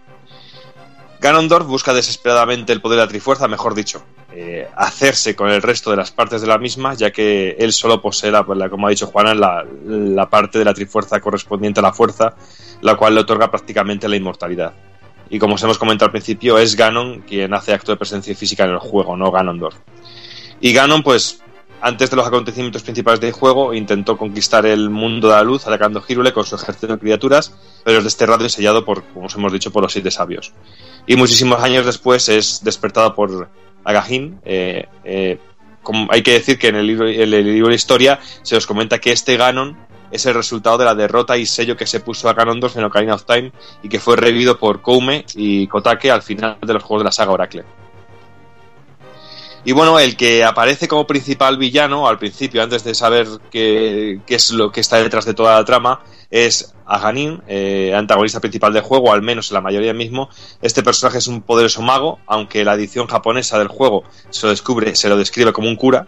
Ganondorf 1.20 1.66
busca 1.66 1.92
desesperadamente 1.92 2.72
el 2.72 2.80
poder 2.80 2.98
de 2.98 3.04
la 3.04 3.08
Trifuerza, 3.08 3.48
mejor 3.48 3.74
dicho, 3.74 4.04
eh, 4.32 4.68
hacerse 4.76 5.34
con 5.34 5.50
el 5.50 5.62
resto 5.62 5.90
de 5.90 5.96
las 5.96 6.12
partes 6.12 6.40
de 6.40 6.46
la 6.46 6.58
misma, 6.58 6.94
ya 6.94 7.10
que 7.10 7.56
él 7.58 7.72
solo 7.72 8.00
posee, 8.00 8.30
la- 8.30 8.44
como 8.44 8.86
ha 8.86 8.90
dicho 8.90 9.08
Juana, 9.08 9.34
la, 9.34 9.66
la 9.84 10.30
parte 10.30 10.58
de 10.60 10.64
la 10.64 10.74
Trifuerza 10.74 11.20
correspondiente 11.20 11.80
a 11.80 11.82
la 11.82 11.92
Fuerza, 11.92 12.34
la 12.82 12.94
cual 12.94 13.14
le 13.16 13.22
otorga 13.22 13.50
prácticamente 13.50 14.08
la 14.08 14.14
inmortalidad. 14.16 14.74
Y 15.28 15.40
como 15.40 15.56
os 15.56 15.62
hemos 15.64 15.76
comentado 15.76 16.06
al 16.06 16.12
principio, 16.12 16.56
es 16.56 16.76
Ganon 16.76 17.22
quien 17.22 17.52
hace 17.52 17.74
acto 17.74 17.90
de 17.92 17.98
presencia 17.98 18.34
física 18.36 18.64
en 18.64 18.70
el 18.70 18.78
juego, 18.78 19.16
no 19.16 19.32
Ganondorf. 19.32 19.76
Y 20.60 20.72
Ganon, 20.72 21.02
pues, 21.02 21.42
antes 21.80 22.10
de 22.10 22.16
los 22.16 22.26
acontecimientos 22.26 22.82
principales 22.82 23.20
del 23.20 23.32
juego, 23.32 23.74
intentó 23.74 24.16
conquistar 24.16 24.66
el 24.66 24.90
mundo 24.90 25.28
de 25.28 25.34
la 25.34 25.42
luz 25.42 25.66
atacando 25.66 26.00
Hyrule 26.00 26.32
con 26.32 26.44
su 26.44 26.56
ejército 26.56 26.94
de 26.94 26.98
criaturas, 26.98 27.54
pero 27.84 27.98
es 27.98 28.04
desterrado 28.04 28.44
y 28.44 28.50
sellado 28.50 28.84
por, 28.84 29.04
como 29.04 29.26
os 29.26 29.34
hemos 29.34 29.52
dicho, 29.52 29.70
por 29.70 29.82
los 29.82 29.92
siete 29.92 30.10
sabios. 30.10 30.52
Y 31.06 31.16
muchísimos 31.16 31.62
años 31.62 31.86
después 31.86 32.28
es 32.28 32.62
despertado 32.64 33.14
por 33.14 33.48
Agahin. 33.84 34.40
eh, 34.44 34.86
eh, 35.04 35.38
hay 36.10 36.22
que 36.22 36.32
decir 36.32 36.58
que 36.58 36.68
en 36.68 36.76
el 36.76 36.86
libro, 36.86 37.08
en 37.08 37.32
el 37.32 37.44
libro 37.44 37.70
de 37.70 37.74
historia 37.74 38.18
se 38.42 38.56
os 38.56 38.66
comenta 38.66 38.98
que 38.98 39.12
este 39.12 39.36
Ganon 39.36 39.76
es 40.10 40.26
el 40.26 40.34
resultado 40.34 40.78
de 40.78 40.84
la 40.84 40.94
derrota 40.94 41.36
y 41.36 41.46
sello 41.46 41.76
que 41.76 41.86
se 41.86 42.00
puso 42.00 42.28
a 42.28 42.34
Ganondorf 42.34 42.76
en 42.76 42.84
Ocarina 42.84 43.14
of 43.14 43.24
Time 43.24 43.52
y 43.82 43.88
que 43.88 44.00
fue 44.00 44.16
revivido 44.16 44.58
por 44.58 44.82
Koume 44.82 45.24
y 45.34 45.66
Kotake 45.66 46.10
al 46.10 46.22
final 46.22 46.58
de 46.60 46.72
los 46.74 46.82
juegos 46.82 47.02
de 47.02 47.04
la 47.04 47.12
saga 47.12 47.32
Oracle. 47.32 47.64
Y 49.64 49.72
bueno, 49.72 49.98
el 49.98 50.16
que 50.16 50.44
aparece 50.44 50.88
como 50.88 51.06
principal 51.06 51.58
villano 51.58 52.08
al 52.08 52.18
principio, 52.18 52.62
antes 52.62 52.84
de 52.84 52.94
saber 52.94 53.26
qué, 53.50 54.20
es 54.28 54.50
lo 54.52 54.70
que 54.70 54.80
está 54.80 54.96
detrás 55.02 55.24
de 55.24 55.34
toda 55.34 55.56
la 55.56 55.64
trama, 55.64 56.00
es 56.30 56.74
Aganin, 56.86 57.42
eh, 57.48 57.92
antagonista 57.94 58.40
principal 58.40 58.72
del 58.72 58.82
juego, 58.82 59.12
al 59.12 59.22
menos 59.22 59.50
en 59.50 59.54
la 59.54 59.60
mayoría 59.60 59.92
mismo. 59.92 60.30
Este 60.62 60.82
personaje 60.82 61.18
es 61.18 61.26
un 61.26 61.42
poderoso 61.42 61.82
mago, 61.82 62.18
aunque 62.26 62.64
la 62.64 62.74
edición 62.74 63.06
japonesa 63.06 63.58
del 63.58 63.68
juego 63.68 64.04
se 64.30 64.46
lo 64.46 64.50
descubre, 64.50 64.94
se 64.94 65.08
lo 65.08 65.16
describe 65.16 65.52
como 65.52 65.68
un 65.68 65.76
cura. 65.76 66.06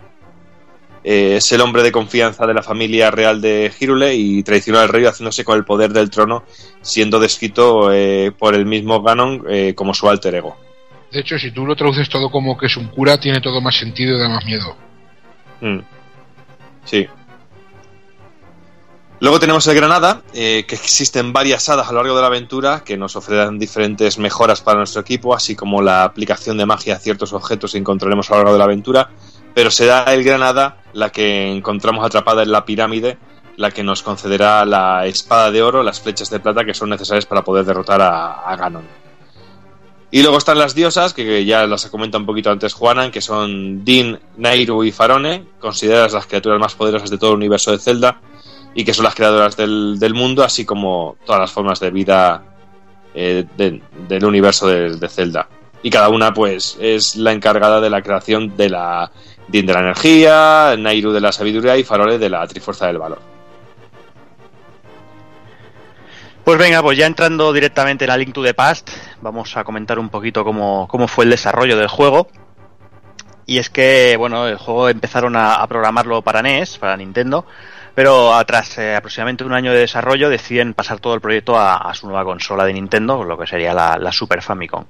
Eh, 1.02 1.36
es 1.36 1.50
el 1.52 1.62
hombre 1.62 1.82
de 1.82 1.92
confianza 1.92 2.46
de 2.46 2.52
la 2.52 2.62
familia 2.62 3.10
real 3.10 3.40
de 3.40 3.72
Hyrule 3.78 4.14
y 4.14 4.42
traicionó 4.42 4.80
al 4.80 4.88
rey 4.88 5.04
haciéndose 5.04 5.44
con 5.44 5.56
el 5.56 5.64
poder 5.64 5.92
del 5.92 6.10
trono, 6.10 6.44
siendo 6.82 7.18
descrito 7.18 7.90
eh, 7.92 8.32
por 8.38 8.54
el 8.54 8.66
mismo 8.66 9.02
Ganon 9.02 9.44
eh, 9.48 9.74
como 9.74 9.94
su 9.94 10.08
alter 10.08 10.34
ego. 10.34 10.56
De 11.12 11.20
hecho, 11.20 11.38
si 11.38 11.50
tú 11.50 11.66
lo 11.66 11.74
traduces 11.74 12.08
todo 12.08 12.30
como 12.30 12.56
que 12.56 12.66
es 12.66 12.76
un 12.76 12.88
cura, 12.88 13.18
tiene 13.18 13.40
todo 13.40 13.60
más 13.60 13.76
sentido 13.76 14.16
y 14.16 14.20
da 14.20 14.28
más 14.28 14.44
miedo. 14.44 14.76
Mm. 15.60 15.80
Sí. 16.84 17.08
Luego 19.20 19.38
tenemos 19.38 19.66
el 19.66 19.74
Granada, 19.74 20.22
eh, 20.32 20.64
que 20.66 20.76
existen 20.76 21.34
varias 21.34 21.68
hadas 21.68 21.88
a 21.88 21.92
lo 21.92 21.98
largo 21.98 22.16
de 22.16 22.22
la 22.22 22.28
aventura 22.28 22.82
que 22.84 22.96
nos 22.96 23.16
ofrecerán 23.16 23.58
diferentes 23.58 24.16
mejoras 24.16 24.62
para 24.62 24.78
nuestro 24.78 25.02
equipo, 25.02 25.34
así 25.34 25.54
como 25.54 25.82
la 25.82 26.04
aplicación 26.04 26.56
de 26.56 26.64
magia 26.64 26.94
a 26.94 26.98
ciertos 26.98 27.34
objetos 27.34 27.72
que 27.72 27.78
encontraremos 27.78 28.30
a 28.30 28.34
lo 28.34 28.38
largo 28.38 28.52
de 28.54 28.58
la 28.58 28.64
aventura. 28.64 29.10
Pero 29.52 29.70
será 29.70 30.04
el 30.14 30.24
Granada 30.24 30.78
la 30.94 31.10
que 31.10 31.52
encontramos 31.52 32.02
atrapada 32.04 32.44
en 32.44 32.52
la 32.52 32.64
pirámide, 32.64 33.18
la 33.56 33.70
que 33.70 33.82
nos 33.82 34.02
concederá 34.02 34.64
la 34.64 35.04
espada 35.04 35.50
de 35.50 35.60
oro, 35.60 35.82
las 35.82 36.00
flechas 36.00 36.30
de 36.30 36.40
plata 36.40 36.64
que 36.64 36.72
son 36.72 36.88
necesarias 36.88 37.26
para 37.26 37.44
poder 37.44 37.66
derrotar 37.66 38.00
a, 38.00 38.40
a 38.40 38.56
Ganon. 38.56 38.99
Y 40.12 40.22
luego 40.22 40.38
están 40.38 40.58
las 40.58 40.74
diosas, 40.74 41.14
que 41.14 41.44
ya 41.44 41.66
las 41.66 41.86
comenta 41.86 42.18
un 42.18 42.26
poquito 42.26 42.50
antes 42.50 42.74
Juanan, 42.74 43.12
que 43.12 43.20
son 43.20 43.84
Din, 43.84 44.18
Nairu 44.38 44.82
y 44.82 44.90
Farone, 44.90 45.44
consideradas 45.60 46.12
las 46.14 46.26
criaturas 46.26 46.58
más 46.58 46.74
poderosas 46.74 47.10
de 47.10 47.18
todo 47.18 47.30
el 47.30 47.36
universo 47.36 47.70
de 47.70 47.78
Zelda, 47.78 48.20
y 48.74 48.84
que 48.84 48.92
son 48.92 49.04
las 49.04 49.14
creadoras 49.14 49.56
del, 49.56 49.98
del 50.00 50.14
mundo, 50.14 50.42
así 50.42 50.64
como 50.64 51.16
todas 51.24 51.40
las 51.40 51.52
formas 51.52 51.78
de 51.78 51.90
vida 51.90 52.42
eh, 53.14 53.44
de- 53.56 53.80
del 54.08 54.24
universo 54.24 54.66
de, 54.66 54.96
de 54.96 55.08
Zelda. 55.08 55.48
Y 55.82 55.90
cada 55.90 56.08
una, 56.08 56.34
pues, 56.34 56.76
es 56.80 57.14
la 57.16 57.32
encargada 57.32 57.80
de 57.80 57.90
la 57.90 58.02
creación 58.02 58.56
de 58.56 58.68
la 58.68 59.10
Din 59.48 59.66
de 59.66 59.72
la 59.74 59.80
energía, 59.80 60.76
Nairu 60.78 61.10
de 61.12 61.20
la 61.20 61.32
sabiduría 61.32 61.76
y 61.76 61.84
Farole 61.84 62.18
de 62.18 62.30
la 62.30 62.46
trifuerza 62.46 62.86
del 62.88 62.98
valor. 62.98 63.20
Pues 66.50 66.58
venga, 66.58 66.82
pues 66.82 66.98
ya 66.98 67.06
entrando 67.06 67.52
directamente 67.52 68.06
en 68.06 68.08
la 68.08 68.16
Link 68.16 68.34
to 68.34 68.42
the 68.42 68.54
Past, 68.54 68.90
vamos 69.20 69.56
a 69.56 69.62
comentar 69.62 70.00
un 70.00 70.08
poquito 70.08 70.42
cómo, 70.42 70.88
cómo 70.88 71.06
fue 71.06 71.22
el 71.22 71.30
desarrollo 71.30 71.76
del 71.76 71.86
juego. 71.86 72.26
Y 73.46 73.58
es 73.58 73.70
que, 73.70 74.16
bueno, 74.18 74.48
el 74.48 74.56
juego 74.56 74.88
empezaron 74.88 75.36
a, 75.36 75.64
programarlo 75.68 76.22
para 76.22 76.42
NES, 76.42 76.78
para 76.78 76.96
Nintendo, 76.96 77.46
pero 77.94 78.32
tras 78.46 78.78
eh, 78.78 78.96
aproximadamente 78.96 79.44
un 79.44 79.52
año 79.52 79.70
de 79.70 79.78
desarrollo 79.78 80.28
deciden 80.28 80.74
pasar 80.74 80.98
todo 80.98 81.14
el 81.14 81.20
proyecto 81.20 81.56
a, 81.56 81.94
su 81.94 82.08
nueva 82.08 82.24
consola 82.24 82.64
de 82.64 82.72
Nintendo, 82.72 83.22
lo 83.22 83.38
que 83.38 83.46
sería 83.46 83.72
la 83.72 84.10
Super 84.10 84.42
Famicom. 84.42 84.86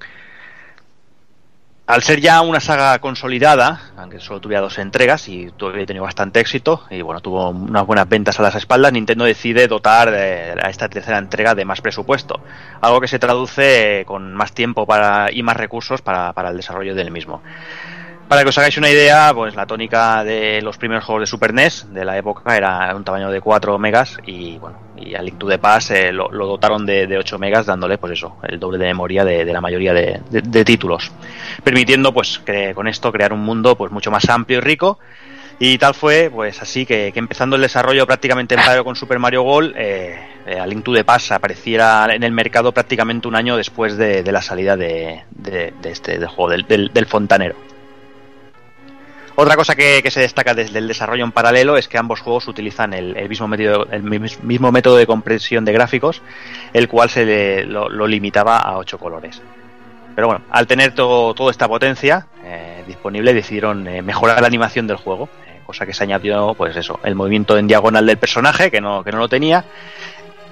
Al 1.91 2.05
ser 2.05 2.21
ya 2.21 2.41
una 2.43 2.61
saga 2.61 2.97
consolidada, 3.01 3.91
aunque 3.97 4.21
solo 4.21 4.41
tuviera 4.41 4.61
dos 4.61 4.79
entregas 4.79 5.27
y 5.27 5.51
todavía 5.57 5.85
tenido 5.87 6.05
bastante 6.05 6.39
éxito, 6.39 6.85
y 6.89 7.03
bueno, 7.03 7.21
tuvo 7.21 7.51
unas 7.51 7.85
buenas 7.85 8.09
ventas 8.09 8.39
a 8.39 8.45
las 8.45 8.55
espaldas, 8.55 8.93
Nintendo 8.93 9.25
decide 9.25 9.67
dotar 9.67 10.09
a 10.11 10.71
esta 10.71 10.89
tercera 10.89 11.19
entrega 11.19 11.57
de 11.57 11.65
más 11.65 11.81
presupuesto, 11.81 12.39
algo 12.81 13.01
que 13.01 13.09
se 13.09 13.19
traduce 13.19 14.05
con 14.07 14.35
más 14.35 14.53
tiempo 14.53 14.87
para, 14.87 15.33
y 15.33 15.43
más 15.43 15.57
recursos 15.57 16.01
para, 16.01 16.33
para 16.33 16.51
el 16.51 16.57
desarrollo 16.59 16.95
del 16.95 17.11
mismo. 17.11 17.43
Para 18.29 18.45
que 18.45 18.51
os 18.51 18.59
hagáis 18.59 18.79
una 18.79 18.89
idea, 18.89 19.33
pues 19.35 19.57
la 19.57 19.67
tónica 19.67 20.23
de 20.23 20.63
los 20.63 20.79
primeros 20.79 21.05
juegos 21.05 21.23
de 21.23 21.27
Super 21.27 21.53
NES 21.53 21.93
de 21.93 22.05
la 22.05 22.17
época 22.17 22.57
era 22.57 22.95
un 22.95 23.03
tamaño 23.03 23.33
de 23.33 23.41
4 23.41 23.77
megas 23.81 24.19
y 24.25 24.59
bueno, 24.59 24.79
y 25.01 25.15
a 25.15 25.23
Link 25.23 25.39
to 25.39 25.49
the 25.49 26.13
lo, 26.13 26.29
dotaron 26.31 26.87
de, 26.87 27.07
de 27.07 27.19
8 27.19 27.39
megas 27.39 27.67
dándole 27.67 27.99
pues 27.99 28.13
eso, 28.13 28.37
el 28.43 28.59
doble 28.61 28.79
de 28.79 28.87
memoria 28.87 29.25
de, 29.25 29.45
la 29.45 29.61
mayoría 29.61 29.93
de, 29.93 30.65
títulos, 30.65 31.11
permitiendo 31.65 32.13
pues 32.13 32.39
que 32.39 32.75
con 32.75 32.89
esto 32.89 33.13
crear 33.13 33.33
un 33.33 33.41
mundo 33.41 33.77
pues 33.77 33.91
mucho 33.91 34.11
más 34.11 34.29
amplio 34.29 34.59
y 34.59 34.61
rico 34.61 34.99
y 35.59 35.79
tal 35.79 35.95
fue 35.95 36.31
pues 36.33 36.61
así 36.63 36.87
que, 36.87 37.13
empezando 37.15 37.57
el 37.57 37.63
desarrollo 37.63 38.07
prácticamente 38.07 38.55
en 38.55 38.61
paralelo 38.61 38.85
con 38.85 38.97
Super 38.97 39.19
Mario 39.19 39.43
World, 39.43 39.75
eh, 39.77 40.19
eh, 40.47 40.59
a 40.59 40.67
to 40.67 40.95
the 40.95 41.05
apareciera 41.35 42.07
en 42.15 42.23
el 42.23 42.33
mercado 42.33 42.73
prácticamente 42.73 43.29
un 43.29 43.37
año 43.37 43.57
después 43.57 43.97
de, 43.97 44.23
la 44.31 44.43
salida 44.43 44.77
de, 44.77 45.23
este 45.85 46.19
del 46.19 46.29
juego 46.29 46.51
del 46.51 47.07
fontanero. 47.07 47.70
Otra 49.41 49.57
cosa 49.57 49.75
que, 49.75 50.03
se 50.11 50.21
destaca 50.21 50.53
desde 50.53 50.79
el 50.81 50.87
desarrollo 50.87 51.25
en 51.25 51.33
paralelo 51.33 51.79
es 51.79 51.89
que 51.89 51.97
ambos 51.97 52.21
juegos 52.21 52.47
utilizan 52.47 52.93
el, 52.93 53.27
mismo, 53.27 53.49
método, 53.49 53.87
el 53.91 54.03
mis- 54.03 54.43
mismo 54.43 54.71
método 54.71 54.99
de 54.99 55.07
compresión 55.07 55.65
de 55.65 55.73
gráficos, 55.73 56.21
el 56.75 56.89
cual 56.89 57.09
se 57.09 57.25
le- 57.25 57.65
lo, 57.65 57.89
lo 57.89 58.07
limitaba 58.07 58.59
a 58.59 58.77
8 58.77 58.99
colores. 58.99 59.41
Pero 60.15 60.27
bueno, 60.27 60.43
al 60.51 60.67
tener 60.67 60.95
todo, 60.95 61.33
toda 61.33 61.51
esta 61.53 61.67
potencia 61.69 62.27
eh, 62.45 62.85
disponible, 62.87 63.33
decidieron 63.33 63.89
eh, 63.89 64.03
mejorar 64.03 64.43
la 64.43 64.47
animación 64.47 64.87
del 64.87 64.99
juego, 64.99 65.31
eh, 65.47 65.61
cosa 65.65 65.87
que 65.87 65.95
se 65.95 66.03
añadió, 66.05 66.53
pues 66.53 66.77
eso, 66.77 67.01
el 67.03 67.15
movimiento 67.15 67.57
en 67.57 67.67
diagonal 67.67 68.05
del 68.05 68.19
personaje, 68.19 68.71
que 68.71 68.83
no, 68.83 69.03
que 69.03 69.11
no 69.11 69.17
lo 69.21 69.29
tenía, 69.31 69.65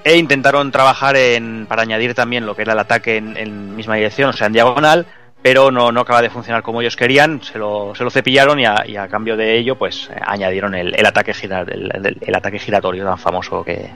e 0.03 0.17
intentaron 0.17 0.71
trabajar 0.71 1.15
en, 1.15 1.67
para 1.67 1.83
añadir 1.83 2.15
también 2.15 2.47
lo 2.47 2.55
que 2.55 2.63
era 2.63 2.73
el 2.73 2.79
ataque 2.79 3.17
en, 3.17 3.37
en 3.37 3.75
misma 3.75 3.97
dirección, 3.97 4.31
o 4.31 4.33
sea, 4.33 4.47
en 4.47 4.53
diagonal, 4.53 5.05
pero 5.41 5.71
no, 5.71 5.91
no 5.91 6.01
acaba 6.01 6.21
de 6.21 6.29
funcionar 6.29 6.61
como 6.63 6.81
ellos 6.81 6.95
querían, 6.97 7.41
se 7.41 7.57
lo, 7.57 7.93
se 7.95 8.03
lo 8.03 8.09
cepillaron 8.09 8.59
y 8.59 8.65
a, 8.65 9.07
cambio 9.09 9.37
de 9.37 9.57
ello, 9.57 9.75
pues 9.77 10.09
añadieron 10.21 10.75
el, 10.75 11.05
ataque 11.05 11.33
gira, 11.33 11.61
el, 11.61 12.35
ataque 12.35 12.59
giratorio 12.59 13.05
tan 13.05 13.17
famoso 13.17 13.63
que, 13.63 13.89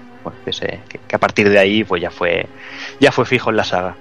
que, 0.46 0.54
se- 0.54 0.80
que- 0.88 1.16
a 1.16 1.20
partir 1.20 1.50
de 1.50 1.60
ahí 1.60 1.84
pues 1.84 2.02
ya 2.02 2.12
fue, 2.12 2.46
ya 3.00 3.12
fue 3.12 3.26
fijo 3.26 3.50
en 3.50 3.58
la 3.58 3.64
saga. 3.66 3.96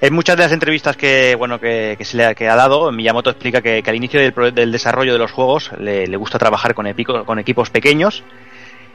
En 0.00 0.12
muchas 0.12 0.36
de 0.36 0.42
las 0.42 0.52
entrevistas 0.52 0.96
que 0.96 1.34
bueno 1.36 1.58
que, 1.58 1.94
que 1.98 2.04
se 2.04 2.16
le 2.18 2.26
ha, 2.26 2.34
que 2.34 2.48
ha 2.48 2.54
dado, 2.54 2.92
Miyamoto 2.92 3.30
explica 3.30 3.62
que, 3.62 3.82
al 3.84 3.94
inicio 3.96 4.20
del, 4.20 4.54
del 4.54 4.70
desarrollo 4.70 5.14
de 5.14 5.18
los 5.18 5.32
juegos 5.32 5.70
le, 5.78 6.06
le 6.06 6.16
gusta 6.16 6.38
trabajar 6.38 6.74
con, 6.74 6.86
epico- 6.86 7.24
con 7.24 7.38
equipos 7.38 7.70
pequeños 7.70 8.22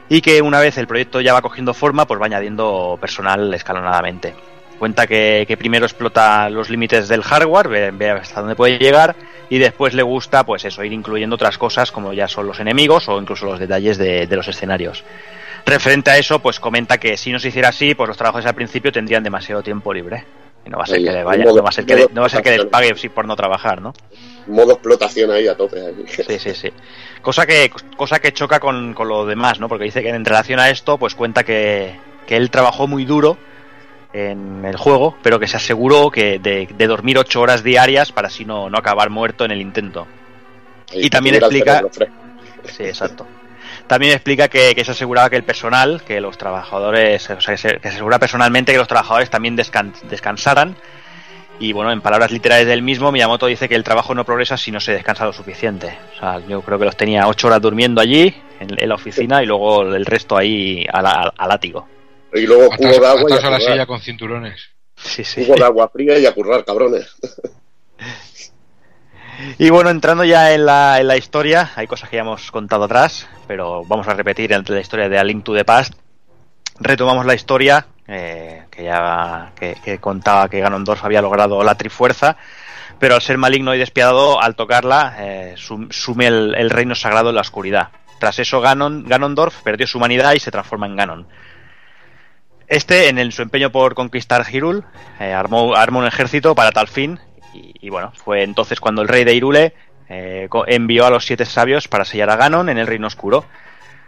y 0.09 0.21
que 0.21 0.41
una 0.41 0.59
vez 0.59 0.77
el 0.77 0.87
proyecto 0.87 1.19
ya 1.19 1.33
va 1.33 1.41
cogiendo 1.41 1.73
forma, 1.73 2.05
pues 2.05 2.21
va 2.21 2.25
añadiendo 2.27 2.97
personal 3.01 3.53
escalonadamente. 3.53 4.35
Cuenta 4.81 5.05
que, 5.05 5.45
que 5.47 5.57
primero 5.57 5.85
explota 5.85 6.49
los 6.49 6.71
límites 6.71 7.07
del 7.07 7.21
hardware, 7.21 7.67
ve, 7.67 7.91
ve 7.91 8.09
hasta 8.09 8.39
dónde 8.39 8.55
puede 8.55 8.79
llegar 8.79 9.15
y 9.47 9.59
después 9.59 9.93
le 9.93 10.01
gusta, 10.01 10.43
pues 10.43 10.65
eso, 10.65 10.83
ir 10.83 10.91
incluyendo 10.91 11.35
otras 11.35 11.59
cosas 11.59 11.91
como 11.91 12.13
ya 12.13 12.27
son 12.27 12.47
los 12.47 12.59
enemigos 12.59 13.07
o 13.07 13.21
incluso 13.21 13.45
los 13.45 13.59
detalles 13.59 13.99
de, 13.99 14.25
de 14.25 14.35
los 14.35 14.47
escenarios. 14.47 15.03
Referente 15.67 16.09
a 16.09 16.17
eso, 16.17 16.39
pues 16.39 16.59
comenta 16.59 16.97
que 16.97 17.15
si 17.15 17.31
no 17.31 17.37
se 17.37 17.49
hiciera 17.49 17.69
así, 17.69 17.93
pues 17.93 18.07
los 18.07 18.17
trabajos 18.17 18.43
al 18.43 18.55
principio 18.55 18.91
tendrían 18.91 19.21
demasiado 19.21 19.61
tiempo 19.61 19.93
libre. 19.93 20.25
Y 20.65 20.71
no 20.71 20.79
va 20.79 20.85
a 20.85 20.87
ser 20.87 20.95
Ahí, 20.97 21.03
que 21.05 21.11
le 21.11 21.23
vaya, 21.23 21.43
modo- 21.43 21.57
no 21.57 21.61
va 21.63 21.69
a 21.69 21.73
ser 21.73 21.85
que 21.85 21.95
le, 21.95 22.07
no 22.11 22.21
va 22.21 22.25
a 22.25 22.29
ser 22.31 22.41
que 22.41 22.57
les 22.57 22.65
pague 22.65 22.95
sí, 22.97 23.09
por 23.09 23.27
no 23.27 23.35
trabajar, 23.35 23.83
¿no? 23.83 23.93
Modo 24.47 24.71
explotación 24.71 25.29
ahí 25.29 25.47
a 25.47 25.55
tope. 25.55 25.79
ahí. 25.79 26.05
Sí, 26.07 26.39
sí, 26.39 26.55
sí. 26.55 26.73
Cosa 27.21 27.45
que, 27.45 27.71
cosa 27.95 28.17
que 28.17 28.33
choca 28.33 28.59
con, 28.59 28.95
con 28.95 29.07
lo 29.07 29.27
demás, 29.27 29.59
¿no? 29.59 29.69
Porque 29.69 29.83
dice 29.83 30.01
que 30.01 30.09
en 30.09 30.25
relación 30.25 30.59
a 30.59 30.71
esto, 30.71 30.97
pues 30.97 31.13
cuenta 31.13 31.43
que, 31.43 31.95
que 32.25 32.35
él 32.35 32.49
trabajó 32.49 32.87
muy 32.87 33.05
duro 33.05 33.37
en 34.13 34.65
el 34.65 34.75
juego, 34.77 35.15
pero 35.23 35.39
que 35.39 35.47
se 35.47 35.57
aseguró 35.57 36.09
que 36.11 36.39
de, 36.39 36.67
de 36.75 36.87
dormir 36.87 37.17
ocho 37.17 37.41
horas 37.41 37.63
diarias 37.63 38.11
para 38.11 38.27
así 38.27 38.43
no, 38.45 38.69
no 38.69 38.77
acabar 38.77 39.09
muerto 39.09 39.45
en 39.45 39.51
el 39.51 39.61
intento. 39.61 40.07
Y 40.93 41.09
también 41.09 41.35
explica-. 41.35 41.81
Sí, 42.65 42.83
exacto. 42.83 43.25
También 43.87 44.13
explica 44.13 44.47
que, 44.47 44.75
que 44.75 44.85
se 44.85 44.91
aseguraba 44.91 45.29
que 45.29 45.35
el 45.37 45.43
personal, 45.43 46.01
que 46.05 46.21
los 46.21 46.37
trabajadores, 46.37 47.29
o 47.29 47.41
sea, 47.41 47.55
que 47.55 47.57
se, 47.57 47.77
que 47.77 47.87
se 47.89 47.95
asegura 47.95 48.19
personalmente 48.19 48.71
que 48.71 48.77
los 48.77 48.87
trabajadores 48.87 49.29
también 49.29 49.57
descan- 49.57 49.93
descansaran. 50.03 50.75
Y 51.59 51.73
bueno, 51.73 51.91
en 51.91 52.01
palabras 52.01 52.31
literales 52.31 52.67
del 52.67 52.81
mismo, 52.81 53.11
Miyamoto 53.11 53.45
dice 53.45 53.69
que 53.69 53.75
el 53.75 53.83
trabajo 53.83 54.15
no 54.15 54.25
progresa 54.25 54.57
si 54.57 54.71
no 54.71 54.79
se 54.79 54.93
descansa 54.93 55.25
lo 55.25 55.33
suficiente. 55.33 55.95
O 56.15 56.19
sea, 56.19 56.39
yo 56.47 56.61
creo 56.61 56.79
que 56.79 56.85
los 56.85 56.97
tenía 56.97 57.27
ocho 57.27 57.47
horas 57.47 57.61
durmiendo 57.61 58.01
allí, 58.01 58.33
en, 58.59 58.69
en 58.81 58.89
la 58.89 58.95
oficina, 58.95 59.43
y 59.43 59.45
luego 59.45 59.83
el 59.83 60.05
resto 60.05 60.35
ahí 60.37 60.85
a, 60.91 61.01
la- 61.01 61.33
a 61.37 61.47
látigo. 61.47 61.87
Y 62.33 62.41
luego 62.47 62.69
cubo 62.75 62.87
de 62.99 63.07
agua 63.07 63.29
y 63.29 63.33
a 63.33 63.35
la 63.35 63.41
currar. 63.41 63.61
silla 63.61 63.85
con 63.85 63.99
cinturones. 64.01 64.61
Sí, 64.95 65.23
sí. 65.23 65.43
Cubo 65.45 65.55
de 65.55 65.63
agua 65.65 65.89
fría 65.89 66.17
y 66.19 66.25
a 66.25 66.33
currar, 66.33 66.63
cabrones. 66.65 67.15
Y 69.57 69.69
bueno, 69.71 69.89
entrando 69.89 70.23
ya 70.23 70.53
en 70.53 70.65
la, 70.67 70.99
en 70.99 71.07
la 71.07 71.17
historia, 71.17 71.71
hay 71.75 71.87
cosas 71.87 72.09
que 72.09 72.17
ya 72.17 72.21
hemos 72.21 72.51
contado 72.51 72.83
atrás, 72.83 73.27
pero 73.47 73.83
vamos 73.85 74.07
a 74.07 74.13
repetir 74.13 74.51
entre 74.53 74.75
la 74.75 74.81
historia 74.81 75.09
de 75.09 75.17
A 75.17 75.23
Link 75.23 75.43
to 75.43 75.55
the 75.55 75.65
Past. 75.65 75.93
Retomamos 76.79 77.25
la 77.25 77.33
historia 77.33 77.87
eh, 78.07 78.63
que 78.69 78.83
ya 78.83 79.51
que, 79.55 79.77
que 79.83 79.97
contaba 79.99 80.47
que 80.49 80.59
Ganondorf 80.59 81.03
había 81.03 81.21
logrado 81.23 81.63
la 81.63 81.75
Trifuerza, 81.75 82.37
pero 82.99 83.15
al 83.15 83.21
ser 83.21 83.37
maligno 83.39 83.73
y 83.73 83.79
despiadado, 83.79 84.39
al 84.39 84.55
tocarla, 84.55 85.15
eh, 85.19 85.53
sum- 85.57 85.89
sume 85.91 86.27
el, 86.27 86.53
el 86.55 86.69
reino 86.69 86.93
sagrado 86.93 87.29
en 87.29 87.35
la 87.35 87.41
oscuridad. 87.41 87.89
Tras 88.19 88.37
eso, 88.37 88.61
Ganon, 88.61 89.05
Ganondorf 89.07 89.61
perdió 89.63 89.87
su 89.87 89.97
humanidad 89.97 90.33
y 90.33 90.39
se 90.39 90.51
transforma 90.51 90.85
en 90.85 90.95
Ganon. 90.95 91.27
Este, 92.71 93.09
en 93.09 93.31
su 93.33 93.41
empeño 93.41 93.69
por 93.69 93.95
conquistar 93.95 94.45
Hyrule, 94.45 94.83
eh, 95.19 95.33
armó, 95.33 95.75
armó 95.75 95.99
un 95.99 96.05
ejército 96.05 96.55
para 96.55 96.71
tal 96.71 96.87
fin 96.87 97.19
y, 97.53 97.89
bueno, 97.89 98.13
fue 98.15 98.43
entonces 98.43 98.79
cuando 98.79 99.01
el 99.01 99.09
rey 99.09 99.25
de 99.25 99.35
Hyrule 99.35 99.73
eh, 100.07 100.47
envió 100.67 101.05
a 101.05 101.09
los 101.09 101.25
siete 101.25 101.43
sabios 101.43 101.89
para 101.89 102.05
sellar 102.05 102.29
a 102.29 102.37
Ganon 102.37 102.69
en 102.69 102.77
el 102.77 102.87
Reino 102.87 103.07
Oscuro. 103.07 103.43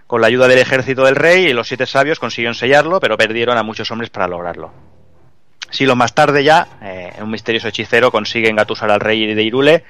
Con 0.07 0.21
la 0.21 0.27
ayuda 0.27 0.47
del 0.47 0.59
ejército 0.59 1.03
del 1.03 1.17
rey, 1.17 1.51
los 1.51 1.67
siete 1.67 1.85
sabios 1.85 2.21
consiguieron 2.21 2.55
sellarlo, 2.55 3.01
pero 3.01 3.17
perdieron 3.17 3.57
a 3.57 3.63
muchos 3.63 3.91
hombres 3.91 4.09
para 4.09 4.29
lograrlo. 4.29 4.71
Siglos 5.69 5.97
más 5.97 6.15
tarde 6.15 6.45
ya, 6.45 6.67
eh, 6.81 7.11
un 7.19 7.31
misterioso 7.31 7.67
hechicero 7.67 8.11
consigue 8.11 8.47
engatusar 8.47 8.91
al 8.91 9.01
rey 9.01 9.33
de 9.33 9.43
Hyrule 9.43 9.83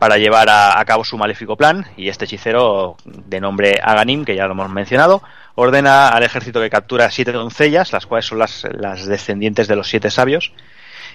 para 0.00 0.18
llevar 0.18 0.50
a, 0.50 0.80
a 0.80 0.84
cabo 0.84 1.04
su 1.04 1.16
maléfico 1.16 1.56
plan, 1.56 1.86
y 1.96 2.08
este 2.08 2.24
hechicero, 2.24 2.96
de 3.04 3.40
nombre 3.40 3.78
Aganim, 3.80 4.24
que 4.24 4.34
ya 4.34 4.46
lo 4.46 4.52
hemos 4.52 4.68
mencionado, 4.70 5.22
ordena 5.56 6.08
al 6.08 6.22
ejército 6.22 6.60
que 6.60 6.70
captura 6.70 7.10
siete 7.10 7.32
doncellas, 7.32 7.92
las 7.92 8.06
cuales 8.06 8.26
son 8.26 8.38
las, 8.38 8.62
descendientes 9.06 9.66
de 9.66 9.74
los 9.74 9.88
siete 9.88 10.10
sabios, 10.10 10.52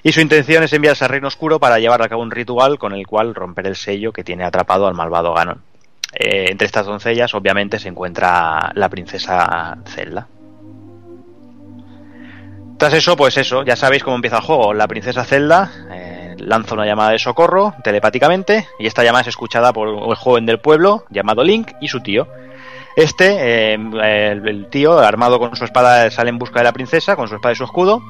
y 0.03 0.11
su 0.11 0.19
intención 0.19 0.63
es 0.63 0.73
enviarse 0.73 1.05
al 1.05 1.11
Reino 1.11 1.27
Oscuro 1.27 1.59
para 1.59 1.79
llevar 1.79 2.01
a 2.01 2.09
cabo 2.09 2.23
un 2.23 2.31
ritual 2.31 2.79
con 2.79 2.93
el 2.93 3.07
cual 3.07 3.35
romper 3.35 3.67
el 3.67 3.75
sello 3.75 4.11
que 4.11 4.23
tiene 4.23 4.43
atrapado 4.43 4.87
al 4.87 4.95
malvado 4.95 5.33
Ganon. 5.33 5.61
Eh, 6.13 6.47
entre 6.49 6.65
estas 6.65 6.87
doncellas, 6.87 7.33
obviamente, 7.35 7.79
se 7.79 7.87
encuentra 7.87 8.71
la 8.73 8.89
princesa 8.89 9.77
Zelda. 9.85 10.27
Tras 12.77 12.93
eso, 12.93 13.15
pues 13.15 13.37
eso, 13.37 13.63
ya 13.63 13.75
sabéis 13.75 14.03
cómo 14.03 14.15
empieza 14.15 14.37
el 14.37 14.43
juego. 14.43 14.73
La 14.73 14.87
princesa 14.87 15.23
Zelda 15.23 15.71
eh, 15.91 16.35
lanza 16.39 16.73
una 16.73 16.87
llamada 16.87 17.11
de 17.11 17.19
socorro 17.19 17.75
telepáticamente 17.83 18.67
y 18.79 18.87
esta 18.87 19.03
llamada 19.03 19.21
es 19.21 19.27
escuchada 19.27 19.71
por 19.71 19.87
el 19.87 20.15
joven 20.15 20.47
del 20.47 20.59
pueblo 20.59 21.05
llamado 21.11 21.43
Link 21.43 21.73
y 21.79 21.89
su 21.89 22.01
tío. 22.01 22.27
Este, 22.95 23.73
eh, 23.73 23.73
el, 23.73 24.67
tío, 24.69 24.99
armado 24.99 25.39
con 25.39 25.55
su 25.55 25.63
espada, 25.65 26.09
sale 26.11 26.29
en 26.29 26.37
busca 26.37 26.59
de 26.59 26.65
la 26.65 26.73
princesa 26.73 27.15
con 27.15 27.27
su 27.27 27.35
espada 27.35 27.53
y 27.53 27.55
su 27.55 27.63
escudo 27.63 28.01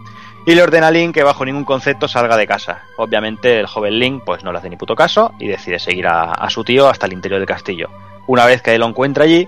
y 0.45 0.55
le 0.55 0.63
ordena 0.63 0.87
a 0.87 0.91
Link 0.91 1.13
que 1.13 1.23
bajo 1.23 1.45
ningún 1.45 1.65
concepto 1.65 2.07
salga 2.07 2.35
de 2.35 2.47
casa. 2.47 2.83
Obviamente 2.97 3.59
el 3.59 3.67
joven 3.67 3.99
Link 3.99 4.23
pues 4.25 4.43
no 4.43 4.51
le 4.51 4.57
hace 4.57 4.69
ni 4.69 4.75
puto 4.75 4.95
caso 4.95 5.33
y 5.39 5.47
decide 5.47 5.77
seguir 5.77 6.07
a, 6.07 6.31
a 6.31 6.49
su 6.49 6.63
tío 6.63 6.87
hasta 6.87 7.05
el 7.05 7.13
interior 7.13 7.39
del 7.39 7.47
castillo. 7.47 7.89
Una 8.27 8.45
vez 8.45 8.61
que 8.61 8.73
él 8.73 8.79
lo 8.79 8.87
encuentra 8.87 9.25
allí, 9.25 9.47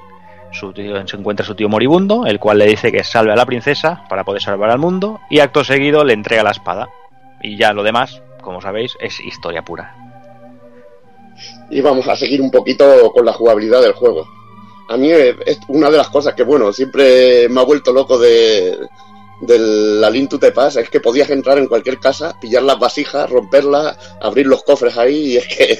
su 0.54 0.72
tío, 0.72 1.08
se 1.08 1.18
encuentra 1.18 1.46
su 1.46 1.56
tío 1.56 1.68
moribundo, 1.68 2.26
el 2.26 2.40
cual 2.40 2.60
le 2.60 2.68
dice 2.68 2.92
que 2.92 3.04
salve 3.04 3.32
a 3.32 3.36
la 3.36 3.46
princesa 3.46 4.04
para 4.08 4.24
poder 4.24 4.42
salvar 4.42 4.70
al 4.70 4.80
mundo 4.80 5.20
y 5.30 5.40
acto 5.40 5.64
seguido 5.64 6.04
le 6.04 6.14
entrega 6.14 6.44
la 6.44 6.52
espada. 6.52 6.90
Y 7.42 7.58
ya 7.58 7.74
lo 7.74 7.84
demás, 7.84 8.22
como 8.42 8.62
sabéis, 8.62 8.96
es 9.00 9.20
historia 9.20 9.64
pura. 9.64 9.96
Y 11.70 11.82
vamos 11.82 12.08
a 12.08 12.16
seguir 12.16 12.42
un 12.42 12.52
poquito 12.52 13.12
con 13.12 13.26
la 13.26 13.34
jugabilidad 13.34 13.82
del 13.82 13.94
juego. 13.94 14.28
A 14.90 14.98
mí 14.98 15.10
es 15.12 15.60
una 15.68 15.90
de 15.90 15.98
las 15.98 16.10
cosas 16.10 16.34
que, 16.34 16.44
bueno, 16.44 16.74
siempre 16.74 17.48
me 17.50 17.62
ha 17.62 17.64
vuelto 17.64 17.94
loco 17.94 18.20
de, 18.20 18.78
de 19.46 19.60
la 19.60 20.10
Link 20.10 20.30
to 20.30 20.40
the 20.40 20.52
Pass 20.52 20.78
es 20.78 20.90
que 20.90 21.00
podías 21.00 21.30
entrar 21.30 21.58
en 21.58 21.68
cualquier 21.68 22.00
casa, 22.00 22.38
pillar 22.40 22.64
las 22.64 22.80
vasijas, 22.80 23.30
romperlas, 23.30 23.98
abrir 24.22 24.48
los 24.48 24.64
cofres 24.64 24.98
ahí 24.98 25.34
y 25.34 25.38
es 25.38 25.48
que 25.48 25.80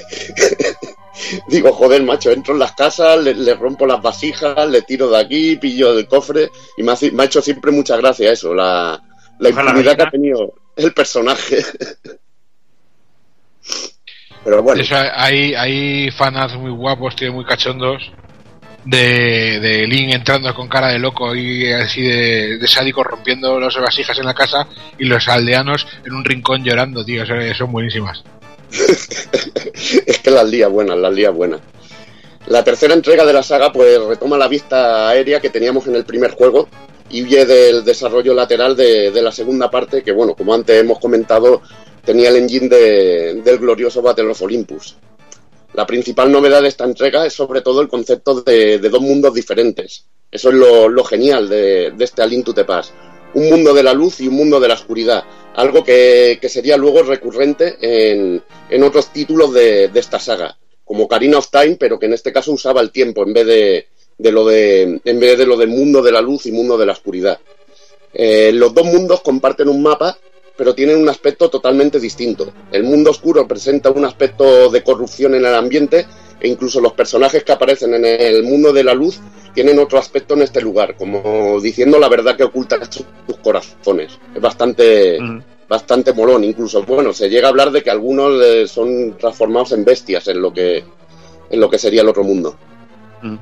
digo, 1.48 1.72
joder, 1.72 2.02
macho, 2.02 2.30
entro 2.30 2.54
en 2.54 2.60
las 2.60 2.72
casas, 2.72 3.22
le, 3.22 3.34
le 3.34 3.54
rompo 3.54 3.86
las 3.86 4.02
vasijas, 4.02 4.68
le 4.68 4.82
tiro 4.82 5.08
de 5.10 5.18
aquí, 5.18 5.56
pillo 5.56 5.94
del 5.94 6.06
cofre 6.06 6.50
y 6.76 6.82
me 6.82 6.92
ha, 6.92 6.96
me 7.12 7.22
ha 7.22 7.26
hecho 7.26 7.40
siempre 7.40 7.70
mucha 7.72 7.96
gracia 7.96 8.32
eso, 8.32 8.52
la, 8.54 9.02
la 9.38 9.48
impunidad 9.48 9.96
que 9.96 10.02
ha 10.02 10.10
tenido 10.10 10.52
el 10.76 10.92
personaje. 10.92 11.58
Pero 14.44 14.62
bueno, 14.62 14.82
hay, 15.14 15.54
hay 15.54 16.10
fanas 16.10 16.54
muy 16.56 16.70
guapos, 16.70 17.16
tío, 17.16 17.32
muy 17.32 17.46
cachondos. 17.46 18.12
De, 18.84 19.60
de 19.60 19.86
Link 19.86 20.12
entrando 20.12 20.54
con 20.54 20.68
cara 20.68 20.88
de 20.88 20.98
loco 20.98 21.34
y 21.34 21.72
así 21.72 22.02
de, 22.02 22.58
de 22.58 22.66
sádico 22.68 23.02
rompiendo 23.02 23.58
las 23.58 23.74
vasijas 23.76 24.18
en 24.18 24.26
la 24.26 24.34
casa 24.34 24.66
y 24.98 25.06
los 25.06 25.26
aldeanos 25.28 25.86
en 26.04 26.12
un 26.12 26.24
rincón 26.24 26.62
llorando, 26.62 27.02
tío. 27.04 27.24
Son, 27.24 27.38
son 27.54 27.72
buenísimas. 27.72 28.22
es 30.06 30.18
que 30.18 30.30
las 30.30 30.48
lías 30.48 30.70
buenas, 30.70 30.98
las 30.98 31.12
lías 31.14 31.32
buenas. 31.34 31.60
La 32.46 32.62
tercera 32.62 32.92
entrega 32.94 33.24
de 33.24 33.32
la 33.32 33.42
saga 33.42 33.72
pues 33.72 33.98
retoma 34.02 34.36
la 34.36 34.48
vista 34.48 35.08
aérea 35.08 35.40
que 35.40 35.48
teníamos 35.50 35.86
en 35.86 35.94
el 35.96 36.04
primer 36.04 36.32
juego 36.32 36.68
y 37.10 37.22
huye 37.22 37.46
del 37.46 37.84
desarrollo 37.84 38.34
lateral 38.34 38.76
de, 38.76 39.10
de 39.10 39.22
la 39.22 39.32
segunda 39.32 39.70
parte 39.70 40.02
que 40.02 40.12
bueno, 40.12 40.34
como 40.34 40.52
antes 40.52 40.78
hemos 40.78 40.98
comentado, 40.98 41.62
tenía 42.04 42.28
el 42.28 42.36
engine 42.36 42.68
de- 42.68 43.34
del 43.42 43.58
glorioso 43.58 44.02
Battle 44.02 44.26
of 44.30 44.42
Olympus. 44.42 44.96
La 45.74 45.86
principal 45.86 46.30
novedad 46.30 46.62
de 46.62 46.68
esta 46.68 46.84
entrega 46.84 47.26
es 47.26 47.32
sobre 47.32 47.60
todo 47.60 47.80
el 47.80 47.88
concepto 47.88 48.42
de, 48.42 48.78
de 48.78 48.88
dos 48.88 49.00
mundos 49.00 49.34
diferentes. 49.34 50.06
Eso 50.30 50.48
es 50.48 50.54
lo, 50.54 51.04
genial 51.04 51.48
de, 51.48 51.92
de 51.92 52.04
este 52.04 52.22
A 52.22 52.26
Link 52.26 52.44
to 52.44 52.54
the. 52.54 52.64
Un 53.34 53.50
mundo 53.50 53.74
de 53.74 53.82
la 53.82 53.92
luz 53.92 54.20
y 54.20 54.28
un 54.28 54.34
mundo 54.34 54.60
de 54.60 54.68
la 54.68 54.74
oscuridad. 54.74 55.24
Algo 55.54 55.82
que, 55.82 56.38
sería 56.48 56.76
luego 56.76 57.02
recurrente 57.02 57.76
en, 57.80 58.82
otros 58.82 59.12
títulos 59.12 59.52
de, 59.52 59.88
de 59.88 60.00
esta 60.00 60.20
saga, 60.20 60.56
como 60.84 61.08
Karina 61.08 61.38
of 61.38 61.50
Time, 61.50 61.76
pero 61.78 61.98
que 61.98 62.06
en 62.06 62.12
este 62.12 62.32
caso 62.32 62.52
usaba 62.52 62.80
el 62.80 62.90
tiempo 62.92 63.22
en 63.24 63.32
vez 63.32 63.46
de, 63.46 63.86
de 64.18 64.32
lo 64.32 64.44
de 64.46 65.00
en 65.04 65.20
vez 65.20 65.38
de 65.38 65.46
lo 65.46 65.56
del 65.56 65.68
mundo 65.68 66.02
de 66.02 66.12
la 66.12 66.20
luz 66.20 66.46
y 66.46 66.52
mundo 66.52 66.78
de 66.78 66.86
la 66.86 66.92
oscuridad. 66.92 67.38
Eh, 68.12 68.52
los 68.52 68.72
dos 68.72 68.86
mundos 68.86 69.20
comparten 69.22 69.68
un 69.68 69.82
mapa, 69.82 70.16
pero 70.56 70.74
tienen 70.74 70.98
un 70.98 71.08
aspecto 71.08 71.48
totalmente 71.48 71.98
distinto. 71.98 72.52
El 72.70 72.84
mundo 72.84 73.10
oscuro 73.10 73.46
presenta 73.46 73.90
un 73.90 74.04
aspecto 74.04 74.70
de 74.70 74.82
corrupción 74.82 75.34
en 75.34 75.44
el 75.44 75.54
ambiente 75.54 76.06
e 76.40 76.48
incluso 76.48 76.80
los 76.80 76.92
personajes 76.92 77.42
que 77.42 77.52
aparecen 77.52 77.94
en 77.94 78.04
el 78.04 78.42
mundo 78.44 78.72
de 78.72 78.84
la 78.84 78.94
luz 78.94 79.20
tienen 79.54 79.78
otro 79.78 79.98
aspecto 79.98 80.34
en 80.34 80.42
este 80.42 80.60
lugar, 80.60 80.96
como 80.96 81.60
diciendo 81.60 81.98
la 81.98 82.08
verdad 82.08 82.36
que 82.36 82.44
oculta 82.44 82.78
sus 82.90 83.06
corazones. 83.42 84.18
Es 84.34 84.40
bastante, 84.40 85.18
bastante 85.68 86.12
molón, 86.12 86.44
incluso. 86.44 86.82
Bueno, 86.82 87.12
se 87.12 87.30
llega 87.30 87.48
a 87.48 87.50
hablar 87.50 87.70
de 87.70 87.82
que 87.82 87.90
algunos 87.90 88.42
eh, 88.42 88.66
son 88.66 89.16
transformados 89.16 89.72
en 89.72 89.84
bestias 89.84 90.28
en 90.28 90.42
lo 90.42 90.52
que, 90.52 90.84
en 91.50 91.60
lo 91.60 91.70
que 91.70 91.78
sería 91.78 92.02
el 92.02 92.08
otro 92.08 92.24
mundo. 92.24 92.56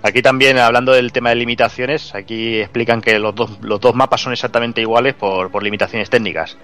Aquí 0.03 0.23
también, 0.23 0.59
hablando 0.59 0.93
del 0.93 1.11
tema 1.11 1.31
de 1.31 1.37
limitaciones, 1.37 2.15
aquí 2.15 2.61
explican 2.61 3.01
que 3.01 3.19
los 3.19 3.35
dos, 3.35 3.59
los 3.63 3.81
dos 3.81 3.97
mapas 3.97 4.21
son 4.21 4.33
exactamente 4.33 4.81
iguales 4.81 5.15
por, 5.15 5.51
por 5.51 5.65
limitaciones 5.65 6.09
técnicas. 6.09 6.57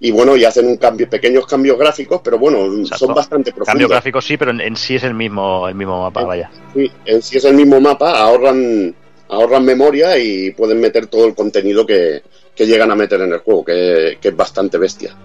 Y 0.00 0.10
bueno, 0.12 0.36
y 0.36 0.44
hacen 0.44 0.66
un 0.68 0.76
cambio, 0.76 1.10
pequeños 1.10 1.46
cambios 1.46 1.76
gráficos, 1.76 2.20
pero 2.22 2.38
bueno, 2.38 2.58
son 2.86 3.14
bastante 3.14 3.50
profundos. 3.50 3.66
Cambio 3.66 3.88
gráfico 3.88 4.20
sí, 4.20 4.36
pero 4.36 4.52
en, 4.52 4.60
en 4.60 4.76
sí 4.76 4.94
es 4.94 5.02
el 5.02 5.14
mismo, 5.14 5.68
el 5.68 5.74
mismo 5.74 6.02
mapa, 6.02 6.22
vaya. 6.22 6.50
Sí, 6.72 6.90
en 7.04 7.20
sí 7.20 7.38
es 7.38 7.44
el 7.44 7.54
mismo 7.54 7.80
mapa, 7.80 8.16
ahorran, 8.18 8.94
ahorran 9.28 9.64
memoria 9.64 10.16
y 10.16 10.52
pueden 10.52 10.80
meter 10.80 11.08
todo 11.08 11.26
el 11.26 11.34
contenido 11.34 11.84
que, 11.84 12.22
que 12.54 12.66
llegan 12.66 12.92
a 12.92 12.94
meter 12.94 13.22
en 13.22 13.32
el 13.32 13.38
juego, 13.40 13.64
que, 13.64 14.18
que 14.20 14.28
es 14.28 14.36
bastante 14.36 14.78
bestia. 14.78 15.16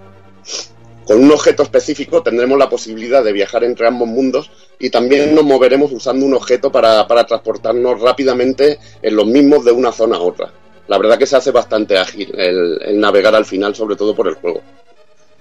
Con 1.06 1.22
un 1.22 1.32
objeto 1.32 1.64
específico 1.64 2.24
tendremos 2.24 2.58
la 2.58 2.70
posibilidad 2.70 3.24
de 3.24 3.34
viajar 3.34 3.64
entre 3.66 3.88
ambos 3.88 4.08
mundos 4.08 4.50
y 4.80 4.90
también 4.90 5.36
nos 5.36 5.44
moveremos 5.44 5.92
usando 5.92 6.26
un 6.26 6.34
objeto 6.34 6.72
para, 6.72 7.06
para 7.08 7.26
transportarnos 7.26 8.02
rápidamente 8.02 8.80
en 9.02 9.16
los 9.16 9.28
mismos 9.28 9.66
de 9.66 9.72
una 9.72 9.92
zona 9.92 10.16
a 10.16 10.22
otra. 10.22 10.52
La 10.88 10.98
verdad 10.98 11.18
que 11.18 11.26
se 11.26 11.38
hace 11.38 11.52
bastante 11.52 11.98
ágil 11.98 12.34
el, 12.38 13.00
navegar 13.00 13.36
al 13.36 13.46
final, 13.46 13.74
sobre 13.76 13.96
todo 13.96 14.16
por 14.16 14.28
el 14.28 14.36
juego. 14.36 14.62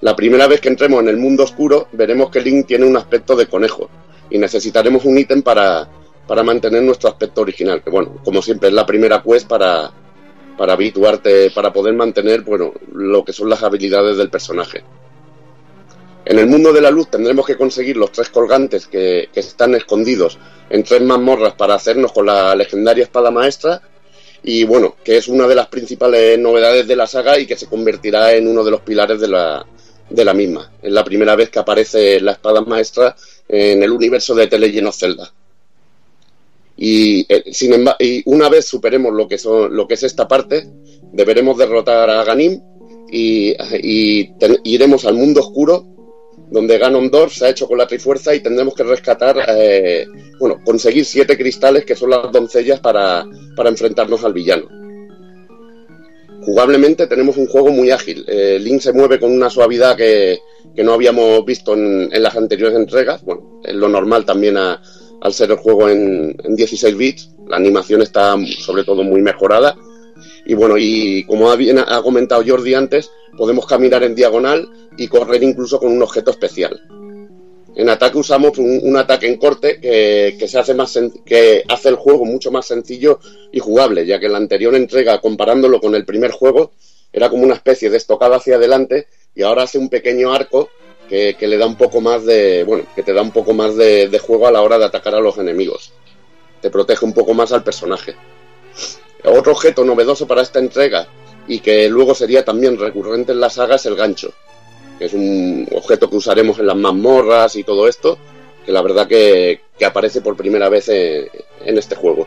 La 0.00 0.14
primera 0.14 0.46
vez 0.46 0.60
que 0.60 0.68
entremos 0.68 1.00
en 1.00 1.08
el 1.08 1.16
mundo 1.16 1.44
oscuro, 1.44 1.88
veremos 1.92 2.30
que 2.30 2.40
Link 2.40 2.66
tiene 2.66 2.86
un 2.86 2.96
aspecto 2.96 3.36
de 3.36 3.46
conejo 3.46 3.88
y 4.30 4.38
necesitaremos 4.38 5.04
un 5.04 5.18
ítem 5.18 5.42
para, 5.42 5.88
para 6.26 6.42
mantener 6.42 6.82
nuestro 6.82 7.08
aspecto 7.08 7.42
original, 7.42 7.82
que 7.82 7.90
bueno, 7.90 8.16
como 8.24 8.42
siempre 8.42 8.68
es 8.68 8.74
la 8.74 8.86
primera 8.86 9.22
quest 9.22 9.48
para, 9.48 9.90
para 10.56 10.72
habituarte, 10.72 11.50
para 11.50 11.72
poder 11.72 11.94
mantener, 11.94 12.42
bueno, 12.42 12.72
lo 12.92 13.24
que 13.24 13.32
son 13.32 13.48
las 13.48 13.62
habilidades 13.62 14.16
del 14.16 14.30
personaje. 14.30 14.82
En 16.24 16.38
el 16.38 16.46
mundo 16.46 16.72
de 16.72 16.80
la 16.80 16.90
luz 16.90 17.10
tendremos 17.10 17.44
que 17.44 17.56
conseguir 17.56 17.96
los 17.96 18.12
tres 18.12 18.28
colgantes 18.28 18.86
que, 18.86 19.28
que 19.32 19.40
están 19.40 19.74
escondidos 19.74 20.38
en 20.70 20.84
tres 20.84 21.02
mazmorras 21.02 21.54
para 21.54 21.74
hacernos 21.74 22.12
con 22.12 22.26
la 22.26 22.54
legendaria 22.54 23.04
espada 23.04 23.32
maestra 23.32 23.82
y 24.44 24.64
bueno, 24.64 24.96
que 25.04 25.16
es 25.16 25.28
una 25.28 25.46
de 25.46 25.54
las 25.54 25.68
principales 25.68 26.38
novedades 26.38 26.86
de 26.86 26.96
la 26.96 27.06
saga 27.06 27.38
y 27.38 27.46
que 27.46 27.56
se 27.56 27.66
convertirá 27.66 28.34
en 28.34 28.48
uno 28.48 28.64
de 28.64 28.70
los 28.72 28.80
pilares 28.80 29.20
de 29.20 29.28
la, 29.28 29.64
de 30.10 30.24
la 30.24 30.34
misma. 30.34 30.72
Es 30.82 30.92
la 30.92 31.04
primera 31.04 31.36
vez 31.36 31.50
que 31.50 31.60
aparece 31.60 32.20
la 32.20 32.32
espada 32.32 32.60
maestra 32.60 33.14
en 33.48 33.82
el 33.82 33.90
universo 33.90 34.34
de 34.34 34.84
of 34.86 34.96
Zelda. 34.96 35.32
Y, 36.76 37.24
eh, 37.28 37.52
sin 37.52 37.84
y 38.00 38.22
una 38.26 38.48
vez 38.48 38.66
superemos 38.66 39.12
lo 39.12 39.28
que, 39.28 39.38
son, 39.38 39.74
lo 39.76 39.86
que 39.86 39.94
es 39.94 40.02
esta 40.02 40.26
parte, 40.26 40.68
deberemos 41.12 41.56
derrotar 41.56 42.10
a 42.10 42.24
Ganim 42.24 42.60
y, 43.10 43.54
y 43.82 44.34
iremos 44.64 45.04
al 45.04 45.14
mundo 45.14 45.40
oscuro 45.40 46.01
donde 46.52 46.78
Ganondorf 46.78 47.32
se 47.34 47.46
ha 47.46 47.50
hecho 47.50 47.66
con 47.66 47.78
la 47.78 47.86
Trifuerza 47.86 48.34
y 48.34 48.40
tendremos 48.40 48.74
que 48.74 48.82
rescatar, 48.82 49.36
eh, 49.48 50.06
bueno, 50.38 50.60
conseguir 50.64 51.04
siete 51.04 51.36
cristales 51.36 51.84
que 51.84 51.96
son 51.96 52.10
las 52.10 52.30
doncellas 52.30 52.78
para, 52.80 53.24
para 53.56 53.70
enfrentarnos 53.70 54.22
al 54.24 54.32
villano. 54.34 54.68
Jugablemente 56.44 57.06
tenemos 57.06 57.36
un 57.36 57.46
juego 57.46 57.70
muy 57.70 57.90
ágil. 57.90 58.24
Eh, 58.26 58.58
Link 58.60 58.80
se 58.80 58.92
mueve 58.92 59.20
con 59.20 59.30
una 59.32 59.48
suavidad 59.48 59.96
que, 59.96 60.40
que 60.74 60.82
no 60.82 60.92
habíamos 60.94 61.44
visto 61.44 61.74
en, 61.74 62.08
en 62.12 62.22
las 62.22 62.36
anteriores 62.36 62.76
entregas. 62.76 63.22
Bueno, 63.24 63.60
es 63.62 63.74
lo 63.74 63.88
normal 63.88 64.24
también 64.24 64.56
a- 64.56 64.80
al 65.20 65.32
ser 65.32 65.52
el 65.52 65.56
juego 65.58 65.88
en, 65.88 66.34
en 66.42 66.56
16 66.56 66.96
bits. 66.96 67.30
La 67.46 67.56
animación 67.56 68.02
está 68.02 68.34
sobre 68.58 68.82
todo 68.82 69.04
muy 69.04 69.22
mejorada. 69.22 69.76
Y 70.44 70.54
bueno, 70.54 70.76
y 70.78 71.24
como 71.24 71.50
ha, 71.50 72.02
comentado 72.02 72.42
Jordi 72.46 72.74
antes, 72.74 73.10
podemos 73.36 73.66
caminar 73.66 74.02
en 74.02 74.14
diagonal 74.14 74.68
y 74.96 75.08
correr 75.08 75.42
incluso 75.42 75.78
con 75.78 75.92
un 75.92 76.02
objeto 76.02 76.30
especial. 76.30 76.80
En 77.74 77.88
ataque 77.88 78.18
usamos 78.18 78.58
un, 78.58 78.96
ataque 78.96 79.26
en 79.26 79.38
corte 79.38 79.80
que, 79.80 80.36
que 80.38 80.48
se 80.48 80.58
hace 80.58 80.74
más 80.74 80.98
que 81.24 81.64
hace 81.68 81.88
el 81.88 81.96
juego 81.96 82.26
mucho 82.26 82.50
más 82.50 82.66
sencillo 82.66 83.18
y 83.50 83.60
jugable, 83.60 84.04
ya 84.04 84.20
que 84.20 84.26
en 84.26 84.32
la 84.32 84.38
anterior 84.38 84.74
entrega, 84.74 85.20
comparándolo 85.20 85.80
con 85.80 85.94
el 85.94 86.04
primer 86.04 86.32
juego, 86.32 86.72
era 87.12 87.30
como 87.30 87.44
una 87.44 87.54
especie 87.54 87.88
de 87.88 87.96
estocada 87.96 88.36
hacia 88.36 88.56
adelante 88.56 89.06
y 89.34 89.42
ahora 89.42 89.62
hace 89.62 89.78
un 89.78 89.88
pequeño 89.88 90.32
arco 90.32 90.68
que, 91.08 91.34
que 91.38 91.46
le 91.46 91.56
da 91.56 91.66
un 91.66 91.76
poco 91.76 92.00
más 92.02 92.26
de, 92.26 92.64
bueno, 92.64 92.84
que 92.94 93.02
te 93.02 93.14
da 93.14 93.22
un 93.22 93.32
poco 93.32 93.54
más 93.54 93.76
de 93.76 94.20
juego 94.22 94.46
a 94.46 94.52
la 94.52 94.60
hora 94.60 94.78
de 94.78 94.86
atacar 94.86 95.14
a 95.14 95.20
los 95.20 95.38
enemigos. 95.38 95.92
Te 96.60 96.70
protege 96.70 97.04
un 97.04 97.12
poco 97.12 97.32
más 97.32 97.52
al 97.52 97.64
personaje. 97.64 98.14
Otro 99.24 99.52
objeto 99.52 99.84
novedoso 99.84 100.26
para 100.26 100.42
esta 100.42 100.58
entrega 100.58 101.06
y 101.46 101.60
que 101.60 101.88
luego 101.88 102.14
sería 102.14 102.44
también 102.44 102.78
recurrente 102.78 103.32
en 103.32 103.40
la 103.40 103.50
saga 103.50 103.76
es 103.76 103.86
el 103.86 103.96
gancho, 103.96 104.32
que 104.98 105.06
es 105.06 105.12
un 105.12 105.66
objeto 105.72 106.08
que 106.10 106.16
usaremos 106.16 106.58
en 106.58 106.66
las 106.66 106.76
mazmorras 106.76 107.56
y 107.56 107.64
todo 107.64 107.88
esto, 107.88 108.18
que 108.64 108.72
la 108.72 108.82
verdad 108.82 109.06
que, 109.06 109.60
que 109.78 109.84
aparece 109.84 110.20
por 110.20 110.36
primera 110.36 110.68
vez 110.68 110.88
en, 110.88 111.28
en 111.64 111.78
este 111.78 111.94
juego. 111.94 112.26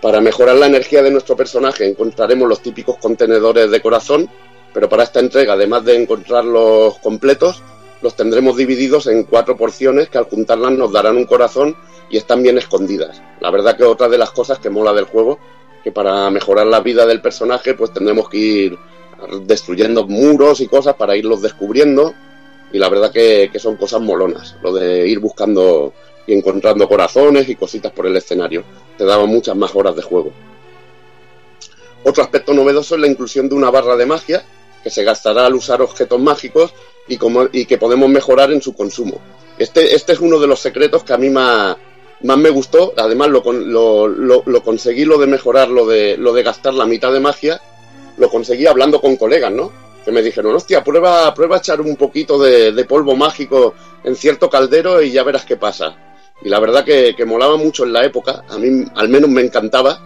Para 0.00 0.20
mejorar 0.20 0.56
la 0.56 0.66
energía 0.66 1.02
de 1.02 1.10
nuestro 1.10 1.36
personaje 1.36 1.86
encontraremos 1.86 2.48
los 2.48 2.60
típicos 2.60 2.96
contenedores 2.98 3.70
de 3.70 3.80
corazón, 3.80 4.28
pero 4.72 4.88
para 4.88 5.04
esta 5.04 5.20
entrega, 5.20 5.54
además 5.54 5.84
de 5.84 5.96
encontrarlos 5.96 6.98
completos, 6.98 7.62
los 8.02 8.14
tendremos 8.14 8.56
divididos 8.56 9.06
en 9.06 9.24
cuatro 9.24 9.56
porciones 9.56 10.08
que 10.08 10.18
al 10.18 10.24
juntarlas 10.24 10.72
nos 10.72 10.92
darán 10.92 11.16
un 11.16 11.24
corazón 11.24 11.76
y 12.10 12.18
están 12.18 12.42
bien 12.42 12.58
escondidas. 12.58 13.22
La 13.40 13.50
verdad 13.50 13.76
que 13.76 13.84
otra 13.84 14.08
de 14.08 14.18
las 14.18 14.30
cosas 14.30 14.58
que 14.58 14.70
mola 14.70 14.92
del 14.92 15.06
juego, 15.06 15.38
que 15.86 15.92
para 15.92 16.28
mejorar 16.30 16.66
la 16.66 16.80
vida 16.80 17.06
del 17.06 17.20
personaje 17.20 17.74
pues 17.74 17.92
tendremos 17.92 18.28
que 18.28 18.36
ir 18.36 18.78
destruyendo 19.42 20.04
muros 20.04 20.58
y 20.60 20.66
cosas 20.66 20.96
para 20.96 21.16
irlos 21.16 21.42
descubriendo. 21.42 22.12
Y 22.72 22.78
la 22.78 22.88
verdad 22.88 23.12
que, 23.12 23.50
que 23.52 23.60
son 23.60 23.76
cosas 23.76 24.00
molonas, 24.00 24.56
lo 24.64 24.72
de 24.72 25.06
ir 25.06 25.20
buscando 25.20 25.92
y 26.26 26.32
encontrando 26.32 26.88
corazones 26.88 27.48
y 27.48 27.54
cositas 27.54 27.92
por 27.92 28.04
el 28.04 28.16
escenario. 28.16 28.64
Te 28.98 29.04
daba 29.04 29.26
muchas 29.26 29.54
más 29.54 29.76
horas 29.76 29.94
de 29.94 30.02
juego. 30.02 30.32
Otro 32.02 32.24
aspecto 32.24 32.52
novedoso 32.52 32.96
es 32.96 33.00
la 33.00 33.06
inclusión 33.06 33.48
de 33.48 33.54
una 33.54 33.70
barra 33.70 33.94
de 33.94 34.06
magia 34.06 34.44
que 34.82 34.90
se 34.90 35.04
gastará 35.04 35.46
al 35.46 35.54
usar 35.54 35.80
objetos 35.82 36.18
mágicos 36.18 36.74
y, 37.06 37.16
como, 37.16 37.44
y 37.52 37.64
que 37.64 37.78
podemos 37.78 38.08
mejorar 38.08 38.50
en 38.50 38.60
su 38.60 38.74
consumo. 38.74 39.20
Este, 39.56 39.94
este 39.94 40.14
es 40.14 40.18
uno 40.18 40.40
de 40.40 40.48
los 40.48 40.58
secretos 40.58 41.04
que 41.04 41.12
a 41.12 41.16
mí 41.16 41.30
más, 41.30 41.76
más 42.22 42.38
me 42.38 42.50
gustó. 42.50 42.92
Además, 42.96 43.28
lo, 43.28 43.42
lo, 43.52 44.08
lo- 44.08 44.42
lo 44.46 44.62
conseguí 44.62 45.04
lo 45.04 45.18
de 45.18 45.26
mejorar, 45.26 45.68
lo 45.68 45.86
de, 45.86 46.16
lo 46.16 46.32
de 46.32 46.42
gastar 46.42 46.74
la 46.74 46.86
mitad 46.86 47.12
de 47.12 47.20
magia, 47.20 47.60
lo 48.18 48.28
conseguí 48.30 48.66
hablando 48.66 49.00
con 49.00 49.16
colegas, 49.16 49.52
¿no? 49.52 49.72
Que 50.04 50.12
me 50.12 50.22
dijeron, 50.22 50.54
hostia, 50.54 50.84
prueba, 50.84 51.32
prueba 51.34 51.56
a 51.56 51.58
echar 51.58 51.80
un 51.80 51.96
poquito 51.96 52.38
de, 52.38 52.72
de 52.72 52.84
polvo 52.84 53.16
mágico 53.16 53.74
en 54.04 54.14
cierto 54.14 54.48
caldero 54.48 55.02
y 55.02 55.10
ya 55.10 55.22
verás 55.24 55.44
qué 55.44 55.56
pasa. 55.56 55.96
Y 56.42 56.48
la 56.48 56.60
verdad 56.60 56.84
que, 56.84 57.14
que 57.16 57.24
molaba 57.24 57.56
mucho 57.56 57.84
en 57.84 57.92
la 57.92 58.04
época, 58.04 58.44
a 58.48 58.56
mí 58.58 58.84
al 58.94 59.08
menos 59.08 59.28
me 59.30 59.40
encantaba 59.40 60.00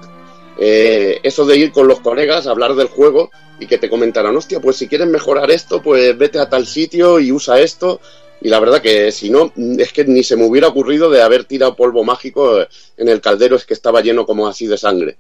eh, 0.59 1.19
eso 1.23 1.45
de 1.45 1.57
ir 1.57 1.73
con 1.73 1.89
los 1.89 2.01
colegas 2.01 2.47
a 2.47 2.51
hablar 2.51 2.75
del 2.75 2.89
juego 2.89 3.31
y 3.59 3.67
que 3.67 3.79
te 3.79 3.91
comentaran, 3.91 4.37
hostia, 4.37 4.61
pues 4.61 4.77
si 4.77 4.89
quieres 4.89 5.07
mejorar 5.09 5.51
esto, 5.51 5.83
pues 5.83 6.17
vete 6.17 6.39
a 6.39 6.49
tal 6.49 6.67
sitio 6.67 7.19
y 7.21 7.31
usa 7.33 7.61
esto. 7.61 8.01
Y 8.43 8.49
la 8.49 8.59
verdad 8.61 8.81
que 8.81 9.13
si 9.13 9.29
no, 9.31 9.53
es 9.79 9.93
que 9.93 10.05
ni 10.05 10.23
se 10.23 10.37
me 10.37 10.45
hubiera 10.45 10.69
ocurrido 10.69 11.11
de 11.11 11.23
haber 11.23 11.45
tirado 11.45 11.77
polvo 11.77 12.05
mágico 12.05 12.61
en 12.97 13.09
el 13.09 13.21
caldero, 13.21 13.57
es 13.57 13.67
que 13.67 13.75
estaba 13.75 14.01
lleno 14.01 14.25
como 14.25 14.49
así 14.49 14.67
de 14.67 14.79
sangre. 14.79 15.19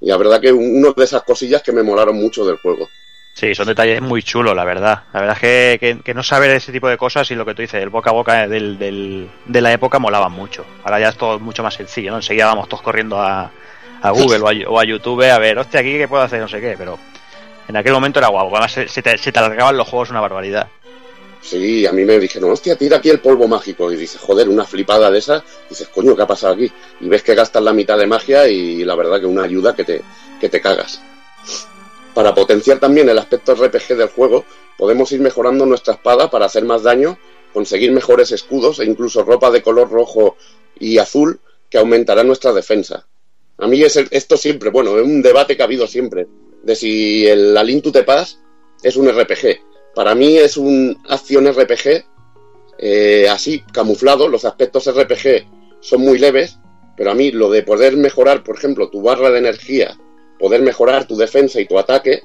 Y 0.00 0.08
la 0.08 0.16
verdad 0.16 0.40
que 0.40 0.52
una 0.52 0.92
de 0.96 1.04
esas 1.04 1.22
cosillas 1.22 1.62
que 1.62 1.72
me 1.72 1.82
molaron 1.82 2.16
mucho 2.16 2.46
del 2.46 2.56
juego. 2.58 2.88
Sí, 3.34 3.54
son 3.54 3.66
detalles 3.66 4.00
muy 4.00 4.22
chulos, 4.22 4.56
la 4.56 4.64
verdad. 4.64 5.04
La 5.12 5.20
verdad 5.20 5.36
es 5.42 5.78
que, 5.78 5.98
que, 6.02 6.14
no 6.14 6.22
saber 6.22 6.50
ese 6.52 6.72
tipo 6.72 6.88
de 6.88 6.96
cosas 6.96 7.30
y 7.30 7.34
lo 7.34 7.44
que 7.44 7.54
tú 7.54 7.60
dices, 7.60 7.82
el 7.82 7.90
boca 7.90 8.08
a 8.08 8.14
boca 8.14 8.48
del, 8.48 8.78
del- 8.78 9.28
de 9.44 9.60
la 9.60 9.72
época 9.72 9.98
molaba 9.98 10.30
mucho. 10.30 10.64
Ahora 10.84 10.98
ya 11.00 11.10
es 11.10 11.16
todo 11.18 11.38
mucho 11.38 11.62
más 11.62 11.74
sencillo, 11.74 12.10
¿no? 12.12 12.16
Enseguida 12.16 12.46
vamos 12.46 12.66
todos 12.70 12.82
corriendo 12.82 13.20
a, 13.20 13.50
a 14.00 14.10
Google 14.10 14.38
o 14.40 14.48
a, 14.48 14.52
o 14.70 14.80
a 14.80 14.84
YouTube 14.86 15.22
a 15.30 15.38
ver, 15.38 15.58
hostia, 15.58 15.80
aquí 15.80 15.98
qué 15.98 16.08
puedo 16.08 16.22
hacer, 16.22 16.40
no 16.40 16.48
sé 16.48 16.62
qué, 16.62 16.76
pero 16.78 16.98
en 17.68 17.76
aquel 17.76 17.92
momento 17.92 18.18
era 18.18 18.28
guapo. 18.28 18.56
Además 18.56 18.72
se, 18.72 18.88
se 18.88 19.02
te, 19.02 19.18
se 19.18 19.30
te 19.32 19.38
alargaban 19.38 19.76
los 19.76 19.86
juegos 19.86 20.08
una 20.08 20.20
barbaridad. 20.22 20.68
Sí, 21.40 21.86
a 21.86 21.92
mí 21.92 22.04
me 22.04 22.18
dijeron, 22.18 22.50
hostia, 22.50 22.76
tira 22.76 22.96
aquí 22.96 23.08
el 23.10 23.20
polvo 23.20 23.46
mágico. 23.46 23.92
Y 23.92 23.96
dices, 23.96 24.20
joder, 24.20 24.48
una 24.48 24.64
flipada 24.64 25.10
de 25.10 25.18
esas. 25.18 25.42
Dices, 25.68 25.88
coño, 25.88 26.16
¿qué 26.16 26.22
ha 26.22 26.26
pasado 26.26 26.54
aquí? 26.54 26.70
Y 27.00 27.08
ves 27.08 27.22
que 27.22 27.34
gastas 27.34 27.62
la 27.62 27.72
mitad 27.72 27.96
de 27.98 28.06
magia 28.06 28.48
y 28.48 28.84
la 28.84 28.94
verdad 28.96 29.20
que 29.20 29.26
una 29.26 29.44
ayuda 29.44 29.74
que 29.74 29.84
te, 29.84 30.02
que 30.40 30.48
te 30.48 30.60
cagas. 30.60 31.00
Para 32.14 32.34
potenciar 32.34 32.78
también 32.80 33.08
el 33.08 33.18
aspecto 33.18 33.54
RPG 33.54 33.96
del 33.96 34.08
juego, 34.08 34.44
podemos 34.78 35.12
ir 35.12 35.20
mejorando 35.20 35.66
nuestra 35.66 35.94
espada 35.94 36.30
para 36.30 36.46
hacer 36.46 36.64
más 36.64 36.82
daño, 36.82 37.18
conseguir 37.52 37.92
mejores 37.92 38.32
escudos 38.32 38.80
e 38.80 38.84
incluso 38.84 39.22
ropa 39.22 39.50
de 39.50 39.62
color 39.62 39.90
rojo 39.90 40.36
y 40.78 40.98
azul 40.98 41.40
que 41.70 41.78
aumentará 41.78 42.24
nuestra 42.24 42.52
defensa. 42.52 43.06
A 43.58 43.66
mí 43.66 43.82
es 43.82 43.96
el- 43.96 44.08
esto 44.10 44.36
siempre, 44.36 44.70
bueno, 44.70 44.96
es 44.98 45.04
un 45.04 45.22
debate 45.22 45.56
que 45.56 45.62
ha 45.62 45.66
habido 45.66 45.86
siempre, 45.86 46.26
de 46.62 46.74
si 46.74 47.26
el 47.26 47.56
A 47.56 47.62
Link 47.62 47.84
to 47.84 47.92
the 47.92 48.02
Past 48.02 48.38
es 48.82 48.96
un 48.96 49.08
RPG. 49.08 49.60
Para 49.96 50.14
mí 50.14 50.36
es 50.36 50.58
un 50.58 50.98
acción 51.08 51.50
RPG, 51.50 52.04
eh, 52.78 53.28
así, 53.30 53.62
camuflado, 53.72 54.28
los 54.28 54.44
aspectos 54.44 54.92
RPG 54.92 55.46
son 55.80 56.02
muy 56.02 56.18
leves, 56.18 56.58
pero 56.98 57.12
a 57.12 57.14
mí 57.14 57.30
lo 57.30 57.50
de 57.50 57.62
poder 57.62 57.96
mejorar, 57.96 58.44
por 58.44 58.58
ejemplo, 58.58 58.90
tu 58.90 59.00
barra 59.00 59.30
de 59.30 59.38
energía, 59.38 59.98
poder 60.38 60.60
mejorar 60.60 61.06
tu 61.06 61.16
defensa 61.16 61.62
y 61.62 61.66
tu 61.66 61.78
ataque, 61.78 62.24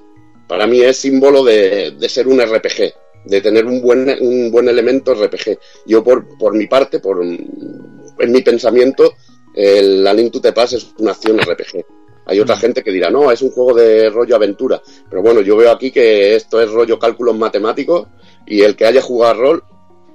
para 0.49 0.67
mí 0.67 0.81
es 0.81 0.97
símbolo 0.97 1.45
de, 1.45 1.95
ser 2.09 2.27
un 2.27 2.41
RPG, 2.41 2.93
de 3.23 3.39
tener 3.39 3.65
un 3.65 3.81
buen, 3.81 4.17
un 4.19 4.51
buen 4.51 4.67
elemento 4.67 5.13
RPG. 5.13 5.57
Yo 5.85 6.03
por, 6.03 6.37
por 6.37 6.53
mi 6.53 6.67
parte, 6.67 6.99
por, 6.99 7.23
en 7.23 8.31
mi 8.33 8.41
pensamiento, 8.41 9.13
el 9.55 10.05
A 10.05 10.13
Link 10.13 10.33
to 10.33 10.41
the 10.41 10.51
Past 10.51 10.73
es 10.73 10.93
una 10.97 11.11
acción 11.11 11.39
RPG. 11.39 11.85
Hay 12.31 12.39
otra 12.39 12.55
gente 12.55 12.81
que 12.81 12.91
dirá, 12.91 13.09
no, 13.09 13.29
es 13.29 13.41
un 13.41 13.51
juego 13.51 13.73
de 13.73 14.09
rollo 14.09 14.37
aventura. 14.37 14.81
Pero 15.09 15.21
bueno, 15.21 15.41
yo 15.41 15.57
veo 15.57 15.69
aquí 15.69 15.91
que 15.91 16.33
esto 16.33 16.61
es 16.61 16.71
rollo 16.71 16.97
cálculos 16.97 17.35
matemáticos 17.35 18.07
y 18.47 18.61
el 18.61 18.77
que 18.77 18.85
haya 18.85 19.01
jugado 19.01 19.31
a 19.33 19.35
rol 19.35 19.63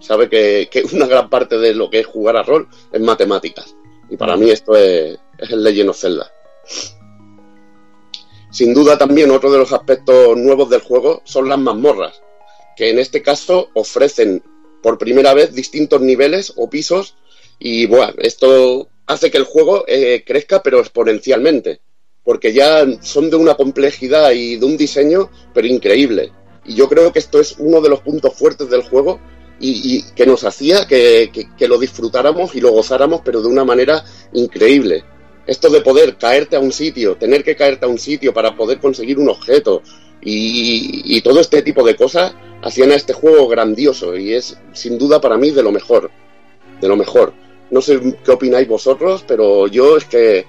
sabe 0.01 0.31
que, 0.31 0.69
que 0.71 0.83
una 0.95 1.07
gran 1.07 1.29
parte 1.29 1.59
de 1.59 1.75
lo 1.75 1.91
que 1.91 2.01
es 2.01 2.07
jugar 2.07 2.39
a 2.39 2.43
rol 2.43 2.69
es 2.91 3.01
matemáticas. 3.03 3.77
Y 4.09 4.17
para 4.17 4.35
mí 4.39 4.51
esto 4.51 4.75
es, 4.75 5.19
es 5.37 5.51
el 5.51 5.63
Legend 5.63 5.91
of 5.91 6.01
Zelda. 6.01 6.33
Sin 8.51 8.73
duda 8.73 8.97
también 8.97 9.31
otro 9.31 9.53
de 9.53 9.59
los 9.59 9.75
aspectos 9.75 10.39
nuevos 10.39 10.71
del 10.71 10.81
juego 10.81 11.21
son 11.25 11.51
las 11.51 11.59
mazmorras, 11.59 12.23
que 12.77 12.89
en 12.89 12.99
este 12.99 13.21
caso 13.21 13.69
ofrecen 13.75 14.43
por 14.83 14.97
primera 14.97 15.35
vez 15.35 15.53
distintos 15.53 16.01
niveles 16.01 16.55
o 16.57 16.71
pisos 16.71 17.15
y 17.59 17.85
bueno, 17.85 18.15
esto 18.17 18.89
hace 19.07 19.31
que 19.31 19.39
el 19.39 19.45
juego 19.45 19.85
eh, 19.87 20.25
crezca 20.27 20.63
pero 20.63 20.81
exponencialmente, 20.81 21.81
porque 22.27 22.53
ya 22.53 22.85
son 23.01 23.31
de 23.31 23.36
una 23.36 23.55
complejidad 23.55 24.32
y 24.32 24.57
de 24.57 24.66
un 24.66 24.77
diseño 24.77 25.31
pero 25.55 25.66
increíble. 25.69 26.32
Y 26.66 26.74
yo 26.74 26.89
creo 26.89 27.12
que 27.12 27.20
esto 27.20 27.40
es 27.40 27.55
uno 27.59 27.81
de 27.81 27.89
los 27.89 28.01
puntos 28.01 28.35
fuertes 28.35 28.69
del 28.69 28.82
juego 28.82 29.19
y, 29.61 30.03
que 30.15 30.27
nos 30.27 30.44
hacía 30.44 30.86
que, 30.86 31.31
que- 31.32 31.48
que 31.57 31.69
lo 31.69 31.78
disfrutáramos 31.78 32.55
y 32.55 32.61
lo 32.61 32.73
gozáramos 32.73 33.23
pero 33.24 33.40
de 33.40 33.48
una 33.48 33.65
manera 33.65 34.05
increíble. 34.35 35.05
Esto 35.47 35.70
de 35.70 35.81
poder 35.81 36.16
caerte 36.16 36.57
a 36.57 36.61
un 36.61 36.73
sitio, 36.73 37.16
tener 37.16 37.44
que 37.44 37.55
caerte 37.57 37.86
a 37.86 37.89
un 37.89 37.98
sitio 37.98 38.35
para 38.35 38.57
poder 38.57 38.81
conseguir 38.81 39.19
un 39.19 39.28
objeto 39.31 39.81
y, 40.20 41.16
y 41.16 41.20
todo 41.20 41.40
este 41.40 41.62
tipo 41.62 41.85
de 41.85 41.94
cosas 41.97 42.35
hacían 42.62 42.90
a 42.90 42.97
este 42.97 43.12
juego 43.12 43.47
grandioso 43.47 44.16
y 44.16 44.32
es 44.35 44.59
sin 44.73 44.98
duda 44.98 45.20
para 45.20 45.36
mí 45.36 45.53
de 45.53 45.62
lo 45.62 45.70
mejor, 45.70 46.11
de 46.81 46.89
lo 46.89 46.97
mejor. 46.97 47.32
No 47.70 47.81
sé 47.81 48.01
qué 48.24 48.31
opináis 48.32 48.66
vosotros, 48.69 49.24
pero 49.27 49.66
yo 49.69 49.97
es 49.97 50.05
que 50.05 50.47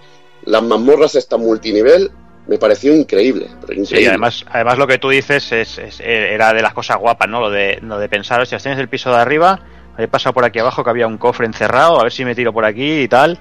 las 0.47 0.63
mazmorras 0.63 1.15
esta 1.15 1.37
multinivel 1.37 2.09
me 2.47 2.57
pareció 2.57 2.95
increíble, 2.95 3.47
increíble. 3.61 3.85
Sí, 3.85 4.05
además, 4.07 4.45
además 4.49 4.77
lo 4.77 4.87
que 4.87 4.97
tú 4.97 5.09
dices 5.09 5.51
es, 5.51 5.77
es- 5.77 5.99
era 5.99 6.53
de 6.53 6.61
las 6.61 6.73
cosas 6.73 6.97
guapas, 6.97 7.27
¿no? 7.29 7.39
Lo 7.41 7.49
de, 7.49 7.79
lo 7.81 7.99
de 7.99 8.07
pensar, 8.09 8.45
si 8.47 8.55
tienes 8.57 8.79
el 8.79 8.87
piso 8.87 9.09
de 9.11 9.17
arriba, 9.17 9.59
he 9.97 10.07
pasado 10.07 10.33
por 10.33 10.45
aquí 10.45 10.59
abajo 10.59 10.83
que 10.83 10.89
había 10.89 11.07
un 11.07 11.17
cofre 11.17 11.45
encerrado, 11.45 11.99
a 11.99 12.03
ver 12.03 12.11
si 12.11 12.23
me 12.23 12.35
tiro 12.35 12.53
por 12.53 12.63
aquí 12.65 13.01
y 13.01 13.07
tal. 13.07 13.39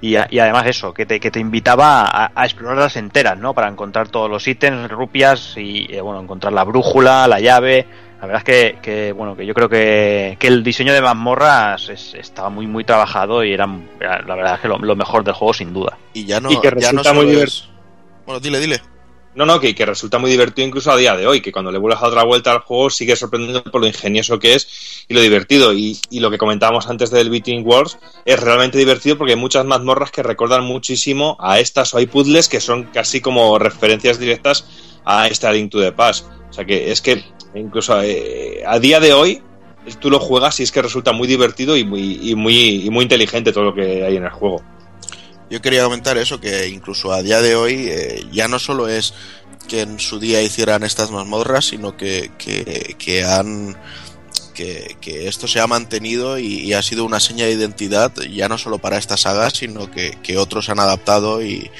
Y, 0.00 0.16
a- 0.16 0.26
y 0.30 0.38
además 0.38 0.66
eso, 0.66 0.92
que 0.94 1.04
te, 1.06 1.20
que 1.20 1.30
te 1.30 1.40
invitaba 1.40 2.02
a, 2.02 2.30
a 2.34 2.44
explorarlas 2.44 2.96
enteras, 2.96 3.38
¿no? 3.38 3.54
Para 3.54 3.68
encontrar 3.68 4.08
todos 4.08 4.30
los 4.30 4.46
ítems, 4.46 4.90
rupias 4.90 5.54
y, 5.56 5.86
eh, 5.90 6.00
bueno, 6.00 6.20
encontrar 6.20 6.52
la 6.52 6.64
brújula, 6.64 7.26
la 7.28 7.40
llave. 7.40 7.86
La 8.20 8.26
verdad 8.26 8.38
es 8.38 8.44
que, 8.44 8.78
que, 8.80 9.12
bueno, 9.12 9.36
que 9.36 9.44
yo 9.44 9.52
creo 9.52 9.68
que, 9.68 10.36
que 10.40 10.46
el 10.48 10.62
diseño 10.64 10.92
de 10.94 11.02
mazmorras 11.02 11.88
es- 11.90 12.14
estaba 12.14 12.48
muy, 12.48 12.66
muy 12.66 12.82
trabajado 12.84 13.44
y 13.44 13.52
era, 13.52 13.68
era 14.00 14.22
la 14.22 14.34
verdad 14.34 14.54
es 14.54 14.60
que 14.60 14.68
lo, 14.68 14.78
lo 14.78 14.96
mejor 14.96 15.22
del 15.22 15.34
juego 15.34 15.52
sin 15.52 15.72
duda. 15.74 15.98
Y 16.14 16.24
ya 16.24 16.40
no, 16.40 16.50
Y 16.50 16.58
que 16.60 16.68
ya 16.80 16.92
no 16.92 17.02
resulta 17.02 17.12
muy 17.12 17.26
solo 17.26 17.38
divert- 17.38 17.46
es- 17.48 17.68
Bueno, 18.24 18.40
dile, 18.40 18.58
dile. 18.58 18.80
No, 19.34 19.44
no, 19.44 19.60
que, 19.60 19.74
que 19.74 19.84
resulta 19.84 20.18
muy 20.18 20.30
divertido 20.30 20.66
incluso 20.66 20.90
a 20.90 20.96
día 20.96 21.14
de 21.14 21.26
hoy, 21.26 21.42
que 21.42 21.52
cuando 21.52 21.70
le 21.70 21.76
vuelves 21.76 22.02
a 22.02 22.06
otra 22.06 22.22
vuelta 22.24 22.52
al 22.52 22.60
juego 22.60 22.88
sigue 22.88 23.14
sorprendiendo 23.16 23.62
por 23.64 23.82
lo 23.82 23.86
ingenioso 23.86 24.38
que 24.38 24.54
es 24.54 25.04
y 25.08 25.12
lo 25.12 25.20
divertido. 25.20 25.74
Y, 25.74 25.98
y 26.08 26.20
lo 26.20 26.30
que 26.30 26.38
comentábamos 26.38 26.88
antes 26.88 27.10
del 27.10 27.28
Beating 27.28 27.62
Wars 27.66 27.98
es 28.24 28.40
realmente 28.40 28.78
divertido 28.78 29.18
porque 29.18 29.34
hay 29.34 29.38
muchas 29.38 29.66
mazmorras 29.66 30.10
que 30.10 30.22
recuerdan 30.22 30.64
muchísimo 30.64 31.36
a 31.38 31.60
estas 31.60 31.92
o 31.92 31.98
hay 31.98 32.06
puzzles 32.06 32.48
que 32.48 32.60
son 32.62 32.84
casi 32.84 33.20
como 33.20 33.58
referencias 33.58 34.18
directas 34.18 34.64
a 35.04 35.28
esta 35.28 35.52
Link 35.52 35.70
to 35.70 35.82
the 35.82 35.92
Past. 35.92 36.26
O 36.48 36.52
sea 36.54 36.64
que 36.64 36.90
es 36.90 37.02
que 37.02 37.22
incluso 37.58 38.00
eh, 38.02 38.62
a 38.66 38.78
día 38.78 39.00
de 39.00 39.12
hoy 39.12 39.42
tú 40.00 40.10
lo 40.10 40.18
juegas 40.18 40.60
y 40.60 40.64
es 40.64 40.72
que 40.72 40.82
resulta 40.82 41.12
muy 41.12 41.28
divertido 41.28 41.76
y 41.76 41.84
muy, 41.84 42.34
muy, 42.34 43.02
inteligente 43.02 43.52
todo 43.52 43.64
lo 43.64 43.74
que 43.74 44.04
hay 44.04 44.16
en 44.16 44.24
el 44.24 44.30
juego. 44.30 44.62
Yo 45.48 45.62
quería 45.62 45.84
comentar 45.84 46.18
eso, 46.18 46.40
que 46.40 46.68
incluso 46.68 47.12
a 47.12 47.22
día 47.22 47.40
de 47.40 47.54
hoy 47.54 47.86
eh, 47.88 48.24
ya 48.32 48.48
no 48.48 48.58
solo 48.58 48.88
es 48.88 49.14
que 49.68 49.82
en 49.82 50.00
su 50.00 50.18
día 50.18 50.42
hicieran 50.42 50.82
estas 50.82 51.10
mazmorras, 51.10 51.66
sino 51.66 51.96
que, 51.96 52.30
que, 52.38 53.24
han 53.24 53.76
que, 54.54 54.96
que 55.00 55.28
esto 55.28 55.46
se 55.46 55.60
ha 55.60 55.66
mantenido 55.66 56.38
y, 56.38 56.72
ha 56.72 56.82
sido 56.82 57.04
una 57.04 57.20
seña 57.20 57.44
de 57.44 57.52
identidad 57.52 58.12
ya 58.32 58.48
no 58.48 58.58
solo 58.58 58.78
para 58.78 58.98
esta 58.98 59.16
saga, 59.16 59.50
sino 59.50 59.90
que, 59.90 60.38
otros 60.38 60.68
han 60.68 60.80
adaptado 60.80 61.44
y, 61.44 61.70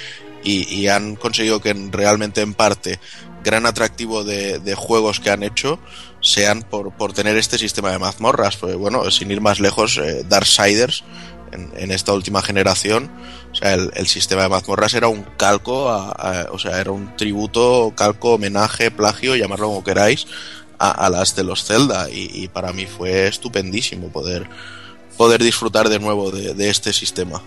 y, 0.44 0.86
han 0.86 1.16
conseguido 1.16 1.60
que 1.60 1.70
en- 1.70 1.90
realmente 1.90 2.40
en 2.40 2.54
parte 2.54 3.00
gran 3.46 3.64
atractivo 3.64 4.24
de, 4.24 4.74
juegos 4.74 5.20
que 5.20 5.30
han 5.30 5.44
hecho 5.44 5.78
sean 6.20 6.62
por, 6.62 7.12
tener 7.14 7.36
este 7.36 7.56
sistema 7.56 7.92
de 7.92 7.98
mazmorras. 7.98 8.56
Pues 8.56 8.74
bueno, 8.74 9.08
sin 9.12 9.30
ir 9.30 9.40
más 9.40 9.60
lejos, 9.60 9.98
eh, 9.98 10.24
Darksiders 10.28 11.04
en, 11.52 11.90
esta 11.92 12.12
última 12.12 12.42
generación, 12.42 13.08
o 13.52 13.54
sea, 13.54 13.74
el, 13.74 14.06
sistema 14.08 14.42
de 14.42 14.48
mazmorras 14.48 14.92
era 14.94 15.08
un 15.08 15.22
calco, 15.38 15.88
a- 15.88 16.48
o 16.50 16.58
sea, 16.58 16.80
era 16.80 16.90
un 16.90 17.16
tributo, 17.16 17.92
calco, 17.96 18.34
homenaje, 18.34 18.90
plagio, 18.90 19.36
llamarlo 19.36 19.68
como 19.68 19.84
queráis, 19.84 20.26
a, 20.78 21.08
las 21.08 21.34
de 21.36 21.44
los 21.44 21.64
Zelda 21.64 22.10
y, 22.10 22.48
para 22.48 22.72
mí 22.74 22.84
fue 22.84 23.28
estupendísimo 23.28 24.08
poder 24.08 24.46
poder 25.16 25.42
disfrutar 25.42 25.88
de 25.88 25.98
nuevo 25.98 26.30
de, 26.30 26.52
de 26.52 26.68
este 26.68 26.92
sistema. 26.92 27.40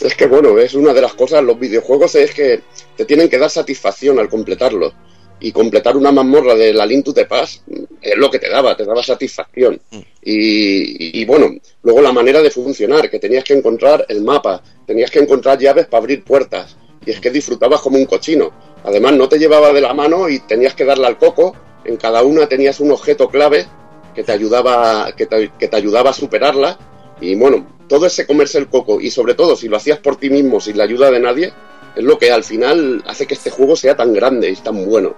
Es 0.00 0.14
que 0.14 0.26
bueno, 0.26 0.56
es 0.58 0.74
una 0.74 0.92
de 0.92 1.00
las 1.00 1.14
cosas, 1.14 1.42
los 1.42 1.58
videojuegos 1.58 2.14
es 2.14 2.32
que 2.32 2.62
te 2.96 3.04
tienen 3.04 3.28
que 3.28 3.38
dar 3.38 3.50
satisfacción 3.50 4.20
al 4.20 4.28
completarlos. 4.28 4.92
Y 5.40 5.52
completar 5.52 5.96
una 5.96 6.12
mazmorra 6.12 6.54
de 6.54 6.72
la 6.72 6.86
Link 6.86 7.04
to 7.04 7.14
the 7.14 7.26
Past 7.26 7.62
es 8.00 8.16
lo 8.16 8.30
que 8.30 8.38
te 8.38 8.48
daba, 8.48 8.76
te 8.76 8.84
daba 8.84 9.02
satisfacción. 9.02 9.80
Y, 10.22 11.20
y, 11.20 11.24
bueno, 11.24 11.50
luego 11.82 12.00
la 12.00 12.12
manera 12.12 12.40
de 12.40 12.50
funcionar, 12.50 13.10
que 13.10 13.18
tenías 13.18 13.44
que 13.44 13.54
encontrar 13.54 14.06
el 14.08 14.22
mapa, 14.22 14.62
tenías 14.86 15.10
que 15.10 15.18
encontrar 15.18 15.58
llaves 15.58 15.86
para 15.86 16.02
abrir 16.02 16.24
puertas, 16.24 16.76
y 17.04 17.10
es 17.10 17.20
que 17.20 17.30
disfrutabas 17.30 17.80
como 17.80 17.98
un 17.98 18.06
cochino. 18.06 18.52
Además, 18.84 19.14
no 19.14 19.28
te 19.28 19.38
llevaba 19.38 19.72
de 19.72 19.80
la 19.80 19.94
mano 19.94 20.28
y 20.28 20.40
tenías 20.40 20.74
que 20.74 20.84
darle 20.84 21.06
al 21.06 21.18
coco, 21.18 21.54
en 21.84 21.96
cada 21.96 22.22
una 22.22 22.46
tenías 22.46 22.80
un 22.80 22.90
objeto 22.90 23.28
clave 23.28 23.66
que 24.14 24.22
te 24.22 24.32
ayudaba, 24.32 25.12
que 25.16 25.26
te, 25.26 25.52
que 25.58 25.68
te 25.68 25.76
ayudaba 25.76 26.10
a 26.10 26.14
superarla, 26.14 26.78
y 27.20 27.34
bueno, 27.34 27.66
todo 27.88 28.06
ese 28.06 28.26
comerse 28.26 28.58
el 28.58 28.68
coco, 28.68 29.00
y 29.00 29.10
sobre 29.10 29.34
todo 29.34 29.56
si 29.56 29.68
lo 29.68 29.76
hacías 29.76 29.98
por 29.98 30.16
ti 30.16 30.30
mismo 30.30 30.60
sin 30.60 30.78
la 30.78 30.84
ayuda 30.84 31.10
de 31.10 31.20
nadie, 31.20 31.52
es 31.94 32.04
lo 32.04 32.18
que 32.18 32.32
al 32.32 32.44
final 32.44 33.02
hace 33.06 33.26
que 33.26 33.34
este 33.34 33.50
juego 33.50 33.76
sea 33.76 33.96
tan 33.96 34.12
grande 34.12 34.50
y 34.50 34.56
tan 34.56 34.84
bueno. 34.84 35.14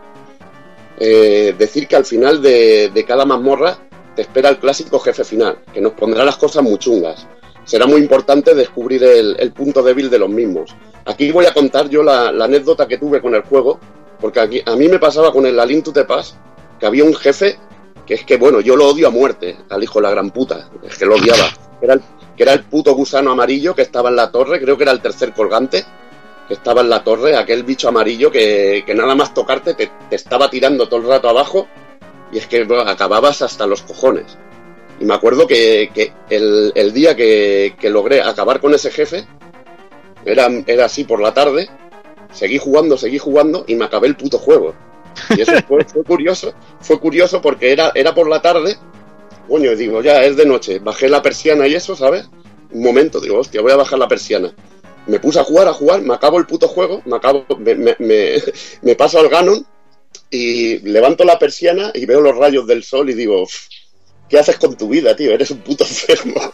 Eh, 0.98 1.54
decir 1.58 1.86
que 1.86 1.96
al 1.96 2.04
final 2.04 2.40
de, 2.40 2.90
de, 2.92 3.04
cada 3.04 3.26
mazmorra 3.26 3.78
te 4.14 4.22
espera 4.22 4.48
el 4.48 4.58
clásico 4.58 4.98
jefe 4.98 5.24
final, 5.24 5.58
que 5.72 5.80
nos 5.80 5.92
pondrá 5.92 6.24
las 6.24 6.36
cosas 6.36 6.62
muy 6.62 6.78
chungas. 6.78 7.26
Será 7.64 7.86
muy 7.86 8.00
importante 8.00 8.54
descubrir 8.54 9.02
el, 9.02 9.52
punto 9.52 9.82
débil 9.82 10.08
de 10.08 10.20
los 10.20 10.30
mismos. 10.30 10.74
Aquí 11.04 11.32
voy 11.32 11.46
a 11.46 11.52
contar 11.52 11.88
yo 11.88 12.02
la, 12.02 12.28
anécdota 12.28 12.86
que 12.86 12.96
tuve 12.96 13.20
con 13.20 13.34
el 13.34 13.42
juego, 13.42 13.80
porque 14.20 14.40
aquí, 14.40 14.62
a 14.64 14.76
mí 14.76 14.88
me 14.88 14.98
pasaba 14.98 15.32
con 15.32 15.46
el 15.46 15.58
Alin 15.58 15.82
to 15.82 15.92
the 15.92 16.04
Pass, 16.04 16.36
que 16.78 16.86
había 16.86 17.04
un 17.04 17.14
jefe 17.14 17.58
que 18.06 18.14
es 18.14 18.24
que, 18.24 18.36
bueno, 18.36 18.60
yo 18.60 18.76
lo 18.76 18.86
odio 18.86 19.08
a 19.08 19.10
muerte, 19.10 19.56
al 19.68 19.82
hijo 19.82 19.98
de 19.98 20.04
la 20.04 20.10
gran 20.10 20.30
puta, 20.30 20.70
es 20.84 20.96
que 20.96 21.06
lo 21.06 21.16
odiaba. 21.16 21.48
Era 21.82 21.98
que 22.36 22.42
era 22.42 22.52
el 22.52 22.64
puto 22.64 22.94
gusano 22.94 23.32
amarillo 23.32 23.74
que 23.74 23.82
estaba 23.82 24.10
en 24.10 24.16
la 24.16 24.30
torre, 24.30 24.60
creo 24.60 24.76
que 24.76 24.84
era 24.84 24.92
el 24.92 25.00
tercer 25.00 25.32
colgante, 25.32 25.84
que 26.46 26.54
estaba 26.54 26.80
en 26.80 26.90
la 26.90 27.02
torre, 27.02 27.36
aquel 27.36 27.64
bicho 27.64 27.88
amarillo 27.88 28.30
que, 28.30 28.84
que 28.86 28.94
nada 28.94 29.14
más 29.14 29.34
tocarte 29.34 29.74
te, 29.74 29.90
estaba 30.10 30.48
tirando 30.48 30.88
todo 30.88 31.00
el 31.00 31.08
rato 31.08 31.28
abajo 31.28 31.66
y 32.32 32.38
es 32.38 32.46
que 32.46 32.66
acababas 32.86 33.42
hasta 33.42 33.66
los 33.66 33.82
cojones. 33.82 34.38
Y 35.00 35.04
me 35.04 35.14
acuerdo 35.14 35.46
que, 35.46 35.90
que 35.92 36.12
el, 36.30 36.72
el, 36.74 36.92
día 36.92 37.14
que, 37.14 37.74
que, 37.78 37.90
logré 37.90 38.22
acabar 38.22 38.60
con 38.60 38.72
ese 38.74 38.90
jefe, 38.90 39.26
era, 40.24 40.48
era 40.66 40.86
así 40.86 41.04
por 41.04 41.20
la 41.20 41.34
tarde, 41.34 41.68
seguí 42.32 42.58
jugando, 42.58 42.96
seguí 42.96 43.18
jugando 43.18 43.64
y 43.66 43.74
me 43.74 43.84
acabé 43.84 44.08
el 44.08 44.16
puto 44.16 44.38
juego. 44.38 44.74
Y 45.36 45.42
eso 45.42 45.52
fue, 45.68 45.84
fue 45.84 46.04
curioso, 46.04 46.54
fue 46.80 46.98
curioso 46.98 47.42
porque 47.42 47.72
era, 47.72 47.92
era 47.94 48.14
por 48.14 48.28
la 48.28 48.40
tarde, 48.40 48.76
coño, 49.48 49.76
digo, 49.76 50.02
ya 50.02 50.22
es 50.24 50.36
de 50.36 50.46
noche, 50.46 50.78
bajé 50.78 51.08
la 51.08 51.22
persiana 51.22 51.66
y 51.66 51.74
eso, 51.74 51.94
¿sabes? 51.94 52.28
Un 52.72 52.82
momento, 52.82 53.20
digo, 53.20 53.38
hostia, 53.38 53.60
voy 53.60 53.72
a 53.72 53.76
bajar 53.76 53.98
la 53.98 54.08
persiana 54.08 54.54
me 55.06 55.20
puse 55.20 55.40
a 55.40 55.44
jugar, 55.44 55.68
a 55.68 55.72
jugar, 55.72 56.02
me 56.02 56.14
acabo 56.14 56.38
el 56.38 56.46
puto 56.46 56.68
juego, 56.68 57.02
me 57.04 57.16
acabo, 57.16 57.44
me, 57.58 57.96
me, 58.82 58.96
paso 58.96 59.18
al 59.18 59.28
Ganon 59.28 59.66
y 60.30 60.78
levanto 60.78 61.24
la 61.24 61.38
persiana 61.38 61.90
y 61.94 62.06
veo 62.06 62.20
los 62.20 62.36
rayos 62.36 62.66
del 62.66 62.82
sol 62.82 63.10
y 63.10 63.14
digo, 63.14 63.46
¿qué 64.28 64.38
haces 64.38 64.56
con 64.56 64.76
tu 64.76 64.88
vida, 64.88 65.14
tío? 65.14 65.32
Eres 65.32 65.50
un 65.50 65.58
puto 65.58 65.84
enfermo. 65.84 66.40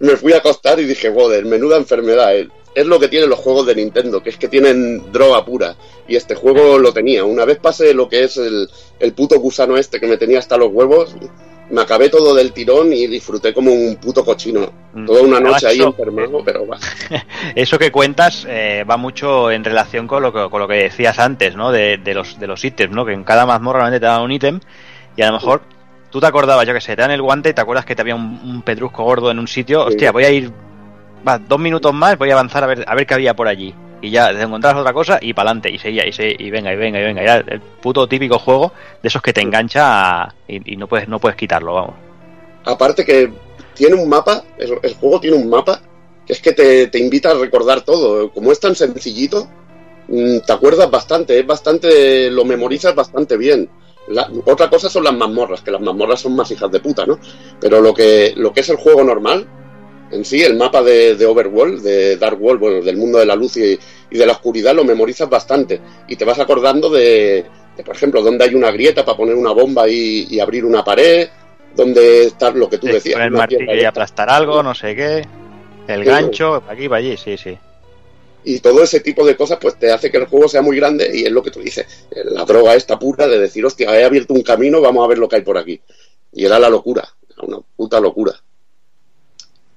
me 0.00 0.16
fui 0.16 0.32
a 0.32 0.38
acostar 0.38 0.80
y 0.80 0.84
dije, 0.84 1.12
joder, 1.12 1.44
menuda 1.44 1.76
enfermedad. 1.76 2.36
Es, 2.36 2.48
es 2.74 2.86
lo 2.86 2.98
que 2.98 3.08
tienen 3.08 3.30
los 3.30 3.38
juegos 3.38 3.66
de 3.66 3.76
Nintendo, 3.76 4.22
que 4.22 4.30
es 4.30 4.36
que 4.36 4.48
tienen 4.48 5.12
droga 5.12 5.44
pura. 5.44 5.76
Y 6.08 6.16
este 6.16 6.34
juego 6.34 6.78
lo 6.78 6.92
tenía. 6.92 7.24
Una 7.24 7.44
vez 7.44 7.58
pasé 7.58 7.94
lo 7.94 8.08
que 8.08 8.24
es 8.24 8.36
el, 8.36 8.68
el 8.98 9.12
puto 9.12 9.38
gusano 9.38 9.76
este 9.76 10.00
que 10.00 10.06
me 10.06 10.16
tenía 10.16 10.38
hasta 10.38 10.56
los 10.56 10.72
huevos, 10.72 11.14
me 11.70 11.80
acabé 11.80 12.08
todo 12.08 12.34
del 12.34 12.52
tirón 12.52 12.92
y 12.92 13.06
disfruté 13.06 13.52
como 13.52 13.72
un 13.72 13.96
puto 13.96 14.24
cochino. 14.24 14.70
Toda 15.06 15.22
una 15.22 15.40
noche 15.40 15.66
ahí 15.66 15.80
enfermo, 15.80 16.42
pero 16.44 16.66
va. 16.66 16.78
Eso 17.54 17.78
que 17.78 17.90
cuentas 17.90 18.46
eh, 18.48 18.84
va 18.88 18.96
mucho 18.96 19.50
en 19.50 19.64
relación 19.64 20.06
con 20.06 20.22
lo 20.22 20.32
que, 20.32 20.48
con 20.50 20.60
lo 20.60 20.68
que 20.68 20.74
decías 20.74 21.18
antes, 21.18 21.56
¿no? 21.56 21.72
De, 21.72 21.98
de, 21.98 22.14
los, 22.14 22.38
de 22.38 22.46
los 22.46 22.64
ítems, 22.64 22.94
¿no? 22.94 23.04
Que 23.04 23.12
en 23.12 23.24
cada 23.24 23.46
mazmorra 23.46 23.80
realmente 23.80 24.00
te 24.00 24.06
dan 24.06 24.22
un 24.22 24.32
ítem 24.32 24.60
y 25.16 25.22
a 25.22 25.26
lo 25.26 25.32
mejor 25.32 25.62
tú 26.10 26.20
te 26.20 26.26
acordabas, 26.26 26.66
yo 26.66 26.74
que 26.74 26.80
sé, 26.80 26.94
te 26.94 27.02
dan 27.02 27.10
el 27.10 27.22
guante 27.22 27.50
y 27.50 27.54
te 27.54 27.60
acuerdas 27.60 27.84
que 27.84 27.96
te 27.96 28.02
había 28.02 28.14
un, 28.14 28.40
un 28.44 28.62
pedrusco 28.62 29.02
gordo 29.02 29.30
en 29.30 29.38
un 29.38 29.48
sitio. 29.48 29.84
Hostia, 29.84 30.12
voy 30.12 30.24
a 30.24 30.30
ir 30.30 30.52
va, 31.26 31.38
dos 31.38 31.58
minutos 31.58 31.92
más, 31.92 32.18
voy 32.18 32.30
a 32.30 32.34
avanzar 32.34 32.64
a 32.64 32.66
ver, 32.66 32.84
a 32.86 32.94
ver 32.94 33.06
qué 33.06 33.14
había 33.14 33.34
por 33.34 33.48
allí. 33.48 33.74
Y 34.04 34.10
ya 34.10 34.30
te 34.34 34.42
encontrabas 34.42 34.82
otra 34.82 34.92
cosa 34.92 35.18
y 35.18 35.32
para 35.32 35.48
adelante, 35.48 35.70
y 35.70 35.78
seguía, 35.78 36.06
y, 36.06 36.12
se, 36.12 36.36
y 36.38 36.50
venga, 36.50 36.70
y 36.70 36.76
venga, 36.76 37.00
y 37.00 37.04
venga. 37.04 37.22
Era 37.22 37.36
el 37.36 37.60
puto 37.60 38.06
típico 38.06 38.38
juego 38.38 38.70
de 39.02 39.08
esos 39.08 39.22
que 39.22 39.32
te 39.32 39.40
engancha 39.40 40.24
a, 40.24 40.34
y, 40.46 40.74
y, 40.74 40.76
no 40.76 40.86
puedes 40.86 41.08
no 41.08 41.18
puedes 41.18 41.38
quitarlo, 41.38 41.72
vamos. 41.72 41.94
Aparte 42.66 43.02
que 43.02 43.32
tiene 43.72 43.94
un 43.94 44.06
mapa, 44.06 44.44
el, 44.58 44.78
el 44.82 44.94
juego 44.96 45.20
tiene 45.20 45.38
un 45.38 45.48
mapa 45.48 45.80
que 46.26 46.34
es 46.34 46.40
que 46.42 46.52
te, 46.52 46.88
te, 46.88 46.98
invita 46.98 47.30
a 47.30 47.34
recordar 47.34 47.80
todo. 47.80 48.30
Como 48.30 48.52
es 48.52 48.60
tan 48.60 48.74
sencillito, 48.74 49.48
mm, 50.08 50.40
te 50.40 50.52
acuerdas 50.52 50.90
bastante, 50.90 51.38
es 51.38 51.46
bastante, 51.46 52.30
lo 52.30 52.44
memorizas 52.44 52.94
bastante 52.94 53.38
bien. 53.38 53.70
La, 54.08 54.30
otra 54.44 54.68
cosa 54.68 54.90
son 54.90 55.04
las 55.04 55.14
mazmorras, 55.14 55.62
que 55.62 55.70
las 55.70 55.80
mazmorras 55.80 56.20
son 56.20 56.36
más 56.36 56.50
hijas 56.50 56.70
de 56.70 56.80
puta, 56.80 57.06
¿no? 57.06 57.18
Pero 57.58 57.80
lo 57.80 57.94
que, 57.94 58.34
lo 58.36 58.52
que 58.52 58.60
es 58.60 58.68
el 58.68 58.76
juego 58.76 59.02
normal, 59.02 59.46
en 60.14 60.24
sí, 60.24 60.42
el 60.42 60.56
mapa 60.56 60.82
de, 60.82 61.16
de, 61.16 61.26
Overworld, 61.26 61.82
de 61.82 62.16
Dark 62.16 62.40
World, 62.40 62.60
bueno, 62.60 62.80
del 62.82 62.96
mundo 62.96 63.18
de 63.18 63.26
la 63.26 63.34
luz 63.34 63.56
y, 63.56 63.78
y, 64.10 64.18
de 64.18 64.26
la 64.26 64.32
oscuridad, 64.32 64.74
lo 64.74 64.84
memorizas 64.84 65.28
bastante. 65.28 65.80
Y 66.08 66.16
te 66.16 66.24
vas 66.24 66.38
acordando 66.38 66.88
de, 66.88 67.44
de 67.76 67.84
por 67.84 67.96
ejemplo, 67.96 68.22
dónde 68.22 68.44
hay 68.44 68.54
una 68.54 68.70
grieta 68.70 69.04
para 69.04 69.16
poner 69.16 69.34
una 69.34 69.52
bomba 69.52 69.88
y, 69.88 70.26
y 70.30 70.40
abrir 70.40 70.64
una 70.64 70.84
pared, 70.84 71.28
dónde 71.74 72.24
está 72.26 72.50
lo 72.50 72.68
que 72.68 72.78
tú 72.78 72.86
decías. 72.86 73.20
el 73.20 73.30
martillo 73.30 73.74
y 73.74 73.84
aplastar 73.84 74.30
algo, 74.30 74.62
no 74.62 74.74
sé 74.74 74.94
qué. 74.94 75.26
El 75.88 76.02
sí, 76.02 76.08
gancho, 76.08 76.60
para 76.60 76.72
aquí, 76.72 76.88
para 76.88 76.98
allí, 77.00 77.16
sí, 77.16 77.36
sí. 77.36 77.58
Y 78.44 78.60
todo 78.60 78.82
ese 78.82 79.00
tipo 79.00 79.24
de 79.26 79.36
cosas, 79.36 79.58
pues 79.60 79.78
te 79.78 79.90
hace 79.90 80.10
que 80.10 80.18
el 80.18 80.26
juego 80.26 80.48
sea 80.48 80.62
muy 80.62 80.76
grande 80.76 81.10
y 81.12 81.24
es 81.24 81.32
lo 81.32 81.42
que 81.42 81.50
tú 81.50 81.60
dices. 81.60 82.06
La 82.10 82.44
droga 82.44 82.74
esta 82.74 82.98
pura 82.98 83.26
de 83.26 83.38
decir, 83.38 83.64
hostia, 83.64 83.98
he 83.98 84.04
abierto 84.04 84.34
un 84.34 84.42
camino, 84.42 84.80
vamos 84.80 85.04
a 85.04 85.08
ver 85.08 85.18
lo 85.18 85.28
que 85.28 85.36
hay 85.36 85.42
por 85.42 85.56
aquí. 85.56 85.80
Y 86.32 86.44
era 86.44 86.58
la 86.58 86.68
locura, 86.68 87.08
una 87.42 87.58
puta 87.76 88.00
locura. 88.00 88.32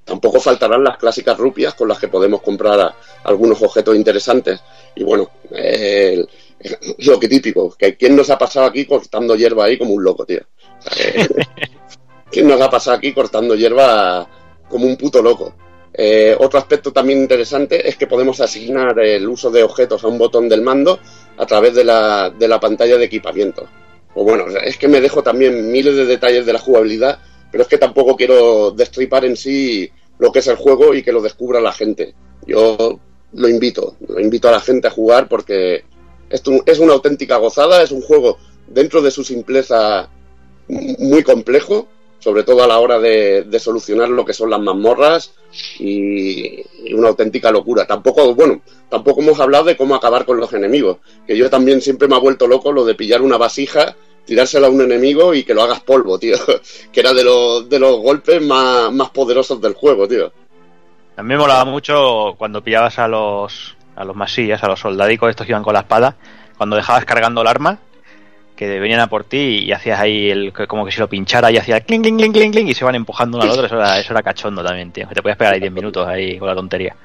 Tampoco 0.08 0.40
faltarán 0.40 0.86
las 0.86 0.98
clásicas 0.98 1.38
rupias 1.38 1.74
con 1.74 1.90
las 1.90 2.00
que 2.00 2.08
podemos 2.08 2.42
comprar 2.42 2.80
a, 2.80 2.96
algunos 3.26 3.62
objetos 3.62 3.94
interesantes. 3.94 4.58
Y 4.96 5.04
bueno, 5.04 5.30
eh, 5.52 6.26
lo 7.00 7.20
que 7.20 7.28
típico, 7.28 7.76
que 7.78 7.98
quién 7.98 8.16
nos 8.16 8.30
ha 8.30 8.38
pasado 8.38 8.68
aquí 8.68 8.86
cortando 8.86 9.36
hierba 9.36 9.66
ahí 9.66 9.78
como 9.78 9.94
un 9.94 10.04
loco, 10.04 10.26
tío. 10.26 10.40
¿Quién 12.32 12.48
nos 12.48 12.62
ha 12.62 12.70
pasado 12.70 12.96
aquí 12.96 13.14
cortando 13.14 13.54
hierba 13.54 14.28
como 14.70 14.86
un 14.86 14.96
puto 14.96 15.22
loco? 15.22 15.54
Eh, 15.94 16.36
otro 16.40 16.60
aspecto 16.60 16.94
también 16.94 17.20
interesante 17.20 17.90
es 17.90 17.98
que 17.98 18.08
podemos 18.08 18.40
asignar 18.40 18.98
el 19.00 19.28
uso 19.28 19.52
de 19.52 19.64
objetos 19.64 20.04
a 20.04 20.08
un 20.08 20.18
botón 20.18 20.48
del 20.48 20.62
mando 20.62 21.00
a 21.38 21.46
través 21.46 21.76
de 21.76 21.84
la, 21.84 22.30
de 22.30 22.48
la 22.48 22.62
pantalla 22.62 22.98
de 22.98 23.06
equipamiento. 23.06 23.68
O 24.14 24.24
bueno, 24.24 24.46
es 24.64 24.78
que 24.78 24.88
me 24.88 25.02
dejo 25.02 25.22
también 25.22 25.70
miles 25.70 25.96
de 25.96 26.06
detalles 26.06 26.46
de 26.46 26.54
la 26.54 26.60
jugabilidad, 26.60 27.20
pero 27.52 27.64
es 27.64 27.68
que 27.68 27.78
tampoco 27.78 28.16
quiero 28.16 28.72
destripar 28.72 29.26
en 29.26 29.36
sí 29.36 29.90
lo 30.20 30.32
que 30.32 30.40
es 30.40 30.48
el 30.48 30.56
juego 30.56 30.94
y 30.94 31.04
que 31.04 31.12
lo 31.12 31.22
descubra 31.22 31.62
la 31.62 31.72
gente. 31.72 32.14
Yo 32.46 33.00
lo 33.34 33.50
invito, 33.50 33.96
lo 34.08 34.20
invito 34.20 34.48
a 34.48 34.52
la 34.52 34.60
gente 34.60 34.88
a 34.88 34.92
jugar 34.92 35.28
porque 35.28 35.84
esto 36.30 36.52
es 36.66 36.80
una 36.80 36.94
auténtica 36.94 37.38
gozada, 37.38 37.82
es 37.82 37.92
un 37.92 38.02
juego 38.02 38.38
dentro 38.68 39.02
de 39.02 39.12
su 39.12 39.24
simpleza 39.24 40.10
muy 40.68 41.24
complejo, 41.24 41.88
sobre 42.20 42.44
todo 42.44 42.64
a 42.64 42.68
la 42.68 42.80
hora 42.80 43.00
de, 43.00 43.46
solucionar 43.60 44.10
lo 44.10 44.26
que 44.26 44.34
son 44.34 44.50
las 44.50 44.60
mazmorras 44.60 45.34
y, 45.80 46.62
y, 46.84 46.94
una 46.94 47.10
auténtica 47.10 47.52
locura. 47.52 47.86
Tampoco, 47.86 48.34
bueno, 48.36 48.62
tampoco 48.90 49.22
hemos 49.22 49.40
hablado 49.40 49.66
de 49.66 49.78
cómo 49.78 49.96
acabar 49.96 50.26
con 50.26 50.38
los 50.38 50.52
enemigos, 50.54 50.98
que 51.26 51.38
yo 51.38 51.50
también 51.50 51.82
siempre 51.82 52.08
me 52.08 52.16
ha 52.16 52.20
vuelto 52.20 52.48
loco 52.48 52.72
lo 52.72 52.86
de 52.86 52.96
pillar 52.96 53.22
una 53.22 53.38
vasija, 53.38 53.96
tirársela 54.28 54.68
a 54.68 54.70
un 54.70 54.82
enemigo 54.82 55.34
y 55.34 55.44
que 55.44 55.56
lo 55.56 55.64
hagas 55.64 55.80
polvo, 55.80 56.20
tío, 56.20 56.36
que 56.92 57.00
era 57.00 57.14
de 57.14 57.24
los, 57.24 57.68
de 57.68 57.80
los 57.80 57.98
golpes 57.98 58.42
más, 58.42 58.92
más 58.92 59.10
poderosos 59.10 59.60
del 59.60 59.74
juego, 59.74 60.08
tío. 60.08 60.32
A 61.16 61.24
mí 61.24 61.30
me 61.30 61.38
molaba 61.38 61.66
mucho 61.66 62.36
cuando 62.38 62.64
pillabas 62.64 63.00
a 63.00 63.08
los, 63.08 63.76
a 63.96 64.06
los 64.06 64.16
masillas, 64.16 64.64
a 64.64 64.68
los 64.68 64.80
soldadicos 64.80 65.32
estos 65.32 65.48
que 65.48 65.54
iban 65.54 65.64
con 65.64 65.74
la 65.74 65.80
espada, 65.80 66.16
cuando 66.58 66.76
dejabas 66.76 67.06
cargando 67.06 67.42
el 67.42 67.48
arma, 67.48 67.80
que 68.56 68.80
venían 68.80 69.00
a 69.00 69.08
por 69.08 69.24
ti 69.24 69.64
y 69.66 69.72
hacías 69.72 70.00
ahí 70.00 70.30
el, 70.30 70.52
como 70.68 70.86
que 70.86 70.92
si 70.92 71.00
lo 71.00 71.08
pinchara 71.08 71.50
y 71.52 71.58
hacía 71.58 71.80
cling, 71.80 72.02
cling, 72.02 72.18
cling, 72.18 72.34
cling, 72.34 72.52
cling 72.52 72.68
y 72.68 72.74
se 72.74 72.84
van 72.84 72.96
empujando 72.96 73.38
uno 73.38 73.46
al 73.46 73.52
otro. 73.52 73.66
Eso 73.66 73.76
era, 73.76 74.00
eso 74.00 74.14
era 74.14 74.22
cachondo 74.22 74.64
también, 74.64 74.92
tío. 74.92 75.08
Que 75.08 75.16
te 75.16 75.22
podías 75.22 75.38
pegar 75.38 75.54
ahí 75.54 75.60
10 75.60 75.72
minutos 75.72 76.06
ahí 76.06 76.38
con 76.38 76.48
la 76.48 76.56
tontería. 76.56 76.96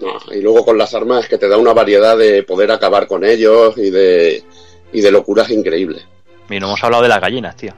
No, 0.00 0.18
y 0.32 0.40
luego 0.40 0.64
con 0.64 0.78
las 0.78 0.94
armas 0.94 1.24
es 1.24 1.30
que 1.30 1.38
te 1.38 1.48
da 1.48 1.56
una 1.56 1.72
variedad 1.72 2.16
de 2.16 2.42
poder 2.42 2.70
acabar 2.70 3.06
con 3.06 3.24
ellos 3.24 3.76
y 3.78 3.90
de, 3.90 4.42
y 4.92 5.00
de 5.00 5.10
locuras 5.10 5.50
increíbles. 5.50 6.06
Y 6.50 6.58
no 6.58 6.66
hemos 6.66 6.82
hablado 6.84 7.02
de 7.02 7.08
las 7.08 7.20
gallinas, 7.20 7.56
tío. 7.56 7.72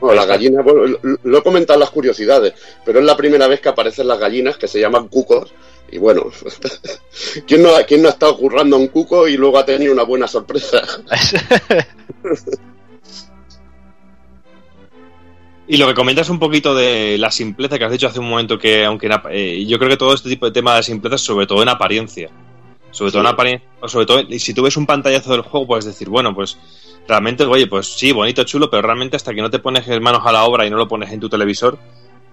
Bueno, 0.00 0.16
las 0.16 0.26
gallinas, 0.26 0.62
bueno, 0.64 0.98
lo 1.22 1.38
he 1.38 1.42
comentado 1.42 1.76
en 1.76 1.80
las 1.80 1.90
curiosidades, 1.90 2.54
pero 2.84 2.98
es 3.00 3.04
la 3.04 3.16
primera 3.16 3.46
vez 3.46 3.60
que 3.60 3.70
aparecen 3.70 4.06
las 4.08 4.18
gallinas 4.18 4.56
que 4.56 4.68
se 4.68 4.78
llaman 4.80 5.08
cucos. 5.08 5.52
Y 5.90 5.98
bueno, 5.98 6.24
¿quién 7.46 7.62
no, 7.62 7.70
¿quién 7.86 8.02
no 8.02 8.08
ha 8.08 8.12
estado 8.12 8.36
currando 8.36 8.76
a 8.76 8.78
un 8.78 8.88
cuco 8.88 9.26
y 9.28 9.36
luego 9.36 9.58
ha 9.58 9.64
tenido 9.64 9.92
una 9.92 10.02
buena 10.02 10.26
sorpresa? 10.28 10.82
Y 15.68 15.78
lo 15.78 15.88
que 15.88 15.94
comentas 15.94 16.28
un 16.30 16.38
poquito 16.38 16.74
de 16.76 17.18
la 17.18 17.30
simpleza 17.32 17.76
que 17.76 17.84
has 17.84 17.90
dicho 17.90 18.06
hace 18.06 18.20
un 18.20 18.28
momento, 18.28 18.56
que 18.58 18.84
aunque 18.84 19.10
eh, 19.30 19.64
yo 19.66 19.78
creo 19.78 19.90
que 19.90 19.96
todo 19.96 20.14
este 20.14 20.28
tipo 20.28 20.46
de 20.46 20.52
temas 20.52 20.76
de 20.76 20.82
simpleza, 20.84 21.18
sobre 21.18 21.46
todo 21.46 21.60
en 21.62 21.68
apariencia. 21.68 22.30
Sobre 22.92 23.10
todo, 23.10 23.20
una 23.20 23.30
apariencia- 23.30 23.66
sobre 23.88 24.06
todo, 24.06 24.20
y 24.20 24.38
si 24.38 24.54
tú 24.54 24.62
ves 24.62 24.76
un 24.76 24.86
pantallazo 24.86 25.32
del 25.32 25.40
juego, 25.40 25.66
puedes 25.66 25.84
decir, 25.84 26.08
bueno, 26.08 26.32
pues 26.34 26.56
realmente, 27.08 27.44
oye, 27.44 27.66
pues 27.66 27.86
sí, 27.86 28.12
bonito, 28.12 28.44
chulo, 28.44 28.70
pero 28.70 28.82
realmente 28.82 29.16
hasta 29.16 29.34
que 29.34 29.42
no 29.42 29.50
te 29.50 29.58
pones 29.58 29.86
manos 30.00 30.22
a 30.24 30.32
la 30.32 30.44
obra 30.44 30.66
y 30.66 30.70
no 30.70 30.76
lo 30.76 30.88
pones 30.88 31.12
en 31.12 31.20
tu 31.20 31.28
televisor. 31.28 31.78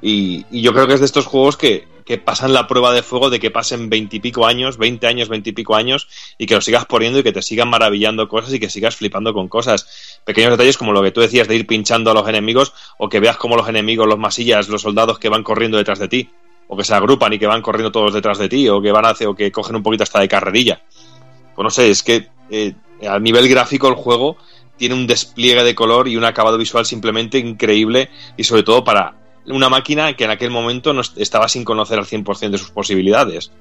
Y, 0.01 0.45
y 0.51 0.61
yo 0.61 0.73
creo 0.73 0.85
que 0.85 0.95
es 0.95 0.99
de 0.99 1.05
estos 1.05 1.25
juegos 1.25 1.55
que, 1.55 1.87
que 2.05 2.17
pasan 2.17 2.51
la 2.51 2.67
prueba 2.67 2.93
de 2.93 3.03
fuego 3.03 3.29
de 3.29 3.39
que 3.39 3.51
pasen 3.51 3.89
veintipico 3.89 4.45
años, 4.45 4.77
veinte 4.77 5.07
años, 5.07 5.29
veintipico 5.29 5.75
años, 5.75 6.09
y 6.37 6.45
que 6.45 6.55
lo 6.55 6.61
sigas 6.61 6.85
poniendo 6.85 7.19
y 7.19 7.23
que 7.23 7.31
te 7.31 7.41
sigan 7.41 7.69
maravillando 7.69 8.27
cosas 8.27 8.53
y 8.53 8.59
que 8.59 8.69
sigas 8.69 8.97
flipando 8.97 9.33
con 9.33 9.47
cosas. 9.47 10.19
Pequeños 10.25 10.51
detalles 10.51 10.77
como 10.77 10.91
lo 10.91 11.01
que 11.01 11.11
tú 11.11 11.21
decías 11.21 11.47
de 11.47 11.55
ir 11.55 11.65
pinchando 11.65 12.11
a 12.11 12.13
los 12.13 12.27
enemigos, 12.27 12.73
o 12.97 13.07
que 13.07 13.21
veas 13.21 13.37
como 13.37 13.55
los 13.55 13.69
enemigos, 13.69 14.05
los 14.05 14.19
masillas, 14.19 14.67
los 14.67 14.81
soldados 14.81 15.19
que 15.19 15.29
van 15.29 15.43
corriendo 15.43 15.77
detrás 15.77 15.99
de 15.99 16.09
ti, 16.09 16.29
o 16.67 16.75
que 16.75 16.83
se 16.83 16.93
agrupan 16.93 17.31
y 17.31 17.39
que 17.39 17.47
van 17.47 17.61
corriendo 17.61 17.91
todos 17.91 18.13
detrás 18.13 18.39
de 18.39 18.49
ti, 18.49 18.67
o 18.67 18.81
que 18.81 18.91
van 18.91 19.05
hacia, 19.05 19.29
o 19.29 19.35
que 19.35 19.53
cogen 19.53 19.77
un 19.77 19.83
poquito 19.83 20.03
hasta 20.03 20.19
de 20.19 20.27
carrerilla. 20.27 20.81
Pues 21.55 21.63
no 21.63 21.69
sé, 21.69 21.89
es 21.89 22.03
que 22.03 22.27
eh, 22.49 22.73
a 23.07 23.19
nivel 23.19 23.47
gráfico 23.47 23.87
el 23.87 23.95
juego 23.95 24.35
tiene 24.83 24.95
un 24.95 25.07
despliegue 25.07 25.63
de 25.63 25.75
color 25.75 26.09
y 26.09 26.17
un 26.17 26.25
acabado 26.25 26.57
visual 26.57 26.85
simplemente 26.85 27.37
increíble 27.37 28.09
y 28.35 28.43
sobre 28.43 28.63
todo 28.63 28.83
para 28.83 29.15
una 29.45 29.69
máquina 29.69 30.13
que 30.17 30.25
en 30.25 30.29
aquel 30.29 30.51
momento 30.51 30.91
no 30.91 30.99
est- 30.99 31.17
estaba 31.17 31.47
sin 31.47 31.63
conocer 31.63 31.97
al 31.99 32.05
100% 32.05 32.51
de 32.51 32.57
sus 32.57 32.71
posibilidades. 32.71 33.53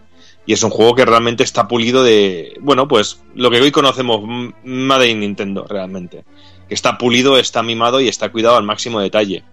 Y 0.47 0.53
es 0.53 0.65
un 0.65 0.71
juego 0.71 0.97
que 0.97 1.05
realmente 1.05 1.45
está 1.45 1.69
pulido 1.69 2.03
de, 2.03 2.57
bueno, 2.61 2.89
pues 2.89 3.21
lo 3.37 3.53
que 3.53 3.61
hoy 3.61 3.71
conocemos, 3.71 4.21
Made 4.65 5.09
in 5.11 5.21
Nintendo, 5.21 5.65
realmente. 5.69 6.25
Que 6.69 6.75
está 6.75 6.99
pulido, 6.99 7.39
está 7.39 7.63
mimado 7.63 8.01
y 8.01 8.09
está 8.09 8.33
cuidado 8.33 8.57
al 8.57 8.65
máximo 8.65 8.99
detalle. 9.01 9.45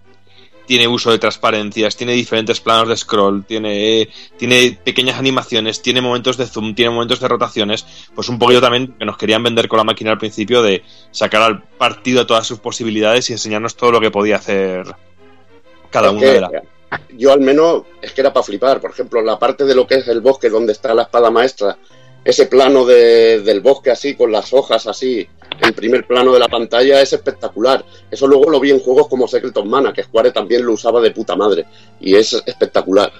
Tiene 0.70 0.86
uso 0.86 1.10
de 1.10 1.18
transparencias, 1.18 1.96
tiene 1.96 2.12
diferentes 2.12 2.60
planos 2.60 2.88
de 2.88 2.96
scroll, 2.96 3.44
tiene, 3.44 4.08
tiene 4.36 4.78
pequeñas 4.84 5.18
animaciones, 5.18 5.82
tiene 5.82 6.00
momentos 6.00 6.36
de 6.36 6.46
zoom, 6.46 6.76
tiene 6.76 6.92
momentos 6.92 7.18
de 7.18 7.26
rotaciones. 7.26 7.84
Pues 8.14 8.28
un 8.28 8.38
poquito 8.38 8.60
también 8.60 8.94
que 8.96 9.04
nos 9.04 9.16
querían 9.18 9.42
vender 9.42 9.66
con 9.66 9.78
la 9.78 9.82
máquina 9.82 10.12
al 10.12 10.18
principio 10.18 10.62
de 10.62 10.84
sacar 11.10 11.42
al 11.42 11.64
partido 11.64 12.24
todas 12.24 12.46
sus 12.46 12.60
posibilidades 12.60 13.28
y 13.28 13.32
enseñarnos 13.32 13.74
todo 13.74 13.90
lo 13.90 14.00
que 14.00 14.12
podía 14.12 14.36
hacer 14.36 14.84
cada 15.90 16.10
Es 16.10 16.14
una 16.14 16.26
de 16.28 16.40
las. 16.40 16.50
Yo 17.18 17.32
al 17.32 17.40
menos 17.40 17.82
es 18.00 18.12
que 18.12 18.20
era 18.20 18.32
para 18.32 18.44
flipar. 18.44 18.80
Por 18.80 18.92
ejemplo, 18.92 19.20
la 19.22 19.40
parte 19.40 19.64
de 19.64 19.74
lo 19.74 19.88
que 19.88 19.96
es 19.96 20.06
el 20.06 20.20
bosque 20.20 20.50
donde 20.50 20.70
está 20.72 20.94
la 20.94 21.02
espada 21.02 21.32
maestra, 21.32 21.78
ese 22.24 22.46
plano 22.46 22.84
de- 22.84 23.40
del 23.40 23.60
bosque 23.60 23.90
así, 23.90 24.14
con 24.14 24.30
las 24.30 24.52
hojas 24.52 24.86
así, 24.86 25.26
el 25.62 25.74
primer 25.74 26.06
plano 26.06 26.32
de 26.32 26.38
la 26.38 26.48
pantalla 26.48 27.00
es 27.00 27.12
espectacular. 27.12 27.84
Eso 28.10 28.26
luego 28.26 28.50
lo 28.50 28.60
vi 28.60 28.70
en 28.70 28.80
juegos 28.80 29.08
como 29.08 29.28
Secret 29.28 29.56
of 29.56 29.66
Mana, 29.66 29.92
que 29.92 30.02
Square 30.02 30.32
también 30.32 30.64
lo 30.64 30.72
usaba 30.72 31.00
de 31.00 31.10
puta 31.10 31.36
madre. 31.36 31.66
Y 32.00 32.14
es 32.14 32.32
espectacular. 32.46 33.12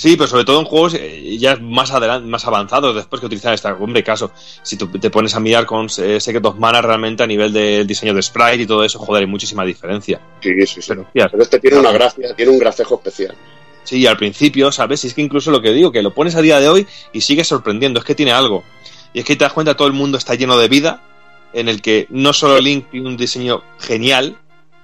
Sí, 0.00 0.16
pero 0.16 0.28
sobre 0.28 0.44
todo 0.44 0.60
en 0.60 0.64
juegos 0.64 0.94
eh, 0.94 1.36
ya 1.38 1.56
más 1.56 1.92
más 2.22 2.46
avanzados 2.46 2.94
después 2.94 3.20
que 3.20 3.26
utilizan 3.26 3.52
esta 3.52 3.74
hombre 3.74 4.02
caso. 4.02 4.32
Si 4.62 4.78
tú 4.78 4.88
te 4.88 5.10
pones 5.10 5.34
a 5.34 5.40
mirar 5.40 5.66
con 5.66 5.88
eh, 5.98 6.18
Secret 6.18 6.42
of 6.46 6.56
Mana 6.56 6.80
realmente 6.80 7.22
a 7.22 7.26
nivel 7.26 7.52
del 7.52 7.86
diseño 7.86 8.14
de 8.14 8.22
sprite 8.22 8.62
y 8.62 8.66
todo 8.66 8.82
eso, 8.82 8.98
joder, 8.98 9.24
hay 9.24 9.26
muchísima 9.26 9.62
diferencia. 9.62 10.18
Sí, 10.40 10.54
sí, 10.66 10.80
sí. 10.80 10.88
Pero, 10.88 11.06
Pero 11.12 11.42
este 11.42 11.60
tiene 11.60 11.78
una 11.78 11.92
gracia, 11.92 12.34
tiene 12.34 12.50
un 12.50 12.58
gracejo 12.58 12.94
especial. 12.94 13.36
Sí, 13.84 14.06
al 14.06 14.16
principio, 14.16 14.72
¿sabes? 14.72 15.04
Y 15.04 15.08
es 15.08 15.14
que 15.14 15.20
incluso 15.20 15.50
lo 15.50 15.60
que 15.60 15.72
digo, 15.72 15.92
que 15.92 16.00
lo 16.00 16.14
pones 16.14 16.34
a 16.34 16.40
día 16.40 16.60
de 16.60 16.68
hoy 16.68 16.86
y 17.12 17.20
sigue 17.20 17.44
sorprendiendo, 17.44 18.00
es 18.00 18.06
que 18.06 18.14
tiene 18.14 18.32
algo. 18.32 18.62
Y 19.12 19.20
es 19.20 19.24
que 19.24 19.36
te 19.36 19.44
das 19.44 19.52
cuenta, 19.52 19.76
todo 19.76 19.88
el 19.88 19.94
mundo 19.94 20.18
está 20.18 20.34
lleno 20.34 20.56
de 20.58 20.68
vida, 20.68 21.02
en 21.52 21.68
el 21.68 21.82
que 21.82 22.06
no 22.10 22.32
solo 22.32 22.60
Link 22.60 22.90
tiene 22.90 23.08
un 23.08 23.16
diseño 23.16 23.62
genial, 23.78 24.36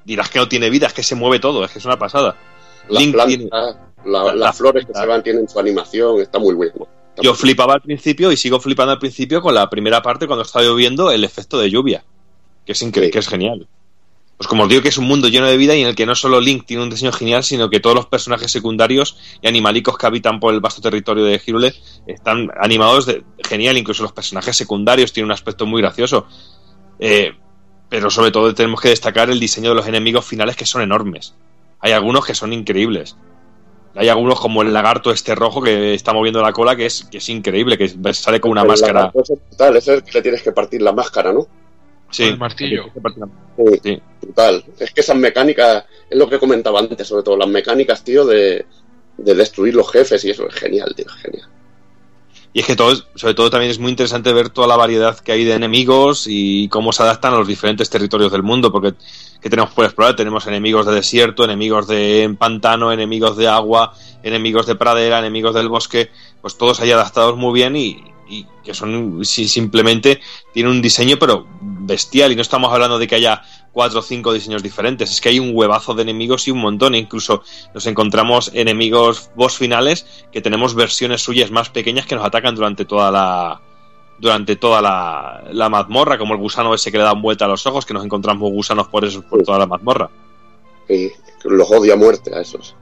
dirás 0.05 0.31
que 0.31 0.39
no 0.39 0.49
tiene 0.49 0.69
vida, 0.71 0.87
es 0.89 0.93
que 0.93 1.03
se 1.03 1.15
mueve 1.15 1.39
todo, 1.39 1.65
es 1.65 1.71
que 1.71 1.79
es 1.79 1.85
una 1.85 1.99
pasada. 1.99 2.37
Las 2.89 3.03
Link 3.03 3.15
plantas, 3.15 3.37
tiene- 3.37 3.51
la- 4.05 4.25
la- 4.25 4.35
las 4.35 4.57
flores 4.57 4.85
que 4.87 4.95
se 4.95 5.07
van 5.07 5.23
tienen 5.23 5.49
su 5.49 5.59
animación, 5.59 6.21
está 6.21 6.39
muy 6.39 6.55
bueno. 6.55 6.73
Está 7.11 7.23
Yo 7.23 7.31
muy- 7.33 7.39
flipaba 7.39 7.75
al 7.75 7.83
principio 7.83 8.31
y 8.33 8.37
sigo 8.37 8.61
flipando 8.61 8.93
al 8.93 8.99
principio 8.99 9.41
con 9.41 9.55
la 9.55 9.69
primera 9.71 10.03
parte 10.03 10.27
cuando 10.27 10.43
está 10.45 10.61
lloviendo 10.61 11.11
el 11.11 11.25
efecto 11.25 11.59
de 11.59 11.71
lluvia, 11.71 12.05
que 12.65 12.73
es 12.73 12.83
increíble, 12.83 13.09
Sí. 13.09 13.13
que 13.13 13.19
es 13.21 13.29
genial. 13.29 13.67
Pues 14.37 14.49
como 14.49 14.65
os 14.65 14.69
digo 14.69 14.83
que 14.83 14.89
es 14.89 14.99
un 14.99 15.07
mundo 15.07 15.29
lleno 15.29 15.47
de 15.47 15.57
vida 15.57 15.75
y 15.75 15.81
en 15.81 15.89
el 15.89 15.95
que 15.95 16.05
no 16.05 16.15
solo 16.15 16.41
Link 16.41 16.67
tiene 16.67 16.83
un 16.83 16.91
diseño 16.91 17.13
genial, 17.13 17.43
sino 17.43 17.71
que 17.71 17.81
todos 17.81 17.97
los 17.97 18.07
personajes 18.07 18.53
secundarios 18.53 19.17
y 19.41 19.49
animalicos 19.49 19.97
que 19.97 20.07
habitan 20.07 20.41
por 20.41 20.53
el 20.53 20.61
vasto 20.61 20.83
territorio 20.83 21.25
de 21.25 21.39
Hyrule 21.39 21.75
están 22.07 22.51
animados 22.61 23.07
de 23.07 23.25
genial, 23.49 23.79
incluso 23.79 24.03
los 24.03 24.13
personajes 24.13 24.55
secundarios 24.55 25.13
tienen 25.13 25.27
un 25.27 25.33
aspecto 25.33 25.65
muy 25.65 25.81
gracioso. 25.81 26.27
Eh, 26.99 27.33
pero 27.89 28.11
sobre 28.11 28.31
todo 28.31 28.55
tenemos 28.55 28.81
que 28.81 28.89
destacar 28.89 29.31
el 29.31 29.41
diseño 29.41 29.71
de 29.71 29.77
los 29.77 29.87
enemigos 29.87 30.27
finales 30.27 30.57
que 30.57 30.67
son 30.67 30.83
enormes. 30.83 31.35
Hay 31.81 31.93
algunos 31.93 32.27
que 32.27 32.35
son 32.35 32.53
increíbles. 32.53 33.17
Hay 33.95 34.09
algunos 34.09 34.39
como 34.39 34.61
el 34.61 34.75
lagarto 34.75 35.11
este 35.11 35.35
rojo 35.35 35.63
que 35.63 35.95
está 35.95 36.13
moviendo 36.13 36.43
la 36.43 36.53
cola 36.53 36.77
que 36.77 36.85
es, 36.85 37.05
que 37.05 37.19
es 37.19 37.29
increíble, 37.31 37.79
que 37.79 37.89
sale 38.13 38.41
con 38.41 38.51
una 38.51 38.63
El 38.63 38.69
máscara. 38.69 39.11
es 39.15 39.29
brutal, 39.49 39.77
es 39.77 39.89
el 39.89 40.03
que 40.03 40.13
le 40.13 40.23
tienes 40.23 40.43
que 40.43 40.53
partir 40.53 40.83
la 40.83 40.93
máscara, 40.93 41.33
¿no? 41.33 41.47
Sí, 42.11 42.23
Con 42.25 42.33
el 42.33 42.39
martillo. 42.39 42.85
Sí, 43.57 43.81
Sí. 43.83 44.03
brutal. 44.23 44.65
Es 44.79 44.91
que 44.93 45.01
esas 45.01 45.17
mecánicas, 45.17 45.85
es 46.09 46.17
lo 46.19 46.29
que 46.29 46.39
comentaba 46.39 46.79
antes, 46.81 47.07
sobre 47.07 47.23
todo 47.23 47.37
las 47.37 47.49
mecánicas, 47.49 48.05
tío, 48.05 48.25
de, 48.25 48.65
de 49.19 49.35
destruir 49.35 49.75
los 49.75 49.91
jefes 49.91 50.25
y 50.25 50.31
eso 50.31 50.47
es 50.49 50.55
genial, 50.55 50.95
tío, 50.95 51.07
es 51.09 51.23
genial. 51.23 51.49
Y 52.53 52.61
es 52.61 52.67
que 52.67 52.77
todo, 52.77 52.93
es- 52.93 53.05
sobre 53.17 53.35
todo 53.35 53.51
también 53.51 53.71
es 53.71 53.79
muy 53.79 53.91
interesante 53.91 54.33
ver 54.33 54.49
toda 54.51 54.67
la 54.67 54.77
variedad 54.77 55.19
que 55.19 55.33
hay 55.33 55.45
de 55.45 55.53
enemigos 55.55 56.25
y 56.27 56.69
cómo 56.69 56.93
se 56.93 57.03
adaptan 57.03 57.35
a 57.35 57.39
los 57.39 57.47
diferentes 57.49 57.91
territorios 57.91 58.33
del 58.33 58.43
mundo, 58.43 58.73
porque 58.73 58.95
que 59.43 59.51
tenemos 59.51 59.73
por 59.73 59.85
explorar, 59.85 60.17
tenemos 60.17 60.47
enemigos 60.47 60.87
de 60.87 60.95
desierto, 60.95 61.45
enemigos 61.45 61.87
de 61.87 62.35
pantano, 62.39 62.93
enemigos 62.93 63.37
de 63.37 63.47
agua, 63.49 63.93
enemigos 64.23 64.67
de 64.67 64.75
pradera, 64.75 65.19
enemigos 65.19 65.55
del 65.55 65.69
bosque, 65.69 66.11
pues 66.41 66.57
todos 66.57 66.81
ahí 66.81 66.91
adaptados 66.93 67.37
muy 67.37 67.53
bien 67.53 67.77
y, 67.77 68.03
y 68.29 68.47
que 68.65 68.75
son 68.75 69.25
sí, 69.25 69.49
simplemente 69.49 70.21
tienen 70.53 70.73
un 70.73 70.83
diseño 70.83 71.17
pero 71.19 71.47
bestial. 71.61 72.33
Y 72.33 72.37
no 72.37 72.43
estamos 72.43 72.73
hablando 72.73 72.99
de 72.99 73.07
que 73.07 73.17
haya 73.17 73.43
cuatro 73.73 74.01
o 74.01 74.03
cinco 74.03 74.33
diseños 74.33 74.63
diferentes, 74.63 75.11
es 75.11 75.21
que 75.21 75.29
hay 75.29 75.39
un 75.39 75.51
huevazo 75.55 75.95
de 75.95 76.03
enemigos 76.03 76.49
y 76.49 76.51
un 76.51 76.59
montón, 76.59 76.95
e 76.95 76.99
incluso 76.99 77.43
nos 77.75 77.87
encontramos 77.87 78.51
enemigos 78.55 79.31
boss 79.37 79.59
finales 79.59 80.07
que 80.33 80.41
tenemos 80.41 80.75
versiones 80.75 81.23
suyas 81.23 81.51
más 81.51 81.69
pequeñas 81.69 82.07
que 82.07 82.15
nos 82.15 82.25
atacan 82.25 82.55
durante 82.55 82.85
toda 82.85 83.11
la 83.11 83.61
durante 84.19 84.57
toda 84.57 84.81
la, 84.81 85.45
la 85.53 85.69
mazmorra, 85.69 86.17
como 86.17 86.33
el 86.33 86.41
gusano 86.41 86.73
ese 86.73 86.91
que 86.91 86.97
le 86.97 87.05
dan 87.05 87.21
vuelta 87.21 87.45
a 87.45 87.49
los 87.49 87.67
ojos, 87.67 87.85
que 87.85 87.93
nos 87.93 88.03
encontramos 88.03 88.51
gusanos 88.51 88.89
por 88.89 89.05
eso 89.05 89.21
por 89.23 89.43
toda 89.43 89.59
la 89.59 89.67
mazmorra. 89.67 90.09
Y 90.89 91.11
los 91.45 91.71
odio 91.71 91.93
a 91.93 91.97
muerte 91.97 92.35
a 92.35 92.41
esos. 92.41 92.75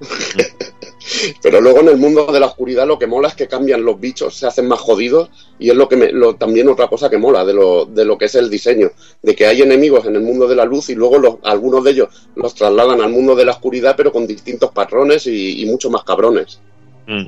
Pero 1.43 1.61
luego 1.61 1.81
en 1.81 1.89
el 1.89 1.97
mundo 1.97 2.27
de 2.27 2.41
la 2.41 2.47
oscuridad 2.47 2.87
lo 2.87 2.99
que 2.99 3.07
mola 3.07 3.29
es 3.29 3.35
que 3.35 3.49
cambian 3.49 3.85
los 3.85 4.01
bichos, 4.01 4.35
se 4.35 4.47
hacen 4.47 4.67
más 4.67 4.81
jodidos 4.81 5.31
y 5.59 5.71
es 5.71 5.77
lo 5.77 5.89
que 5.89 5.97
me, 5.97 6.13
lo, 6.13 6.37
también 6.37 6.69
otra 6.69 6.89
cosa 6.89 7.11
que 7.11 7.19
mola 7.19 7.45
de 7.45 7.55
lo, 7.55 7.85
de 7.85 8.05
lo 8.05 8.17
que 8.17 8.27
es 8.27 8.35
el 8.35 8.49
diseño, 8.49 8.91
de 9.23 9.35
que 9.35 9.47
hay 9.47 9.63
enemigos 9.63 10.07
en 10.07 10.17
el 10.17 10.23
mundo 10.23 10.47
de 10.49 10.57
la 10.57 10.65
luz 10.65 10.89
y 10.91 10.95
luego 10.95 11.41
algunos 11.43 11.85
de 11.85 11.91
ellos 11.91 12.09
los 12.37 12.55
trasladan 12.55 13.01
al 13.01 13.11
mundo 13.11 13.35
de 13.35 13.45
la 13.45 13.53
oscuridad 13.53 13.95
pero 13.97 14.13
con 14.13 14.27
distintos 14.27 14.71
patrones 14.73 15.27
y, 15.27 15.63
y 15.63 15.67
mucho 15.67 15.91
más 15.91 16.05
cabrones. 16.05 16.61
Mm. 17.07 17.27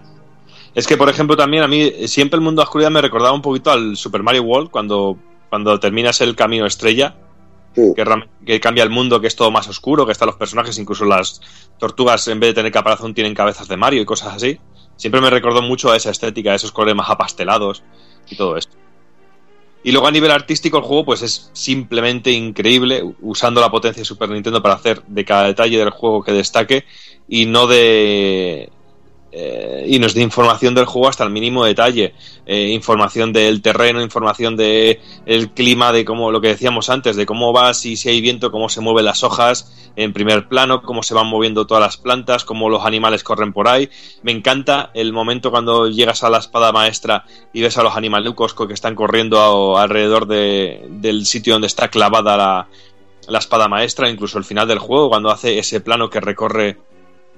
Es 0.74 0.86
que, 0.86 0.98
por 0.98 1.09
ejemplo, 1.09 1.36
también 1.36 1.62
a 1.62 1.69
mí 1.69 1.90
siempre 2.07 2.36
el 2.36 2.43
mundo 2.43 2.61
de 2.61 2.65
la 2.65 2.69
oscuridad 2.69 2.90
me 2.90 3.01
recordaba 3.01 3.32
un 3.32 3.40
poquito 3.40 3.70
al 3.70 3.97
Super 3.97 4.23
Mario 4.23 4.43
World 4.43 4.70
cuando, 4.70 5.16
cuando 5.48 5.81
terminas 5.81 6.20
el 6.20 6.36
camino 6.36 6.66
estrella, 6.66 7.15
Que 8.44 8.61
cambia 8.61 8.82
el 8.82 8.90
mundo, 8.90 9.20
que 9.20 9.27
es 9.27 9.36
todo 9.36 9.51
más 9.51 9.69
oscuro, 9.69 10.07
que 10.07 10.12
están 10.12 10.27
los 10.27 10.36
personajes, 10.36 10.78
incluso 10.78 11.05
las 11.05 11.40
tortugas 11.78 12.27
en 12.28 12.40
vez 12.40 12.51
de 12.51 12.55
tener 12.55 12.73
caparazón 12.73 13.15
tienen 13.15 13.35
cabezas 13.35 13.69
de 13.69 13.77
Mario 13.77 14.01
y 14.01 14.05
cosas 14.05 14.35
así. 14.35 14.59
Siempre 14.97 15.20
me 15.20 15.31
recordó 15.31 15.62
mucho 15.62 15.90
a 15.90 15.97
esa 15.97 16.11
estética, 16.11 16.53
a 16.53 16.55
esos 16.55 16.73
colores 16.73 16.97
más 16.97 17.11
apastelados 17.11 17.82
y 18.28 18.36
todo 18.36 18.57
esto. 18.57 18.77
Y 19.82 19.93
luego 19.93 20.09
a 20.09 20.11
nivel 20.11 20.32
artístico 20.32 20.78
el 20.78 20.85
juego 20.85 21.05
pues 21.05 21.23
es 21.23 21.51
simplemente 21.53 22.32
increíble, 22.32 23.05
usando 23.20 23.61
la 23.61 23.70
potencia 23.70 24.01
de 24.01 24.05
Super 24.05 24.31
Nintendo 24.31 24.61
para 24.61 24.74
hacer 24.74 25.03
de 25.07 25.24
cada 25.24 25.44
detalle 25.44 25.78
del 25.78 25.90
juego 25.90 26.24
que 26.24 26.32
destaque 26.32 26.85
y 27.28 27.47
no 27.47 27.66
de... 27.66 28.70
eh, 29.39 29.85
y 29.87 29.99
nos 29.99 30.15
dé 30.15 30.23
información 30.23 30.75
del 30.75 30.87
juego 30.87 31.09
hasta 31.09 31.25
el 31.25 31.31
mínimo 31.31 31.65
detalle. 31.65 32.15
Eh, 32.47 32.71
información 32.71 33.33
del 33.35 33.61
terreno, 33.61 34.01
información 34.01 34.57
de 34.57 35.01
el 35.27 35.51
clima, 35.51 35.93
de 35.93 36.07
cómo 36.07 36.31
lo 36.31 36.41
que 36.41 36.49
decíamos 36.49 36.89
antes, 36.89 37.17
de 37.17 37.27
cómo 37.27 37.53
va, 37.53 37.75
si, 37.75 37.97
si 37.97 38.09
hay 38.09 38.23
viento, 38.23 38.51
cómo 38.51 38.71
se 38.71 38.81
mueven 38.81 39.05
las 39.05 39.23
hojas 39.23 39.91
en 39.97 40.13
primer 40.15 40.49
plano, 40.49 40.81
cómo 40.83 41.03
se 41.03 41.13
van 41.15 41.27
moviendo 41.27 41.67
todas 41.67 41.83
las 41.83 41.97
plantas, 41.99 42.45
cómo 42.45 42.71
los 42.71 42.85
animales 42.85 43.23
corren 43.23 43.53
por 43.53 43.69
ahí. 43.69 43.91
Me 44.23 44.33
encanta 44.33 44.91
el 44.95 45.13
momento 45.13 45.51
cuando 45.51 45.89
llegas 45.89 46.23
a 46.23 46.31
la 46.31 46.39
espada 46.39 46.73
maestra 46.73 47.25
y 47.53 47.61
ves 47.63 47.77
a 47.77 47.83
los 47.83 47.95
animalucos 47.97 48.55
que 48.55 48.73
están 48.73 48.95
corriendo 48.95 49.77
alrededor 49.77 50.27
de- 50.27 50.87
del 50.89 51.27
sitio 51.27 51.55
donde 51.55 51.67
está 51.67 51.89
clavada 51.89 52.37
la, 52.37 52.69
la 53.29 53.39
espada 53.39 53.69
maestra, 53.69 54.09
incluso 54.09 54.39
el 54.39 54.45
final 54.45 54.69
del 54.69 54.79
juego, 54.79 55.09
cuando 55.09 55.31
hace 55.31 55.59
ese 55.59 55.81
plano 55.81 56.11
que 56.11 56.21
recorre 56.21 56.77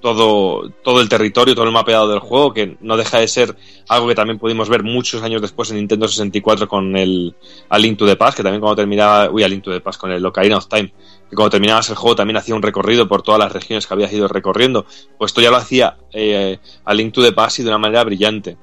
todo, 0.00 0.70
todo 0.82 1.00
el 1.00 1.08
territorio, 1.08 1.54
todo 1.54 1.64
el 1.64 1.72
mapeado 1.72 2.08
del 2.08 2.20
juego, 2.20 2.52
que 2.52 2.76
no 2.80 2.96
deja 2.96 3.18
de 3.18 3.28
ser 3.28 3.56
algo 3.88 4.08
que 4.08 4.14
también 4.14 4.38
pudimos 4.38 4.68
ver 4.68 4.82
muchos 4.82 5.22
años 5.22 5.42
después 5.42 5.70
en 5.70 5.76
Nintendo 5.76 6.08
64 6.08 6.68
con 6.68 6.96
el 6.96 7.34
A 7.68 7.78
Link 7.78 7.98
to 7.98 8.06
the 8.06 8.16
que 8.16 8.42
también 8.42 8.60
cuando 8.60 8.76
terminaba, 8.76 9.30
uy, 9.30 9.42
A 9.42 9.48
Link 9.48 9.62
to 9.62 9.72
the 9.72 9.80
con 9.98 10.12
el 10.12 10.24
Ocarina 10.24 10.56
of 10.56 10.68
Time, 10.68 10.92
que 11.28 11.36
cuando 11.36 11.50
terminabas 11.50 11.88
el 11.90 11.96
juego 11.96 12.16
también 12.16 12.36
hacía 12.36 12.54
un 12.54 12.62
recorrido 12.62 13.08
por 13.08 13.22
todas 13.22 13.38
las 13.38 13.52
regiones 13.52 13.86
que 13.86 13.94
habías 13.94 14.12
ido 14.12 14.28
recorriendo, 14.28 14.86
pues 15.18 15.30
esto 15.30 15.40
ya 15.40 15.50
lo 15.50 15.56
hacía 15.56 15.96
eh, 16.12 16.58
A 16.84 16.94
Link 16.94 17.12
to 17.12 17.22
the 17.22 17.34
y 17.58 17.62
de 17.62 17.68
una 17.68 17.78
manera 17.78 18.04
brillante. 18.04 18.56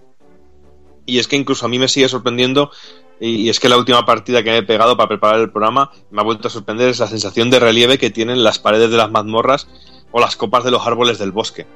Y 1.06 1.20
es 1.20 1.28
que 1.28 1.36
incluso 1.36 1.66
a 1.66 1.70
mí 1.70 1.78
me 1.78 1.88
sigue 1.88 2.10
sorprendiendo, 2.10 2.72
y 3.20 3.48
es 3.49 3.60
que 3.60 3.70
la 3.70 3.78
última 3.78 4.06
partida 4.06 4.44
que 4.44 4.52
me 4.52 4.57
he 4.57 4.64
pegado 4.64 4.98
para 4.98 5.07
preparar 5.07 5.40
el 5.40 5.52
programa 5.52 5.91
me 6.12 6.22
ha 6.22 6.24
vuelto 6.24 6.48
a 6.48 6.52
sorprender, 6.52 6.90
es 6.90 6.99
la 6.99 7.07
sensación 7.07 7.49
de 7.49 7.60
relieve 7.60 7.98
que 7.98 8.10
tienen 8.10 8.44
las 8.44 8.60
paredes 8.60 8.91
de 8.91 8.98
las 8.98 9.12
mazmorras 9.12 9.68
o 10.15 10.19
las 10.21 10.37
copas 10.37 10.63
de 10.63 10.71
los 10.71 10.87
árboles 10.87 11.17
del 11.19 11.33
bosque. 11.33 11.67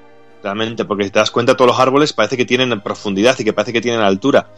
Realmente, 0.41 0.85
porque 0.85 1.03
si 1.03 1.09
te 1.09 1.19
das 1.19 1.29
cuenta, 1.29 1.57
todos 1.57 1.71
los 1.71 1.79
árboles 1.81 2.13
parece 2.13 2.37
que 2.37 2.45
tienen 2.45 2.79
profundidad 2.79 3.37
y 3.37 3.43
que 3.43 3.51
parece 3.51 3.73
que 3.73 3.81
tienen 3.81 3.99
altura. 3.99 4.49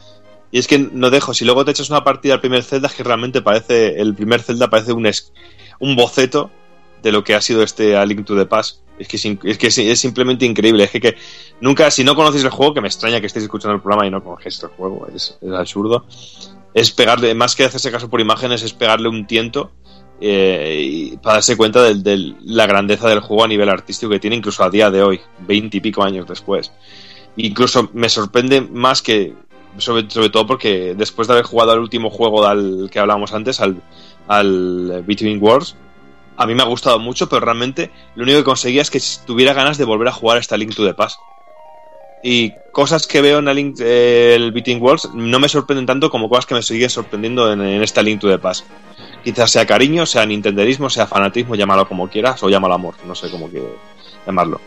Y 0.51 0.59
es 0.59 0.67
que 0.67 0.77
no 0.77 1.09
dejo, 1.09 1.33
si 1.33 1.45
luego 1.45 1.65
te 1.65 1.71
echas 1.71 1.89
una 1.89 2.03
partida 2.03 2.35
al 2.35 2.41
primer 2.41 2.61
Zelda, 2.61 2.89
que 2.95 3.01
realmente 3.01 3.41
parece, 3.41 3.99
el 3.99 4.13
primer 4.13 4.43
Zelda 4.43 4.69
parece 4.69 4.93
un, 4.93 5.07
es- 5.07 5.33
un 5.79 5.95
boceto 5.95 6.51
de 7.01 7.11
lo 7.11 7.23
que 7.23 7.33
ha 7.33 7.41
sido 7.41 7.63
este 7.63 7.97
A 7.97 8.05
Link 8.05 8.23
to 8.23 8.35
the 8.35 8.45
Past. 8.45 8.81
Es 8.99 9.07
que, 9.07 9.17
es, 9.17 9.57
que 9.57 9.67
es, 9.67 9.99
simplemente 9.99 10.45
increíble. 10.45 10.83
Es 10.83 10.91
que, 10.91 11.01
que 11.01 11.15
nunca, 11.59 11.89
si 11.89 12.03
no 12.03 12.15
conocéis 12.15 12.43
el 12.43 12.51
juego, 12.51 12.75
que 12.75 12.81
me 12.81 12.87
extraña 12.87 13.19
que 13.19 13.25
estéis 13.25 13.45
escuchando 13.45 13.73
el 13.73 13.81
programa 13.81 14.05
y 14.05 14.11
no 14.11 14.23
conozcáis 14.23 14.61
el 14.61 14.69
juego, 14.69 15.07
es 15.15 15.39
absurdo. 15.57 16.05
Es 16.75 16.91
pegarle, 16.91 17.33
más 17.33 17.55
que 17.55 17.63
hacerse 17.63 17.89
caso 17.89 18.11
por 18.11 18.21
imágenes, 18.21 18.61
es 18.61 18.73
pegarle 18.73 19.09
un 19.09 19.25
tiento 19.25 19.71
eh, 20.21 21.17
para 21.21 21.35
darse 21.35 21.57
cuenta 21.57 21.81
de, 21.81 22.35
la 22.43 22.67
grandeza 22.67 23.09
del 23.09 23.21
juego 23.21 23.43
a 23.43 23.47
nivel 23.47 23.69
artístico 23.69 24.11
que 24.11 24.19
tiene, 24.19 24.35
incluso 24.35 24.63
a 24.63 24.69
día 24.69 24.91
de 24.91 25.01
hoy, 25.01 25.19
veinte 25.39 25.77
y 25.77 25.81
pico 25.81 26.03
años 26.03 26.27
después. 26.27 26.71
Incluso 27.37 27.89
me 27.93 28.07
sorprende 28.07 28.61
más 28.61 29.01
que, 29.01 29.33
sobre, 29.77 30.03
todo 30.03 30.45
porque 30.45 30.93
después 30.95 31.27
de 31.27 31.33
haber 31.33 31.45
jugado 31.45 31.71
al 31.71 31.79
último 31.79 32.11
juego 32.11 32.47
del 32.47 32.89
que 32.91 32.99
hablábamos 32.99 33.33
antes, 33.33 33.59
al, 33.61 33.81
al 34.27 35.03
Between 35.07 35.41
Wars, 35.41 35.75
a 36.37 36.45
mí 36.45 36.53
me 36.53 36.61
ha 36.61 36.67
gustado 36.67 36.99
mucho, 36.99 37.27
pero 37.27 37.41
realmente 37.41 37.89
lo 38.15 38.23
único 38.23 38.39
que 38.39 38.43
conseguía 38.43 38.81
es 38.83 38.91
que 38.91 39.01
tuviera 39.25 39.53
ganas 39.53 39.77
de 39.77 39.85
volver 39.85 40.07
a 40.07 40.13
jugar 40.13 40.37
esta 40.37 40.55
Link 40.55 40.75
to 40.75 40.85
the 40.85 40.93
Past. 40.93 41.19
Y 42.23 42.53
cosas 42.71 43.07
que 43.07 43.21
veo 43.21 43.39
en 43.39 43.47
el, 43.47 43.55
Link, 43.55 43.79
eh, 43.81 44.33
el 44.35 44.51
Between 44.51 44.81
Worlds 44.81 45.09
no 45.13 45.39
me 45.39 45.49
sorprenden 45.49 45.85
tanto 45.85 46.09
como 46.09 46.29
cosas 46.29 46.45
que 46.45 46.55
me 46.55 46.61
siguen 46.61 46.89
sorprendiendo 46.89 47.51
en, 47.51 47.61
en 47.61 47.81
esta 47.81 48.01
Link 48.01 48.21
to 48.21 48.29
the 48.29 48.37
Past. 48.37 48.65
Quizás 49.23 49.51
sea 49.51 49.65
cariño, 49.65 50.05
sea 50.05 50.25
nintenderismo, 50.25 50.89
sea 50.89 51.07
fanatismo, 51.07 51.55
llámalo 51.55 51.87
como 51.87 52.09
quieras, 52.09 52.41
o 52.43 52.49
llámalo 52.49 52.73
amor, 52.73 52.95
no 53.05 53.15
sé 53.15 53.29
cómo 53.29 53.49
que 53.51 53.61
llamarlo. 54.25 54.59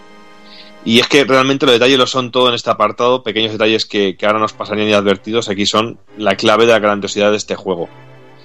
Y 0.85 1.01
es 1.01 1.09
que 1.09 1.25
realmente 1.25 1.65
los 1.65 1.73
detalles 1.73 1.99
lo 1.99 2.07
son 2.07 2.31
todo 2.31 2.49
en 2.49 2.55
este 2.55 2.71
apartado, 2.71 3.23
pequeños 3.23 3.53
detalles 3.53 3.87
que, 3.87 4.17
que 4.17 4.27
ahora 4.27 4.39
nos 4.39 4.53
pasarían 4.53 4.89
inadvertidos, 4.89 5.49
aquí 5.49 5.65
son 5.65 5.99
la 6.19 6.37
clave 6.37 6.67
de 6.67 6.73
la 6.73 6.79
grandiosidad 6.79 7.31
de 7.31 7.39
este 7.39 7.55
juego. 7.55 7.89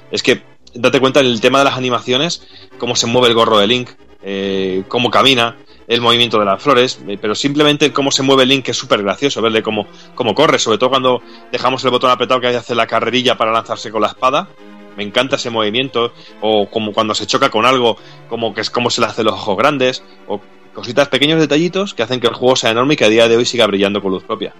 Es 0.10 0.24
que, 0.24 0.42
date 0.74 1.02
cuenta 1.02 1.20
en 1.20 1.26
el 1.26 1.42
tema 1.42 1.60
de 1.60 1.66
las 1.66 1.78
animaciones, 1.78 2.48
cómo 2.78 2.96
se 2.96 3.08
mueve 3.08 3.28
el 3.28 3.34
gorro 3.34 3.60
de 3.60 3.68
Link, 3.68 3.90
eh, 4.24 4.84
cómo 4.88 5.12
camina, 5.12 5.58
el 5.90 6.02
movimiento 6.02 6.38
de 6.40 6.46
las 6.46 6.62
flores, 6.62 7.00
eh, 7.08 7.18
pero 7.20 7.34
simplemente 7.34 7.92
cómo 7.92 8.12
se 8.12 8.22
mueve 8.22 8.46
Link 8.46 8.70
es 8.70 8.78
súper 8.78 9.02
gracioso, 9.02 9.42
verle 9.42 9.64
cómo, 9.64 9.88
cómo 10.14 10.36
corre, 10.36 10.60
sobre 10.60 10.78
todo 10.78 10.92
cuando 10.92 11.22
dejamos 11.52 11.84
el 11.84 11.90
botón 11.90 12.12
apretado 12.12 12.40
que 12.40 12.48
hace 12.48 12.76
la 12.76 12.86
carrerilla 12.86 13.36
para 13.36 13.52
lanzarse 13.52 13.90
con 13.90 14.04
la 14.04 14.10
espada. 14.10 14.48
Me 14.96 15.04
encanta 15.04 15.38
ese 15.38 15.50
movimiento, 15.50 16.14
o 16.42 16.70
como 16.70 16.94
cuando 16.94 17.16
se 17.16 17.26
choca 17.26 17.50
con 17.50 17.66
algo, 17.66 17.98
como 18.30 18.54
que 18.54 18.62
es 18.62 18.70
como 18.70 18.92
se 18.92 19.02
le 19.02 19.08
hace 19.08 19.24
los 19.24 19.34
ojos 19.34 19.58
grandes, 19.58 20.04
o 20.28 20.40
cositas, 20.74 21.08
pequeños 21.08 21.40
detallitos 21.40 21.96
que 21.96 22.04
hacen 22.04 22.20
que 22.20 22.28
el 22.28 22.36
juego 22.36 22.56
sea 22.56 22.70
enorme 22.70 22.94
y 22.94 22.98
que 22.98 23.06
a 23.06 23.10
día 23.10 23.28
de 23.28 23.38
hoy 23.38 23.46
siga 23.46 23.66
brillando 23.66 24.00
con 24.00 24.12
luz 24.12 24.24
propia. 24.24 24.54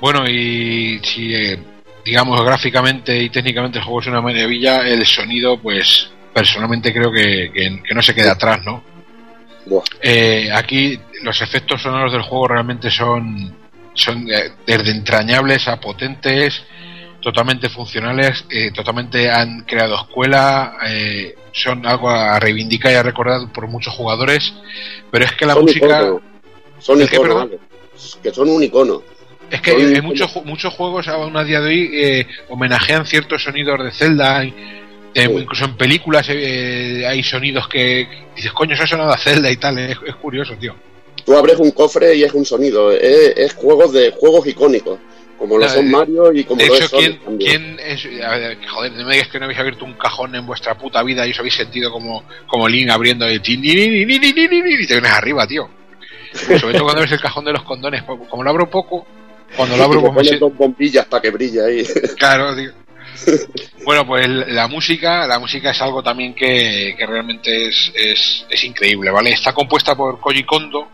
Bueno, 0.00 0.28
y 0.28 0.98
si 1.04 1.32
eh, 1.34 1.62
digamos 2.04 2.44
gráficamente 2.44 3.16
y 3.22 3.30
técnicamente 3.30 3.78
el 3.78 3.84
juego 3.84 4.00
es 4.00 4.06
una 4.08 4.20
maravilla, 4.20 4.88
el 4.88 5.06
sonido, 5.06 5.56
pues 5.58 6.10
personalmente 6.34 6.92
creo 6.92 7.10
que, 7.12 7.50
que- 7.54 7.82
que 7.82 7.94
no 7.94 8.02
se 8.02 8.14
queda 8.14 8.32
atrás, 8.32 8.60
¿no? 8.64 8.82
Eh, 10.02 10.50
aquí 10.52 11.00
los 11.22 11.40
efectos 11.40 11.80
sonoros 11.80 12.12
del 12.12 12.22
juego 12.22 12.48
realmente 12.48 12.90
son, 12.90 13.56
son 13.94 14.28
eh, 14.30 14.50
desde 14.66 14.90
entrañables 14.90 15.66
a 15.68 15.80
potentes, 15.80 16.62
totalmente 17.20 17.70
funcionales, 17.70 18.44
eh, 18.50 18.70
totalmente 18.72 19.30
han 19.30 19.62
creado 19.62 19.94
escuela, 19.96 20.76
eh, 20.86 21.34
son 21.52 21.86
algo 21.86 22.10
a 22.10 22.38
reivindicar 22.38 22.92
y 22.92 22.96
a 22.96 23.02
recordar 23.02 23.50
por 23.52 23.66
muchos 23.68 23.94
jugadores, 23.94 24.52
pero 25.10 25.24
es 25.24 25.32
que 25.32 25.46
la 25.46 25.54
Son 25.54 25.62
música... 25.62 25.86
icono. 25.86 26.20
Son 26.78 27.00
¿El 27.00 27.08
qué, 27.08 27.16
icono, 27.16 27.34
vale. 27.36 27.58
Que 28.22 28.30
son 28.34 28.48
un 28.50 28.62
icono. 28.62 29.02
Es 29.50 29.60
que 29.62 29.70
Son 29.70 29.94
hay 29.94 30.02
muchos, 30.02 30.44
muchos 30.44 30.74
juegos 30.74 31.08
aún 31.08 31.34
a 31.36 31.44
día 31.44 31.60
de 31.60 31.68
hoy 31.68 32.26
homenajean 32.48 33.06
ciertos 33.06 33.42
sonidos 33.44 33.82
de 33.82 33.92
Zelda. 33.92 34.44
Incluso 35.14 35.64
en 35.66 35.76
películas 35.76 36.28
eh, 36.28 37.02
eh, 37.02 37.06
hay 37.06 37.22
sonidos 37.22 37.68
que 37.68 38.08
dices, 38.34 38.52
coño, 38.52 38.74
eso 38.74 38.82
ha 38.82 38.86
sonado 38.86 39.12
a 39.12 39.18
Zelda 39.18 39.50
y 39.50 39.56
tal, 39.56 39.78
es, 39.78 39.96
curioso, 40.20 40.54
tío. 40.58 40.74
Tú 41.24 41.36
abres 41.36 41.58
un 41.58 41.70
cofre 41.70 42.16
y 42.16 42.24
es 42.24 42.34
un 42.34 42.44
sonido, 42.44 42.90
es, 42.92 43.32
es 43.36 43.54
juegos 43.54 43.92
de 43.92 44.10
juegos 44.10 44.46
icónicos, 44.46 44.98
como 45.38 45.56
lo 45.56 45.68
son 45.68 45.86
eh, 45.86 45.90
Mario 45.90 46.32
y 46.32 46.44
como 46.44 46.60
de 46.60 46.68
lo 46.68 46.74
hecho, 46.74 46.84
es 46.84 46.90
¿quién, 46.90 47.38
¿quién 47.38 47.80
es, 47.80 48.06
a 48.22 48.36
ver, 48.36 48.58
joder, 48.66 48.92
no 48.92 49.06
me 49.06 49.14
digas 49.14 49.28
que 49.28 49.38
no 49.38 49.44
habéis 49.44 49.60
abierto 49.60 49.84
un 49.84 49.94
cajón 49.94 50.34
en 50.34 50.44
vuestra 50.46 50.76
puta 50.76 51.02
vida 51.02 51.26
y 51.26 51.30
os 51.30 51.38
habéis 51.38 51.54
sentido 51.54 51.90
como, 51.92 52.24
como 52.46 52.68
Link 52.68 52.90
abriendo 52.90 53.24
el 53.26 53.40
tin, 53.40 53.64
y 53.64 54.06
te 54.06 54.94
vienes 54.94 55.12
arriba, 55.12 55.46
tío. 55.46 55.68
Sobre 56.58 56.72
todo 56.72 56.84
cuando 56.84 57.02
ves 57.02 57.12
el 57.12 57.20
cajón 57.20 57.44
de 57.44 57.52
los 57.52 57.62
condones, 57.62 58.02
como 58.02 58.42
lo 58.42 58.50
abro 58.50 58.68
poco, 58.68 59.06
cuando 59.56 59.76
lo 59.76 59.84
abro... 59.84 60.12
Pues, 60.12 60.40
dos 60.40 60.56
bombillas 60.56 61.06
para 61.06 61.22
que 61.22 61.30
brille 61.30 61.64
ahí. 61.64 61.84
Claro, 62.18 62.56
tío. 62.56 62.83
Bueno, 63.84 64.06
pues 64.06 64.26
la 64.28 64.66
música, 64.66 65.26
la 65.26 65.38
música 65.38 65.70
es 65.70 65.80
algo 65.82 66.02
también 66.02 66.34
que, 66.34 66.94
que 66.96 67.06
realmente 67.06 67.68
es, 67.68 67.92
es, 67.94 68.46
es 68.48 68.64
increíble, 68.64 69.10
¿vale? 69.10 69.30
Está 69.30 69.52
compuesta 69.52 69.94
por 69.94 70.20
Koji 70.20 70.44
Kondo, 70.44 70.88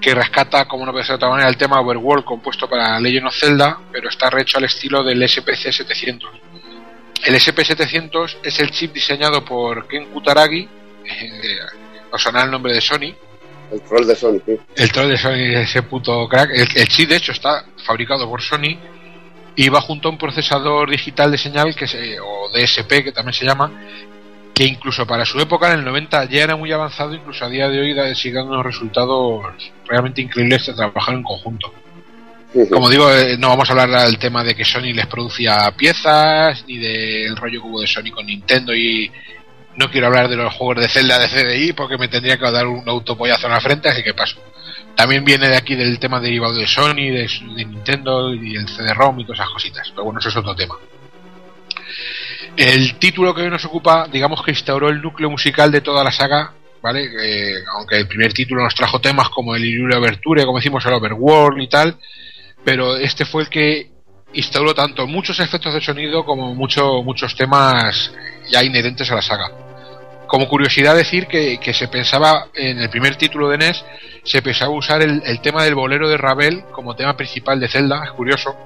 que 0.00 0.14
rescata, 0.14 0.66
como 0.66 0.84
no 0.84 0.92
puede 0.92 1.04
ser 1.04 1.12
de 1.12 1.16
otra 1.16 1.30
manera, 1.30 1.48
el 1.48 1.56
tema 1.56 1.80
Overworld 1.80 2.24
compuesto 2.24 2.68
para 2.68 2.98
Legend 2.98 3.26
of 3.26 3.36
Zelda, 3.36 3.78
pero 3.92 4.08
está 4.08 4.30
rehecho 4.30 4.58
al 4.58 4.64
estilo 4.64 5.04
del 5.04 5.26
SPC 5.28 5.70
700. 5.70 6.30
El 7.24 7.34
SP700 7.34 8.38
es 8.42 8.58
el 8.58 8.70
chip 8.70 8.92
diseñado 8.92 9.44
por 9.44 9.86
Ken 9.86 10.06
Kutaragi, 10.06 10.68
eh, 11.04 11.58
os 12.10 12.20
sonará 12.20 12.46
el 12.46 12.50
nombre 12.50 12.72
de 12.72 12.80
Sony, 12.80 13.14
El 13.70 13.80
troll 13.82 14.06
de 14.06 14.16
Sonic, 14.16 14.42
sí. 14.44 14.58
el 14.76 14.92
troll 14.92 15.08
de 15.08 15.16
Sony, 15.16 15.62
ese 15.62 15.82
puto 15.82 16.28
crack. 16.28 16.50
El, 16.50 16.68
el 16.74 16.88
chip, 16.88 17.08
de 17.08 17.16
hecho, 17.16 17.32
está 17.32 17.64
fabricado 17.86 18.28
por 18.28 18.42
Sony 18.42 18.76
va 19.68 19.80
junto 19.80 20.08
a 20.08 20.10
un 20.12 20.18
procesador 20.18 20.90
digital 20.90 21.30
de 21.30 21.38
señal, 21.38 21.74
que 21.74 21.86
se, 21.86 22.18
o 22.20 22.48
DSP, 22.52 23.04
que 23.04 23.12
también 23.12 23.34
se 23.34 23.44
llama, 23.46 23.70
que 24.54 24.64
incluso 24.64 25.06
para 25.06 25.24
su 25.24 25.38
época, 25.40 25.72
en 25.72 25.80
el 25.80 25.84
90, 25.84 26.24
ya 26.26 26.42
era 26.44 26.56
muy 26.56 26.72
avanzado, 26.72 27.14
incluso 27.14 27.44
a 27.44 27.48
día 27.48 27.68
de 27.68 27.80
hoy 27.80 27.94
da- 27.94 28.14
sigue 28.14 28.34
dando 28.36 28.52
unos 28.52 28.66
resultados 28.66 29.42
realmente 29.86 30.20
increíbles 30.22 30.66
de 30.66 30.74
trabajar 30.74 31.14
en 31.14 31.22
conjunto. 31.22 31.72
Como 32.70 32.90
digo, 32.90 33.10
eh, 33.10 33.36
no 33.38 33.48
vamos 33.48 33.70
a 33.70 33.72
hablar 33.72 34.04
del 34.06 34.18
tema 34.18 34.44
de 34.44 34.54
que 34.54 34.62
Sony 34.64 34.92
les 34.94 35.06
producía 35.06 35.70
piezas, 35.74 36.64
ni 36.68 36.76
del 36.76 37.34
rollo 37.34 37.62
que 37.62 37.66
hubo 37.68 37.80
de 37.80 37.86
Sony 37.86 38.10
con 38.12 38.26
Nintendo 38.26 38.74
y 38.74 39.10
no 39.76 39.90
quiero 39.90 40.08
hablar 40.08 40.28
de 40.28 40.36
los 40.36 40.54
juegos 40.54 40.82
de 40.82 40.88
Zelda 40.88 41.18
de 41.18 41.28
CDI 41.28 41.72
porque 41.72 41.98
me 41.98 42.08
tendría 42.08 42.38
que 42.38 42.50
dar 42.50 42.66
un 42.66 42.88
autopollazo 42.88 43.46
en 43.46 43.52
la 43.52 43.60
frente, 43.60 43.88
así 43.88 44.02
que 44.02 44.14
paso. 44.14 44.40
También 44.94 45.24
viene 45.24 45.48
de 45.48 45.56
aquí 45.56 45.74
del 45.74 45.98
tema 45.98 46.20
derivado 46.20 46.54
de 46.54 46.66
Sony, 46.66 47.10
de, 47.10 47.28
Nintendo 47.56 48.34
y 48.34 48.56
el 48.56 48.68
CD-ROM 48.68 49.20
y 49.20 49.24
todas 49.24 49.40
esas 49.40 49.52
cositas, 49.52 49.90
pero 49.90 50.04
bueno, 50.04 50.20
eso 50.20 50.28
es 50.28 50.36
otro 50.36 50.54
tema. 50.54 50.76
El 52.56 52.96
título 52.98 53.34
que 53.34 53.42
hoy 53.42 53.50
nos 53.50 53.64
ocupa, 53.64 54.06
digamos 54.12 54.42
que 54.42 54.50
instauró 54.50 54.90
el 54.90 55.00
núcleo 55.00 55.30
musical 55.30 55.72
de 55.72 55.80
toda 55.80 56.04
la 56.04 56.12
saga, 56.12 56.52
¿vale? 56.82 57.04
Eh, 57.04 57.64
aunque 57.74 57.96
el 57.96 58.06
primer 58.06 58.34
título 58.34 58.62
nos 58.62 58.74
trajo 58.74 59.00
temas 59.00 59.30
como 59.30 59.56
el 59.56 59.64
Illurio 59.64 59.98
Overture, 59.98 60.44
como 60.44 60.58
decimos, 60.58 60.84
el 60.84 60.92
Overworld 60.92 61.62
y 61.62 61.68
tal, 61.68 61.96
pero 62.62 62.96
este 62.96 63.24
fue 63.24 63.44
el 63.44 63.48
que 63.48 63.90
instauró 64.34 64.74
tanto 64.74 65.06
muchos 65.06 65.40
efectos 65.40 65.72
de 65.72 65.80
sonido 65.80 66.24
como 66.24 66.54
mucho, 66.54 67.02
muchos 67.02 67.34
temas 67.34 68.12
ya 68.50 68.62
inherentes 68.62 69.10
a 69.10 69.14
la 69.14 69.22
saga. 69.22 69.61
Como 70.32 70.48
curiosidad 70.48 70.96
decir 70.96 71.26
que, 71.26 71.58
que 71.58 71.74
se 71.74 71.88
pensaba 71.88 72.46
en 72.54 72.78
el 72.78 72.88
primer 72.88 73.16
título 73.16 73.50
de 73.50 73.58
NES 73.58 73.84
se 74.24 74.40
pensaba 74.40 74.72
usar 74.72 75.02
el, 75.02 75.40
tema 75.42 75.62
del 75.62 75.74
bolero 75.74 76.08
de 76.08 76.16
Ravel 76.16 76.64
como 76.72 76.96
tema 76.96 77.14
principal 77.14 77.60
de 77.60 77.68
Zelda, 77.68 78.02
es 78.02 78.12
curioso, 78.12 78.56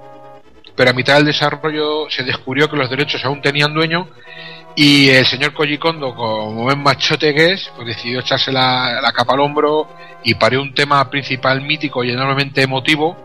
pero 0.77 0.91
a 0.91 0.93
mitad 0.93 1.17
del 1.17 1.25
desarrollo 1.25 2.09
se 2.09 2.23
descubrió 2.23 2.71
que 2.71 2.77
los 2.77 2.89
derechos 2.89 3.25
aún 3.25 3.43
tenían 3.43 3.75
dueño 3.75 4.09
y 4.77 5.09
el 5.09 5.27
señor 5.27 5.55
Koji 5.55 5.79
como 5.79 6.53
buen 6.53 6.81
machote 6.85 7.35
que 7.35 7.55
es, 7.55 7.69
pues 7.75 7.89
decidió 7.89 8.21
echarse 8.21 8.53
la, 8.53 9.01
la 9.03 9.11
capa 9.11 9.35
al 9.35 9.41
hombro 9.41 9.89
y 10.23 10.37
parió 10.37 10.63
un 10.63 10.73
tema 10.73 11.11
principal 11.11 11.63
mítico 11.63 12.05
y 12.05 12.13
enormemente 12.13 12.63
emotivo. 12.63 13.17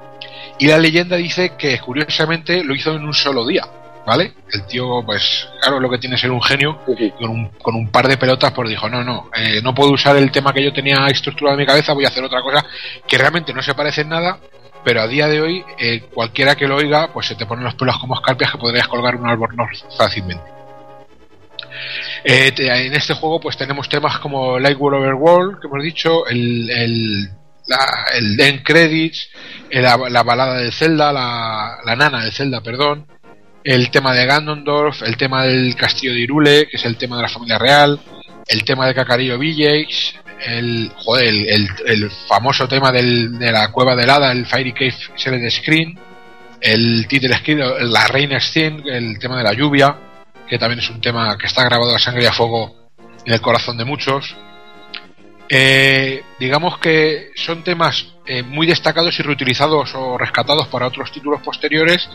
Y 0.57 0.65
la 0.65 0.79
leyenda 0.79 1.15
dice 1.15 1.55
que 1.55 1.77
curiosamente 1.77 2.63
lo 2.63 2.73
hizo 2.73 2.91
en 2.95 3.05
un 3.05 3.13
solo 3.13 3.45
día, 3.45 3.67
¿vale? 4.05 4.33
El 4.51 4.65
tío, 4.65 5.01
pues, 5.05 5.47
claro, 5.61 5.79
lo 5.79 5.89
que 5.89 5.97
tiene 5.97 6.15
es 6.15 6.21
ser 6.21 6.31
un 6.31 6.41
genio, 6.41 6.79
con 7.17 7.29
un, 7.29 7.49
con 7.61 7.75
un 7.75 7.89
par 7.91 8.07
de 8.07 8.17
pelotas, 8.17 8.51
pues 8.51 8.69
dijo, 8.69 8.89
no, 8.89 9.03
no, 9.03 9.29
eh, 9.35 9.61
no 9.63 9.73
puedo 9.73 9.91
usar 9.91 10.15
el 10.17 10.31
tema 10.31 10.53
que 10.53 10.63
yo 10.63 10.73
tenía 10.73 11.05
estructurado 11.07 11.55
en 11.55 11.61
mi 11.61 11.65
cabeza, 11.65 11.93
voy 11.93 12.05
a 12.05 12.09
hacer 12.09 12.23
otra 12.23 12.41
cosa 12.41 12.65
que 13.07 13.17
realmente 13.17 13.53
no 13.53 13.61
se 13.61 13.73
parece 13.73 14.01
en 14.01 14.09
nada, 14.09 14.39
pero 14.83 15.01
a 15.01 15.07
día 15.07 15.27
de 15.27 15.41
hoy, 15.41 15.63
eh, 15.77 16.01
cualquiera 16.13 16.55
que 16.55 16.67
lo 16.67 16.75
oiga, 16.77 17.11
pues 17.13 17.27
se 17.27 17.35
te 17.35 17.45
ponen 17.45 17.63
los 17.65 17.75
pelos 17.75 17.97
como 17.99 18.15
escarpias 18.15 18.51
que 18.51 18.57
podrías 18.57 18.87
colgar 18.87 19.15
un 19.15 19.29
albornoz 19.29 19.85
fácilmente. 19.97 20.43
Eh, 22.23 22.51
te- 22.51 22.85
en 22.87 22.93
este 22.93 23.13
juego 23.13 23.39
pues 23.39 23.57
tenemos 23.57 23.87
temas 23.89 24.19
como 24.19 24.59
Light 24.59 24.77
World 24.79 25.01
Overworld, 25.03 25.59
que 25.59 25.67
hemos 25.67 25.83
dicho, 25.83 26.25
el, 26.27 26.69
el- 26.69 27.29
la- 27.67 28.05
el 28.17 28.39
end 28.39 28.63
credits, 28.63 29.29
la, 29.71 29.97
la 30.09 30.23
balada 30.23 30.55
de 30.57 30.71
Zelda, 30.71 31.11
la, 31.13 31.77
la 31.85 31.95
nana 31.95 32.23
de 32.25 32.31
Zelda, 32.31 32.61
perdón, 32.61 33.05
el 33.63 33.91
tema 33.91 34.13
de 34.13 34.25
Ganondorf, 34.25 35.01
el 35.03 35.17
tema 35.17 35.43
del 35.43 35.75
castillo 35.75 36.13
de 36.13 36.19
Irule, 36.21 36.67
que 36.67 36.77
es 36.77 36.85
el 36.85 36.97
tema 36.97 37.17
de 37.17 37.23
la 37.23 37.29
familia 37.29 37.57
real, 37.59 37.99
el 38.47 38.63
tema 38.63 38.87
de 38.87 38.93
Cacarillo 38.95 39.37
Village, 39.37 40.15
el, 40.45 40.91
joder, 40.95 41.25
el, 41.27 41.67
el- 41.85 42.11
famoso 42.27 42.67
tema 42.67 42.91
del- 42.91 43.37
de 43.37 43.51
la 43.51 43.71
cueva 43.71 43.95
del 43.95 44.09
hada, 44.09 44.31
el 44.31 44.45
Fairy 44.45 44.73
Cave 44.73 44.95
Select 45.15 45.51
Screen, 45.51 45.97
el 46.59 47.07
title 47.07 47.35
screen, 47.37 47.61
la 47.91 48.07
Reina 48.07 48.39
Scene, 48.39 48.81
el 48.85 49.17
tema 49.19 49.37
de 49.37 49.43
la 49.43 49.53
lluvia, 49.53 49.95
que 50.47 50.57
también 50.57 50.79
es 50.79 50.89
un 50.89 50.99
tema 51.01 51.37
que 51.37 51.47
está 51.47 51.63
grabado 51.63 51.95
a 51.95 51.99
sangre 51.99 52.23
y 52.23 52.27
a 52.27 52.33
fuego 52.33 52.75
en 53.25 53.33
el 53.33 53.41
corazón 53.41 53.77
de 53.77 53.85
muchos. 53.85 54.35
Eh, 55.49 56.23
digamos 56.39 56.77
que 56.77 57.31
son 57.35 57.63
temas 57.63 58.05
eh, 58.25 58.41
muy 58.41 58.65
destacados 58.67 59.19
y 59.19 59.23
reutilizados 59.23 59.93
o 59.95 60.17
rescatados 60.17 60.67
para 60.67 60.87
otros 60.87 61.11
títulos 61.11 61.41
posteriores, 61.41 62.07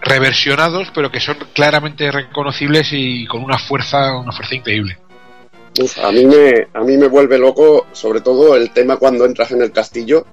reversionados, 0.00 0.88
pero 0.94 1.10
que 1.10 1.20
son 1.20 1.36
claramente 1.54 2.10
reconocibles 2.10 2.88
y 2.92 3.26
con 3.26 3.42
una 3.42 3.58
fuerza, 3.58 4.16
una 4.18 4.32
fuerza 4.32 4.54
increíble. 4.54 4.98
Uf, 5.80 5.98
a 5.98 6.10
mí 6.10 6.24
me 6.26 6.66
a 6.74 6.80
mí 6.80 6.96
me 6.96 7.06
vuelve 7.06 7.38
loco, 7.38 7.86
sobre 7.92 8.20
todo 8.20 8.56
el 8.56 8.70
tema 8.70 8.96
cuando 8.96 9.24
entras 9.24 9.52
en 9.52 9.62
el 9.62 9.70
castillo, 9.72 10.26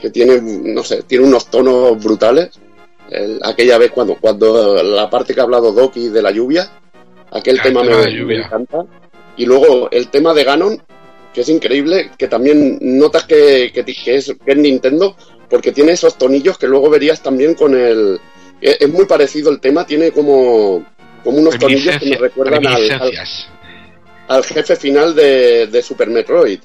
que 0.00 0.10
tiene, 0.10 0.40
no 0.42 0.82
sé, 0.82 1.02
tiene 1.04 1.24
unos 1.24 1.46
tonos 1.46 2.02
brutales. 2.02 2.50
El- 3.10 3.40
aquella 3.44 3.78
vez 3.78 3.90
cuando 3.92 4.16
cuando 4.16 4.82
la 4.82 5.08
parte 5.08 5.34
que 5.34 5.40
ha 5.40 5.44
hablado 5.44 5.72
Doki 5.72 6.08
de 6.08 6.22
la 6.22 6.30
lluvia, 6.30 6.70
aquel 7.30 7.58
Ah, 7.58 7.62
el 7.62 7.68
tema, 7.68 7.82
tema 7.82 7.96
me, 7.98 8.04
de 8.06 8.12
lluvia. 8.12 8.38
me 8.38 8.44
encanta. 8.44 8.78
Y 9.36 9.46
luego 9.46 9.88
el 9.90 10.08
tema 10.08 10.34
de 10.34 10.44
Ganon, 10.44 10.82
que 11.32 11.42
es 11.42 11.48
increíble, 11.48 12.10
que 12.18 12.28
también 12.28 12.78
notas 12.80 13.24
que, 13.24 13.70
que, 13.72 13.84
que 13.84 14.16
es, 14.16 14.34
que 14.44 14.52
es 14.52 14.56
Nintendo, 14.58 15.16
porque 15.48 15.72
tiene 15.72 15.92
esos 15.92 16.18
tonillos 16.18 16.58
que 16.58 16.66
luego 16.68 16.90
verías 16.90 17.22
también 17.22 17.54
con 17.54 17.74
el... 17.74 18.18
Es 18.62 18.76
es 18.80 18.88
muy 18.88 19.04
parecido 19.04 19.50
el 19.50 19.60
tema, 19.60 19.84
tiene 19.84 20.10
como, 20.12 20.84
como 21.22 21.38
unos 21.38 21.58
tonillos 21.58 21.98
que 21.98 22.10
me 22.10 22.16
recuerdan 22.16 22.66
al, 22.66 22.74
al, 22.74 22.80
reminiscencias. 22.88 23.48
al 24.28 24.44
jefe 24.44 24.76
final 24.76 25.14
de, 25.14 25.66
de 25.66 25.82
Super 25.82 26.08
Metroid, 26.08 26.60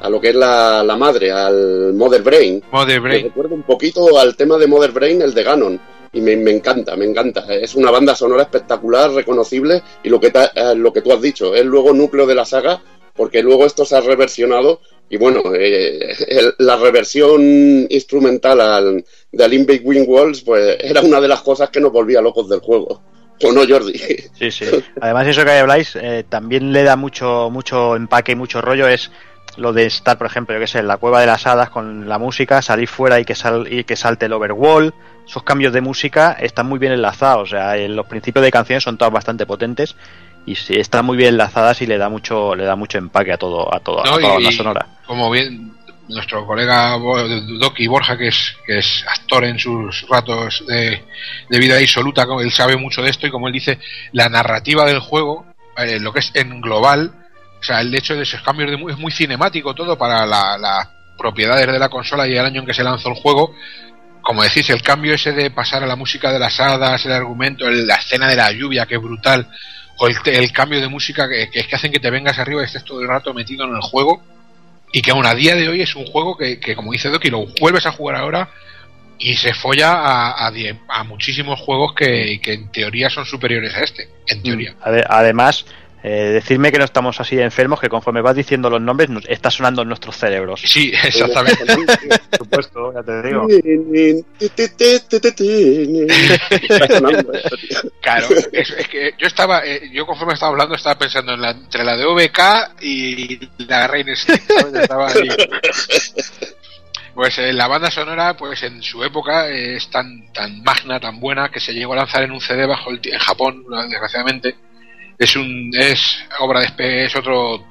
a 0.00 0.08
lo 0.10 0.20
que 0.20 0.28
es 0.28 0.34
la, 0.36 0.84
la 0.84 0.96
madre, 0.96 1.32
al 1.32 1.92
Mother 1.94 2.22
Brain. 2.22 2.62
Mother 2.70 3.00
Me 3.00 3.08
Brain. 3.08 3.24
recuerda 3.24 3.54
un 3.54 3.62
poquito 3.64 4.18
al 4.18 4.36
tema 4.36 4.56
de 4.58 4.66
Mother 4.68 4.92
Brain, 4.92 5.22
el 5.22 5.34
de 5.34 5.42
Ganon. 5.42 5.80
Y 6.12 6.20
me, 6.22 6.36
me 6.36 6.52
encanta, 6.52 6.96
me 6.96 7.04
encanta. 7.04 7.44
Es 7.52 7.74
una 7.74 7.90
banda 7.90 8.14
sonora 8.14 8.42
espectacular, 8.44 9.10
reconocible. 9.12 9.82
Y 10.02 10.08
lo 10.08 10.18
que, 10.20 10.30
ta- 10.30 10.52
eh, 10.54 10.74
lo 10.74 10.90
que 10.92 11.02
tú 11.02 11.12
has 11.12 11.20
dicho, 11.20 11.54
es 11.54 11.64
luego 11.66 11.92
núcleo 11.92 12.26
de 12.26 12.34
la 12.34 12.44
saga, 12.46 12.80
porque 13.14 13.42
luego 13.42 13.66
esto 13.66 13.84
se 13.84 13.96
ha 13.96 14.00
reversionado. 14.00 14.80
Y 15.10 15.16
bueno, 15.18 15.42
eh, 15.54 16.14
el- 16.28 16.54
la 16.58 16.76
reversión 16.76 17.86
instrumental 17.90 18.60
al, 18.60 19.04
de 19.32 19.44
Alin 19.44 19.66
Big 19.66 19.82
Wing 19.84 20.04
Walls, 20.06 20.42
pues 20.42 20.78
era 20.80 21.00
una 21.00 21.20
de 21.20 21.28
las 21.28 21.42
cosas 21.42 21.70
que 21.70 21.80
nos 21.80 21.92
volvía 21.92 22.20
locos 22.20 22.48
del 22.48 22.60
juego. 22.60 23.00
¿O 23.44 23.52
no, 23.52 23.60
Jordi? 23.68 23.98
Sí, 24.38 24.50
sí. 24.50 24.64
Además, 25.00 25.26
eso 25.26 25.44
que 25.44 25.50
habláis 25.52 25.94
eh, 25.96 26.24
también 26.28 26.72
le 26.72 26.82
da 26.82 26.96
mucho, 26.96 27.50
mucho 27.50 27.94
empaque 27.94 28.32
y 28.32 28.36
mucho 28.36 28.60
rollo. 28.60 28.88
Es 28.88 29.10
lo 29.56 29.72
de 29.72 29.86
estar, 29.86 30.18
por 30.18 30.26
ejemplo, 30.26 30.54
yo 30.54 30.60
que 30.60 30.66
sé, 30.66 30.80
en 30.80 30.88
la 30.88 30.96
cueva 30.96 31.20
de 31.20 31.26
las 31.26 31.46
hadas 31.46 31.70
con 31.70 32.08
la 32.08 32.18
música, 32.18 32.62
salir 32.62 32.88
fuera 32.88 33.20
y 33.20 33.24
que, 33.24 33.34
sal, 33.34 33.66
y 33.70 33.84
que 33.84 33.96
salte 33.96 34.26
el 34.26 34.32
overwall. 34.32 34.92
Esos 35.26 35.42
cambios 35.42 35.72
de 35.72 35.82
música 35.82 36.32
están 36.40 36.66
muy 36.66 36.78
bien 36.78 36.92
enlazados. 36.92 37.48
O 37.48 37.50
sea, 37.50 37.76
eh, 37.76 37.88
los 37.88 38.06
principios 38.06 38.44
de 38.44 38.50
canciones 38.50 38.82
son 38.82 38.98
todas 38.98 39.12
bastante 39.12 39.46
potentes 39.46 39.94
y 40.46 40.56
están 40.78 41.04
muy 41.04 41.16
bien 41.16 41.30
enlazadas 41.30 41.82
y 41.82 41.86
le 41.86 41.98
da 41.98 42.08
mucho, 42.08 42.54
le 42.54 42.64
da 42.64 42.74
mucho 42.74 42.98
empaque 42.98 43.32
a 43.32 43.36
todo, 43.36 43.72
a 43.72 43.80
todo, 43.80 44.00
a 44.00 44.18
toda 44.18 44.40
la 44.40 44.50
sonora. 44.50 44.86
como 45.06 45.30
bien 45.30 45.77
nuestro 46.08 46.46
colega 46.46 46.96
Doki 47.60 47.86
Borja, 47.86 48.16
que 48.16 48.28
es, 48.28 48.56
que 48.66 48.78
es 48.78 49.04
actor 49.08 49.44
en 49.44 49.58
sus 49.58 50.06
ratos 50.08 50.64
de, 50.66 51.04
de 51.48 51.58
vida 51.58 51.76
disoluta, 51.76 52.26
él 52.40 52.50
sabe 52.50 52.76
mucho 52.76 53.02
de 53.02 53.10
esto 53.10 53.26
y 53.26 53.30
como 53.30 53.46
él 53.46 53.52
dice, 53.52 53.78
la 54.12 54.28
narrativa 54.28 54.84
del 54.86 55.00
juego, 55.00 55.46
eh, 55.76 55.98
lo 56.00 56.12
que 56.12 56.20
es 56.20 56.30
en 56.34 56.60
global, 56.60 57.12
o 57.60 57.62
sea, 57.62 57.80
el 57.80 57.94
hecho 57.94 58.14
de 58.14 58.22
esos 58.22 58.40
cambios 58.42 58.70
de, 58.70 58.92
es 58.92 58.98
muy 58.98 59.12
cinemático 59.12 59.74
todo 59.74 59.98
para 59.98 60.24
la- 60.26 60.56
las 60.58 60.88
propiedades 61.18 61.66
de 61.66 61.78
la 61.78 61.88
consola 61.88 62.26
y 62.26 62.32
el 62.36 62.44
año 62.44 62.60
en 62.60 62.66
que 62.66 62.74
se 62.74 62.84
lanzó 62.84 63.08
el 63.08 63.16
juego. 63.16 63.52
Como 64.22 64.42
decís, 64.42 64.70
el 64.70 64.82
cambio 64.82 65.14
ese 65.14 65.32
de 65.32 65.50
pasar 65.50 65.82
a 65.82 65.86
la 65.86 65.96
música 65.96 66.32
de 66.32 66.38
las 66.38 66.60
hadas, 66.60 67.04
el 67.06 67.12
argumento, 67.12 67.66
el- 67.66 67.86
la 67.86 67.96
escena 67.96 68.28
de 68.28 68.36
la 68.36 68.52
lluvia, 68.52 68.86
que 68.86 68.94
es 68.94 69.00
brutal, 69.02 69.48
o 69.98 70.06
el, 70.06 70.16
el 70.26 70.52
cambio 70.52 70.80
de 70.80 70.88
música 70.88 71.28
que, 71.28 71.50
que 71.50 71.60
es 71.60 71.66
que 71.66 71.74
hacen 71.76 71.90
que 71.90 71.98
te 71.98 72.10
vengas 72.10 72.38
arriba 72.38 72.62
y 72.62 72.66
estés 72.66 72.84
todo 72.84 73.00
el 73.00 73.08
rato 73.08 73.34
metido 73.34 73.64
en 73.64 73.74
el 73.74 73.80
juego 73.82 74.22
y 74.92 75.02
que 75.02 75.10
aún 75.10 75.26
a 75.26 75.34
día 75.34 75.54
de 75.54 75.68
hoy 75.68 75.82
es 75.82 75.94
un 75.96 76.06
juego 76.06 76.36
que, 76.36 76.58
que, 76.60 76.74
como 76.74 76.92
dice 76.92 77.08
Doki, 77.08 77.28
lo 77.30 77.46
vuelves 77.60 77.86
a 77.86 77.92
jugar 77.92 78.16
ahora 78.16 78.50
y 79.18 79.34
se 79.34 79.52
folla 79.54 79.92
a, 79.92 80.46
a, 80.46 80.50
die- 80.50 80.78
a 80.88 81.04
muchísimos 81.04 81.58
juegos 81.60 81.92
que, 81.94 82.40
que 82.40 82.52
en 82.54 82.70
teoría 82.70 83.10
son 83.10 83.26
superiores 83.26 83.74
a 83.74 83.80
este, 83.82 84.08
en 84.28 84.42
teoría. 84.42 84.74
Ade- 84.82 85.04
Además, 85.08 85.66
eh, 86.02 86.30
decirme 86.32 86.70
que 86.70 86.78
no 86.78 86.84
estamos 86.84 87.20
así 87.20 87.36
de 87.36 87.42
enfermos, 87.42 87.80
que 87.80 87.88
conforme 87.88 88.20
vas 88.20 88.36
diciendo 88.36 88.70
los 88.70 88.80
nombres, 88.80 89.10
nos 89.10 89.28
está 89.28 89.50
sonando 89.50 89.82
en 89.82 89.88
nuestros 89.88 90.16
cerebros. 90.16 90.60
Sí, 90.64 90.92
exactamente. 91.04 91.64
Por 91.66 92.38
supuesto, 92.38 92.92
ya 92.94 93.02
te 93.02 93.22
digo. 93.22 93.46
Está 96.50 96.86
sonando 96.86 97.32
esto, 97.32 97.56
tío. 97.56 97.78
Claro, 98.00 98.28
es, 98.52 98.70
es 98.70 98.88
que 98.88 99.14
yo 99.18 99.26
estaba, 99.26 99.64
eh, 99.66 99.90
yo 99.92 100.06
conforme 100.06 100.34
estaba 100.34 100.52
hablando 100.52 100.74
estaba 100.74 100.98
pensando 100.98 101.34
en 101.34 101.42
la, 101.42 101.50
entre 101.50 101.84
la 101.84 101.96
de 101.96 102.04
OBK 102.04 102.82
y 102.82 103.48
la 103.64 103.86
Reina. 103.86 104.12
Estaba 104.12 105.08
ahí. 105.08 105.28
Pues 107.18 107.36
eh, 107.38 107.52
la 107.52 107.66
banda 107.66 107.90
sonora, 107.90 108.36
pues 108.36 108.62
en 108.62 108.80
su 108.80 109.02
época 109.02 109.48
eh, 109.48 109.74
es 109.74 109.90
tan 109.90 110.32
tan 110.32 110.62
magna, 110.62 111.00
tan 111.00 111.18
buena 111.18 111.48
que 111.48 111.58
se 111.58 111.72
llegó 111.72 111.94
a 111.94 111.96
lanzar 111.96 112.22
en 112.22 112.30
un 112.30 112.40
CD 112.40 112.64
bajo 112.64 112.90
el, 112.90 113.00
en 113.02 113.18
Japón, 113.18 113.64
desgraciadamente. 113.90 114.54
Es 115.18 115.36
un 115.36 115.70
es 115.76 116.18
obra 116.38 116.60
de 116.60 117.04
es 117.04 117.16
otro 117.16 117.64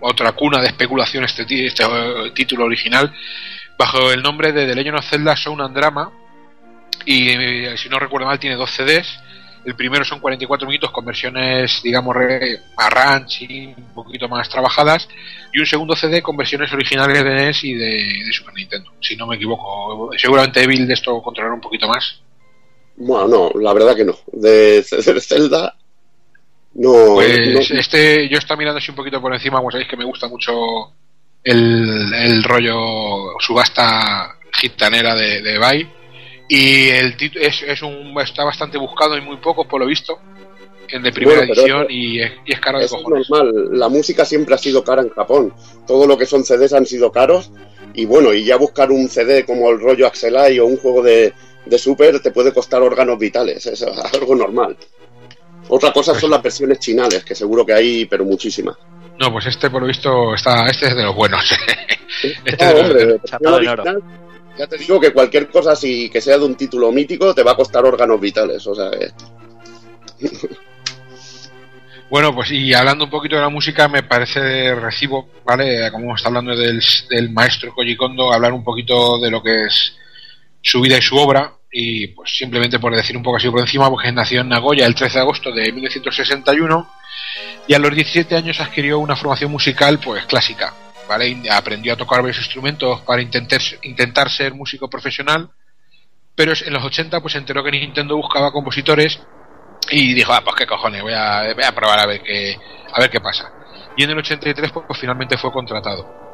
otra 0.00 0.32
cuna 0.32 0.60
de 0.60 0.68
especulación 0.68 1.24
este, 1.24 1.42
este 1.66 1.84
eh, 1.84 2.30
título 2.34 2.64
original. 2.64 3.12
Bajo 3.78 4.10
el 4.10 4.22
nombre 4.22 4.52
de 4.52 4.66
The 4.66 4.74
Legend 4.74 4.98
of 4.98 5.08
Zelda 5.08 5.36
Sound 5.36 5.62
and 5.62 5.76
Drama. 5.76 6.12
Y 7.04 7.30
eh, 7.30 7.76
si 7.76 7.88
no 7.88 7.98
recuerdo 7.98 8.26
mal 8.26 8.38
tiene 8.38 8.56
dos 8.56 8.70
CDs 8.70 9.18
el 9.68 9.74
primero 9.74 10.02
son 10.02 10.20
44 10.20 10.66
minutos 10.66 10.90
con 10.90 11.04
versiones 11.04 11.82
digamos 11.82 12.16
y 13.40 13.66
un 13.66 13.94
poquito 13.94 14.26
más 14.26 14.48
trabajadas. 14.48 15.08
Y 15.52 15.60
un 15.60 15.66
segundo 15.66 15.94
CD 15.94 16.22
con 16.22 16.36
versiones 16.38 16.72
originales 16.72 17.22
de 17.22 17.34
NES 17.34 17.64
y 17.64 17.74
de, 17.74 18.24
de 18.24 18.32
Super 18.32 18.54
Nintendo 18.54 18.90
si 19.00 19.14
no 19.16 19.26
me 19.26 19.36
equivoco. 19.36 20.10
Seguramente 20.16 20.62
Evil 20.62 20.86
de 20.86 20.94
esto 20.94 21.20
controlará 21.22 21.54
un 21.54 21.60
poquito 21.60 21.86
más. 21.86 22.20
Bueno, 22.96 23.28
no, 23.28 23.60
la 23.60 23.72
verdad 23.74 23.94
que 23.94 24.04
no. 24.04 24.16
De, 24.32 24.82
de 24.82 25.20
Zelda, 25.20 25.76
no. 26.74 27.14
Pues 27.14 27.70
no- 27.70 27.78
este, 27.78 28.28
yo 28.28 28.38
estaba 28.38 28.58
mirando 28.58 28.78
así 28.78 28.90
un 28.90 28.96
poquito 28.96 29.20
por 29.20 29.32
encima, 29.34 29.58
como 29.58 29.70
sabéis 29.70 29.88
que 29.88 29.96
me 29.96 30.04
gusta 30.04 30.28
mucho 30.28 30.52
el, 31.44 32.12
el 32.14 32.42
rollo 32.44 33.38
subasta 33.40 34.36
gitanera 34.52 35.14
de, 35.14 35.40
de 35.42 35.58
Bai. 35.58 35.88
Y 36.48 36.88
el 36.88 37.16
tit- 37.16 37.36
es, 37.38 37.62
es 37.62 37.82
un, 37.82 38.14
está 38.20 38.44
bastante 38.44 38.78
buscado 38.78 39.16
y 39.16 39.20
muy 39.20 39.36
poco, 39.36 39.68
por 39.68 39.80
lo 39.80 39.86
visto, 39.86 40.18
en 40.88 41.02
de 41.02 41.12
primera 41.12 41.40
Bueno, 41.40 41.52
edición 41.52 41.80
eso- 41.82 41.90
y, 41.90 42.20
es, 42.22 42.32
y 42.46 42.52
es 42.54 42.60
caro 42.60 42.78
de 42.78 42.86
Eso 42.86 42.96
es 42.96 43.28
normal. 43.30 43.78
La 43.78 43.88
música 43.88 44.24
siempre 44.24 44.54
ha 44.54 44.58
sido 44.58 44.82
cara 44.82 45.02
en 45.02 45.10
Japón. 45.10 45.52
Todo 45.86 46.06
lo 46.06 46.16
que 46.16 46.24
son 46.26 46.44
CDs 46.44 46.72
han 46.72 46.86
sido 46.86 47.12
caros. 47.12 47.50
Y 47.94 48.04
bueno, 48.06 48.32
y 48.32 48.44
ya 48.44 48.56
buscar 48.56 48.90
un 48.90 49.08
CD 49.08 49.44
como 49.44 49.70
el 49.70 49.80
rollo 49.80 50.06
Axelai 50.06 50.58
o 50.60 50.66
un 50.66 50.76
juego 50.76 51.02
de, 51.02 51.32
de 51.66 51.78
Super 51.78 52.20
te 52.20 52.30
puede 52.30 52.52
costar 52.52 52.80
órganos 52.82 53.18
vitales. 53.18 53.66
Es 53.66 53.82
algo 53.82 54.34
normal. 54.34 54.76
Otra 55.68 55.92
cosa 55.92 56.18
son 56.18 56.30
las 56.30 56.42
versiones 56.42 56.78
chinales, 56.78 57.24
que 57.24 57.34
seguro 57.34 57.64
que 57.66 57.74
hay, 57.74 58.04
pero 58.06 58.24
muchísimas. 58.24 58.76
No, 59.18 59.32
pues 59.32 59.46
este, 59.46 59.68
por 59.70 59.82
lo 59.82 59.88
visto, 59.88 60.34
está, 60.34 60.66
este 60.66 60.86
es 60.88 60.96
de 60.96 61.02
los 61.04 61.14
buenos. 61.14 61.44
este 62.44 62.64
No, 62.64 62.72
de 62.72 62.74
los- 62.74 62.82
hombre, 62.82 63.06
de- 63.06 63.48
original, 63.48 64.02
ya 64.56 64.66
te 64.66 64.78
digo 64.78 64.98
que 65.00 65.12
cualquier 65.12 65.48
cosa 65.50 65.72
así 65.72 66.08
que 66.10 66.20
sea 66.20 66.38
de 66.38 66.44
un 66.44 66.54
título 66.56 66.90
mítico 66.92 67.34
te 67.34 67.42
va 67.42 67.52
a 67.52 67.56
costar 67.56 67.84
órganos 67.84 68.20
vitales. 68.20 68.66
O 68.66 68.74
sea, 68.74 68.90
que- 68.90 70.28
Bueno, 72.10 72.34
pues 72.34 72.50
y 72.52 72.72
hablando 72.72 73.04
un 73.04 73.10
poquito 73.10 73.36
de 73.36 73.42
la 73.42 73.50
música, 73.50 73.86
me 73.86 74.02
parece 74.02 74.74
recibo, 74.74 75.28
¿vale? 75.44 75.90
Como 75.92 76.16
está 76.16 76.28
hablando 76.28 76.56
del, 76.56 76.82
del 77.10 77.30
maestro 77.30 77.74
Koji 77.74 77.96
Kondo, 77.96 78.32
hablar 78.32 78.54
un 78.54 78.64
poquito 78.64 79.18
de 79.20 79.30
lo 79.30 79.42
que 79.42 79.64
es 79.64 79.94
su 80.62 80.80
vida 80.80 80.96
y 80.96 81.02
su 81.02 81.16
obra. 81.18 81.52
Y 81.70 82.08
pues 82.08 82.36
simplemente 82.36 82.78
por 82.78 82.94
decir 82.94 83.16
un 83.16 83.22
poco 83.22 83.36
así 83.36 83.50
por 83.50 83.60
encima, 83.60 83.90
porque 83.90 84.10
nació 84.10 84.40
en 84.40 84.48
Nagoya 84.48 84.86
el 84.86 84.94
13 84.94 85.14
de 85.14 85.20
agosto 85.20 85.52
de 85.52 85.70
1961 85.72 86.90
y 87.66 87.74
a 87.74 87.78
los 87.78 87.94
17 87.94 88.36
años 88.36 88.60
adquirió 88.60 88.98
una 88.98 89.16
formación 89.16 89.50
musical 89.50 89.98
pues 89.98 90.24
clásica, 90.24 90.72
¿vale? 91.06 91.42
Aprendió 91.50 91.92
a 91.92 91.96
tocar 91.96 92.22
varios 92.22 92.38
instrumentos 92.38 93.02
para 93.02 93.20
intentar, 93.20 93.60
intentar 93.82 94.30
ser 94.30 94.54
músico 94.54 94.88
profesional, 94.88 95.50
pero 96.34 96.52
en 96.52 96.72
los 96.72 96.84
80 96.84 97.20
pues 97.20 97.32
se 97.32 97.38
enteró 97.38 97.62
que 97.62 97.70
Nintendo 97.70 98.16
buscaba 98.16 98.50
compositores 98.50 99.20
y 99.90 100.14
dijo, 100.14 100.32
ah, 100.32 100.40
pues 100.42 100.56
qué 100.56 100.66
cojones, 100.66 101.02
voy 101.02 101.12
a, 101.14 101.52
voy 101.54 101.64
a 101.64 101.74
probar 101.74 102.00
a 102.00 102.06
ver 102.06 102.22
qué, 102.22 102.56
a 102.92 103.00
ver 103.00 103.10
qué 103.10 103.20
pasa. 103.20 103.52
Y 103.96 104.04
en 104.04 104.10
el 104.10 104.18
83 104.18 104.70
pues, 104.72 104.86
pues, 104.86 105.00
finalmente 105.00 105.36
fue 105.36 105.50
contratado. 105.50 106.27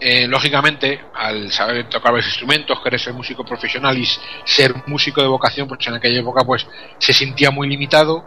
Eh, 0.00 0.26
lógicamente, 0.26 1.00
al 1.14 1.50
saber 1.50 1.88
tocar 1.88 2.12
los 2.12 2.24
instrumentos, 2.24 2.80
querer 2.82 3.00
ser 3.00 3.14
músico 3.14 3.44
profesional 3.44 3.96
y 3.98 4.06
ser 4.44 4.74
músico 4.86 5.20
de 5.20 5.28
vocación, 5.28 5.66
pues 5.66 5.86
en 5.86 5.94
aquella 5.94 6.20
época 6.20 6.44
pues 6.44 6.66
se 6.98 7.12
sentía 7.12 7.50
muy 7.50 7.68
limitado, 7.68 8.24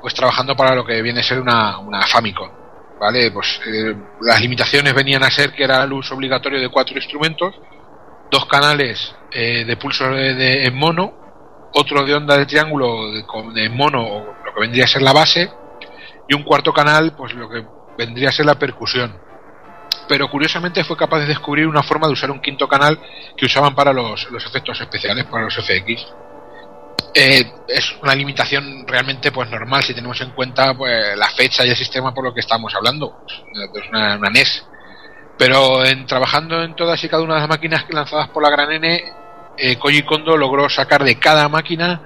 pues 0.00 0.14
trabajando 0.14 0.56
para 0.56 0.74
lo 0.74 0.84
que 0.84 1.00
viene 1.02 1.20
a 1.20 1.22
ser 1.22 1.40
una, 1.40 1.78
una 1.78 2.06
Famicom. 2.06 2.50
¿Vale? 2.98 3.30
Pues 3.30 3.60
eh, 3.66 3.94
las 4.20 4.40
limitaciones 4.40 4.92
venían 4.92 5.22
a 5.22 5.30
ser 5.30 5.52
que 5.52 5.64
era 5.64 5.82
el 5.84 5.92
uso 5.92 6.14
obligatorio 6.14 6.60
de 6.60 6.68
cuatro 6.68 6.96
instrumentos, 6.96 7.54
dos 8.30 8.44
canales 8.46 9.14
eh, 9.32 9.64
de 9.64 9.76
pulso 9.76 10.04
de, 10.10 10.66
en 10.66 10.76
mono, 10.76 11.14
otro 11.72 12.04
de 12.04 12.14
onda 12.14 12.36
de 12.36 12.46
triángulo 12.46 13.10
de, 13.10 13.24
de 13.54 13.68
mono, 13.70 14.02
o 14.02 14.34
lo 14.44 14.54
que 14.54 14.60
vendría 14.60 14.84
a 14.84 14.88
ser 14.88 15.00
la 15.00 15.12
base, 15.12 15.50
y 16.28 16.34
un 16.34 16.42
cuarto 16.42 16.72
canal, 16.72 17.14
pues 17.16 17.32
lo 17.32 17.48
que 17.48 17.64
vendría 17.96 18.28
a 18.28 18.32
ser 18.32 18.46
la 18.46 18.58
percusión. 18.58 19.29
Pero 20.10 20.28
curiosamente 20.28 20.82
fue 20.82 20.96
capaz 20.96 21.20
de 21.20 21.26
descubrir 21.26 21.68
una 21.68 21.84
forma 21.84 22.08
de 22.08 22.14
usar 22.14 22.32
un 22.32 22.40
quinto 22.40 22.66
canal 22.66 22.98
que 23.36 23.46
usaban 23.46 23.76
para 23.76 23.92
los, 23.92 24.28
los 24.32 24.44
efectos 24.44 24.80
especiales, 24.80 25.24
para 25.26 25.44
los 25.44 25.54
FX. 25.54 26.04
Eh, 27.14 27.52
es 27.68 27.94
una 28.02 28.12
limitación 28.16 28.84
realmente 28.88 29.30
pues 29.30 29.48
normal 29.48 29.84
si 29.84 29.94
tenemos 29.94 30.20
en 30.20 30.30
cuenta 30.30 30.74
pues, 30.74 31.16
la 31.16 31.28
fecha 31.28 31.64
y 31.64 31.70
el 31.70 31.76
sistema 31.76 32.12
por 32.12 32.24
lo 32.24 32.34
que 32.34 32.40
estamos 32.40 32.74
hablando. 32.74 33.24
Es 33.72 33.88
una, 33.88 34.16
una 34.16 34.30
NES. 34.30 34.66
Pero 35.38 35.84
en 35.84 36.04
trabajando 36.06 36.60
en 36.64 36.74
todas 36.74 37.02
y 37.04 37.08
cada 37.08 37.22
una 37.22 37.34
de 37.34 37.40
las 37.42 37.48
máquinas 37.48 37.84
lanzadas 37.88 38.30
por 38.30 38.42
la 38.42 38.50
Gran 38.50 38.72
N, 38.72 39.04
eh, 39.56 39.76
Koji 39.76 40.02
Kondo 40.02 40.36
logró 40.36 40.68
sacar 40.68 41.04
de 41.04 41.20
cada 41.20 41.48
máquina 41.48 42.02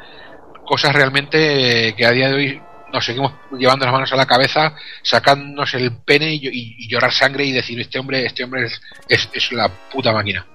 cosas 0.66 0.94
realmente 0.94 1.88
eh, 1.88 1.94
que 1.94 2.04
a 2.04 2.10
día 2.10 2.28
de 2.28 2.34
hoy 2.34 2.62
nos 2.94 3.04
seguimos 3.04 3.32
llevando 3.58 3.84
las 3.84 3.92
manos 3.92 4.12
a 4.12 4.16
la 4.16 4.24
cabeza, 4.26 4.74
sacándonos 5.02 5.74
el 5.74 5.90
pene 6.04 6.32
y, 6.32 6.46
y- 6.46 6.76
y 6.78 6.88
llorar 6.88 7.12
sangre 7.12 7.44
y 7.44 7.52
decir 7.52 7.78
este 7.80 7.98
hombre, 7.98 8.24
este 8.24 8.44
hombre 8.44 8.66
es, 9.08 9.28
es, 9.32 9.52
la 9.52 9.68
puta 9.68 10.12
máquina. 10.12 10.46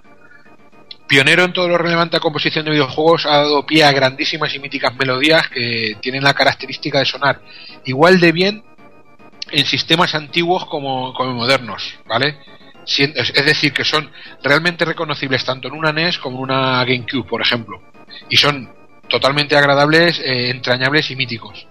Pionero 1.08 1.43
en 1.43 1.53
todo 1.53 1.68
lo 1.68 1.77
relevante 1.77 2.18
a 2.18 2.19
composición 2.19 2.66
de 2.66 2.72
videojuegos, 2.72 3.26
ha 3.26 3.38
dado 3.38 3.66
pie 3.66 3.84
a 3.84 3.92
grandísimas 3.92 4.53
y 4.56 4.59
míticas 4.59 4.95
melodías 4.95 5.48
que 5.50 5.98
tienen 6.01 6.24
la 6.24 6.34
característica 6.34 7.00
de 7.00 7.06
sonar 7.06 7.42
igual 7.85 8.19
de 8.19 8.32
bien 8.32 8.64
en 9.51 9.66
sistemas 9.66 10.14
antiguos 10.16 10.66
como, 10.66 11.14
como 11.14 11.34
modernos, 11.34 11.95
¿vale? 12.08 12.38
Es 12.85 13.45
decir, 13.45 13.74
que 13.74 13.84
son 13.84 14.09
realmente 14.43 14.85
reconocibles 14.85 15.43
tanto 15.43 15.68
en 15.68 15.74
una 15.76 15.92
NES 15.92 16.18
como 16.19 16.38
en 16.38 16.43
una 16.43 16.84
GameCube, 16.85 17.27
por 17.27 17.42
ejemplo. 17.42 17.82
Y 18.30 18.38
son 18.38 18.72
totalmente 19.09 19.56
agradables, 19.56 20.19
eh, 20.19 20.50
entrañables 20.51 21.09
y 21.11 21.16
míticos. 21.16 21.68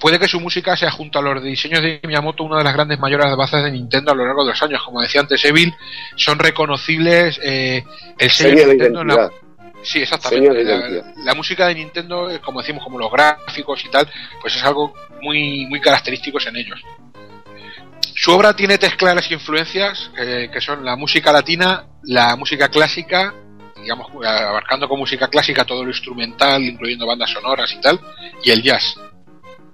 Puede 0.00 0.18
que 0.18 0.28
su 0.28 0.40
música 0.40 0.76
sea 0.76 0.90
junto 0.90 1.18
a 1.18 1.22
los 1.22 1.42
diseños 1.42 1.80
de 1.80 2.00
Miyamoto 2.04 2.44
una 2.44 2.58
de 2.58 2.64
las 2.64 2.74
grandes 2.74 2.98
mayores 2.98 3.34
bases 3.36 3.62
de 3.62 3.70
Nintendo 3.70 4.12
a 4.12 4.14
lo 4.14 4.26
largo 4.26 4.44
de 4.44 4.50
los 4.50 4.62
años. 4.62 4.82
Como 4.84 5.00
decía 5.00 5.20
antes 5.20 5.44
Evil, 5.44 5.72
son 6.16 6.38
reconocibles 6.38 7.40
eh, 7.42 7.84
el 8.18 8.30
sello 8.30 8.66
de 8.66 8.74
Nintendo 8.74 9.00
en 9.02 9.08
la. 9.08 9.30
Sí, 9.82 10.00
exactamente. 10.00 10.64
La 11.24 11.34
música 11.34 11.66
de 11.68 11.74
Nintendo, 11.74 12.30
eh, 12.30 12.40
como 12.40 12.60
decimos, 12.60 12.82
como 12.82 12.98
los 12.98 13.12
gráficos 13.12 13.84
y 13.84 13.90
tal, 13.90 14.08
pues 14.40 14.56
es 14.56 14.64
algo 14.64 14.94
muy, 15.20 15.66
muy 15.66 15.80
característicos 15.80 16.46
en 16.46 16.56
ellos. 16.56 16.80
Su 18.14 18.32
obra 18.32 18.54
tiene 18.54 18.78
tres 18.78 18.94
claras 18.94 19.30
influencias, 19.30 20.10
eh, 20.18 20.48
que 20.52 20.60
son 20.60 20.84
la 20.84 20.96
música 20.96 21.32
latina, 21.32 21.84
la 22.04 22.36
música 22.36 22.68
clásica, 22.68 23.34
digamos, 23.76 24.08
abarcando 24.24 24.88
con 24.88 24.98
música 24.98 25.28
clásica 25.28 25.64
todo 25.64 25.82
lo 25.82 25.90
instrumental, 25.90 26.62
incluyendo 26.62 27.06
bandas 27.06 27.30
sonoras 27.30 27.72
y 27.72 27.80
tal, 27.80 28.00
y 28.42 28.50
el 28.50 28.62
jazz. 28.62 28.96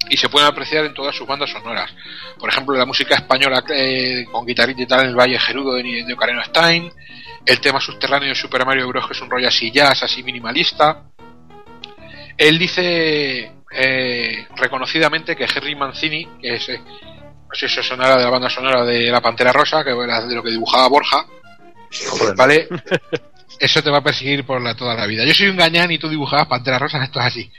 Y 0.09 0.17
se 0.17 0.29
pueden 0.29 0.49
apreciar 0.49 0.85
en 0.87 0.95
todas 0.95 1.15
sus 1.15 1.27
bandas 1.27 1.51
sonoras. 1.51 1.93
Por 2.39 2.49
ejemplo, 2.49 2.77
la 2.77 2.87
música 2.87 3.15
española 3.15 3.63
eh, 3.69 4.25
con 4.31 4.47
guitarrita 4.47 4.83
y 4.83 4.87
tal 4.87 5.01
en 5.01 5.11
el 5.11 5.17
Valle 5.17 5.39
Gerudo 5.39 5.75
de, 5.75 6.05
de 6.05 6.15
Ocarina 6.15 6.43
Time, 6.45 6.91
el 7.45 7.61
tema 7.61 7.81
subterráneo 7.81 8.31
de 8.31 8.35
Super 8.35 8.65
Mario 8.65 8.89
Bros. 8.89 9.07
que 9.07 9.13
es 9.13 9.21
un 9.21 9.31
rollo 9.31 9.49
así 9.49 9.71
jazz, 9.71 10.03
así 10.03 10.23
minimalista. 10.23 11.05
Él 12.37 12.59
dice 12.59 13.53
eh, 13.71 14.47
reconocidamente 14.57 15.37
que 15.37 15.45
Henry 15.45 15.77
Mancini, 15.77 16.27
que 16.41 16.55
es, 16.57 16.69
eh, 16.69 16.79
no 16.79 17.55
sé 17.55 17.69
si 17.69 17.79
eso 17.79 17.83
sonara 17.83 18.17
de 18.17 18.25
la 18.25 18.31
banda 18.31 18.51
sonora 18.51 18.85
de 18.85 19.11
La 19.11 19.21
Pantera 19.21 19.53
Rosa, 19.53 19.85
que 19.85 19.91
era 19.91 20.27
de 20.27 20.35
lo 20.35 20.43
que 20.43 20.51
dibujaba 20.51 20.89
Borja, 20.89 21.27
¿vale? 22.37 22.69
Eso 23.59 23.83
te 23.83 23.91
va 23.91 23.99
a 23.99 24.03
perseguir 24.03 24.47
por 24.47 24.63
la, 24.63 24.75
toda 24.75 24.95
la 24.95 25.07
vida. 25.07 25.25
Yo 25.25 25.35
soy 25.35 25.49
un 25.49 25.57
gañán 25.57 25.91
y 25.91 25.99
tú 25.99 26.09
dibujabas 26.09 26.47
Pantera 26.47 26.79
Rosa, 26.79 27.03
esto 27.05 27.21
es 27.21 27.27
así. 27.27 27.53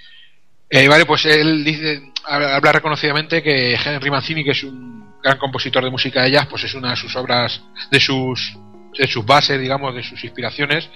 Eh, 0.67 0.87
vale, 0.87 1.05
pues 1.05 1.25
él 1.25 1.63
dice, 1.63 2.10
habla 2.25 2.71
reconocidamente 2.71 3.41
que 3.41 3.73
Henry 3.73 4.11
Mancini, 4.11 4.43
que 4.43 4.51
es 4.51 4.63
un 4.63 5.13
gran 5.21 5.37
compositor 5.37 5.83
de 5.83 5.91
música 5.91 6.23
de 6.23 6.31
jazz, 6.31 6.47
pues 6.47 6.63
es 6.63 6.73
una 6.73 6.91
de 6.91 6.95
sus 6.95 7.15
obras, 7.15 7.61
de 7.89 7.99
sus 7.99 8.57
de 8.97 9.07
sus 9.07 9.25
bases, 9.25 9.59
digamos, 9.59 9.95
de 9.95 10.03
sus 10.03 10.21
inspiraciones, 10.23 10.89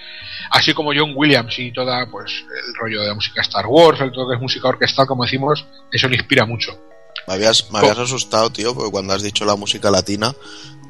así 0.50 0.74
como 0.74 0.92
John 0.94 1.12
Williams 1.14 1.58
y 1.58 1.72
toda, 1.72 2.06
pues, 2.10 2.30
el 2.30 2.74
rollo 2.78 3.00
de 3.00 3.08
la 3.08 3.14
música 3.14 3.40
Star 3.40 3.66
Wars, 3.66 4.00
el 4.00 4.12
todo 4.12 4.28
que 4.28 4.34
es 4.34 4.40
música 4.40 4.68
orquestal, 4.68 5.06
como 5.06 5.24
decimos, 5.24 5.64
eso 5.90 6.08
le 6.08 6.16
inspira 6.16 6.44
mucho. 6.44 6.78
Me 7.26 7.34
habías, 7.34 7.70
me 7.72 7.78
habías 7.78 7.98
asustado, 7.98 8.50
tío, 8.50 8.74
porque 8.74 8.90
cuando 8.90 9.14
has 9.14 9.22
dicho 9.22 9.44
la 9.44 9.56
música 9.56 9.90
latina, 9.90 10.32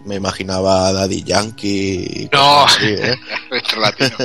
me 0.05 0.17
imaginaba 0.17 0.89
a 0.89 0.93
Daddy 0.93 1.23
Yankee. 1.23 2.05
y 2.05 2.29
No, 2.33 2.65
así, 2.65 2.87
¿eh? 2.87 3.17
latino. 3.79 4.17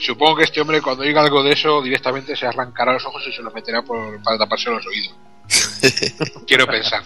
Supongo 0.00 0.36
que 0.36 0.44
este 0.44 0.60
hombre, 0.60 0.82
cuando 0.82 1.02
diga 1.02 1.22
algo 1.22 1.42
de 1.42 1.52
eso, 1.52 1.82
directamente 1.82 2.36
se 2.36 2.46
arrancará 2.46 2.92
los 2.92 3.04
ojos 3.04 3.22
y 3.28 3.32
se 3.32 3.42
los 3.42 3.52
meterá 3.54 3.82
por, 3.82 4.22
para 4.22 4.38
taparse 4.38 4.70
los 4.70 4.86
oídos. 4.86 5.14
Quiero 6.46 6.66
pensar. 6.66 7.02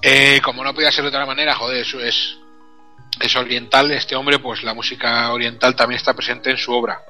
Eh, 0.00 0.40
como 0.42 0.64
no 0.64 0.74
podía 0.74 0.90
ser 0.90 1.02
de 1.04 1.08
otra 1.08 1.26
manera, 1.26 1.54
joder, 1.54 1.82
eso 1.82 2.00
es, 2.00 2.36
es 3.20 3.36
oriental. 3.36 3.90
Este 3.92 4.16
hombre, 4.16 4.38
pues 4.38 4.62
la 4.62 4.74
música 4.74 5.32
oriental 5.32 5.76
también 5.76 5.98
está 5.98 6.14
presente 6.14 6.50
en 6.50 6.56
su 6.56 6.72
obra. 6.72 7.00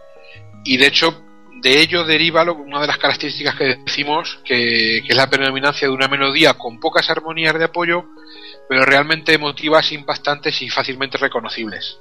Y 0.64 0.76
de 0.76 0.86
hecho, 0.86 1.22
de 1.60 1.80
ello 1.80 2.04
deriva 2.04 2.44
lo- 2.44 2.54
una 2.54 2.80
de 2.80 2.86
las 2.88 2.98
características 2.98 3.54
que 3.56 3.76
decimos, 3.84 4.38
que, 4.44 5.02
que 5.06 5.08
es 5.08 5.16
la 5.16 5.30
predominancia 5.30 5.88
de 5.88 5.94
una 5.94 6.08
melodía 6.08 6.54
con 6.54 6.80
pocas 6.80 7.08
armonías 7.10 7.54
de 7.58 7.64
apoyo, 7.64 8.04
pero 8.68 8.84
realmente 8.84 9.32
emotivas, 9.34 9.90
impactantes 9.92 10.60
y 10.62 10.68
fácilmente 10.68 11.18
reconocibles. 11.18 11.98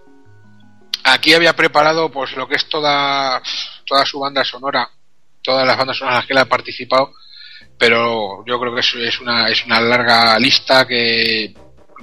Aquí 1.03 1.33
había 1.33 1.55
preparado 1.55 2.11
pues 2.11 2.35
lo 2.35 2.47
que 2.47 2.55
es 2.55 2.67
toda, 2.69 3.41
toda 3.85 4.05
su 4.05 4.19
banda 4.19 4.43
sonora, 4.43 4.89
todas 5.41 5.65
las 5.65 5.77
bandas 5.77 5.97
sonoras 5.97 6.15
en 6.15 6.19
las 6.19 6.27
que 6.27 6.33
él 6.33 6.39
ha 6.39 6.45
participado, 6.45 7.13
pero 7.81 8.45
yo 8.45 8.59
creo 8.59 8.75
que 8.75 8.81
es, 8.81 8.93
es 8.93 9.19
una, 9.21 9.49
es 9.49 9.65
una 9.65 9.81
larga 9.81 10.37
lista 10.37 10.85
que 10.85 11.51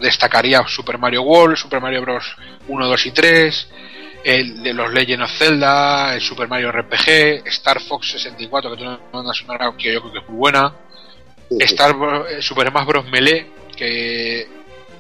destacaría 0.01 0.67
Super 0.67 0.99
Mario 0.99 1.23
World, 1.23 1.57
Super 1.57 1.81
Mario 1.81 2.03
Bros. 2.03 2.25
1, 2.67 2.87
2 2.89 3.07
y 3.07 3.11
3, 3.13 3.69
el 4.25 4.63
de 4.65 4.75
los 4.75 4.93
Legend 4.93 5.23
of 5.23 5.31
Zelda, 5.31 6.15
el 6.17 6.21
Super 6.21 6.49
Mario 6.49 6.73
RPG, 6.73 7.47
Star 7.47 7.81
Fox 7.81 8.11
64, 8.11 8.73
que 8.73 8.77
tiene 8.77 8.95
una 8.95 9.01
banda 9.13 9.33
sonora 9.33 9.73
que 9.79 9.93
yo 9.93 10.01
creo 10.01 10.13
que 10.15 10.19
es 10.19 10.29
muy 10.29 10.39
buena, 10.39 10.75
Star 11.61 11.95
eh, 12.29 12.43
Super 12.43 12.71
Smash 12.71 12.85
Bros. 12.85 13.05
Melee, 13.09 13.47
que 13.77 14.49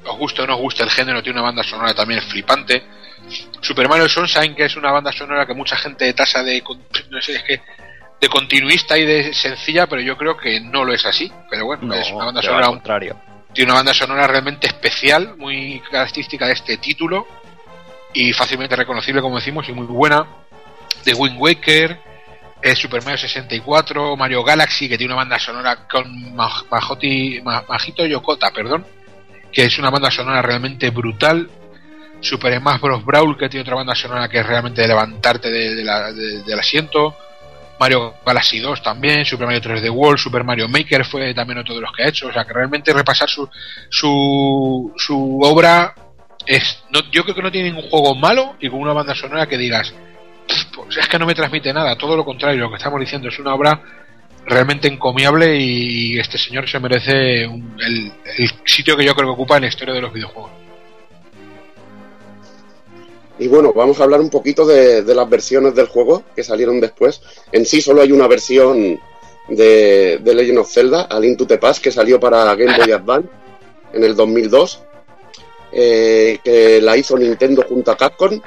os 0.04 0.16
guste 0.16 0.42
o 0.42 0.46
no 0.46 0.54
os 0.54 0.60
guste 0.60 0.84
el 0.84 0.90
género, 0.90 1.24
tiene 1.24 1.40
una 1.40 1.48
banda 1.48 1.64
sonora 1.64 1.92
también 1.92 2.22
flipante. 2.22 2.84
Super 3.60 3.88
Mario 3.88 4.08
Sunshine, 4.08 4.54
que 4.54 4.66
es 4.66 4.76
una 4.76 4.92
banda 4.92 5.10
sonora 5.10 5.44
que 5.44 5.54
mucha 5.54 5.76
gente 5.76 6.12
tasa 6.12 6.44
de, 6.44 6.62
no 7.10 7.20
sé, 7.20 7.34
es 7.34 7.42
que 7.42 7.60
de 8.20 8.28
continuista 8.28 8.98
y 8.98 9.04
de 9.04 9.32
sencilla, 9.32 9.86
pero 9.86 10.00
yo 10.02 10.16
creo 10.16 10.36
que 10.36 10.60
no 10.60 10.84
lo 10.84 10.92
es 10.92 11.04
así. 11.06 11.32
Pero 11.50 11.66
bueno, 11.66 11.84
No, 11.86 11.94
es 11.94 12.10
una 12.10 12.24
banda 12.26 12.42
sonora 12.42 12.66
al 12.66 12.72
contrario. 12.72 13.16
tiene 13.52 13.70
una 13.70 13.78
banda 13.80 13.94
sonora 13.94 14.26
realmente 14.26 14.66
especial, 14.66 15.36
muy 15.36 15.80
característica 15.90 16.46
de 16.46 16.52
este 16.54 16.76
título 16.78 17.26
y 18.12 18.32
fácilmente 18.32 18.74
reconocible, 18.76 19.20
como 19.20 19.36
decimos, 19.36 19.68
y 19.68 19.72
muy 19.72 19.86
buena. 19.86 20.26
De 21.04 21.14
Wind 21.14 21.36
Waker, 21.38 22.00
eh, 22.62 22.74
Super 22.74 23.02
Mario 23.04 23.18
64, 23.18 24.16
Mario 24.16 24.42
Galaxy, 24.42 24.88
que 24.88 24.98
tiene 24.98 25.12
una 25.14 25.22
banda 25.22 25.38
sonora 25.38 25.86
con 25.88 26.06
Maj- 26.34 26.66
Majoti- 26.68 27.40
Ma- 27.42 27.64
Majito 27.68 28.04
Yokota, 28.04 28.50
perdón, 28.50 28.84
que 29.52 29.64
es 29.64 29.78
una 29.78 29.90
banda 29.90 30.10
sonora 30.10 30.42
realmente 30.42 30.90
brutal. 30.90 31.48
Super 32.20 32.58
Smash 32.58 32.80
Bros. 32.80 33.04
Brawl, 33.04 33.38
que 33.38 33.48
tiene 33.48 33.62
otra 33.62 33.76
banda 33.76 33.94
sonora 33.94 34.28
que 34.28 34.40
es 34.40 34.46
realmente 34.46 34.82
de 34.82 34.88
levantarte 34.88 35.50
de- 35.50 35.74
de 35.76 35.84
la- 35.84 36.12
de- 36.12 36.42
del 36.42 36.58
asiento. 36.58 37.14
Mario 37.80 38.14
Galaxy 38.24 38.58
2 38.60 38.82
también, 38.82 39.24
Super 39.24 39.46
Mario 39.46 39.60
3D 39.62 39.90
World, 39.90 40.18
Super 40.18 40.44
Mario 40.44 40.68
Maker 40.68 41.04
fue 41.04 41.32
también 41.34 41.58
otro 41.58 41.74
de 41.74 41.80
los 41.80 41.92
que 41.92 42.02
ha 42.04 42.08
hecho. 42.08 42.28
O 42.28 42.32
sea 42.32 42.44
que 42.44 42.52
realmente 42.52 42.92
repasar 42.92 43.28
su, 43.28 43.48
su, 43.90 44.92
su 44.96 45.40
obra 45.42 45.94
es. 46.46 46.82
No, 46.90 47.00
yo 47.10 47.22
creo 47.24 47.34
que 47.34 47.42
no 47.42 47.50
tiene 47.52 47.70
ningún 47.70 47.88
juego 47.90 48.14
malo 48.14 48.56
y 48.60 48.68
con 48.68 48.80
una 48.80 48.92
banda 48.92 49.14
sonora 49.14 49.46
que 49.46 49.58
digas, 49.58 49.92
pues 50.74 50.96
es 50.96 51.08
que 51.08 51.18
no 51.18 51.26
me 51.26 51.34
transmite 51.34 51.72
nada. 51.72 51.96
Todo 51.96 52.16
lo 52.16 52.24
contrario, 52.24 52.60
lo 52.60 52.70
que 52.70 52.76
estamos 52.76 53.00
diciendo 53.00 53.28
es 53.28 53.38
una 53.38 53.54
obra 53.54 53.80
realmente 54.46 54.88
encomiable 54.88 55.56
y 55.56 56.18
este 56.18 56.38
señor 56.38 56.66
se 56.68 56.80
merece 56.80 57.46
un- 57.46 57.76
el, 57.84 58.12
el 58.38 58.50
sitio 58.64 58.96
que 58.96 59.04
yo 59.04 59.14
creo 59.14 59.28
que 59.28 59.32
ocupa 59.34 59.56
en 59.56 59.62
la 59.62 59.68
historia 59.68 59.92
de 59.94 60.00
los 60.00 60.12
videojuegos. 60.12 60.50
Y 63.38 63.46
bueno, 63.46 63.72
vamos 63.72 64.00
a 64.00 64.04
hablar 64.04 64.20
un 64.20 64.30
poquito 64.30 64.66
de, 64.66 65.02
las 65.02 65.30
versiones 65.30 65.74
del 65.74 65.86
juego 65.86 66.24
que 66.34 66.42
salieron 66.42 66.80
después. 66.80 67.20
En 67.52 67.64
sí 67.64 67.80
solo 67.80 68.02
hay 68.02 68.10
una 68.10 68.26
versión 68.26 68.98
de, 69.48 70.18
de 70.18 70.34
Legend 70.34 70.58
of 70.58 70.72
Zelda, 70.72 71.02
A 71.02 71.20
Link 71.20 71.38
to 71.38 71.46
the 71.46 71.58
Past, 71.58 71.82
que 71.82 71.92
salió 71.92 72.18
para 72.18 72.54
Game 72.56 72.76
Boy 72.76 72.92
Advance 72.92 73.28
en 73.92 74.04
el 74.04 74.16
2002. 74.16 74.82
eh, 75.70 76.38
que 76.42 76.80
la 76.80 76.96
hizo 76.96 77.16
Nintendo 77.16 77.64
junto 77.68 77.90
a 77.90 77.96
Capcom. 77.96 78.40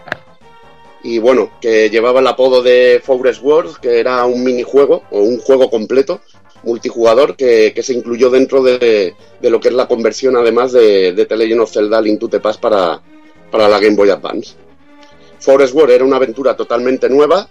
Y 1.04 1.20
bueno, 1.20 1.52
que 1.60 1.90
llevaba 1.90 2.20
el 2.20 2.28
apodo 2.28 2.62
de 2.62 3.02
Forest 3.04 3.42
World, 3.42 3.78
que 3.80 4.00
era 4.00 4.26
un 4.26 4.44
minijuego 4.44 5.04
o 5.10 5.22
un 5.22 5.40
juego 5.40 5.70
completo 5.70 6.22
multijugador 6.64 7.36
que, 7.36 7.74
se 7.82 7.94
incluyó 7.94 8.30
dentro 8.30 8.62
de, 8.62 9.16
lo 9.42 9.60
que 9.60 9.70
es 9.70 9.74
la 9.74 9.88
conversión 9.88 10.36
además 10.36 10.72
de, 10.72 11.14
The 11.28 11.36
Legend 11.36 11.62
of 11.62 11.72
Zelda 11.72 12.02
Link 12.02 12.20
to 12.20 12.30
the 12.30 12.40
Past 12.40 12.60
para, 12.60 13.02
para 13.50 13.68
la 13.68 13.80
Game 13.80 13.96
Boy 13.96 14.10
Advance. 14.10 14.56
Forest 15.42 15.74
World 15.74 15.92
era 15.92 16.06
una 16.06 16.18
aventura 16.18 16.56
totalmente 16.56 17.10
nueva 17.10 17.50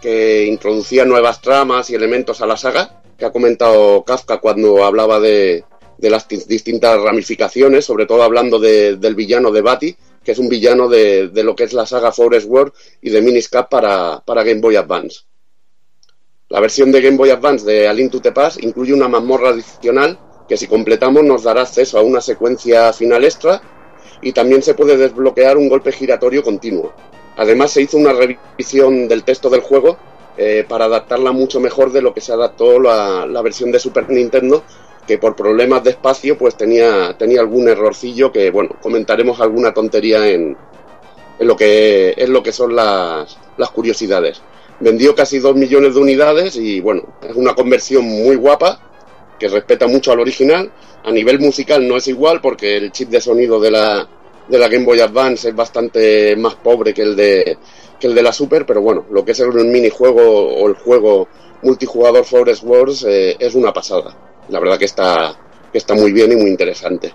que 0.00 0.46
introducía 0.46 1.04
nuevas 1.04 1.40
tramas 1.40 1.88
y 1.90 1.94
elementos 1.94 2.40
a 2.40 2.46
la 2.46 2.56
saga, 2.56 3.02
que 3.16 3.24
ha 3.24 3.30
comentado 3.30 4.02
Kafka 4.02 4.38
cuando 4.38 4.84
hablaba 4.84 5.20
de, 5.20 5.64
de 5.96 6.10
las 6.10 6.26
distintas 6.28 7.00
ramificaciones, 7.00 7.84
sobre 7.84 8.06
todo 8.06 8.24
hablando 8.24 8.58
de, 8.58 8.96
del 8.96 9.14
villano 9.14 9.52
de 9.52 9.60
Bati, 9.60 9.96
que 10.24 10.32
es 10.32 10.38
un 10.38 10.48
villano 10.48 10.88
de, 10.88 11.28
de, 11.28 11.44
lo 11.44 11.54
que 11.54 11.64
es 11.64 11.72
la 11.72 11.86
saga 11.86 12.10
Forest 12.10 12.48
World 12.48 12.72
y 13.00 13.10
de 13.10 13.22
Miniscap 13.22 13.70
para, 13.70 14.20
para 14.24 14.42
Game 14.42 14.60
Boy 14.60 14.76
Advance. 14.76 15.20
La 16.48 16.60
versión 16.60 16.90
de 16.90 17.00
Game 17.00 17.16
Boy 17.16 17.30
Advance 17.30 17.64
de 17.64 17.86
A 17.88 17.92
Link 17.92 18.10
to 18.10 18.20
the 18.20 18.32
Past 18.32 18.62
incluye 18.62 18.92
una 18.92 19.08
mazmorra 19.08 19.50
adicional 19.50 20.18
que 20.48 20.56
si 20.56 20.66
completamos 20.66 21.22
nos 21.22 21.44
dará 21.44 21.62
acceso 21.62 21.98
a 21.98 22.02
una 22.02 22.20
secuencia 22.20 22.92
final 22.92 23.24
extra 23.24 23.62
y 24.22 24.32
también 24.32 24.62
se 24.62 24.74
puede 24.74 24.96
desbloquear 24.96 25.56
un 25.56 25.68
golpe 25.68 25.92
giratorio 25.92 26.42
continuo. 26.42 26.92
Además 27.36 27.72
se 27.72 27.82
hizo 27.82 27.98
una 27.98 28.12
revisión 28.12 29.08
del 29.08 29.24
texto 29.24 29.50
del 29.50 29.60
juego 29.60 29.98
eh, 30.38 30.64
para 30.66 30.86
adaptarla 30.86 31.32
mucho 31.32 31.60
mejor 31.60 31.92
de 31.92 32.00
lo 32.00 32.14
que 32.14 32.20
se 32.20 32.32
adaptó 32.32 32.80
la, 32.80 33.26
la, 33.26 33.42
versión 33.42 33.70
de 33.70 33.78
Super 33.78 34.08
Nintendo 34.08 34.62
que 35.06 35.18
por 35.18 35.36
problemas 35.36 35.84
de 35.84 35.90
espacio 35.90 36.38
pues 36.38 36.56
tenía, 36.56 37.16
tenía 37.18 37.40
algún 37.40 37.68
errorcillo 37.68 38.32
que 38.32 38.50
bueno 38.50 38.76
comentaremos 38.80 39.40
alguna 39.40 39.74
tontería 39.74 40.26
en, 40.28 40.56
en 41.38 41.46
lo 41.46 41.56
que 41.56 42.14
es 42.16 42.28
lo 42.28 42.42
que 42.42 42.52
son 42.52 42.74
las, 42.74 43.36
las 43.58 43.70
curiosidades 43.70 44.40
vendió 44.82 45.14
casi 45.14 45.38
2 45.38 45.54
millones 45.54 45.94
de 45.94 46.00
unidades 46.00 46.56
y 46.56 46.80
bueno, 46.80 47.02
es 47.22 47.36
una 47.36 47.54
conversión 47.54 48.04
muy 48.04 48.36
guapa 48.36 48.80
que 49.42 49.48
respeta 49.48 49.88
mucho 49.88 50.12
al 50.12 50.20
original. 50.20 50.70
A 51.02 51.10
nivel 51.10 51.40
musical 51.40 51.86
no 51.86 51.96
es 51.96 52.06
igual 52.06 52.40
porque 52.40 52.76
el 52.76 52.92
chip 52.92 53.08
de 53.08 53.20
sonido 53.20 53.58
de 53.58 53.72
la, 53.72 54.08
de 54.46 54.56
la 54.56 54.68
Game 54.68 54.84
Boy 54.84 55.00
Advance 55.00 55.48
es 55.48 55.56
bastante 55.56 56.36
más 56.36 56.54
pobre 56.54 56.94
que 56.94 57.02
el 57.02 57.16
de, 57.16 57.58
que 57.98 58.06
el 58.06 58.14
de 58.14 58.22
la 58.22 58.32
Super, 58.32 58.64
pero 58.64 58.80
bueno, 58.82 59.04
lo 59.10 59.24
que 59.24 59.32
es 59.32 59.40
el 59.40 59.52
minijuego 59.52 60.22
o 60.22 60.68
el 60.68 60.74
juego 60.74 61.26
multijugador 61.62 62.24
Forest 62.24 62.62
Wars 62.62 63.04
eh, 63.08 63.36
es 63.36 63.56
una 63.56 63.72
pasada. 63.72 64.16
La 64.48 64.60
verdad 64.60 64.78
que 64.78 64.84
está, 64.84 65.36
que 65.72 65.78
está 65.78 65.94
muy 65.94 66.12
bien 66.12 66.30
y 66.30 66.36
muy 66.36 66.48
interesante. 66.48 67.12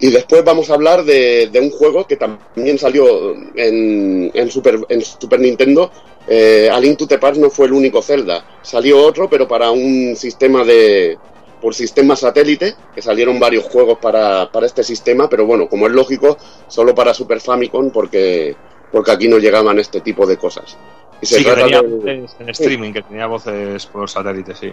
Y 0.00 0.10
después 0.10 0.42
vamos 0.42 0.70
a 0.70 0.74
hablar 0.74 1.04
de, 1.04 1.50
de 1.52 1.60
un 1.60 1.70
juego 1.70 2.06
que 2.06 2.16
también 2.16 2.78
salió 2.78 3.34
en, 3.54 4.30
en, 4.32 4.50
Super, 4.50 4.78
en 4.88 5.02
Super 5.02 5.38
Nintendo. 5.40 5.90
Eh, 6.26 6.70
A 6.72 6.80
Link 6.80 6.98
to 6.98 7.06
the 7.06 7.18
Past 7.18 7.38
no 7.38 7.50
fue 7.50 7.66
el 7.66 7.74
único 7.74 8.00
Zelda. 8.00 8.44
Salió 8.62 9.04
otro, 9.04 9.28
pero 9.28 9.46
para 9.46 9.70
un 9.70 10.16
sistema 10.16 10.64
de. 10.64 11.18
por 11.60 11.74
sistema 11.74 12.16
satélite, 12.16 12.74
que 12.94 13.02
salieron 13.02 13.38
varios 13.38 13.64
juegos 13.64 13.98
para, 13.98 14.50
para 14.50 14.64
este 14.64 14.82
sistema, 14.82 15.28
pero 15.28 15.44
bueno, 15.44 15.68
como 15.68 15.86
es 15.86 15.92
lógico, 15.92 16.38
solo 16.66 16.94
para 16.94 17.12
Super 17.12 17.40
Famicom, 17.40 17.90
porque, 17.90 18.56
porque 18.90 19.10
aquí 19.10 19.28
no 19.28 19.38
llegaban 19.38 19.78
este 19.78 20.00
tipo 20.00 20.26
de 20.26 20.38
cosas. 20.38 20.78
Y 21.20 21.26
se 21.26 21.36
sí, 21.36 21.44
que 21.44 21.52
tenía 21.52 21.82
de... 21.82 22.26
en 22.38 22.48
streaming, 22.48 22.88
sí. 22.88 22.94
que 22.94 23.02
tenía 23.02 23.26
voces 23.26 23.84
por 23.86 24.08
satélite, 24.08 24.54
sí. 24.54 24.72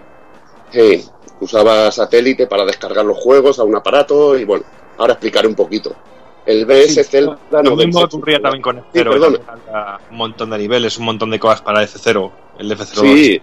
Sí, 0.72 1.03
usaba 1.41 1.91
satélite 1.91 2.47
para 2.47 2.65
descargar 2.65 3.06
los 3.06 3.17
juegos 3.17 3.59
a 3.59 3.64
un 3.64 3.75
aparato 3.75 4.38
y 4.38 4.45
bueno, 4.45 4.64
ahora 4.98 5.14
explicaré 5.14 5.48
un 5.48 5.56
poquito. 5.56 5.95
El 6.48 6.66
BS 6.66 6.93
sí, 6.93 7.03
Zelda 7.03 7.38
no 7.61 7.76
mismo 7.76 8.00
ocurría 8.00 8.40
también 8.40 8.61
con 8.61 8.77
F0, 8.77 9.35
sí, 9.35 9.42
un 10.11 10.17
montón 10.17 10.50
de 10.50 10.58
niveles, 10.58 10.98
un 10.98 11.03
montón 11.03 11.30
de 11.30 11.40
cosas 11.40 11.61
para 11.61 11.84
F0, 11.84 12.32
el 12.59 12.72
F0. 12.72 13.01
Sí, 13.01 13.42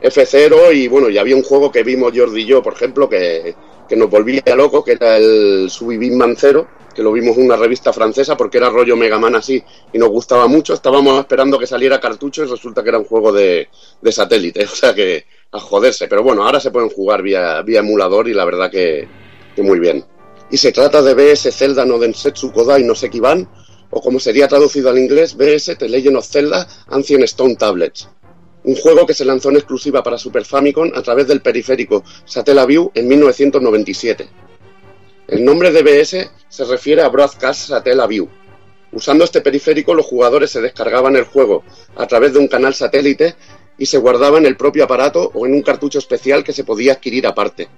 F0 0.00 0.74
y 0.74 0.86
bueno, 0.86 1.10
y 1.10 1.18
había 1.18 1.34
un 1.34 1.42
juego 1.42 1.72
que 1.72 1.82
vimos 1.82 2.12
Jordi 2.14 2.42
y 2.42 2.46
yo, 2.46 2.62
por 2.62 2.74
ejemplo, 2.74 3.08
que, 3.08 3.56
que 3.88 3.96
nos 3.96 4.08
volvía 4.08 4.42
loco, 4.54 4.84
que 4.84 4.92
era 4.92 5.16
el 5.16 5.68
Subibin 5.68 6.36
0, 6.36 6.68
que 6.94 7.02
lo 7.02 7.10
vimos 7.10 7.36
en 7.36 7.46
una 7.46 7.56
revista 7.56 7.92
francesa 7.92 8.36
porque 8.36 8.58
era 8.58 8.70
rollo 8.70 8.96
Mega 8.96 9.18
Man 9.18 9.34
así 9.34 9.60
y 9.92 9.98
nos 9.98 10.10
gustaba 10.10 10.46
mucho. 10.46 10.72
Estábamos 10.72 11.18
esperando 11.18 11.58
que 11.58 11.66
saliera 11.66 11.98
cartucho 11.98 12.44
y 12.44 12.46
resulta 12.46 12.84
que 12.84 12.90
era 12.90 12.98
un 12.98 13.06
juego 13.06 13.32
de, 13.32 13.68
de 14.00 14.12
satélite, 14.12 14.64
o 14.66 14.68
sea 14.68 14.94
que 14.94 15.26
a 15.50 15.58
joderse. 15.58 16.06
Pero 16.06 16.22
bueno, 16.22 16.44
ahora 16.44 16.60
se 16.60 16.70
pueden 16.70 16.90
jugar 16.90 17.22
vía, 17.22 17.60
vía 17.62 17.80
emulador 17.80 18.28
y 18.28 18.34
la 18.34 18.44
verdad 18.44 18.70
que, 18.70 19.08
que 19.56 19.62
muy 19.62 19.80
bien 19.80 20.04
y 20.50 20.56
se 20.56 20.72
trata 20.72 21.02
de 21.02 21.14
BS 21.14 21.52
Zelda 21.52 21.84
no 21.84 21.98
Densetsu 21.98 22.52
Kodai 22.52 22.82
no 22.82 22.94
Sekiban, 22.94 23.48
o 23.90 24.00
como 24.00 24.20
sería 24.20 24.48
traducido 24.48 24.90
al 24.90 24.98
inglés, 24.98 25.36
BS 25.36 25.76
The 25.76 25.88
Legend 25.88 26.16
of 26.16 26.26
Zelda 26.26 26.66
Ancient 26.88 27.24
Stone 27.24 27.56
Tablets. 27.56 28.08
Un 28.62 28.76
juego 28.76 29.06
que 29.06 29.14
se 29.14 29.24
lanzó 29.24 29.50
en 29.50 29.56
exclusiva 29.56 30.02
para 30.02 30.18
Super 30.18 30.44
Famicom 30.44 30.90
a 30.94 31.02
través 31.02 31.26
del 31.26 31.40
periférico 31.40 32.04
Satellaview 32.24 32.90
en 32.94 33.08
1997. 33.08 34.28
El 35.28 35.44
nombre 35.44 35.70
de 35.70 35.82
BS 35.82 36.30
se 36.48 36.64
refiere 36.64 37.02
a 37.02 37.08
Broadcast 37.08 37.68
Satellaview. 37.68 38.28
Usando 38.92 39.24
este 39.24 39.40
periférico, 39.40 39.94
los 39.94 40.06
jugadores 40.06 40.50
se 40.50 40.60
descargaban 40.60 41.14
el 41.14 41.24
juego 41.24 41.62
a 41.96 42.06
través 42.06 42.32
de 42.32 42.40
un 42.40 42.48
canal 42.48 42.74
satélite 42.74 43.36
y 43.78 43.86
se 43.86 43.98
guardaba 43.98 44.38
en 44.38 44.46
el 44.46 44.56
propio 44.56 44.84
aparato 44.84 45.30
o 45.32 45.46
en 45.46 45.54
un 45.54 45.62
cartucho 45.62 46.00
especial 46.00 46.42
que 46.42 46.52
se 46.52 46.64
podía 46.64 46.94
adquirir 46.94 47.26
aparte. 47.26 47.68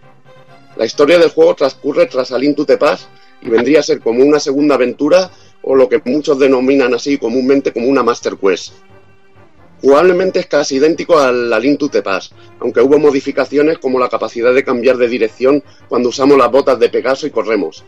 La 0.76 0.86
historia 0.86 1.18
del 1.18 1.30
juego 1.30 1.54
transcurre 1.54 2.06
tras 2.06 2.32
Alin 2.32 2.54
Pass 2.54 3.08
y 3.42 3.50
vendría 3.50 3.80
a 3.80 3.82
ser 3.82 4.00
como 4.00 4.22
una 4.24 4.40
segunda 4.40 4.76
aventura 4.76 5.30
o 5.62 5.74
lo 5.74 5.88
que 5.88 6.00
muchos 6.04 6.38
denominan 6.38 6.94
así 6.94 7.18
comúnmente 7.18 7.72
como 7.72 7.88
una 7.88 8.02
Master 8.02 8.36
Quest. 8.36 8.72
Jugablemente 9.82 10.38
es 10.38 10.46
casi 10.46 10.76
idéntico 10.76 11.18
al 11.18 11.52
Alin 11.52 11.76
Pass, 12.04 12.30
aunque 12.60 12.80
hubo 12.80 12.98
modificaciones 12.98 13.78
como 13.78 13.98
la 13.98 14.08
capacidad 14.08 14.54
de 14.54 14.64
cambiar 14.64 14.96
de 14.96 15.08
dirección 15.08 15.62
cuando 15.88 16.08
usamos 16.08 16.38
las 16.38 16.50
botas 16.50 16.78
de 16.78 16.88
Pegaso 16.88 17.26
y 17.26 17.30
corremos. 17.30 17.84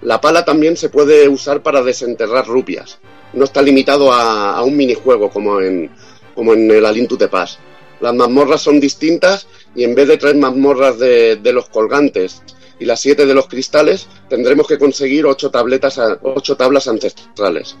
La 0.00 0.20
pala 0.20 0.44
también 0.44 0.76
se 0.76 0.88
puede 0.88 1.28
usar 1.28 1.62
para 1.62 1.82
desenterrar 1.82 2.46
rupias. 2.46 2.98
No 3.34 3.44
está 3.44 3.62
limitado 3.62 4.12
a, 4.12 4.56
a 4.56 4.62
un 4.62 4.76
minijuego 4.76 5.30
como 5.30 5.60
en, 5.60 5.90
como 6.34 6.54
en 6.54 6.70
el 6.70 6.84
Alin 6.84 7.08
Pass. 7.30 7.58
Las 8.04 8.12
mazmorras 8.12 8.60
son 8.60 8.80
distintas 8.80 9.46
y 9.74 9.82
en 9.82 9.94
vez 9.94 10.06
de 10.06 10.18
tres 10.18 10.34
mazmorras 10.34 10.98
de, 10.98 11.40
los 11.54 11.70
colgantes 11.70 12.42
y 12.78 12.84
las 12.84 13.00
siete 13.00 13.24
de 13.24 13.32
los 13.32 13.48
cristales, 13.48 14.08
tendremos 14.28 14.66
que 14.66 14.76
conseguir 14.76 15.24
ocho, 15.24 15.50
tabletas, 15.50 15.98
ocho 16.22 16.54
tablas 16.54 16.86
ancestrales. 16.86 17.78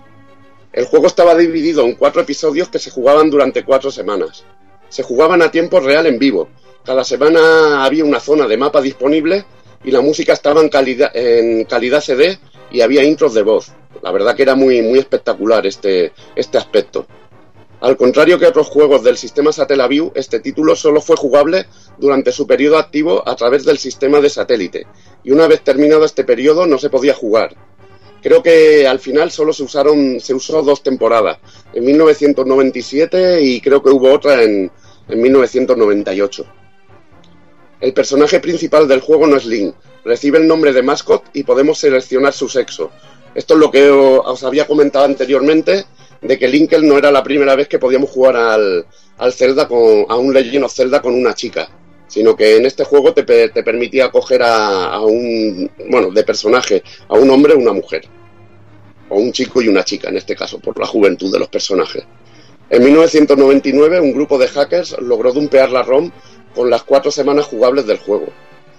El 0.72 0.86
juego 0.86 1.08
estaba 1.08 1.34
dividido 1.34 1.84
en 1.84 1.96
cuatro 1.96 2.22
episodios 2.22 2.70
que 2.70 2.78
se 2.78 2.90
jugaban 2.90 3.28
durante 3.28 3.66
cuatro 3.66 3.90
semanas. 3.90 4.44
Se 4.88 5.02
jugaban 5.02 5.42
a 5.42 5.50
tiempo 5.50 5.78
real 5.78 6.06
en 6.06 6.18
vivo. 6.18 6.48
Cada 6.86 7.04
semana 7.04 7.84
había 7.84 8.06
una 8.06 8.18
zona 8.18 8.46
de 8.46 8.56
mapa 8.56 8.80
disponible 8.80 9.44
y 9.84 9.90
la 9.90 10.00
música 10.00 10.32
estaba 10.32 10.62
en 10.62 10.70
calidad, 10.70 11.14
en 11.14 11.64
calidad 11.64 12.00
CD 12.00 12.38
y 12.70 12.80
había 12.80 13.04
intros 13.04 13.34
de 13.34 13.42
voz. 13.42 13.72
La 14.02 14.10
verdad 14.10 14.34
que 14.34 14.42
era 14.44 14.54
muy, 14.54 14.80
muy 14.80 14.98
espectacular 14.98 15.66
este, 15.66 16.12
este 16.34 16.56
aspecto. 16.56 17.06
Al 17.84 17.98
contrario 17.98 18.38
que 18.38 18.46
otros 18.46 18.68
juegos 18.68 19.04
del 19.04 19.18
sistema 19.18 19.52
Satellaview, 19.52 20.10
este 20.14 20.40
título 20.40 20.74
solo 20.74 21.02
fue 21.02 21.16
jugable 21.16 21.66
durante 21.98 22.32
su 22.32 22.46
periodo 22.46 22.78
activo 22.78 23.22
a 23.28 23.36
través 23.36 23.66
del 23.66 23.76
sistema 23.76 24.22
de 24.22 24.30
satélite, 24.30 24.86
y 25.22 25.32
una 25.32 25.46
vez 25.46 25.60
terminado 25.60 26.06
este 26.06 26.24
periodo 26.24 26.64
no 26.64 26.78
se 26.78 26.88
podía 26.88 27.12
jugar. 27.12 27.54
Creo 28.22 28.42
que 28.42 28.88
al 28.88 29.00
final 29.00 29.30
solo 29.30 29.52
se 29.52 29.64
usaron, 29.64 30.18
se 30.18 30.32
usó 30.32 30.62
dos 30.62 30.82
temporadas, 30.82 31.36
en 31.74 31.84
1997 31.84 33.42
y 33.42 33.60
creo 33.60 33.82
que 33.82 33.90
hubo 33.90 34.14
otra 34.14 34.42
en, 34.42 34.72
en 35.06 35.20
1998. 35.20 36.46
El 37.82 37.92
personaje 37.92 38.40
principal 38.40 38.88
del 38.88 39.02
juego 39.02 39.26
no 39.26 39.36
es 39.36 39.44
Link, 39.44 39.74
recibe 40.06 40.38
el 40.38 40.48
nombre 40.48 40.72
de 40.72 40.82
mascot 40.82 41.24
y 41.34 41.42
podemos 41.42 41.80
seleccionar 41.80 42.32
su 42.32 42.48
sexo. 42.48 42.90
Esto 43.34 43.54
es 43.54 43.60
lo 43.60 43.70
que 43.70 43.90
os 43.90 44.42
había 44.42 44.66
comentado 44.66 45.04
anteriormente 45.04 45.84
de 46.24 46.38
que 46.38 46.48
Linkel 46.48 46.86
no 46.88 46.96
era 46.96 47.12
la 47.12 47.22
primera 47.22 47.54
vez 47.54 47.68
que 47.68 47.78
podíamos 47.78 48.10
jugar 48.10 48.36
al, 48.36 48.86
al 49.18 49.32
Zelda 49.32 49.68
con, 49.68 50.06
a 50.08 50.16
un 50.16 50.32
Legend 50.32 50.64
of 50.64 50.74
Zelda 50.74 51.00
con 51.02 51.14
una 51.14 51.34
chica, 51.34 51.68
sino 52.08 52.34
que 52.34 52.56
en 52.56 52.66
este 52.66 52.84
juego 52.84 53.12
te, 53.12 53.22
te 53.22 53.62
permitía 53.62 54.10
coger 54.10 54.42
a, 54.42 54.86
a, 54.86 55.00
un, 55.02 55.70
bueno, 55.90 56.10
de 56.10 56.24
personaje, 56.24 56.82
a 57.08 57.14
un 57.14 57.28
hombre 57.30 57.52
o 57.52 57.58
una 57.58 57.72
mujer, 57.72 58.08
o 59.10 59.18
un 59.18 59.32
chico 59.32 59.60
y 59.60 59.68
una 59.68 59.84
chica 59.84 60.08
en 60.08 60.16
este 60.16 60.34
caso, 60.34 60.58
por 60.58 60.78
la 60.80 60.86
juventud 60.86 61.30
de 61.30 61.38
los 61.38 61.48
personajes. 61.48 62.04
En 62.70 62.82
1999 62.82 64.00
un 64.00 64.12
grupo 64.12 64.38
de 64.38 64.48
hackers 64.48 64.96
logró 65.00 65.32
dumpear 65.32 65.70
la 65.70 65.82
ROM 65.82 66.10
con 66.54 66.70
las 66.70 66.84
cuatro 66.84 67.10
semanas 67.10 67.44
jugables 67.44 67.86
del 67.86 67.98
juego. 67.98 68.28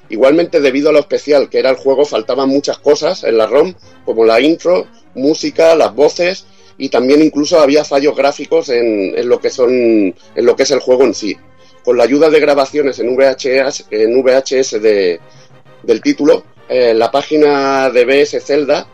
Igualmente 0.10 0.60
debido 0.60 0.90
a 0.90 0.94
lo 0.94 1.00
especial 1.00 1.50
que 1.50 1.60
era 1.60 1.70
el 1.70 1.76
juego 1.76 2.06
faltaban 2.06 2.50
muchas 2.50 2.80
cosas 2.80 3.24
en 3.24 3.38
la 3.38 3.46
ROM, 3.46 3.76
como 4.04 4.26
la 4.26 4.42
intro, 4.42 4.88
música, 5.14 5.76
las 5.76 5.94
voces 5.94 6.46
y 6.78 6.90
también 6.90 7.22
incluso 7.22 7.60
había 7.60 7.84
fallos 7.84 8.16
gráficos 8.16 8.70
en, 8.70 9.18
en, 9.18 9.30
lo 9.30 9.40
que 9.40 9.50
son 9.50 9.72
en 9.72 10.46
lo 10.46 10.56
que 10.56 10.64
es 10.64 10.72
el 10.72 10.80
juego 10.80 11.04
en 11.04 11.14
sí. 11.14 11.36
Con 11.84 11.98
la 11.98 12.04
ayuda 12.04 12.30
de 12.30 12.40
grabaciones 12.40 13.00
en 13.00 13.16
VHS, 13.16 13.86
en 13.92 14.22
VHS 14.22 14.82
de, 14.82 15.20
del 15.84 16.02
título, 16.02 16.44
eh, 16.68 16.94
la 16.94 17.12
página 17.12 17.90
de 17.90 18.06
BS 18.06 18.44
Zelda, 18.44 18.88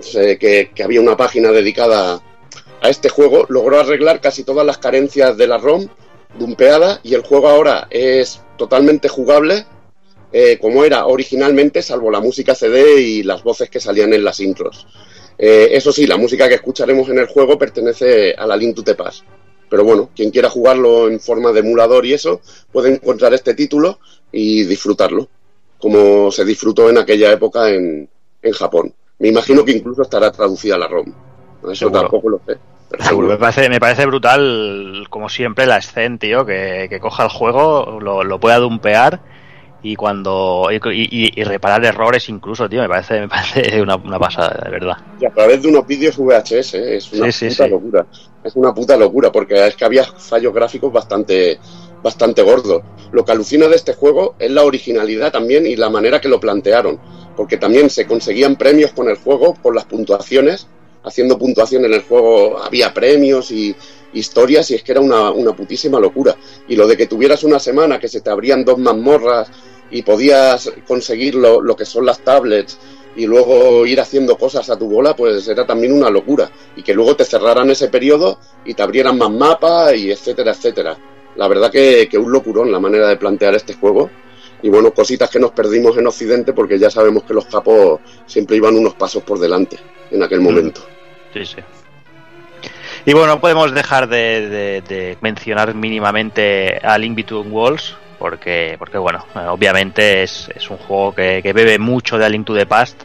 sé 0.00 0.38
que, 0.38 0.70
que 0.74 0.82
había 0.82 1.00
una 1.00 1.16
página 1.16 1.52
dedicada 1.52 2.22
a 2.80 2.88
este 2.88 3.08
juego, 3.08 3.44
logró 3.48 3.80
arreglar 3.80 4.20
casi 4.20 4.44
todas 4.44 4.64
las 4.64 4.78
carencias 4.78 5.36
de 5.36 5.46
la 5.46 5.58
ROM 5.58 5.88
dumpeada 6.38 7.00
y 7.02 7.14
el 7.14 7.22
juego 7.22 7.48
ahora 7.48 7.86
es 7.90 8.40
totalmente 8.56 9.08
jugable 9.08 9.66
eh, 10.32 10.58
como 10.60 10.84
era 10.84 11.06
originalmente, 11.06 11.80
salvo 11.80 12.10
la 12.10 12.20
música 12.20 12.54
CD 12.54 13.00
y 13.00 13.22
las 13.22 13.42
voces 13.42 13.70
que 13.70 13.80
salían 13.80 14.12
en 14.12 14.24
las 14.24 14.40
intros. 14.40 14.86
Eh, 15.38 15.68
eso 15.72 15.92
sí, 15.92 16.06
la 16.06 16.16
música 16.16 16.48
que 16.48 16.54
escucharemos 16.56 17.08
en 17.08 17.18
el 17.18 17.26
juego 17.26 17.56
pertenece 17.58 18.34
a 18.36 18.46
la 18.46 18.56
Link 18.56 18.76
to 18.76 18.82
the 18.84 18.94
Past. 18.94 19.24
Pero 19.70 19.84
bueno, 19.84 20.10
quien 20.16 20.30
quiera 20.30 20.50
jugarlo 20.50 21.08
en 21.08 21.20
forma 21.20 21.52
de 21.52 21.60
emulador 21.60 22.04
y 22.06 22.14
eso, 22.14 22.40
puede 22.72 22.94
encontrar 22.94 23.34
este 23.34 23.54
título 23.54 24.00
y 24.32 24.64
disfrutarlo, 24.64 25.28
como 25.78 26.30
se 26.32 26.44
disfrutó 26.44 26.88
en 26.90 26.98
aquella 26.98 27.32
época 27.32 27.70
en, 27.70 28.08
en 28.42 28.52
Japón. 28.52 28.94
Me 29.18 29.28
imagino 29.28 29.64
que 29.64 29.72
incluso 29.72 30.02
estará 30.02 30.32
traducida 30.32 30.76
a 30.76 30.78
la 30.78 30.88
ROM. 30.88 31.14
Eso 31.70 31.90
Seguro. 31.90 32.00
tampoco 32.00 32.30
lo 32.30 32.38
sé. 32.46 32.58
pero 32.88 33.04
Seguro, 33.04 33.28
seguro. 33.28 33.28
me 33.28 33.36
parece, 33.38 33.68
me 33.68 33.80
parece 33.80 34.06
brutal, 34.06 35.06
como 35.10 35.28
siempre, 35.28 35.66
la 35.66 35.78
escena, 35.78 36.18
tío, 36.18 36.46
que, 36.46 36.86
que 36.88 37.00
coja 37.00 37.24
el 37.24 37.30
juego, 37.30 37.98
lo, 38.00 38.24
lo 38.24 38.40
pueda 38.40 38.58
dumpear 38.58 39.20
y 39.82 39.96
cuando 39.96 40.68
y, 40.70 40.76
y- 40.76 41.32
y 41.40 41.44
reparar 41.44 41.84
errores 41.84 42.28
incluso, 42.28 42.68
tío, 42.68 42.80
me 42.82 42.88
parece, 42.88 43.20
me 43.20 43.28
parece 43.28 43.80
una, 43.82 43.96
una 43.96 44.18
pasada, 44.18 44.60
de 44.64 44.70
verdad. 44.70 44.96
Y 45.16 45.26
a 45.26 45.30
través 45.30 45.62
de 45.62 45.68
unos 45.68 45.86
vídeos 45.86 46.16
VHS, 46.16 46.74
¿eh? 46.74 46.96
es 46.96 47.12
una 47.12 47.28
Sí, 47.30 47.32
sí, 47.32 47.48
puta 47.48 47.64
sí. 47.64 47.70
locura. 47.70 48.06
Es 48.44 48.54
una 48.56 48.72
puta 48.72 48.96
locura, 48.96 49.32
porque 49.32 49.66
es 49.66 49.74
que 49.76 49.84
había 49.84 50.04
fallos 50.04 50.54
gráficos 50.54 50.92
bastante, 50.92 51.58
bastante 52.02 52.42
gordos. 52.42 52.82
Lo 53.10 53.24
que 53.24 53.32
alucina 53.32 53.66
de 53.66 53.76
este 53.76 53.94
juego 53.94 54.36
es 54.38 54.50
la 54.50 54.62
originalidad 54.64 55.32
también 55.32 55.66
y 55.66 55.74
la 55.76 55.90
manera 55.90 56.20
que 56.20 56.28
lo 56.28 56.38
plantearon. 56.38 57.00
Porque 57.36 57.56
también 57.56 57.90
se 57.90 58.06
conseguían 58.06 58.56
premios 58.56 58.92
con 58.92 59.08
el 59.08 59.16
juego 59.16 59.54
por 59.54 59.74
las 59.74 59.84
puntuaciones. 59.86 60.68
Haciendo 61.02 61.38
puntuación 61.38 61.84
en 61.84 61.94
el 61.94 62.02
juego 62.02 62.58
había 62.62 62.92
premios 62.94 63.50
y 63.50 63.74
historias 64.12 64.70
y 64.70 64.74
es 64.74 64.82
que 64.82 64.92
era 64.92 65.00
una, 65.00 65.30
una 65.30 65.54
putísima 65.54 65.98
locura. 66.00 66.36
Y 66.68 66.76
lo 66.76 66.86
de 66.86 66.96
que 66.96 67.06
tuvieras 67.06 67.44
una 67.44 67.58
semana 67.58 67.98
que 67.98 68.08
se 68.08 68.20
te 68.20 68.30
abrían 68.30 68.64
dos 68.64 68.78
mazmorras 68.78 69.50
y 69.90 70.02
podías 70.02 70.70
conseguir 70.86 71.34
lo, 71.34 71.60
lo 71.60 71.76
que 71.76 71.84
son 71.84 72.06
las 72.06 72.20
tablets 72.20 72.78
y 73.16 73.26
luego 73.26 73.84
ir 73.84 74.00
haciendo 74.00 74.36
cosas 74.36 74.70
a 74.70 74.78
tu 74.78 74.88
bola, 74.88 75.16
pues 75.16 75.48
era 75.48 75.66
también 75.66 75.92
una 75.92 76.10
locura. 76.10 76.50
Y 76.76 76.82
que 76.82 76.94
luego 76.94 77.16
te 77.16 77.24
cerraran 77.24 77.70
ese 77.70 77.88
periodo 77.88 78.38
y 78.64 78.74
te 78.74 78.82
abrieran 78.82 79.18
más 79.18 79.30
mapas 79.30 79.96
y 79.96 80.10
etcétera, 80.10 80.52
etcétera. 80.52 80.96
La 81.36 81.48
verdad 81.48 81.70
que, 81.70 82.08
que 82.08 82.18
un 82.18 82.30
locurón 82.30 82.70
la 82.70 82.80
manera 82.80 83.08
de 83.08 83.16
plantear 83.16 83.54
este 83.54 83.74
juego. 83.74 84.10
Y 84.62 84.68
bueno, 84.68 84.92
cositas 84.92 85.30
que 85.30 85.38
nos 85.38 85.52
perdimos 85.52 85.96
en 85.96 86.06
Occidente 86.06 86.52
porque 86.52 86.78
ya 86.78 86.90
sabemos 86.90 87.24
que 87.24 87.34
los 87.34 87.46
capos 87.46 88.00
siempre 88.26 88.56
iban 88.56 88.76
unos 88.76 88.94
pasos 88.94 89.22
por 89.22 89.38
delante 89.38 89.78
en 90.10 90.22
aquel 90.22 90.40
momento. 90.40 90.80
Sí, 91.32 91.44
sí. 91.44 91.56
Y 93.08 93.14
bueno, 93.14 93.28
no 93.28 93.40
podemos 93.40 93.72
dejar 93.72 94.06
de, 94.06 94.82
de- 94.86 95.16
mencionar 95.22 95.74
mínimamente 95.74 96.78
a 96.82 96.98
Link 96.98 97.16
Between 97.16 97.50
Worlds, 97.50 97.96
porque, 98.18 98.76
porque 98.78 98.98
bueno, 98.98 99.24
eh, 99.34 99.46
obviamente 99.48 100.22
es, 100.22 100.50
es 100.54 100.68
un 100.68 100.76
juego 100.76 101.14
que, 101.14 101.40
bebe 101.54 101.78
mucho 101.78 102.18
de 102.18 102.26
A 102.26 102.28
Link 102.28 102.44
to 102.44 102.54
the 102.54 102.66
Past. 102.66 103.04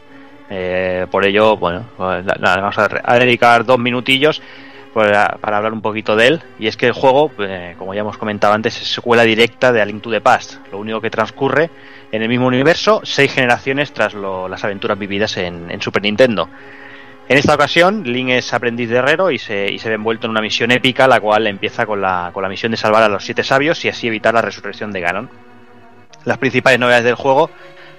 eh, 0.50 1.06
por 1.10 1.24
ello, 1.24 1.56
bueno, 1.56 1.86
pues, 1.96 2.22
vamos 2.38 2.76
a, 2.76 3.18
dedicar 3.18 3.64
dos 3.64 3.78
minutillos 3.78 4.42
para, 4.92 5.38
para 5.40 5.56
hablar 5.56 5.72
un 5.72 5.80
poquito 5.80 6.14
de 6.16 6.26
él. 6.26 6.42
Y 6.58 6.66
es 6.66 6.76
que 6.76 6.88
el 6.88 6.92
juego, 6.92 7.30
eh, 7.38 7.74
como 7.78 7.94
ya 7.94 8.00
hemos 8.02 8.18
comentado 8.18 8.52
antes, 8.52 8.78
es 8.82 8.86
secuela 8.92 9.22
directa 9.22 9.72
de 9.72 9.80
A 9.80 9.86
Link 9.86 10.02
to 10.02 10.10
the 10.10 10.20
Past. 10.20 10.56
Lo 10.70 10.80
único 10.80 11.00
que 11.00 11.08
transcurre 11.08 11.70
en 12.12 12.20
el 12.20 12.28
mismo 12.28 12.46
universo, 12.48 13.00
seis 13.04 13.32
generaciones 13.32 13.90
tras 13.94 14.12
lo- 14.12 14.48
las 14.48 14.62
aventuras 14.64 14.98
vividas 14.98 15.34
en, 15.38 15.70
en 15.70 15.80
Super 15.80 16.02
Nintendo. 16.02 16.50
En 17.26 17.38
esta 17.38 17.54
ocasión, 17.54 18.02
Link 18.04 18.28
es 18.30 18.52
aprendiz 18.52 18.90
de 18.90 18.96
herrero 18.96 19.30
y 19.30 19.38
se, 19.38 19.72
y 19.72 19.78
se 19.78 19.88
ve 19.88 19.94
envuelto 19.94 20.26
en 20.26 20.32
una 20.32 20.42
misión 20.42 20.70
épica, 20.70 21.06
la 21.08 21.20
cual 21.20 21.46
empieza 21.46 21.86
con 21.86 22.00
la, 22.02 22.30
con 22.34 22.42
la 22.42 22.50
misión 22.50 22.70
de 22.70 22.76
salvar 22.76 23.02
a 23.02 23.08
los 23.08 23.24
siete 23.24 23.42
sabios 23.42 23.82
y 23.84 23.88
así 23.88 24.06
evitar 24.08 24.34
la 24.34 24.42
resurrección 24.42 24.92
de 24.92 25.00
Ganon. 25.00 25.30
Las 26.26 26.36
principales 26.38 26.78
novedades 26.78 27.04
del 27.04 27.14
juego, 27.14 27.50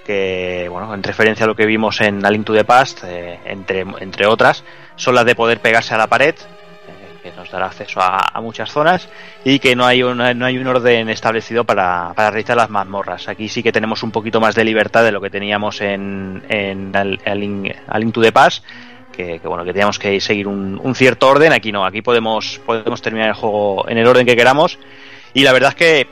que, 0.04 0.68
bueno, 0.70 0.94
en 0.94 1.02
referencia 1.02 1.42
a 1.44 1.48
lo 1.48 1.56
que 1.56 1.66
vimos 1.66 2.00
en 2.00 2.24
A 2.24 2.30
Link 2.30 2.44
to 2.46 2.54
the 2.54 2.64
Past, 2.64 3.02
eh, 3.04 3.40
entre, 3.46 3.80
entre 4.00 4.26
otras, 4.26 4.62
son 4.94 5.16
las 5.16 5.24
de 5.24 5.34
poder 5.34 5.58
pegarse 5.58 5.92
a 5.94 5.98
la 5.98 6.06
pared, 6.06 6.34
eh, 6.36 7.18
que 7.24 7.32
nos 7.32 7.50
dará 7.50 7.66
acceso 7.66 8.00
a, 8.00 8.20
a 8.32 8.40
muchas 8.40 8.70
zonas, 8.70 9.08
y 9.44 9.58
que 9.58 9.74
no 9.74 9.84
hay, 9.86 10.04
una- 10.04 10.34
no 10.34 10.46
hay 10.46 10.56
un 10.56 10.68
orden 10.68 11.08
establecido 11.08 11.64
para, 11.64 12.12
para 12.14 12.30
realizar 12.30 12.56
las 12.56 12.70
mazmorras. 12.70 13.28
Aquí 13.28 13.48
sí 13.48 13.60
que 13.64 13.72
tenemos 13.72 14.04
un 14.04 14.12
poquito 14.12 14.40
más 14.40 14.54
de 14.54 14.64
libertad 14.64 15.02
de 15.02 15.10
lo 15.10 15.20
que 15.20 15.30
teníamos 15.30 15.80
en, 15.80 16.44
en 16.48 16.94
Al- 16.94 17.20
A 17.26 17.34
Link, 17.34 17.74
A 17.88 17.98
Link 17.98 18.14
to 18.14 18.22
the 18.22 18.30
Past, 18.30 18.64
que, 19.16 19.40
que, 19.40 19.48
bueno 19.48 19.64
que 19.64 19.72
teníamos 19.72 19.98
que 19.98 20.20
seguir 20.20 20.46
un, 20.46 20.80
un 20.82 20.94
cierto 20.94 21.28
orden. 21.28 21.52
Aquí 21.52 21.72
no 21.72 21.84
aquí 21.84 22.02
podemos 22.02 22.60
podemos 22.64 23.02
terminar 23.02 23.28
el 23.28 23.34
juego 23.34 23.88
en 23.88 23.98
el 23.98 24.06
orden 24.06 24.26
que 24.26 24.36
queramos. 24.36 24.78
Y 25.34 25.42
la 25.42 25.52
verdad 25.52 25.70
es 25.70 25.74
que 25.74 26.08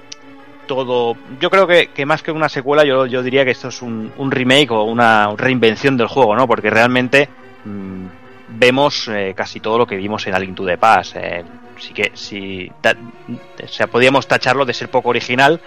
todo 0.66 1.16
yo 1.40 1.50
creo 1.50 1.66
que, 1.66 1.88
que 1.88 2.06
más 2.06 2.22
que 2.22 2.32
una 2.32 2.48
secuela 2.48 2.84
yo, 2.84 3.06
yo 3.06 3.22
diría 3.22 3.44
que 3.44 3.50
esto 3.50 3.68
es 3.68 3.82
un, 3.82 4.12
un 4.16 4.30
remake 4.30 4.70
o 4.70 4.84
una 4.84 5.34
reinvención 5.36 5.96
del 5.96 6.08
juego 6.08 6.34
no 6.34 6.46
porque 6.46 6.70
realmente 6.70 7.28
mm, 7.64 8.06
vemos 8.48 9.08
eh, 9.08 9.34
casi 9.36 9.60
todo 9.60 9.78
lo 9.78 9.86
que 9.86 9.96
vimos 9.96 10.26
en 10.26 10.34
A 10.34 10.38
Link 10.38 10.54
to 10.54 10.64
the 10.64 10.78
Past 10.78 11.16
eh, 11.16 11.44
sí 11.78 11.92
que 11.92 12.12
sí 12.14 12.70
o 12.82 13.68
sea 13.68 13.86
podíamos 13.86 14.26
tacharlo 14.26 14.64
de 14.64 14.74
ser 14.74 14.90
poco 14.90 15.10
original 15.10 15.60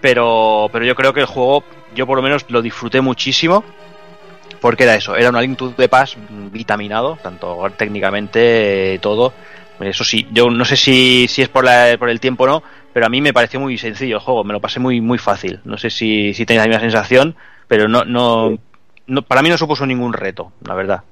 pero 0.00 0.68
pero 0.72 0.84
yo 0.84 0.94
creo 0.94 1.12
que 1.12 1.20
el 1.20 1.26
juego 1.26 1.64
yo 1.94 2.06
por 2.06 2.16
lo 2.16 2.22
menos 2.22 2.46
lo 2.48 2.62
disfruté 2.62 3.00
muchísimo 3.00 3.64
porque 4.62 4.84
era 4.84 4.94
eso, 4.94 5.14
era 5.16 5.28
una 5.28 5.42
Link 5.42 5.58
to 5.58 5.74
the 5.76 5.88
Past 5.90 6.16
vitaminado, 6.50 7.18
tanto 7.22 7.58
técnicamente, 7.76 8.94
eh, 8.94 8.98
todo. 9.00 9.34
Eso 9.80 10.04
sí, 10.04 10.26
yo 10.32 10.48
no 10.48 10.64
sé 10.64 10.76
si, 10.76 11.26
si 11.28 11.42
es 11.42 11.48
por, 11.48 11.64
la- 11.64 11.96
por 11.98 12.08
el 12.08 12.20
tiempo 12.20 12.44
o 12.44 12.46
no, 12.46 12.62
pero 12.92 13.04
a 13.04 13.08
mí 13.08 13.20
me 13.20 13.32
pareció 13.34 13.58
muy 13.58 13.76
sencillo 13.76 14.16
el 14.16 14.22
juego, 14.22 14.44
me 14.44 14.52
lo 14.52 14.60
pasé 14.60 14.78
muy 14.78 15.00
muy 15.00 15.18
fácil. 15.18 15.60
No 15.64 15.76
sé 15.76 15.90
si, 15.90 16.32
si 16.34 16.46
tenéis 16.46 16.62
la 16.64 16.68
misma 16.68 16.80
sensación, 16.80 17.34
pero 17.66 17.88
no, 17.88 18.04
no, 18.04 18.56
no 19.08 19.22
para 19.22 19.42
mí 19.42 19.48
no 19.48 19.58
supuso 19.58 19.84
ningún 19.84 20.12
reto, 20.12 20.52
la 20.64 20.74
verdad. 20.74 21.02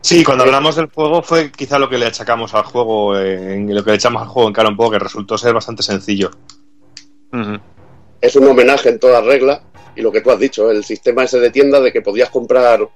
Sí, 0.00 0.24
cuando 0.24 0.44
hablamos 0.44 0.74
del 0.76 0.86
juego 0.86 1.22
fue 1.22 1.50
quizá 1.52 1.78
lo 1.78 1.88
que 1.88 1.98
le 1.98 2.06
achacamos 2.06 2.52
al 2.54 2.64
juego, 2.64 3.16
eh, 3.18 3.54
en 3.54 3.72
lo 3.74 3.84
que 3.84 3.90
le 3.90 3.96
echamos 3.96 4.22
al 4.22 4.28
juego 4.28 4.48
en 4.48 4.54
cara 4.54 4.68
un 4.68 4.76
poco, 4.76 4.90
que 4.92 4.98
resultó 4.98 5.38
ser 5.38 5.54
bastante 5.54 5.82
sencillo. 5.84 6.30
Es 8.20 8.34
un 8.36 8.48
homenaje 8.48 8.88
en 8.88 8.98
toda 8.98 9.20
regla 9.20 9.62
y 9.96 10.02
lo 10.02 10.12
que 10.12 10.20
tú 10.20 10.30
has 10.30 10.38
dicho, 10.38 10.70
el 10.70 10.84
sistema 10.84 11.24
ese 11.24 11.40
de 11.40 11.50
tienda 11.50 11.80
de 11.80 11.92
que 11.92 12.02
podías 12.02 12.30
comprar 12.30 12.86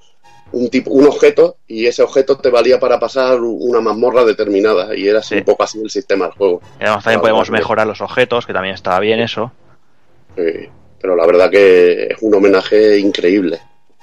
un 0.53 0.69
tipo, 0.69 0.91
un 0.91 1.07
objeto 1.07 1.57
y 1.67 1.87
ese 1.87 2.03
objeto 2.03 2.37
te 2.37 2.51
valía 2.51 2.79
para 2.79 2.99
pasar 2.99 3.41
una 3.41 3.81
mazmorra 3.81 4.25
determinada 4.25 4.97
y 4.97 5.09
era 5.09 5.21
así 5.21 5.37
un 5.37 5.45
poco 5.45 5.63
así 5.63 5.81
el 5.81 5.91
sistema 5.91 6.27
del 6.27 6.35
juego. 6.35 6.61
Y 6.79 6.85
además 6.85 7.05
también 7.05 7.21
podemos 7.21 7.51
mejorar 7.51 7.87
los 7.87 8.01
objetos, 8.01 8.47
que 8.47 8.53
también 8.53 8.75
estaba 8.75 9.01
bien 9.01 9.21
eso. 9.21 9.53
Sí, 10.37 10.69
pero 11.01 11.17
la 11.17 11.27
verdad 11.27 11.51
que 11.51 12.09
es 12.11 12.17
un 12.21 12.35
homenaje 12.35 12.99
increíble. 12.99 13.61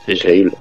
increíble. 0.08 0.54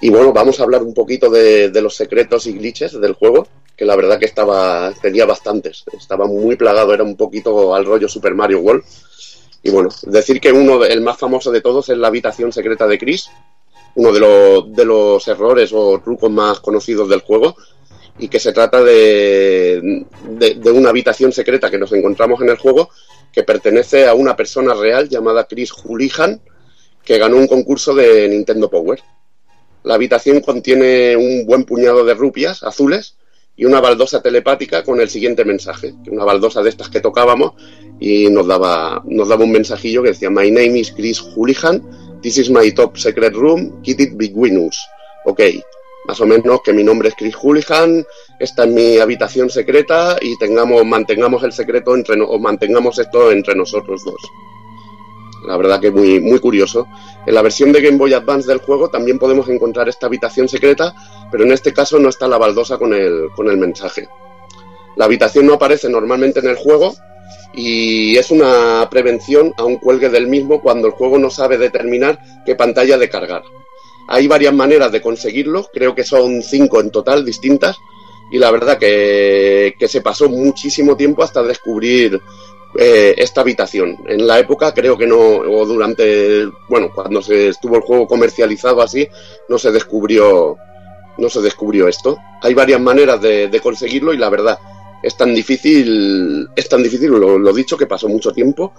Y 0.00 0.10
bueno, 0.10 0.32
vamos 0.32 0.60
a 0.60 0.62
hablar 0.62 0.82
un 0.82 0.94
poquito 0.94 1.28
de, 1.28 1.70
de 1.70 1.82
los 1.82 1.96
secretos 1.96 2.46
y 2.46 2.52
glitches 2.52 3.00
del 3.00 3.14
juego, 3.14 3.48
que 3.76 3.84
la 3.84 3.96
verdad 3.96 4.18
que 4.18 4.26
estaba 4.26 4.92
tenía 5.00 5.24
bastantes. 5.24 5.84
Estaba 5.98 6.26
muy 6.26 6.56
plagado, 6.56 6.94
era 6.94 7.02
un 7.02 7.16
poquito 7.16 7.74
al 7.74 7.84
rollo 7.84 8.08
Super 8.08 8.34
Mario 8.34 8.60
World. 8.60 8.84
Y 9.62 9.70
bueno, 9.70 9.90
decir 10.02 10.40
que 10.40 10.52
uno, 10.52 10.78
de- 10.78 10.88
el 10.92 11.00
más 11.00 11.18
famoso 11.18 11.50
de 11.50 11.60
todos 11.60 11.88
es 11.88 11.96
la 11.96 12.08
habitación 12.08 12.52
secreta 12.52 12.86
de 12.86 12.98
Chris, 12.98 13.30
uno 13.94 14.12
de 14.12 14.84
los, 14.84 15.28
errores 15.28 15.70
o 15.72 16.00
trucos 16.00 16.30
más 16.30 16.60
conocidos 16.60 17.08
del 17.08 17.20
juego, 17.20 17.54
y 18.18 18.28
que 18.28 18.40
se 18.40 18.52
trata 18.52 18.82
de, 18.82 20.04
de, 20.30 20.70
una 20.70 20.90
habitación 20.90 21.32
secreta 21.32 21.70
que 21.70 21.78
nos 21.78 21.92
encontramos 21.92 22.40
en 22.42 22.50
el 22.50 22.58
juego 22.58 22.90
que 23.32 23.42
pertenece 23.42 24.06
a 24.06 24.14
una 24.14 24.36
persona 24.36 24.74
real 24.74 25.08
llamada 25.08 25.44
Chris 25.44 25.70
Julihan, 25.72 26.40
que 27.04 27.18
ganó 27.18 27.36
un 27.36 27.46
concurso 27.46 27.94
de 27.94 28.28
Nintendo 28.28 28.68
Power. 28.68 29.00
La 29.84 29.94
habitación 29.94 30.40
contiene 30.40 31.16
un 31.16 31.46
buen 31.46 31.64
puñado 31.64 32.04
de 32.04 32.14
rupias 32.14 32.62
azules 32.62 33.16
y 33.56 33.64
una 33.64 33.80
baldosa 33.80 34.22
telepática 34.22 34.82
con 34.84 35.00
el 35.00 35.08
siguiente 35.08 35.44
mensaje, 35.44 35.94
una 36.10 36.24
baldosa 36.24 36.62
de 36.62 36.70
estas 36.70 36.88
que 36.88 37.00
tocábamos 37.00 37.54
y 38.02 38.28
nos 38.28 38.48
daba, 38.48 39.00
nos 39.04 39.28
daba 39.28 39.44
un 39.44 39.52
mensajillo 39.52 40.02
que 40.02 40.08
decía 40.08 40.28
My 40.28 40.50
name 40.50 40.76
is 40.76 40.90
Chris 40.90 41.20
Julihan, 41.20 41.80
this 42.20 42.36
is 42.36 42.50
my 42.50 42.68
top 42.72 42.98
secret 42.98 43.32
room, 43.32 43.80
keep 43.82 44.00
it 44.00 44.16
big 44.16 44.32
winners. 44.34 44.76
Ok, 45.24 45.40
más 46.08 46.20
o 46.20 46.26
menos 46.26 46.62
que 46.64 46.72
mi 46.72 46.82
nombre 46.82 47.10
es 47.10 47.14
Chris 47.14 47.36
Julihan, 47.36 48.04
esta 48.40 48.64
es 48.64 48.70
mi 48.70 48.98
habitación 48.98 49.50
secreta 49.50 50.16
y 50.20 50.36
tengamos, 50.36 50.84
mantengamos 50.84 51.44
el 51.44 51.52
secreto 51.52 51.94
entre 51.94 52.20
o 52.20 52.38
mantengamos 52.40 52.98
esto 52.98 53.30
entre 53.30 53.54
nosotros 53.54 54.02
dos. 54.04 54.20
La 55.46 55.56
verdad 55.56 55.80
que 55.80 55.92
muy, 55.92 56.18
muy 56.18 56.40
curioso. 56.40 56.88
En 57.24 57.34
la 57.36 57.42
versión 57.42 57.70
de 57.70 57.82
Game 57.82 57.98
Boy 57.98 58.14
Advance 58.14 58.48
del 58.48 58.58
juego 58.58 58.90
también 58.90 59.20
podemos 59.20 59.48
encontrar 59.48 59.88
esta 59.88 60.06
habitación 60.06 60.48
secreta, 60.48 60.92
pero 61.30 61.44
en 61.44 61.52
este 61.52 61.72
caso 61.72 62.00
no 62.00 62.08
está 62.08 62.26
la 62.26 62.38
baldosa 62.38 62.78
con 62.78 62.94
el, 62.94 63.28
con 63.36 63.48
el 63.48 63.58
mensaje. 63.58 64.08
La 64.96 65.04
habitación 65.04 65.46
no 65.46 65.54
aparece 65.54 65.88
normalmente 65.88 66.40
en 66.40 66.48
el 66.48 66.56
juego, 66.56 66.94
y 67.54 68.16
es 68.16 68.30
una 68.30 68.88
prevención 68.90 69.52
a 69.56 69.64
un 69.64 69.76
cuelgue 69.76 70.08
del 70.08 70.26
mismo 70.26 70.60
cuando 70.60 70.88
el 70.88 70.94
juego 70.94 71.18
no 71.18 71.30
sabe 71.30 71.58
determinar 71.58 72.18
qué 72.46 72.54
pantalla 72.54 72.98
de 72.98 73.08
cargar. 73.08 73.42
Hay 74.08 74.26
varias 74.26 74.54
maneras 74.54 74.90
de 74.92 75.00
conseguirlo, 75.00 75.68
creo 75.72 75.94
que 75.94 76.04
son 76.04 76.42
cinco 76.42 76.80
en 76.80 76.90
total 76.90 77.24
distintas, 77.24 77.76
y 78.30 78.38
la 78.38 78.50
verdad 78.50 78.78
que, 78.78 79.74
se 79.86 80.00
pasó 80.00 80.28
muchísimo 80.28 80.96
tiempo 80.96 81.22
hasta 81.22 81.42
descubrir 81.42 82.20
eh, 82.78 83.14
esta 83.18 83.42
habitación. 83.42 83.98
En 84.06 84.26
la 84.26 84.38
época 84.38 84.72
creo 84.72 84.96
que 84.96 85.06
no, 85.06 85.18
o 85.18 85.66
durante, 85.66 86.46
bueno, 86.68 86.90
cuando 86.94 87.20
se 87.20 87.48
estuvo 87.48 87.76
el 87.76 87.82
juego 87.82 88.06
comercializado 88.06 88.80
así, 88.80 89.06
no 89.48 89.58
se 89.58 89.70
descubrió, 89.70 90.56
no 91.18 91.28
se 91.28 91.42
descubrió 91.42 91.86
esto. 91.88 92.16
Hay 92.40 92.54
varias 92.54 92.80
maneras 92.80 93.20
de 93.20 93.60
conseguirlo 93.62 94.14
y 94.14 94.16
la 94.16 94.30
verdad 94.30 94.58
es 95.02 95.16
tan 95.16 95.34
difícil, 95.34 96.48
es 96.54 96.68
tan 96.68 96.82
difícil, 96.82 97.10
lo, 97.10 97.52
dicho, 97.52 97.76
que 97.76 97.86
pasó 97.86 98.08
mucho 98.08 98.32
tiempo. 98.32 98.72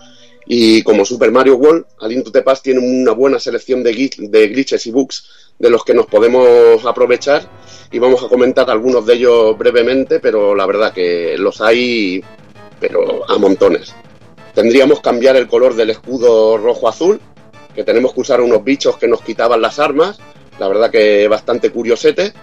Y 0.46 0.84
como 0.84 1.06
Super 1.06 1.32
Mario 1.32 1.56
World, 1.56 1.86
Alien 2.02 2.24
to 2.24 2.32
the 2.32 2.42
Past 2.42 2.64
tiene 2.64 2.80
una 2.80 3.14
buena 3.14 3.40
selección 3.40 3.82
de 3.82 3.94
glitches 3.94 4.86
y 4.88 4.92
bugs 4.92 5.26
de 5.58 5.70
los 5.70 5.86
que 5.86 5.94
nos 5.94 6.08
podemos 6.08 6.86
aprovechar 6.86 7.48
y 7.92 8.00
vamos 8.00 8.24
a 8.24 8.28
comentar 8.28 8.70
algunos 8.70 9.06
de 9.06 9.14
ellos 9.14 9.58
brevemente, 9.58 10.20
pero 10.20 10.56
la 10.56 10.66
verdad 10.66 10.94
que 10.94 11.38
los 11.38 11.62
hay 11.62 12.24
pero 12.80 13.30
a 13.30 13.38
montones. 13.38 13.96
Tendríamos 14.54 14.98
que 14.98 15.04
cambiar 15.04 15.38
el 15.38 15.48
color 15.48 15.76
del 15.76 15.92
escudo 15.92 16.58
rojo-azul, 16.58 17.22
que 17.74 17.84
tenemos 17.84 18.14
que 18.14 18.22
usar 18.22 18.42
unos 18.42 18.64
bichos 18.64 18.98
que 18.98 19.08
nos 19.08 19.22
quitaban 19.22 19.62
las 19.62 19.80
armas, 19.80 20.20
la 20.60 20.68
verdad 20.68 20.92
que 20.92 21.28
bastante 21.28 21.72
curiosete. 21.72 22.34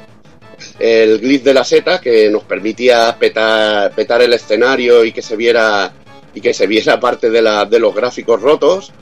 El 0.79 1.19
glitch 1.21 1.43
de 1.43 1.55
la 1.55 1.65
seta, 1.65 2.01
que 2.01 2.31
nos 2.31 2.45
permitía 2.45 3.17
petar, 3.19 3.93
petar 3.95 4.23
el 4.23 4.33
escenario 4.33 5.05
y 5.05 5.13
que 5.13 5.23
se 5.23 5.37
viera 5.37 5.93
y 6.35 6.41
que 6.41 6.55
se 6.55 6.67
viera 6.67 7.01
parte 7.01 7.29
de, 7.31 7.43
la, 7.43 7.65
de 7.65 7.79
los 7.79 7.95
gráficos 7.95 8.41
rotos. 8.41 8.93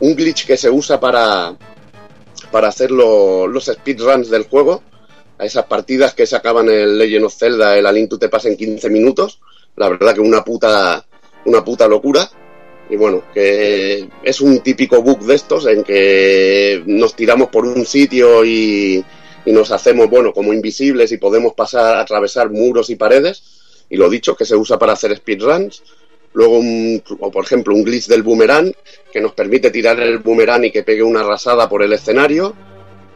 Un 0.00 0.14
glitch 0.14 0.46
que 0.46 0.56
se 0.56 0.70
usa 0.70 1.00
para, 1.00 1.56
para 2.50 2.68
hacer 2.68 2.90
lo- 2.90 3.46
los 3.46 3.64
speedruns 3.66 4.28
del 4.30 4.44
juego, 4.44 4.82
a 5.38 5.44
esas 5.44 5.64
partidas 5.66 6.14
que 6.14 6.26
se 6.26 6.36
acaban 6.36 6.68
el 6.68 6.98
Legend 6.98 7.24
of 7.26 7.34
Zelda, 7.36 7.76
el 7.76 7.86
A 7.86 7.92
Link 7.92 8.08
to 8.10 8.18
the 8.18 8.28
Past 8.28 8.46
en 8.46 8.56
15 8.56 8.88
minutos. 8.90 9.40
La 9.76 9.88
verdad 9.88 10.14
que 10.14 10.20
una 10.20 10.42
puta, 10.44 11.04
una 11.44 11.64
puta 11.64 11.86
locura. 11.88 12.28
Y 12.88 12.94
bueno, 12.96 13.24
que 13.34 14.08
es 14.22 14.40
un 14.40 14.60
típico 14.60 15.02
bug 15.02 15.20
de 15.26 15.34
estos 15.34 15.66
en 15.66 15.82
que 15.82 16.82
nos 16.86 17.14
tiramos 17.16 17.48
por 17.48 17.66
un 17.66 17.84
sitio 17.84 18.44
y, 18.44 19.04
y 19.46 19.52
nos 19.52 19.70
hacemos, 19.70 20.10
bueno, 20.10 20.32
como 20.34 20.52
invisibles 20.52 21.10
y 21.12 21.16
podemos 21.16 21.54
pasar, 21.54 21.96
atravesar 21.96 22.50
muros 22.50 22.90
y 22.90 22.96
paredes. 22.96 23.42
Y 23.88 23.96
lo 23.96 24.10
dicho, 24.10 24.36
que 24.36 24.44
se 24.44 24.56
usa 24.56 24.78
para 24.78 24.92
hacer 24.92 25.16
speedruns. 25.16 25.82
Luego, 26.34 26.58
un, 26.58 27.02
o 27.20 27.30
por 27.30 27.44
ejemplo, 27.44 27.74
un 27.74 27.82
glitch 27.84 28.08
del 28.08 28.22
boomerang 28.22 28.72
que 29.12 29.20
nos 29.20 29.32
permite 29.32 29.70
tirar 29.70 29.98
el 30.00 30.18
boomerang 30.18 30.64
y 30.64 30.70
que 30.72 30.82
pegue 30.82 31.02
una 31.02 31.22
rasada 31.22 31.68
por 31.68 31.82
el 31.82 31.92
escenario. 31.94 32.54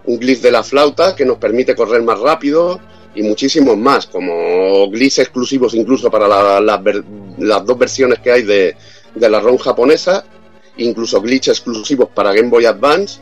Un 0.07 0.19
glitch 0.19 0.41
de 0.41 0.51
la 0.53 0.63
flauta 0.63 1.15
que 1.15 1.27
nos 1.27 1.37
permite 1.39 1.75
correr 1.75 2.03
más 2.03 2.19
rápido 2.19 2.81
y 3.15 3.23
muchísimos 3.23 3.77
más, 3.77 4.07
como 4.07 4.89
glitches 4.89 5.19
exclusivos 5.19 5.75
incluso 5.75 6.11
para 6.11 6.29
la- 6.29 6.61
las 6.61 7.67
dos 7.67 7.77
versiones 7.77 8.21
que 8.21 8.31
hay 8.31 8.43
de, 8.45 8.77
de 9.15 9.29
la 9.29 9.41
ROM 9.41 9.59
japonesa, 9.59 10.25
incluso 10.77 11.21
glitches 11.21 11.59
exclusivos 11.59 12.09
para 12.15 12.33
Game 12.33 12.49
Boy 12.49 12.65
Advance. 12.67 13.21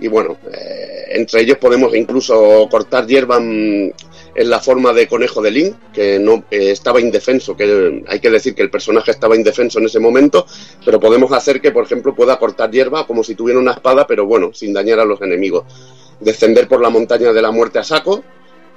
Y 0.00 0.08
bueno, 0.08 0.36
eh, 0.52 1.04
entre 1.10 1.42
ellos 1.42 1.58
podemos 1.58 1.94
incluso 1.94 2.68
cortar 2.70 3.06
hierba 3.06 3.40
mm, 3.40 3.90
en 4.34 4.50
la 4.50 4.60
forma 4.60 4.92
de 4.92 5.08
conejo 5.08 5.42
de 5.42 5.50
Link, 5.50 5.74
que 5.92 6.18
no 6.20 6.44
eh, 6.50 6.70
estaba 6.70 7.00
indefenso, 7.00 7.56
que 7.56 8.04
hay 8.06 8.20
que 8.20 8.30
decir 8.30 8.54
que 8.54 8.62
el 8.62 8.70
personaje 8.70 9.10
estaba 9.10 9.34
indefenso 9.34 9.80
en 9.80 9.86
ese 9.86 9.98
momento, 9.98 10.46
pero 10.84 11.00
podemos 11.00 11.32
hacer 11.32 11.60
que, 11.60 11.72
por 11.72 11.84
ejemplo, 11.84 12.14
pueda 12.14 12.38
cortar 12.38 12.70
hierba 12.70 13.06
como 13.06 13.24
si 13.24 13.34
tuviera 13.34 13.58
una 13.58 13.72
espada, 13.72 14.06
pero 14.06 14.26
bueno, 14.26 14.50
sin 14.54 14.72
dañar 14.72 15.00
a 15.00 15.04
los 15.04 15.20
enemigos. 15.20 15.64
Descender 16.20 16.68
por 16.68 16.80
la 16.80 16.90
montaña 16.90 17.32
de 17.32 17.42
la 17.42 17.50
muerte 17.50 17.80
a 17.80 17.84
saco, 17.84 18.22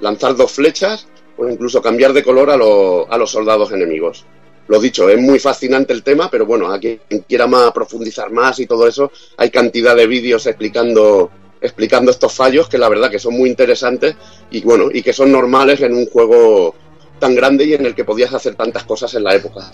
lanzar 0.00 0.34
dos 0.34 0.50
flechas 0.50 1.06
o 1.36 1.48
incluso 1.48 1.80
cambiar 1.80 2.12
de 2.12 2.24
color 2.24 2.50
a, 2.50 2.56
lo- 2.56 3.10
a 3.12 3.16
los 3.16 3.30
soldados 3.30 3.70
enemigos. 3.72 4.24
Lo 4.72 4.80
dicho, 4.80 5.06
es 5.10 5.20
muy 5.20 5.38
fascinante 5.38 5.92
el 5.92 6.02
tema, 6.02 6.30
pero 6.30 6.46
bueno, 6.46 6.72
a 6.72 6.78
quien 6.78 6.98
quiera 7.28 7.46
más 7.46 7.72
profundizar 7.72 8.32
más 8.32 8.58
y 8.58 8.64
todo 8.64 8.88
eso, 8.88 9.12
hay 9.36 9.50
cantidad 9.50 9.94
de 9.94 10.06
vídeos 10.06 10.46
explicando 10.46 11.30
explicando 11.60 12.10
estos 12.10 12.32
fallos 12.32 12.70
que 12.70 12.78
la 12.78 12.88
verdad 12.88 13.10
que 13.10 13.18
son 13.18 13.34
muy 13.34 13.50
interesantes 13.50 14.16
y 14.50 14.62
bueno, 14.62 14.88
y 14.90 15.02
que 15.02 15.12
son 15.12 15.30
normales 15.30 15.82
en 15.82 15.94
un 15.94 16.06
juego 16.06 16.74
tan 17.18 17.34
grande 17.34 17.66
y 17.66 17.74
en 17.74 17.84
el 17.84 17.94
que 17.94 18.06
podías 18.06 18.32
hacer 18.32 18.54
tantas 18.54 18.84
cosas 18.84 19.12
en 19.12 19.24
la 19.24 19.34
época. 19.34 19.72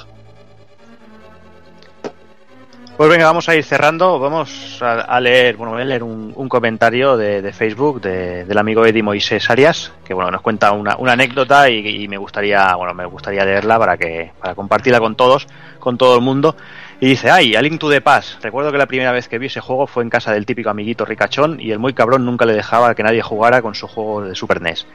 Pues 2.99 3.09
venga, 3.11 3.27
vamos 3.27 3.49
a 3.49 3.55
ir 3.55 3.63
cerrando. 3.63 4.19
Vamos 4.19 4.81
a, 4.83 5.21
leer, 5.21 5.57
bueno, 5.57 5.73
voy 5.73 5.83
a 5.83 5.85
leer 5.85 6.03
un, 6.03 6.33
un 6.35 6.49
comentario 6.49 7.17
de, 7.17 7.53
Facebook 7.53 8.01
de- 8.01 8.45
del 8.45 8.59
amigo 8.59 8.85
Eddie 8.85 9.05
Moisés 9.05 9.49
Arias, 9.51 9.93
que 10.05 10.15
bueno, 10.15 10.33
nos 10.33 10.41
cuenta 10.43 10.73
una, 10.73 10.97
anécdota 11.13 11.71
y, 11.71 12.03
y 12.03 12.09
me 12.09 12.17
gustaría, 12.19 12.75
bueno, 12.75 12.95
me 12.95 13.07
gustaría 13.07 13.45
leerla 13.45 13.79
para 13.79 13.97
que, 13.97 14.33
para 14.41 14.57
compartirla 14.57 14.99
con 14.99 15.15
todos, 15.15 15.47
con 15.79 15.97
todo 15.97 16.17
el 16.17 16.23
mundo. 16.23 16.57
Y 16.99 17.07
dice, 17.11 17.31
ay, 17.31 17.55
A 17.55 17.63
Link 17.63 17.79
to 17.79 17.89
the 17.89 18.01
Past. 18.01 18.43
Recuerdo 18.43 18.73
que 18.73 18.79
la 18.79 18.87
primera 18.87 19.13
vez 19.13 19.29
que 19.29 19.39
vi 19.39 19.47
ese 19.47 19.61
juego 19.61 19.87
fue 19.87 20.03
en 20.03 20.11
casa 20.11 20.33
del 20.33 20.45
típico 20.45 20.69
amiguito 20.69 21.05
ricachón 21.05 21.61
y 21.61 21.71
el 21.71 21.79
muy 21.79 21.95
cabrón 21.95 22.25
nunca 22.27 22.47
le 22.47 22.55
dejaba 22.55 22.97
que 22.97 23.05
nadie 23.05 23.23
jugara 23.23 23.63
con 23.63 23.77
su 23.77 23.87
juego 23.87 24.23
de 24.23 24.35
Super 24.35 24.61
NES. 24.61 24.89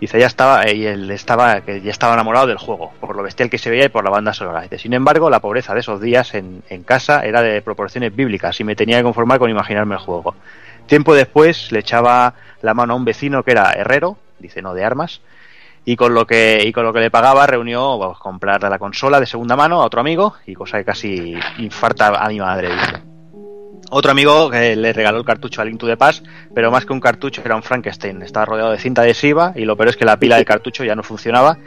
Dice, 0.00 0.20
ya 0.20 0.26
estaba, 0.26 0.64
eh, 0.64 0.76
y 0.76 0.86
él 0.86 1.10
estaba, 1.10 1.62
que 1.62 1.80
ya 1.80 1.90
estaba 1.90 2.14
enamorado 2.14 2.46
del 2.46 2.58
juego, 2.58 2.92
por 3.00 3.16
lo 3.16 3.22
bestial 3.22 3.48
que 3.48 3.56
se 3.56 3.70
veía 3.70 3.86
y 3.86 3.88
por 3.88 4.04
la 4.04 4.10
banda 4.10 4.34
sonora. 4.34 4.60
Dice, 4.60 4.78
sin 4.78 4.92
embargo, 4.92 5.30
la 5.30 5.40
pobreza 5.40 5.72
de 5.72 5.80
esos 5.80 6.00
días 6.00 6.34
en, 6.34 6.62
en 6.68 6.82
casa 6.82 7.24
era 7.24 7.40
de 7.40 7.62
proporciones 7.62 8.14
bíblicas 8.14 8.60
y 8.60 8.64
me 8.64 8.76
tenía 8.76 8.98
que 8.98 9.04
conformar 9.04 9.38
con 9.38 9.50
imaginarme 9.50 9.94
el 9.94 10.00
juego. 10.00 10.34
Tiempo 10.86 11.14
después 11.14 11.72
le 11.72 11.80
echaba 11.80 12.34
la 12.62 12.74
mano 12.74 12.92
a 12.92 12.96
un 12.96 13.04
vecino 13.04 13.42
que 13.42 13.52
era 13.52 13.72
herrero, 13.72 14.18
dice 14.38 14.60
no 14.60 14.74
de 14.74 14.84
armas, 14.84 15.20
y 15.84 15.96
con 15.96 16.14
lo 16.14 16.26
que, 16.26 16.62
y 16.64 16.72
con 16.72 16.84
lo 16.84 16.92
que 16.92 17.00
le 17.00 17.10
pagaba 17.10 17.46
reunió 17.46 17.96
pues, 17.98 18.18
comprar 18.18 18.62
la 18.62 18.78
consola 18.78 19.18
de 19.18 19.26
segunda 19.26 19.56
mano 19.56 19.80
a 19.80 19.86
otro 19.86 20.00
amigo, 20.00 20.34
y 20.46 20.54
cosa 20.54 20.78
que 20.78 20.84
casi 20.84 21.38
infarta 21.58 22.08
a 22.08 22.28
mi 22.28 22.38
madre, 22.38 22.68
dice. 22.68 23.15
Otro 23.90 24.10
amigo 24.10 24.50
que 24.50 24.74
le 24.74 24.92
regaló 24.92 25.18
el 25.18 25.24
cartucho 25.24 25.62
a 25.62 25.64
Link 25.64 25.78
to 25.78 25.86
the 25.86 25.96
Past, 25.96 26.26
pero 26.54 26.70
más 26.72 26.84
que 26.84 26.92
un 26.92 27.00
cartucho 27.00 27.40
era 27.44 27.54
un 27.54 27.62
Frankenstein. 27.62 28.20
Estaba 28.22 28.46
rodeado 28.46 28.72
de 28.72 28.78
cinta 28.78 29.02
adhesiva 29.02 29.52
y 29.54 29.64
lo 29.64 29.76
peor 29.76 29.90
es 29.90 29.96
que 29.96 30.04
la 30.04 30.18
pila 30.18 30.36
del 30.36 30.44
cartucho 30.44 30.84
ya 30.84 30.96
no 30.96 31.04
funcionaba. 31.04 31.58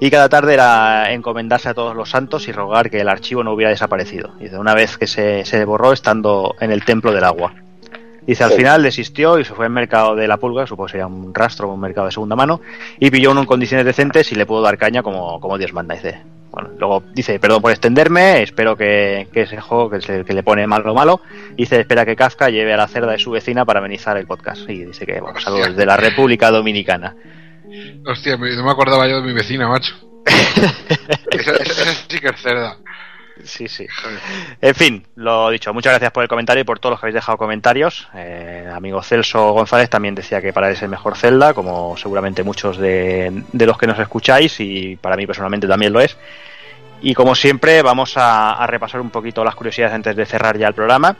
Y 0.00 0.10
cada 0.10 0.28
tarde 0.28 0.54
era 0.54 1.12
encomendarse 1.12 1.68
a 1.68 1.74
todos 1.74 1.94
los 1.94 2.10
santos 2.10 2.48
y 2.48 2.52
rogar 2.52 2.90
que 2.90 3.00
el 3.00 3.08
archivo 3.08 3.44
no 3.44 3.52
hubiera 3.52 3.70
desaparecido. 3.70 4.34
Dice, 4.40 4.58
una 4.58 4.74
vez 4.74 4.98
que 4.98 5.06
se, 5.06 5.44
se 5.44 5.64
borró 5.64 5.92
estando 5.92 6.56
en 6.58 6.72
el 6.72 6.84
templo 6.84 7.12
del 7.12 7.22
agua. 7.22 7.54
Dice, 8.26 8.44
al 8.44 8.52
final 8.52 8.82
desistió 8.82 9.38
y 9.38 9.44
se 9.44 9.54
fue 9.54 9.66
al 9.66 9.72
mercado 9.72 10.14
de 10.14 10.26
la 10.26 10.38
pulga, 10.38 10.66
supongo 10.66 10.86
que 10.86 10.92
sería 10.92 11.06
un 11.06 11.34
rastro 11.34 11.72
un 11.72 11.80
mercado 11.80 12.06
de 12.06 12.12
segunda 12.12 12.36
mano, 12.36 12.60
y 12.98 13.10
pilló 13.10 13.30
uno 13.30 13.40
en 13.40 13.46
condiciones 13.46 13.86
decentes 13.86 14.30
y 14.32 14.34
le 14.34 14.46
pudo 14.46 14.62
dar 14.62 14.78
caña 14.78 15.02
como, 15.02 15.40
como 15.40 15.58
Dios 15.58 15.72
manda. 15.72 15.94
Dice, 15.94 16.20
bueno, 16.50 16.70
luego 16.78 17.02
dice, 17.14 17.38
perdón 17.38 17.62
por 17.62 17.70
extenderme, 17.70 18.42
espero 18.42 18.76
que, 18.76 19.28
que 19.32 19.42
ese 19.42 19.60
juego 19.60 19.88
que, 19.90 20.00
se- 20.00 20.24
que 20.24 20.32
le 20.32 20.42
pone 20.42 20.66
malo 20.66 20.94
malo, 20.94 21.20
dice, 21.56 21.80
espera 21.80 22.04
que 22.04 22.16
Kafka 22.16 22.50
lleve 22.50 22.72
a 22.74 22.76
la 22.76 22.88
cerda 22.88 23.12
de 23.12 23.18
su 23.18 23.30
vecina 23.30 23.64
para 23.64 23.78
amenizar 23.80 24.16
el 24.16 24.26
podcast. 24.26 24.68
Y 24.68 24.84
dice 24.84 25.06
que, 25.06 25.20
bueno, 25.20 25.38
saludos 25.40 25.76
de 25.76 25.86
la 25.86 25.96
República 25.96 26.50
Dominicana. 26.50 27.14
Hostia, 28.06 28.36
no 28.36 28.64
me 28.64 28.70
acordaba 28.70 29.06
yo 29.08 29.20
de 29.20 29.26
mi 29.28 29.32
vecina, 29.32 29.68
macho. 29.68 29.94
esa, 31.30 31.52
esa- 31.52 31.82
esa 31.82 31.94
sí 32.08 32.18
que 32.18 32.28
es 32.28 32.40
cerda. 32.40 32.76
Sí, 33.44 33.68
sí. 33.68 33.86
En 34.60 34.74
fin, 34.74 35.06
lo 35.16 35.50
dicho, 35.50 35.72
muchas 35.72 35.92
gracias 35.92 36.12
por 36.12 36.22
el 36.22 36.28
comentario 36.28 36.62
y 36.62 36.64
por 36.64 36.78
todos 36.78 36.92
los 36.92 37.00
que 37.00 37.06
habéis 37.06 37.14
dejado 37.14 37.38
comentarios. 37.38 38.08
Eh, 38.14 38.68
amigo 38.72 39.02
Celso 39.02 39.52
González 39.52 39.88
también 39.88 40.14
decía 40.14 40.40
que 40.40 40.52
para 40.52 40.68
él 40.68 40.74
es 40.74 40.82
el 40.82 40.88
mejor 40.88 41.16
Zelda, 41.16 41.54
como 41.54 41.96
seguramente 41.96 42.42
muchos 42.42 42.76
de, 42.78 43.42
de 43.52 43.66
los 43.66 43.78
que 43.78 43.86
nos 43.86 43.98
escucháis, 43.98 44.60
y 44.60 44.96
para 44.96 45.16
mí 45.16 45.26
personalmente 45.26 45.66
también 45.66 45.92
lo 45.92 46.00
es. 46.00 46.16
Y 47.02 47.14
como 47.14 47.34
siempre, 47.34 47.80
vamos 47.82 48.16
a, 48.16 48.52
a 48.52 48.66
repasar 48.66 49.00
un 49.00 49.10
poquito 49.10 49.42
las 49.42 49.54
curiosidades 49.54 49.94
antes 49.94 50.14
de 50.14 50.26
cerrar 50.26 50.58
ya 50.58 50.68
el 50.68 50.74
programa. 50.74 51.16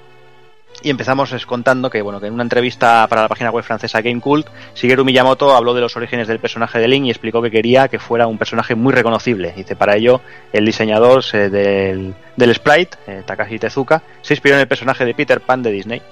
Y 0.83 0.89
empezamos 0.89 1.45
contando 1.45 1.91
que, 1.91 2.01
bueno, 2.01 2.21
que 2.21 2.27
en 2.29 2.33
una 2.33 2.43
entrevista 2.43 3.07
para 3.09 3.23
la 3.23 3.29
página 3.29 3.51
web 3.51 3.63
francesa 3.63 4.01
Gamecult, 4.01 4.47
Shigeru 4.75 5.05
Miyamoto 5.05 5.55
habló 5.55 5.75
de 5.75 5.83
los 5.83 5.95
orígenes 5.97 6.27
del 6.27 6.39
personaje 6.39 6.79
de 6.79 6.89
Link 6.89 7.05
y 7.05 7.11
explicó 7.11 7.43
que 7.43 7.51
quería 7.51 7.89
que 7.89 7.99
fuera 7.99 8.27
un 8.27 8.39
personaje 8.39 8.75
muy 8.75 8.95
reconocible. 8.95 9.53
Dice, 9.55 9.77
para 9.77 9.97
ello, 9.97 10.23
el 10.55 10.65
diseñador 10.65 11.23
eh, 11.35 11.51
del, 11.51 12.15
del 12.35 12.55
sprite, 12.55 12.97
eh, 13.07 13.23
Takashi 13.27 13.59
Tezuka, 13.59 14.03
se 14.23 14.33
inspiró 14.33 14.55
en 14.55 14.63
el 14.63 14.69
personaje 14.69 15.05
de 15.05 15.15
Peter 15.15 15.41
Pan 15.43 15.63
de 15.63 15.71
Disney. 15.71 16.03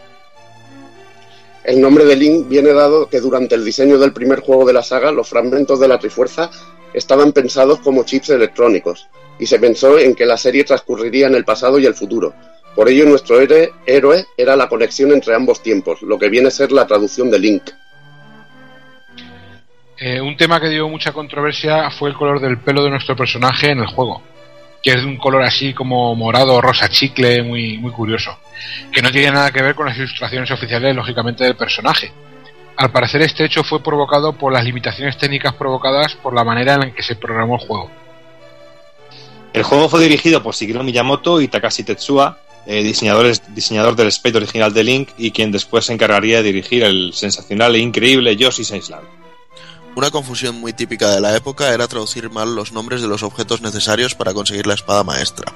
El 1.64 1.80
nombre 1.80 2.04
de 2.04 2.16
Link 2.16 2.48
viene 2.48 2.72
dado 2.72 3.08
que 3.08 3.20
durante 3.20 3.54
el 3.54 3.64
diseño 3.64 3.98
del 3.98 4.12
primer 4.12 4.40
juego 4.40 4.66
de 4.66 4.74
la 4.74 4.82
saga, 4.82 5.10
los 5.12 5.28
fragmentos 5.28 5.80
de 5.80 5.88
la 5.88 5.98
Trifuerza 5.98 6.50
estaban 6.92 7.32
pensados 7.32 7.80
como 7.80 8.04
chips 8.04 8.30
electrónicos, 8.30 9.08
y 9.38 9.46
se 9.46 9.58
pensó 9.58 9.98
en 9.98 10.14
que 10.14 10.26
la 10.26 10.36
serie 10.36 10.64
transcurriría 10.64 11.26
en 11.26 11.34
el 11.34 11.44
pasado 11.44 11.78
y 11.78 11.86
el 11.86 11.94
futuro. 11.94 12.34
Por 12.78 12.88
ello, 12.88 13.06
nuestro 13.06 13.40
héroe, 13.40 14.26
era 14.36 14.54
la 14.54 14.68
conexión 14.68 15.10
entre 15.10 15.34
ambos 15.34 15.60
tiempos, 15.64 16.00
lo 16.02 16.16
que 16.16 16.28
viene 16.28 16.46
a 16.46 16.52
ser 16.52 16.70
la 16.70 16.86
traducción 16.86 17.28
de 17.28 17.36
Link. 17.40 17.70
Eh, 19.98 20.20
un 20.20 20.36
tema 20.36 20.60
que 20.60 20.68
dio 20.68 20.88
mucha 20.88 21.10
controversia 21.10 21.90
fue 21.90 22.10
el 22.10 22.14
color 22.14 22.40
del 22.40 22.58
pelo 22.58 22.84
de 22.84 22.90
nuestro 22.90 23.16
personaje 23.16 23.72
en 23.72 23.80
el 23.80 23.86
juego. 23.88 24.22
que 24.80 24.90
es 24.90 25.02
de 25.02 25.06
un 25.06 25.16
color 25.16 25.42
así 25.42 25.74
como 25.74 26.14
morado, 26.14 26.60
rosa, 26.60 26.88
chicle, 26.88 27.42
muy, 27.42 27.78
muy 27.78 27.90
curioso, 27.90 28.38
que 28.92 29.02
no 29.02 29.10
tiene 29.10 29.32
nada 29.32 29.50
que 29.50 29.60
ver 29.60 29.74
con 29.74 29.86
las 29.86 29.98
ilustraciones 29.98 30.48
oficiales, 30.52 30.94
lógicamente, 30.94 31.42
del 31.42 31.56
personaje. 31.56 32.12
Al 32.76 32.92
parecer 32.92 33.22
este 33.22 33.44
hecho 33.44 33.64
fue 33.64 33.82
provocado 33.82 34.34
por 34.34 34.52
las 34.52 34.62
limitaciones 34.62 35.18
técnicas 35.18 35.52
provocadas 35.54 36.14
por 36.14 36.32
la 36.32 36.44
manera 36.44 36.74
en 36.74 36.80
la 36.80 36.94
que 36.94 37.02
se 37.02 37.16
programó 37.16 37.56
el 37.56 37.66
juego. 37.66 37.90
El 39.52 39.64
juego 39.64 39.88
fue 39.88 40.00
dirigido 40.00 40.40
por 40.44 40.54
Shigeru 40.54 40.84
Miyamoto 40.84 41.40
y 41.40 41.48
Takashi 41.48 41.82
Tetsuya, 41.82 42.36
eh, 42.68 42.82
diseñadores, 42.82 43.42
diseñador 43.54 43.96
del 43.96 44.12
Spade 44.12 44.36
original 44.36 44.74
de 44.74 44.84
Link 44.84 45.08
y 45.16 45.30
quien 45.30 45.50
después 45.50 45.86
se 45.86 45.94
encargaría 45.94 46.42
de 46.42 46.52
dirigir 46.52 46.84
el 46.84 47.14
sensacional 47.14 47.74
e 47.74 47.78
increíble 47.78 48.36
Yoshi's 48.36 48.72
Island. 48.72 49.08
Una 49.96 50.10
confusión 50.10 50.60
muy 50.60 50.74
típica 50.74 51.10
de 51.10 51.20
la 51.22 51.34
época 51.34 51.72
era 51.72 51.88
traducir 51.88 52.28
mal 52.28 52.54
los 52.54 52.72
nombres 52.72 53.00
de 53.00 53.08
los 53.08 53.22
objetos 53.22 53.62
necesarios 53.62 54.14
para 54.14 54.34
conseguir 54.34 54.66
la 54.66 54.74
espada 54.74 55.02
maestra. 55.02 55.50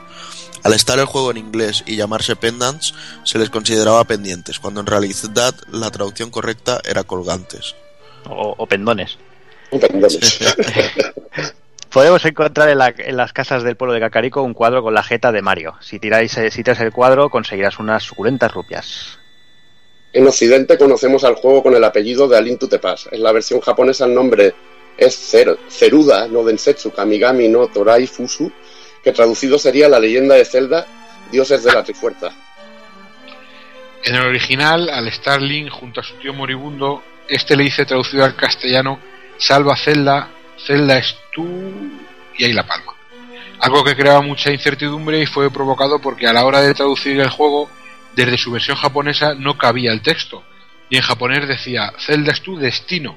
Al 0.62 0.73
estar 0.73 0.99
el 0.99 1.05
juego 1.05 1.31
en 1.31 1.36
inglés 1.36 1.84
y 1.86 1.97
llamarse 1.97 2.34
pendants, 2.34 2.94
se 3.24 3.39
les 3.39 3.50
consideraba 3.50 4.05
pendientes, 4.05 4.58
cuando 4.58 4.81
en 4.81 4.86
realidad 4.86 5.55
la 5.70 5.91
traducción 5.91 6.31
correcta 6.31 6.81
era 6.89 7.05
colgantes. 7.05 7.74
O, 8.24 8.55
o 8.57 8.66
pendones. 8.66 9.18
Un 9.70 9.81
pendones. 9.81 10.41
Podemos 11.92 12.24
encontrar 12.24 12.70
en, 12.70 12.78
la- 12.78 12.94
en 12.96 13.16
las 13.16 13.32
casas 13.32 13.62
del 13.62 13.76
pueblo 13.76 13.92
de 13.94 14.00
Cacarico 14.00 14.42
un 14.42 14.54
cuadro 14.54 14.82
con 14.82 14.94
la 14.94 15.02
jeta 15.02 15.30
de 15.30 15.42
Mario. 15.42 15.74
Si 15.80 15.98
tiráis, 15.98 16.36
eh, 16.38 16.50
si 16.50 16.62
tiras 16.62 16.80
el 16.80 16.90
cuadro, 16.92 17.28
conseguirás 17.28 17.78
unas 17.78 18.02
suculentas 18.02 18.52
rupias. 18.52 19.18
En 20.14 20.26
Occidente 20.26 20.78
conocemos 20.78 21.24
al 21.24 21.34
juego 21.34 21.62
con 21.62 21.74
el 21.74 21.84
apellido 21.84 22.28
de 22.28 22.36
Alin 22.38 22.58
Pass. 22.80 23.08
En 23.12 23.22
la 23.22 23.32
versión 23.32 23.60
japonesa 23.60 24.06
el 24.06 24.14
nombre 24.14 24.54
es 24.96 25.32
Cer- 25.34 25.58
Ceruda 25.68 26.28
no 26.28 26.44
Densetsu 26.44 26.92
Kamigami 26.92 27.48
no 27.48 27.66
Torai 27.68 28.06
Fusu, 28.06 28.50
que 29.02 29.12
traducido 29.12 29.58
sería 29.58 29.88
la 29.88 29.98
leyenda 29.98 30.34
de 30.34 30.44
Zelda, 30.44 30.86
dioses 31.30 31.62
de 31.64 31.72
la 31.72 31.82
Trifuerza. 31.82 32.30
En 34.04 34.14
el 34.14 34.26
original, 34.26 34.88
al 34.90 35.08
estar 35.08 35.40
Link 35.40 35.70
junto 35.70 36.00
a 36.00 36.04
su 36.04 36.14
tío 36.16 36.32
moribundo, 36.34 37.02
este 37.28 37.56
le 37.56 37.64
dice 37.64 37.84
traducido 37.86 38.24
al 38.24 38.36
castellano, 38.36 38.98
salva 39.38 39.76
Zelda, 39.76 40.28
Zelda 40.66 40.99
es 40.99 41.16
tú 41.32 41.47
y 42.39 42.44
ahí 42.44 42.52
la 42.52 42.66
palma. 42.66 42.94
Algo 43.60 43.84
que 43.84 43.97
creaba 43.97 44.20
mucha 44.23 44.50
incertidumbre 44.50 45.20
y 45.23 45.26
fue 45.26 45.50
provocado 45.50 46.00
porque 46.00 46.26
a 46.26 46.32
la 46.32 46.44
hora 46.44 46.60
de 46.60 46.74
traducir 46.74 47.20
el 47.20 47.31
juego, 47.31 47.70
desde 48.15 48.36
su 48.36 48.50
versión 48.50 48.76
japonesa 48.76 49.34
no 49.34 49.57
cabía 49.57 49.92
el 49.92 50.02
texto, 50.02 50.42
y 50.91 50.97
en 50.97 51.02
japonés 51.02 51.47
decía 51.47 51.92
Zelda 51.99 52.32
es 52.32 52.42
tu 52.42 52.57
destino. 52.57 53.16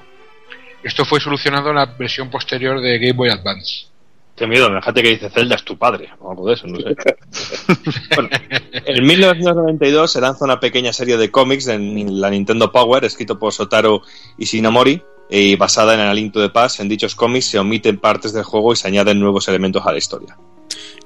Esto 0.83 1.03
fue 1.03 1.19
solucionado 1.19 1.69
en 1.69 1.77
la 1.77 1.85
versión 1.85 2.30
posterior 2.30 2.80
de 2.80 2.99
Game 2.99 3.14
Boy 3.14 3.30
Advance. 3.30 3.88
Qué 4.35 4.45
miedo, 4.48 4.67
fíjate 4.67 5.01
que 5.01 5.09
dice 5.09 5.30
Zelda 5.30 5.56
es 5.56 5.64
tu 5.64 5.77
padre, 5.77 6.09
o 6.19 6.30
algo 6.30 6.48
de 6.48 6.53
eso, 6.56 6.67
no 6.67 6.77
sé. 6.77 6.95
Bueno, 8.15 8.30
en 8.74 9.06
1992 9.06 10.11
se 10.11 10.22
lanza 10.22 10.45
una 10.45 10.59
pequeña 10.59 10.93
serie 10.93 11.17
de 11.17 11.32
cómics 11.32 11.67
en 11.67 12.22
la 12.22 12.30
Nintendo 12.30 12.72
Power, 12.72 13.03
escrito 13.06 13.40
por 13.40 13.53
Sotaro 13.53 14.01
Ishinomori, 14.38 15.01
y 15.29 15.55
basada 15.55 15.93
en 15.93 15.99
el 16.01 16.07
Aliento 16.07 16.39
de 16.39 16.49
Paz. 16.49 16.79
En 16.79 16.89
dichos 16.89 17.15
cómics 17.15 17.47
se 17.47 17.59
omiten 17.59 17.99
partes 17.99 18.33
del 18.33 18.43
juego 18.43 18.73
y 18.73 18.75
se 18.75 18.87
añaden 18.87 19.19
nuevos 19.19 19.47
elementos 19.47 19.85
a 19.85 19.91
la 19.91 19.97
historia. 19.97 20.37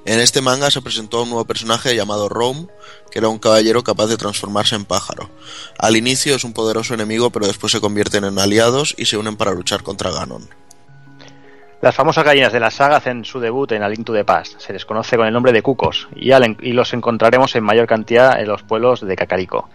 En 0.06 0.18
este 0.18 0.40
manga 0.40 0.70
se 0.70 0.80
presentó 0.80 1.22
un 1.22 1.28
nuevo 1.28 1.44
personaje 1.44 1.94
llamado 1.94 2.28
Rome, 2.30 2.68
que 3.10 3.18
era 3.18 3.28
un 3.28 3.38
caballero 3.38 3.84
capaz 3.84 4.06
de 4.06 4.16
transformarse 4.16 4.74
en 4.74 4.86
pájaro. 4.86 5.28
Al 5.78 5.94
inicio 5.96 6.34
es 6.34 6.44
un 6.44 6.54
poderoso 6.54 6.94
enemigo, 6.94 7.30
pero 7.30 7.46
después 7.46 7.70
se 7.72 7.80
convierten 7.80 8.24
en 8.24 8.38
aliados 8.38 8.94
y 8.96 9.04
se 9.04 9.18
unen 9.18 9.36
para 9.36 9.52
luchar 9.52 9.82
contra 9.82 10.10
Ganon. 10.10 10.48
Las 11.82 11.94
famosas 11.94 12.24
gallinas 12.24 12.52
de 12.52 12.60
la 12.60 12.70
saga 12.70 12.96
hacen 12.96 13.24
su 13.24 13.40
debut 13.40 13.72
en 13.72 13.82
Alintu 13.82 14.12
de 14.12 14.24
Paz. 14.24 14.54
Se 14.58 14.72
les 14.72 14.84
conoce 14.84 15.16
con 15.16 15.26
el 15.26 15.32
nombre 15.32 15.52
de 15.52 15.62
cucos 15.62 16.08
y, 16.14 16.32
al- 16.32 16.56
y 16.60 16.72
los 16.72 16.92
encontraremos 16.92 17.54
en 17.56 17.64
mayor 17.64 17.86
cantidad 17.86 18.38
en 18.38 18.48
los 18.48 18.62
pueblos 18.62 19.00
de 19.00 19.16
Cacarico. 19.16 19.70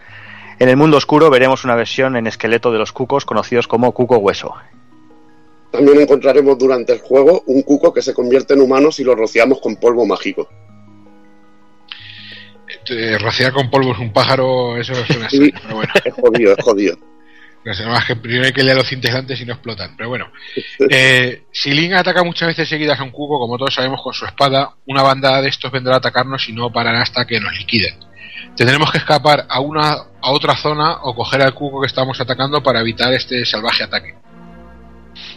En 0.58 0.68
el 0.68 0.76
mundo 0.76 0.96
oscuro 0.96 1.28
veremos 1.30 1.64
una 1.64 1.74
versión 1.74 2.16
en 2.16 2.26
esqueleto 2.26 2.72
de 2.72 2.78
los 2.78 2.92
cucos 2.92 3.24
conocidos 3.24 3.68
como 3.68 3.92
cuco 3.92 4.16
hueso. 4.18 4.54
También 5.70 6.00
encontraremos 6.00 6.56
durante 6.58 6.92
el 6.94 7.00
juego 7.00 7.42
un 7.46 7.62
cuco 7.62 7.92
que 7.92 8.00
se 8.00 8.14
convierte 8.14 8.54
en 8.54 8.62
humano 8.62 8.90
si 8.90 9.04
lo 9.04 9.14
rociamos 9.14 9.60
con 9.60 9.76
polvo 9.76 10.06
mágico. 10.06 10.48
Eh, 12.88 13.18
rociar 13.18 13.52
con 13.52 13.68
polvo 13.68 13.92
es 13.92 13.98
un 13.98 14.12
pájaro, 14.12 14.76
eso 14.78 14.94
suena 14.94 15.28
Sí. 15.28 15.46
extraño, 15.48 15.60
pero 15.62 15.76
bueno. 15.76 15.92
Es 16.04 16.14
jodido, 16.14 16.54
es 16.56 16.64
jodido. 16.64 16.98
No 17.64 17.74
sé, 17.74 17.84
más 17.84 18.04
que 18.06 18.14
primero 18.14 18.46
hay 18.46 18.52
que 18.52 18.62
leer 18.62 18.76
los 18.76 18.88
cintilantes 18.88 19.40
y 19.40 19.44
no 19.44 19.54
explotan. 19.54 19.96
Pero 19.96 20.08
bueno, 20.08 20.30
eh, 20.88 21.42
si 21.50 21.72
Link 21.72 21.94
ataca 21.94 22.22
muchas 22.22 22.46
veces 22.46 22.68
seguidas 22.68 23.00
a 23.00 23.02
un 23.02 23.10
cubo, 23.10 23.40
como 23.40 23.58
todos 23.58 23.74
sabemos, 23.74 24.00
con 24.02 24.14
su 24.14 24.24
espada, 24.24 24.70
una 24.86 25.02
banda 25.02 25.42
de 25.42 25.48
estos 25.48 25.72
vendrá 25.72 25.94
a 25.94 25.98
atacarnos 25.98 26.48
y 26.48 26.52
no 26.52 26.70
parará 26.72 27.02
hasta 27.02 27.26
que 27.26 27.40
nos 27.40 27.52
liquiden. 27.58 27.96
Tendremos 28.56 28.90
que 28.90 28.98
escapar 28.98 29.46
a 29.48 29.60
una 29.60 29.96
a 30.26 30.32
otra 30.32 30.56
zona 30.56 30.98
o 31.02 31.14
coger 31.14 31.42
al 31.42 31.54
cubo 31.54 31.80
que 31.80 31.86
estamos 31.86 32.20
atacando 32.20 32.62
para 32.62 32.80
evitar 32.80 33.12
este 33.12 33.44
salvaje 33.44 33.84
ataque. 33.84 34.16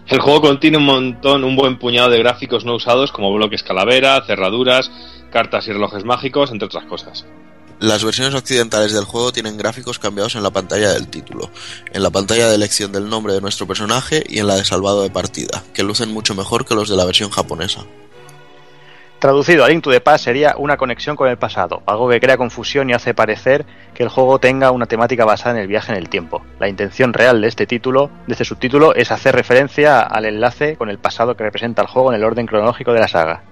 El 0.07 0.19
juego 0.19 0.41
contiene 0.41 0.77
un 0.77 0.85
montón, 0.85 1.43
un 1.43 1.55
buen 1.55 1.77
puñado 1.77 2.09
de 2.09 2.17
gráficos 2.17 2.65
no 2.65 2.75
usados 2.75 3.11
como 3.11 3.31
bloques 3.33 3.61
calavera, 3.61 4.23
cerraduras, 4.25 4.89
cartas 5.31 5.67
y 5.67 5.71
relojes 5.71 6.03
mágicos, 6.03 6.51
entre 6.51 6.65
otras 6.65 6.85
cosas. 6.85 7.25
Las 7.79 8.03
versiones 8.03 8.33
occidentales 8.33 8.91
del 8.91 9.05
juego 9.05 9.31
tienen 9.31 9.57
gráficos 9.57 9.99
cambiados 9.99 10.35
en 10.35 10.43
la 10.43 10.49
pantalla 10.49 10.91
del 10.91 11.07
título, 11.07 11.49
en 11.93 12.03
la 12.03 12.09
pantalla 12.09 12.49
de 12.49 12.55
elección 12.55 12.91
del 12.91 13.07
nombre 13.07 13.33
de 13.33 13.41
nuestro 13.41 13.67
personaje 13.67 14.23
y 14.27 14.39
en 14.39 14.47
la 14.47 14.55
de 14.55 14.65
salvado 14.65 15.03
de 15.03 15.09
partida, 15.09 15.63
que 15.73 15.83
lucen 15.83 16.11
mucho 16.11 16.35
mejor 16.35 16.65
que 16.65 16.75
los 16.75 16.89
de 16.89 16.97
la 16.97 17.05
versión 17.05 17.29
japonesa. 17.29 17.85
Traducido 19.19 19.65
a 19.65 19.67
Link 19.67 19.83
to 19.83 19.91
the 19.91 19.99
Past 19.99 20.23
sería 20.23 20.55
una 20.57 20.77
conexión 20.77 21.17
con 21.17 21.27
el 21.27 21.37
pasado, 21.37 21.83
algo 21.85 22.07
que 22.07 22.21
crea 22.21 22.37
confusión 22.37 22.89
y 22.89 22.93
hace 22.93 23.13
parecer 23.13 23.65
que 23.93 24.03
el 24.03 24.07
juego 24.07 24.39
tenga 24.39 24.71
una 24.71 24.85
temática 24.85 25.25
basada 25.25 25.55
en 25.55 25.61
el 25.61 25.67
viaje 25.67 25.91
en 25.91 25.97
el 25.97 26.07
tiempo. 26.07 26.41
La 26.57 26.69
intención 26.69 27.11
real 27.11 27.41
de 27.41 27.49
este 27.49 27.67
título, 27.67 28.09
de 28.27 28.31
este 28.31 28.45
subtítulo, 28.45 28.95
es 28.95 29.11
hacer 29.11 29.35
referencia 29.35 29.99
al 29.99 30.23
enlace 30.23 30.77
con 30.77 30.89
el 30.89 30.99
pasado 30.99 31.35
que 31.35 31.43
representa 31.43 31.81
el 31.81 31.89
juego 31.89 32.13
en 32.13 32.15
el 32.15 32.23
orden 32.23 32.45
cronológico 32.45 32.93
de 32.93 32.99
la 33.01 33.09
saga. 33.09 33.43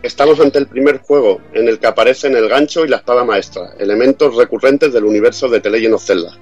Estamos 0.00 0.38
ante 0.38 0.60
el 0.60 0.68
primer 0.68 0.98
juego 0.98 1.40
en 1.52 1.66
el 1.66 1.80
que 1.80 1.88
aparecen 1.88 2.36
el 2.36 2.48
gancho 2.48 2.84
y 2.84 2.88
la 2.88 2.98
espada 2.98 3.24
maestra, 3.24 3.70
elementos 3.80 4.36
recurrentes 4.36 4.92
del 4.92 5.06
universo 5.06 5.48
de 5.48 5.58
The 5.58 5.70
Legend 5.70 5.94
of 5.94 6.04
Zelda. 6.04 6.38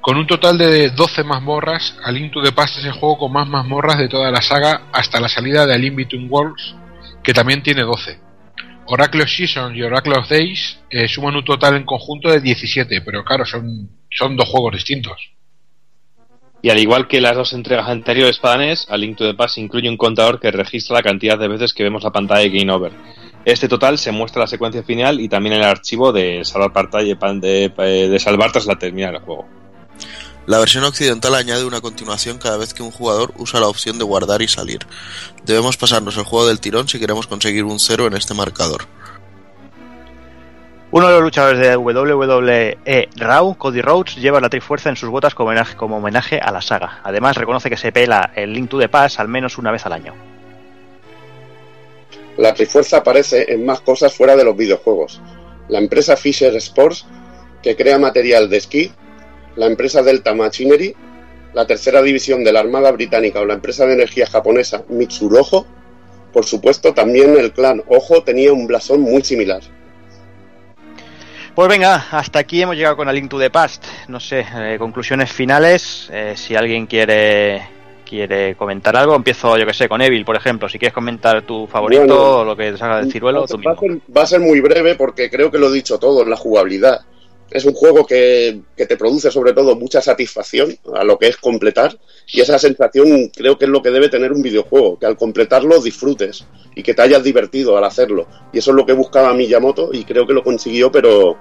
Con 0.00 0.16
un 0.16 0.26
total 0.26 0.56
de 0.56 0.88
12 0.90 1.24
mazmorras, 1.24 1.98
A 2.02 2.10
Link 2.10 2.32
to 2.32 2.42
the 2.42 2.52
Past 2.52 2.78
es 2.78 2.86
el 2.86 2.92
juego 2.92 3.18
con 3.18 3.32
más 3.32 3.46
mazmorras 3.46 3.98
de 3.98 4.08
toda 4.08 4.30
la 4.30 4.40
saga 4.40 4.84
hasta 4.92 5.20
la 5.20 5.28
salida 5.28 5.66
de 5.66 5.74
A 5.74 5.78
Link 5.78 5.94
Between 5.94 6.26
Worlds, 6.30 6.74
que 7.22 7.34
también 7.34 7.62
tiene 7.62 7.82
12. 7.82 8.18
Oracle 8.86 9.22
of 9.22 9.28
Seasons 9.28 9.76
y 9.76 9.82
Oracle 9.82 10.14
of 10.16 10.26
Days 10.26 10.80
eh, 10.88 11.06
suman 11.06 11.36
un 11.36 11.44
total 11.44 11.76
en 11.76 11.84
conjunto 11.84 12.30
de 12.30 12.40
17, 12.40 13.02
pero 13.02 13.22
claro, 13.24 13.44
son, 13.44 13.90
dos 14.36 14.48
juegos 14.48 14.72
distintos. 14.72 15.32
Y 16.62 16.70
al 16.70 16.78
igual 16.78 17.06
que 17.06 17.20
las 17.20 17.36
dos 17.36 17.52
entregas 17.52 17.88
anteriores 17.88 18.38
para 18.38 18.64
NES, 18.64 18.86
A 18.88 18.96
Link 18.96 19.18
to 19.18 19.26
the 19.26 19.34
Past 19.34 19.58
incluye 19.58 19.90
un 19.90 19.98
contador 19.98 20.40
que 20.40 20.50
registra 20.50 20.96
la 20.96 21.02
cantidad 21.02 21.38
de 21.38 21.48
veces 21.48 21.74
que 21.74 21.82
vemos 21.82 22.04
la 22.04 22.10
pantalla 22.10 22.40
de 22.40 22.58
Game 22.58 22.72
Over. 22.72 22.92
Este 23.44 23.68
total 23.68 23.98
se 23.98 24.12
muestra 24.12 24.40
la 24.40 24.46
secuencia 24.46 24.82
final 24.82 25.20
y 25.20 25.28
también 25.28 25.56
el 25.56 25.62
archivo 25.62 26.10
de 26.10 26.42
salvar 26.44 26.72
pantalla 26.72 27.14
de, 27.14 28.08
de 28.10 28.18
salvar 28.18 28.50
tras 28.50 28.64
la 28.64 28.78
terminar 28.78 29.14
el 29.14 29.20
juego. 29.20 29.59
La 30.46 30.58
versión 30.58 30.84
occidental 30.84 31.34
añade 31.34 31.64
una 31.64 31.80
continuación 31.80 32.38
cada 32.38 32.56
vez 32.56 32.74
que 32.74 32.82
un 32.82 32.90
jugador 32.90 33.32
usa 33.36 33.60
la 33.60 33.68
opción 33.68 33.98
de 33.98 34.04
guardar 34.04 34.42
y 34.42 34.48
salir. 34.48 34.80
Debemos 35.44 35.76
pasarnos 35.76 36.16
el 36.16 36.24
juego 36.24 36.46
del 36.46 36.60
tirón 36.60 36.88
si 36.88 36.98
queremos 36.98 37.26
conseguir 37.26 37.64
un 37.64 37.78
cero 37.78 38.06
en 38.06 38.14
este 38.14 38.34
marcador. 38.34 38.86
Uno 40.92 41.06
de 41.06 41.12
los 41.12 41.22
luchadores 41.22 41.60
de 41.60 41.76
WWE 41.76 43.08
Raw, 43.14 43.56
Cody 43.56 43.80
Rhodes, 43.80 44.16
lleva 44.16 44.40
la 44.40 44.48
Trifuerza 44.48 44.88
en 44.88 44.96
sus 44.96 45.08
botas 45.08 45.36
como 45.36 45.50
homenaje, 45.50 45.76
como 45.76 45.98
homenaje 45.98 46.40
a 46.40 46.50
la 46.50 46.60
saga. 46.60 47.00
Además, 47.04 47.36
reconoce 47.36 47.70
que 47.70 47.76
se 47.76 47.92
pela 47.92 48.32
el 48.34 48.52
Link 48.52 48.68
to 48.68 48.80
the 48.80 48.88
Past 48.88 49.20
al 49.20 49.28
menos 49.28 49.56
una 49.56 49.70
vez 49.70 49.86
al 49.86 49.92
año. 49.92 50.14
La 52.38 52.54
Trifuerza 52.54 52.96
aparece 52.96 53.52
en 53.52 53.64
más 53.64 53.82
cosas 53.82 54.12
fuera 54.12 54.34
de 54.34 54.42
los 54.42 54.56
videojuegos. 54.56 55.20
La 55.68 55.78
empresa 55.78 56.16
Fisher 56.16 56.56
Sports, 56.56 57.06
que 57.62 57.76
crea 57.76 57.98
material 58.00 58.50
de 58.50 58.56
esquí, 58.56 58.92
la 59.56 59.66
empresa 59.66 60.02
Delta 60.02 60.34
Machinery, 60.34 60.94
la 61.52 61.66
tercera 61.66 62.02
división 62.02 62.44
de 62.44 62.52
la 62.52 62.60
Armada 62.60 62.90
Británica 62.92 63.40
o 63.40 63.44
la 63.44 63.54
empresa 63.54 63.86
de 63.86 63.94
energía 63.94 64.26
japonesa 64.26 64.84
Mitsurojo. 64.88 65.66
Por 66.32 66.44
supuesto, 66.44 66.94
también 66.94 67.36
el 67.36 67.52
clan 67.52 67.82
Ojo 67.88 68.22
tenía 68.22 68.52
un 68.52 68.66
blasón 68.66 69.00
muy 69.00 69.22
similar. 69.24 69.62
Pues 71.54 71.68
venga, 71.68 72.06
hasta 72.12 72.38
aquí 72.38 72.62
hemos 72.62 72.76
llegado 72.76 72.96
con 72.96 73.08
A 73.08 73.12
Link 73.12 73.28
to 73.28 73.38
the 73.38 73.50
Past. 73.50 73.84
No 74.06 74.20
sé, 74.20 74.46
eh, 74.54 74.76
conclusiones 74.78 75.32
finales. 75.32 76.08
Eh, 76.12 76.34
si 76.36 76.54
alguien 76.54 76.86
quiere 76.86 77.62
quiere 78.08 78.56
comentar 78.56 78.96
algo, 78.96 79.14
empiezo 79.14 79.56
yo 79.56 79.64
que 79.64 79.72
sé, 79.72 79.88
con 79.88 80.00
Evil, 80.00 80.24
por 80.24 80.36
ejemplo. 80.36 80.68
Si 80.68 80.78
quieres 80.78 80.92
comentar 80.92 81.42
tu 81.42 81.66
favorito 81.66 82.02
Bueno, 82.06 82.38
o 82.38 82.44
lo 82.44 82.56
que 82.56 82.72
te 82.72 82.78
salga 82.78 82.98
del 82.98 83.10
ciruelo, 83.10 83.46
tú 83.46 83.60
Va 83.64 83.72
a, 83.72 83.76
ser, 83.76 84.00
va 84.16 84.22
a 84.22 84.26
ser 84.26 84.40
muy 84.40 84.60
breve 84.60 84.96
porque 84.96 85.30
creo 85.30 85.50
que 85.50 85.58
lo 85.58 85.68
he 85.68 85.72
dicho 85.72 85.98
todo 85.98 86.22
en 86.22 86.30
la 86.30 86.36
jugabilidad. 86.36 87.02
Es 87.50 87.64
un 87.64 87.74
juego 87.74 88.06
que, 88.06 88.60
que, 88.76 88.86
te 88.86 88.96
produce 88.96 89.30
sobre 89.30 89.52
todo 89.52 89.76
mucha 89.76 90.00
satisfacción 90.00 90.76
a 90.94 91.04
lo 91.04 91.18
que 91.18 91.28
es 91.28 91.36
completar 91.36 91.98
y 92.32 92.40
esa 92.40 92.58
sensación 92.58 93.28
creo 93.34 93.58
que 93.58 93.64
es 93.64 93.70
lo 93.70 93.82
que 93.82 93.90
debe 93.90 94.08
tener 94.08 94.32
un 94.32 94.42
videojuego, 94.42 94.98
que 94.98 95.06
al 95.06 95.16
completarlo 95.16 95.80
disfrutes 95.80 96.46
y 96.74 96.82
que 96.82 96.94
te 96.94 97.02
hayas 97.02 97.24
divertido 97.24 97.76
al 97.76 97.84
hacerlo. 97.84 98.26
Y 98.52 98.58
eso 98.58 98.70
es 98.70 98.76
lo 98.76 98.86
que 98.86 98.92
buscaba 98.92 99.34
Miyamoto 99.34 99.90
y 99.92 100.04
creo 100.04 100.26
que 100.26 100.34
lo 100.34 100.44
consiguió, 100.44 100.92
pero 100.92 101.36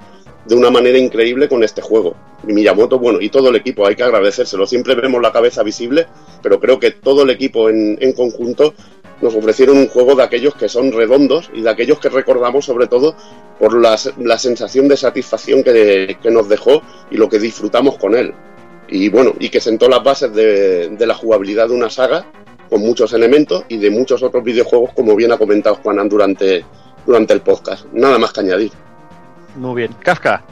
de 0.45 0.55
una 0.55 0.71
manera 0.71 0.97
increíble 0.97 1.47
con 1.47 1.63
este 1.63 1.81
juego. 1.81 2.15
Y 2.47 2.53
Miyamoto, 2.53 2.97
bueno, 2.97 3.21
y 3.21 3.29
todo 3.29 3.49
el 3.49 3.55
equipo, 3.55 3.85
hay 3.85 3.95
que 3.95 4.03
agradecérselo. 4.03 4.65
Siempre 4.65 4.95
vemos 4.95 5.21
la 5.21 5.31
cabeza 5.31 5.61
visible, 5.63 6.07
pero 6.41 6.59
creo 6.59 6.79
que 6.79 6.91
todo 6.91 7.23
el 7.23 7.29
equipo 7.29 7.69
en, 7.69 7.97
en 8.01 8.13
conjunto 8.13 8.73
nos 9.22 9.35
ofrecieron 9.35 9.77
un 9.77 9.88
juego 9.88 10.15
de 10.15 10.23
aquellos 10.23 10.56
que 10.56 10.69
son 10.69 10.91
redondos 10.91 11.49
y 11.53 11.61
de 11.61 11.69
aquellos 11.69 11.99
que 11.99 12.09
recordamos 12.09 12.65
sobre 12.65 12.88
todo 12.88 13.15
por 13.59 13.80
la, 13.80 13.98
la 14.17 14.38
sensación 14.38 14.88
de 14.88 14.98
satisfacción 14.98 15.64
que, 15.64 16.17
que, 16.22 16.31
nos 16.31 16.48
dejó 16.48 16.81
y 17.11 17.17
lo 17.17 17.27
que 17.27 17.39
disfrutamos 17.39 17.98
con 17.98 18.15
él. 18.15 18.33
Y 18.88 19.09
bueno, 19.09 19.33
y 19.39 19.49
que 19.49 19.59
sentó 19.59 19.88
las 19.88 20.03
bases 20.03 20.33
de, 20.33 20.89
de, 20.89 21.06
la 21.06 21.14
jugabilidad 21.14 21.67
de 21.67 21.75
una 21.75 21.89
saga 21.89 22.25
con 22.69 22.81
muchos 22.81 23.14
elementos 23.14 23.65
y 23.67 23.77
de 23.77 23.89
muchos 23.89 24.23
otros 24.23 24.43
videojuegos, 24.43 24.91
como 24.93 25.15
bien 25.15 25.31
ha 25.31 25.38
comentado 25.38 25.75
Juanan 25.75 26.09
durante, 26.09 26.65
durante 27.06 27.33
el 27.33 27.41
podcast. 27.41 27.85
Nada 27.93 28.17
más 28.17 28.31
que 28.31 28.39
añadir. 28.39 28.72
Muy 29.56 29.75
bien. 29.75 29.95
Kafka. 29.99 30.43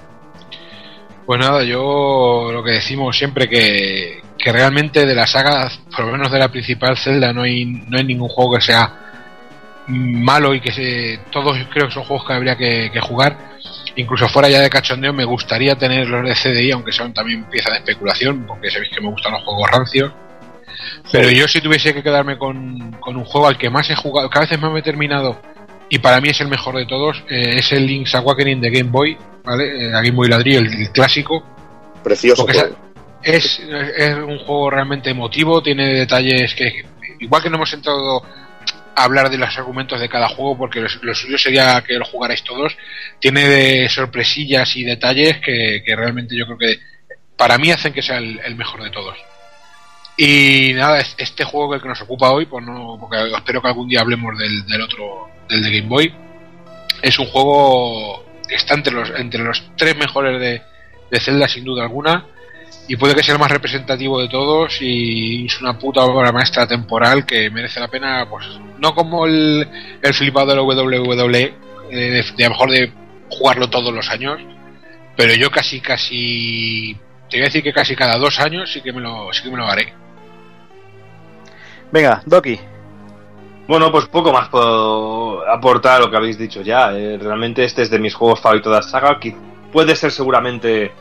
Pues 1.26 1.40
nada, 1.40 1.64
yo 1.64 2.50
lo 2.54 2.64
que 2.64 2.72
decimos 2.72 3.18
siempre 3.18 3.50
que, 3.50 4.22
que 4.38 4.52
realmente 4.52 5.06
de 5.06 5.16
la 5.16 5.28
saga, 5.28 5.70
por 5.96 6.06
lo 6.06 6.12
menos 6.12 6.32
de 6.32 6.40
la 6.40 6.50
principal 6.50 6.98
Zelda, 6.98 7.34
no 7.34 7.44
hay, 7.44 7.66
no 7.66 7.98
hay 7.98 8.04
ningún 8.04 8.30
juego 8.30 8.56
que 8.56 8.62
sea 8.62 9.08
malo 9.88 10.54
y 10.54 10.60
que 10.60 10.72
se, 10.72 11.20
todos 11.32 11.58
creo 11.72 11.88
que 11.88 11.94
son 11.94 12.04
juegos 12.04 12.28
que 12.28 12.34
habría 12.34 12.56
que, 12.56 12.90
que, 12.92 13.00
jugar. 13.00 13.38
Incluso 13.96 14.28
fuera 14.28 14.50
ya 14.50 14.60
de 14.60 14.70
cachondeo, 14.70 15.14
me 15.14 15.26
gustaría 15.26 15.76
tener 15.76 16.08
los 16.08 16.24
de 16.24 16.36
CDI, 16.36 16.72
aunque 16.72 16.92
son 16.92 17.14
también 17.14 17.46
pieza 17.46 17.72
de 17.72 17.78
especulación, 17.78 18.46
porque 18.46 18.70
sabéis 18.70 18.92
que 18.94 19.02
me 19.02 19.10
gustan 19.10 19.34
los 19.34 19.44
juegos 19.44 19.72
rancios. 19.72 20.12
Pero 21.12 21.30
yo 21.32 21.48
si 21.48 21.62
tuviese 21.62 21.94
que 21.94 22.04
quedarme 22.04 22.38
con, 22.38 22.92
con 23.00 23.16
un 23.16 23.26
juego 23.26 23.48
al 23.48 23.58
que 23.58 23.70
más 23.70 23.90
he 23.90 23.96
jugado, 23.96 24.30
que 24.30 24.38
a 24.38 24.42
veces 24.42 24.60
más 24.60 24.72
me 24.72 24.80
he 24.80 24.84
terminado, 24.84 25.42
y 25.90 26.00
para 26.00 26.22
mí 26.22 26.30
es 26.30 26.40
el 26.42 26.48
mejor 26.48 26.76
de 26.76 26.86
todos, 26.86 27.24
eh, 27.30 27.56
es 27.58 27.72
el 27.72 27.88
Link's 27.88 28.14
Awakening 28.14 28.62
de 28.62 28.70
Game 28.70 28.92
Boy, 28.92 29.18
¿vale? 29.44 29.90
La 29.90 30.02
Game 30.02 30.12
Boy 30.12 30.28
ladrillo, 30.28 30.60
el, 30.60 30.82
el 30.82 30.92
clásico. 30.92 31.44
Precioso 32.04 32.44
juego. 32.44 32.87
Es, 33.24 33.60
es, 33.60 34.16
un 34.16 34.38
juego 34.40 34.70
realmente 34.70 35.10
emotivo, 35.10 35.62
tiene 35.62 35.94
detalles 35.94 36.54
que, 36.54 36.86
igual 37.20 37.42
que 37.42 37.50
no 37.50 37.58
hemos 37.58 37.74
entrado 37.74 38.24
a 38.96 39.04
hablar 39.04 39.30
de 39.30 39.38
los 39.38 39.58
argumentos 39.58 40.00
de 40.00 40.10
cada 40.10 40.28
juego, 40.30 40.58
porque 40.58 40.82
lo, 40.82 41.16
suyo 41.16 41.38
sería 41.38 41.84
que 41.86 41.94
lo 41.94 42.06
jugarais 42.06 42.44
todos, 42.44 42.76
tiene 43.20 43.48
de 43.48 43.90
sorpresillas 43.90 44.76
y 44.76 44.84
detalles 44.84 45.38
que, 45.38 45.84
que, 45.86 45.96
realmente 45.96 46.36
yo 46.36 46.46
creo 46.46 46.58
que 46.58 46.80
para 47.36 47.58
mí 47.58 47.72
hacen 47.72 47.94
que 47.94 48.02
sea 48.02 48.18
el, 48.18 48.56
mejor 48.56 48.84
de 48.84 48.90
todos. 48.90 49.18
Y 50.18 50.72
nada, 50.74 51.00
este 51.00 51.44
juego 51.44 51.76
el 51.76 51.82
que 51.82 51.88
nos 51.88 52.02
ocupa 52.02 52.32
hoy, 52.32 52.48
pues 52.48 52.66
no, 52.66 52.98
porque 53.00 53.18
espero 53.36 53.62
que 53.62 53.68
algún 53.68 53.88
día 53.88 54.02
hablemos 54.02 54.38
del, 54.38 54.66
del 54.66 54.82
otro, 54.82 55.30
del 55.48 55.62
de 55.62 55.78
Game 55.78 55.90
Boy, 55.90 56.14
es 57.04 57.20
un 57.20 57.28
juego 57.28 58.26
que 58.48 58.56
está 58.56 58.74
entre 58.74 58.94
los, 58.94 59.12
entre 59.16 59.44
los 59.44 59.62
tres 59.76 59.96
mejores 59.96 60.40
de, 60.40 60.62
de 61.12 61.20
Zelda 61.20 61.48
sin 61.48 61.64
duda 61.64 61.84
alguna 61.84 62.26
y 62.88 62.96
puede 62.96 63.16
que 63.16 63.24
sea 63.24 63.34
el 63.34 63.40
más 63.40 63.52
representativo 63.52 64.22
de 64.22 64.30
todos 64.30 64.78
y 64.82 65.46
es 65.46 65.62
una 65.62 65.78
puta 65.78 66.02
obra 66.02 66.32
maestra 66.32 66.68
temporal 66.68 67.26
que 67.26 67.50
merece 67.50 67.80
la 67.80 67.90
pena, 67.90 68.28
pues 68.30 68.46
no 68.80 68.96
como 68.96 69.26
el, 69.26 69.68
el 70.02 70.14
flipado 70.14 70.48
de 70.48 70.56
la 70.56 70.64
WWE, 70.64 71.42
eh, 71.42 71.54
de, 71.92 72.26
de, 72.36 72.46
a 72.46 72.48
lo 72.48 72.54
mejor 72.54 72.72
de 72.72 72.92
jugarlo 73.30 73.70
todos 73.70 73.94
los 73.94 74.10
años, 74.10 74.40
pero 75.18 75.34
yo 75.34 75.52
casi, 75.52 75.82
casi, 75.82 76.96
te 77.30 77.38
voy 77.38 77.42
a 77.42 77.46
decir 77.46 77.64
que 77.64 77.74
casi 77.74 77.96
cada 77.96 78.18
dos 78.18 78.40
años 78.40 78.72
sí 78.72 78.82
que 78.82 78.94
me 78.94 79.02
lo, 79.02 79.34
sí 79.34 79.44
que 79.44 79.52
me 79.52 79.58
lo 79.58 79.68
haré. 79.68 79.94
Venga, 81.92 82.22
Doki. 82.26 82.60
Bueno, 83.68 83.92
pues 83.92 84.06
poco 84.06 84.32
más 84.32 84.48
puedo 84.48 85.46
aportar 85.50 85.98
a 85.98 86.06
lo 86.06 86.10
que 86.10 86.18
habéis 86.18 86.38
dicho 86.38 86.62
ya. 86.62 86.92
Eh, 86.94 87.18
realmente 87.18 87.66
este 87.66 87.82
es 87.82 87.90
de 87.90 88.00
mis 88.00 88.14
juegos 88.14 88.40
favoritos 88.40 88.72
de 88.72 88.78
la 88.78 88.84
saga, 88.84 89.20
que 89.20 89.36
puede 89.74 89.96
ser 89.96 90.12
seguramente 90.12 90.92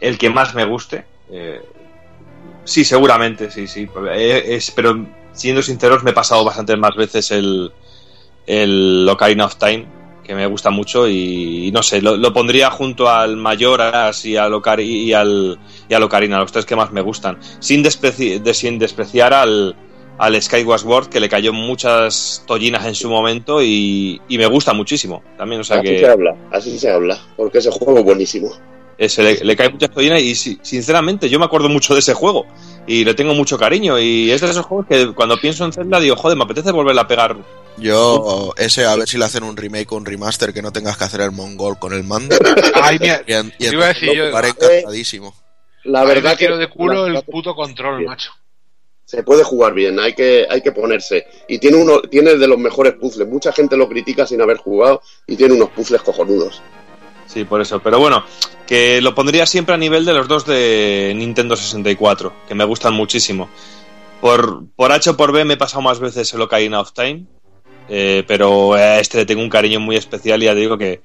el 0.00 0.18
que 0.18 0.30
más 0.30 0.54
me 0.54 0.64
guste. 0.64 1.04
Eh, 1.30 1.60
sí, 2.64 2.84
seguramente, 2.84 3.50
sí, 3.50 3.66
sí. 3.66 3.88
Eh, 4.12 4.44
es, 4.48 4.70
pero 4.70 5.06
siendo 5.32 5.62
sinceros, 5.62 6.02
me 6.02 6.10
he 6.10 6.14
pasado 6.14 6.44
bastantes 6.44 6.78
más 6.78 6.94
veces 6.96 7.30
el, 7.30 7.72
el 8.46 9.06
Ocarina 9.08 9.46
of 9.46 9.56
Time, 9.56 9.86
que 10.24 10.34
me 10.34 10.46
gusta 10.46 10.70
mucho, 10.70 11.06
y, 11.06 11.68
y 11.68 11.72
no 11.72 11.82
sé, 11.82 12.02
lo, 12.02 12.16
lo, 12.16 12.32
pondría 12.32 12.70
junto 12.70 13.08
al 13.08 13.36
Mayoras 13.36 14.24
y 14.24 14.36
al, 14.36 14.52
Ocar 14.54 14.80
y 14.80 15.12
al, 15.12 15.58
y 15.88 15.94
al 15.94 16.02
Ocarina, 16.02 16.38
los 16.38 16.50
tres 16.50 16.64
que 16.64 16.74
más 16.74 16.90
me 16.90 17.00
gustan, 17.00 17.38
sin, 17.60 17.82
despreci 17.82 18.40
de, 18.40 18.52
sin 18.52 18.78
despreciar 18.78 19.32
al, 19.32 19.76
al 20.18 20.42
Skyward 20.42 20.80
Sword, 20.80 21.08
que 21.08 21.20
le 21.20 21.28
cayó 21.28 21.52
muchas 21.52 22.42
tollinas 22.46 22.84
en 22.86 22.94
su 22.94 23.08
momento 23.08 23.62
y, 23.62 24.20
y 24.28 24.38
me 24.38 24.46
gusta 24.46 24.72
muchísimo 24.72 25.22
también. 25.38 25.60
O 25.60 25.64
sea 25.64 25.78
así 25.78 25.86
que... 25.86 25.98
se 26.00 26.08
habla, 26.08 26.36
así 26.50 26.78
se 26.78 26.90
habla, 26.90 27.20
porque 27.36 27.58
ese 27.58 27.70
juego 27.70 27.98
es 27.98 28.04
buenísimo. 28.04 28.50
Ese, 28.98 29.22
le, 29.22 29.44
le, 29.44 29.56
cae 29.56 29.68
muchas 29.68 29.90
tollinas 29.90 30.22
y 30.22 30.34
sinceramente 30.34 31.28
yo 31.28 31.38
me 31.38 31.44
acuerdo 31.44 31.68
mucho 31.68 31.92
de 31.92 32.00
ese 32.00 32.14
juego 32.14 32.46
y 32.86 33.04
le 33.04 33.14
tengo 33.14 33.34
mucho 33.34 33.58
cariño 33.58 33.98
y 33.98 34.30
es 34.30 34.40
de 34.40 34.50
esos 34.50 34.64
juegos 34.64 34.86
que 34.88 35.12
cuando 35.12 35.36
pienso 35.38 35.64
en 35.64 35.72
Zelda 35.72 36.00
digo, 36.00 36.16
joder, 36.16 36.36
me 36.36 36.44
apetece 36.44 36.70
volverla 36.70 37.02
a 37.02 37.08
pegar. 37.08 37.36
Yo, 37.78 38.54
ese, 38.56 38.86
a 38.86 38.96
ver 38.96 39.06
si 39.06 39.18
le 39.18 39.26
hacen 39.26 39.42
un 39.42 39.56
remake 39.56 39.92
o 39.92 39.96
un 39.96 40.06
remaster 40.06 40.54
que 40.54 40.62
no 40.62 40.72
tengas 40.72 40.96
que 40.96 41.04
hacer 41.04 41.20
el 41.20 41.32
mongol 41.32 41.78
con 41.78 41.92
el 41.92 42.04
mando. 42.04 42.36
Ay, 42.74 42.98
mira, 42.98 43.22
y, 43.26 43.32
en, 43.34 43.52
y 43.58 43.66
iba 43.66 43.84
a 43.84 43.88
decir 43.88 44.14
yo, 44.14 44.28
encantadísimo. 44.28 45.34
La 45.84 46.04
verdad 46.04 46.36
que 46.36 46.48
de 46.48 46.68
culo 46.68 47.06
el 47.06 47.22
puto 47.22 47.54
control, 47.54 47.98
bien. 47.98 48.10
macho. 48.10 48.32
Se 49.04 49.22
puede 49.22 49.44
jugar 49.44 49.72
bien, 49.72 50.00
hay 50.00 50.14
que, 50.14 50.46
hay 50.48 50.62
que 50.62 50.72
ponerse. 50.72 51.26
Y 51.48 51.58
tiene 51.58 51.76
uno, 51.76 52.00
tiene 52.02 52.34
de 52.34 52.48
los 52.48 52.58
mejores 52.58 52.94
puzzles. 52.94 53.28
Mucha 53.28 53.52
gente 53.52 53.76
lo 53.76 53.88
critica 53.88 54.26
sin 54.26 54.40
haber 54.40 54.56
jugado 54.56 55.00
y 55.28 55.36
tiene 55.36 55.54
unos 55.54 55.70
puzzles 55.70 56.02
cojonudos. 56.02 56.60
Sí, 57.26 57.44
por 57.44 57.60
eso. 57.60 57.80
Pero 57.80 57.98
bueno, 57.98 58.24
que 58.66 59.00
lo 59.00 59.14
pondría 59.14 59.46
siempre 59.46 59.74
a 59.74 59.78
nivel 59.78 60.04
de 60.04 60.14
los 60.14 60.28
dos 60.28 60.46
de 60.46 61.12
Nintendo 61.16 61.56
64, 61.56 62.32
que 62.48 62.54
me 62.54 62.64
gustan 62.64 62.94
muchísimo. 62.94 63.48
Por, 64.20 64.64
por 64.74 64.92
H 64.92 65.10
o 65.10 65.16
por 65.16 65.32
B 65.32 65.44
me 65.44 65.54
he 65.54 65.58
pasado 65.58 65.82
más 65.82 66.00
veces 66.00 66.32
el 66.32 66.40
Ocarina 66.40 66.80
of 66.80 66.92
Time, 66.92 67.26
eh, 67.88 68.24
pero 68.26 68.74
a 68.74 68.98
este 68.98 69.18
le 69.18 69.26
tengo 69.26 69.42
un 69.42 69.50
cariño 69.50 69.78
muy 69.78 69.96
especial 69.96 70.42
y 70.42 70.46
ya 70.46 70.54
digo 70.54 70.78
que, 70.78 71.02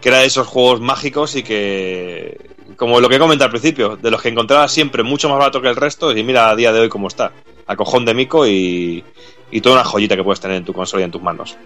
que 0.00 0.08
era 0.08 0.18
de 0.18 0.26
esos 0.26 0.46
juegos 0.46 0.80
mágicos 0.80 1.34
y 1.34 1.42
que, 1.42 2.38
como 2.76 3.00
lo 3.00 3.08
que 3.08 3.18
comenté 3.18 3.44
al 3.44 3.50
principio, 3.50 3.96
de 3.96 4.10
los 4.10 4.20
que 4.20 4.28
encontraba 4.28 4.68
siempre 4.68 5.02
mucho 5.02 5.28
más 5.28 5.38
barato 5.38 5.62
que 5.62 5.68
el 5.68 5.76
resto 5.76 6.16
y 6.16 6.22
mira 6.22 6.50
a 6.50 6.56
día 6.56 6.72
de 6.72 6.80
hoy 6.80 6.88
cómo 6.88 7.08
está. 7.08 7.32
A 7.66 7.76
cojón 7.76 8.04
de 8.04 8.12
mico 8.12 8.46
y, 8.46 9.02
y 9.50 9.60
toda 9.60 9.76
una 9.76 9.84
joyita 9.84 10.16
que 10.16 10.24
puedes 10.24 10.40
tener 10.40 10.56
en 10.56 10.64
tu 10.64 10.72
consola 10.72 11.02
y 11.02 11.04
en 11.04 11.10
tus 11.10 11.22
manos. 11.22 11.56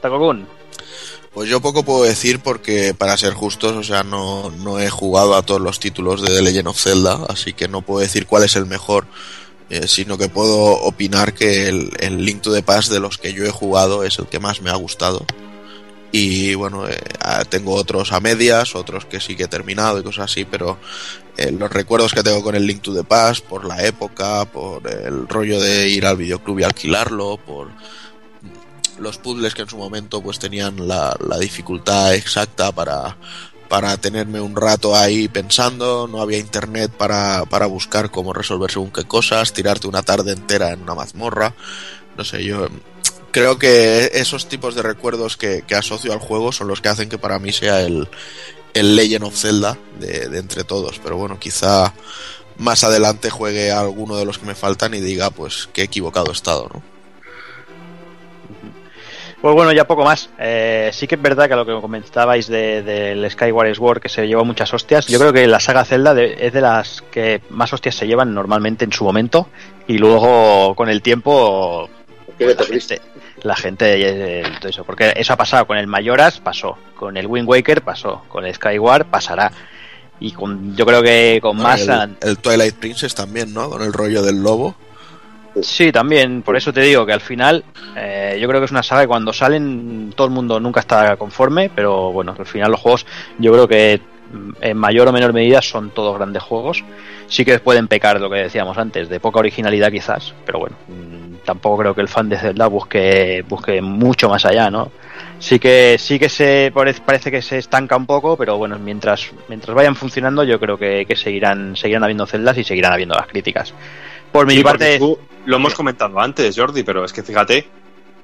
Takokun. 0.00 0.59
Pues 1.32 1.48
yo 1.48 1.60
poco 1.60 1.84
puedo 1.84 2.02
decir 2.02 2.40
porque, 2.40 2.92
para 2.92 3.16
ser 3.16 3.34
justos, 3.34 3.76
o 3.76 3.84
sea, 3.84 4.02
no, 4.02 4.50
no, 4.50 4.80
he 4.80 4.90
jugado 4.90 5.36
a 5.36 5.42
todos 5.42 5.60
los 5.60 5.78
títulos 5.78 6.22
de 6.22 6.34
The 6.34 6.42
Legend 6.42 6.68
of 6.68 6.80
Zelda, 6.80 7.24
así 7.28 7.52
que 7.52 7.68
no 7.68 7.82
puedo 7.82 8.00
decir 8.00 8.26
cuál 8.26 8.42
es 8.42 8.56
el 8.56 8.66
mejor, 8.66 9.06
eh, 9.70 9.86
sino 9.86 10.18
que 10.18 10.28
puedo 10.28 10.58
opinar 10.82 11.32
que 11.32 11.68
el, 11.68 12.24
Link 12.24 12.42
to 12.42 12.52
the 12.52 12.64
Past 12.64 12.90
de 12.90 12.98
los 12.98 13.16
que 13.16 13.32
yo 13.32 13.44
he 13.44 13.50
jugado 13.50 14.02
es 14.02 14.18
el 14.18 14.26
que 14.26 14.40
más 14.40 14.60
me 14.60 14.70
ha 14.70 14.74
gustado. 14.74 15.24
Y 16.10 16.56
bueno, 16.56 16.88
eh, 16.88 16.98
tengo 17.48 17.74
otros 17.74 18.10
a 18.12 18.18
medias, 18.18 18.74
otros 18.74 19.04
que 19.04 19.20
sí 19.20 19.36
que 19.36 19.44
he 19.44 19.48
terminado 19.48 20.00
y 20.00 20.02
cosas 20.02 20.32
así, 20.32 20.44
pero 20.44 20.78
eh, 21.36 21.52
los 21.52 21.70
recuerdos 21.70 22.12
que 22.12 22.24
tengo 22.24 22.42
con 22.42 22.56
el 22.56 22.66
Link 22.66 22.82
to 22.82 22.92
the 22.92 23.04
Past, 23.04 23.44
por 23.44 23.64
la 23.64 23.86
época, 23.86 24.46
por 24.46 24.84
el 24.90 25.28
rollo 25.28 25.60
de 25.60 25.88
ir 25.88 26.06
al 26.06 26.16
videoclub 26.16 26.58
y 26.58 26.64
alquilarlo, 26.64 27.36
por 27.36 27.68
los 29.00 29.18
puzzles 29.18 29.54
que 29.54 29.62
en 29.62 29.68
su 29.68 29.76
momento 29.76 30.22
pues 30.22 30.38
tenían 30.38 30.86
la, 30.86 31.16
dificultad 31.40 32.14
exacta 32.14 32.72
para, 32.72 33.16
para 33.68 33.96
tenerme 33.96 34.40
un 34.40 34.54
rato 34.54 34.94
ahí 34.94 35.28
pensando, 35.28 36.06
no 36.06 36.20
había 36.20 36.38
internet 36.38 36.92
para, 36.92 37.44
para 37.46 37.66
buscar 37.66 38.10
cómo 38.10 38.32
resolver 38.32 38.70
según 38.70 38.90
qué 38.90 39.04
cosas, 39.04 39.52
tirarte 39.52 39.88
una 39.88 40.02
tarde 40.02 40.32
entera 40.32 40.72
en 40.72 40.82
una 40.82 40.94
mazmorra, 40.94 41.54
no 42.16 42.24
sé, 42.24 42.44
yo 42.44 42.68
creo 43.30 43.58
que 43.58 44.10
esos 44.14 44.48
tipos 44.48 44.74
de 44.74 44.82
recuerdos 44.82 45.36
que, 45.36 45.64
asocio 45.74 46.12
al 46.12 46.18
juego 46.18 46.52
son 46.52 46.68
los 46.68 46.80
que 46.80 46.88
hacen 46.88 47.08
que 47.08 47.18
para 47.18 47.38
mí 47.38 47.52
sea 47.52 47.80
el, 47.80 48.08
el 48.74 48.96
Legend 48.96 49.24
of 49.24 49.36
Zelda 49.36 49.78
de, 49.98 50.28
de 50.28 50.38
entre 50.38 50.64
todos, 50.64 51.00
pero 51.02 51.16
bueno, 51.16 51.38
quizá 51.38 51.94
más 52.58 52.84
adelante 52.84 53.30
juegue 53.30 53.72
a 53.72 53.80
alguno 53.80 54.16
de 54.16 54.26
los 54.26 54.38
que 54.38 54.46
me 54.46 54.54
faltan 54.54 54.92
y 54.92 55.00
diga 55.00 55.30
pues 55.30 55.68
que 55.72 55.82
equivocado 55.82 56.30
he 56.30 56.34
estado, 56.34 56.68
¿no? 56.72 56.89
Pues 59.40 59.54
bueno, 59.54 59.72
ya 59.72 59.86
poco 59.86 60.04
más. 60.04 60.28
Eh, 60.38 60.90
sí 60.92 61.06
que 61.06 61.14
es 61.14 61.22
verdad 61.22 61.48
que 61.48 61.56
lo 61.56 61.64
que 61.64 61.72
comentabais 61.80 62.46
del 62.46 62.84
de, 62.84 63.14
de 63.14 63.30
Skyward 63.30 63.74
Sword, 63.74 64.00
que 64.00 64.10
se 64.10 64.26
llevó 64.26 64.44
muchas 64.44 64.72
hostias, 64.74 65.06
yo 65.06 65.18
creo 65.18 65.32
que 65.32 65.46
la 65.46 65.60
saga 65.60 65.84
Zelda 65.84 66.12
de, 66.12 66.36
es 66.40 66.52
de 66.52 66.60
las 66.60 67.02
que 67.10 67.40
más 67.48 67.72
hostias 67.72 67.94
se 67.94 68.06
llevan 68.06 68.34
normalmente 68.34 68.84
en 68.84 68.92
su 68.92 69.04
momento 69.04 69.48
y 69.86 69.96
luego 69.96 70.74
con 70.74 70.90
el 70.90 71.00
tiempo 71.00 71.88
pues, 72.36 72.56
la, 72.56 72.64
gente, 72.64 73.00
la 73.42 73.56
gente 73.56 74.40
eh, 74.40 74.42
todo 74.60 74.68
eso, 74.68 74.84
porque 74.84 75.14
eso 75.16 75.32
ha 75.32 75.36
pasado 75.36 75.66
con 75.66 75.78
el 75.78 75.86
Mayoras, 75.86 76.38
pasó, 76.40 76.76
con 76.94 77.16
el 77.16 77.26
Wind 77.26 77.48
Waker 77.48 77.82
pasó, 77.82 78.24
con 78.28 78.44
el 78.44 78.54
Skyward 78.54 79.06
pasará. 79.06 79.50
Y 80.22 80.32
con, 80.32 80.76
yo 80.76 80.84
creo 80.84 81.02
que 81.02 81.38
con 81.40 81.56
Bueno, 81.56 81.70
más... 81.70 81.80
el, 81.80 82.16
el 82.20 82.36
Twilight 82.36 82.74
Princess 82.74 83.14
también, 83.14 83.54
¿no? 83.54 83.70
Con 83.70 83.80
el 83.80 83.90
rollo 83.90 84.22
del 84.22 84.42
lobo. 84.42 84.76
Sí, 85.62 85.90
también, 85.90 86.42
por 86.42 86.56
eso 86.56 86.72
te 86.72 86.80
digo 86.80 87.04
que 87.04 87.12
al 87.12 87.20
final 87.20 87.64
eh, 87.96 88.38
yo 88.40 88.46
creo 88.48 88.60
que 88.60 88.66
es 88.66 88.70
una 88.70 88.84
saga 88.84 89.02
que 89.02 89.08
cuando 89.08 89.32
salen 89.32 90.12
todo 90.14 90.28
el 90.28 90.32
mundo 90.32 90.60
nunca 90.60 90.80
está 90.80 91.16
conforme, 91.16 91.70
pero 91.74 92.12
bueno, 92.12 92.34
al 92.38 92.46
final 92.46 92.70
los 92.70 92.80
juegos 92.80 93.04
yo 93.38 93.52
creo 93.52 93.66
que 93.66 94.00
mm, 94.32 94.50
en 94.60 94.76
mayor 94.76 95.08
o 95.08 95.12
menor 95.12 95.32
medida 95.32 95.60
son 95.60 95.90
todos 95.90 96.16
grandes 96.16 96.42
juegos. 96.42 96.84
Sí 97.26 97.44
que 97.44 97.58
pueden 97.58 97.88
pecar, 97.88 98.20
lo 98.20 98.30
que 98.30 98.36
decíamos 98.36 98.78
antes, 98.78 99.08
de 99.08 99.18
poca 99.18 99.40
originalidad 99.40 99.90
quizás, 99.90 100.34
pero 100.46 100.60
bueno, 100.60 100.76
mm, 100.86 101.44
tampoco 101.44 101.78
creo 101.78 101.94
que 101.96 102.00
el 102.02 102.08
fan 102.08 102.28
de 102.28 102.38
Zelda 102.38 102.68
busque, 102.68 103.44
busque 103.48 103.82
mucho 103.82 104.28
más 104.28 104.44
allá, 104.44 104.70
¿no? 104.70 104.92
Sí 105.40 105.58
que, 105.58 105.96
sí 105.98 106.18
que 106.20 106.28
se 106.28 106.70
parece, 106.72 107.00
parece 107.00 107.30
que 107.30 107.42
se 107.42 107.58
estanca 107.58 107.96
un 107.96 108.06
poco, 108.06 108.36
pero 108.36 108.56
bueno, 108.56 108.78
mientras, 108.78 109.30
mientras 109.48 109.74
vayan 109.74 109.96
funcionando 109.96 110.44
yo 110.44 110.60
creo 110.60 110.78
que, 110.78 111.06
que 111.06 111.16
seguirán, 111.16 111.76
seguirán 111.76 112.04
habiendo 112.04 112.26
celdas 112.26 112.56
y 112.58 112.62
seguirán 112.64 112.92
habiendo 112.92 113.14
las 113.16 113.26
críticas. 113.26 113.74
Por 114.32 114.46
mi 114.46 114.56
Sí, 114.56 114.62
parte... 114.62 114.98
tú- 114.98 115.18
lo 115.46 115.56
hemos 115.56 115.74
comentado 115.74 116.20
antes, 116.20 116.54
Jordi, 116.56 116.82
pero 116.82 117.04
es 117.04 117.12
que 117.12 117.22
fíjate, 117.22 117.66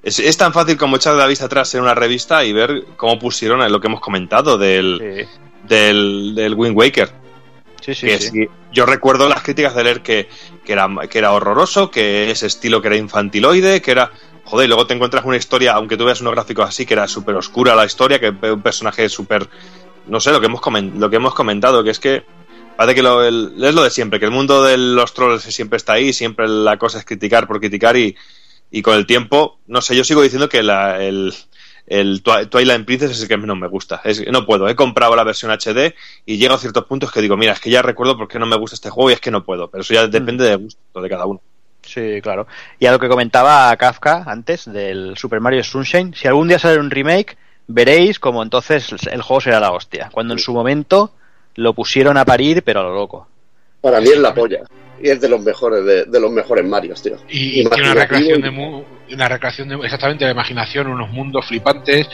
es, 0.02 0.18
es 0.18 0.36
tan 0.36 0.52
fácil 0.52 0.76
como 0.76 0.96
echar 0.96 1.14
la 1.14 1.26
vista 1.26 1.46
atrás 1.46 1.74
en 1.74 1.80
una 1.82 1.94
revista 1.94 2.44
y 2.44 2.52
ver 2.52 2.84
cómo 2.96 3.18
pusieron 3.18 3.60
lo 3.72 3.80
que 3.80 3.86
hemos 3.86 4.00
comentado 4.00 4.58
del, 4.58 5.26
del, 5.64 6.34
del 6.34 6.54
Wind 6.54 6.76
Waker. 6.76 7.10
Sí, 7.80 7.94
sí, 7.94 8.06
Que 8.06 8.18
sí. 8.18 8.48
yo 8.72 8.84
recuerdo 8.84 9.28
las 9.28 9.42
críticas 9.42 9.74
de 9.74 9.84
leer 9.84 10.02
que, 10.02 10.28
que, 10.64 10.72
era, 10.72 10.88
que 11.08 11.18
era 11.18 11.32
horroroso, 11.32 11.90
que 11.90 12.30
ese 12.30 12.46
estilo 12.46 12.80
que 12.82 12.88
era 12.88 12.96
infantiloide, 12.96 13.80
que 13.80 13.90
era... 13.92 14.10
Joder, 14.44 14.66
y 14.66 14.68
luego 14.68 14.86
te 14.86 14.94
encuentras 14.94 15.24
una 15.24 15.36
historia, 15.36 15.72
aunque 15.72 15.96
tú 15.96 16.04
veas 16.04 16.20
unos 16.20 16.32
gráficos 16.34 16.68
así, 16.68 16.86
que 16.86 16.94
era 16.94 17.08
súper 17.08 17.34
oscura 17.34 17.74
la 17.74 17.84
historia, 17.84 18.20
que 18.20 18.28
un 18.28 18.62
personaje 18.62 19.08
súper... 19.08 19.48
No 20.06 20.20
sé, 20.20 20.30
lo 20.30 20.38
que, 20.40 20.46
hemos 20.46 20.60
lo 20.96 21.10
que 21.10 21.16
hemos 21.16 21.34
comentado, 21.34 21.82
que 21.82 21.90
es 21.90 21.98
que 21.98 22.24
Parece 22.76 22.94
que 22.96 23.02
lo, 23.02 23.24
el- 23.24 23.52
es 23.64 23.74
lo 23.74 23.82
de 23.82 23.90
siempre, 23.90 24.18
que 24.18 24.26
el 24.26 24.30
mundo 24.30 24.62
de 24.64 24.76
los 24.76 25.14
trolls 25.14 25.42
siempre 25.42 25.76
está 25.78 25.94
ahí, 25.94 26.12
siempre 26.12 26.46
la 26.48 26.76
cosa 26.78 26.98
es 26.98 27.04
criticar 27.04 27.46
por 27.46 27.58
criticar 27.60 27.96
y, 27.96 28.14
y 28.70 28.82
con 28.82 28.96
el 28.96 29.06
tiempo, 29.06 29.58
no 29.66 29.80
sé, 29.80 29.96
yo 29.96 30.04
sigo 30.04 30.22
diciendo 30.22 30.48
que 30.48 30.62
la- 30.62 31.02
el, 31.02 31.32
el 31.86 32.22
Twi- 32.22 32.48
Twilight 32.50 32.84
Princess 32.84 33.12
es 33.12 33.22
el 33.22 33.28
que 33.28 33.36
menos 33.36 33.56
me 33.56 33.68
gusta. 33.68 34.00
Es, 34.04 34.26
no 34.30 34.44
puedo, 34.44 34.68
he 34.68 34.76
comprado 34.76 35.16
la 35.16 35.24
versión 35.24 35.50
HD 35.50 35.94
y 36.26 36.36
llego 36.38 36.54
a 36.54 36.58
ciertos 36.58 36.84
puntos 36.84 37.10
que 37.12 37.20
digo, 37.22 37.36
mira, 37.36 37.52
es 37.52 37.60
que 37.60 37.70
ya 37.70 37.80
recuerdo 37.82 38.16
por 38.18 38.28
qué 38.28 38.38
no 38.38 38.46
me 38.46 38.56
gusta 38.56 38.74
este 38.74 38.90
juego 38.90 39.10
y 39.10 39.14
es 39.14 39.20
que 39.20 39.30
no 39.30 39.44
puedo, 39.44 39.70
pero 39.70 39.82
eso 39.82 39.94
ya 39.94 40.06
depende 40.06 40.44
de 40.44 40.56
gusto 40.56 41.00
de 41.00 41.08
cada 41.08 41.26
uno. 41.26 41.40
Sí, 41.82 42.20
claro. 42.20 42.48
Y 42.80 42.86
a 42.86 42.92
lo 42.92 42.98
que 42.98 43.08
comentaba 43.08 43.74
Kafka 43.76 44.24
antes 44.26 44.64
del 44.70 45.16
Super 45.16 45.40
Mario 45.40 45.62
Sunshine, 45.62 46.12
si 46.14 46.26
algún 46.26 46.48
día 46.48 46.58
sale 46.58 46.80
un 46.80 46.90
remake, 46.90 47.38
veréis 47.68 48.18
como 48.18 48.42
entonces 48.42 48.92
el 49.08 49.22
juego 49.22 49.40
será 49.40 49.60
la 49.60 49.70
hostia. 49.70 50.08
Cuando 50.12 50.34
en 50.34 50.40
su 50.40 50.52
momento 50.52 51.14
lo 51.56 51.74
pusieron 51.74 52.16
a 52.16 52.24
parir, 52.24 52.62
pero 52.62 52.80
a 52.80 52.82
lo 52.84 52.94
loco. 52.94 53.26
Para 53.80 54.00
mí 54.00 54.08
es 54.08 54.18
la 54.18 54.34
polla. 54.34 54.60
Y 55.02 55.10
es 55.10 55.20
de 55.20 55.28
los 55.28 55.42
mejores, 55.42 55.84
de, 55.84 56.04
de 56.04 56.20
los 56.20 56.30
mejores 56.30 56.64
Marios, 56.64 57.02
tío. 57.02 57.16
Y, 57.28 57.60
y 57.60 57.64
tiene 57.66 57.90
una 57.92 58.00
recreación 58.00 58.40
de 58.40 58.50
mu- 58.50 58.82
una 59.12 59.28
recreación 59.28 59.68
de 59.68 59.76
exactamente 59.76 60.24
de 60.24 60.30
imaginación, 60.30 60.86
unos 60.86 61.10
mundos 61.10 61.46
flipantes, 61.46 62.08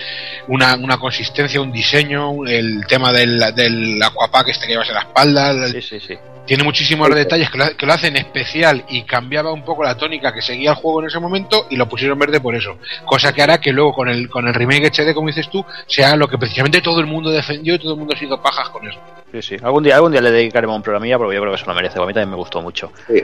una, 0.48 0.74
una 0.76 0.98
consistencia, 0.98 1.60
un 1.60 1.72
diseño, 1.72 2.44
el 2.46 2.86
tema 2.86 3.12
del, 3.12 3.38
del 3.54 4.02
aquapack 4.02 4.48
este 4.48 4.66
que 4.66 4.72
llevas 4.72 4.88
en 4.88 4.94
la 4.94 5.00
espalda. 5.00 5.68
Sí, 5.68 5.82
sí, 5.82 6.00
sí. 6.00 6.18
Tiene 6.44 6.64
muchísimos 6.64 7.08
detalles 7.14 7.48
que 7.50 7.58
lo, 7.58 7.76
que 7.76 7.86
lo 7.86 7.92
hacen 7.92 8.16
especial 8.16 8.84
y 8.88 9.02
cambiaba 9.02 9.52
un 9.52 9.64
poco 9.64 9.84
la 9.84 9.96
tónica 9.96 10.32
que 10.32 10.42
seguía 10.42 10.70
el 10.70 10.76
juego 10.76 11.00
en 11.00 11.06
ese 11.06 11.20
momento 11.20 11.66
y 11.70 11.76
lo 11.76 11.88
pusieron 11.88 12.18
verde 12.18 12.40
por 12.40 12.54
eso. 12.56 12.78
Cosa 13.04 13.32
que 13.32 13.42
hará 13.42 13.60
que 13.60 13.72
luego 13.72 13.92
con 13.92 14.08
el, 14.08 14.28
con 14.28 14.48
el 14.48 14.54
remake 14.54 14.90
HD, 14.90 15.14
como 15.14 15.28
dices 15.28 15.48
tú, 15.48 15.64
sea 15.86 16.16
lo 16.16 16.26
que 16.26 16.38
precisamente 16.38 16.80
todo 16.80 16.98
el 17.00 17.06
mundo 17.06 17.30
defendió 17.30 17.76
y 17.76 17.78
todo 17.78 17.92
el 17.92 17.98
mundo 17.98 18.14
ha 18.14 18.18
sido 18.18 18.42
pajas 18.42 18.68
con 18.70 18.86
eso. 18.88 18.98
Sí, 19.30 19.40
sí. 19.40 19.56
Algún 19.62 19.84
día, 19.84 19.94
algún 19.94 20.10
día 20.10 20.20
le 20.20 20.32
dedicaremos 20.32 20.74
un 20.74 20.82
programilla 20.82 21.16
porque 21.16 21.36
yo 21.36 21.40
creo 21.40 21.52
que 21.52 21.58
se 21.58 21.66
lo 21.66 21.74
merece. 21.74 21.98
A 21.98 22.06
mí 22.06 22.12
también 22.12 22.30
me 22.30 22.36
gustó 22.36 22.60
mucho. 22.60 22.92
Sí. 23.06 23.22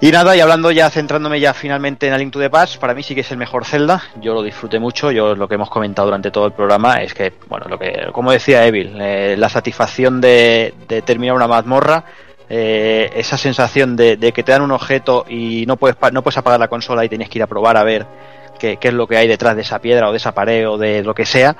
Y 0.00 0.12
nada, 0.12 0.36
y 0.36 0.40
hablando 0.40 0.70
ya, 0.70 0.90
centrándome 0.90 1.40
ya 1.40 1.52
finalmente 1.52 2.06
en 2.06 2.12
A 2.12 2.18
Link 2.18 2.32
to 2.32 2.38
the 2.38 2.48
Past, 2.48 2.76
para 2.78 2.94
mí 2.94 3.02
sí 3.02 3.16
que 3.16 3.22
es 3.22 3.30
el 3.32 3.36
mejor 3.36 3.64
Zelda. 3.64 4.00
Yo 4.20 4.32
lo 4.32 4.44
disfruté 4.44 4.78
mucho. 4.78 5.10
Yo 5.10 5.34
lo 5.34 5.48
que 5.48 5.56
hemos 5.56 5.70
comentado 5.70 6.06
durante 6.06 6.30
todo 6.30 6.46
el 6.46 6.52
programa 6.52 7.02
es 7.02 7.14
que, 7.14 7.32
bueno, 7.48 7.66
lo 7.68 7.80
que, 7.80 8.08
como 8.12 8.30
decía 8.30 8.64
Evil, 8.64 8.96
eh, 9.00 9.34
la 9.36 9.48
satisfacción 9.48 10.20
de, 10.20 10.72
terminar 11.04 11.34
una 11.34 11.48
mazmorra, 11.48 12.04
eh, 12.48 13.10
esa 13.16 13.36
sensación 13.36 13.96
de, 13.96 14.16
de 14.16 14.32
que 14.32 14.44
te 14.44 14.52
dan 14.52 14.62
un 14.62 14.70
objeto 14.70 15.24
y 15.28 15.64
no 15.66 15.76
puedes, 15.76 15.96
no 16.12 16.22
puedes 16.22 16.38
apagar 16.38 16.60
la 16.60 16.68
consola 16.68 17.04
y 17.04 17.08
tienes 17.08 17.28
que 17.28 17.38
ir 17.38 17.42
a 17.42 17.48
probar 17.48 17.76
a 17.76 17.82
ver 17.82 18.06
qué, 18.60 18.78
es 18.80 18.94
lo 18.94 19.08
que 19.08 19.16
hay 19.16 19.26
detrás 19.26 19.56
de 19.56 19.62
esa 19.62 19.80
piedra 19.80 20.08
o 20.08 20.12
de 20.12 20.18
esa 20.18 20.32
pared 20.32 20.68
o 20.68 20.78
de 20.78 21.02
lo 21.02 21.12
que 21.12 21.26
sea, 21.26 21.56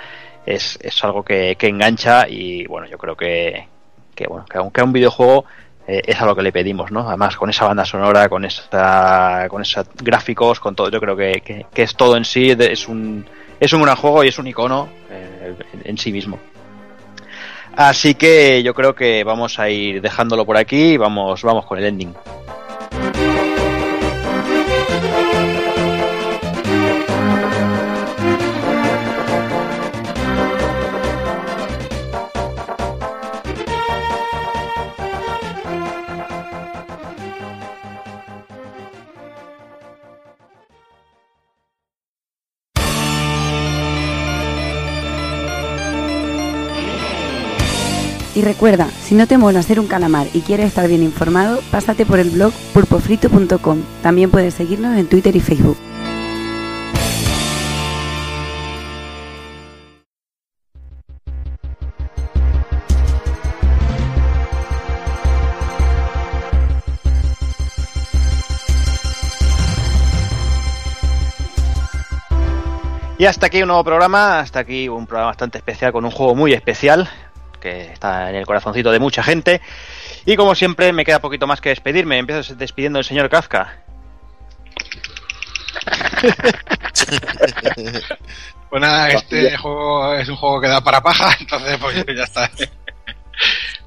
es, 0.46 0.78
es 0.80 1.02
algo 1.02 1.24
que, 1.24 1.56
que 1.58 1.66
engancha 1.66 2.28
y 2.28 2.66
bueno, 2.66 2.86
yo 2.86 2.98
creo 2.98 3.16
que, 3.16 3.66
que 4.14 4.28
bueno, 4.28 4.46
que 4.46 4.58
aunque 4.58 4.82
un 4.82 4.92
videojuego 4.92 5.44
eh, 5.88 6.02
es 6.06 6.20
a 6.20 6.26
lo 6.26 6.36
que 6.36 6.42
le 6.42 6.52
pedimos, 6.52 6.92
¿no? 6.92 7.08
Además, 7.08 7.36
con 7.36 7.50
esa 7.50 7.66
banda 7.66 7.84
sonora, 7.84 8.28
con 8.28 8.44
esa, 8.44 9.46
con 9.48 9.62
esos 9.62 9.86
gráficos, 10.02 10.60
con 10.60 10.76
todo, 10.76 10.90
yo 10.90 11.00
creo 11.00 11.16
que, 11.16 11.42
que- 11.74 11.82
es 11.82 11.96
todo 11.96 12.16
en 12.16 12.24
sí, 12.24 12.50
es 12.56 12.86
un, 12.86 13.24
es 13.58 13.72
un 13.72 13.82
gran 13.82 13.96
juego 13.96 14.22
y 14.22 14.28
es 14.28 14.38
un 14.38 14.46
icono 14.46 14.88
eh, 15.10 15.54
en, 15.72 15.82
en 15.90 15.98
sí 15.98 16.12
mismo. 16.12 16.38
Así 17.76 18.14
que 18.14 18.62
yo 18.62 18.74
creo 18.74 18.94
que 18.94 19.22
vamos 19.24 19.58
a 19.58 19.68
ir 19.70 20.00
dejándolo 20.02 20.44
por 20.44 20.56
aquí 20.56 20.92
y 20.92 20.96
vamos, 20.96 21.42
vamos 21.42 21.64
con 21.64 21.78
el 21.78 21.84
ending. 21.84 22.12
Y 48.38 48.42
recuerda, 48.42 48.88
si 49.02 49.16
no 49.16 49.26
te 49.26 49.36
mola 49.36 49.64
ser 49.64 49.80
un 49.80 49.88
calamar 49.88 50.28
y 50.32 50.42
quieres 50.42 50.66
estar 50.66 50.86
bien 50.86 51.02
informado, 51.02 51.58
pásate 51.72 52.06
por 52.06 52.20
el 52.20 52.30
blog 52.30 52.52
pulpofrito.com. 52.72 53.82
También 54.00 54.30
puedes 54.30 54.54
seguirnos 54.54 54.96
en 54.96 55.08
Twitter 55.08 55.34
y 55.34 55.40
Facebook. 55.40 55.76
Y 73.18 73.26
hasta 73.26 73.46
aquí 73.46 73.62
un 73.62 73.66
nuevo 73.66 73.82
programa, 73.82 74.38
hasta 74.38 74.60
aquí 74.60 74.88
un 74.88 75.08
programa 75.08 75.30
bastante 75.30 75.58
especial 75.58 75.90
con 75.90 76.04
un 76.04 76.12
juego 76.12 76.36
muy 76.36 76.52
especial 76.52 77.10
que 77.58 77.92
está 77.92 78.30
en 78.30 78.36
el 78.36 78.46
corazoncito 78.46 78.90
de 78.90 78.98
mucha 78.98 79.22
gente. 79.22 79.60
Y 80.24 80.36
como 80.36 80.54
siempre 80.54 80.92
me 80.92 81.04
queda 81.04 81.20
poquito 81.20 81.46
más 81.46 81.60
que 81.60 81.70
despedirme. 81.70 82.18
Empiezo 82.18 82.54
despidiendo 82.54 82.98
del 82.98 83.04
señor 83.04 83.28
Kafka. 83.28 83.82
Pues 88.68 88.82
nada, 88.82 89.08
este 89.08 89.56
juego 89.56 90.14
es 90.14 90.28
un 90.28 90.36
juego 90.36 90.60
que 90.60 90.68
da 90.68 90.82
para 90.82 91.00
paja, 91.00 91.34
entonces 91.40 91.78
pues 91.78 92.04
ya 92.06 92.24
está. 92.24 92.50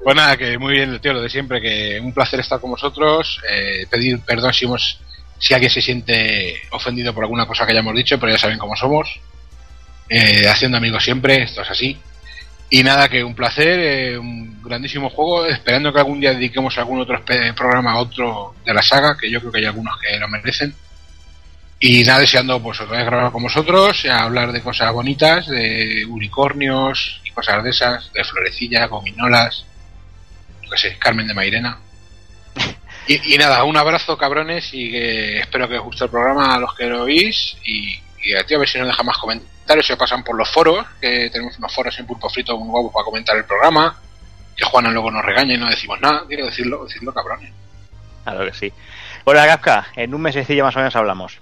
Pues 0.02 0.16
nada, 0.16 0.36
que 0.36 0.58
muy 0.58 0.72
bien, 0.72 0.98
tío, 1.00 1.12
lo 1.12 1.22
de 1.22 1.28
siempre, 1.28 1.60
que 1.60 2.00
un 2.00 2.12
placer 2.12 2.40
estar 2.40 2.60
con 2.60 2.70
vosotros, 2.70 3.40
eh, 3.48 3.86
pedir 3.88 4.20
perdón 4.20 4.52
si 4.52 4.64
hemos, 4.64 4.98
si 5.38 5.54
alguien 5.54 5.70
se 5.70 5.80
siente 5.80 6.62
ofendido 6.70 7.14
por 7.14 7.22
alguna 7.22 7.46
cosa 7.46 7.64
que 7.64 7.72
hayamos 7.72 7.94
dicho, 7.94 8.18
pero 8.18 8.32
ya 8.32 8.38
saben 8.38 8.58
cómo 8.58 8.74
somos. 8.74 9.20
Eh, 10.08 10.48
haciendo 10.48 10.78
amigos 10.78 11.04
siempre, 11.04 11.42
esto 11.42 11.62
es 11.62 11.70
así. 11.70 11.96
Y 12.74 12.82
nada, 12.82 13.06
que 13.10 13.22
un 13.22 13.34
placer, 13.34 13.78
eh, 13.80 14.18
un 14.18 14.62
grandísimo 14.62 15.10
juego, 15.10 15.44
esperando 15.44 15.92
que 15.92 15.98
algún 15.98 16.20
día 16.20 16.32
dediquemos 16.32 16.78
algún 16.78 17.00
otro 17.00 17.22
programa 17.54 17.92
a 17.92 17.98
otro 17.98 18.54
de 18.64 18.72
la 18.72 18.80
saga, 18.80 19.14
que 19.14 19.30
yo 19.30 19.40
creo 19.40 19.52
que 19.52 19.58
hay 19.58 19.66
algunos 19.66 19.94
que 20.00 20.18
lo 20.18 20.26
merecen. 20.26 20.74
Y 21.80 22.02
nada, 22.02 22.20
deseando 22.20 22.62
pues 22.62 22.80
otra 22.80 22.96
vez 22.96 23.04
grabar 23.04 23.30
con 23.30 23.42
vosotros, 23.42 24.06
a 24.06 24.22
hablar 24.22 24.52
de 24.52 24.62
cosas 24.62 24.90
bonitas, 24.90 25.48
de 25.48 26.06
unicornios 26.08 27.20
y 27.24 27.30
cosas 27.32 27.62
de 27.62 27.68
esas, 27.68 28.10
de 28.14 28.24
florecilla, 28.24 28.86
gominolas, 28.86 29.66
yo 30.62 30.70
qué 30.70 30.78
sé, 30.78 30.96
Carmen 30.98 31.26
de 31.28 31.34
Mairena. 31.34 31.78
Y, 33.04 33.34
y 33.34 33.36
nada, 33.36 33.64
un 33.64 33.76
abrazo 33.76 34.16
cabrones 34.16 34.70
y 34.72 34.92
que 34.92 35.40
espero 35.40 35.68
que 35.68 35.76
os 35.76 35.84
guste 35.84 36.04
el 36.04 36.10
programa 36.10 36.54
a 36.54 36.60
los 36.60 36.72
que 36.76 36.86
lo 36.86 37.02
oís 37.02 37.56
y, 37.64 37.98
y 38.22 38.32
a 38.34 38.46
ti 38.46 38.54
a 38.54 38.58
ver 38.58 38.68
si 38.68 38.78
nos 38.78 38.86
deja 38.86 39.02
más 39.02 39.18
comentarios, 39.18 39.51
se 39.82 39.96
pasan 39.96 40.22
por 40.22 40.36
los 40.36 40.50
foros, 40.50 40.84
que 41.00 41.30
tenemos 41.30 41.56
unos 41.58 41.74
foros 41.74 41.98
en 41.98 42.06
Pulpo 42.06 42.28
Frito 42.28 42.56
muy 42.58 42.68
guapos 42.68 42.92
para 42.92 43.04
comentar 43.04 43.36
el 43.36 43.44
programa, 43.44 43.98
que 44.56 44.64
Juana 44.64 44.90
luego 44.90 45.10
nos 45.10 45.24
regañe 45.24 45.54
y 45.54 45.58
no 45.58 45.68
decimos 45.68 46.00
nada, 46.00 46.24
quiero 46.28 46.46
decirlo, 46.46 46.84
decirlo 46.84 47.12
cabrones. 47.12 47.52
Claro 48.24 48.44
que 48.44 48.52
sí. 48.52 48.72
Bueno, 49.24 49.40
Kafka, 49.40 49.88
en 49.96 50.14
un 50.14 50.20
mesecillo 50.20 50.64
más 50.64 50.76
o 50.76 50.78
menos 50.78 50.94
hablamos. 50.96 51.38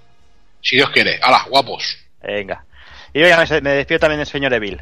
Si 0.61 0.75
Dios 0.75 0.89
quiere. 0.91 1.19
¡Hala, 1.21 1.45
guapos! 1.49 1.97
Venga. 2.21 2.63
Y 3.13 3.21
venga, 3.21 3.43
me, 3.43 3.61
me 3.61 3.71
despido 3.71 3.99
también 3.99 4.19
del 4.19 4.27
señor 4.27 4.53
Evil. 4.53 4.79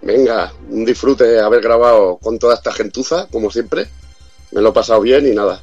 Venga, 0.00 0.52
un 0.68 0.84
disfrute 0.84 1.40
haber 1.40 1.60
grabado 1.60 2.18
con 2.18 2.38
toda 2.38 2.54
esta 2.54 2.72
gentuza, 2.72 3.26
como 3.32 3.50
siempre. 3.50 3.86
Me 4.52 4.60
lo 4.60 4.70
he 4.70 4.72
pasado 4.72 5.00
bien 5.00 5.26
y 5.26 5.34
nada. 5.34 5.60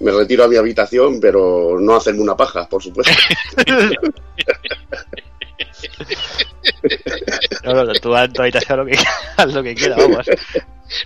Me 0.00 0.12
retiro 0.12 0.44
a 0.44 0.48
mi 0.48 0.56
habitación, 0.56 1.20
pero 1.20 1.76
no 1.78 1.96
hacerme 1.96 2.20
una 2.20 2.36
paja, 2.36 2.68
por 2.68 2.82
supuesto. 2.82 3.12
No, 7.64 7.84
no, 7.84 7.92
tú 7.94 8.14
haz 8.16 8.32
tu 8.32 8.42
habitación 8.42 8.78
lo 8.78 8.86
que, 8.86 8.98
haz 9.36 9.52
lo 9.52 9.62
que 9.62 9.74
quieras, 9.74 9.98
vamos. 9.98 10.26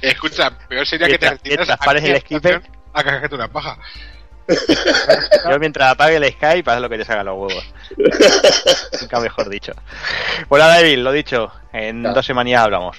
Escucha, 0.01 0.51
peor 0.69 0.87
sería 0.87 1.09
que 1.09 1.19
te 1.19 1.27
Mientras- 1.27 1.43
retires 1.43 1.69
mientras 1.69 2.05
el 2.05 2.21
skipper. 2.21 2.63
a 2.93 3.05
cagarte 3.05 3.35
una 3.35 3.49
paja. 3.49 3.79
Yo 5.51 5.59
mientras 5.59 5.91
apague 5.93 6.17
el 6.17 6.33
Skype, 6.33 6.71
haz 6.71 6.81
lo 6.81 6.89
que 6.89 6.99
te 6.99 7.05
salga 7.05 7.25
los 7.25 7.37
huevos. 7.39 7.65
Nunca 9.01 9.21
mejor 9.21 9.49
dicho. 9.49 9.73
Pues 10.49 10.63
nada, 10.63 10.81
Evil, 10.81 11.03
lo 11.03 11.13
dicho. 11.13 11.51
En 11.73 12.03
Ya. 12.03 12.13
dos 12.13 12.27
semanas 12.27 12.55
hablamos. 12.61 12.97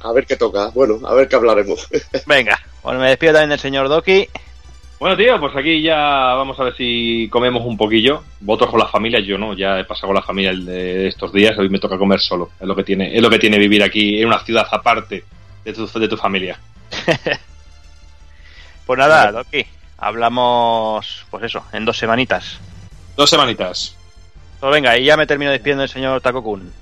A 0.00 0.12
ver 0.12 0.26
qué 0.26 0.36
toca. 0.36 0.68
Bueno, 0.68 1.00
a 1.06 1.14
ver 1.14 1.28
qué 1.28 1.36
hablaremos. 1.36 1.88
Venga, 2.26 2.60
bueno, 2.82 3.00
me 3.00 3.08
despido 3.08 3.32
también 3.32 3.50
del 3.50 3.58
señor 3.58 3.88
Doki. 3.88 4.28
Bueno, 4.98 5.16
tío, 5.16 5.38
pues 5.38 5.54
aquí 5.54 5.82
ya 5.82 5.96
vamos 5.96 6.58
a 6.58 6.64
ver 6.64 6.76
si 6.76 7.28
comemos 7.30 7.62
un 7.66 7.76
poquillo. 7.76 8.22
Vosotros 8.40 8.70
con 8.70 8.80
la 8.80 8.88
familia, 8.88 9.20
yo 9.20 9.36
no, 9.36 9.54
ya 9.54 9.78
he 9.78 9.84
pasado 9.84 10.08
con 10.08 10.16
la 10.16 10.22
familia 10.22 10.52
el 10.52 10.64
de 10.64 11.08
estos 11.08 11.32
días, 11.32 11.56
hoy 11.58 11.68
me 11.68 11.78
toca 11.78 11.98
comer 11.98 12.20
solo. 12.20 12.50
Es 12.58 12.66
lo 12.66 12.74
que 12.74 12.84
tiene, 12.84 13.14
es 13.14 13.20
lo 13.20 13.28
que 13.28 13.38
tiene 13.38 13.58
vivir 13.58 13.82
aquí 13.82 14.20
en 14.20 14.28
una 14.28 14.42
ciudad 14.42 14.66
aparte 14.70 15.24
de 15.64 15.72
tu, 15.72 15.86
de 15.86 16.08
tu 16.08 16.16
familia. 16.16 16.58
Pues 18.86 19.00
nada, 19.00 19.32
Doki, 19.32 19.66
hablamos, 19.98 21.26
pues 21.28 21.42
eso, 21.42 21.64
en 21.72 21.84
dos 21.84 21.98
semanitas. 21.98 22.58
Dos 23.16 23.28
semanitas. 23.28 23.96
Pues 24.60 24.72
venga, 24.72 24.96
y 24.96 25.06
ya 25.06 25.16
me 25.16 25.26
termino 25.26 25.50
despidiendo 25.50 25.80
del 25.80 25.90
señor 25.90 26.20
Takokun. 26.20 26.72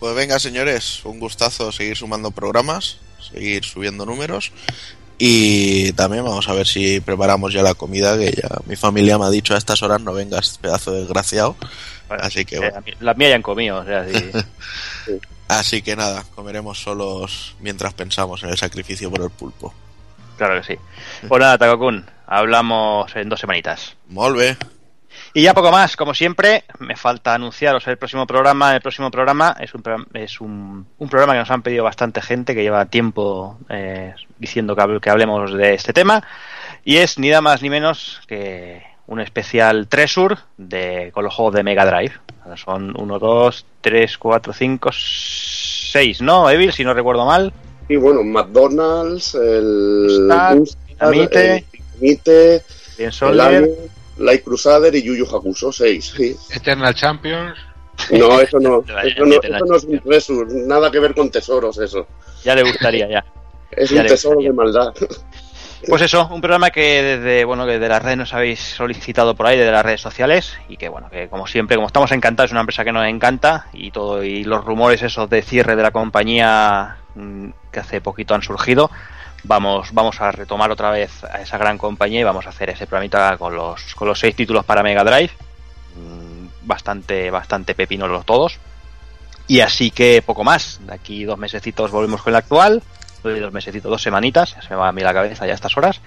Pues 0.00 0.16
venga, 0.16 0.40
señores, 0.40 1.04
un 1.04 1.20
gustazo 1.20 1.70
seguir 1.70 1.96
sumando 1.96 2.32
programas, 2.32 2.98
seguir 3.20 3.64
subiendo 3.64 4.04
números. 4.04 4.50
Y 5.18 5.92
también 5.94 6.24
vamos 6.24 6.48
a 6.48 6.54
ver 6.54 6.66
si 6.66 7.00
preparamos 7.00 7.52
ya 7.52 7.62
la 7.62 7.74
comida, 7.74 8.16
que 8.16 8.30
ya 8.30 8.48
mi 8.66 8.76
familia 8.76 9.18
me 9.18 9.24
ha 9.24 9.30
dicho 9.30 9.54
a 9.54 9.58
estas 9.58 9.82
horas 9.82 10.00
no 10.00 10.12
vengas, 10.12 10.58
pedazo 10.58 10.92
de 10.92 11.00
desgraciado. 11.00 11.56
Bueno, 12.06 12.22
Así 12.22 12.44
que 12.44 12.56
eh, 12.56 12.58
bueno. 12.60 12.82
las 13.00 13.16
mías 13.16 13.30
ya 13.30 13.36
han 13.36 13.42
comido, 13.42 13.78
o 13.80 13.84
sea, 13.84 14.06
sí. 15.04 15.18
Así 15.48 15.82
que 15.82 15.96
nada, 15.96 16.24
comeremos 16.34 16.80
solos 16.80 17.56
mientras 17.60 17.94
pensamos 17.94 18.42
en 18.44 18.50
el 18.50 18.56
sacrificio 18.56 19.10
por 19.10 19.22
el 19.22 19.30
pulpo. 19.30 19.74
claro 20.36 20.60
que 20.60 20.74
sí. 20.74 20.80
Pues 21.26 21.40
nada, 21.40 21.58
Takokun, 21.58 22.06
hablamos 22.26 23.14
en 23.16 23.28
dos 23.28 23.40
semanitas. 23.40 23.96
Molve. 24.08 24.56
Y 25.34 25.42
ya 25.42 25.54
poco 25.54 25.70
más, 25.70 25.96
como 25.96 26.14
siempre, 26.14 26.64
me 26.78 26.96
falta 26.96 27.34
anunciaros 27.34 27.86
el 27.86 27.98
próximo 27.98 28.26
programa. 28.26 28.74
El 28.74 28.80
próximo 28.80 29.10
programa 29.10 29.56
es 29.60 29.74
un, 29.74 29.82
es 30.14 30.40
un, 30.40 30.86
un 30.98 31.08
programa 31.08 31.34
que 31.34 31.40
nos 31.40 31.50
han 31.50 31.62
pedido 31.62 31.84
bastante 31.84 32.22
gente, 32.22 32.54
que 32.54 32.62
lleva 32.62 32.86
tiempo 32.86 33.58
eh, 33.68 34.14
diciendo 34.38 34.74
que, 34.74 35.00
que 35.00 35.10
hablemos 35.10 35.52
de 35.52 35.74
este 35.74 35.92
tema. 35.92 36.22
Y 36.84 36.96
es 36.96 37.18
ni 37.18 37.28
nada 37.28 37.42
más 37.42 37.62
ni 37.62 37.70
menos 37.70 38.20
que 38.26 38.82
un 39.06 39.20
especial 39.20 39.88
Treasure 39.88 40.36
de, 40.56 41.10
con 41.12 41.24
los 41.24 41.34
juegos 41.34 41.54
de 41.54 41.62
Mega 41.62 41.84
Drive. 41.84 42.12
Son 42.56 42.94
1, 42.98 43.18
2, 43.18 43.66
3, 43.80 44.18
4, 44.18 44.52
5, 44.52 44.90
6, 44.92 46.22
¿no, 46.22 46.48
Evil? 46.48 46.72
Si 46.72 46.84
no 46.84 46.94
recuerdo 46.94 47.26
mal. 47.26 47.52
Y 47.88 47.96
bueno, 47.96 48.22
McDonald's, 48.22 49.34
el 49.34 50.06
Dinamite, 50.08 50.76
el 51.00 51.64
Dinamite, 52.00 52.62
Bien 52.96 53.08
el 53.08 53.12
Soldier. 53.12 53.68
Light 54.18 54.44
Crusader 54.44 54.94
y 54.94 55.02
Yu 55.02 55.14
Yu 55.14 55.24
Hakusho, 55.26 55.72
seis. 55.72 56.12
Sí. 56.16 56.36
Eternal 56.50 56.94
Champions. 56.94 57.56
No, 58.12 58.40
eso 58.40 58.58
no, 58.60 58.82
eso 59.02 59.24
no, 59.24 59.40
eso 59.42 59.64
no 59.66 59.76
es 59.76 59.84
un 59.84 59.98
treasure, 60.00 60.46
nada 60.66 60.90
que 60.90 61.00
ver 61.00 61.14
con 61.14 61.30
tesoros, 61.30 61.78
eso. 61.78 62.06
Ya 62.44 62.54
le 62.54 62.62
gustaría, 62.62 63.08
ya. 63.08 63.24
Es 63.70 63.90
Ya 63.90 64.00
un 64.02 64.06
tesoro 64.06 64.36
gustaría. 64.36 64.50
de 64.50 64.56
maldad. 64.56 64.94
Pues 65.86 66.02
eso, 66.02 66.26
un 66.32 66.40
programa 66.40 66.70
que 66.70 67.02
desde 67.02 67.44
bueno 67.44 67.64
que 67.66 67.78
de 67.78 67.88
las 67.88 68.02
redes 68.02 68.16
nos 68.18 68.34
habéis 68.34 68.58
solicitado 68.60 69.34
por 69.36 69.46
ahí, 69.46 69.56
desde 69.56 69.70
las 69.70 69.84
redes 69.84 70.00
sociales, 70.00 70.56
y 70.68 70.76
que 70.76 70.88
bueno, 70.88 71.08
que 71.10 71.28
como 71.28 71.46
siempre, 71.46 71.76
como 71.76 71.86
estamos 71.86 72.10
encantados, 72.10 72.48
es 72.48 72.52
una 72.52 72.62
empresa 72.62 72.84
que 72.84 72.92
nos 72.92 73.06
encanta, 73.06 73.68
y 73.72 73.90
todo, 73.92 74.24
y 74.24 74.42
los 74.42 74.64
rumores 74.64 75.02
esos 75.02 75.30
de 75.30 75.42
cierre 75.42 75.76
de 75.76 75.82
la 75.82 75.92
compañía 75.92 76.96
mm, 77.14 77.50
que 77.70 77.80
hace 77.80 78.00
poquito 78.00 78.34
han 78.34 78.42
surgido, 78.42 78.90
vamos, 79.44 79.92
vamos 79.92 80.20
a 80.20 80.30
retomar 80.32 80.70
otra 80.70 80.90
vez 80.90 81.24
a 81.24 81.40
esa 81.40 81.58
gran 81.58 81.78
compañía 81.78 82.20
y 82.20 82.24
vamos 82.24 82.46
a 82.46 82.50
hacer 82.50 82.70
ese 82.70 82.86
programita 82.86 83.36
con 83.36 83.54
los, 83.54 83.94
con 83.94 84.08
los 84.08 84.18
seis 84.18 84.34
títulos 84.34 84.64
para 84.64 84.82
Mega 84.82 85.04
Drive. 85.04 85.30
Mm, 85.96 86.38
Bastante, 86.66 87.30
bastante 87.30 87.74
pepinos 87.74 88.10
los 88.10 88.26
todos. 88.26 88.58
Y 89.46 89.60
así 89.60 89.90
que 89.90 90.22
poco 90.24 90.44
más. 90.44 90.80
De 90.86 90.92
aquí 90.92 91.24
dos 91.24 91.38
mesecitos 91.38 91.90
volvemos 91.90 92.20
con 92.20 92.32
el 92.32 92.36
actual. 92.36 92.82
Dos 93.22 93.52
mesecitos, 93.52 93.90
dos 93.90 94.02
semanitas. 94.02 94.54
Ya 94.54 94.62
se 94.62 94.70
me 94.70 94.76
va 94.76 94.88
a 94.88 94.92
mí 94.92 95.00
la 95.00 95.14
cabeza 95.14 95.46
ya 95.46 95.52
a 95.52 95.54
estas 95.54 95.76
horas. 95.78 96.00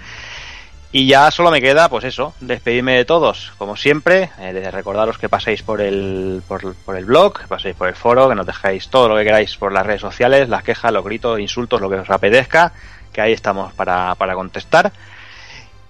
Y 0.94 1.08
ya 1.08 1.32
solo 1.32 1.52
me 1.52 1.62
queda, 1.62 1.88
pues 1.88 2.04
eso, 2.04 2.34
despedirme 2.42 2.98
de 2.98 3.06
todos, 3.06 3.54
como 3.58 3.78
siempre, 3.78 4.30
eh, 4.40 4.70
recordaros 4.72 5.18
que 5.18 5.30
paséis 5.30 5.64
por 5.64 5.80
el, 5.80 6.44
por, 6.46 6.76
por 6.76 6.98
el 6.98 7.06
blog, 7.06 7.40
que 7.40 7.48
paséis 7.48 7.78
por 7.78 7.88
el 7.88 7.96
foro, 7.96 8.28
que 8.28 8.36
nos 8.36 8.46
dejáis 8.46 8.90
todo 8.90 9.08
lo 9.08 9.16
que 9.16 9.24
queráis 9.24 9.56
por 9.56 9.72
las 9.72 9.86
redes 9.86 10.02
sociales, 10.02 10.50
las 10.50 10.64
quejas, 10.64 10.92
los 10.92 11.06
gritos, 11.06 11.40
insultos, 11.40 11.80
lo 11.80 11.90
que 11.90 11.96
os 11.96 12.10
apetezca, 12.10 12.74
que 13.12 13.22
ahí 13.22 13.34
estamos 13.34 13.74
para, 13.74 14.16
para 14.16 14.36
contestar. 14.36 14.92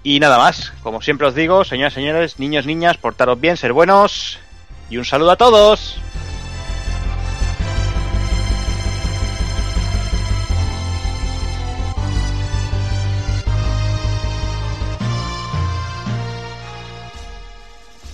Y 0.03 0.19
nada 0.19 0.37
más, 0.37 0.73
como 0.81 1.01
siempre 1.01 1.27
os 1.27 1.35
digo, 1.35 1.63
señoras 1.63 1.93
señores, 1.93 2.39
niños, 2.39 2.65
niñas, 2.65 2.97
portaros 2.97 3.39
bien, 3.39 3.57
ser 3.57 3.71
buenos, 3.73 4.39
y 4.89 4.97
un 4.97 5.05
saludo 5.05 5.31
a 5.31 5.35
todos. 5.37 5.99